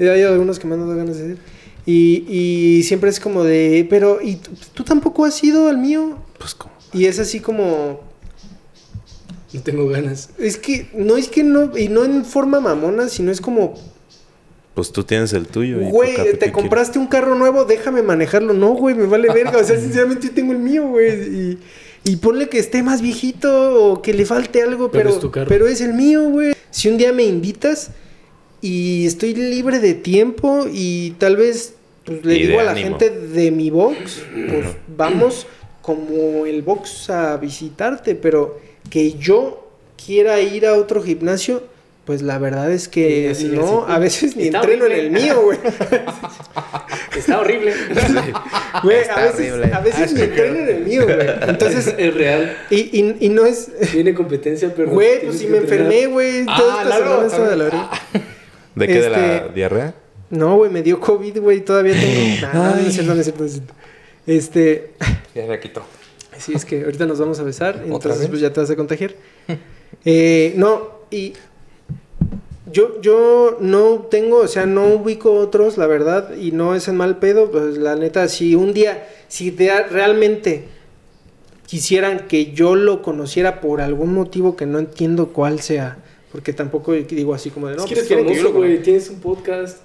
Hay 0.00 0.22
algunos 0.22 0.58
que 0.58 0.66
me 0.66 0.74
han 0.74 0.80
dado 0.80 0.96
ganas 0.96 1.18
de 1.18 1.24
hacer. 1.24 1.36
Y, 1.84 2.24
y 2.28 2.82
siempre 2.84 3.10
es 3.10 3.20
como 3.20 3.44
de, 3.44 3.86
pero, 3.90 4.20
¿y 4.22 4.36
tú, 4.36 4.50
tú 4.72 4.84
tampoco 4.84 5.24
has 5.26 5.44
ido 5.44 5.68
al 5.68 5.76
mío? 5.78 6.16
Pues 6.38 6.54
como. 6.54 6.72
Y 6.94 7.04
es 7.04 7.18
así 7.18 7.40
como, 7.40 8.00
No 9.56 9.62
tengo 9.62 9.88
ganas. 9.88 10.30
es 10.38 10.56
que, 10.56 10.88
no 10.94 11.16
es 11.16 11.28
que 11.28 11.42
no, 11.42 11.76
y 11.76 11.88
no 11.88 12.04
en 12.04 12.24
forma 12.24 12.60
mamona, 12.60 13.08
sino 13.08 13.30
es 13.32 13.40
como, 13.40 13.74
Pues 14.74 14.92
tú 14.92 15.04
tienes 15.04 15.32
el 15.32 15.46
tuyo. 15.46 15.78
Güey, 15.80 16.14
te 16.32 16.38
¿qué 16.38 16.52
compraste 16.52 16.98
un 16.98 17.06
carro 17.06 17.34
nuevo, 17.34 17.64
déjame 17.64 18.02
manejarlo. 18.02 18.52
No, 18.52 18.74
güey, 18.74 18.94
me 18.94 19.06
vale 19.06 19.28
verga. 19.32 19.58
O 19.58 19.64
sea, 19.64 19.78
sinceramente 19.80 20.28
yo 20.28 20.34
tengo 20.34 20.52
el 20.52 20.58
mío, 20.58 20.86
güey. 20.88 21.10
Y, 21.12 21.58
y 22.04 22.16
ponle 22.16 22.48
que 22.48 22.58
esté 22.58 22.82
más 22.82 23.00
viejito 23.02 23.90
o 23.92 24.02
que 24.02 24.12
le 24.14 24.24
falte 24.26 24.62
algo, 24.62 24.90
Pero 24.90 25.04
pero, 25.04 25.14
es 25.16 25.20
tu 25.20 25.30
carro. 25.30 25.48
pero 25.48 25.66
es 25.66 25.80
el 25.80 25.94
mío, 25.94 26.28
güey. 26.28 26.54
Si 26.70 26.88
un 26.88 26.98
día 26.98 27.12
me 27.12 27.24
invitas 27.24 27.90
y 28.60 29.06
estoy 29.06 29.34
libre 29.34 29.78
de 29.80 29.94
tiempo 29.94 30.66
y 30.72 31.12
tal 31.18 31.36
vez 31.36 31.74
pues, 32.04 32.24
le 32.24 32.36
Y 32.36 32.46
digo 32.46 32.60
a 32.60 32.64
la 32.64 32.72
ánimo. 32.72 32.90
gente 32.98 33.10
de 33.10 33.50
mi 33.50 33.70
box, 33.70 34.22
pues 34.48 34.66
vamos 34.96 35.46
como 35.82 36.46
el 36.46 36.62
box 36.62 37.10
a 37.10 37.36
visitarte, 37.38 38.14
pero 38.14 38.58
que 38.90 39.12
yo 39.14 39.68
quiera 40.04 40.40
ir 40.40 40.66
a 40.66 40.74
otro 40.74 41.02
gimnasio, 41.02 41.62
pues 42.04 42.22
la 42.22 42.38
verdad 42.38 42.70
es 42.70 42.86
que 42.88 43.34
Sí, 43.34 43.46
no, 43.52 43.84
a 43.86 43.98
veces 43.98 44.36
ni 44.36 44.44
Está 44.44 44.60
entreno 44.60 44.86
en 44.86 44.92
el 44.92 45.10
mío, 45.10 45.42
güey. 45.42 45.58
Está 47.16 47.40
horrible. 47.40 47.72
Güey, 48.82 49.08
a 49.08 49.16
veces, 49.22 49.52
horrible. 49.52 49.72
a 49.74 49.80
veces 49.80 50.12
ni 50.12 50.20
entreno 50.20 50.58
en 50.58 50.68
el 50.68 50.84
mío, 50.84 51.04
güey. 51.04 51.16
Entonces, 51.48 51.94
es 51.96 52.14
real. 52.14 52.56
y, 52.68 52.76
y, 53.00 53.16
y 53.20 53.28
no 53.30 53.46
es. 53.46 53.70
Tiene 53.90 54.12
competencia, 54.14 54.70
pero. 54.76 54.90
Güey, 54.90 55.22
pues 55.24 55.38
si 55.38 55.46
me 55.46 55.56
entrenar. 55.58 55.86
enfermé, 55.86 56.06
güey. 56.12 56.44
Ah, 56.46 56.82
estaba 56.84 57.48
de 57.48 57.56
la 57.56 57.64
verga. 57.64 57.90
¿De 58.74 58.86
qué? 58.86 59.00
¿De 59.00 59.10
la 59.10 59.36
Este- 59.36 59.54
diarrea? 59.54 59.94
No, 60.28 60.56
güey, 60.56 60.70
me 60.70 60.82
dio 60.82 61.00
COVID, 61.00 61.38
güey. 61.40 61.60
Todavía 61.64 61.94
tengo. 61.94 62.46
Nah, 62.52 62.52
no, 62.52 62.76
no 62.76 62.86
es 62.86 62.92
cierto, 62.92 63.14
no 63.14 63.20
es 63.20 63.24
cierto, 63.26 63.40
no 63.42 63.46
es 63.46 63.52
cierto. 63.54 63.74
Este. 64.26 64.90
Ya 65.34 65.46
me 65.46 65.58
quitó. 65.58 65.82
Sí, 66.38 66.52
es 66.54 66.64
que 66.64 66.84
ahorita 66.84 67.06
nos 67.06 67.18
vamos 67.18 67.38
a 67.40 67.42
besar. 67.42 67.82
Entonces, 67.84 68.28
pues 68.28 68.40
ya 68.40 68.52
te 68.52 68.60
vas 68.60 68.70
a 68.70 68.76
contagiar. 68.76 69.14
Eh, 70.04 70.52
no, 70.56 70.90
y. 71.10 71.32
Yo, 72.70 73.00
yo 73.00 73.56
no 73.60 74.06
tengo, 74.10 74.38
o 74.38 74.48
sea, 74.48 74.66
no 74.66 74.88
ubico 74.88 75.32
otros, 75.34 75.78
la 75.78 75.86
verdad, 75.86 76.34
y 76.36 76.50
no 76.50 76.74
es 76.74 76.88
en 76.88 76.96
mal 76.96 77.18
pedo, 77.18 77.50
pues 77.50 77.78
la 77.78 77.94
neta, 77.94 78.26
si 78.28 78.56
un 78.56 78.72
día, 78.74 79.06
si 79.28 79.50
de- 79.52 79.84
realmente 79.84 80.64
quisieran 81.66 82.26
que 82.26 82.52
yo 82.52 82.74
lo 82.74 83.02
conociera 83.02 83.60
por 83.60 83.80
algún 83.80 84.12
motivo 84.12 84.56
que 84.56 84.66
no 84.66 84.80
entiendo 84.80 85.28
cuál 85.28 85.60
sea, 85.60 85.98
porque 86.36 86.52
tampoco 86.52 86.92
digo 86.92 87.32
así 87.32 87.48
como 87.48 87.68
de, 87.68 87.76
no, 87.76 87.84
es 87.84 87.88
que 87.88 87.94
pues 87.94 88.10
eres 88.10 88.26
famoso, 88.42 88.52
güey. 88.52 88.82
Tienes 88.82 89.08
un 89.08 89.20
podcast. 89.20 89.78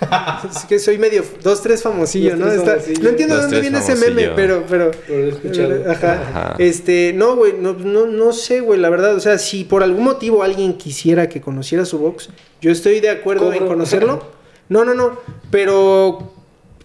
Es 0.56 0.64
que 0.64 0.78
soy 0.78 0.96
medio 0.96 1.22
dos, 1.42 1.60
tres 1.60 1.82
famosillo, 1.82 2.34
¿no? 2.34 2.46
tres 2.46 2.60
Está- 2.60 2.70
famosillo. 2.76 3.02
no 3.02 3.08
entiendo 3.10 3.34
de 3.34 3.42
Dos, 3.42 3.50
dónde 3.50 3.60
viene 3.60 3.78
ese 3.78 3.94
meme, 3.94 4.30
pero, 4.34 4.64
pero. 4.66 4.90
Escuchado. 5.06 5.84
Ajá. 5.90 6.12
Ajá. 6.22 6.56
Este, 6.58 7.12
no, 7.14 7.36
güey, 7.36 7.52
no, 7.60 7.74
no, 7.74 8.06
no 8.06 8.32
sé, 8.32 8.62
güey, 8.62 8.80
la 8.80 8.88
verdad. 8.88 9.16
O 9.16 9.20
sea, 9.20 9.36
si 9.36 9.64
por 9.64 9.82
algún 9.82 10.02
motivo 10.04 10.42
alguien 10.42 10.78
quisiera 10.78 11.28
que 11.28 11.42
conociera 11.42 11.84
su 11.84 11.98
box, 11.98 12.30
yo 12.62 12.70
estoy 12.70 13.00
de 13.00 13.10
acuerdo 13.10 13.52
en 13.52 13.66
conocerlo. 13.66 14.22
No, 14.70 14.86
no, 14.86 14.94
no. 14.94 15.18
Pero. 15.50 16.32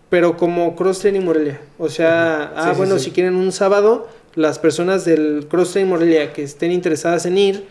Pero 0.09 0.35
como 0.35 0.75
Cross 0.75 0.99
Training 0.99 1.21
Morelia. 1.21 1.61
O 1.77 1.87
sea, 1.87 2.51
ah, 2.57 2.71
sí, 2.71 2.77
bueno, 2.77 2.99
sí. 2.99 3.05
si 3.05 3.11
quieren 3.11 3.35
un 3.35 3.53
sábado, 3.53 4.09
las 4.35 4.59
personas 4.59 5.05
del 5.05 5.47
Cross 5.49 5.71
Training 5.71 5.89
Morelia 5.91 6.33
que 6.33 6.43
estén 6.43 6.73
interesadas 6.73 7.25
en 7.25 7.37
ir, 7.37 7.63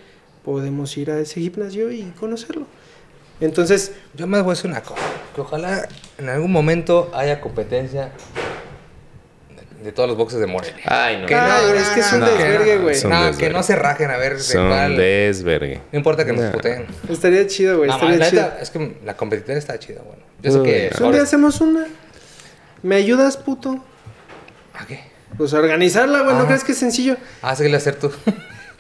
podemos 0.45 0.97
ir 0.97 1.11
a 1.11 1.19
ese 1.19 1.41
gimnasio 1.41 1.91
y 1.91 2.03
conocerlo. 2.19 2.67
Entonces, 3.41 3.93
Yo 4.15 4.27
más 4.27 4.43
voy 4.43 4.53
a 4.53 4.55
decir 4.55 4.71
una 4.71 4.83
cosa. 4.83 5.01
Que 5.35 5.41
ojalá 5.41 5.89
en 6.19 6.29
algún 6.29 6.53
momento 6.53 7.11
haya 7.15 7.41
competencia 7.41 8.13
de, 9.79 9.85
de 9.85 9.93
todos 9.93 10.09
los 10.09 10.17
boxes 10.19 10.39
de 10.39 10.47
Morelia. 10.47 10.77
Ay, 10.85 11.21
no. 11.21 11.27
Que 11.27 11.35
Ah, 11.35 11.61
güey, 11.67 11.79
es 11.79 11.89
que 11.89 12.01
es 12.01 12.13
un 12.13 12.21
no, 12.21 12.27
desvergue, 12.27 12.77
no, 12.77 12.83
güey. 12.83 12.97
No, 13.05 13.39
que 13.39 13.51
no 13.51 13.63
se 13.63 13.75
rajen 13.75 14.11
a 14.11 14.17
ver 14.17 14.35
de 14.37 14.43
Son 14.43 14.69
cuál. 14.69 14.97
desvergue. 14.97 15.81
No 15.91 15.97
importa 15.99 16.25
que 16.25 16.33
nos 16.33 16.53
puteen. 16.53 16.87
estaría 17.09 17.47
chido, 17.47 17.79
güey. 17.79 17.89
No, 17.89 17.97
estaría 17.97 18.17
la 18.19 18.31
chido. 18.31 18.43
neta, 18.43 18.59
es 18.61 18.71
que 18.71 18.97
la 19.05 19.17
competitividad 19.17 19.59
está 19.59 19.79
chida, 19.79 20.03
bueno. 20.03 20.23
Yo 20.43 20.53
sé 20.53 20.63
que. 20.63 20.89
Pues 20.91 21.01
un 21.01 21.13
día 21.13 21.23
hacemos 21.23 21.61
una. 21.61 21.87
¿Me 22.83 22.97
ayudas, 22.97 23.37
puto? 23.37 23.83
¿A 24.75 24.87
qué? 24.87 25.01
Pues 25.39 25.55
a 25.55 25.59
organizarla, 25.59 26.23
güey. 26.23 26.35
¿No 26.37 26.43
Ah. 26.43 26.47
crees 26.47 26.63
que 26.65 26.73
es 26.73 26.79
sencillo? 26.79 27.17
Ah, 27.41 27.57
seguirle 27.57 27.77
a 27.77 27.79
hacer 27.79 27.97
tú. 27.97 28.13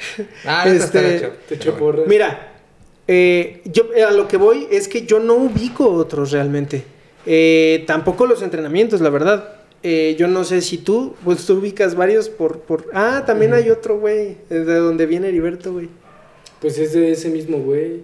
ah, 0.44 0.64
Este, 0.68 1.16
hecho. 1.16 1.32
Te 1.48 1.54
echo 1.54 1.76
porras. 1.76 2.06
Mira, 2.06 2.52
eh, 3.08 3.62
yo 3.64 3.84
a 4.06 4.12
lo 4.12 4.28
que 4.28 4.36
voy 4.36 4.68
es 4.70 4.88
que 4.88 5.06
yo 5.06 5.18
no 5.18 5.34
ubico 5.34 5.88
otros 5.88 6.30
realmente. 6.30 6.84
Eh, 7.26 7.84
tampoco 7.86 8.26
los 8.26 8.42
entrenamientos, 8.42 9.00
la 9.00 9.10
verdad. 9.10 9.56
Eh, 9.82 10.14
yo 10.18 10.28
no 10.28 10.44
sé 10.44 10.60
si 10.62 10.78
tú, 10.78 11.14
pues 11.24 11.44
tú 11.44 11.54
ubicas 11.54 11.96
varios 11.96 12.28
por... 12.28 12.60
por... 12.60 12.88
Ah, 12.92 13.24
también 13.26 13.52
hay 13.52 13.68
otro, 13.68 13.98
güey, 13.98 14.36
de 14.48 14.64
donde 14.64 15.06
viene 15.06 15.28
Heriberto, 15.28 15.72
güey. 15.72 15.88
Pues 16.60 16.78
es 16.78 16.92
de 16.92 17.10
ese 17.10 17.28
mismo 17.28 17.58
güey. 17.58 18.02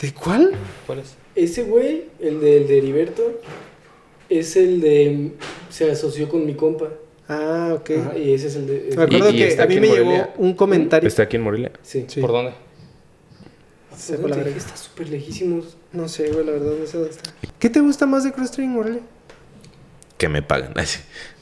¿De 0.00 0.14
cuál? 0.14 0.52
¿Cuál 0.86 1.00
es? 1.00 1.16
Ese 1.34 1.64
güey, 1.64 2.04
el 2.20 2.40
del 2.40 2.68
de 2.68 2.78
Heriberto, 2.78 3.40
es 4.28 4.56
el 4.56 4.80
de. 4.80 5.32
Se 5.70 5.90
asoció 5.90 6.28
con 6.28 6.46
mi 6.46 6.54
compa. 6.54 6.90
Ah, 7.28 7.72
ok. 7.74 7.90
Ajá, 7.90 8.16
y 8.18 8.32
ese 8.32 8.46
es 8.46 8.56
el 8.56 8.66
de. 8.66 8.94
Me 8.96 9.02
acuerdo 9.02 9.30
¿Y- 9.30 9.42
y 9.42 9.48
que 9.54 9.62
a 9.62 9.66
mí 9.66 9.80
me 9.80 9.88
llegó 9.88 10.28
un 10.38 10.54
comentario. 10.54 11.06
¿Está 11.06 11.24
aquí 11.24 11.36
en 11.36 11.42
Morelia? 11.42 11.70
Sí. 11.82 12.04
Sí. 12.08 12.20
¿Por 12.20 12.32
dónde? 12.32 12.52
Se 13.96 14.12
la 14.12 14.18
te 14.18 14.24
verga. 14.28 14.44
dije, 14.44 14.58
Está 14.58 14.76
súper 14.76 15.08
lejísimos. 15.08 15.76
No 15.92 16.08
sé, 16.08 16.30
güey, 16.32 16.46
la 16.46 16.52
verdad 16.52 16.72
no 16.80 16.86
sé 16.86 16.96
dónde 16.98 17.10
está. 17.12 17.30
¿Qué 17.58 17.68
te 17.68 17.80
gusta 17.80 18.06
más 18.06 18.24
de 18.24 18.32
Cross 18.32 18.52
Training, 18.52 18.74
Morelia? 18.74 19.00
Que 20.16 20.28
me 20.28 20.40
pagan. 20.42 20.72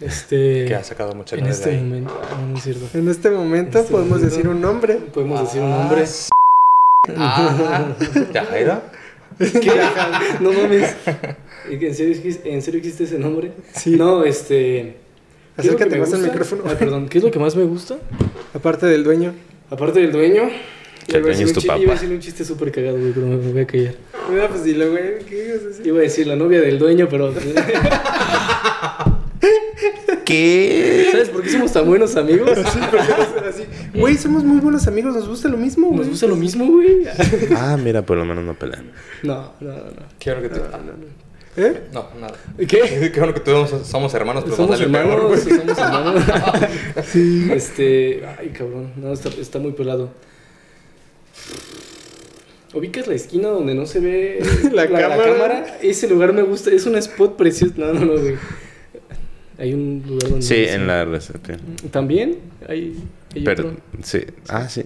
Este. 0.01 0.65
Que 0.67 0.75
ha 0.75 0.83
sacado 0.85 1.15
mucha 1.15 1.37
En 1.37 1.47
este 1.47 1.71
ahí. 1.71 1.77
momento. 1.83 2.21
Ah, 2.31 2.37
no, 2.41 2.49
no 2.49 2.57
es 2.59 2.65
cierto. 2.65 2.99
En 2.99 3.09
este 3.09 3.31
momento 3.31 3.79
Este 3.79 3.91
podemos 3.91 4.19
momento- 4.19 4.35
decir 4.37 4.49
un 4.49 4.61
nombre. 4.61 4.95
Podemos 4.97 5.41
decir 5.43 5.63
un 5.63 5.71
nombre. 5.71 6.05
Ah, 7.17 7.95
¿Yajaira? 8.35 8.83
¿Qué? 9.39 9.73
No 10.41 10.53
mames. 10.53 10.95
¿En 11.71 11.95
serio, 11.95 12.15
existe- 12.15 12.53
¿En 12.53 12.63
serio 12.63 12.79
existe 12.79 13.05
ese 13.05 13.19
nombre? 13.19 13.53
Sí. 13.75 13.91
No, 13.97 14.25
este. 14.25 14.97
Acércate 15.57 15.97
más 15.99 16.13
al 16.13 16.19
gusta? 16.21 16.33
micrófono. 16.33 16.63
Ah, 16.67 16.75
perdón. 16.79 17.09
¿Qué 17.09 17.19
es 17.19 17.25
lo 17.25 17.31
que 17.31 17.39
más 17.39 17.57
me 17.57 17.65
gusta? 17.65 17.97
Aparte 18.55 18.87
del 18.87 19.05
dueño. 19.05 19.33
Aparte 19.71 20.01
del 20.01 20.13
dueño. 20.13 20.43
Que 21.07 21.17
el 21.17 21.23
iba 21.23 21.31
a 21.31 21.33
dueño 21.33 21.33
es 21.33 21.39
decir 21.39 21.55
tu 21.63 21.67
papá. 21.67 21.79
Iba 21.81 21.93
a 21.93 21.95
decir 21.95 22.11
un 22.11 22.21
chiste 22.21 22.45
súper 22.45 22.73
cagado, 22.73 22.99
güey, 22.99 23.13
pero 23.13 23.27
me, 23.27 23.37
me 23.37 23.53
voy 23.53 23.63
a 23.63 23.67
callar. 23.67 23.95
Mira, 24.31 24.49
pues 24.49 24.65
dilo, 24.65 24.91
güey. 24.91 25.19
¿Qué 25.29 25.49
ibas 25.49 25.63
a 25.63 25.69
decir? 25.69 25.87
Iba 25.87 25.99
a 25.99 26.03
decir 26.03 26.27
la 26.27 26.37
novia 26.37 26.61
del 26.61 26.79
dueño, 26.79 27.07
pero. 27.09 27.33
¿Qué? 30.25 31.09
¿Sabes 31.13 31.29
por 31.29 31.43
qué 31.43 31.51
somos 31.51 31.73
tan 31.73 31.87
buenos 31.87 32.17
amigos? 32.17 32.51
Sí, 32.73 32.81
así. 33.49 33.65
Güey, 33.95 34.17
somos 34.17 34.43
muy 34.43 34.59
buenos 34.61 34.87
amigos. 34.89 35.15
Nos 35.15 35.29
gusta 35.29 35.49
lo 35.49 35.57
mismo, 35.57 35.87
güey. 35.89 36.01
Nos 36.01 36.09
gusta 36.09 36.27
lo 36.27 36.37
mismo, 36.37 36.67
güey. 36.67 37.05
Ah, 37.57 37.77
mira, 37.83 38.03
por 38.05 38.17
lo 38.19 38.25
menos 38.25 38.45
no 38.45 38.55
pelean. 38.55 38.91
No, 39.23 39.53
no, 39.61 39.71
no. 39.73 39.83
Bueno 40.25 40.43
que 40.43 40.49
tú. 40.49 40.61
¿Eh? 41.57 41.83
No, 41.93 42.09
nada. 42.21 42.35
¿Qué? 42.59 42.67
Qué 43.13 43.19
bueno 43.19 43.33
que 43.33 43.41
tú 43.41 43.53
somos 43.85 44.13
hermanos, 44.15 44.45
pero 44.45 44.57
Somos 44.57 44.81
hermanos, 44.81 45.17
peor, 45.17 45.39
sí, 45.39 45.51
somos 45.51 45.79
hermanos. 45.79 46.23
Este, 47.53 48.23
ay, 48.39 48.49
cabrón, 48.51 48.93
no, 48.97 49.13
está, 49.13 49.29
está 49.31 49.59
muy 49.59 49.73
pelado. 49.73 50.11
¿Ubicas 52.75 53.07
la 53.07 53.15
esquina 53.15 53.49
donde 53.49 53.75
no 53.75 53.87
se 53.87 54.01
ve 54.01 54.41
La 54.73 54.87
cámara? 54.87 55.79
Ese 55.81 56.09
lugar 56.09 56.33
me 56.33 56.43
gusta, 56.43 56.71
es 56.71 56.85
un 56.87 56.97
spot 56.97 57.37
precioso. 57.37 57.75
No, 57.79 57.93
no, 57.93 58.05
no, 58.05 58.21
güey. 58.21 58.35
Hay 59.59 59.73
un 59.73 60.03
lugar 60.07 60.29
donde... 60.31 60.43
Sí, 60.45 60.67
no 60.69 60.73
en 60.75 60.87
la 60.87 61.05
recepción. 61.07 61.59
¿También? 61.91 62.39
Hay, 62.69 62.95
hay 63.35 63.43
Pero, 63.45 63.69
otro. 63.69 63.81
sí. 64.03 64.21
Ah, 64.49 64.69
sí. 64.69 64.85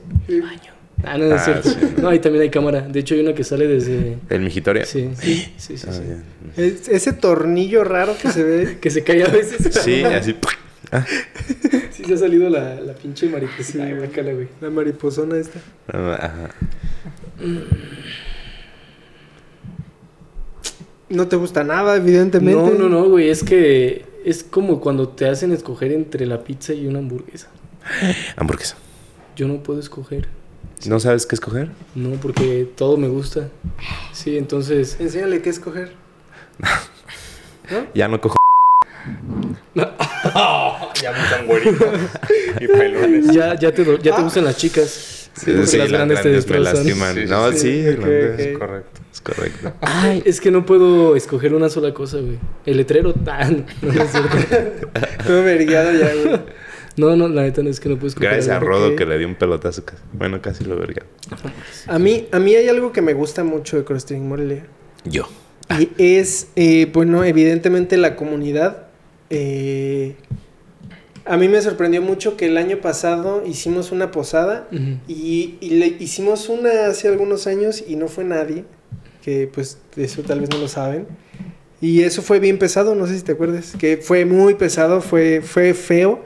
Ah, 1.04 1.16
no, 1.18 1.26
no 1.26 1.34
es 1.36 1.40
Ah, 1.42 1.44
cierto. 1.44 1.68
sí. 1.70 1.76
No, 2.00 2.08
ahí 2.08 2.18
también 2.18 2.42
hay 2.42 2.50
cámara. 2.50 2.80
De 2.82 3.00
hecho, 3.00 3.14
hay 3.14 3.20
una 3.20 3.34
que 3.34 3.44
sale 3.44 3.66
desde... 3.66 4.18
¿El 4.28 4.40
Mijitoria? 4.42 4.84
Sí, 4.84 5.10
sí, 5.20 5.52
sí, 5.56 5.76
sí. 5.78 5.86
Ah, 5.88 5.92
sí. 5.92 6.00
bien. 6.02 6.24
Es- 6.56 6.88
ese 6.88 7.12
tornillo 7.12 7.84
raro 7.84 8.14
que 8.20 8.30
se 8.30 8.42
ve. 8.42 8.78
Que 8.80 8.90
se 8.90 9.02
cae 9.04 9.22
a 9.24 9.28
veces. 9.28 9.74
Sí, 9.82 10.02
así. 10.04 10.34
Ah, 10.92 11.04
Sí, 11.92 12.04
se 12.04 12.14
ha 12.14 12.16
salido 12.16 12.48
la, 12.50 12.80
la 12.80 12.94
pinche 12.94 13.28
mariposita. 13.28 13.72
Sí, 13.72 13.80
Ay, 13.80 13.94
güey. 13.94 14.48
La 14.60 14.70
mariposona 14.70 15.36
esta. 15.36 15.58
ajá. 15.92 16.50
No 21.08 21.26
te 21.28 21.36
gusta 21.36 21.64
nada, 21.64 21.96
evidentemente. 21.96 22.72
No, 22.72 22.78
no, 22.78 22.88
no, 22.88 23.08
güey. 23.08 23.28
Es 23.30 23.42
que 23.42 24.04
es 24.24 24.44
como 24.44 24.80
cuando 24.80 25.08
te 25.08 25.26
hacen 25.28 25.52
escoger 25.52 25.92
entre 25.92 26.24
la 26.26 26.44
pizza 26.44 26.72
y 26.72 26.86
una 26.86 27.00
hamburguesa. 27.00 27.48
Hamburguesa. 28.36 28.76
Yo 29.34 29.48
no 29.48 29.62
puedo 29.62 29.80
escoger. 29.80 30.28
¿No 30.86 30.98
sabes 31.00 31.26
qué 31.26 31.34
escoger? 31.34 31.70
No, 31.94 32.10
porque 32.20 32.68
todo 32.76 32.96
me 32.96 33.08
gusta. 33.08 33.48
Sí, 34.12 34.36
entonces. 34.38 34.96
Enséñale 35.00 35.42
qué 35.42 35.50
escoger. 35.50 35.92
Ya 37.94 38.08
no 38.08 38.20
cojo. 38.20 38.36
Ya 39.74 41.12
muy 41.12 41.30
tan 41.30 41.46
güeritos 41.46 41.88
y 42.60 42.66
pelones. 42.66 43.32
Ya, 43.32 43.54
ya 43.58 43.72
te, 43.72 43.84
ya 44.02 44.16
te 44.16 44.22
gustan 44.22 44.44
las 44.44 44.56
chicas. 44.56 45.30
Sí, 45.34 45.52
porque 45.52 45.66
sí, 45.66 45.76
las 45.78 45.88
grandes 45.90 46.20
te 46.20 46.28
grandes 46.30 46.46
me 46.48 46.58
destrozan. 46.58 46.74
lastiman. 46.74 47.14
Sí, 47.14 47.20
sí, 47.22 47.26
no, 47.28 47.52
sí. 47.52 47.58
sí, 47.58 47.88
Ok, 47.88 47.96
grandes. 48.00 48.34
ok. 48.34 48.40
Es 48.40 48.58
correcto. 48.58 49.00
Es 49.12 49.20
correcto. 49.20 49.72
Ay, 49.80 50.22
es 50.26 50.40
que 50.40 50.50
no 50.50 50.66
puedo 50.66 51.16
escoger 51.16 51.54
una 51.54 51.68
sola 51.70 51.94
cosa, 51.94 52.18
güey. 52.18 52.38
El 52.66 52.76
letrero 52.76 53.14
tan. 53.14 53.64
No, 53.80 53.92
no 53.92 54.02
es 54.02 54.10
cierto. 54.10 54.36
Todo 55.26 55.44
ya, 55.64 55.84
güey. 55.84 56.40
No, 56.96 57.16
no, 57.16 57.28
la 57.28 57.42
neta 57.42 57.62
no 57.62 57.70
es 57.70 57.80
que 57.80 57.88
no 57.88 57.96
puedo 57.96 58.08
escoger. 58.08 58.30
Gracias 58.30 58.54
a. 58.56 58.60
Rodo 58.60 58.90
ok. 58.90 58.96
que 58.98 59.06
le 59.06 59.18
dio 59.18 59.26
un 59.28 59.36
pelotazo. 59.36 59.82
Bueno, 60.12 60.40
casi 60.42 60.64
lo 60.64 60.76
verga. 60.76 61.04
A 61.86 61.98
mí, 61.98 62.26
a 62.32 62.38
mí 62.38 62.54
hay 62.54 62.68
algo 62.68 62.92
que 62.92 63.00
me 63.02 63.14
gusta 63.14 63.44
mucho 63.44 63.76
de 63.76 63.84
Cross 63.84 64.06
Training 64.06 64.28
Morelia. 64.28 64.66
Yo. 65.04 65.28
Y 65.78 65.88
es, 65.98 66.48
eh, 66.56 66.90
bueno, 66.92 67.24
evidentemente 67.24 67.96
la 67.96 68.16
comunidad. 68.16 68.88
eh, 69.30 70.16
a 71.26 71.36
mí 71.36 71.46
me 71.48 71.60
sorprendió 71.62 72.02
mucho 72.02 72.36
que 72.36 72.46
el 72.46 72.56
año 72.56 72.78
pasado 72.78 73.44
hicimos 73.46 73.92
una 73.92 74.10
posada 74.10 74.66
Ujú. 74.72 74.98
y, 75.06 75.58
y 75.60 75.70
le 75.76 75.86
hicimos 75.86 76.48
una 76.48 76.86
hace 76.86 77.06
algunos 77.08 77.46
años 77.46 77.84
y 77.86 77.94
no 77.94 78.08
fue 78.08 78.24
nadie, 78.24 78.64
que 79.22 79.48
pues 79.52 79.78
eso 79.96 80.22
tal 80.22 80.40
vez 80.40 80.50
no 80.50 80.58
lo 80.58 80.66
saben. 80.66 81.06
Y 81.80 82.02
eso 82.02 82.22
fue 82.22 82.40
bien 82.40 82.58
pesado, 82.58 82.94
no 82.96 83.06
sé 83.06 83.16
si 83.16 83.22
te 83.22 83.32
acuerdas, 83.32 83.74
que 83.78 83.98
fue 83.98 84.24
muy 84.24 84.54
pesado, 84.54 85.00
fue, 85.00 85.40
fue 85.42 85.72
feo. 85.74 86.24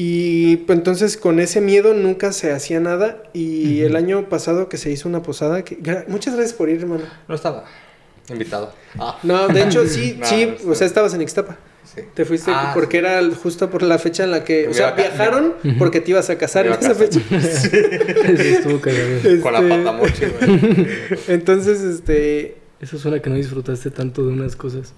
Y 0.00 0.58
pues, 0.58 0.78
entonces 0.78 1.16
con 1.16 1.40
ese 1.40 1.60
miedo 1.60 1.92
nunca 1.92 2.30
se 2.32 2.52
hacía 2.52 2.78
nada. 2.78 3.20
Y 3.32 3.80
el 3.80 3.96
año 3.96 4.28
pasado 4.28 4.68
que 4.68 4.76
se 4.76 4.92
hizo 4.92 5.08
una 5.08 5.22
posada, 5.22 5.64
que, 5.64 5.76
muchas 6.06 6.34
gracias 6.36 6.54
por 6.56 6.68
ir, 6.68 6.82
hermano. 6.82 7.02
No 7.26 7.34
estaba 7.34 7.64
invitado. 8.30 8.72
Ah, 8.96 9.18
No, 9.24 9.48
de 9.48 9.64
hecho 9.64 9.84
sí, 9.88 10.16
No, 10.20 10.24
sí, 10.28 10.54
no 10.64 10.70
o 10.70 10.74
sea, 10.76 10.86
estabas 10.86 11.14
en 11.14 11.22
Ixtapa. 11.22 11.56
sí. 11.82 12.02
Te 12.14 12.24
fuiste 12.24 12.52
Ah, 12.54 12.70
porque 12.74 12.98
era 12.98 13.20
justo 13.42 13.68
por 13.70 13.82
la 13.82 13.98
fecha 13.98 14.22
en 14.22 14.30
la 14.30 14.44
que, 14.44 14.68
o 14.68 14.72
sea, 14.74 14.92
viajaron 14.92 15.54
porque 15.80 16.00
te 16.00 16.12
ibas 16.12 16.30
a 16.30 16.38
casar 16.38 16.66
en 16.68 16.74
esa 16.74 16.94
fecha. 16.94 17.18
Sí, 17.30 18.48
estuvo 18.50 18.80
cagado. 18.80 19.40
Con 19.42 19.52
la 19.52 19.58
Este, 19.60 19.68
pata 19.78 19.92
mochi, 19.92 20.24
güey. 20.26 20.86
Entonces, 21.26 21.80
este, 21.80 22.56
Eso 22.80 22.98
suena 22.98 23.20
que 23.20 23.30
no 23.30 23.34
disfrutaste 23.36 23.90
tanto 23.90 24.24
de 24.24 24.32
unas 24.32 24.54
cosas. 24.54 24.92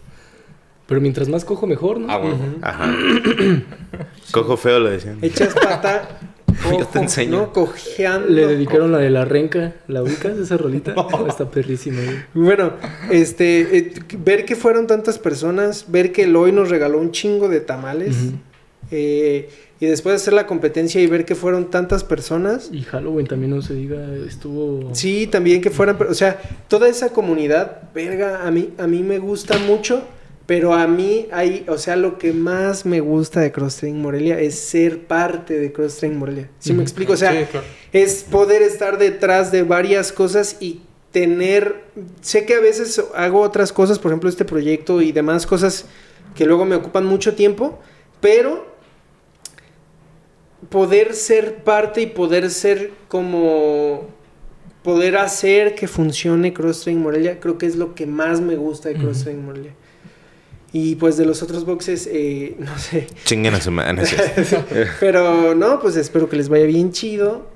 Pero 0.90 1.00
mientras 1.00 1.28
más 1.28 1.44
cojo, 1.44 1.68
mejor, 1.68 2.00
¿no? 2.00 2.10
Ah, 2.10 2.18
bueno. 2.18 2.36
Ajá. 2.62 2.92
Cojo 4.32 4.56
feo 4.56 4.80
lo 4.80 4.90
decían. 4.90 5.18
Echas 5.22 5.54
pata. 5.54 6.18
Yo 6.68 6.84
te 6.84 6.98
enseño. 6.98 7.30
¿no? 7.30 7.52
Cojeando. 7.52 8.26
Le 8.26 8.48
dedicaron 8.48 8.90
la 8.90 8.98
de 8.98 9.08
la 9.08 9.24
renca. 9.24 9.74
¿La 9.86 10.02
ubicas 10.02 10.36
esa 10.36 10.56
rolita? 10.56 10.96
Está 11.28 11.48
perrísima. 11.48 12.00
Bueno, 12.34 12.72
este, 13.08 13.78
eh, 13.78 13.92
ver 14.18 14.44
que 14.44 14.56
fueron 14.56 14.88
tantas 14.88 15.20
personas, 15.20 15.84
ver 15.86 16.10
que 16.10 16.24
Eloy 16.24 16.50
nos 16.50 16.70
regaló 16.70 16.98
un 16.98 17.12
chingo 17.12 17.48
de 17.48 17.60
tamales, 17.60 18.16
eh, 18.90 19.48
y 19.78 19.86
después 19.86 20.14
de 20.14 20.16
hacer 20.16 20.32
la 20.32 20.48
competencia 20.48 21.00
y 21.00 21.06
ver 21.06 21.24
que 21.24 21.36
fueron 21.36 21.70
tantas 21.70 22.02
personas, 22.02 22.68
Y 22.72 22.82
Halloween 22.82 23.28
también 23.28 23.50
no 23.50 23.62
se 23.62 23.74
diga, 23.74 24.12
estuvo... 24.26 24.92
sí, 24.92 25.28
también 25.28 25.60
que 25.60 25.70
fueran, 25.70 25.96
o 26.02 26.14
sea, 26.14 26.40
toda 26.66 26.88
esa 26.88 27.12
comunidad, 27.12 27.82
verga, 27.94 28.44
a 28.44 28.50
mí, 28.50 28.70
a 28.76 28.88
mí 28.88 29.04
me 29.04 29.20
gusta 29.20 29.56
mucho, 29.60 30.02
pero 30.51 30.74
a 30.74 30.89
mí 30.89 31.28
hay, 31.31 31.64
o 31.68 31.78
sea, 31.78 31.94
lo 31.94 32.18
que 32.18 32.32
más 32.32 32.85
me 32.85 32.98
gusta 32.98 33.39
de 33.39 33.52
Cross 33.52 33.77
Training 33.77 34.01
Morelia 34.02 34.40
es 34.40 34.59
ser 34.59 35.06
parte 35.06 35.56
de 35.60 35.70
Cross 35.72 35.98
Training 35.98 36.18
Morelia. 36.18 36.51
¿Sí 36.59 36.70
me 36.72 36.78
Ujú. 36.78 36.82
explico? 36.82 37.12
O 37.12 37.16
sea, 37.16 37.31
Sí, 37.31 37.44
claro. 37.48 37.64
es 37.93 38.24
poder 38.24 38.60
estar 38.62 38.98
detrás 38.98 39.52
de 39.52 39.62
varias 39.62 40.10
cosas 40.10 40.56
y 40.59 40.81
tener, 41.12 41.85
sé 42.20 42.47
que 42.47 42.55
a 42.55 42.59
veces 42.60 43.01
hago 43.14 43.43
otras 43.43 43.72
cosas, 43.72 44.01
por 44.01 44.10
ejemplo 44.10 44.28
este 44.28 44.44
proyecto 44.44 45.01
y 45.01 45.12
demás 45.12 45.47
cosas 45.47 45.85
que 46.35 46.44
luego 46.47 46.64
me 46.64 46.74
ocupan 46.74 47.06
mucho 47.06 47.36
tiempo, 47.36 47.78
pero 48.20 48.66
poder 50.68 51.14
ser 51.14 51.62
parte 51.62 52.02
y 52.02 52.06
poder 52.06 52.51
ser 52.51 52.90
como 53.06 54.09
poder 54.82 55.16
hacer 55.16 55.77
que 55.77 55.86
funcione 55.86 56.52
Cross 56.52 56.81
Training 56.82 57.02
Morelia, 57.05 57.39
creo 57.39 57.56
que 57.56 57.66
es 57.66 57.77
lo 57.77 57.94
que 57.94 58.06
más 58.06 58.40
me 58.40 58.56
gusta 58.56 58.89
de 58.89 58.97
Cross. 58.97 59.22
Training 59.22 59.44
Morelia. 59.44 59.74
Y 60.72 60.94
pues 60.97 61.16
de 61.16 61.26
los 61.26 61.42
otros 61.42 61.64
boxes, 61.64 62.09
eh, 62.10 62.56
no 62.59 62.78
sé, 62.78 63.06
Chinguen 63.24 63.55
a 63.55 63.60
su 63.60 63.70
no 63.70 63.82
cierto. 64.05 64.64
pero 65.01 65.55
no, 65.55 65.80
pues 65.80 65.97
espero 65.97 66.28
que 66.28 66.36
les 66.36 66.48
vaya 66.48 66.66
bien 66.66 66.92
chido. 66.92 67.48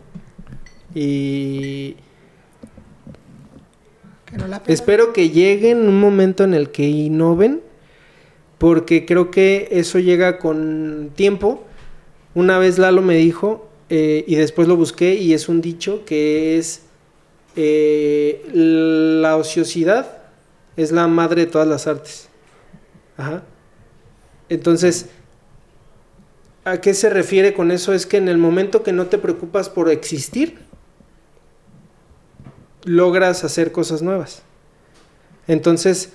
Y 0.94 1.96
espero 4.66 5.12
que 5.12 5.30
lleguen 5.30 5.88
un 5.88 6.00
momento 6.00 6.44
en 6.44 6.54
el 6.54 6.70
que 6.70 6.84
innoven. 6.84 7.62
Porque 8.58 9.04
creo 9.04 9.30
que 9.30 9.68
eso 9.72 9.98
llega 9.98 10.38
con 10.38 11.10
tiempo. 11.14 11.64
Una 12.34 12.58
vez 12.58 12.78
Lalo 12.78 13.02
me 13.02 13.16
dijo, 13.16 13.68
eh, 13.90 14.24
y 14.26 14.36
después 14.36 14.68
lo 14.68 14.76
busqué, 14.76 15.14
y 15.14 15.34
es 15.34 15.48
un 15.48 15.60
dicho 15.60 16.04
que 16.04 16.56
es 16.56 16.82
eh, 17.56 18.44
la 18.52 19.36
ociosidad 19.36 20.18
es 20.76 20.90
la 20.90 21.06
madre 21.06 21.44
de 21.44 21.50
todas 21.50 21.68
las 21.68 21.86
artes. 21.86 22.28
Ajá. 23.16 23.42
Entonces, 24.48 25.08
¿A 26.64 26.80
qué 26.80 26.94
se 26.94 27.10
refiere 27.10 27.52
con 27.52 27.70
eso? 27.70 27.92
Es 27.92 28.06
que 28.06 28.16
en 28.16 28.28
el 28.28 28.38
momento 28.38 28.82
que 28.82 28.92
no 28.92 29.06
te 29.06 29.18
preocupas 29.18 29.68
por 29.68 29.90
existir, 29.90 30.60
logras 32.84 33.44
hacer 33.44 33.70
cosas 33.70 34.00
nuevas. 34.00 34.42
Entonces, 35.46 36.12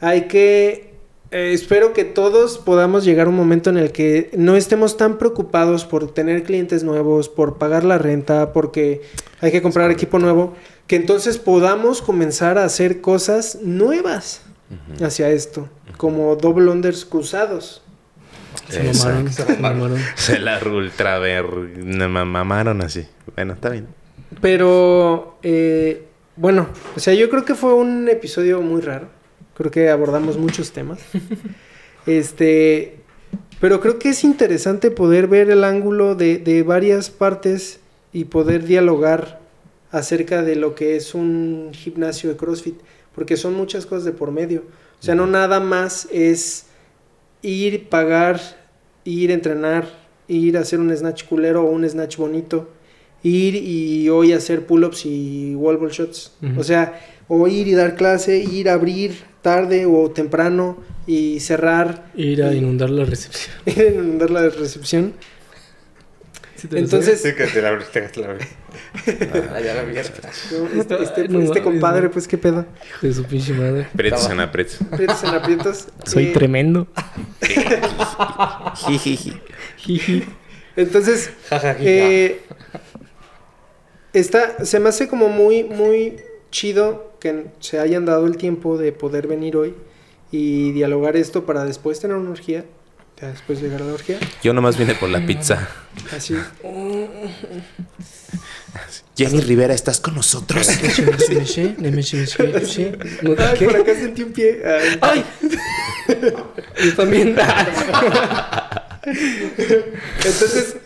hay 0.00 0.28
que, 0.28 0.94
eh, 1.30 1.52
espero 1.54 1.94
que 1.94 2.04
todos 2.04 2.58
podamos 2.58 3.06
llegar 3.06 3.28
a 3.28 3.30
un 3.30 3.36
momento 3.36 3.70
en 3.70 3.78
el 3.78 3.90
que 3.90 4.30
no 4.36 4.56
estemos 4.56 4.98
tan 4.98 5.16
preocupados 5.16 5.86
por 5.86 6.12
tener 6.12 6.42
clientes 6.42 6.84
nuevos, 6.84 7.30
por 7.30 7.56
pagar 7.56 7.84
la 7.84 7.96
renta, 7.96 8.52
porque 8.52 9.00
hay 9.40 9.50
que 9.50 9.62
comprar 9.62 9.90
equipo 9.90 10.18
nuevo, 10.18 10.52
que 10.86 10.96
entonces 10.96 11.38
podamos 11.38 12.02
comenzar 12.02 12.58
a 12.58 12.64
hacer 12.64 13.00
cosas 13.00 13.60
nuevas 13.62 14.42
hacia 15.02 15.30
esto, 15.30 15.68
como 15.96 16.36
double 16.36 16.70
unders 16.70 17.04
cruzados. 17.04 17.82
Se 18.68 18.82
mamaron, 18.82 19.32
se 19.32 19.56
mamaron. 19.56 19.98
Se 20.16 20.38
la 20.38 20.60
ultra 20.64 21.18
ver. 21.18 21.46
Me 21.46 22.08
mamaron 22.08 22.82
así. 22.82 23.06
Bueno, 23.34 23.54
está 23.54 23.70
bien. 23.70 23.86
Pero, 24.40 25.38
eh, 25.42 26.04
bueno, 26.36 26.68
o 26.96 27.00
sea, 27.00 27.14
yo 27.14 27.30
creo 27.30 27.44
que 27.44 27.54
fue 27.54 27.74
un 27.74 28.08
episodio 28.08 28.60
muy 28.60 28.80
raro. 28.80 29.08
Creo 29.54 29.70
que 29.70 29.90
abordamos 29.90 30.36
muchos 30.36 30.72
temas. 30.72 31.00
este, 32.06 32.96
pero 33.60 33.80
creo 33.80 33.98
que 33.98 34.10
es 34.10 34.24
interesante 34.24 34.90
poder 34.90 35.28
ver 35.28 35.50
el 35.50 35.64
ángulo 35.64 36.14
de, 36.14 36.38
de 36.38 36.62
varias 36.62 37.10
partes 37.10 37.80
y 38.12 38.24
poder 38.24 38.64
dialogar 38.64 39.40
acerca 39.90 40.42
de 40.42 40.56
lo 40.56 40.74
que 40.74 40.96
es 40.96 41.14
un 41.14 41.70
gimnasio 41.72 42.30
de 42.30 42.36
CrossFit, 42.36 42.78
porque 43.18 43.36
son 43.36 43.54
muchas 43.54 43.84
cosas 43.84 44.04
de 44.04 44.12
por 44.12 44.30
medio. 44.30 44.62
O 45.00 45.02
sea, 45.02 45.16
no 45.16 45.26
nada 45.26 45.58
más 45.58 46.06
es 46.12 46.66
ir, 47.42 47.88
pagar, 47.88 48.40
ir, 49.04 49.32
entrenar, 49.32 49.88
ir 50.28 50.56
a 50.56 50.60
hacer 50.60 50.78
un 50.78 50.96
snatch 50.96 51.24
culero 51.24 51.64
o 51.64 51.70
un 51.70 51.88
snatch 51.88 52.16
bonito, 52.16 52.68
ir 53.24 53.56
y 53.56 54.08
hoy 54.08 54.32
hacer 54.32 54.66
pull-ups 54.66 55.04
y 55.04 55.54
wall 55.56 55.78
ball 55.78 55.90
shots. 55.90 56.32
O 56.56 56.62
sea, 56.62 57.00
o 57.26 57.48
ir 57.48 57.66
y 57.66 57.72
dar 57.74 57.96
clase, 57.96 58.38
ir 58.38 58.68
a 58.70 58.74
abrir 58.74 59.16
tarde 59.42 59.84
o 59.86 60.10
temprano 60.12 60.76
y 61.08 61.40
cerrar, 61.40 62.10
Ir 62.14 62.44
a 62.44 62.54
Y- 62.54 62.58
inundar 62.58 62.90
la 62.90 63.04
recepción. 63.04 63.52
ir 63.66 63.80
a 63.80 63.86
inundar 63.94 64.30
la 64.30 64.48
recepción. 64.48 65.14
¿Sí 66.58 66.66
te 66.66 66.74
lo 66.76 66.80
Entonces, 66.82 67.22
Sí, 67.22 67.34
que 67.34 67.46
te 67.46 67.62
la 67.62 67.68
abriste, 67.68 68.02
que 68.02 68.08
te 68.08 68.20
la 68.20 68.26
abriste. 68.30 68.54
Ah, 69.54 69.60
ya 69.60 69.74
la 69.74 69.82
vi. 69.84 69.94
no, 69.94 70.00
este, 70.80 71.02
este- 71.02 71.28
no 71.28 71.40
este 71.40 71.62
compadre, 71.62 72.02
no. 72.02 72.10
pues 72.10 72.26
qué 72.26 72.36
pedo. 72.36 72.66
Hijo 72.88 73.06
de 73.06 73.14
su 73.14 73.24
pinche 73.24 73.52
madre. 73.54 73.86
Aprietos 73.94 74.28
en 74.28 74.40
aprietos. 74.40 74.78
Aprietos 74.90 75.22
en 75.22 75.28
aprietos. 75.30 75.88
Soy 76.04 76.24
Eh, 76.26 76.32
tremendo. 76.32 76.88
Jiji. 78.74 79.40
Entonces. 80.76 81.30
Eh, 81.80 82.40
está, 84.12 84.64
se 84.64 84.80
me 84.80 84.88
hace 84.88 85.08
como 85.08 85.28
muy, 85.28 85.64
muy 85.64 86.16
chido 86.50 87.12
que 87.20 87.46
se 87.60 87.78
hayan 87.78 88.04
dado 88.04 88.26
el 88.26 88.36
tiempo 88.36 88.78
de 88.78 88.92
poder 88.92 89.26
venir 89.26 89.56
hoy 89.56 89.74
y 90.30 90.72
dialogar 90.72 91.16
esto 91.16 91.46
para 91.46 91.64
después 91.64 92.00
tener 92.00 92.16
una 92.16 92.30
orgía. 92.30 92.64
Ya 93.20 93.28
después 93.28 93.60
llegar 93.60 93.82
a 93.82 93.84
la 93.84 93.94
orgía. 93.94 94.18
Yo 94.42 94.52
nomás 94.52 94.78
vine 94.78 94.94
por 94.94 95.08
la 95.08 95.24
pizza. 95.26 95.68
Así. 96.14 96.36
Jenny 99.16 99.40
Rivera, 99.40 99.74
¿estás 99.74 99.98
con 100.00 100.14
nosotros? 100.14 100.68
No, 103.22 103.34
Ay, 103.36 103.58
¿qué? 103.58 103.64
por 103.66 103.76
acá 103.76 103.94
sentí 103.94 104.22
un 104.22 104.32
pie. 104.32 104.62
Ay. 104.64 104.98
¡Ay! 105.00 105.24
Yo 106.84 106.94
también. 106.94 107.36
Entonces, 109.04 110.76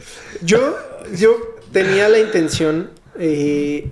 yo, 0.42 0.76
yo 1.16 1.36
tenía 1.72 2.08
la 2.08 2.18
intención. 2.18 2.90
eh, 3.18 3.90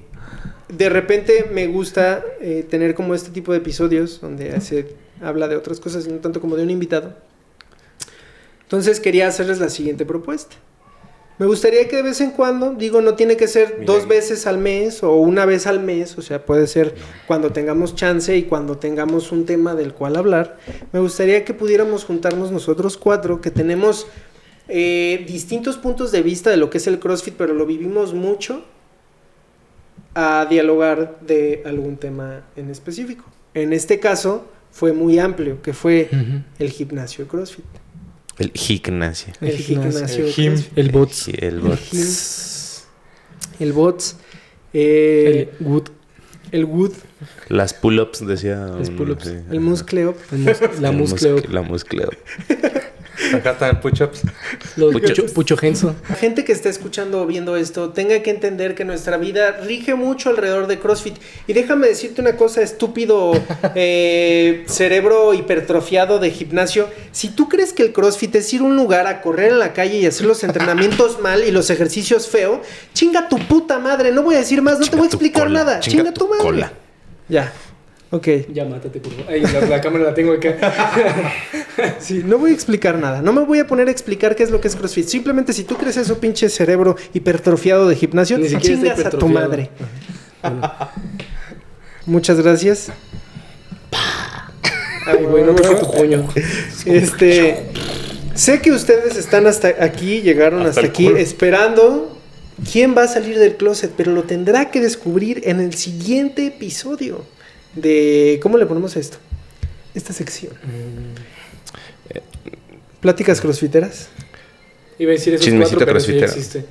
de 0.69 0.89
repente 0.89 1.51
me 1.53 1.67
gusta 1.67 2.25
eh, 2.41 2.65
tener 2.71 2.95
como 2.95 3.13
este 3.15 3.31
tipo 3.31 3.51
de 3.53 3.59
episodios 3.59 4.21
donde 4.21 4.61
se 4.61 4.95
habla 5.21 5.49
de 5.49 5.57
otras 5.57 5.81
cosas, 5.81 6.07
no 6.07 6.19
tanto 6.19 6.41
como 6.41 6.55
de 6.57 6.63
un 6.63 6.71
invitado. 6.71 7.17
Entonces 8.71 9.01
quería 9.01 9.27
hacerles 9.27 9.59
la 9.59 9.69
siguiente 9.69 10.07
propuesta. 10.07 10.55
Me 11.39 11.47
gustaría 11.47 11.89
que 11.89 11.97
de 11.97 12.03
vez 12.03 12.21
en 12.21 12.31
cuando, 12.31 12.75
digo, 12.75 13.01
no 13.01 13.17
tiene 13.17 13.37
que 13.37 13.49
ser 13.49 13.85
dos 13.85 14.07
veces 14.07 14.47
al 14.47 14.59
mes 14.59 15.03
o 15.03 15.15
una 15.17 15.45
vez 15.45 15.67
al 15.67 15.81
mes, 15.81 16.17
o 16.17 16.23
sea, 16.23 16.47
puede 16.47 16.69
ser 16.69 16.95
cuando 17.27 17.51
tengamos 17.51 17.97
chance 17.97 18.37
y 18.37 18.45
cuando 18.45 18.79
tengamos 18.79 19.33
un 19.33 19.45
tema 19.45 19.75
del 19.75 19.93
cual 19.93 20.15
hablar. 20.15 20.57
Me 20.93 21.01
gustaría 21.01 21.45
que 21.45 21.53
pudiéramos 21.53 22.05
juntarnos 22.05 22.53
nosotros 22.53 22.97
cuatro, 22.97 23.41
que 23.41 23.51
tenemos 23.51 24.07
eh, 24.69 25.25
distintos 25.27 25.77
puntos 25.77 26.13
de 26.13 26.23
vista 26.23 26.49
de 26.51 26.57
lo 26.57 26.71
que 26.71 26.79
es 26.79 26.87
el 26.87 27.01
CrossFit, 27.01 27.35
pero 27.37 27.55
lo 27.55 27.67
vivimos 27.67 28.15
mucho, 28.15 28.65
a 30.15 30.47
dialogar 30.49 31.19
de 31.23 31.65
algún 31.67 31.97
tema 31.97 32.45
en 32.55 32.71
específico. 32.71 33.25
En 33.53 33.73
este 33.73 33.99
caso 33.99 34.45
fue 34.71 34.93
muy 34.93 35.19
amplio, 35.19 35.61
que 35.61 35.73
fue 35.73 36.09
el 36.61 36.71
gimnasio 36.71 37.25
de 37.25 37.31
CrossFit. 37.31 37.80
El 38.39 38.53
gimnasio. 38.53 39.33
El, 39.41 39.49
El 39.51 39.57
gimnasio. 39.59 40.25
El. 40.27 40.33
CrossFit. 40.35 40.79
El 40.79 40.91
bots. 40.91 41.29
El 41.29 41.35
El 41.45 41.61
bot. 41.61 41.79
gym. 41.91 42.07
El 43.61 43.73
bots. 43.73 44.17
eh, 44.73 45.51
El 45.61 45.67
wood. 45.67 45.89
el 46.53 46.65
wood. 46.65 46.93
Las 47.49 47.75
pull-ups, 47.75 48.27
decía. 48.27 48.57
Las 48.79 48.91
pull-ups. 48.91 49.25
sí, 49.25 49.31
El 49.31 49.59
ajá. 49.59 49.61
muscleo. 49.61 50.17
el 50.33 50.39
mus- 50.39 50.81
La 50.81 50.89
El 50.91 50.97
muscleo. 50.97 51.37
muscle- 51.37 51.49
La 51.51 51.63
muscleo. 51.63 52.11
Acá 53.35 53.53
están 53.53 53.81
push-ups. 53.81 54.23
Los 54.77 54.93
Pucho. 54.93 55.07
pucho, 55.09 55.27
pucho 55.35 55.57
genso. 55.57 55.95
La 56.09 56.15
gente 56.15 56.45
que 56.45 56.53
está 56.53 56.69
escuchando 56.69 57.23
o 57.23 57.27
viendo 57.27 57.57
esto 57.57 57.91
tenga 57.91 58.21
que 58.23 58.31
entender 58.31 58.75
que 58.75 58.85
nuestra 58.85 59.17
vida 59.17 59.53
rige 59.65 59.95
mucho 59.95 60.31
alrededor 60.31 60.67
de 60.67 60.79
CrossFit. 60.79 61.17
Y 61.47 61.53
déjame 61.53 61.87
decirte 61.89 62.21
una 62.21 62.37
cosa, 62.37 62.63
estúpido 62.63 63.33
eh, 63.75 64.65
cerebro 64.67 65.35
hipertrofiado 65.35 66.19
de 66.19 66.31
gimnasio. 66.31 66.89
Si 67.13 67.29
tú 67.29 67.49
crees 67.49 67.73
que 67.73 67.83
el 67.83 67.93
CrossFit 67.93 68.35
es 68.37 68.53
ir 68.53 68.61
a 68.61 68.65
un 68.65 68.77
lugar 68.77 69.07
a 69.07 69.21
correr 69.21 69.53
en 69.53 69.59
la 69.59 69.73
calle 69.73 69.99
y 69.99 70.07
hacer 70.07 70.27
los 70.27 70.43
entrenamientos 70.45 71.21
mal 71.23 71.45
y 71.45 71.51
los 71.51 71.71
ejercicios 71.71 72.29
feo, 72.29 72.63
chinga 72.95 73.29
tu 73.29 73.39
puta 73.39 73.79
madre. 73.79 74.13
No 74.13 74.23
voy 74.23 74.37
a 74.37 74.39
decir 74.39 74.63
más, 74.63 74.79
no 74.79 74.87
te 74.87 74.97
voy 74.97 75.05
a 75.05 75.09
explicar 75.09 75.45
cola, 75.45 75.65
nada. 75.65 75.81
chinga 75.81 76.05
Chinga, 76.05 76.15
tu 76.15 76.21
tu 76.25 76.29
madre. 76.29 76.43
cola. 76.45 76.73
Ya. 77.29 77.53
Ok. 78.13 78.29
Ya 78.53 78.65
mátate, 78.65 78.99
por 78.99 79.13
favor. 79.13 79.33
Ay, 79.33 79.41
la, 79.43 79.61
la 79.67 79.81
cámara 79.81 80.05
la 80.05 80.15
tengo 80.15 80.33
acá. 80.33 80.57
Sí, 81.99 82.23
no 82.27 82.37
voy 82.37 82.51
a 82.51 82.55
explicar 82.55 82.99
nada. 82.99 83.23
No 83.23 83.33
me 83.33 83.43
voy 83.43 83.59
a 83.59 83.67
poner 83.67 83.89
a 83.89 83.91
explicar 83.91 84.37
qué 84.37 84.43
es 84.43 84.51
lo 84.51 84.61
que 84.61 84.69
es 84.69 84.77
CrossFit. 84.77 85.07
Simplemente 85.07 85.55
si 85.55 85.65
tú 85.65 85.77
crees 85.77 85.97
eso, 85.97 86.19
pinche 86.19 86.51
cerebro 86.51 86.97
hipertrofiado 87.15 87.89
de 87.89 87.97
gimnasio, 87.97 88.37
Ni 88.37 88.49
siquiera 88.51 88.75
está 88.75 88.95
chingas 88.97 89.15
a 89.15 89.19
tu 89.19 89.29
madre. 89.29 89.71
Muchas 92.05 92.41
gracias. 92.41 92.93
Ay, 95.07 95.25
güey, 95.25 95.45
no 95.45 95.55
toca 95.55 95.79
tu 95.79 95.91
puño. 95.91 96.29
Este, 96.85 97.71
sé 98.35 98.61
que 98.61 98.73
ustedes 98.73 99.17
están 99.17 99.47
hasta 99.47 99.69
aquí, 99.81 100.21
llegaron 100.21 100.67
hasta, 100.67 100.83
aquí 100.83 101.05
culo. 101.05 101.17
esperando 101.17 102.19
quién 102.71 102.95
va 102.95 103.05
a 103.05 103.09
salir 103.09 103.39
del 103.39 103.57
closet, 103.57 103.93
pero 103.97 104.13
lo 104.13 104.25
tendrá 104.25 104.71
que 104.71 104.81
descubrir 104.81 105.43
en 105.45 105.61
el 105.61 105.75
siguiente 105.75 106.47
episodio 106.47 107.25
de 107.75 108.39
¿cómo 108.43 108.59
le 108.59 108.67
ponemos 108.67 108.97
a 108.97 109.01
esto? 109.01 109.19
Esta 109.95 110.13
sección. 110.13 110.53
Pláticas 113.01 113.41
crossfiteras, 113.41 114.09
Iba 115.01 115.13
a 115.13 115.15
decir 115.15 115.33
esos 115.33 115.47
Chismecito 115.47 115.79
cuatro, 115.79 115.99
pero 116.05 116.27
existe. 116.27 116.63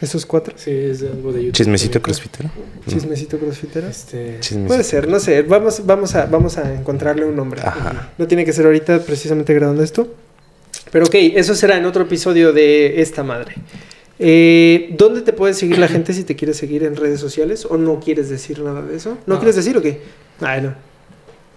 esos 0.00 0.24
cuatro. 0.24 0.54
Sí, 0.56 0.70
es 0.70 1.02
algo 1.02 1.32
de 1.34 1.40
YouTube. 1.40 1.52
Chismecito 1.52 1.92
también. 2.00 2.02
crossfitero. 2.04 2.50
Chismecito 2.88 3.38
crossfitero. 3.38 3.88
Este... 3.88 4.38
Chismecito. 4.40 4.68
Puede 4.68 4.84
ser, 4.84 5.06
no 5.06 5.20
sé, 5.20 5.42
vamos, 5.42 5.84
vamos, 5.84 6.14
a, 6.14 6.24
vamos 6.24 6.56
a 6.56 6.74
encontrarle 6.74 7.26
un 7.26 7.36
nombre. 7.36 7.60
Ajá. 7.62 8.10
No 8.16 8.26
tiene 8.26 8.46
que 8.46 8.54
ser 8.54 8.64
ahorita 8.64 9.00
precisamente 9.00 9.52
grabando 9.52 9.82
esto. 9.82 10.14
Pero 10.90 11.04
ok, 11.04 11.14
eso 11.14 11.54
será 11.54 11.76
en 11.76 11.84
otro 11.84 12.04
episodio 12.04 12.54
de 12.54 13.02
esta 13.02 13.22
madre. 13.22 13.54
Eh, 14.24 14.94
¿Dónde 14.96 15.22
te 15.22 15.32
puede 15.32 15.52
seguir 15.52 15.78
la 15.78 15.88
gente 15.88 16.12
si 16.12 16.22
te 16.22 16.36
quieres 16.36 16.56
seguir 16.56 16.84
en 16.84 16.94
redes 16.94 17.18
sociales? 17.18 17.66
¿O 17.68 17.76
no 17.76 17.98
quieres 17.98 18.28
decir 18.30 18.60
nada 18.60 18.80
de 18.82 18.96
eso? 18.96 19.18
¿No, 19.26 19.34
No. 19.34 19.38
quieres 19.40 19.56
decir 19.56 19.76
o 19.76 19.82
qué? 19.82 20.00
Ay, 20.40 20.60
no. 20.62 20.74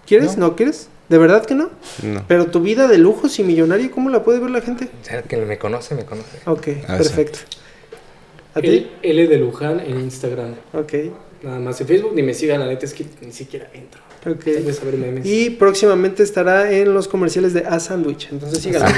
¿Quieres? 0.04 0.36
¿No, 0.36 0.56
quieres? 0.56 0.88
¿De 1.08 1.18
verdad 1.18 1.46
que 1.46 1.54
no? 1.54 1.70
No. 2.02 2.24
Pero 2.26 2.46
tu 2.46 2.60
vida 2.60 2.88
de 2.88 2.98
lujos 2.98 3.38
y 3.38 3.44
millonario, 3.44 3.90
¿cómo 3.92 4.10
la 4.10 4.24
puede 4.24 4.40
ver 4.40 4.50
la 4.50 4.60
gente? 4.60 4.88
O 5.00 5.04
sea, 5.04 5.22
que 5.22 5.36
me 5.36 5.58
conoce, 5.58 5.94
me 5.94 6.04
conoce. 6.04 6.38
Ok, 6.46 6.68
Ah, 6.88 6.96
perfecto. 6.96 7.38
¿A 8.54 8.58
L, 8.58 8.68
ti? 8.80 8.90
L 9.02 9.26
de 9.28 9.38
Luján 9.38 9.78
en 9.80 10.00
Instagram. 10.00 10.54
Ok, 10.72 10.92
Nada 11.42 11.60
más 11.60 11.80
en 11.80 11.86
Facebook, 11.86 12.12
ni 12.14 12.22
me 12.22 12.34
sigan, 12.34 12.58
la 12.58 12.66
neta 12.66 12.86
es 12.86 12.94
que 12.94 13.04
ni 13.20 13.30
siquiera 13.30 13.68
entro. 13.74 14.00
Memes. 14.34 15.24
Y 15.26 15.50
próximamente 15.50 16.22
estará 16.22 16.70
en 16.72 16.92
los 16.92 17.08
comerciales 17.08 17.52
de 17.54 17.60
A 17.66 17.78
Sandwich. 17.80 18.28
Entonces 18.30 18.60
síganlo. 18.62 18.88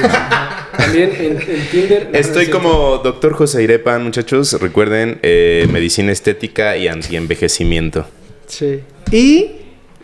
También 0.77 1.13
en, 1.19 1.37
en 1.41 1.69
Tinder. 1.71 2.11
Estoy 2.15 2.47
como 2.49 2.99
doctor 2.99 3.35
José 3.35 3.63
Irepan, 3.63 4.03
muchachos. 4.05 4.55
Recuerden, 4.61 5.19
eh, 5.23 5.67
medicina 5.71 6.13
estética 6.13 6.77
y 6.77 6.89
antienvejecimiento. 6.89 8.07
Sí. 8.47 8.81
Y 9.11 9.53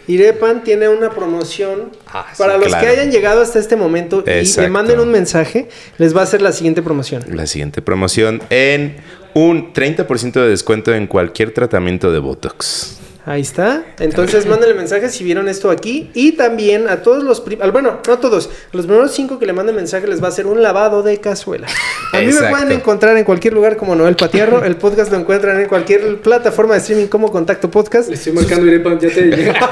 Irepan 0.06 0.62
tiene 0.64 0.88
una 0.88 1.10
promoción 1.10 1.92
Ah, 2.06 2.26
sí, 2.32 2.38
para 2.38 2.58
los 2.58 2.68
claro. 2.68 2.84
que 2.84 2.92
hayan 2.92 3.10
llegado 3.10 3.40
hasta 3.40 3.58
este 3.58 3.76
momento 3.76 4.22
y 4.26 4.60
le 4.60 4.68
manden 4.68 5.00
un 5.00 5.10
mensaje, 5.10 5.68
les 5.98 6.14
va 6.14 6.20
a 6.20 6.24
hacer 6.24 6.42
la 6.42 6.52
siguiente 6.52 6.82
promoción. 6.82 7.24
La 7.34 7.46
siguiente 7.46 7.80
promoción 7.80 8.42
en 8.50 8.96
un 9.32 9.72
30% 9.72 10.32
de 10.32 10.48
descuento 10.48 10.94
en 10.94 11.06
cualquier 11.06 11.52
tratamiento 11.52 12.12
de 12.12 12.18
Botox. 12.18 12.98
Ahí 13.26 13.40
está. 13.40 13.82
Entonces 14.00 14.46
mándenle 14.46 14.74
mensaje 14.74 15.08
si 15.08 15.24
vieron 15.24 15.48
esto 15.48 15.70
aquí. 15.70 16.10
Y 16.12 16.32
también 16.32 16.88
a 16.88 17.02
todos 17.02 17.24
los... 17.24 17.42
Bueno, 17.72 18.00
no 18.06 18.12
a 18.12 18.20
todos. 18.20 18.50
A 18.72 18.76
los 18.76 18.86
primeros 18.86 19.12
cinco 19.12 19.38
que 19.38 19.46
le 19.46 19.54
manden 19.54 19.74
mensaje 19.74 20.06
les 20.06 20.22
va 20.22 20.26
a 20.26 20.28
hacer 20.28 20.46
un 20.46 20.62
lavado 20.62 21.02
de 21.02 21.18
cazuela. 21.18 21.66
A 22.12 22.18
mí 22.18 22.26
me 22.26 22.48
pueden 22.48 22.72
encontrar 22.72 23.16
en 23.16 23.24
cualquier 23.24 23.54
lugar 23.54 23.76
como 23.76 23.94
Noel 23.94 24.16
Patierro. 24.16 24.62
El 24.62 24.76
podcast 24.76 25.10
lo 25.10 25.18
encuentran 25.18 25.58
en 25.58 25.68
cualquier 25.68 26.20
plataforma 26.20 26.74
de 26.74 26.80
streaming 26.80 27.06
como 27.06 27.32
Contacto 27.32 27.70
Podcast. 27.70 28.08
Le 28.08 28.16
estoy 28.16 28.32
marcando 28.34 28.66
Irepan, 28.66 28.98
ya 29.00 29.08
te 29.08 29.54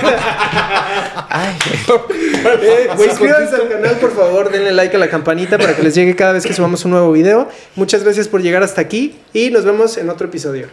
Eh, 1.34 2.88
suscríbanse 2.96 3.56
al 3.56 3.68
canal, 3.68 3.96
por 3.96 4.14
favor, 4.14 4.50
denle 4.50 4.72
like 4.72 4.94
a 4.94 4.98
la 4.98 5.08
campanita 5.08 5.58
para 5.58 5.74
que 5.74 5.82
les 5.82 5.94
llegue 5.94 6.14
cada 6.14 6.32
vez 6.32 6.44
que 6.44 6.52
subamos 6.52 6.84
un 6.84 6.90
nuevo 6.90 7.12
video. 7.12 7.48
Muchas 7.76 8.02
gracias 8.02 8.28
por 8.28 8.42
llegar 8.42 8.62
hasta 8.62 8.80
aquí 8.80 9.14
y 9.32 9.50
nos 9.50 9.64
vemos 9.64 9.96
en 9.96 10.10
otro 10.10 10.26
episodio. 10.26 10.68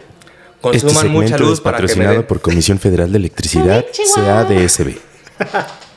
Este 0.62 0.86
Consuman 0.86 1.08
mucha 1.12 1.26
segmento 1.28 1.44
luz 1.44 1.52
es 1.54 1.60
para 1.60 1.76
que 1.78 1.82
me 1.82 1.86
patrocinado 1.88 2.16
den- 2.18 2.26
por 2.26 2.40
Comisión 2.40 2.78
Federal 2.78 3.10
de 3.12 3.18
Electricidad, 3.18 3.84
CADSB. 4.14 4.96